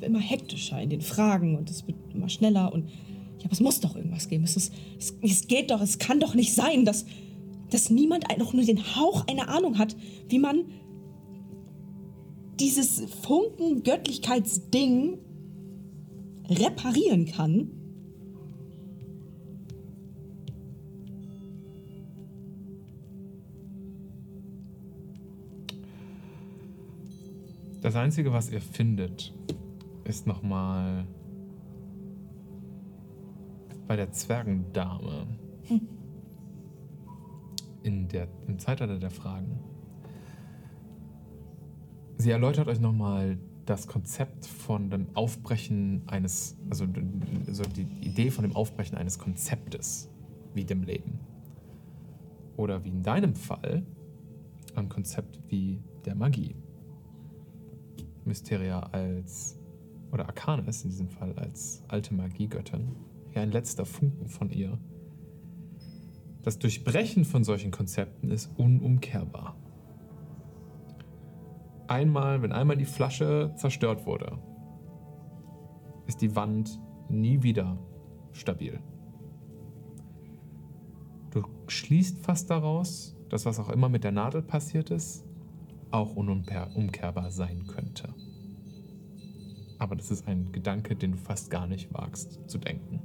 immer 0.00 0.18
hektischer 0.18 0.80
in 0.82 0.90
den 0.90 1.00
Fragen 1.00 1.56
und 1.56 1.70
es 1.70 1.86
wird 1.86 1.96
immer 2.12 2.28
schneller 2.28 2.72
und 2.72 2.88
ja, 3.38 3.46
aber 3.46 3.52
es 3.52 3.60
muss 3.60 3.80
doch 3.80 3.96
irgendwas 3.96 4.28
geben. 4.28 4.44
Es, 4.44 4.56
ist, 4.56 4.72
es, 4.98 5.16
es 5.22 5.46
geht 5.46 5.70
doch, 5.70 5.80
es 5.80 5.98
kann 5.98 6.20
doch 6.20 6.34
nicht 6.34 6.52
sein, 6.52 6.84
dass, 6.84 7.06
dass 7.70 7.90
niemand 7.90 8.26
auch 8.40 8.52
nur 8.52 8.64
den 8.64 8.96
Hauch 8.96 9.26
einer 9.26 9.48
Ahnung 9.48 9.78
hat, 9.78 9.96
wie 10.28 10.38
man 10.38 10.64
dieses 12.60 13.04
Funken 13.22 13.82
Göttlichkeitsding 13.82 15.18
reparieren 16.52 17.26
kann. 17.26 17.70
Das 27.82 27.96
Einzige, 27.96 28.32
was 28.32 28.50
ihr 28.50 28.60
findet, 28.60 29.34
ist 30.04 30.26
nochmal 30.26 31.04
bei 33.88 33.96
der 33.96 34.12
Zwergendame 34.12 35.26
in 37.82 38.08
der, 38.08 38.28
im 38.46 38.58
Zeitalter 38.58 38.98
der 38.98 39.10
Fragen. 39.10 39.58
Sie 42.16 42.30
erläutert 42.30 42.68
euch 42.68 42.78
nochmal 42.78 43.38
das 43.66 43.86
Konzept 43.86 44.46
von 44.46 44.90
dem 44.90 45.06
Aufbrechen 45.14 46.02
eines, 46.06 46.56
also, 46.68 46.86
also 47.46 47.62
die 47.64 47.86
Idee 48.00 48.30
von 48.30 48.42
dem 48.42 48.56
Aufbrechen 48.56 48.96
eines 48.96 49.18
Konzeptes, 49.18 50.10
wie 50.54 50.64
dem 50.64 50.82
Leben. 50.82 51.20
Oder 52.56 52.84
wie 52.84 52.90
in 52.90 53.02
deinem 53.02 53.34
Fall 53.34 53.86
ein 54.74 54.88
Konzept 54.88 55.40
wie 55.48 55.82
der 56.04 56.14
Magie. 56.14 56.56
Mysteria 58.24 58.80
als, 58.80 59.58
oder 60.12 60.26
Arcanis 60.26 60.84
in 60.84 60.90
diesem 60.90 61.08
Fall 61.08 61.32
als 61.34 61.82
alte 61.88 62.14
Magiegöttin. 62.14 62.96
Hier 63.30 63.42
ein 63.42 63.50
letzter 63.50 63.86
Funken 63.86 64.28
von 64.28 64.50
ihr. 64.50 64.78
Das 66.42 66.58
Durchbrechen 66.58 67.24
von 67.24 67.44
solchen 67.44 67.70
Konzepten 67.70 68.30
ist 68.30 68.50
unumkehrbar. 68.56 69.56
Einmal, 71.92 72.40
wenn 72.40 72.52
einmal 72.52 72.78
die 72.78 72.86
Flasche 72.86 73.52
zerstört 73.54 74.06
wurde, 74.06 74.38
ist 76.06 76.22
die 76.22 76.34
Wand 76.34 76.80
nie 77.10 77.42
wieder 77.42 77.78
stabil. 78.32 78.80
Du 81.32 81.42
schließt 81.66 82.24
fast 82.24 82.48
daraus, 82.48 83.14
dass 83.28 83.44
was 83.44 83.60
auch 83.60 83.68
immer 83.68 83.90
mit 83.90 84.04
der 84.04 84.12
Nadel 84.12 84.40
passiert 84.40 84.88
ist, 84.90 85.26
auch 85.90 86.16
unumkehrbar 86.16 87.30
sein 87.30 87.66
könnte. 87.66 88.14
Aber 89.78 89.94
das 89.94 90.10
ist 90.10 90.26
ein 90.26 90.50
Gedanke, 90.50 90.96
den 90.96 91.12
du 91.12 91.18
fast 91.18 91.50
gar 91.50 91.66
nicht 91.66 91.92
wagst 91.92 92.40
zu 92.48 92.56
denken. 92.56 93.02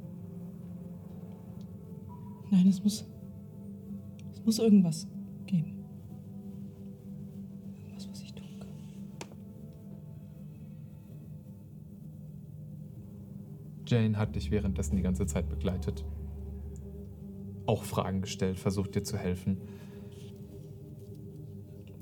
Nein, 2.52 2.68
es 2.68 2.82
muss. 2.82 3.06
Es 4.32 4.46
muss 4.46 4.60
irgendwas 4.60 5.10
geben. 5.46 5.77
Jane 13.88 14.18
hat 14.18 14.36
dich 14.36 14.52
währenddessen 14.52 14.96
die 14.96 15.02
ganze 15.02 15.26
Zeit 15.26 15.50
begleitet. 15.50 16.06
Auch 17.66 17.84
Fragen 17.84 18.22
gestellt, 18.22 18.60
versucht 18.60 18.96
dir 18.96 19.04
zu 19.04 19.18
helfen. 19.18 19.58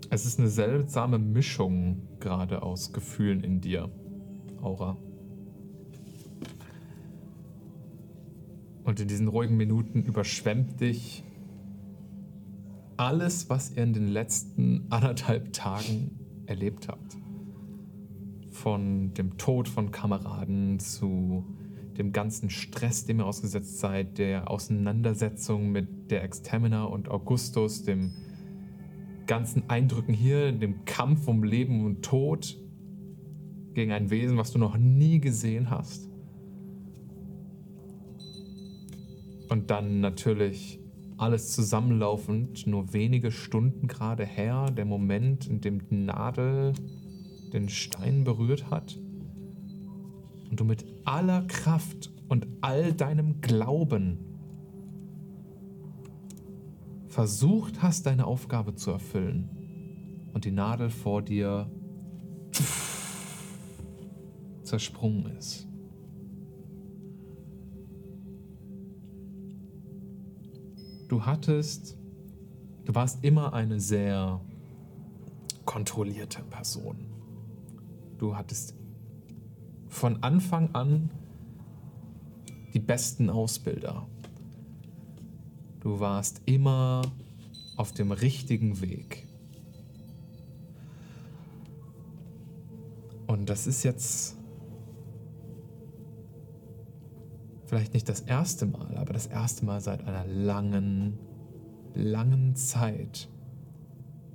Es 0.09 0.25
ist 0.25 0.39
eine 0.39 0.49
seltsame 0.49 1.17
Mischung 1.17 2.07
gerade 2.19 2.61
aus 2.61 2.93
Gefühlen 2.93 3.43
in 3.43 3.61
dir, 3.61 3.89
Aura. 4.61 4.97
Und 8.83 8.99
in 8.99 9.07
diesen 9.07 9.27
ruhigen 9.27 9.57
Minuten 9.57 10.03
überschwemmt 10.03 10.79
dich 10.79 11.23
alles, 12.97 13.49
was 13.49 13.75
ihr 13.75 13.83
in 13.83 13.93
den 13.93 14.07
letzten 14.07 14.85
anderthalb 14.89 15.53
Tagen 15.53 16.19
erlebt 16.45 16.87
habt. 16.87 17.17
Von 18.51 19.13
dem 19.15 19.37
Tod 19.37 19.67
von 19.67 19.91
Kameraden 19.91 20.79
zu 20.79 21.43
dem 21.97 22.11
ganzen 22.11 22.49
Stress, 22.49 23.05
dem 23.05 23.19
ihr 23.19 23.25
ausgesetzt 23.25 23.79
seid, 23.79 24.17
der 24.17 24.49
Auseinandersetzung 24.49 25.71
mit 25.71 26.11
der 26.11 26.23
Extermina 26.23 26.83
und 26.83 27.09
Augustus, 27.09 27.83
dem 27.83 28.11
ganzen 29.27 29.69
Eindrücken 29.69 30.13
hier, 30.13 30.51
dem 30.51 30.85
Kampf 30.85 31.27
um 31.27 31.43
Leben 31.43 31.85
und 31.85 32.03
Tod 32.03 32.57
gegen 33.73 33.91
ein 33.91 34.09
Wesen, 34.09 34.37
was 34.37 34.51
du 34.51 34.59
noch 34.59 34.77
nie 34.77 35.19
gesehen 35.19 35.69
hast. 35.69 36.09
Und 39.49 39.69
dann 39.69 39.99
natürlich 39.99 40.79
alles 41.17 41.53
zusammenlaufend, 41.53 42.67
nur 42.67 42.93
wenige 42.93 43.31
Stunden 43.31 43.87
gerade 43.87 44.25
her, 44.25 44.65
der 44.71 44.85
Moment, 44.85 45.47
in 45.47 45.61
dem 45.61 45.81
Nadel 45.89 46.73
den 47.53 47.69
Stein 47.69 48.23
berührt 48.23 48.69
hat 48.69 48.99
und 50.49 50.59
du 50.59 50.63
mit 50.63 50.85
aller 51.03 51.43
Kraft 51.43 52.11
und 52.27 52.47
all 52.61 52.93
deinem 52.93 53.41
Glauben 53.41 54.19
versucht 57.07 57.81
hast, 57.81 58.05
deine 58.05 58.25
Aufgabe 58.25 58.75
zu 58.75 58.91
erfüllen 58.91 59.49
und 60.33 60.45
die 60.45 60.51
Nadel 60.51 60.89
vor 60.89 61.21
dir 61.21 61.71
zersprungen 64.63 65.37
ist. 65.37 65.67
Du 71.07 71.25
hattest, 71.25 71.97
du 72.83 72.95
warst 72.95 73.23
immer 73.23 73.53
eine 73.53 73.79
sehr 73.79 74.41
kontrollierte 75.63 76.43
Person. 76.43 76.97
Du 78.17 78.35
hattest 78.35 78.75
von 79.95 80.21
Anfang 80.23 80.75
an 80.75 81.09
die 82.73 82.79
besten 82.79 83.29
Ausbilder. 83.29 84.05
Du 85.79 85.99
warst 86.01 86.41
immer 86.45 87.01
auf 87.77 87.93
dem 87.93 88.11
richtigen 88.11 88.81
Weg. 88.81 89.25
Und 93.27 93.49
das 93.49 93.67
ist 93.67 93.83
jetzt 93.83 94.35
vielleicht 97.65 97.93
nicht 97.93 98.09
das 98.09 98.21
erste 98.21 98.65
Mal, 98.65 98.97
aber 98.97 99.13
das 99.13 99.27
erste 99.27 99.65
Mal 99.65 99.79
seit 99.79 100.05
einer 100.05 100.25
langen, 100.25 101.17
langen 101.93 102.55
Zeit, 102.55 103.29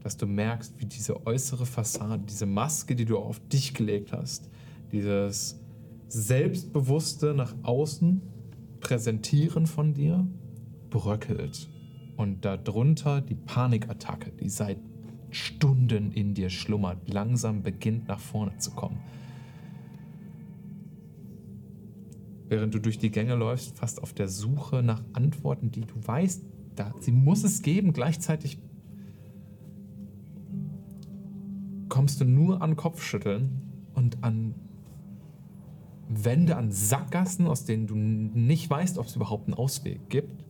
dass 0.02 0.16
du 0.16 0.26
merkst, 0.26 0.80
wie 0.80 0.86
diese 0.86 1.26
äußere 1.26 1.66
Fassade, 1.66 2.22
diese 2.26 2.46
Maske, 2.46 2.96
die 2.96 3.04
du 3.04 3.18
auf 3.18 3.40
dich 3.48 3.74
gelegt 3.74 4.12
hast, 4.12 4.48
dieses 4.92 5.60
selbstbewusste 6.08 7.34
nach 7.34 7.54
außen 7.62 8.22
präsentieren 8.80 9.66
von 9.66 9.94
dir 9.94 10.26
bröckelt 10.90 11.68
und 12.16 12.44
darunter 12.44 13.20
die 13.20 13.34
Panikattacke, 13.34 14.32
die 14.32 14.48
seit 14.48 14.78
Stunden 15.30 16.10
in 16.12 16.34
dir 16.34 16.50
schlummert, 16.50 17.08
langsam 17.08 17.62
beginnt 17.62 18.08
nach 18.08 18.18
vorne 18.18 18.58
zu 18.58 18.72
kommen. 18.72 18.98
Während 22.48 22.74
du 22.74 22.80
durch 22.80 22.98
die 22.98 23.12
Gänge 23.12 23.36
läufst, 23.36 23.78
fast 23.78 24.02
auf 24.02 24.12
der 24.12 24.28
Suche 24.28 24.82
nach 24.82 25.04
Antworten, 25.12 25.70
die 25.70 25.82
du 25.82 25.94
weißt, 26.04 26.44
da, 26.74 26.92
sie 26.98 27.12
muss 27.12 27.44
es 27.44 27.62
geben, 27.62 27.92
gleichzeitig 27.92 28.58
kommst 31.88 32.20
du 32.20 32.24
nur 32.24 32.60
an 32.60 32.74
Kopfschütteln 32.74 33.62
und 33.94 34.24
an 34.24 34.54
Wände, 36.12 36.56
an 36.56 36.72
Sackgassen, 36.72 37.46
aus 37.46 37.64
denen 37.64 37.86
du 37.86 37.94
nicht 37.94 38.68
weißt, 38.68 38.98
ob 38.98 39.06
es 39.06 39.14
überhaupt 39.14 39.46
einen 39.46 39.54
Ausweg 39.54 40.08
gibt. 40.08 40.44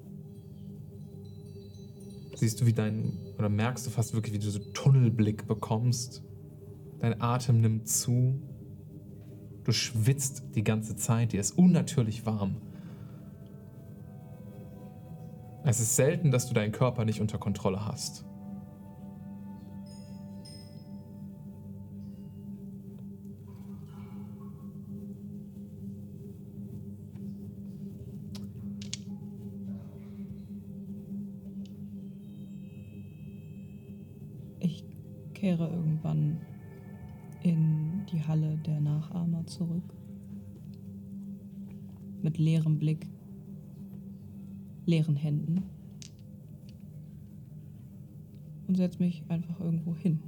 Siehst 2.35 2.63
du, 2.63 2.67
wie 2.67 2.73
dein, 2.73 3.19
oder 3.39 3.51
merkst 3.51 3.87
du 3.87 3.91
fast 3.91 4.15
wirklich, 4.15 4.33
wie 4.33 4.39
du 4.39 4.49
so 4.49 4.59
Tunnelblick 4.59 5.47
bekommst. 5.47 6.23
Dein 7.01 7.21
Atem 7.21 7.61
nimmt 7.61 7.89
zu. 7.89 8.41
Du 9.65 9.73
schwitzt 9.73 10.45
die 10.55 10.65
ganze 10.65 10.97
Zeit, 10.97 11.33
dir 11.33 11.41
ist 11.41 11.59
unnatürlich 11.59 12.25
warm. 12.25 12.57
Es 15.65 15.79
ist 15.79 15.95
selten, 15.95 16.31
dass 16.31 16.49
du 16.49 16.55
deinen 16.55 16.73
Körper 16.73 17.05
nicht 17.05 17.21
unter 17.21 17.37
Kontrolle 17.37 17.85
hast. 17.85 18.25
Kehre 35.41 35.71
irgendwann 35.71 36.37
in 37.43 38.05
die 38.13 38.23
Halle 38.23 38.59
der 38.59 38.79
Nachahmer 38.79 39.47
zurück. 39.47 39.95
Mit 42.21 42.37
leerem 42.37 42.79
Blick, 42.79 43.09
leeren 44.85 45.17
Händen. 45.17 45.63
Und 48.69 48.77
setze 48.77 49.03
mich 49.03 49.25
einfach 49.29 49.59
irgendwo 49.61 49.97
hin. 49.97 50.21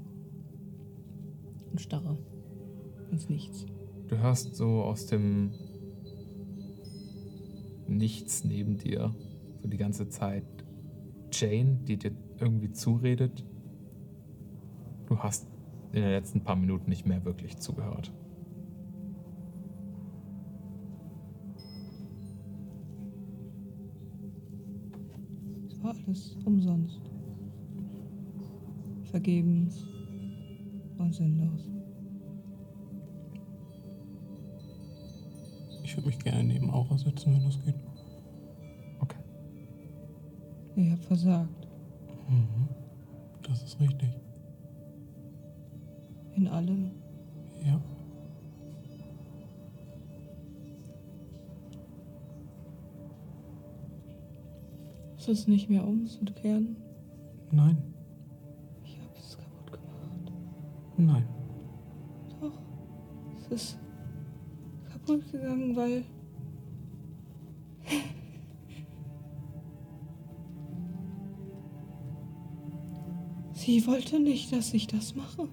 Und 1.70 1.80
starre 1.82 2.16
ins 3.10 3.28
Nichts. 3.28 3.66
Du 4.08 4.16
hörst 4.16 4.56
so 4.56 4.82
aus 4.82 5.06
dem 5.06 5.50
Nichts 7.86 8.44
neben 8.44 8.78
dir, 8.78 9.14
so 9.60 9.68
die 9.68 9.76
ganze 9.76 10.08
Zeit 10.08 10.46
Jane, 11.30 11.80
die 11.86 11.98
dir 11.98 12.12
irgendwie 12.40 12.72
zuredet. 12.72 13.44
Du 15.12 15.18
hast 15.18 15.46
in 15.92 16.00
den 16.00 16.10
letzten 16.10 16.40
paar 16.40 16.56
Minuten 16.56 16.88
nicht 16.88 17.04
mehr 17.04 17.22
wirklich 17.22 17.58
zugehört. 17.58 18.10
Es 25.68 25.84
war 25.84 25.94
alles 26.06 26.38
umsonst. 26.46 26.98
Vergebens 29.10 29.86
und 30.96 31.14
sinnlos. 31.14 31.68
Ich 35.84 35.94
würde 35.94 36.06
mich 36.06 36.18
gerne 36.20 36.42
neben 36.42 36.70
Aura 36.70 36.96
setzen, 36.96 37.34
wenn 37.34 37.44
das 37.44 37.62
geht. 37.62 37.74
Okay. 39.00 39.20
Ihr 40.76 40.92
habt 40.92 41.04
versagt. 41.04 41.68
Mhm. 42.30 42.66
Das 43.42 43.62
ist 43.62 43.78
richtig. 43.78 44.21
In 46.42 46.48
allem. 46.48 46.90
Ja. 47.64 47.80
Es 55.16 55.28
ist 55.28 55.46
nicht 55.46 55.70
mehr 55.70 55.86
umzukehren. 55.86 56.76
Nein. 57.52 57.80
Ich 58.82 58.98
habe 58.98 59.12
es 59.16 59.38
kaputt 59.38 59.70
gemacht. 59.70 60.32
Nein. 60.96 61.28
Doch. 62.40 62.58
Es 63.38 63.46
ist 63.52 63.78
kaputt 64.90 65.30
gegangen, 65.30 65.76
weil. 65.76 66.02
Sie 73.52 73.86
wollte 73.86 74.18
nicht, 74.18 74.50
dass 74.50 74.74
ich 74.74 74.88
das 74.88 75.14
mache. 75.14 75.48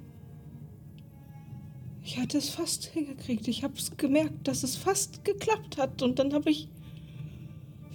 Ich 2.20 2.24
hatte 2.24 2.38
es 2.40 2.50
fast 2.50 2.84
hingekriegt. 2.84 3.48
Ich 3.48 3.64
habe 3.64 3.76
es 3.76 3.96
gemerkt, 3.96 4.46
dass 4.46 4.64
es 4.64 4.76
fast 4.76 5.24
geklappt 5.24 5.78
hat. 5.78 6.02
Und 6.02 6.20
dann 6.20 6.34
habe 6.34 6.50
ich, 6.50 6.68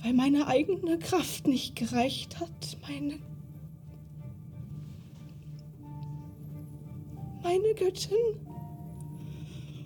weil 0.02 0.14
meine 0.14 0.46
eigene 0.46 0.98
Kraft 0.98 1.46
nicht 1.46 1.76
gereicht 1.76 2.40
hat, 2.40 2.78
meine 2.88 3.18
meine 7.42 7.74
Göttin 7.74 8.16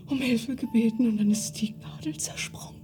um 0.06 0.18
Hilfe 0.18 0.54
gebeten 0.54 1.08
und 1.08 1.18
dann 1.18 1.32
ist 1.32 1.54
die 1.54 1.74
Nadel 1.82 2.16
zersprungen. 2.16 2.77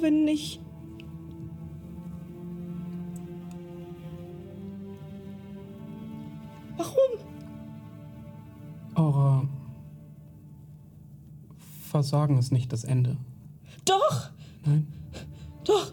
Wenn 0.00 0.24
nicht? 0.24 0.60
Warum? 6.76 6.96
Aura. 8.94 9.48
Versagen 11.90 12.38
ist 12.38 12.50
nicht 12.50 12.72
das 12.72 12.84
Ende. 12.84 13.18
Doch, 13.84 14.30
Nein. 14.64 14.86
doch. 15.64 15.92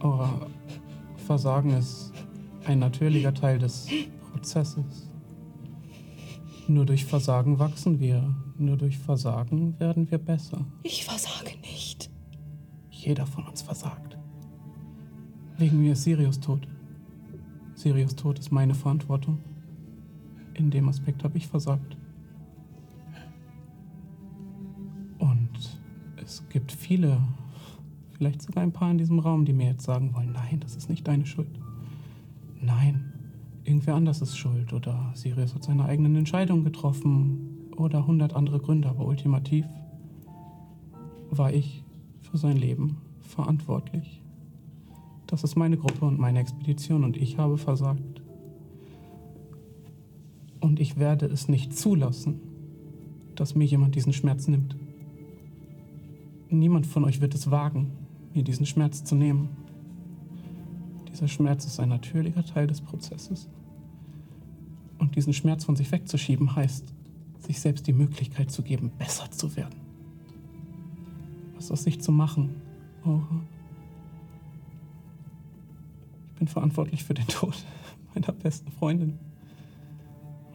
Aura. 0.00 0.48
Versagen 1.26 1.70
ist 1.70 2.12
ein 2.64 2.80
natürlicher 2.80 3.34
Teil 3.34 3.58
des 3.58 3.86
Prozesses. 4.32 5.08
Nur 6.66 6.86
durch 6.86 7.04
Versagen 7.04 7.58
wachsen 7.58 8.00
wir. 8.00 8.34
Nur 8.58 8.76
durch 8.76 8.98
Versagen 8.98 9.78
werden 9.78 10.10
wir 10.10 10.18
besser. 10.18 10.66
Ich 10.82 11.04
versage. 11.04 11.47
Jeder 13.08 13.24
von 13.24 13.46
uns 13.46 13.62
versagt. 13.62 14.18
Wegen 15.56 15.80
mir 15.80 15.92
ist 15.92 16.02
Sirius 16.02 16.40
tot. 16.40 16.68
Sirius 17.74 18.14
Tod 18.14 18.38
ist 18.38 18.52
meine 18.52 18.74
Verantwortung. 18.74 19.38
In 20.52 20.70
dem 20.70 20.90
Aspekt 20.90 21.24
habe 21.24 21.38
ich 21.38 21.46
versagt. 21.46 21.96
Und 25.16 25.80
es 26.22 26.46
gibt 26.50 26.70
viele, 26.70 27.16
vielleicht 28.12 28.42
sogar 28.42 28.62
ein 28.62 28.72
paar 28.72 28.90
in 28.90 28.98
diesem 28.98 29.20
Raum, 29.20 29.46
die 29.46 29.54
mir 29.54 29.68
jetzt 29.68 29.84
sagen 29.84 30.12
wollen, 30.12 30.32
nein, 30.32 30.60
das 30.60 30.76
ist 30.76 30.90
nicht 30.90 31.08
deine 31.08 31.24
Schuld. 31.24 31.58
Nein, 32.60 33.14
irgendwer 33.64 33.94
anders 33.94 34.20
ist 34.20 34.36
schuld 34.36 34.74
oder 34.74 35.12
Sirius 35.14 35.54
hat 35.54 35.64
seine 35.64 35.86
eigenen 35.86 36.14
Entscheidungen 36.14 36.62
getroffen 36.62 37.70
oder 37.74 38.06
hundert 38.06 38.34
andere 38.34 38.60
Gründe, 38.60 38.90
aber 38.90 39.06
ultimativ 39.06 39.64
war 41.30 41.54
ich 41.54 41.87
für 42.30 42.38
sein 42.38 42.56
Leben 42.56 42.98
verantwortlich. 43.22 44.22
Das 45.26 45.44
ist 45.44 45.56
meine 45.56 45.76
Gruppe 45.76 46.06
und 46.06 46.18
meine 46.18 46.40
Expedition 46.40 47.04
und 47.04 47.16
ich 47.16 47.38
habe 47.38 47.58
versagt. 47.58 48.22
Und 50.60 50.80
ich 50.80 50.98
werde 50.98 51.26
es 51.26 51.48
nicht 51.48 51.76
zulassen, 51.76 52.40
dass 53.34 53.54
mir 53.54 53.64
jemand 53.64 53.94
diesen 53.94 54.12
Schmerz 54.12 54.48
nimmt. 54.48 54.76
Niemand 56.50 56.86
von 56.86 57.04
euch 57.04 57.20
wird 57.20 57.34
es 57.34 57.50
wagen, 57.50 57.92
mir 58.34 58.42
diesen 58.42 58.66
Schmerz 58.66 59.04
zu 59.04 59.14
nehmen. 59.14 59.50
Dieser 61.10 61.28
Schmerz 61.28 61.66
ist 61.66 61.78
ein 61.78 61.90
natürlicher 61.90 62.44
Teil 62.44 62.66
des 62.66 62.80
Prozesses. 62.80 63.48
Und 64.98 65.14
diesen 65.14 65.32
Schmerz 65.32 65.64
von 65.64 65.76
sich 65.76 65.92
wegzuschieben 65.92 66.56
heißt, 66.56 66.92
sich 67.38 67.60
selbst 67.60 67.86
die 67.86 67.92
Möglichkeit 67.92 68.50
zu 68.50 68.62
geben, 68.62 68.90
besser 68.98 69.30
zu 69.30 69.54
werden. 69.56 69.77
Was 71.58 71.72
aus 71.72 71.82
sich 71.82 72.00
zu 72.00 72.12
machen, 72.12 72.54
Aura. 73.04 73.42
Ich 76.28 76.38
bin 76.38 76.46
verantwortlich 76.46 77.02
für 77.02 77.14
den 77.14 77.26
Tod 77.26 77.54
meiner 78.14 78.32
besten 78.32 78.70
Freundin. 78.70 79.18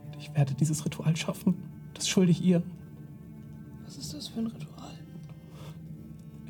Und 0.06 0.17
ich 0.17 0.33
werde 0.33 0.53
dieses 0.53 0.85
Ritual 0.85 1.15
schaffen. 1.17 1.56
Das 1.93 2.07
schulde 2.07 2.32
ich 2.32 2.41
ihr. 2.41 2.64
Was 3.83 3.98
ist 3.98 4.14
das 4.14 4.30
für 4.30 4.40
ein 4.40 4.48
Ritual? 4.48 4.93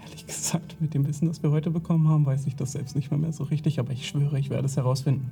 Ehrlich 0.04 0.28
gesagt, 0.28 0.80
mit 0.80 0.94
dem 0.94 1.08
Wissen, 1.08 1.28
das 1.28 1.42
wir 1.42 1.50
heute 1.50 1.72
bekommen 1.72 2.08
haben, 2.08 2.26
weiß 2.26 2.46
ich 2.46 2.56
das 2.56 2.74
selbst 2.74 2.96
nicht 2.96 3.10
mehr, 3.10 3.20
mehr 3.20 3.34
so 3.34 3.44
richtig, 3.46 3.80
aber 3.80 3.92
ich 3.92 4.08
schwöre, 4.08 4.38
ich 4.38 4.52
werde 4.52 4.68
es 4.68 4.78
herausfinden. 4.78 5.32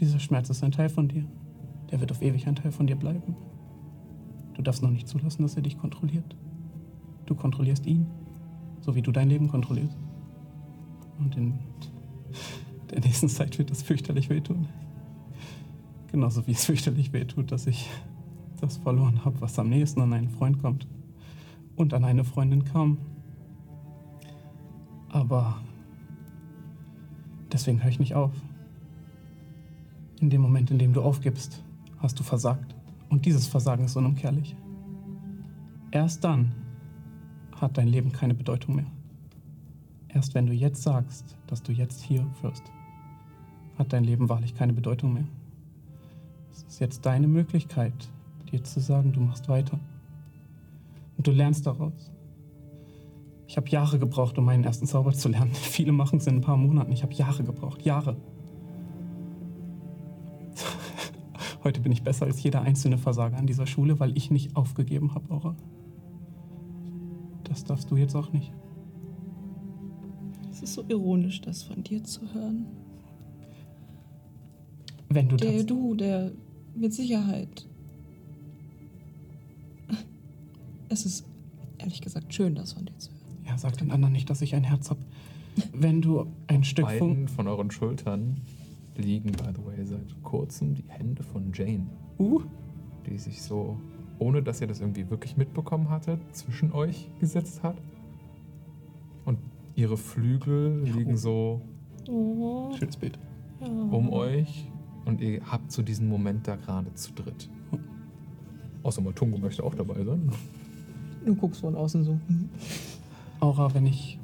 Dieser 0.00 0.18
Schmerz 0.18 0.48
ist 0.48 0.64
ein 0.64 0.72
Teil 0.72 0.88
von 0.88 1.08
dir. 1.08 1.26
Der 1.90 2.00
wird 2.00 2.10
auf 2.10 2.22
ewig 2.22 2.46
ein 2.46 2.56
Teil 2.56 2.72
von 2.72 2.86
dir 2.86 2.96
bleiben. 2.96 3.36
Du 4.60 4.64
darfst 4.64 4.82
noch 4.82 4.90
nicht 4.90 5.08
zulassen, 5.08 5.40
dass 5.40 5.56
er 5.56 5.62
dich 5.62 5.78
kontrolliert. 5.78 6.36
Du 7.24 7.34
kontrollierst 7.34 7.86
ihn, 7.86 8.06
so 8.82 8.94
wie 8.94 9.00
du 9.00 9.10
dein 9.10 9.30
Leben 9.30 9.48
kontrollierst. 9.48 9.96
Und 11.18 11.34
in 11.34 11.58
der 12.90 13.00
nächsten 13.00 13.30
Zeit 13.30 13.58
wird 13.58 13.70
das 13.70 13.80
fürchterlich 13.80 14.28
wehtun. 14.28 14.68
Genauso 16.08 16.46
wie 16.46 16.52
es 16.52 16.66
fürchterlich 16.66 17.14
wehtut, 17.14 17.52
dass 17.52 17.66
ich 17.66 17.88
das 18.60 18.76
verloren 18.76 19.24
habe, 19.24 19.40
was 19.40 19.58
am 19.58 19.70
nächsten 19.70 20.02
an 20.02 20.12
einen 20.12 20.28
Freund 20.28 20.60
kommt. 20.60 20.86
Und 21.74 21.94
an 21.94 22.04
eine 22.04 22.22
Freundin 22.22 22.64
kam. 22.64 22.98
Aber 25.08 25.56
deswegen 27.50 27.82
höre 27.82 27.92
ich 27.92 27.98
nicht 27.98 28.14
auf. 28.14 28.32
In 30.20 30.28
dem 30.28 30.42
Moment, 30.42 30.70
in 30.70 30.78
dem 30.78 30.92
du 30.92 31.00
aufgibst, 31.00 31.64
hast 31.96 32.20
du 32.20 32.22
versagt. 32.22 32.74
Und 33.10 33.26
dieses 33.26 33.46
Versagen 33.46 33.84
ist 33.84 33.96
unumkehrlich. 33.96 34.56
Erst 35.90 36.24
dann 36.24 36.54
hat 37.60 37.76
dein 37.76 37.88
Leben 37.88 38.12
keine 38.12 38.34
Bedeutung 38.34 38.76
mehr. 38.76 38.86
Erst 40.08 40.34
wenn 40.34 40.46
du 40.46 40.52
jetzt 40.52 40.82
sagst, 40.82 41.36
dass 41.46 41.62
du 41.62 41.72
jetzt 41.72 42.00
hier 42.02 42.26
wirst, 42.40 42.62
hat 43.76 43.92
dein 43.92 44.04
Leben 44.04 44.28
wahrlich 44.28 44.54
keine 44.54 44.72
Bedeutung 44.72 45.12
mehr. 45.12 45.26
Es 46.50 46.62
ist 46.62 46.80
jetzt 46.80 47.04
deine 47.04 47.28
Möglichkeit, 47.28 47.92
dir 48.50 48.62
zu 48.62 48.80
sagen, 48.80 49.12
du 49.12 49.20
machst 49.20 49.48
weiter. 49.48 49.78
Und 51.16 51.26
du 51.26 51.32
lernst 51.32 51.66
daraus. 51.66 52.10
Ich 53.46 53.56
habe 53.56 53.68
Jahre 53.68 53.98
gebraucht, 53.98 54.38
um 54.38 54.44
meinen 54.44 54.64
ersten 54.64 54.86
Zauber 54.86 55.12
zu 55.12 55.28
lernen. 55.28 55.50
Viele 55.54 55.92
machen 55.92 56.18
es 56.18 56.26
in 56.26 56.36
ein 56.36 56.40
paar 56.40 56.56
Monaten. 56.56 56.92
Ich 56.92 57.02
habe 57.02 57.12
Jahre 57.14 57.42
gebraucht. 57.42 57.82
Jahre. 57.82 58.16
Heute 61.62 61.80
bin 61.80 61.92
ich 61.92 62.02
besser 62.02 62.26
als 62.26 62.42
jeder 62.42 62.62
einzelne 62.62 62.96
Versager 62.96 63.36
an 63.36 63.46
dieser 63.46 63.66
Schule, 63.66 64.00
weil 64.00 64.16
ich 64.16 64.30
nicht 64.30 64.56
aufgegeben 64.56 65.14
habe, 65.14 65.32
Aura. 65.32 65.56
Das 67.44 67.64
darfst 67.64 67.90
du 67.90 67.96
jetzt 67.96 68.14
auch 68.14 68.32
nicht. 68.32 68.52
Es 70.50 70.62
ist 70.62 70.74
so 70.74 70.84
ironisch, 70.88 71.40
das 71.40 71.62
von 71.62 71.82
dir 71.82 72.02
zu 72.02 72.22
hören. 72.32 72.66
Wenn 75.08 75.28
du 75.28 75.36
Der 75.36 75.64
du, 75.64 75.94
der 75.94 76.32
mit 76.74 76.94
Sicherheit. 76.94 77.66
Es 80.88 81.04
ist 81.04 81.26
ehrlich 81.78 82.00
gesagt 82.00 82.32
schön, 82.32 82.54
das 82.54 82.72
von 82.72 82.86
dir 82.86 82.96
zu 82.98 83.10
hören. 83.10 83.44
Ja, 83.46 83.58
sag 83.58 83.76
den 83.78 83.90
anderen 83.90 84.12
nicht, 84.12 84.30
dass 84.30 84.40
ich 84.42 84.54
ein 84.54 84.64
Herz 84.64 84.90
habe. 84.90 85.00
Wenn 85.72 86.00
du 86.00 86.26
ein 86.46 86.64
Stück 86.64 86.90
von. 86.90 87.28
von 87.28 87.48
euren 87.48 87.70
Schultern 87.70 88.40
liegen, 88.96 89.32
by 89.32 89.50
the 89.54 89.64
way, 89.64 89.84
seit 89.84 90.22
kurzem 90.22 90.74
die 90.74 90.84
Hände 90.88 91.22
von 91.22 91.52
Jane, 91.52 91.86
Uh, 92.18 92.42
die 93.06 93.16
sich 93.18 93.40
so, 93.42 93.78
ohne 94.18 94.42
dass 94.42 94.60
ihr 94.60 94.66
das 94.66 94.80
irgendwie 94.80 95.08
wirklich 95.08 95.36
mitbekommen 95.38 95.88
hattet, 95.88 96.20
zwischen 96.36 96.72
euch 96.72 97.08
gesetzt 97.18 97.62
hat. 97.62 97.76
Und 99.24 99.38
ihre 99.74 99.96
Flügel 99.96 100.82
liegen 100.84 101.16
so 101.16 101.62
Oh, 102.08 102.70
schönes 102.76 102.96
Bild. 102.96 103.18
ja. 103.60 103.66
um 103.68 104.10
euch 104.12 104.68
und 105.06 105.20
ihr 105.22 105.40
habt 105.50 105.72
so 105.72 105.82
diesen 105.82 106.08
Moment 106.08 106.46
da 106.46 106.56
gerade 106.56 106.92
zu 106.94 107.12
dritt. 107.12 107.48
Außer 108.82 109.00
Matungo 109.02 109.38
möchte 109.38 109.62
auch 109.64 109.74
dabei 109.74 110.02
sein. 110.04 110.30
Du 111.24 111.34
guckst 111.34 111.60
von 111.62 111.74
außen 111.74 112.04
so. 112.04 112.18
Aura, 113.40 113.72
wenn 113.74 113.86
ich 113.86 114.18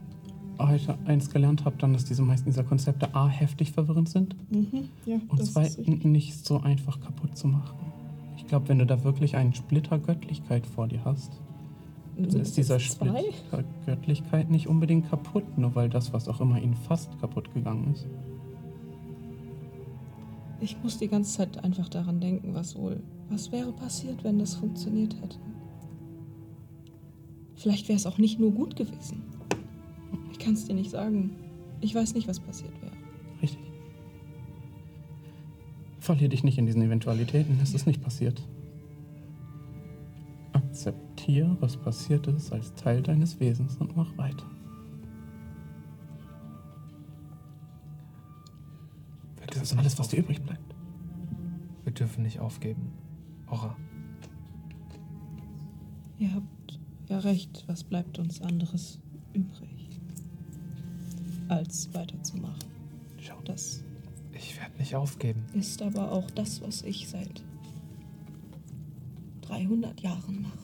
heute 0.59 0.97
eins 1.07 1.31
gelernt 1.31 1.65
habe, 1.65 1.77
dann, 1.79 1.93
dass 1.93 2.05
diese 2.05 2.23
meisten 2.23 2.47
dieser 2.51 2.65
Konzepte 2.65 3.15
A 3.15 3.29
heftig 3.29 3.73
verwirrend 3.73 4.09
sind 4.09 4.37
Mhm, 4.51 4.89
ja, 5.05 5.17
und 5.29 5.41
richtig. 5.57 6.05
nicht 6.05 6.45
so 6.45 6.61
einfach 6.61 7.01
kaputt 7.01 7.37
zu 7.37 7.49
machen. 7.49 7.77
Ich 8.37 8.47
glaube, 8.47 8.69
wenn 8.69 8.79
du 8.79 8.87
da 8.87 9.03
wirklich 9.05 9.37
einen 9.37 9.55
Splitter 9.55 9.99
Göttlichkeit 9.99 10.67
vor 10.67 10.89
dir 10.89 11.05
hast, 11.05 11.41
dann 12.17 12.31
Sind 12.31 12.41
ist 12.43 12.49
es 12.51 12.55
dieser 12.55 12.79
zwei? 12.79 13.23
Splitter 13.33 13.65
Göttlichkeit 13.85 14.51
nicht 14.51 14.69
unbedingt 14.69 15.11
kaputt, 15.11 15.59
nur 15.59 15.75
weil 15.75 15.89
das, 15.89 16.13
was 16.13 16.29
auch 16.29 16.41
immer 16.41 16.61
ihn 16.61 16.75
fast 16.75 17.19
kaputt 17.21 17.53
gegangen 17.53 17.93
ist. 17.93 18.07
Ich 20.61 20.83
muss 20.83 20.97
die 20.99 21.09
ganze 21.09 21.37
Zeit 21.37 21.63
einfach 21.63 21.89
daran 21.89 22.21
denken, 22.21 22.55
was 22.55 22.77
wohl, 22.77 23.03
was 23.29 23.53
wäre 23.53 23.73
passiert, 23.73 24.25
wenn 24.25 24.39
das 24.39 24.55
funktioniert 24.55 25.15
hätte. 25.21 25.37
Vielleicht 27.57 27.89
wäre 27.89 27.97
es 27.97 28.07
auch 28.07 28.19
nicht 28.19 28.39
nur 28.41 28.53
gut 28.53 28.77
gewesen. 28.77 29.23
Ich 30.47 30.49
kann 30.49 30.55
es 30.55 30.65
dir 30.65 30.75
nicht 30.75 30.93
sagen. 30.93 31.33
Ich 31.81 31.93
weiß 31.93 32.15
nicht, 32.15 32.29
was 32.29 32.39
passiert 32.39 32.81
wäre. 32.81 32.93
Richtig. 33.43 33.59
Verlier 35.99 36.29
dich 36.29 36.45
nicht 36.45 36.57
in 36.57 36.67
diesen 36.67 36.83
Eventualitäten, 36.83 37.59
es 37.61 37.75
ist 37.75 37.85
nicht 37.85 38.01
passiert. 38.01 38.41
Akzeptiere, 40.53 41.57
was 41.59 41.77
passiert 41.77 42.29
ist, 42.29 42.53
als 42.53 42.73
Teil 42.75 43.03
deines 43.03 43.41
Wesens 43.41 43.77
und 43.79 43.97
mach 43.97 44.17
weiter. 44.17 44.47
Wir 49.39 49.47
Das 49.49 49.73
ist 49.73 49.77
alles, 49.77 49.99
was 49.99 50.07
dir 50.07 50.21
übrig 50.21 50.41
bleibt. 50.43 50.77
Wir 51.83 51.93
dürfen 51.93 52.23
nicht 52.23 52.39
aufgeben. 52.39 52.93
Aura. 53.49 53.77
Ihr 56.21 56.33
habt 56.33 56.79
ja 57.09 57.19
recht. 57.19 57.65
Was 57.67 57.83
bleibt 57.83 58.21
uns 58.21 58.41
anderes 58.41 59.01
übrig, 59.33 59.76
als 61.49 61.93
weiterzumachen? 61.95 62.65
Schau, 63.21 63.41
Das 63.45 63.83
Ich 64.33 64.57
werde 64.59 64.77
nicht 64.79 64.95
aufgeben. 64.95 65.45
ist 65.55 65.81
aber 65.83 66.13
auch 66.13 66.31
das, 66.33 66.61
was 66.63 66.83
ich 66.83 67.09
seit 67.09 67.43
300 69.43 70.01
Jahren 70.01 70.43
mache. 70.43 70.59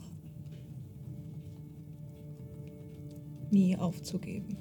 Nie 3.51 3.77
aufzugeben. 3.77 4.57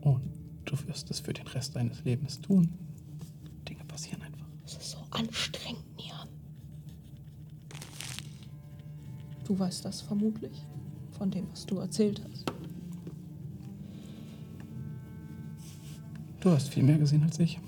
Und 0.00 0.22
du 0.64 0.76
wirst 0.88 1.10
es 1.10 1.20
für 1.20 1.32
den 1.32 1.46
Rest 1.48 1.76
deines 1.76 2.04
Lebens 2.04 2.40
tun. 2.40 2.68
Dinge 3.68 3.84
passieren 3.84 4.22
einfach. 4.22 4.46
Es 4.64 4.74
ist 4.76 4.90
so 4.90 4.98
anstrengend, 5.10 5.84
Nian. 5.96 6.28
Du 9.44 9.56
weißt 9.58 9.84
das 9.84 10.00
vermutlich 10.00 10.66
von 11.12 11.30
dem, 11.30 11.48
was 11.50 11.64
du 11.66 11.78
erzählt 11.78 12.20
hast. 12.28 12.35
Du 16.46 16.52
hast 16.52 16.68
viel 16.68 16.84
mehr 16.84 16.96
gesehen 16.96 17.24
als 17.24 17.40
ich. 17.40 17.58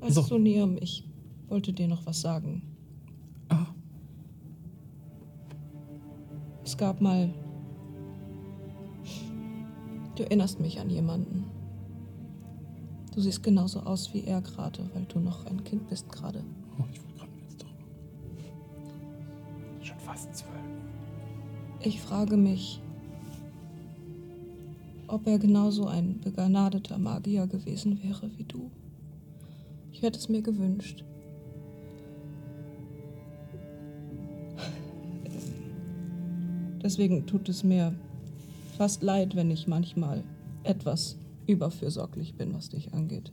Weißt 0.00 0.14
So. 0.16 0.22
du, 0.22 0.38
Niam, 0.38 0.76
ich 0.80 1.08
wollte 1.46 1.72
dir 1.72 1.86
noch 1.86 2.04
was 2.04 2.20
sagen. 2.20 2.60
Ah, 3.48 3.66
Es 6.64 6.76
gab 6.76 7.00
mal. 7.00 7.32
Du 10.16 10.24
erinnerst 10.24 10.58
mich 10.58 10.80
an 10.80 10.90
jemanden. 10.90 11.44
Du 13.14 13.20
siehst 13.20 13.44
genauso 13.44 13.78
aus 13.78 14.12
wie 14.14 14.24
er 14.24 14.40
gerade, 14.42 14.90
weil 14.94 15.04
du 15.04 15.20
noch 15.20 15.46
ein 15.46 15.62
Kind 15.62 15.86
bist 15.86 16.08
gerade. 16.10 16.42
oh, 16.76 16.82
ich 16.90 17.00
wollte 17.04 17.14
gerade 17.18 17.30
jetzt 17.42 17.62
doch. 17.62 17.70
Schon 19.86 19.98
fast 20.00 20.34
zwölf. 20.34 20.50
Ich 21.84 22.00
frage 22.00 22.36
mich, 22.36 22.82
ob 25.10 25.26
er 25.26 25.38
genauso 25.38 25.86
ein 25.86 26.20
begnadeter 26.20 26.98
Magier 26.98 27.46
gewesen 27.46 28.02
wäre 28.02 28.30
wie 28.36 28.44
du. 28.44 28.70
Ich 29.90 30.02
hätte 30.02 30.18
es 30.18 30.28
mir 30.28 30.40
gewünscht. 30.40 31.04
Deswegen 36.82 37.26
tut 37.26 37.48
es 37.48 37.64
mir 37.64 37.94
fast 38.78 39.02
leid, 39.02 39.34
wenn 39.34 39.50
ich 39.50 39.66
manchmal 39.66 40.22
etwas 40.62 41.18
überfürsorglich 41.46 42.34
bin, 42.34 42.54
was 42.54 42.68
dich 42.68 42.94
angeht. 42.94 43.32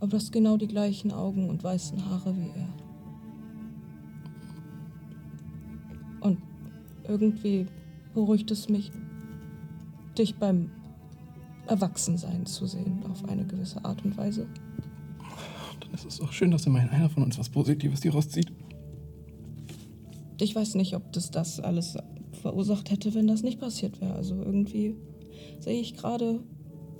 Aber 0.00 0.08
du 0.08 0.16
hast 0.16 0.32
genau 0.32 0.56
die 0.56 0.66
gleichen 0.66 1.12
Augen 1.12 1.48
und 1.48 1.62
weißen 1.62 2.04
Haare 2.04 2.36
wie 2.36 2.50
er. 2.58 2.68
Und 6.20 6.38
irgendwie 7.06 7.66
beruhigt 8.12 8.50
es 8.50 8.68
mich, 8.68 8.90
dich 10.18 10.36
beim 10.36 10.70
Erwachsensein 11.66 12.46
zu 12.46 12.66
sehen, 12.66 13.02
auf 13.10 13.28
eine 13.28 13.46
gewisse 13.46 13.84
Art 13.84 14.04
und 14.04 14.16
Weise. 14.16 14.46
Dann 15.80 15.94
ist 15.94 16.04
es 16.04 16.20
auch 16.20 16.32
schön, 16.32 16.50
dass 16.50 16.66
immerhin 16.66 16.90
einer 16.90 17.08
von 17.08 17.22
uns 17.22 17.38
was 17.38 17.48
Positives 17.48 18.02
hier 18.02 18.12
rauszieht. 18.12 18.52
Ich 20.40 20.54
weiß 20.54 20.74
nicht, 20.74 20.96
ob 20.96 21.12
das 21.12 21.30
das 21.30 21.60
alles 21.60 21.96
verursacht 22.42 22.90
hätte, 22.90 23.14
wenn 23.14 23.26
das 23.26 23.42
nicht 23.42 23.60
passiert 23.60 24.00
wäre. 24.00 24.14
Also 24.14 24.34
irgendwie 24.34 24.96
sehe 25.60 25.80
ich 25.80 25.94
gerade 25.94 26.40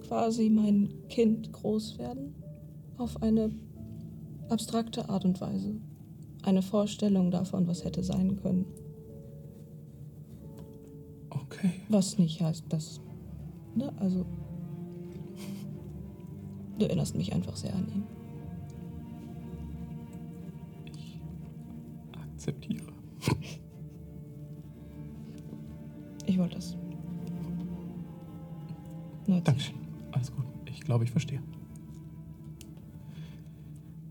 quasi 0.07 0.50
mein 0.50 0.92
Kind 1.08 1.52
groß 1.52 1.99
werden 1.99 2.34
auf 2.99 3.23
eine 3.23 3.50
abstrakte 4.49 5.08
Art 5.08 5.24
und 5.24 5.41
Weise. 5.41 5.74
Eine 6.42 6.62
Vorstellung 6.62 7.31
davon, 7.31 7.66
was 7.66 7.84
hätte 7.84 8.02
sein 8.02 8.36
können. 8.36 8.66
Okay. 11.31 11.73
Was 11.89 12.18
nicht 12.18 12.41
heißt, 12.41 12.65
dass. 12.68 13.00
Ne, 13.75 13.92
also. 13.99 14.26
Du 16.78 16.86
erinnerst 16.86 17.15
mich 17.17 17.33
einfach 17.33 17.57
sehr 17.57 17.75
an 17.75 17.89
ihn. 17.89 18.05
Akzeptiere. 22.12 22.92
Ich 26.25 26.39
wollte 26.39 26.55
das. 26.55 26.76
Dankeschön. 29.26 29.75
Alles 30.12 30.34
gut. 30.34 30.47
Ich 30.65 30.81
glaube, 30.81 31.05
ich 31.05 31.10
verstehe. 31.10 31.42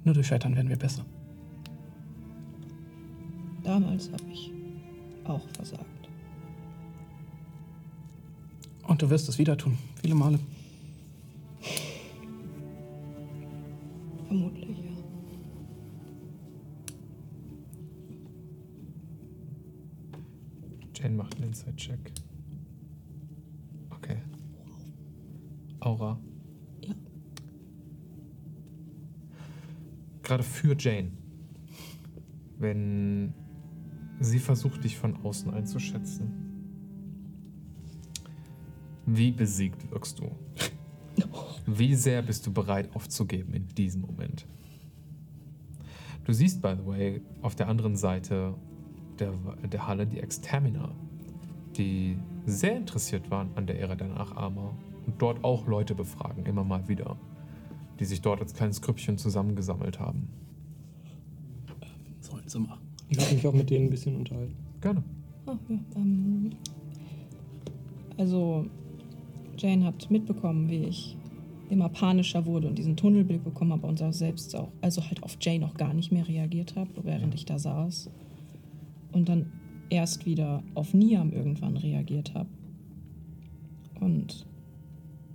Nur 0.03 0.13
durch 0.13 0.27
Scheitern 0.27 0.55
werden 0.55 0.69
wir 0.69 0.77
besser. 0.77 1.05
Damals 3.63 4.11
habe 4.11 4.23
ich 4.31 4.51
auch 5.23 5.47
versagt. 5.49 6.00
Und 8.91 9.01
du 9.01 9.09
wirst 9.09 9.29
es 9.29 9.39
wieder 9.39 9.55
tun. 9.55 9.77
Viele 10.01 10.15
Male. 10.15 10.37
Vermutlich, 14.27 14.79
ja. 14.79 14.91
Jane 20.93 21.15
macht 21.15 21.35
einen 21.35 21.45
Inside-Check. 21.45 22.11
Okay. 23.91 24.17
Aura. 25.79 26.19
Ja. 26.81 26.93
Gerade 30.21 30.43
für 30.43 30.75
Jane. 30.77 31.13
Wenn 32.59 33.33
sie 34.19 34.39
versucht, 34.39 34.83
dich 34.83 34.97
von 34.97 35.15
außen 35.23 35.53
einzuschätzen. 35.53 36.40
Wie 39.05 39.31
besiegt 39.31 39.89
wirkst 39.91 40.19
du? 40.19 40.31
Wie 41.65 41.95
sehr 41.95 42.21
bist 42.21 42.45
du 42.47 42.53
bereit 42.53 42.89
aufzugeben 42.95 43.53
in 43.53 43.67
diesem 43.67 44.01
Moment? 44.01 44.45
Du 46.25 46.33
siehst, 46.33 46.61
by 46.61 46.75
the 46.77 46.85
way, 46.85 47.21
auf 47.41 47.55
der 47.55 47.67
anderen 47.67 47.95
Seite 47.95 48.53
der, 49.19 49.33
der 49.71 49.87
Halle 49.87 50.05
die 50.05 50.19
Exterminer, 50.19 50.93
die 51.77 52.17
sehr 52.45 52.75
interessiert 52.75 53.29
waren 53.31 53.49
an 53.55 53.65
der 53.67 53.79
Ära 53.79 53.95
der 53.95 54.07
Nachahmer 54.07 54.75
und 55.05 55.21
dort 55.21 55.43
auch 55.43 55.67
Leute 55.67 55.95
befragen, 55.95 56.45
immer 56.45 56.63
mal 56.63 56.87
wieder, 56.87 57.17
die 57.99 58.05
sich 58.05 58.21
dort 58.21 58.41
als 58.41 58.53
kleines 58.53 58.81
Grüppchen 58.81 59.17
zusammengesammelt 59.17 59.99
haben. 59.99 60.29
Sollen 62.19 62.47
sie 62.47 62.59
machen. 62.59 62.81
Ich 63.09 63.17
werde 63.17 63.35
mich 63.35 63.47
auch 63.47 63.53
mit 63.53 63.69
denen 63.69 63.87
ein 63.87 63.89
bisschen 63.89 64.15
unterhalten. 64.15 64.55
Gerne. 64.79 65.03
Ah, 65.45 65.57
ja, 65.67 65.79
ähm, 65.95 66.51
also, 68.17 68.67
Jane 69.61 69.85
hat 69.85 70.09
mitbekommen, 70.09 70.69
wie 70.69 70.85
ich 70.85 71.17
immer 71.69 71.87
panischer 71.87 72.45
wurde 72.45 72.67
und 72.67 72.77
diesen 72.77 72.97
Tunnelblick 72.97 73.43
bekommen 73.43 73.71
habe 73.71 73.87
und 73.87 74.01
auch 74.01 74.11
selbst 74.11 74.55
auch, 74.55 74.69
also 74.81 75.05
halt 75.05 75.23
auf 75.23 75.37
Jane 75.39 75.65
auch 75.65 75.75
gar 75.75 75.93
nicht 75.93 76.11
mehr 76.11 76.27
reagiert 76.27 76.75
habe, 76.75 76.89
während 77.03 77.33
ich 77.35 77.45
da 77.45 77.59
saß. 77.59 78.09
Und 79.11 79.29
dann 79.29 79.51
erst 79.89 80.25
wieder 80.25 80.63
auf 80.73 80.93
Niam 80.93 81.31
irgendwann 81.31 81.77
reagiert 81.77 82.33
habe. 82.33 82.49
Und 83.99 84.45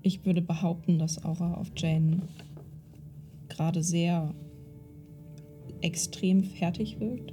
ich 0.02 0.26
würde 0.26 0.42
behaupten, 0.42 0.98
dass 0.98 1.24
Aura 1.24 1.54
auf 1.54 1.70
Jane 1.76 2.22
gerade 3.48 3.82
sehr 3.82 4.34
extrem 5.80 6.42
fertig 6.42 6.98
wirkt, 7.00 7.32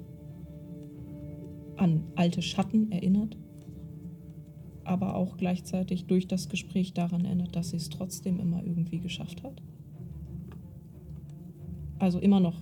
an 1.78 2.04
alte 2.16 2.42
Schatten 2.42 2.92
erinnert, 2.92 3.36
aber 4.86 5.16
auch 5.16 5.38
gleichzeitig 5.38 6.06
durch 6.06 6.28
das 6.28 6.50
Gespräch 6.50 6.94
daran 6.94 7.26
erinnert, 7.26 7.56
dass 7.56 7.70
sie 7.70 7.78
es 7.78 7.90
trotzdem 7.90 8.40
immer 8.40 8.64
irgendwie 8.64 9.00
geschafft 9.00 9.44
hat. 9.44 9.62
Also 12.00 12.20
immer 12.20 12.40
noch 12.40 12.62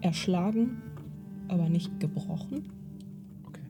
erschlagen, 0.00 0.82
aber 1.48 1.68
nicht 1.68 2.00
gebrochen. 2.00 2.72
Okay. 3.44 3.60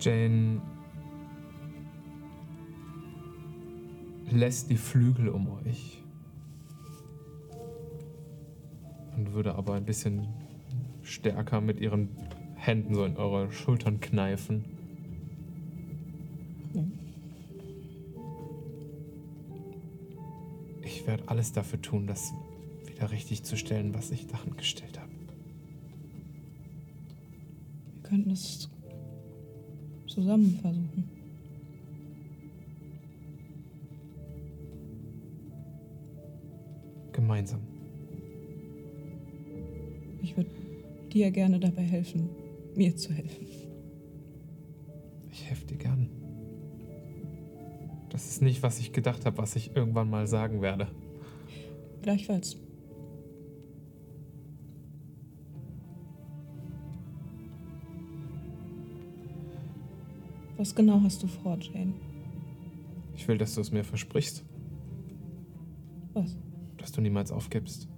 Jane 0.00 0.60
lässt 4.30 4.70
die 4.70 4.76
Flügel 4.76 5.28
um 5.28 5.48
euch 5.48 6.01
und 9.22 9.34
würde 9.34 9.54
aber 9.54 9.74
ein 9.74 9.84
bisschen 9.84 10.26
stärker 11.02 11.60
mit 11.60 11.80
ihren 11.80 12.08
Händen 12.56 12.94
so 12.94 13.04
in 13.04 13.16
eure 13.16 13.52
Schultern 13.52 14.00
kneifen. 14.00 14.64
Ich 20.82 21.06
werde 21.06 21.28
alles 21.28 21.52
dafür 21.52 21.80
tun, 21.80 22.06
das 22.06 22.32
wieder 22.86 23.12
richtig 23.12 23.44
zu 23.44 23.56
stellen, 23.56 23.94
was 23.94 24.10
ich 24.10 24.26
daran 24.26 24.56
gestellt 24.56 24.98
habe. 24.98 25.10
Wir 27.94 28.02
könnten 28.02 28.30
es 28.30 28.68
zusammen 30.08 30.58
versuchen. 30.60 31.08
Gemeinsam. 37.12 37.71
Dir 41.12 41.30
gerne 41.30 41.60
dabei 41.60 41.82
helfen, 41.82 42.28
mir 42.74 42.96
zu 42.96 43.12
helfen. 43.12 43.46
Ich 45.30 45.44
helfe 45.44 45.66
dir 45.66 45.76
gern. 45.76 46.08
Das 48.10 48.26
ist 48.26 48.42
nicht, 48.42 48.62
was 48.62 48.78
ich 48.78 48.92
gedacht 48.92 49.24
habe, 49.24 49.38
was 49.38 49.56
ich 49.56 49.74
irgendwann 49.74 50.10
mal 50.10 50.26
sagen 50.26 50.60
werde. 50.60 50.88
Gleichfalls. 52.02 52.58
Was 60.56 60.74
genau 60.74 61.00
hast 61.02 61.22
du 61.22 61.26
vor, 61.26 61.58
Jane? 61.58 61.94
Ich 63.16 63.26
will, 63.26 63.38
dass 63.38 63.54
du 63.54 63.60
es 63.60 63.72
mir 63.72 63.84
versprichst, 63.84 64.44
Was? 66.12 66.36
dass 66.76 66.92
du 66.92 67.00
niemals 67.00 67.32
aufgibst. 67.32 67.88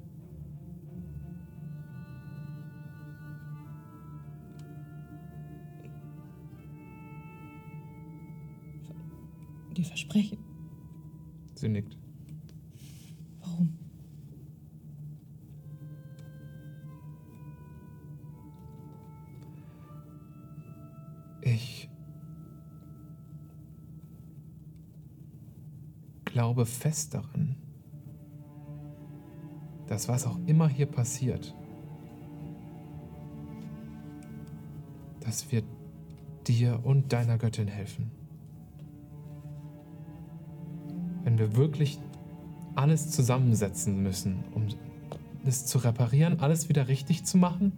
Sie 11.64 11.70
nickt. 11.70 11.96
Warum? 13.40 13.78
Ich 21.40 21.88
glaube 26.26 26.66
fest 26.66 27.14
daran, 27.14 27.56
dass 29.86 30.06
was 30.06 30.26
auch 30.26 30.38
immer 30.44 30.68
hier 30.68 30.84
passiert, 30.84 31.54
dass 35.20 35.50
wir 35.50 35.62
dir 36.46 36.84
und 36.84 37.10
deiner 37.10 37.38
Göttin 37.38 37.68
helfen. 37.68 38.23
Wenn 41.34 41.50
wir 41.50 41.56
wirklich 41.56 41.98
alles 42.76 43.10
zusammensetzen 43.10 44.00
müssen, 44.04 44.44
um 44.54 44.68
es 45.44 45.66
zu 45.66 45.78
reparieren, 45.78 46.38
alles 46.38 46.68
wieder 46.68 46.86
richtig 46.86 47.24
zu 47.24 47.38
machen, 47.38 47.72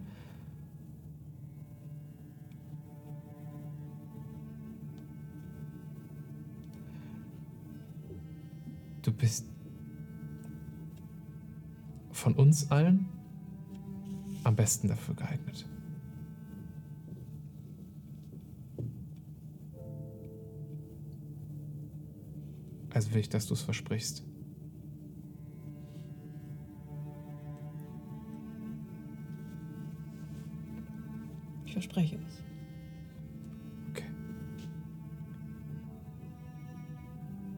Du 9.01 9.13
bist 9.13 9.45
von 12.11 12.33
uns 12.33 12.69
allen 12.69 13.07
am 14.43 14.55
besten 14.57 14.89
dafür 14.89 15.15
geeignet. 15.15 15.65
Also 22.97 23.13
will 23.13 23.19
ich, 23.19 23.29
dass 23.29 23.45
du 23.45 23.53
es 23.53 23.61
versprichst. 23.61 24.25
Ich 31.63 31.73
verspreche 31.73 32.17
es. 32.27 32.43
Okay. 33.91 34.09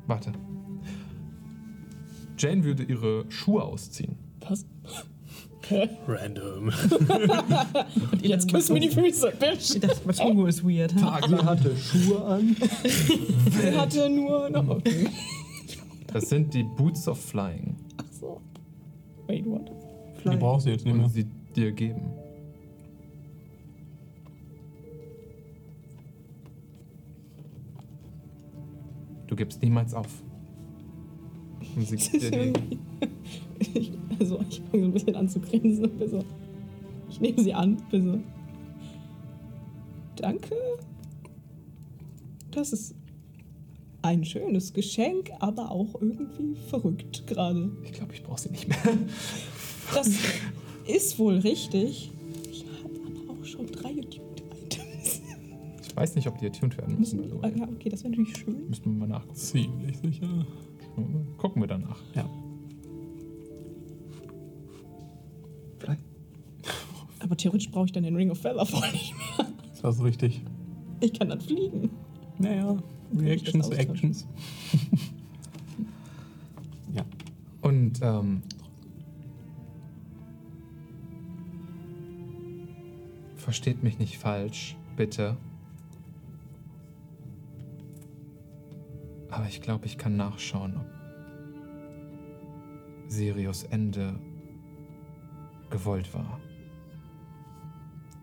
Warte. 0.07 0.33
Jane 2.37 2.65
würde 2.65 2.83
ihre 2.83 3.31
Schuhe 3.31 3.63
ausziehen. 3.63 4.17
Random. 6.07 6.67
Und 8.11 8.25
jetzt 8.25 8.51
küssen 8.51 8.73
mir 8.73 8.79
die 8.79 8.89
Füße, 8.89 9.33
Bitch. 9.39 9.79
Das 9.81 10.05
Matungo 10.05 10.45
ist 10.45 10.63
weird. 10.63 10.91
Sie 10.91 11.03
hatte 11.05 11.75
Schuhe 11.77 12.23
an. 12.25 12.55
Er 13.63 13.81
hatte 13.81 14.09
nur 14.09 14.49
noch. 14.49 14.67
Okay. 14.67 15.07
Das 16.11 16.29
sind 16.29 16.53
die 16.53 16.63
Boots 16.63 17.07
of 17.07 17.19
Flying. 17.19 17.75
Ach 17.97 18.03
so. 18.19 18.41
Wait, 19.27 19.45
what? 19.45 19.69
Die 20.25 20.35
brauchst 20.37 20.65
du 20.65 20.71
jetzt 20.71 20.85
nicht 20.85 20.93
Und 20.93 20.99
mehr. 21.01 21.09
sie 21.09 21.25
dir 21.55 21.71
geben. 21.71 22.11
Du 29.27 29.35
gibst 29.35 29.61
niemals 29.61 29.93
auf. 29.93 30.23
Und 31.75 31.87
sie 31.87 31.97
gibt 31.97 32.21
dir 32.23 32.31
die. 32.31 32.79
Ich, 34.21 34.31
also, 34.31 34.39
ich 34.49 34.61
fange 34.69 34.83
so 34.83 34.89
ein 34.89 34.93
bisschen 34.93 35.15
an 35.15 35.29
zu 35.29 35.39
grinsen 35.39 35.85
und 35.85 35.97
bin 35.97 36.09
so. 36.09 36.25
Ich 37.09 37.21
nehme 37.21 37.41
sie 37.41 37.53
an, 37.53 37.77
bin 37.89 38.03
so. 38.03 38.19
Danke. 40.17 40.55
Das 42.51 42.73
ist 42.73 42.95
ein 44.01 44.25
schönes 44.25 44.73
Geschenk, 44.73 45.31
aber 45.39 45.71
auch 45.71 46.01
irgendwie 46.01 46.55
verrückt 46.69 47.27
gerade. 47.27 47.71
Ich 47.83 47.93
glaube, 47.93 48.13
ich 48.13 48.23
brauche 48.23 48.41
sie 48.41 48.49
nicht 48.49 48.67
mehr. 48.67 48.77
Das 49.91 50.07
ist 50.85 51.17
wohl 51.17 51.39
richtig. 51.39 52.11
Ich 52.51 52.63
habe 52.83 52.93
aber 53.07 53.33
auch 53.33 53.43
schon 53.43 53.65
drei 53.65 53.93
Tuned-Items. 53.93 55.21
Ich 55.81 55.95
weiß 55.95 56.13
nicht, 56.13 56.27
ob 56.27 56.37
die 56.37 56.45
attuned 56.45 56.77
werden 56.77 56.99
müssen. 56.99 57.23
the 57.23 57.35
Ah, 57.41 57.47
ja, 57.47 57.67
okay, 57.67 57.89
das 57.89 58.03
wäre 58.03 58.11
natürlich 58.11 58.37
schön. 58.37 58.67
Müssen 58.69 58.85
wir 58.85 58.91
mal 58.91 59.07
nachgucken. 59.07 59.35
Ziemlich 59.35 59.97
sicher. 59.97 60.45
Gucken 61.37 61.63
wir 61.63 61.67
danach. 61.67 61.97
Ja. 62.13 62.29
Aber 67.29 67.37
theoretisch 67.37 67.69
brauche 67.69 67.85
ich 67.85 67.91
dann 67.91 68.01
den 68.01 68.15
Ring 68.15 68.31
of 68.31 68.39
Feather 68.39 68.65
voll 68.65 68.91
nicht 68.91 69.13
mehr. 69.15 69.45
Das 69.69 69.83
war 69.83 69.93
so 69.93 70.01
richtig. 70.01 70.41
Ich 70.99 71.13
kann 71.13 71.29
dann 71.29 71.39
fliegen. 71.39 71.91
Naja, 72.39 72.75
Reactions? 73.15 73.69
Actions. 73.69 74.27
ja. 76.91 77.05
Und 77.61 77.99
ähm, 78.01 78.41
versteht 83.35 83.83
mich 83.83 83.99
nicht 83.99 84.17
falsch, 84.17 84.75
bitte. 84.97 85.37
Aber 89.29 89.45
ich 89.47 89.61
glaube, 89.61 89.85
ich 89.85 89.99
kann 89.99 90.17
nachschauen, 90.17 90.77
ob 90.77 90.87
Sirius 93.07 93.65
Ende 93.65 94.19
gewollt 95.69 96.11
war. 96.15 96.39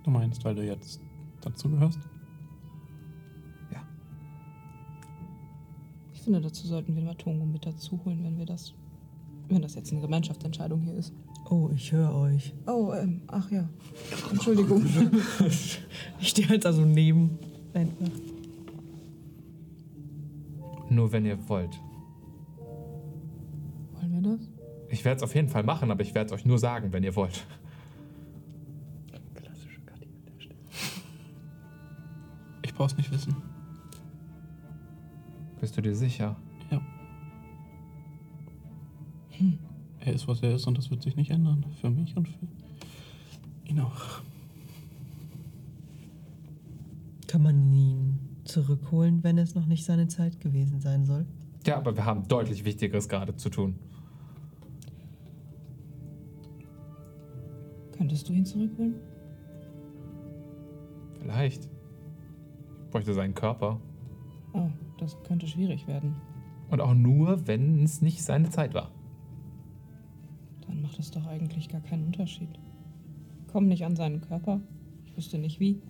Du 0.06 0.12
meinst, 0.12 0.44
weil 0.44 0.54
du 0.54 0.64
jetzt 0.64 1.00
dazu 1.40 1.68
gehörst? 1.68 1.98
Ich 6.14 6.22
finde, 6.22 6.40
dazu 6.40 6.66
sollten 6.66 6.94
wir 6.94 7.02
Matongo 7.02 7.44
mit 7.44 7.66
dazu 7.66 8.00
holen, 8.04 8.22
wenn 8.22 8.38
wir 8.38 8.46
das. 8.46 8.72
Wenn 9.48 9.62
das 9.62 9.74
jetzt 9.74 9.90
eine 9.92 10.00
Gemeinschaftsentscheidung 10.00 10.80
hier 10.80 10.94
ist. 10.94 11.12
Oh, 11.50 11.70
ich 11.74 11.90
höre 11.90 12.14
euch. 12.14 12.54
Oh, 12.66 12.92
ähm, 12.92 13.22
ach 13.26 13.50
ja. 13.50 13.68
Entschuldigung. 14.30 14.84
Ich 16.20 16.28
stehe 16.28 16.48
halt 16.48 16.64
da 16.64 16.72
so 16.72 16.84
neben. 16.84 17.38
Einfach. 17.74 18.06
Nur 20.88 21.10
wenn 21.10 21.26
ihr 21.26 21.48
wollt. 21.48 21.80
Wollen 23.94 24.12
wir 24.12 24.22
das? 24.22 24.48
Ich 24.88 25.04
werde 25.04 25.16
es 25.16 25.22
auf 25.24 25.34
jeden 25.34 25.48
Fall 25.48 25.64
machen, 25.64 25.90
aber 25.90 26.02
ich 26.02 26.14
werde 26.14 26.26
es 26.26 26.32
euch 26.32 26.44
nur 26.44 26.58
sagen, 26.58 26.92
wenn 26.92 27.02
ihr 27.02 27.16
wollt. 27.16 27.44
Brauch's 32.76 32.96
nicht 32.96 33.10
wissen. 33.10 33.34
Bist 35.60 35.76
du 35.76 35.82
dir 35.82 35.94
sicher? 35.94 36.36
Ja. 36.70 36.80
Hm. 39.30 39.58
Er 40.00 40.12
ist, 40.12 40.28
was 40.28 40.42
er 40.42 40.54
ist 40.54 40.66
und 40.66 40.78
das 40.78 40.90
wird 40.90 41.02
sich 41.02 41.16
nicht 41.16 41.30
ändern. 41.30 41.64
Für 41.80 41.90
mich 41.90 42.16
und 42.16 42.28
für 42.28 42.46
ihn 43.64 43.80
auch. 43.80 44.20
Kann 47.26 47.42
man 47.42 47.72
ihn 47.72 48.18
zurückholen, 48.44 49.24
wenn 49.24 49.38
es 49.38 49.54
noch 49.54 49.66
nicht 49.66 49.84
seine 49.84 50.06
Zeit 50.06 50.40
gewesen 50.40 50.80
sein 50.80 51.04
soll? 51.04 51.26
Ja, 51.66 51.76
aber 51.76 51.96
wir 51.96 52.04
haben 52.04 52.28
deutlich 52.28 52.64
Wichtigeres 52.64 53.08
gerade 53.08 53.34
zu 53.34 53.50
tun. 53.50 53.78
Könntest 57.92 58.28
du 58.28 58.32
ihn 58.32 58.44
zurückholen? 58.44 58.94
Vielleicht. 61.18 61.68
Ich 62.96 63.00
bräuchte 63.00 63.12
seinen 63.12 63.34
Körper. 63.34 63.78
Oh, 64.54 64.70
das 64.96 65.22
könnte 65.24 65.46
schwierig 65.46 65.86
werden. 65.86 66.16
Und 66.70 66.80
auch 66.80 66.94
nur, 66.94 67.46
wenn 67.46 67.82
es 67.82 68.00
nicht 68.00 68.22
seine 68.22 68.48
Zeit 68.48 68.72
war. 68.72 68.90
Dann 70.66 70.80
macht 70.80 70.98
es 70.98 71.10
doch 71.10 71.26
eigentlich 71.26 71.68
gar 71.68 71.82
keinen 71.82 72.06
Unterschied. 72.06 72.48
Komm 73.52 73.66
nicht 73.66 73.84
an 73.84 73.96
seinen 73.96 74.22
Körper. 74.22 74.62
Ich 75.04 75.14
wüsste 75.14 75.36
nicht 75.36 75.60
wie. 75.60 75.82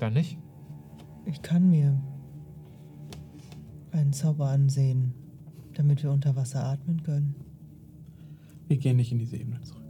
Dann 0.00 0.14
nicht? 0.14 0.36
Ich 1.26 1.42
kann 1.42 1.70
mir 1.70 1.96
einen 3.92 4.12
Zauber 4.12 4.48
ansehen, 4.48 5.14
damit 5.74 6.02
wir 6.02 6.10
unter 6.10 6.34
Wasser 6.34 6.64
atmen 6.64 7.04
können. 7.04 7.49
Wir 8.70 8.76
gehen 8.76 8.98
nicht 8.98 9.10
in 9.10 9.18
diese 9.18 9.36
Ebene 9.36 9.60
zurück. 9.62 9.82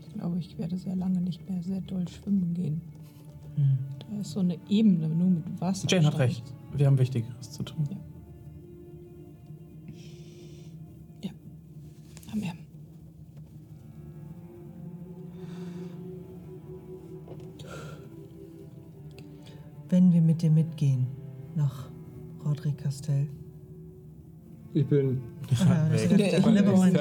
Ich 0.00 0.14
glaube, 0.14 0.38
ich 0.38 0.56
werde 0.56 0.78
sehr 0.78 0.96
lange 0.96 1.20
nicht 1.20 1.46
mehr 1.50 1.62
sehr 1.62 1.82
doll 1.82 2.08
schwimmen 2.08 2.54
gehen. 2.54 2.80
Hm. 3.56 3.76
Da 3.98 4.20
ist 4.20 4.30
so 4.30 4.40
eine 4.40 4.56
Ebene 4.70 5.10
nur 5.10 5.28
mit 5.28 5.60
Wasser. 5.60 5.86
Jane 5.86 6.06
hat 6.06 6.18
recht. 6.18 6.42
Wir 6.72 6.86
haben 6.86 6.96
Wichtigeres 6.96 7.50
zu 7.50 7.62
tun. 7.62 7.86
Ja. 11.22 11.30
Haben 12.30 12.40
wir. 12.40 12.52
Wenn 19.90 20.10
wir 20.10 20.22
mit 20.22 20.40
dir 20.40 20.50
mitgehen 20.50 21.06
nach 21.54 21.90
Roderick 22.42 22.78
Castell. 22.78 23.28
Ich 24.74 24.86
bin. 24.86 25.20
Ja, 25.50 25.90
Weg. 25.92 26.10
ist 26.32 26.46
Nevermind. 26.46 26.98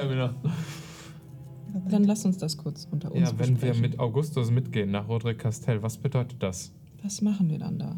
Dann 1.89 2.03
lass 2.03 2.23
uns 2.25 2.37
das 2.37 2.55
kurz 2.57 2.87
unter 2.91 3.11
uns 3.11 3.19
Ja, 3.31 3.39
wenn 3.39 3.47
wir 3.49 3.53
besprechen. 3.55 3.81
mit 3.81 3.99
Augustus 3.99 4.51
mitgehen 4.51 4.91
nach 4.91 5.07
Roderick 5.07 5.39
Castell, 5.39 5.81
was 5.81 5.97
bedeutet 5.97 6.41
das? 6.41 6.71
Was 7.01 7.21
machen 7.21 7.49
wir 7.49 7.57
dann 7.59 7.79
da? 7.79 7.95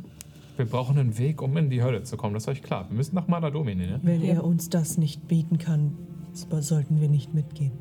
Wir 0.58 0.66
brauchen 0.66 0.98
einen 0.98 1.18
Weg, 1.18 1.42
um 1.42 1.56
in 1.58 1.70
die 1.70 1.84
Hölle 1.84 2.04
zu 2.04 2.16
kommen. 2.16 2.34
Das 2.34 2.44
ist 2.44 2.48
euch 2.48 2.64
klar. 2.64 2.88
Wir 2.90 2.96
müssen 2.96 3.16
nach 3.16 3.28
Mana 3.28 3.52
Domini, 3.52 3.86
ne? 3.86 4.00
Wenn 4.02 4.22
er 4.24 4.46
uns 4.46 4.70
das 4.70 4.98
nicht 4.98 5.28
bieten 5.28 5.58
kann, 5.58 5.92
so- 6.32 6.48
sollten 6.62 7.02
wir 7.02 7.10
nicht 7.10 7.34
mitgehen. 7.34 7.74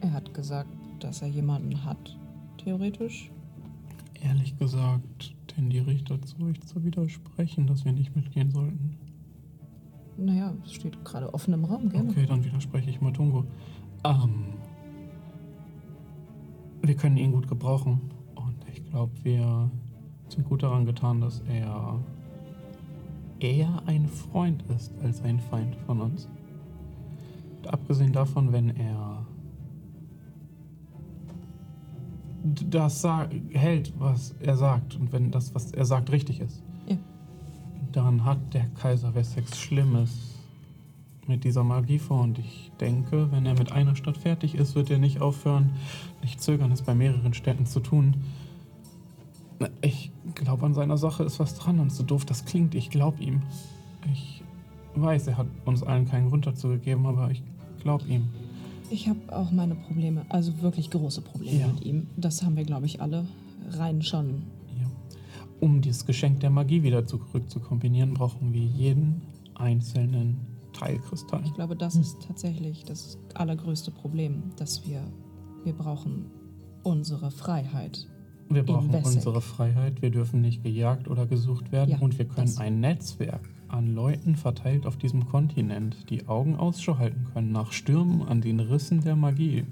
Er 0.00 0.12
hat 0.12 0.32
gesagt, 0.34 0.70
dass 1.00 1.20
er 1.22 1.28
jemanden 1.28 1.84
hat, 1.84 2.16
theoretisch. 2.62 3.30
Ehrlich 4.22 4.56
gesagt, 4.56 5.34
tendiere 5.48 5.90
ich 5.92 6.04
dazu, 6.04 6.36
euch 6.44 6.60
zu 6.60 6.84
widersprechen, 6.84 7.66
dass 7.66 7.84
wir 7.84 7.92
nicht 7.92 8.14
mitgehen 8.14 8.52
sollten. 8.52 8.96
Naja, 10.16 10.52
es 10.64 10.72
steht 10.72 11.04
gerade 11.04 11.32
offen 11.32 11.54
im 11.54 11.64
Raum, 11.64 11.88
gerne. 11.88 12.10
Okay, 12.10 12.26
dann 12.26 12.44
widerspreche 12.44 12.90
ich 12.90 13.00
Matungo. 13.00 13.44
Ähm, 14.04 14.44
wir 16.82 16.94
können 16.94 17.16
ihn 17.16 17.32
gut 17.32 17.48
gebrauchen. 17.48 18.00
Und 18.34 18.56
ich 18.70 18.84
glaube, 18.84 19.12
wir 19.22 19.70
sind 20.28 20.48
gut 20.48 20.62
daran 20.62 20.84
getan, 20.84 21.20
dass 21.20 21.40
er 21.48 22.00
eher 23.40 23.82
ein 23.86 24.06
Freund 24.06 24.62
ist 24.74 24.92
als 25.02 25.22
ein 25.22 25.40
Feind 25.40 25.76
von 25.86 26.00
uns. 26.00 26.28
Und 27.58 27.72
abgesehen 27.72 28.12
davon, 28.12 28.52
wenn 28.52 28.70
er 28.70 29.26
das 32.44 33.06
hält, 33.50 33.92
was 33.98 34.34
er 34.40 34.56
sagt 34.56 34.96
und 34.96 35.12
wenn 35.12 35.30
das, 35.30 35.54
was 35.54 35.72
er 35.72 35.84
sagt, 35.84 36.10
richtig 36.10 36.40
ist. 36.40 36.62
Dann 37.96 38.24
hat 38.24 38.54
der 38.54 38.66
Kaiser 38.80 39.14
Wessex 39.14 39.58
Schlimmes 39.58 40.10
mit 41.26 41.44
dieser 41.44 41.62
Magie 41.64 41.98
vor. 41.98 42.20
Und 42.22 42.38
ich 42.38 42.70
denke, 42.80 43.30
wenn 43.30 43.46
er 43.46 43.54
mit 43.54 43.72
einer 43.72 43.94
Stadt 43.96 44.16
fertig 44.16 44.54
ist, 44.54 44.74
wird 44.74 44.90
er 44.90 44.98
nicht 44.98 45.20
aufhören, 45.20 45.70
nicht 46.22 46.40
zögern, 46.42 46.72
es 46.72 46.82
bei 46.82 46.94
mehreren 46.94 47.34
Städten 47.34 47.66
zu 47.66 47.80
tun. 47.80 48.16
Ich 49.80 50.10
glaube, 50.34 50.66
an 50.66 50.74
seiner 50.74 50.96
Sache 50.96 51.22
ist 51.22 51.38
was 51.38 51.54
dran 51.54 51.78
und 51.78 51.92
so 51.92 52.02
doof 52.02 52.24
das 52.24 52.44
klingt, 52.44 52.74
ich 52.74 52.90
glaube 52.90 53.22
ihm. 53.22 53.42
Ich 54.12 54.42
weiß, 54.96 55.28
er 55.28 55.38
hat 55.38 55.46
uns 55.64 55.82
allen 55.82 56.08
keinen 56.08 56.28
Grund 56.28 56.46
dazu 56.46 56.68
gegeben, 56.68 57.06
aber 57.06 57.30
ich 57.30 57.42
glaube 57.80 58.04
ihm. 58.08 58.28
Ich 58.90 59.08
habe 59.08 59.20
auch 59.34 59.50
meine 59.52 59.74
Probleme, 59.74 60.26
also 60.28 60.60
wirklich 60.60 60.90
große 60.90 61.20
Probleme 61.22 61.60
Ja. 61.60 61.68
mit 61.68 61.84
ihm. 61.84 62.08
Das 62.16 62.42
haben 62.42 62.56
wir, 62.56 62.64
glaube 62.64 62.86
ich, 62.86 63.00
alle. 63.00 63.24
Rein 63.70 64.02
schon. 64.02 64.42
Um 65.62 65.80
dieses 65.80 66.04
Geschenk 66.04 66.40
der 66.40 66.50
Magie 66.50 66.82
wieder 66.82 67.06
zurück 67.06 67.48
zu 67.48 67.60
kombinieren, 67.60 68.14
brauchen 68.14 68.52
wir 68.52 68.64
jeden 68.64 69.22
einzelnen 69.54 70.40
Teilkristall. 70.72 71.40
Ich 71.44 71.54
glaube, 71.54 71.76
das 71.76 71.94
ist 71.94 72.20
tatsächlich 72.26 72.84
das 72.84 73.16
allergrößte 73.34 73.92
Problem, 73.92 74.42
dass 74.56 74.84
wir, 74.84 75.04
wir 75.62 75.72
brauchen 75.72 76.26
unsere 76.82 77.30
Freiheit. 77.30 78.08
Wir 78.48 78.64
brauchen 78.64 78.92
unsere 78.92 79.40
Freiheit, 79.40 80.02
wir 80.02 80.10
dürfen 80.10 80.40
nicht 80.40 80.64
gejagt 80.64 81.06
oder 81.06 81.26
gesucht 81.26 81.70
werden 81.70 81.90
Ja, 81.90 81.98
und 81.98 82.18
wir 82.18 82.24
können 82.24 82.58
ein 82.58 82.80
Netzwerk 82.80 83.48
an 83.68 83.94
Leuten 83.94 84.34
verteilt 84.34 84.84
auf 84.84 84.96
diesem 84.96 85.28
Kontinent, 85.28 86.10
die 86.10 86.26
Augen 86.26 86.56
Ausschau 86.56 86.98
halten 86.98 87.24
können 87.32 87.52
nach 87.52 87.70
Stürmen 87.70 88.22
an 88.22 88.40
den 88.40 88.58
Rissen 88.58 89.02
der 89.02 89.14
Magie, 89.14 89.64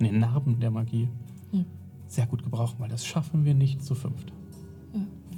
an 0.00 0.06
den 0.06 0.18
Narben 0.18 0.58
der 0.58 0.72
Magie. 0.72 1.08
Ja. 1.52 1.64
Sehr 2.08 2.26
gut 2.26 2.42
gebrauchen, 2.42 2.80
weil 2.80 2.88
das 2.88 3.06
schaffen 3.06 3.44
wir 3.44 3.54
nicht 3.54 3.84
zu 3.84 3.94
fünft. 3.94 4.32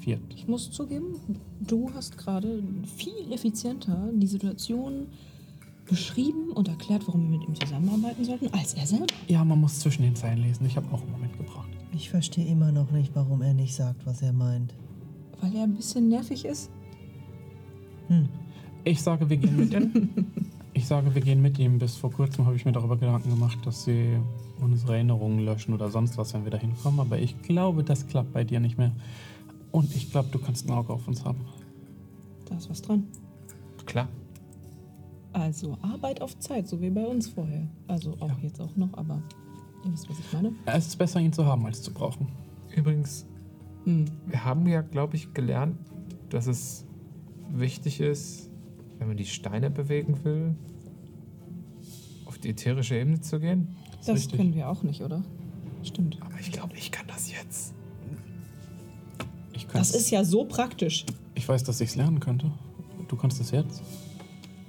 Viert. 0.03 0.21
Ich 0.35 0.49
muss 0.49 0.71
zugeben, 0.71 1.15
du 1.61 1.91
hast 1.95 2.19
gerade 2.19 2.63
viel 2.97 3.33
effizienter 3.33 4.11
die 4.13 4.27
Situation 4.27 5.07
beschrieben 5.87 6.51
und 6.53 6.69
erklärt, 6.69 7.07
warum 7.07 7.31
wir 7.31 7.39
mit 7.39 7.49
ihm 7.49 7.55
zusammenarbeiten 7.55 8.25
sollten, 8.25 8.49
als 8.53 8.75
er 8.75 8.87
selber. 8.87 9.07
Ja, 9.29 9.45
man 9.45 9.61
muss 9.61 9.79
zwischen 9.79 10.03
den 10.03 10.17
Zeilen 10.17 10.43
lesen. 10.43 10.67
Ich 10.67 10.77
habe 10.77 10.87
auch 10.93 11.03
einen 11.03 11.13
Moment 11.13 11.37
gebraucht. 11.37 11.69
Ich 11.95 12.11
verstehe 12.11 12.47
immer 12.47 12.73
noch 12.73 12.91
nicht, 12.91 13.15
warum 13.15 13.43
er 13.43 13.55
nicht 13.55 13.75
sagt, 13.75 14.05
was 14.07 14.23
er 14.23 14.33
meint. 14.33 14.75
Weil 15.41 15.55
er 15.55 15.65
ein 15.65 15.75
bisschen 15.75 16.09
nervig 16.09 16.45
ist. 16.45 16.71
Hm. 18.09 18.29
Ich 18.85 19.03
sage, 19.03 19.29
wir 19.29 19.37
gehen 19.37 19.57
mit 19.57 19.73
ihm. 19.73 19.93
Ich 20.75 20.87
sage, 20.87 21.15
wir 21.15 21.21
gehen 21.21 21.43
mit 21.43 21.59
ihm. 21.59 21.79
Bis 21.79 21.97
vor 21.97 22.11
kurzem 22.11 22.47
habe 22.47 22.57
ich 22.57 22.65
mir 22.65 22.73
darüber 22.73 22.97
Gedanken 22.97 23.29
gemacht, 23.29 23.59
dass 23.67 23.85
sie 23.85 24.19
unsere 24.59 24.95
Erinnerungen 24.95 25.45
löschen 25.45 25.75
oder 25.75 25.91
sonst 25.91 26.17
was, 26.17 26.33
wenn 26.33 26.45
wir 26.45 26.51
da 26.51 26.57
hinkommen. 26.57 26.99
Aber 26.99 27.19
ich 27.19 27.41
glaube, 27.43 27.85
das 27.85 28.07
klappt 28.07 28.33
bei 28.33 28.43
dir 28.43 28.59
nicht 28.59 28.79
mehr. 28.79 28.93
Und 29.73 29.95
ich 29.97 30.11
glaube, 30.11 30.29
du 30.31 30.39
kannst 30.39 30.69
ein 30.69 30.73
Auge 30.73 30.93
auf 30.93 31.09
uns 31.09 31.25
haben. 31.25 31.41
Da 32.49 32.57
ist 32.57 32.69
was 32.71 32.83
dran. 32.83 33.05
Klar. 33.87 34.09
Also 35.33 35.79
Arbeit 35.81 36.21
auf 36.21 36.39
Zeit, 36.39 36.69
so 36.69 36.81
wie 36.81 36.91
bei 36.91 37.07
uns 37.07 37.29
vorher. 37.29 37.67
Also 37.89 38.13
auch 38.21 38.29
Ja. 38.29 38.37
jetzt 38.43 38.61
auch 38.61 38.77
noch, 38.77 38.93
aber 38.95 39.23
ihr 39.85 39.93
wisst, 39.93 40.09
was 40.11 40.19
ich 40.19 40.33
meine. 40.33 40.53
Es 40.67 40.87
ist 40.89 40.97
besser, 40.97 41.21
ihn 41.21 41.33
zu 41.33 41.47
haben, 41.47 41.65
als 41.65 41.81
zu 41.83 41.93
brauchen. 41.93 42.29
Übrigens, 42.77 43.27
Hm. 43.85 44.05
wir 44.27 44.45
haben 44.45 44.67
ja, 44.67 44.83
glaube 44.83 45.17
ich, 45.17 45.33
gelernt, 45.33 45.79
dass 46.29 46.47
es 46.47 46.85
wichtig 47.51 48.01
ist, 48.01 48.51
wenn 48.99 49.09
man 49.09 49.17
die 49.17 49.25
Steine 49.25 49.71
bewegen 49.71 50.23
will, 50.23 50.55
auf 52.27 52.39
die 52.39 52.51
ätherische 52.51 52.97
Ebene 52.97 53.21
zu 53.21 53.41
gehen. 53.41 53.75
Das 54.07 54.17
richtig. 54.17 54.37
können 54.39 54.55
wir 54.55 54.69
auch 54.69 54.83
nicht, 54.83 55.01
oder? 55.03 55.23
Stimmt. 55.83 56.19
Aber 56.21 56.39
ich 56.39 56.53
glaube, 56.53 56.75
ich 56.77 56.93
kann 56.93 57.07
das 57.09 57.31
jetzt. 57.33 57.75
Das 59.73 59.91
ist 59.93 60.11
ja 60.11 60.25
so 60.25 60.45
praktisch. 60.45 61.05
Ich 61.35 61.49
weiß, 61.49 61.65
dass 61.65 61.81
ich 61.81 61.91
es 61.91 61.97
lernen 61.97 62.21
könnte. 62.21 62.51
Du 63.09 63.17
kannst 63.17 63.41
es 63.41 63.51
jetzt. 63.51 63.83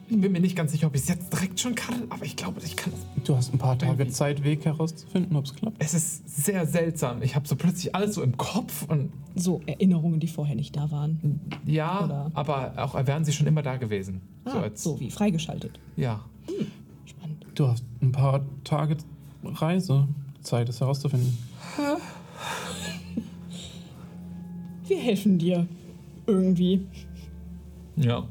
Ich 0.10 0.20
bin 0.20 0.32
mir 0.32 0.40
nicht 0.42 0.56
ganz 0.56 0.72
sicher, 0.74 0.88
ob 0.88 0.96
ich 0.96 1.02
es 1.02 1.08
jetzt 1.08 1.32
direkt 1.34 1.60
schon 1.60 1.74
kann, 1.76 2.04
aber 2.10 2.24
ich 2.26 2.36
glaube, 2.36 2.62
ich 2.64 2.76
kann 2.76 2.94
es. 2.94 3.24
Du 3.24 3.36
hast 3.36 3.52
ein 3.54 3.58
paar 3.58 3.78
Tage 3.78 4.08
Zeit, 4.10 4.44
Weg 4.44 4.64
herauszufinden, 4.66 5.36
ob 5.38 5.46
es 5.46 5.56
klappt. 5.56 5.78
Es 5.80 5.94
ist 5.94 6.44
sehr 6.44 6.68
seltsam. 6.68 7.22
Ich 7.24 7.36
habe 7.36 7.48
so 7.48 7.56
plötzlich 7.56 7.96
alles 7.96 8.16
so 8.16 8.22
im 8.22 8.38
Kopf 8.38 8.84
und 8.90 9.12
So 9.36 9.62
Erinnerungen, 9.66 10.20
die 10.20 10.28
vorher 10.28 10.56
nicht 10.56 10.76
da 10.76 10.92
waren. 10.92 11.40
ja, 11.66 12.04
Oder- 12.04 12.32
aber 12.34 12.74
auch 12.78 12.94
wären 13.08 13.26
sie 13.26 13.32
schon 13.34 13.48
immer 13.48 13.64
da 13.64 13.78
gewesen. 13.78 14.22
so 14.46 14.52
Ah, 14.52 14.62
als, 14.64 14.84
so 14.84 15.00
wie 15.00 15.10
freigeschaltet. 15.10 15.80
Ja. 15.96 16.24
Spannend. 17.06 17.46
Du 17.56 17.68
hast 17.68 17.84
ein 18.02 18.12
paar 18.12 18.42
Tage 18.66 18.98
Reisezeit, 19.44 20.70
es 20.70 20.80
herauszufinden. 20.82 21.38
Wir 24.88 24.98
helfen 24.98 25.38
dir. 25.38 25.68
Irgendwie. 26.28 26.86
Ja. 27.96 28.28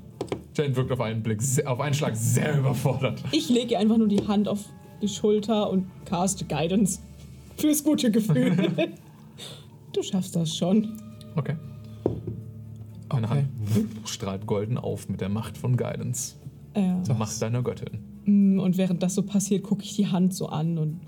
Jane 0.54 0.76
wirkt 0.76 0.92
auf 0.92 1.00
einen 1.00 1.22
Blick, 1.22 1.40
auf 1.66 1.80
einen 1.80 1.94
Schlag 1.94 2.14
sehr 2.16 2.58
überfordert. 2.58 3.22
Ich 3.32 3.48
lege 3.48 3.72
ihr 3.72 3.78
einfach 3.78 3.96
nur 3.96 4.08
die 4.08 4.26
Hand 4.26 4.48
auf 4.48 4.64
die 5.00 5.08
Schulter 5.08 5.70
und 5.70 5.86
caste 6.04 6.44
Guidance. 6.44 7.00
Fürs 7.56 7.82
gute 7.82 8.10
Gefühl. 8.10 8.54
du 9.92 10.02
schaffst 10.02 10.36
das 10.36 10.54
schon. 10.54 10.88
Okay. 11.36 11.56
Meine 13.10 13.26
Okay. 13.26 13.44
Hand 13.74 14.08
strahlt 14.08 14.46
golden 14.46 14.78
auf 14.78 15.08
mit 15.08 15.20
der 15.20 15.28
Macht 15.28 15.56
von 15.58 15.76
Guidance. 15.76 16.36
Ja. 16.76 17.02
Zur 17.02 17.14
Macht 17.14 17.40
deiner 17.42 17.62
Göttin. 17.62 17.98
Mm, 18.24 18.58
Und 18.58 18.76
während 18.78 19.02
das 19.02 19.14
so 19.14 19.22
passiert, 19.22 19.62
gucke 19.62 19.82
ich 19.84 19.96
die 19.96 20.06
Hand 20.08 20.34
so 20.34 20.46
an 20.48 20.78
und 20.78 21.00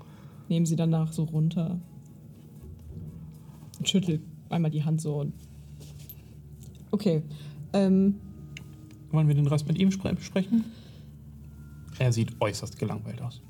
nehme 0.49 0.65
sie 0.65 0.75
danach 0.75 1.11
so 1.11 1.23
runter. 1.23 1.79
Und 3.79 3.89
schüttel 3.89 4.21
einmal 4.49 4.71
die 4.71 4.83
Hand 4.83 5.01
so. 5.01 5.25
Okay. 6.91 7.21
Ähm, 7.73 8.15
Wollen 9.11 9.27
wir 9.27 9.35
den 9.35 9.47
Rest 9.47 9.67
mit 9.67 9.77
ihm 9.77 9.91
spre 9.91 10.13
besprechen? 10.13 10.65
Er 11.99 12.11
sieht 12.11 12.39
äußerst 12.41 12.77
gelangweilt 12.77 13.21
aus. 13.21 13.41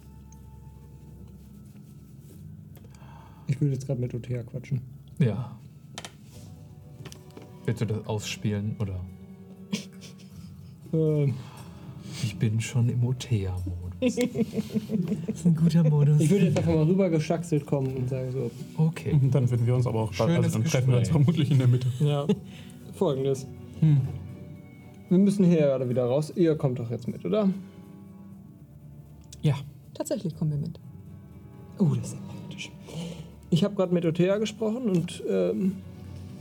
Ich 3.47 3.59
will 3.61 3.71
jetzt 3.71 3.85
gerade 3.87 4.01
mit 4.01 4.13
Othea 4.13 4.43
quatschen. 4.43 4.81
Ja. 5.19 5.57
Willst 7.65 7.81
du 7.81 7.85
das 7.85 8.05
ausspielen 8.07 8.75
oder? 8.79 8.99
Ähm, 10.93 11.33
Ich 12.23 12.37
bin 12.37 12.59
schon 12.61 12.89
im 12.89 13.03
Otea-Modus. 13.03 13.84
Das 14.01 14.17
ist 14.17 15.45
ein 15.45 15.55
guter 15.55 15.83
Modus. 15.89 16.19
ich 16.19 16.29
würde 16.29 16.45
jetzt 16.47 16.57
einfach 16.57 16.73
mal 16.75 16.83
rüber 16.83 17.09
geschaxelt 17.09 17.65
kommen 17.65 17.95
und 17.95 18.09
sagen 18.09 18.31
so, 18.31 18.51
Okay. 18.77 19.19
Dann 19.31 19.49
würden 19.49 19.65
wir 19.65 19.75
uns 19.75 19.87
aber 19.87 20.01
auch 20.01 20.13
Schönes 20.13 20.37
also 20.37 20.59
dann 20.59 20.65
treffen 20.65 20.89
wir 20.89 20.97
uns 20.97 21.07
Gespräch. 21.07 21.23
vermutlich 21.25 21.51
in 21.51 21.57
der 21.59 21.67
Mitte. 21.67 21.87
ja, 21.99 22.27
folgendes. 22.93 23.47
Hm. 23.79 24.01
Wir 25.09 25.17
müssen 25.17 25.45
hier 25.45 25.57
gerade 25.61 25.87
wieder 25.87 26.05
raus. 26.05 26.33
Ihr 26.35 26.55
kommt 26.55 26.79
doch 26.79 26.89
jetzt 26.89 27.07
mit, 27.07 27.23
oder? 27.25 27.49
Ja. 29.41 29.55
tatsächlich 29.93 30.35
kommen 30.35 30.51
wir 30.51 30.57
mit. 30.57 30.79
Oh, 31.77 31.93
das 31.95 32.07
ist 32.07 32.13
ja 32.13 32.19
praktisch. 32.27 32.71
Ich 33.51 33.63
habe 33.63 33.75
gerade 33.75 33.93
mit 33.93 34.05
Othea 34.05 34.37
gesprochen 34.37 34.89
und 34.89 35.23
ähm, 35.29 35.73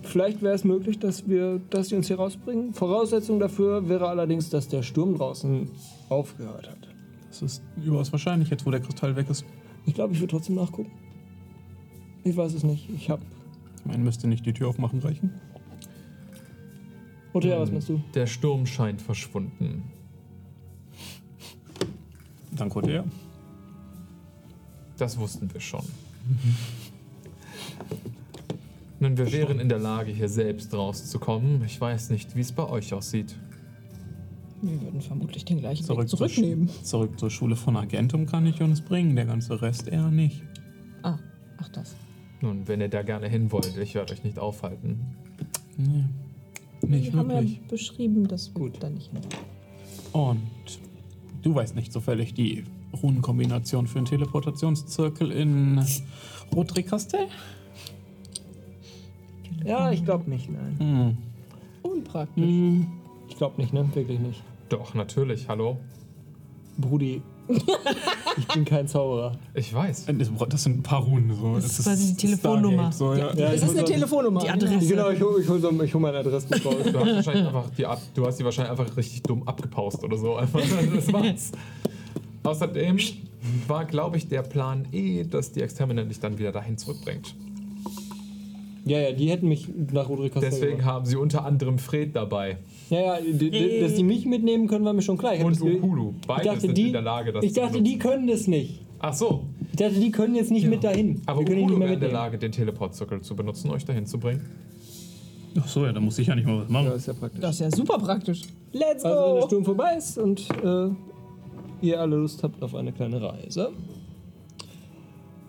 vielleicht 0.02 0.41
wäre 0.42 0.55
es 0.55 0.65
möglich, 0.65 0.99
dass 0.99 1.28
wir, 1.28 1.60
dass 1.70 1.89
sie 1.91 1.97
uns 1.97 2.07
hier 2.07 2.16
rausbringen. 2.16 2.73
Voraussetzung 2.73 3.39
dafür 3.39 3.89
wäre 3.89 4.08
allerdings, 4.08 4.49
dass 4.49 4.68
der 4.68 4.83
Sturm 4.83 5.16
draußen 5.16 5.68
aufgehört 6.08 6.70
hat. 6.70 6.84
Das 7.35 7.43
ist 7.43 7.63
überaus 7.85 8.13
wahrscheinlich, 8.13 8.49
jetzt 8.49 8.65
wo 8.65 8.71
der 8.71 8.79
Kristall 8.79 9.17
weg 9.17 9.29
ist. 9.29 9.45
Ich 9.87 9.95
glaube, 9.95 10.15
ich 10.15 10.21
würde 10.21 10.31
trotzdem 10.31 10.55
nachgucken. 10.55 10.93
Ich 12.23 12.37
weiß 12.37 12.55
es 12.55 12.63
nicht. 12.63 12.89
Ich 12.91 13.11
habe. 13.11 13.23
Ich 13.79 13.85
meine, 13.85 14.05
müsste 14.05 14.29
nicht 14.29 14.47
die 14.47 14.53
Tür 14.53 14.69
aufmachen 14.69 15.01
reichen? 15.01 15.33
Othea, 17.33 17.59
was 17.59 17.73
machst 17.73 17.89
du? 17.89 18.01
Der 18.15 18.29
Sturm 18.29 18.67
scheint 18.67 19.03
verschwunden. 19.03 19.83
Danke, 22.53 22.79
Othea. 22.79 23.05
Das 24.97 25.19
wussten 25.19 25.53
wir 25.53 25.61
schon. 25.61 25.85
Nun, 29.01 29.19
wir 29.19 29.33
wären 29.33 29.59
in 29.59 29.69
der 29.69 29.81
Lage, 29.81 30.13
hier 30.13 30.29
selbst 30.29 30.73
rauszukommen. 30.73 31.65
Ich 31.65 31.81
weiß 31.81 32.11
nicht, 32.11 32.37
wie 32.37 32.41
es 32.41 32.53
bei 32.53 32.69
euch 32.69 32.95
aussieht. 32.95 33.35
Wir 34.67 34.81
würden 34.83 35.01
vermutlich 35.01 35.44
den 35.44 35.59
gleichen 35.60 35.84
Zurück, 35.84 36.02
Weg 36.02 36.09
zur, 36.09 36.18
zurücknehmen. 36.20 36.68
Sch- 36.68 36.83
zurück 36.84 37.18
zur 37.18 37.31
Schule 37.31 37.57
von 37.57 37.76
Agentum 37.76 38.26
kann 38.26 38.47
ich 38.47 38.60
uns 38.62 38.81
bringen, 38.81 39.15
der 39.17 39.26
ganze 39.26 39.60
Rest 39.60 39.89
eher 39.89 40.10
nicht. 40.10 40.43
Ah, 41.02 41.18
ach 41.59 41.68
das. 41.68 41.94
Nun, 42.41 42.67
wenn 42.68 42.81
ihr 42.81 42.89
da 42.89 43.02
gerne 43.02 43.28
hin 43.28 43.51
wollt, 43.52 43.76
ich 43.76 43.94
werde 43.94 44.12
euch 44.12 44.25
nicht 44.25 44.39
aufhalten. 44.39 45.01
Nee, 45.76 46.05
nicht 46.86 47.12
wir 47.12 47.18
haben 47.20 47.31
ja 47.31 47.36
wirklich. 47.41 47.60
beschrieben, 47.62 48.26
dass 48.28 48.55
wir 48.55 48.60
Gut. 48.62 48.83
da 48.83 48.89
nicht 48.91 49.10
hin. 49.12 49.20
Und 50.12 50.41
du 51.43 51.55
weißt 51.55 51.75
nicht 51.75 51.93
zufällig 51.93 52.34
die 52.34 52.65
Runenkombination 53.02 53.86
für 53.86 53.99
einen 53.99 54.07
Teleportationszirkel 54.07 55.31
in 55.33 55.84
Rodricastel? 56.55 57.20
Ja, 59.65 59.91
ich 59.91 60.05
glaube 60.05 60.28
nicht, 60.31 60.49
nein. 60.51 60.76
Hm. 60.78 61.17
Unpraktisch. 61.91 62.44
Hm. 62.44 62.86
Ich 63.28 63.36
glaube 63.36 63.60
nicht, 63.60 63.73
ne? 63.73 63.89
Wirklich 63.94 64.20
nicht. 64.20 64.43
Doch, 64.68 64.94
natürlich, 64.94 65.49
hallo. 65.49 65.78
Brudi, 66.76 67.23
ich 68.39 68.49
bin 68.49 68.65
kein 68.65 68.89
Zauberer. 68.89 69.33
Ich 69.52 69.73
weiß. 69.73 70.07
Das 70.49 70.62
sind 70.62 70.78
ein 70.78 70.83
paar 70.83 71.02
Runen. 71.02 71.34
So. 71.36 71.55
Das 71.55 71.78
ist 71.78 71.84
quasi 71.84 72.15
die 72.15 72.17
Telefonnummer. 72.17 72.91
Stargate, 72.91 72.94
So, 72.94 73.15
ja. 73.15 73.26
Ja, 73.34 73.51
Das 73.52 73.55
ist 73.57 73.67
muss 73.67 73.76
eine 73.76 73.84
Telefonnummer. 73.84 74.41
Die 74.41 74.51
Adresse. 74.51 74.86
Genau, 74.89 75.10
ich 75.10 75.20
hole 75.20 75.43
ich 75.43 75.49
hol, 75.49 75.60
so, 75.60 75.83
ich 75.83 75.94
hol 75.94 76.01
meine 76.01 76.25
raus. 76.31 76.47
Du 76.49 76.62
hast, 76.62 76.94
wahrscheinlich 76.94 77.47
einfach 77.47 77.70
die 77.76 77.86
Ab 77.86 78.01
du 78.15 78.26
hast 78.26 78.39
die 78.39 78.44
wahrscheinlich 78.44 78.70
einfach 78.70 78.97
richtig 78.97 79.23
dumm 79.23 79.47
abgepaust 79.47 80.02
oder 80.02 80.17
so. 80.17 80.36
Einfach, 80.36 80.60
das 80.94 81.12
war's. 81.12 81.52
Außerdem 82.43 82.99
war, 83.68 83.84
glaube 83.84 84.17
ich, 84.17 84.28
der 84.28 84.43
Plan 84.43 84.86
eh, 84.93 85.25
dass 85.25 85.52
die 85.52 85.60
Extermine 85.60 86.07
dich 86.07 86.20
dann 86.20 86.39
wieder 86.39 86.52
dahin 86.52 86.78
zurückbringt. 86.78 87.34
Ja, 88.86 88.99
ja, 88.99 89.12
die 89.12 89.31
hätten 89.31 89.49
mich 89.49 89.68
nach 89.93 90.09
Rodriguez 90.09 90.41
Deswegen 90.41 90.84
haben 90.84 91.07
sie 91.07 91.17
unter 91.17 91.44
anderem 91.44 91.78
Fred 91.78 92.15
dabei. 92.15 92.59
Ja, 92.91 93.19
ja, 93.19 93.81
dass 93.81 93.95
die 93.95 94.03
mich 94.05 94.27
mitnehmen 94.27 94.67
können, 94.69 94.85
war 94.85 94.93
mir 94.93 95.03
schon 95.03 95.17
klar. 95.17 95.35
Ich 95.35 95.43
Und 95.43 95.57
das 95.57 95.63
Ukulu. 95.63 96.15
Dachte, 96.27 96.61
sind 96.61 96.77
die, 96.77 96.89
in 96.89 96.93
der 96.93 97.03
Lage, 97.03 97.33
das 97.33 97.45
ich 97.45 97.53
dachte, 97.55 97.81
die 97.83 97.99
können 97.99 98.27
das 98.27 98.47
nicht. 98.47 98.83
Ach 98.99 99.15
so. 99.15 99.45
Ich 99.71 99.77
dachte, 99.77 99.95
die 99.99 100.11
können 100.11 100.35
jetzt 100.35 100.51
nicht 100.51 100.67
mit 100.69 100.85
dahin. 100.85 101.21
Aber 101.27 101.41
Wir 101.41 101.47
Ukulu 101.47 101.61
nicht 101.61 101.69
mehr 101.79 101.89
wäre 101.89 101.95
in 101.95 102.01
der. 102.01 102.13
Lage, 102.13 102.39
den 102.39 102.53
Teleportzirkel 102.53 103.21
zu 103.23 103.35
benutzen, 103.35 103.71
euch 103.71 103.85
dahin 103.85 104.07
zu 104.07 104.19
bringen. 104.19 104.43
Ach 105.59 105.67
so, 105.69 105.85
ja, 105.87 105.93
da 105.93 106.01
muss 106.01 106.19
ich 106.19 106.27
ja 106.27 106.35
nicht 106.35 106.47
mal 106.47 106.61
was 106.63 106.69
machen. 106.69 106.87
Ja, 106.87 106.93
ist 106.95 107.07
ja 107.07 107.13
praktisch. 107.15 107.41
Das 107.41 107.55
ist 107.55 107.61
ja 107.61 107.71
super 107.71 107.99
praktisch. 107.99 108.43
Let's 108.73 109.03
go! 109.03 109.09
Also, 109.09 109.27
wenn 109.29 109.35
der 109.41 109.47
Sturm 109.47 109.65
vorbei 109.65 109.95
ist 109.97 110.19
und 110.19 110.49
äh, 110.65 110.89
ihr 111.87 112.01
alle 112.01 112.17
Lust 112.17 112.43
habt 112.43 112.63
auf 112.63 112.75
eine 112.75 112.93
kleine 112.93 113.23
Reise, 113.23 113.71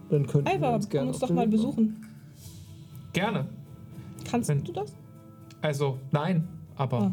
dann 0.10 0.28
könnt 0.28 0.48
ihr 0.48 0.54
uns 0.56 0.86
komm 0.86 0.90
gerne 0.92 1.08
uns 1.08 1.16
auf 1.18 1.22
doch 1.22 1.28
den 1.28 1.36
mal 1.36 1.48
besuchen. 1.48 2.06
Gerne. 3.14 3.48
Kannst 4.30 4.50
Wenn- 4.50 4.64
du 4.64 4.72
das? 4.72 4.94
Also, 5.62 5.98
nein, 6.12 6.48
aber 6.76 7.02
Ah. 7.02 7.12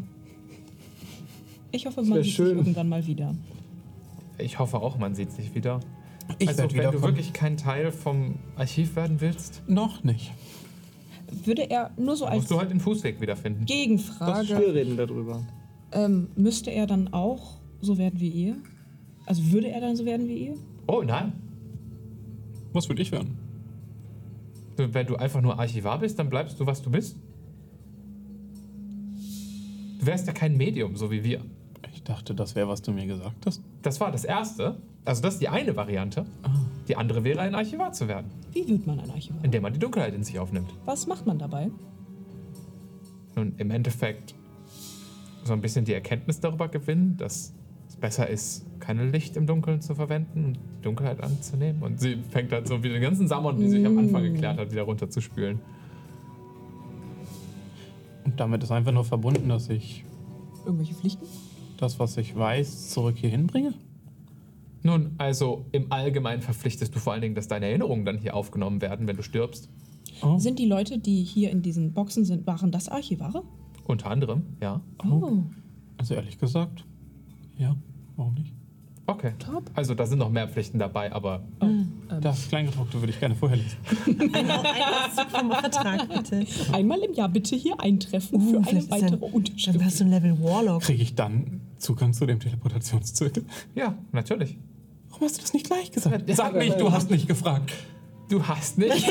Ich 1.75 1.87
hoffe, 1.87 2.03
man 2.03 2.13
sieht 2.17 2.25
sich 2.25 2.35
schön. 2.35 2.57
irgendwann 2.57 2.87
mal 2.87 3.05
wieder. 3.07 3.33
ich 4.37 4.59
hoffe 4.59 4.77
auch, 4.77 4.97
man 4.99 5.15
sieht 5.15 5.31
sich 5.31 5.53
wieder. 5.55 5.79
Ich 6.37 6.47
also, 6.47 6.63
wenn 6.71 6.91
du 6.91 7.01
wirklich 7.01 7.33
kein 7.33 7.57
Teil 7.57 7.91
vom 7.91 8.35
Archiv 8.55 8.95
werden 8.95 9.19
willst, 9.19 9.63
Noch 9.67 10.03
nicht. 10.03 10.31
Würde 11.45 11.63
er 11.69 11.89
nur 11.97 12.15
so 12.15 12.25
als 12.25 12.37
musst 12.37 12.51
du 12.51 12.59
halt 12.59 12.69
den 12.69 12.79
Fußweg 12.79 13.19
wiederfinden. 13.19 13.61
Wir 13.61 13.65
Gegenfrage, 13.75 14.73
reden 14.73 14.97
darüber. 14.97 15.43
ähm, 15.91 16.27
müsste 16.35 16.69
er 16.69 16.85
dann 16.85 17.11
auch 17.11 17.57
so 17.81 17.97
werden 17.97 18.19
wie 18.19 18.29
ihr? 18.29 18.57
Also 19.25 19.51
würde 19.51 19.69
er 19.69 19.81
dann 19.81 19.95
so 19.95 20.05
werden 20.05 20.27
wie 20.27 20.45
ihr? 20.49 20.53
Oh 20.87 21.01
nein. 21.01 21.33
Was 22.71 22.87
würde 22.87 23.01
ich 23.01 23.11
werden? 23.11 23.37
Wenn 24.77 25.07
du 25.07 25.15
einfach 25.15 25.41
nur 25.41 25.59
Archivar 25.59 25.97
bist, 25.99 26.19
dann 26.19 26.29
bleibst 26.29 26.59
du, 26.59 26.67
was 26.67 26.83
du 26.83 26.91
bist. 26.91 27.17
Du 29.99 30.05
wärst 30.05 30.27
ja 30.27 30.33
kein 30.33 30.55
Medium, 30.55 30.95
so 30.95 31.09
wie 31.09 31.23
wir. 31.23 31.41
Ich 31.93 32.03
dachte, 32.03 32.33
das 32.35 32.55
wäre, 32.55 32.67
was 32.67 32.81
du 32.81 32.91
mir 32.91 33.05
gesagt 33.05 33.45
hast. 33.45 33.61
Das 33.81 33.99
war 34.01 34.11
das 34.11 34.25
Erste. 34.25 34.77
Also 35.05 35.21
das 35.21 35.35
ist 35.35 35.39
die 35.41 35.47
eine 35.49 35.75
Variante. 35.75 36.25
Die 36.87 36.95
andere 36.97 37.23
wäre, 37.23 37.39
ein 37.41 37.55
Archivar 37.55 37.93
zu 37.93 38.07
werden, 38.07 38.29
Wie 38.51 38.67
wird 38.67 38.85
man 38.87 38.99
ein 38.99 39.09
Archivar? 39.09 39.37
indem 39.43 39.61
man 39.63 39.73
die 39.73 39.79
Dunkelheit 39.79 40.13
in 40.13 40.23
sich 40.23 40.39
aufnimmt. 40.39 40.73
Was 40.85 41.07
macht 41.07 41.25
man 41.25 41.37
dabei? 41.39 41.69
Und 43.35 43.59
im 43.59 43.71
Endeffekt 43.71 44.35
so 45.43 45.53
ein 45.53 45.61
bisschen 45.61 45.85
die 45.85 45.93
Erkenntnis 45.93 46.39
darüber 46.39 46.67
gewinnen, 46.67 47.17
dass 47.17 47.53
es 47.87 47.95
besser 47.95 48.29
ist, 48.29 48.65
keine 48.79 49.09
Licht 49.09 49.35
im 49.37 49.45
Dunkeln 49.45 49.81
zu 49.81 49.93
verwenden 49.95 50.45
und 50.45 50.53
die 50.55 50.81
Dunkelheit 50.83 51.21
anzunehmen. 51.21 51.81
Und 51.83 51.99
sie 51.99 52.17
fängt 52.31 52.51
halt 52.51 52.67
so 52.67 52.81
wie 52.83 52.89
den 52.89 53.01
ganzen 53.01 53.27
Samon, 53.27 53.57
die 53.57 53.69
sich 53.69 53.85
am 53.85 53.97
Anfang 53.97 54.23
geklärt 54.23 54.57
hat, 54.57 54.71
wieder 54.71 54.83
runterzuspülen. 54.83 55.59
Und 58.25 58.39
damit 58.39 58.63
ist 58.63 58.71
einfach 58.71 58.91
nur 58.91 59.03
verbunden, 59.05 59.49
dass 59.49 59.69
ich 59.69 60.05
Irgendwelche 60.65 60.93
Pflichten? 60.93 61.25
Das, 61.83 61.99
was 61.99 62.17
ich 62.17 62.35
weiß, 62.35 62.89
zurück 62.89 63.17
hier 63.17 63.29
hinbringe. 63.29 63.73
Nun, 64.81 65.11
also 65.17 65.65
im 65.71 65.91
Allgemeinen 65.91 66.41
verpflichtest 66.41 66.93
du 66.95 66.99
vor 66.99 67.13
allen 67.13 67.21
Dingen, 67.21 67.35
dass 67.35 67.47
deine 67.47 67.67
Erinnerungen 67.67 68.05
dann 68.05 68.17
hier 68.17 68.35
aufgenommen 68.35 68.81
werden, 68.81 69.07
wenn 69.07 69.15
du 69.15 69.23
stirbst. 69.23 69.69
Oh. 70.21 70.37
Sind 70.39 70.59
die 70.59 70.65
Leute, 70.65 70.97
die 70.99 71.23
hier 71.23 71.51
in 71.51 71.61
diesen 71.61 71.93
Boxen 71.93 72.25
sind, 72.25 72.45
waren 72.47 72.71
das 72.71 72.89
Archivare? 72.89 73.43
Unter 73.85 74.09
anderem, 74.09 74.43
ja. 74.61 74.81
Oh, 75.09 75.43
Also 75.97 76.15
ehrlich 76.15 76.37
gesagt, 76.37 76.85
ja, 77.57 77.75
warum 78.15 78.33
nicht? 78.35 78.53
Okay. 79.05 79.33
Top. 79.37 79.69
Also 79.73 79.95
da 79.95 80.05
sind 80.05 80.19
noch 80.19 80.29
mehr 80.29 80.47
Pflichten 80.47 80.79
dabei, 80.79 81.11
aber 81.11 81.43
Das 82.21 82.47
Kleingedruckte 82.47 83.01
würde 83.01 83.11
ich 83.11 83.19
gerne 83.19 83.35
vorher 83.35 83.57
lesen. 83.57 83.77
Ein 84.33 84.49
Auszug 84.49 85.29
vom 85.29 85.51
Vertrag, 85.51 86.07
bitte. 86.07 86.45
einmal 86.71 86.99
im 86.99 87.13
Jahr 87.13 87.27
bitte 87.27 87.55
hier 87.57 87.77
eintreffen 87.81 88.39
für 88.39 88.57
eine 88.65 88.89
weitere 88.89 89.25
Unterschrift. 89.25 89.75
Dann 89.77 89.85
hast 89.85 89.99
du 89.99 90.05
ein 90.05 90.09
Level 90.09 90.41
Warlock. 90.41 90.83
Kriege 90.83 91.03
ich 91.03 91.15
dann 91.15 91.59
Zugang 91.83 92.13
zu 92.13 92.25
dem 92.25 92.39
Teleportationszirkel? 92.39 93.45
ja, 93.75 93.95
natürlich. 94.11 94.57
Warum 95.09 95.25
hast 95.25 95.37
du 95.37 95.41
das 95.41 95.53
nicht 95.53 95.67
gleich 95.67 95.91
gesagt? 95.91 96.23
Sag 96.33 96.55
nicht, 96.55 96.79
du 96.79 96.91
hast 96.91 97.11
nicht 97.11 97.27
gefragt. 97.27 97.71
Du 98.29 98.47
hast 98.47 98.77
nicht. 98.77 99.05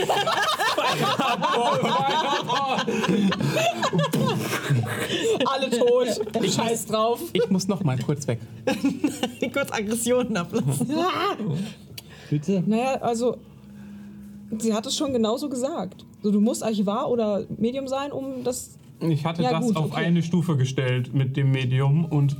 Alle 5.46 5.70
tot. 5.70 6.08
Scheiß 6.50 6.86
drauf. 6.86 7.20
Ich 7.32 7.48
muss 7.50 7.68
noch 7.68 7.84
mal 7.84 7.98
kurz 7.98 8.26
weg. 8.26 8.40
Kurz 9.52 9.70
Aggressionen 9.70 10.36
ablassen. 10.36 10.88
Bitte? 12.30 12.62
Naja, 12.66 12.94
also, 13.02 13.36
sie 14.58 14.72
hat 14.72 14.86
es 14.86 14.96
schon 14.96 15.12
genauso 15.12 15.48
gesagt. 15.48 16.06
So, 16.22 16.30
du 16.30 16.40
musst 16.40 16.62
Archivar 16.64 17.10
oder 17.10 17.44
Medium 17.58 17.86
sein, 17.86 18.12
um 18.12 18.42
das. 18.44 18.78
Ich 19.10 19.24
hatte 19.24 19.42
Ja, 19.42 19.50
das 19.52 19.66
gut, 19.66 19.76
auf 19.76 19.86
okay. 19.92 20.04
eine 20.06 20.22
Stufe 20.22 20.56
gestellt 20.56 21.12
mit 21.14 21.36
dem 21.36 21.50
Medium 21.50 22.04
und 22.04 22.36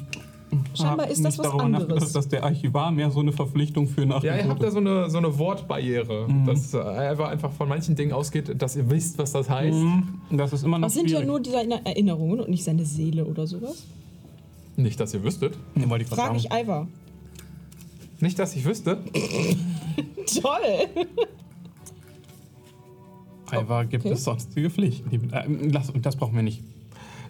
Scheinbar 0.75 1.09
ist 1.09 1.25
das 1.25 1.33
nicht 1.33 1.39
was 1.39 1.47
darüber 1.47 1.65
anderes. 1.65 1.89
nachgedacht, 1.89 2.15
dass 2.15 2.29
der 2.29 2.45
Archivar 2.45 2.91
mehr 2.91 3.11
so 3.11 3.21
eine 3.21 3.33
Verpflichtung 3.33 3.89
für 3.89 4.05
nach 4.05 4.23
Ja, 4.23 4.37
ihr 4.37 4.47
habt 4.49 4.63
da 4.63 4.71
so 4.71 4.79
eine, 4.81 5.09
so 5.09 5.17
eine 5.17 5.39
Wortbarriere, 5.39 6.29
dass 6.45 6.75
äh, 6.75 6.79
einfach, 6.81 7.31
einfach 7.31 7.53
von 7.53 7.71
manchen 7.71 7.97
Dingen 7.97 8.13
ausgeht, 8.13 8.61
dass 8.61 8.77
ihr 8.77 8.91
wisst, 8.91 9.17
was 9.17 9.33
das 9.33 9.49
heißt. 9.49 9.75
Mhm, 9.79 10.21
Das 10.33 10.53
ist 10.53 10.63
immer 10.63 10.79
noch 10.79 10.89
Das 10.89 10.95
sind 10.95 11.11
ja 11.11 11.25
nur 11.25 11.41
diese 11.41 11.57
Erinnerungen 11.57 12.41
und 12.41 12.51
nicht 12.51 12.65
seine 12.65 12.85
Seele 12.85 13.25
oder 13.25 13.47
sowas. 13.47 13.85
Nicht, 14.77 15.01
dass 15.01 15.15
ihr 15.15 15.23
wüsstet. 15.25 15.57
Ja, 15.75 15.89
wollte 15.89 16.05
ich 16.05 16.11
Frag 16.11 16.19
sagen. 16.19 16.37
ich 16.37 16.51
Ivar. 16.53 16.87
Nicht, 18.21 18.39
dass 18.39 18.55
ich 18.55 18.65
wüsste. 18.67 18.99
Toll! 20.43 21.07
Ivar 23.61 23.85
gibt 23.87 24.05
Okay. 24.05 24.15
es 24.15 24.25
sonstige 24.25 24.71
Pflichten. 24.71 25.11
Die, 25.11 25.17
äh, 25.35 25.69
lass, 25.71 25.91
und 25.91 26.05
das 26.07 26.17
brauchen 26.17 26.35
wir 26.37 26.43
nicht. 26.43 26.63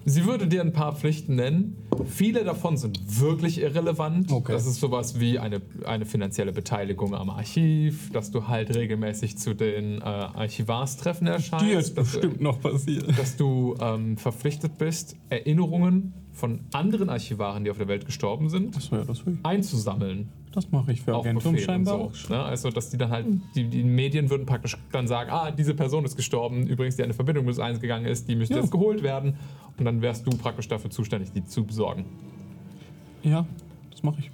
Sie 0.04 0.24
würde 0.26 0.48
dir 0.48 0.62
ein 0.62 0.72
paar 0.72 0.96
Pflichten 0.96 1.36
nennen. 1.36 1.76
Viele 2.06 2.42
davon 2.42 2.76
sind 2.76 2.98
wirklich 3.20 3.60
irrelevant. 3.60 4.32
Okay. 4.32 4.50
Das 4.52 4.66
ist 4.66 4.80
sowas 4.80 5.20
wie 5.20 5.38
eine, 5.38 5.62
eine 5.84 6.06
finanzielle 6.06 6.52
Beteiligung 6.52 7.14
am 7.14 7.30
Archiv, 7.30 8.10
dass 8.10 8.32
du 8.32 8.48
halt 8.48 8.74
regelmäßig 8.74 9.38
zu 9.38 9.54
den 9.54 9.98
äh, 10.00 10.04
Archivarstreffen 10.04 11.26
Die 11.26 11.32
erscheinst. 11.32 11.72
ist 11.90 11.98
dass, 11.98 12.10
bestimmt 12.12 12.40
noch 12.40 12.60
passiert. 12.60 13.16
dass 13.16 13.36
du 13.36 13.76
ähm, 13.80 14.16
verpflichtet 14.16 14.76
bist, 14.76 15.14
Erinnerungen 15.28 16.14
von 16.32 16.60
anderen 16.72 17.08
Archivaren, 17.10 17.64
die 17.64 17.70
auf 17.70 17.76
der 17.78 17.88
Welt 17.88 18.06
gestorben 18.06 18.48
sind, 18.48 18.76
Achso, 18.76 18.96
ja, 18.96 19.04
das, 19.04 19.22
einzusammeln. 19.42 20.28
das 20.52 20.70
mache 20.70 20.92
ich 20.92 21.02
für 21.02 21.14
Agentum 21.14 21.58
scheinbar. 21.58 21.94
auch. 21.94 22.14
so. 22.14 22.32
Ne? 22.32 22.42
Also, 22.42 22.70
dass 22.70 22.88
die 22.90 22.96
dann 22.96 23.10
halt, 23.10 23.26
die, 23.54 23.64
die 23.68 23.84
Medien 23.84 24.30
würden 24.30 24.46
praktisch 24.46 24.76
dann 24.92 25.06
sagen, 25.06 25.30
ah, 25.30 25.50
diese 25.50 25.74
Person 25.74 26.04
ist 26.04 26.16
gestorben, 26.16 26.66
übrigens, 26.66 26.96
die 26.96 27.02
eine 27.02 27.12
Verbindung 27.14 27.44
mit 27.44 27.52
uns 27.54 27.58
eingegangen 27.60 28.06
ist, 28.06 28.28
die 28.28 28.34
müsste 28.36 28.54
Ja. 28.54 28.60
jetzt 28.60 28.70
geholt 28.70 29.02
werden. 29.02 29.34
Und 29.78 29.84
dann 29.84 30.00
wärst 30.02 30.26
du 30.26 30.30
praktisch 30.30 30.68
dafür 30.68 30.90
zuständig, 30.90 31.32
die 31.32 31.44
zu 31.44 31.64
besorgen. 31.64 32.04
Ja, 33.22 33.46
das 33.90 34.02
mache 34.02 34.20
ich. 34.20 34.30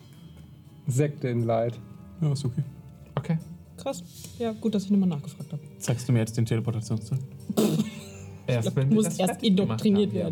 Sekte 0.86 1.28
in 1.28 1.42
Leid. 1.44 1.78
Ja, 2.20 2.32
ist 2.32 2.44
okay. 2.44 2.62
Okay. 3.14 3.38
Krass. 3.76 4.02
Ja, 4.38 4.52
gut, 4.52 4.74
dass 4.74 4.84
ich 4.84 4.90
nochmal 4.90 5.08
nachgefragt 5.08 5.52
habe. 5.52 5.62
Zeigst 5.78 6.08
du 6.08 6.12
mir 6.12 6.20
jetzt 6.20 6.36
den 6.36 6.46
Teleportationszirkel? 6.46 7.26
Erst 8.46 8.76
Du 8.76 8.86
musst 8.86 9.20
erst 9.20 9.42
indoktriniert 9.42 10.12
ja. 10.12 10.30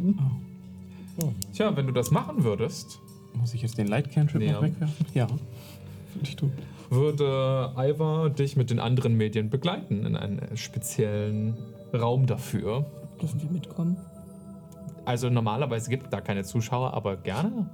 Tja, 1.52 1.76
wenn 1.76 1.86
du 1.86 1.92
das 1.92 2.10
machen 2.10 2.44
würdest, 2.44 3.00
Muss 3.34 3.54
ich 3.54 3.62
jetzt 3.62 3.78
den 3.78 3.88
Light 3.88 4.10
Cantrip 4.10 4.42
noch 4.50 4.62
wegwerfen? 4.62 5.06
Ja. 5.14 5.26
Würde 5.26 6.28
ich 6.28 6.36
tun. 6.36 6.52
würde 6.90 7.72
Ivar 7.76 8.30
dich 8.30 8.56
mit 8.56 8.70
den 8.70 8.80
anderen 8.80 9.14
Medien 9.16 9.50
begleiten 9.50 10.06
in 10.06 10.16
einen 10.16 10.56
speziellen 10.56 11.56
Raum 11.94 12.26
dafür. 12.26 12.86
Dürfen 13.20 13.42
wir 13.42 13.50
mitkommen? 13.50 13.96
Also 15.04 15.30
normalerweise 15.30 15.90
gibt 15.90 16.04
es 16.04 16.10
da 16.10 16.20
keine 16.20 16.44
Zuschauer, 16.44 16.94
aber 16.94 17.16
gerne. 17.16 17.68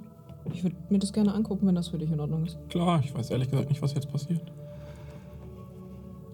Ich 0.53 0.62
würde 0.62 0.77
mir 0.91 0.99
das 0.99 1.12
gerne 1.12 1.33
angucken, 1.35 1.67
wenn 1.67 1.75
das 1.75 1.89
für 1.89 1.99
dich 1.99 2.11
in 2.11 2.21
Ordnung 2.21 2.45
ist. 2.45 2.59
Klar, 2.69 3.01
ich 3.05 3.15
weiß 3.15 3.31
ehrlich 3.31 3.49
gesagt 3.51 3.69
nicht, 3.71 3.81
was 3.81 3.95
jetzt 3.95 4.11
passiert. 4.11 4.43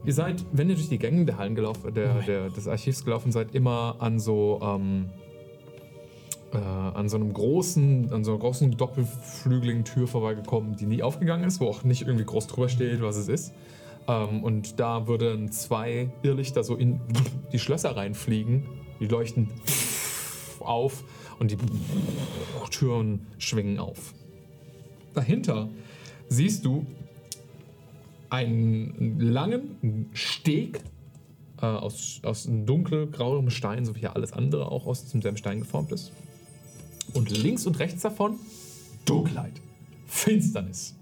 Ihr 0.05 0.15
seid, 0.15 0.45
wenn 0.53 0.71
ihr 0.71 0.75
durch 0.75 0.89
die 0.89 0.99
Gänge 0.99 1.25
der 1.27 1.37
Hallen 1.37 1.55
gelaufen, 1.55 1.93
der, 1.93 2.23
der, 2.23 2.49
des 2.49 2.67
Archivs 2.67 3.05
gelaufen 3.05 3.31
seid, 3.31 3.55
immer 3.55 3.97
an 3.99 4.19
so 4.19 4.59
ähm, 4.63 5.11
äh, 6.53 6.57
an 6.59 7.09
so 7.09 7.17
einem 7.17 7.33
großen, 7.33 8.13
an 8.13 8.25
so 8.25 8.33
einer 8.33 8.41
großen 8.41 8.77
doppelflügeligen 8.77 9.85
Tür 9.85 10.07
vorbeigekommen, 10.07 10.77
die 10.77 10.87
nie 10.87 11.03
aufgegangen 11.03 11.45
ist, 11.45 11.61
wo 11.61 11.67
auch 11.67 11.85
nicht 11.85 12.03
irgendwie 12.03 12.25
groß 12.25 12.47
drüber 12.47 12.69
steht, 12.69 13.03
was 13.03 13.17
es 13.17 13.29
ist. 13.29 13.53
Ähm, 14.07 14.43
und 14.43 14.81
da 14.81 15.07
würden 15.07 15.53
zwei 15.53 16.11
Irrlichter 16.23 16.65
so 16.65 16.75
in 16.75 17.01
die 17.53 17.59
Schlösser 17.59 17.97
reinfliegen. 17.97 18.65
Die 19.01 19.07
leuchten 19.07 19.49
auf 20.61 21.05
und 21.39 21.51
die 21.51 21.59
Türen 22.71 23.27
schwingen 23.39 23.79
auf. 23.79 24.15
Dahinter 25.15 25.69
siehst 26.29 26.65
du 26.65 26.87
einen 28.31 29.19
langen 29.21 30.11
Steg 30.13 30.81
äh, 31.61 31.67
aus, 31.67 32.21
aus 32.23 32.49
dunkelgrauem 32.49 33.51
Stein, 33.51 33.85
so 33.85 33.95
wie 33.95 34.01
hier 34.01 34.15
alles 34.15 34.33
andere 34.33 34.71
auch 34.71 34.87
aus 34.87 35.07
demselben 35.07 35.37
Stein 35.37 35.61
geformt 35.61 35.93
ist. 35.93 36.13
Und 37.15 37.31
links 37.31 37.67
und 37.67 37.79
rechts 37.79 38.03
davon 38.03 38.37
Dunkelheit, 39.05 39.61
Finsternis. 40.07 40.95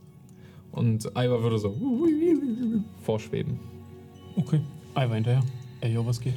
Und 0.72 1.06
Ivar 1.06 1.42
würde 1.42 1.58
so 1.58 1.74
vorschweben. 3.02 3.58
Okay. 4.36 4.60
Ivar 4.94 5.14
hinterher. 5.14 5.42
Ey, 5.80 5.92
yo, 5.92 6.06
was 6.06 6.20
geht? 6.20 6.34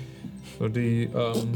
So 0.57 0.67
die, 0.67 1.03
ähm, 1.03 1.51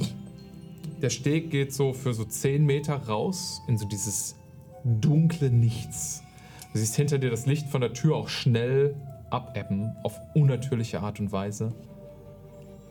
der 1.02 1.10
Steg 1.10 1.50
geht 1.50 1.74
so 1.74 1.94
für 1.94 2.14
so 2.14 2.26
10 2.26 2.66
Meter 2.66 2.96
raus 2.96 3.62
in 3.68 3.78
so 3.78 3.88
dieses 3.88 4.36
dunkle 4.84 5.50
Nichts. 5.50 6.24
Du 6.74 6.80
siehst 6.80 6.96
hinter 6.96 7.18
dir 7.18 7.30
das 7.30 7.46
Licht 7.46 7.68
von 7.68 7.82
der 7.82 7.94
Tür 7.94 8.16
auch 8.16 8.30
schnell 8.30 8.96
abebben, 9.30 9.96
auf 10.04 10.20
unnatürliche 10.34 11.02
Art 11.02 11.20
und 11.20 11.32
Weise. 11.32 11.74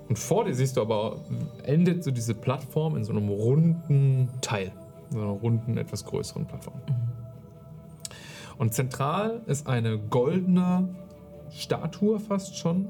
Und 0.09 0.19
vor 0.19 0.45
dir 0.45 0.55
siehst 0.55 0.77
du 0.77 0.83
aber, 0.83 1.21
endet 1.65 2.05
so 2.05 2.11
diese 2.11 2.35
Plattform 2.35 2.97
in 2.97 3.05
so 3.05 3.13
einem 3.13 3.29
runden 3.29 4.29
Teil. 4.41 4.73
So 5.13 5.19
einer 5.19 5.31
runden, 5.31 5.77
etwas 5.77 6.05
größeren 6.05 6.47
Plattform. 6.47 6.81
Und 8.59 8.73
zentral 8.73 9.43
ist 9.47 9.67
eine 9.67 9.99
goldene 9.99 10.95
Statue 11.51 12.19
fast 12.19 12.57
schon. 12.57 12.89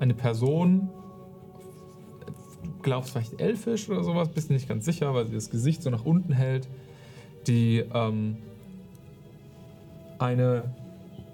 Eine 0.00 0.14
Person, 0.14 0.88
du 2.64 2.70
glaubst 2.82 3.10
vielleicht 3.10 3.40
elfisch 3.40 3.88
oder 3.88 4.02
sowas, 4.02 4.28
bist 4.30 4.50
nicht 4.50 4.68
ganz 4.68 4.84
sicher, 4.84 5.14
weil 5.14 5.26
sie 5.26 5.34
das 5.34 5.50
Gesicht 5.50 5.82
so 5.82 5.90
nach 5.90 6.04
unten 6.04 6.32
hält, 6.32 6.68
die 7.46 7.84
ähm, 7.92 8.38
eine 10.18 10.74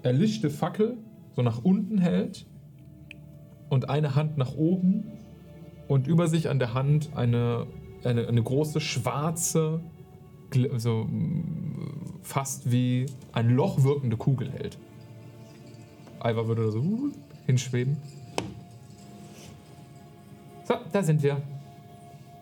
erlischte 0.02 0.50
Fackel 0.50 0.96
so 1.34 1.42
nach 1.42 1.62
unten 1.62 1.98
hält 1.98 2.46
und 3.68 3.88
eine 3.88 4.14
Hand 4.14 4.36
nach 4.36 4.54
oben 4.54 5.04
und 5.88 6.06
über 6.06 6.28
sich 6.28 6.48
an 6.48 6.58
der 6.58 6.74
Hand 6.74 7.10
eine, 7.14 7.66
eine, 8.04 8.26
eine 8.26 8.42
große 8.42 8.80
schwarze, 8.80 9.80
so 10.76 11.08
fast 12.22 12.70
wie 12.70 13.06
ein 13.32 13.50
Loch 13.50 13.82
wirkende 13.82 14.16
Kugel 14.16 14.50
hält. 14.50 14.78
Ivar 16.24 16.46
würde 16.46 16.64
da 16.64 16.70
so 16.70 16.80
uh, 16.80 17.10
hinschweben. 17.46 17.96
So, 20.64 20.74
da 20.92 21.02
sind 21.02 21.22
wir. 21.22 21.42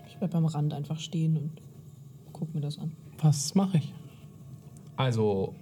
Ich 0.07 0.17
bleib 0.19 0.33
beim 0.33 0.45
Rand 0.45 0.75
einfach 0.75 0.99
stehen 0.99 1.37
und 1.37 1.63
guck 2.33 2.55
mir 2.55 2.61
das 2.61 2.79
an. 2.79 2.93
Was 3.19 3.55
mache 3.55 3.79
ich? 3.79 3.95
Also, 4.97 5.55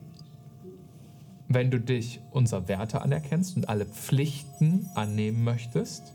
wenn 1.49 1.71
du 1.71 1.79
dich 1.79 2.21
unser 2.33 2.67
Werte 2.67 3.03
anerkennst 3.03 3.57
und 3.57 3.69
alle 3.69 3.87
Pflichten 3.87 4.87
annehmen 4.95 5.45
möchtest, 5.45 6.13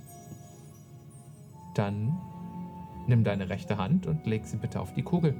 dann 1.75 2.19
nimm 3.07 3.23
deine 3.23 3.49
rechte 3.49 3.77
Hand 3.77 4.07
und 4.07 4.25
leg 4.25 4.45
sie 4.45 4.57
bitte 4.57 4.79
auf 4.79 4.93
die 4.93 5.03
Kugel. 5.03 5.35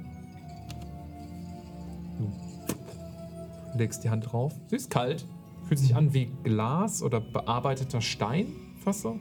Du 2.18 3.78
legst 3.78 4.04
die 4.04 4.10
Hand 4.10 4.32
drauf. 4.32 4.54
Sie 4.68 4.76
ist 4.76 4.90
kalt. 4.90 5.26
Fühlt 5.66 5.80
sich 5.80 5.96
an 5.96 6.12
wie 6.12 6.30
Glas 6.44 7.02
oder 7.02 7.20
bearbeiteter 7.20 8.00
Stein, 8.00 8.46
fast 8.80 9.00
so. 9.00 9.18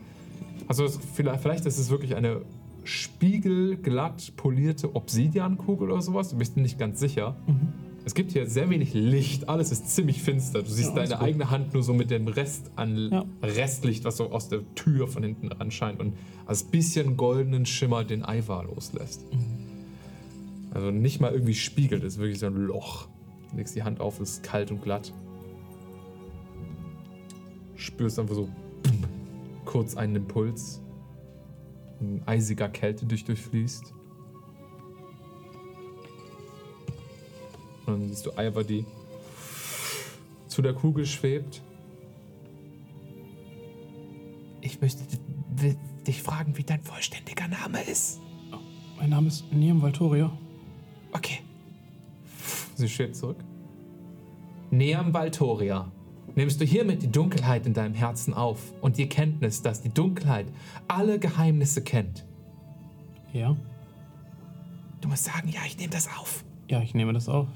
Also 0.68 0.88
vielleicht, 0.88 1.42
vielleicht 1.42 1.66
ist 1.66 1.78
es 1.78 1.90
wirklich 1.90 2.16
eine 2.16 2.42
spiegelglatt 2.84 4.34
polierte 4.36 4.94
Obsidiankugel 4.96 5.90
oder 5.90 6.02
sowas. 6.02 6.30
Du 6.30 6.38
bist 6.38 6.58
nicht 6.58 6.78
ganz 6.78 7.00
sicher. 7.00 7.36
Es 8.06 8.14
gibt 8.15 8.33
hier 8.33 8.48
sehr 8.49 8.69
wenig 8.69 8.93
Licht, 8.93 9.48
alles 9.48 9.72
ist 9.72 9.90
ziemlich 9.95 10.22
finster. 10.22 10.61
Du 10.61 10.69
siehst 10.69 10.90
Ja, 10.90 10.95
deine 10.95 11.15
gut. 11.15 11.22
eigene 11.22 11.49
Hand 11.49 11.73
nur 11.73 11.83
so 11.83 11.93
mit 11.93 12.11
dem 12.11 12.27
Rest 12.27 12.69
an 12.75 12.98
Ja. 13.11 13.25
Restlicht, 13.41 14.03
was 14.03 14.17
so 14.17 14.32
aus 14.32 14.49
der 14.49 14.61
Tür 14.75 15.07
von 15.07 15.23
hinten 15.23 15.51
anscheint 15.53 15.99
und 16.01 16.14
als 16.45 16.64
bisschen 16.65 17.15
goldenen 17.15 17.65
Schimmer 17.65 18.03
den 18.03 18.25
Eivar 18.25 18.65
loslässt. 18.65 19.25
Also 20.72 20.91
nicht 20.91 21.22
mal 21.22 21.32
irgendwie 21.32 21.53
spiegelt, 21.53 22.03
es 22.03 22.15
ist 22.15 22.19
wirklich 22.19 22.40
so 22.40 22.48
ein 22.48 22.56
Loch. 22.56 23.07
Du 23.51 23.57
legst 23.57 23.75
die 23.75 23.83
Hand 23.83 24.01
auf, 24.01 24.19
es 24.19 24.32
ist 24.32 24.43
kalt 24.43 24.72
und 24.72 24.82
glatt. 24.82 25.14
Spürst 27.75 28.19
einfach 28.19 28.35
so 28.35 28.49
kurz 29.65 29.95
einen 29.95 30.17
Impuls. 30.17 30.82
Ein 32.01 32.22
eisiger 32.25 32.67
Kälte 32.69 33.06
dich 33.06 33.23
durchfließt. 33.23 33.93
Und 37.86 38.00
dann 38.00 38.10
siehst 38.10 38.26
du 38.26 38.32
Ivar, 38.32 38.64
die 38.64 38.86
zu 40.48 40.62
der 40.62 40.74
Kugel 40.74 41.06
schwebt. 41.06 41.62
Ich 44.62 44.80
möchte 44.80 45.03
dich 46.08 46.22
fragen, 46.22 46.58
wie 46.58 46.64
dein 46.64 46.82
vollständiger 46.82 47.48
Name 47.48 47.82
ist. 47.84 48.20
Mein 48.98 49.10
Name 49.10 49.28
ist 49.28 49.52
Niam 49.52 49.82
Valtoria. 49.82 50.32
Okay. 51.12 51.40
Sie 52.76 52.88
schwebt 52.88 53.16
zurück. 53.16 53.38
Neam 54.72 55.14
Valtoria, 55.14 55.92
nimmst 56.36 56.60
du 56.60 56.66
hiermit 56.66 57.03
die 57.03 57.12
Dunkelheit 57.12 57.66
in 57.68 57.74
deinem 57.74 57.94
Herzen 57.94 58.34
auf 58.34 58.60
und 58.82 58.98
die 58.98 59.08
Kenntnis, 59.08 59.62
dass 59.62 59.82
die 59.82 59.90
Dunkelheit 59.90 60.48
alle 60.88 61.20
Geheimnisse 61.20 61.84
kennt. 61.84 62.26
Ja? 63.34 63.56
Du 65.02 65.10
musst 65.10 65.26
sagen, 65.26 65.50
ja, 65.50 65.62
ich 65.66 65.78
nehme 65.78 65.92
das 65.92 66.08
auf. 66.08 66.44
Ja, 66.70 66.82
ich 66.82 66.94
nehme 66.95 67.14
das 67.14 67.28
auf. 67.28 67.48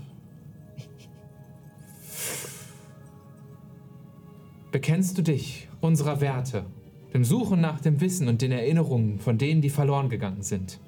Bekennst 4.78 5.18
du 5.18 5.24
dich 5.24 5.68
unserer 5.82 6.22
Werte, 6.22 6.64
dem 7.12 7.26
Suchen 7.26 7.60
nach 7.60 7.82
dem 7.82 8.00
Wissen 8.00 8.28
und 8.28 8.44
den 8.44 8.52
Erinnerungen 8.52 9.18
von 9.18 9.40
denen, 9.40 9.60
die 9.60 9.72
verloren 9.72 10.08
gegangen 10.08 10.44
sind? 10.44 10.80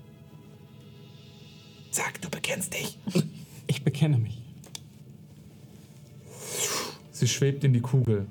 Sag, 1.89 2.21
du 2.21 2.29
bekennst 2.29 2.71
dich. 2.71 2.99
Ich 3.65 3.83
bekenne 3.83 4.19
mich. 4.19 4.43
Sie 7.11 7.27
schwebt 7.27 7.63
in 7.63 7.73
die 7.73 7.81
Kugel 7.81 8.27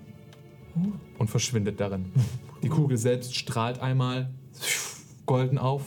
und 1.19 1.29
verschwindet 1.29 1.81
darin. 1.81 2.13
Die 2.63 2.69
Kugel 2.69 2.97
selbst 2.97 3.35
strahlt 3.35 3.81
einmal 3.81 4.31
golden 5.27 5.59
auf. 5.59 5.83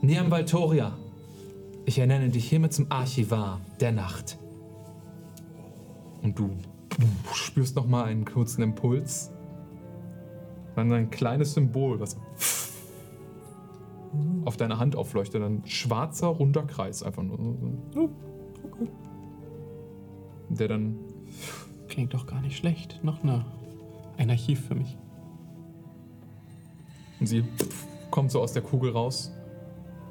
Niam 0.00 0.30
Valtoria, 0.30 0.96
ich 1.84 1.98
ernenne 1.98 2.30
dich 2.30 2.48
hiermit 2.48 2.72
zum 2.72 2.90
Archivar 2.90 3.60
der 3.80 3.92
Nacht. 3.92 4.38
Und 6.22 6.38
du 6.38 6.56
spürst 7.34 7.76
noch 7.76 7.86
mal 7.86 8.04
einen 8.04 8.24
kurzen 8.24 8.62
Impuls. 8.62 9.30
Dann 10.74 10.92
ein 10.92 11.10
kleines 11.10 11.54
Symbol, 11.54 12.00
was 12.00 12.16
auf 14.44 14.56
deiner 14.56 14.78
Hand 14.78 14.96
aufleuchtet. 14.96 15.42
Ein 15.42 15.62
schwarzer, 15.66 16.28
runder 16.28 16.62
Kreis 16.62 17.02
einfach 17.02 17.22
nur. 17.22 17.38
Oh, 17.96 18.08
Der 20.48 20.68
dann 20.68 20.98
Klingt 21.92 22.14
doch 22.14 22.26
gar 22.26 22.40
nicht 22.40 22.56
schlecht. 22.56 23.00
Noch 23.02 23.22
eine, 23.22 23.44
ein 24.16 24.30
Archiv 24.30 24.66
für 24.66 24.74
mich. 24.74 24.96
Und 27.20 27.26
sie 27.26 27.44
kommt 28.10 28.30
so 28.30 28.40
aus 28.40 28.54
der 28.54 28.62
Kugel 28.62 28.92
raus. 28.92 29.30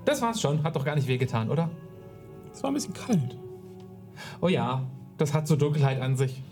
Das 0.06 0.22
war's 0.22 0.40
schon. 0.40 0.61
Hat 0.61 0.76
doch 0.76 0.85
gar 0.85 0.93
nicht 0.93 1.08
wehgetan, 1.08 1.50
oder? 1.50 1.72
Es 2.53 2.61
war 2.61 2.69
ein 2.69 2.76
bisschen 2.76 2.93
kalt. 2.93 3.35
Oh 4.42 4.48
ja, 4.48 4.85
das 5.18 5.34
hat 5.34 5.48
so 5.48 5.56
Dunkelheit 5.56 6.00
an 6.00 6.18
sich. 6.18 6.43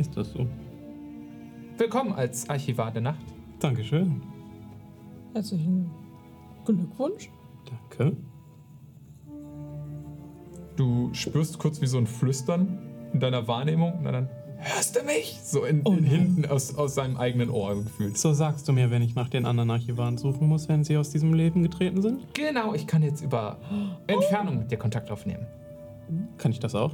Ist 0.00 0.16
das 0.16 0.32
so? 0.32 0.46
Willkommen 1.76 2.14
als 2.14 2.48
Archivar 2.48 2.90
der 2.90 3.02
Nacht. 3.02 3.22
Dankeschön. 3.58 4.22
Herzlichen 5.34 5.90
Glückwunsch. 6.64 7.30
Danke. 7.68 8.16
Du 10.76 11.12
spürst 11.12 11.58
kurz 11.58 11.82
wie 11.82 11.86
so 11.86 11.98
ein 11.98 12.06
Flüstern 12.06 12.78
in 13.12 13.20
deiner 13.20 13.46
Wahrnehmung 13.46 13.98
und 13.98 14.04
dann 14.04 14.30
hörst 14.56 14.96
du 14.96 15.04
mich? 15.04 15.38
So 15.42 15.66
in, 15.66 15.82
in 15.82 16.02
hinten 16.02 16.46
aus, 16.46 16.74
aus 16.74 16.94
seinem 16.94 17.18
eigenen 17.18 17.50
Ohr 17.50 17.74
gefühlt. 17.74 18.16
So 18.16 18.32
sagst 18.32 18.66
du 18.68 18.72
mir, 18.72 18.90
wenn 18.90 19.02
ich 19.02 19.14
nach 19.14 19.28
den 19.28 19.44
anderen 19.44 19.70
Archivaren 19.70 20.16
suchen 20.16 20.48
muss, 20.48 20.66
wenn 20.70 20.82
sie 20.82 20.96
aus 20.96 21.10
diesem 21.10 21.34
Leben 21.34 21.62
getreten 21.62 22.00
sind? 22.00 22.32
Genau, 22.32 22.72
ich 22.72 22.86
kann 22.86 23.02
jetzt 23.02 23.20
über 23.20 23.58
Entfernung 24.06 24.60
mit 24.60 24.70
dir 24.70 24.78
Kontakt 24.78 25.10
aufnehmen. 25.10 25.46
Kann 26.38 26.52
ich 26.52 26.58
das 26.58 26.74
auch? 26.74 26.92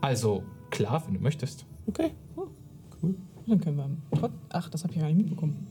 Also, 0.00 0.42
klar, 0.70 1.04
wenn 1.06 1.14
du 1.14 1.20
möchtest. 1.20 1.64
Okay. 1.86 2.10
Dann 3.46 3.60
können 3.60 3.76
wir. 3.76 4.30
Ach, 4.50 4.68
das 4.70 4.82
habe 4.82 4.92
ich 4.92 4.98
gar 4.98 5.06
nicht 5.06 5.18
mitbekommen. 5.18 5.66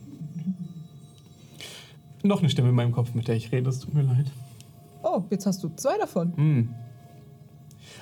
Noch 2.24 2.40
eine 2.40 2.50
Stimme 2.50 2.70
in 2.70 2.76
meinem 2.76 2.92
Kopf, 2.92 3.14
mit 3.14 3.28
der 3.28 3.36
ich 3.36 3.52
rede. 3.52 3.70
Es 3.70 3.80
tut 3.80 3.94
mir 3.94 4.02
leid. 4.02 4.32
Oh, 5.04 5.24
jetzt 5.30 5.46
hast 5.46 5.64
du 5.64 5.70
zwei 5.76 5.98
davon. 5.98 6.36
Hm. 6.36 6.70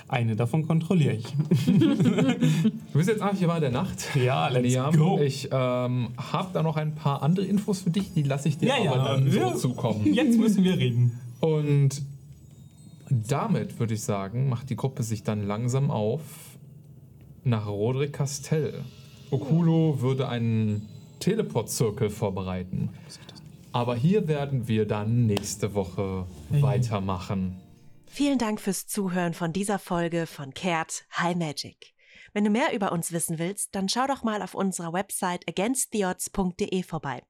Eine 0.07 0.35
davon 0.35 0.67
kontrolliere 0.67 1.15
ich. 1.15 1.25
Du 2.93 2.99
bist 2.99 3.09
jetzt 3.09 3.23
Archivar 3.23 3.59
der 3.59 3.71
Nacht. 3.71 4.15
Ja, 4.15 4.47
let's 4.49 4.67
Liam, 4.67 4.95
go. 4.95 5.19
Ich 5.19 5.49
ähm, 5.51 6.09
habe 6.15 6.49
da 6.53 6.61
noch 6.61 6.77
ein 6.77 6.93
paar 6.93 7.23
andere 7.23 7.47
Infos 7.47 7.81
für 7.81 7.89
dich, 7.89 8.13
die 8.13 8.21
lasse 8.21 8.49
ich 8.49 8.59
dir 8.59 8.67
Ja, 8.67 8.75
aber 8.75 8.97
ja, 8.97 9.07
dann 9.15 9.33
ja. 9.33 9.49
so 9.53 9.69
zukommen. 9.69 10.13
Jetzt 10.13 10.37
müssen 10.37 10.63
wir 10.63 10.77
reden. 10.77 11.19
Und 11.39 12.03
damit 13.09 13.79
würde 13.79 13.95
ich 13.95 14.03
sagen, 14.03 14.49
macht 14.49 14.69
die 14.69 14.75
Gruppe 14.75 15.01
sich 15.01 15.23
dann 15.23 15.47
langsam 15.47 15.89
auf 15.89 16.21
nach 17.43 17.67
Roderick 17.67 18.13
Castell. 18.13 18.83
Okulo 19.31 20.01
würde 20.01 20.27
einen 20.29 20.89
Teleport-Zirkel 21.19 22.09
vorbereiten. 22.09 22.89
Aber 23.71 23.95
hier 23.95 24.27
werden 24.27 24.67
wir 24.67 24.85
dann 24.87 25.25
nächste 25.25 25.73
Woche 25.73 26.27
weitermachen. 26.49 27.59
Vielen 28.05 28.37
Dank 28.37 28.61
fürs 28.61 28.85
Zuhören 28.85 29.33
von 29.33 29.53
dieser 29.53 29.79
Folge 29.79 30.27
von 30.27 30.53
Kehrt 30.53 31.05
High 31.17 31.35
Magic. 31.35 31.93
Wenn 32.33 32.43
du 32.43 32.49
mehr 32.49 32.73
über 32.73 32.91
uns 32.91 33.11
wissen 33.11 33.39
willst, 33.39 33.73
dann 33.75 33.89
schau 33.89 34.05
doch 34.07 34.23
mal 34.23 34.41
auf 34.41 34.53
unserer 34.53 34.93
Website 34.93 35.47
againsttheodds.de 35.47 36.83
vorbei. 36.83 37.23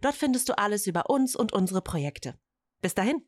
Dort 0.00 0.14
findest 0.14 0.48
du 0.48 0.58
alles 0.58 0.86
über 0.86 1.10
uns 1.10 1.34
und 1.34 1.52
unsere 1.52 1.80
Projekte. 1.80 2.38
Bis 2.80 2.94
dahin. 2.94 3.22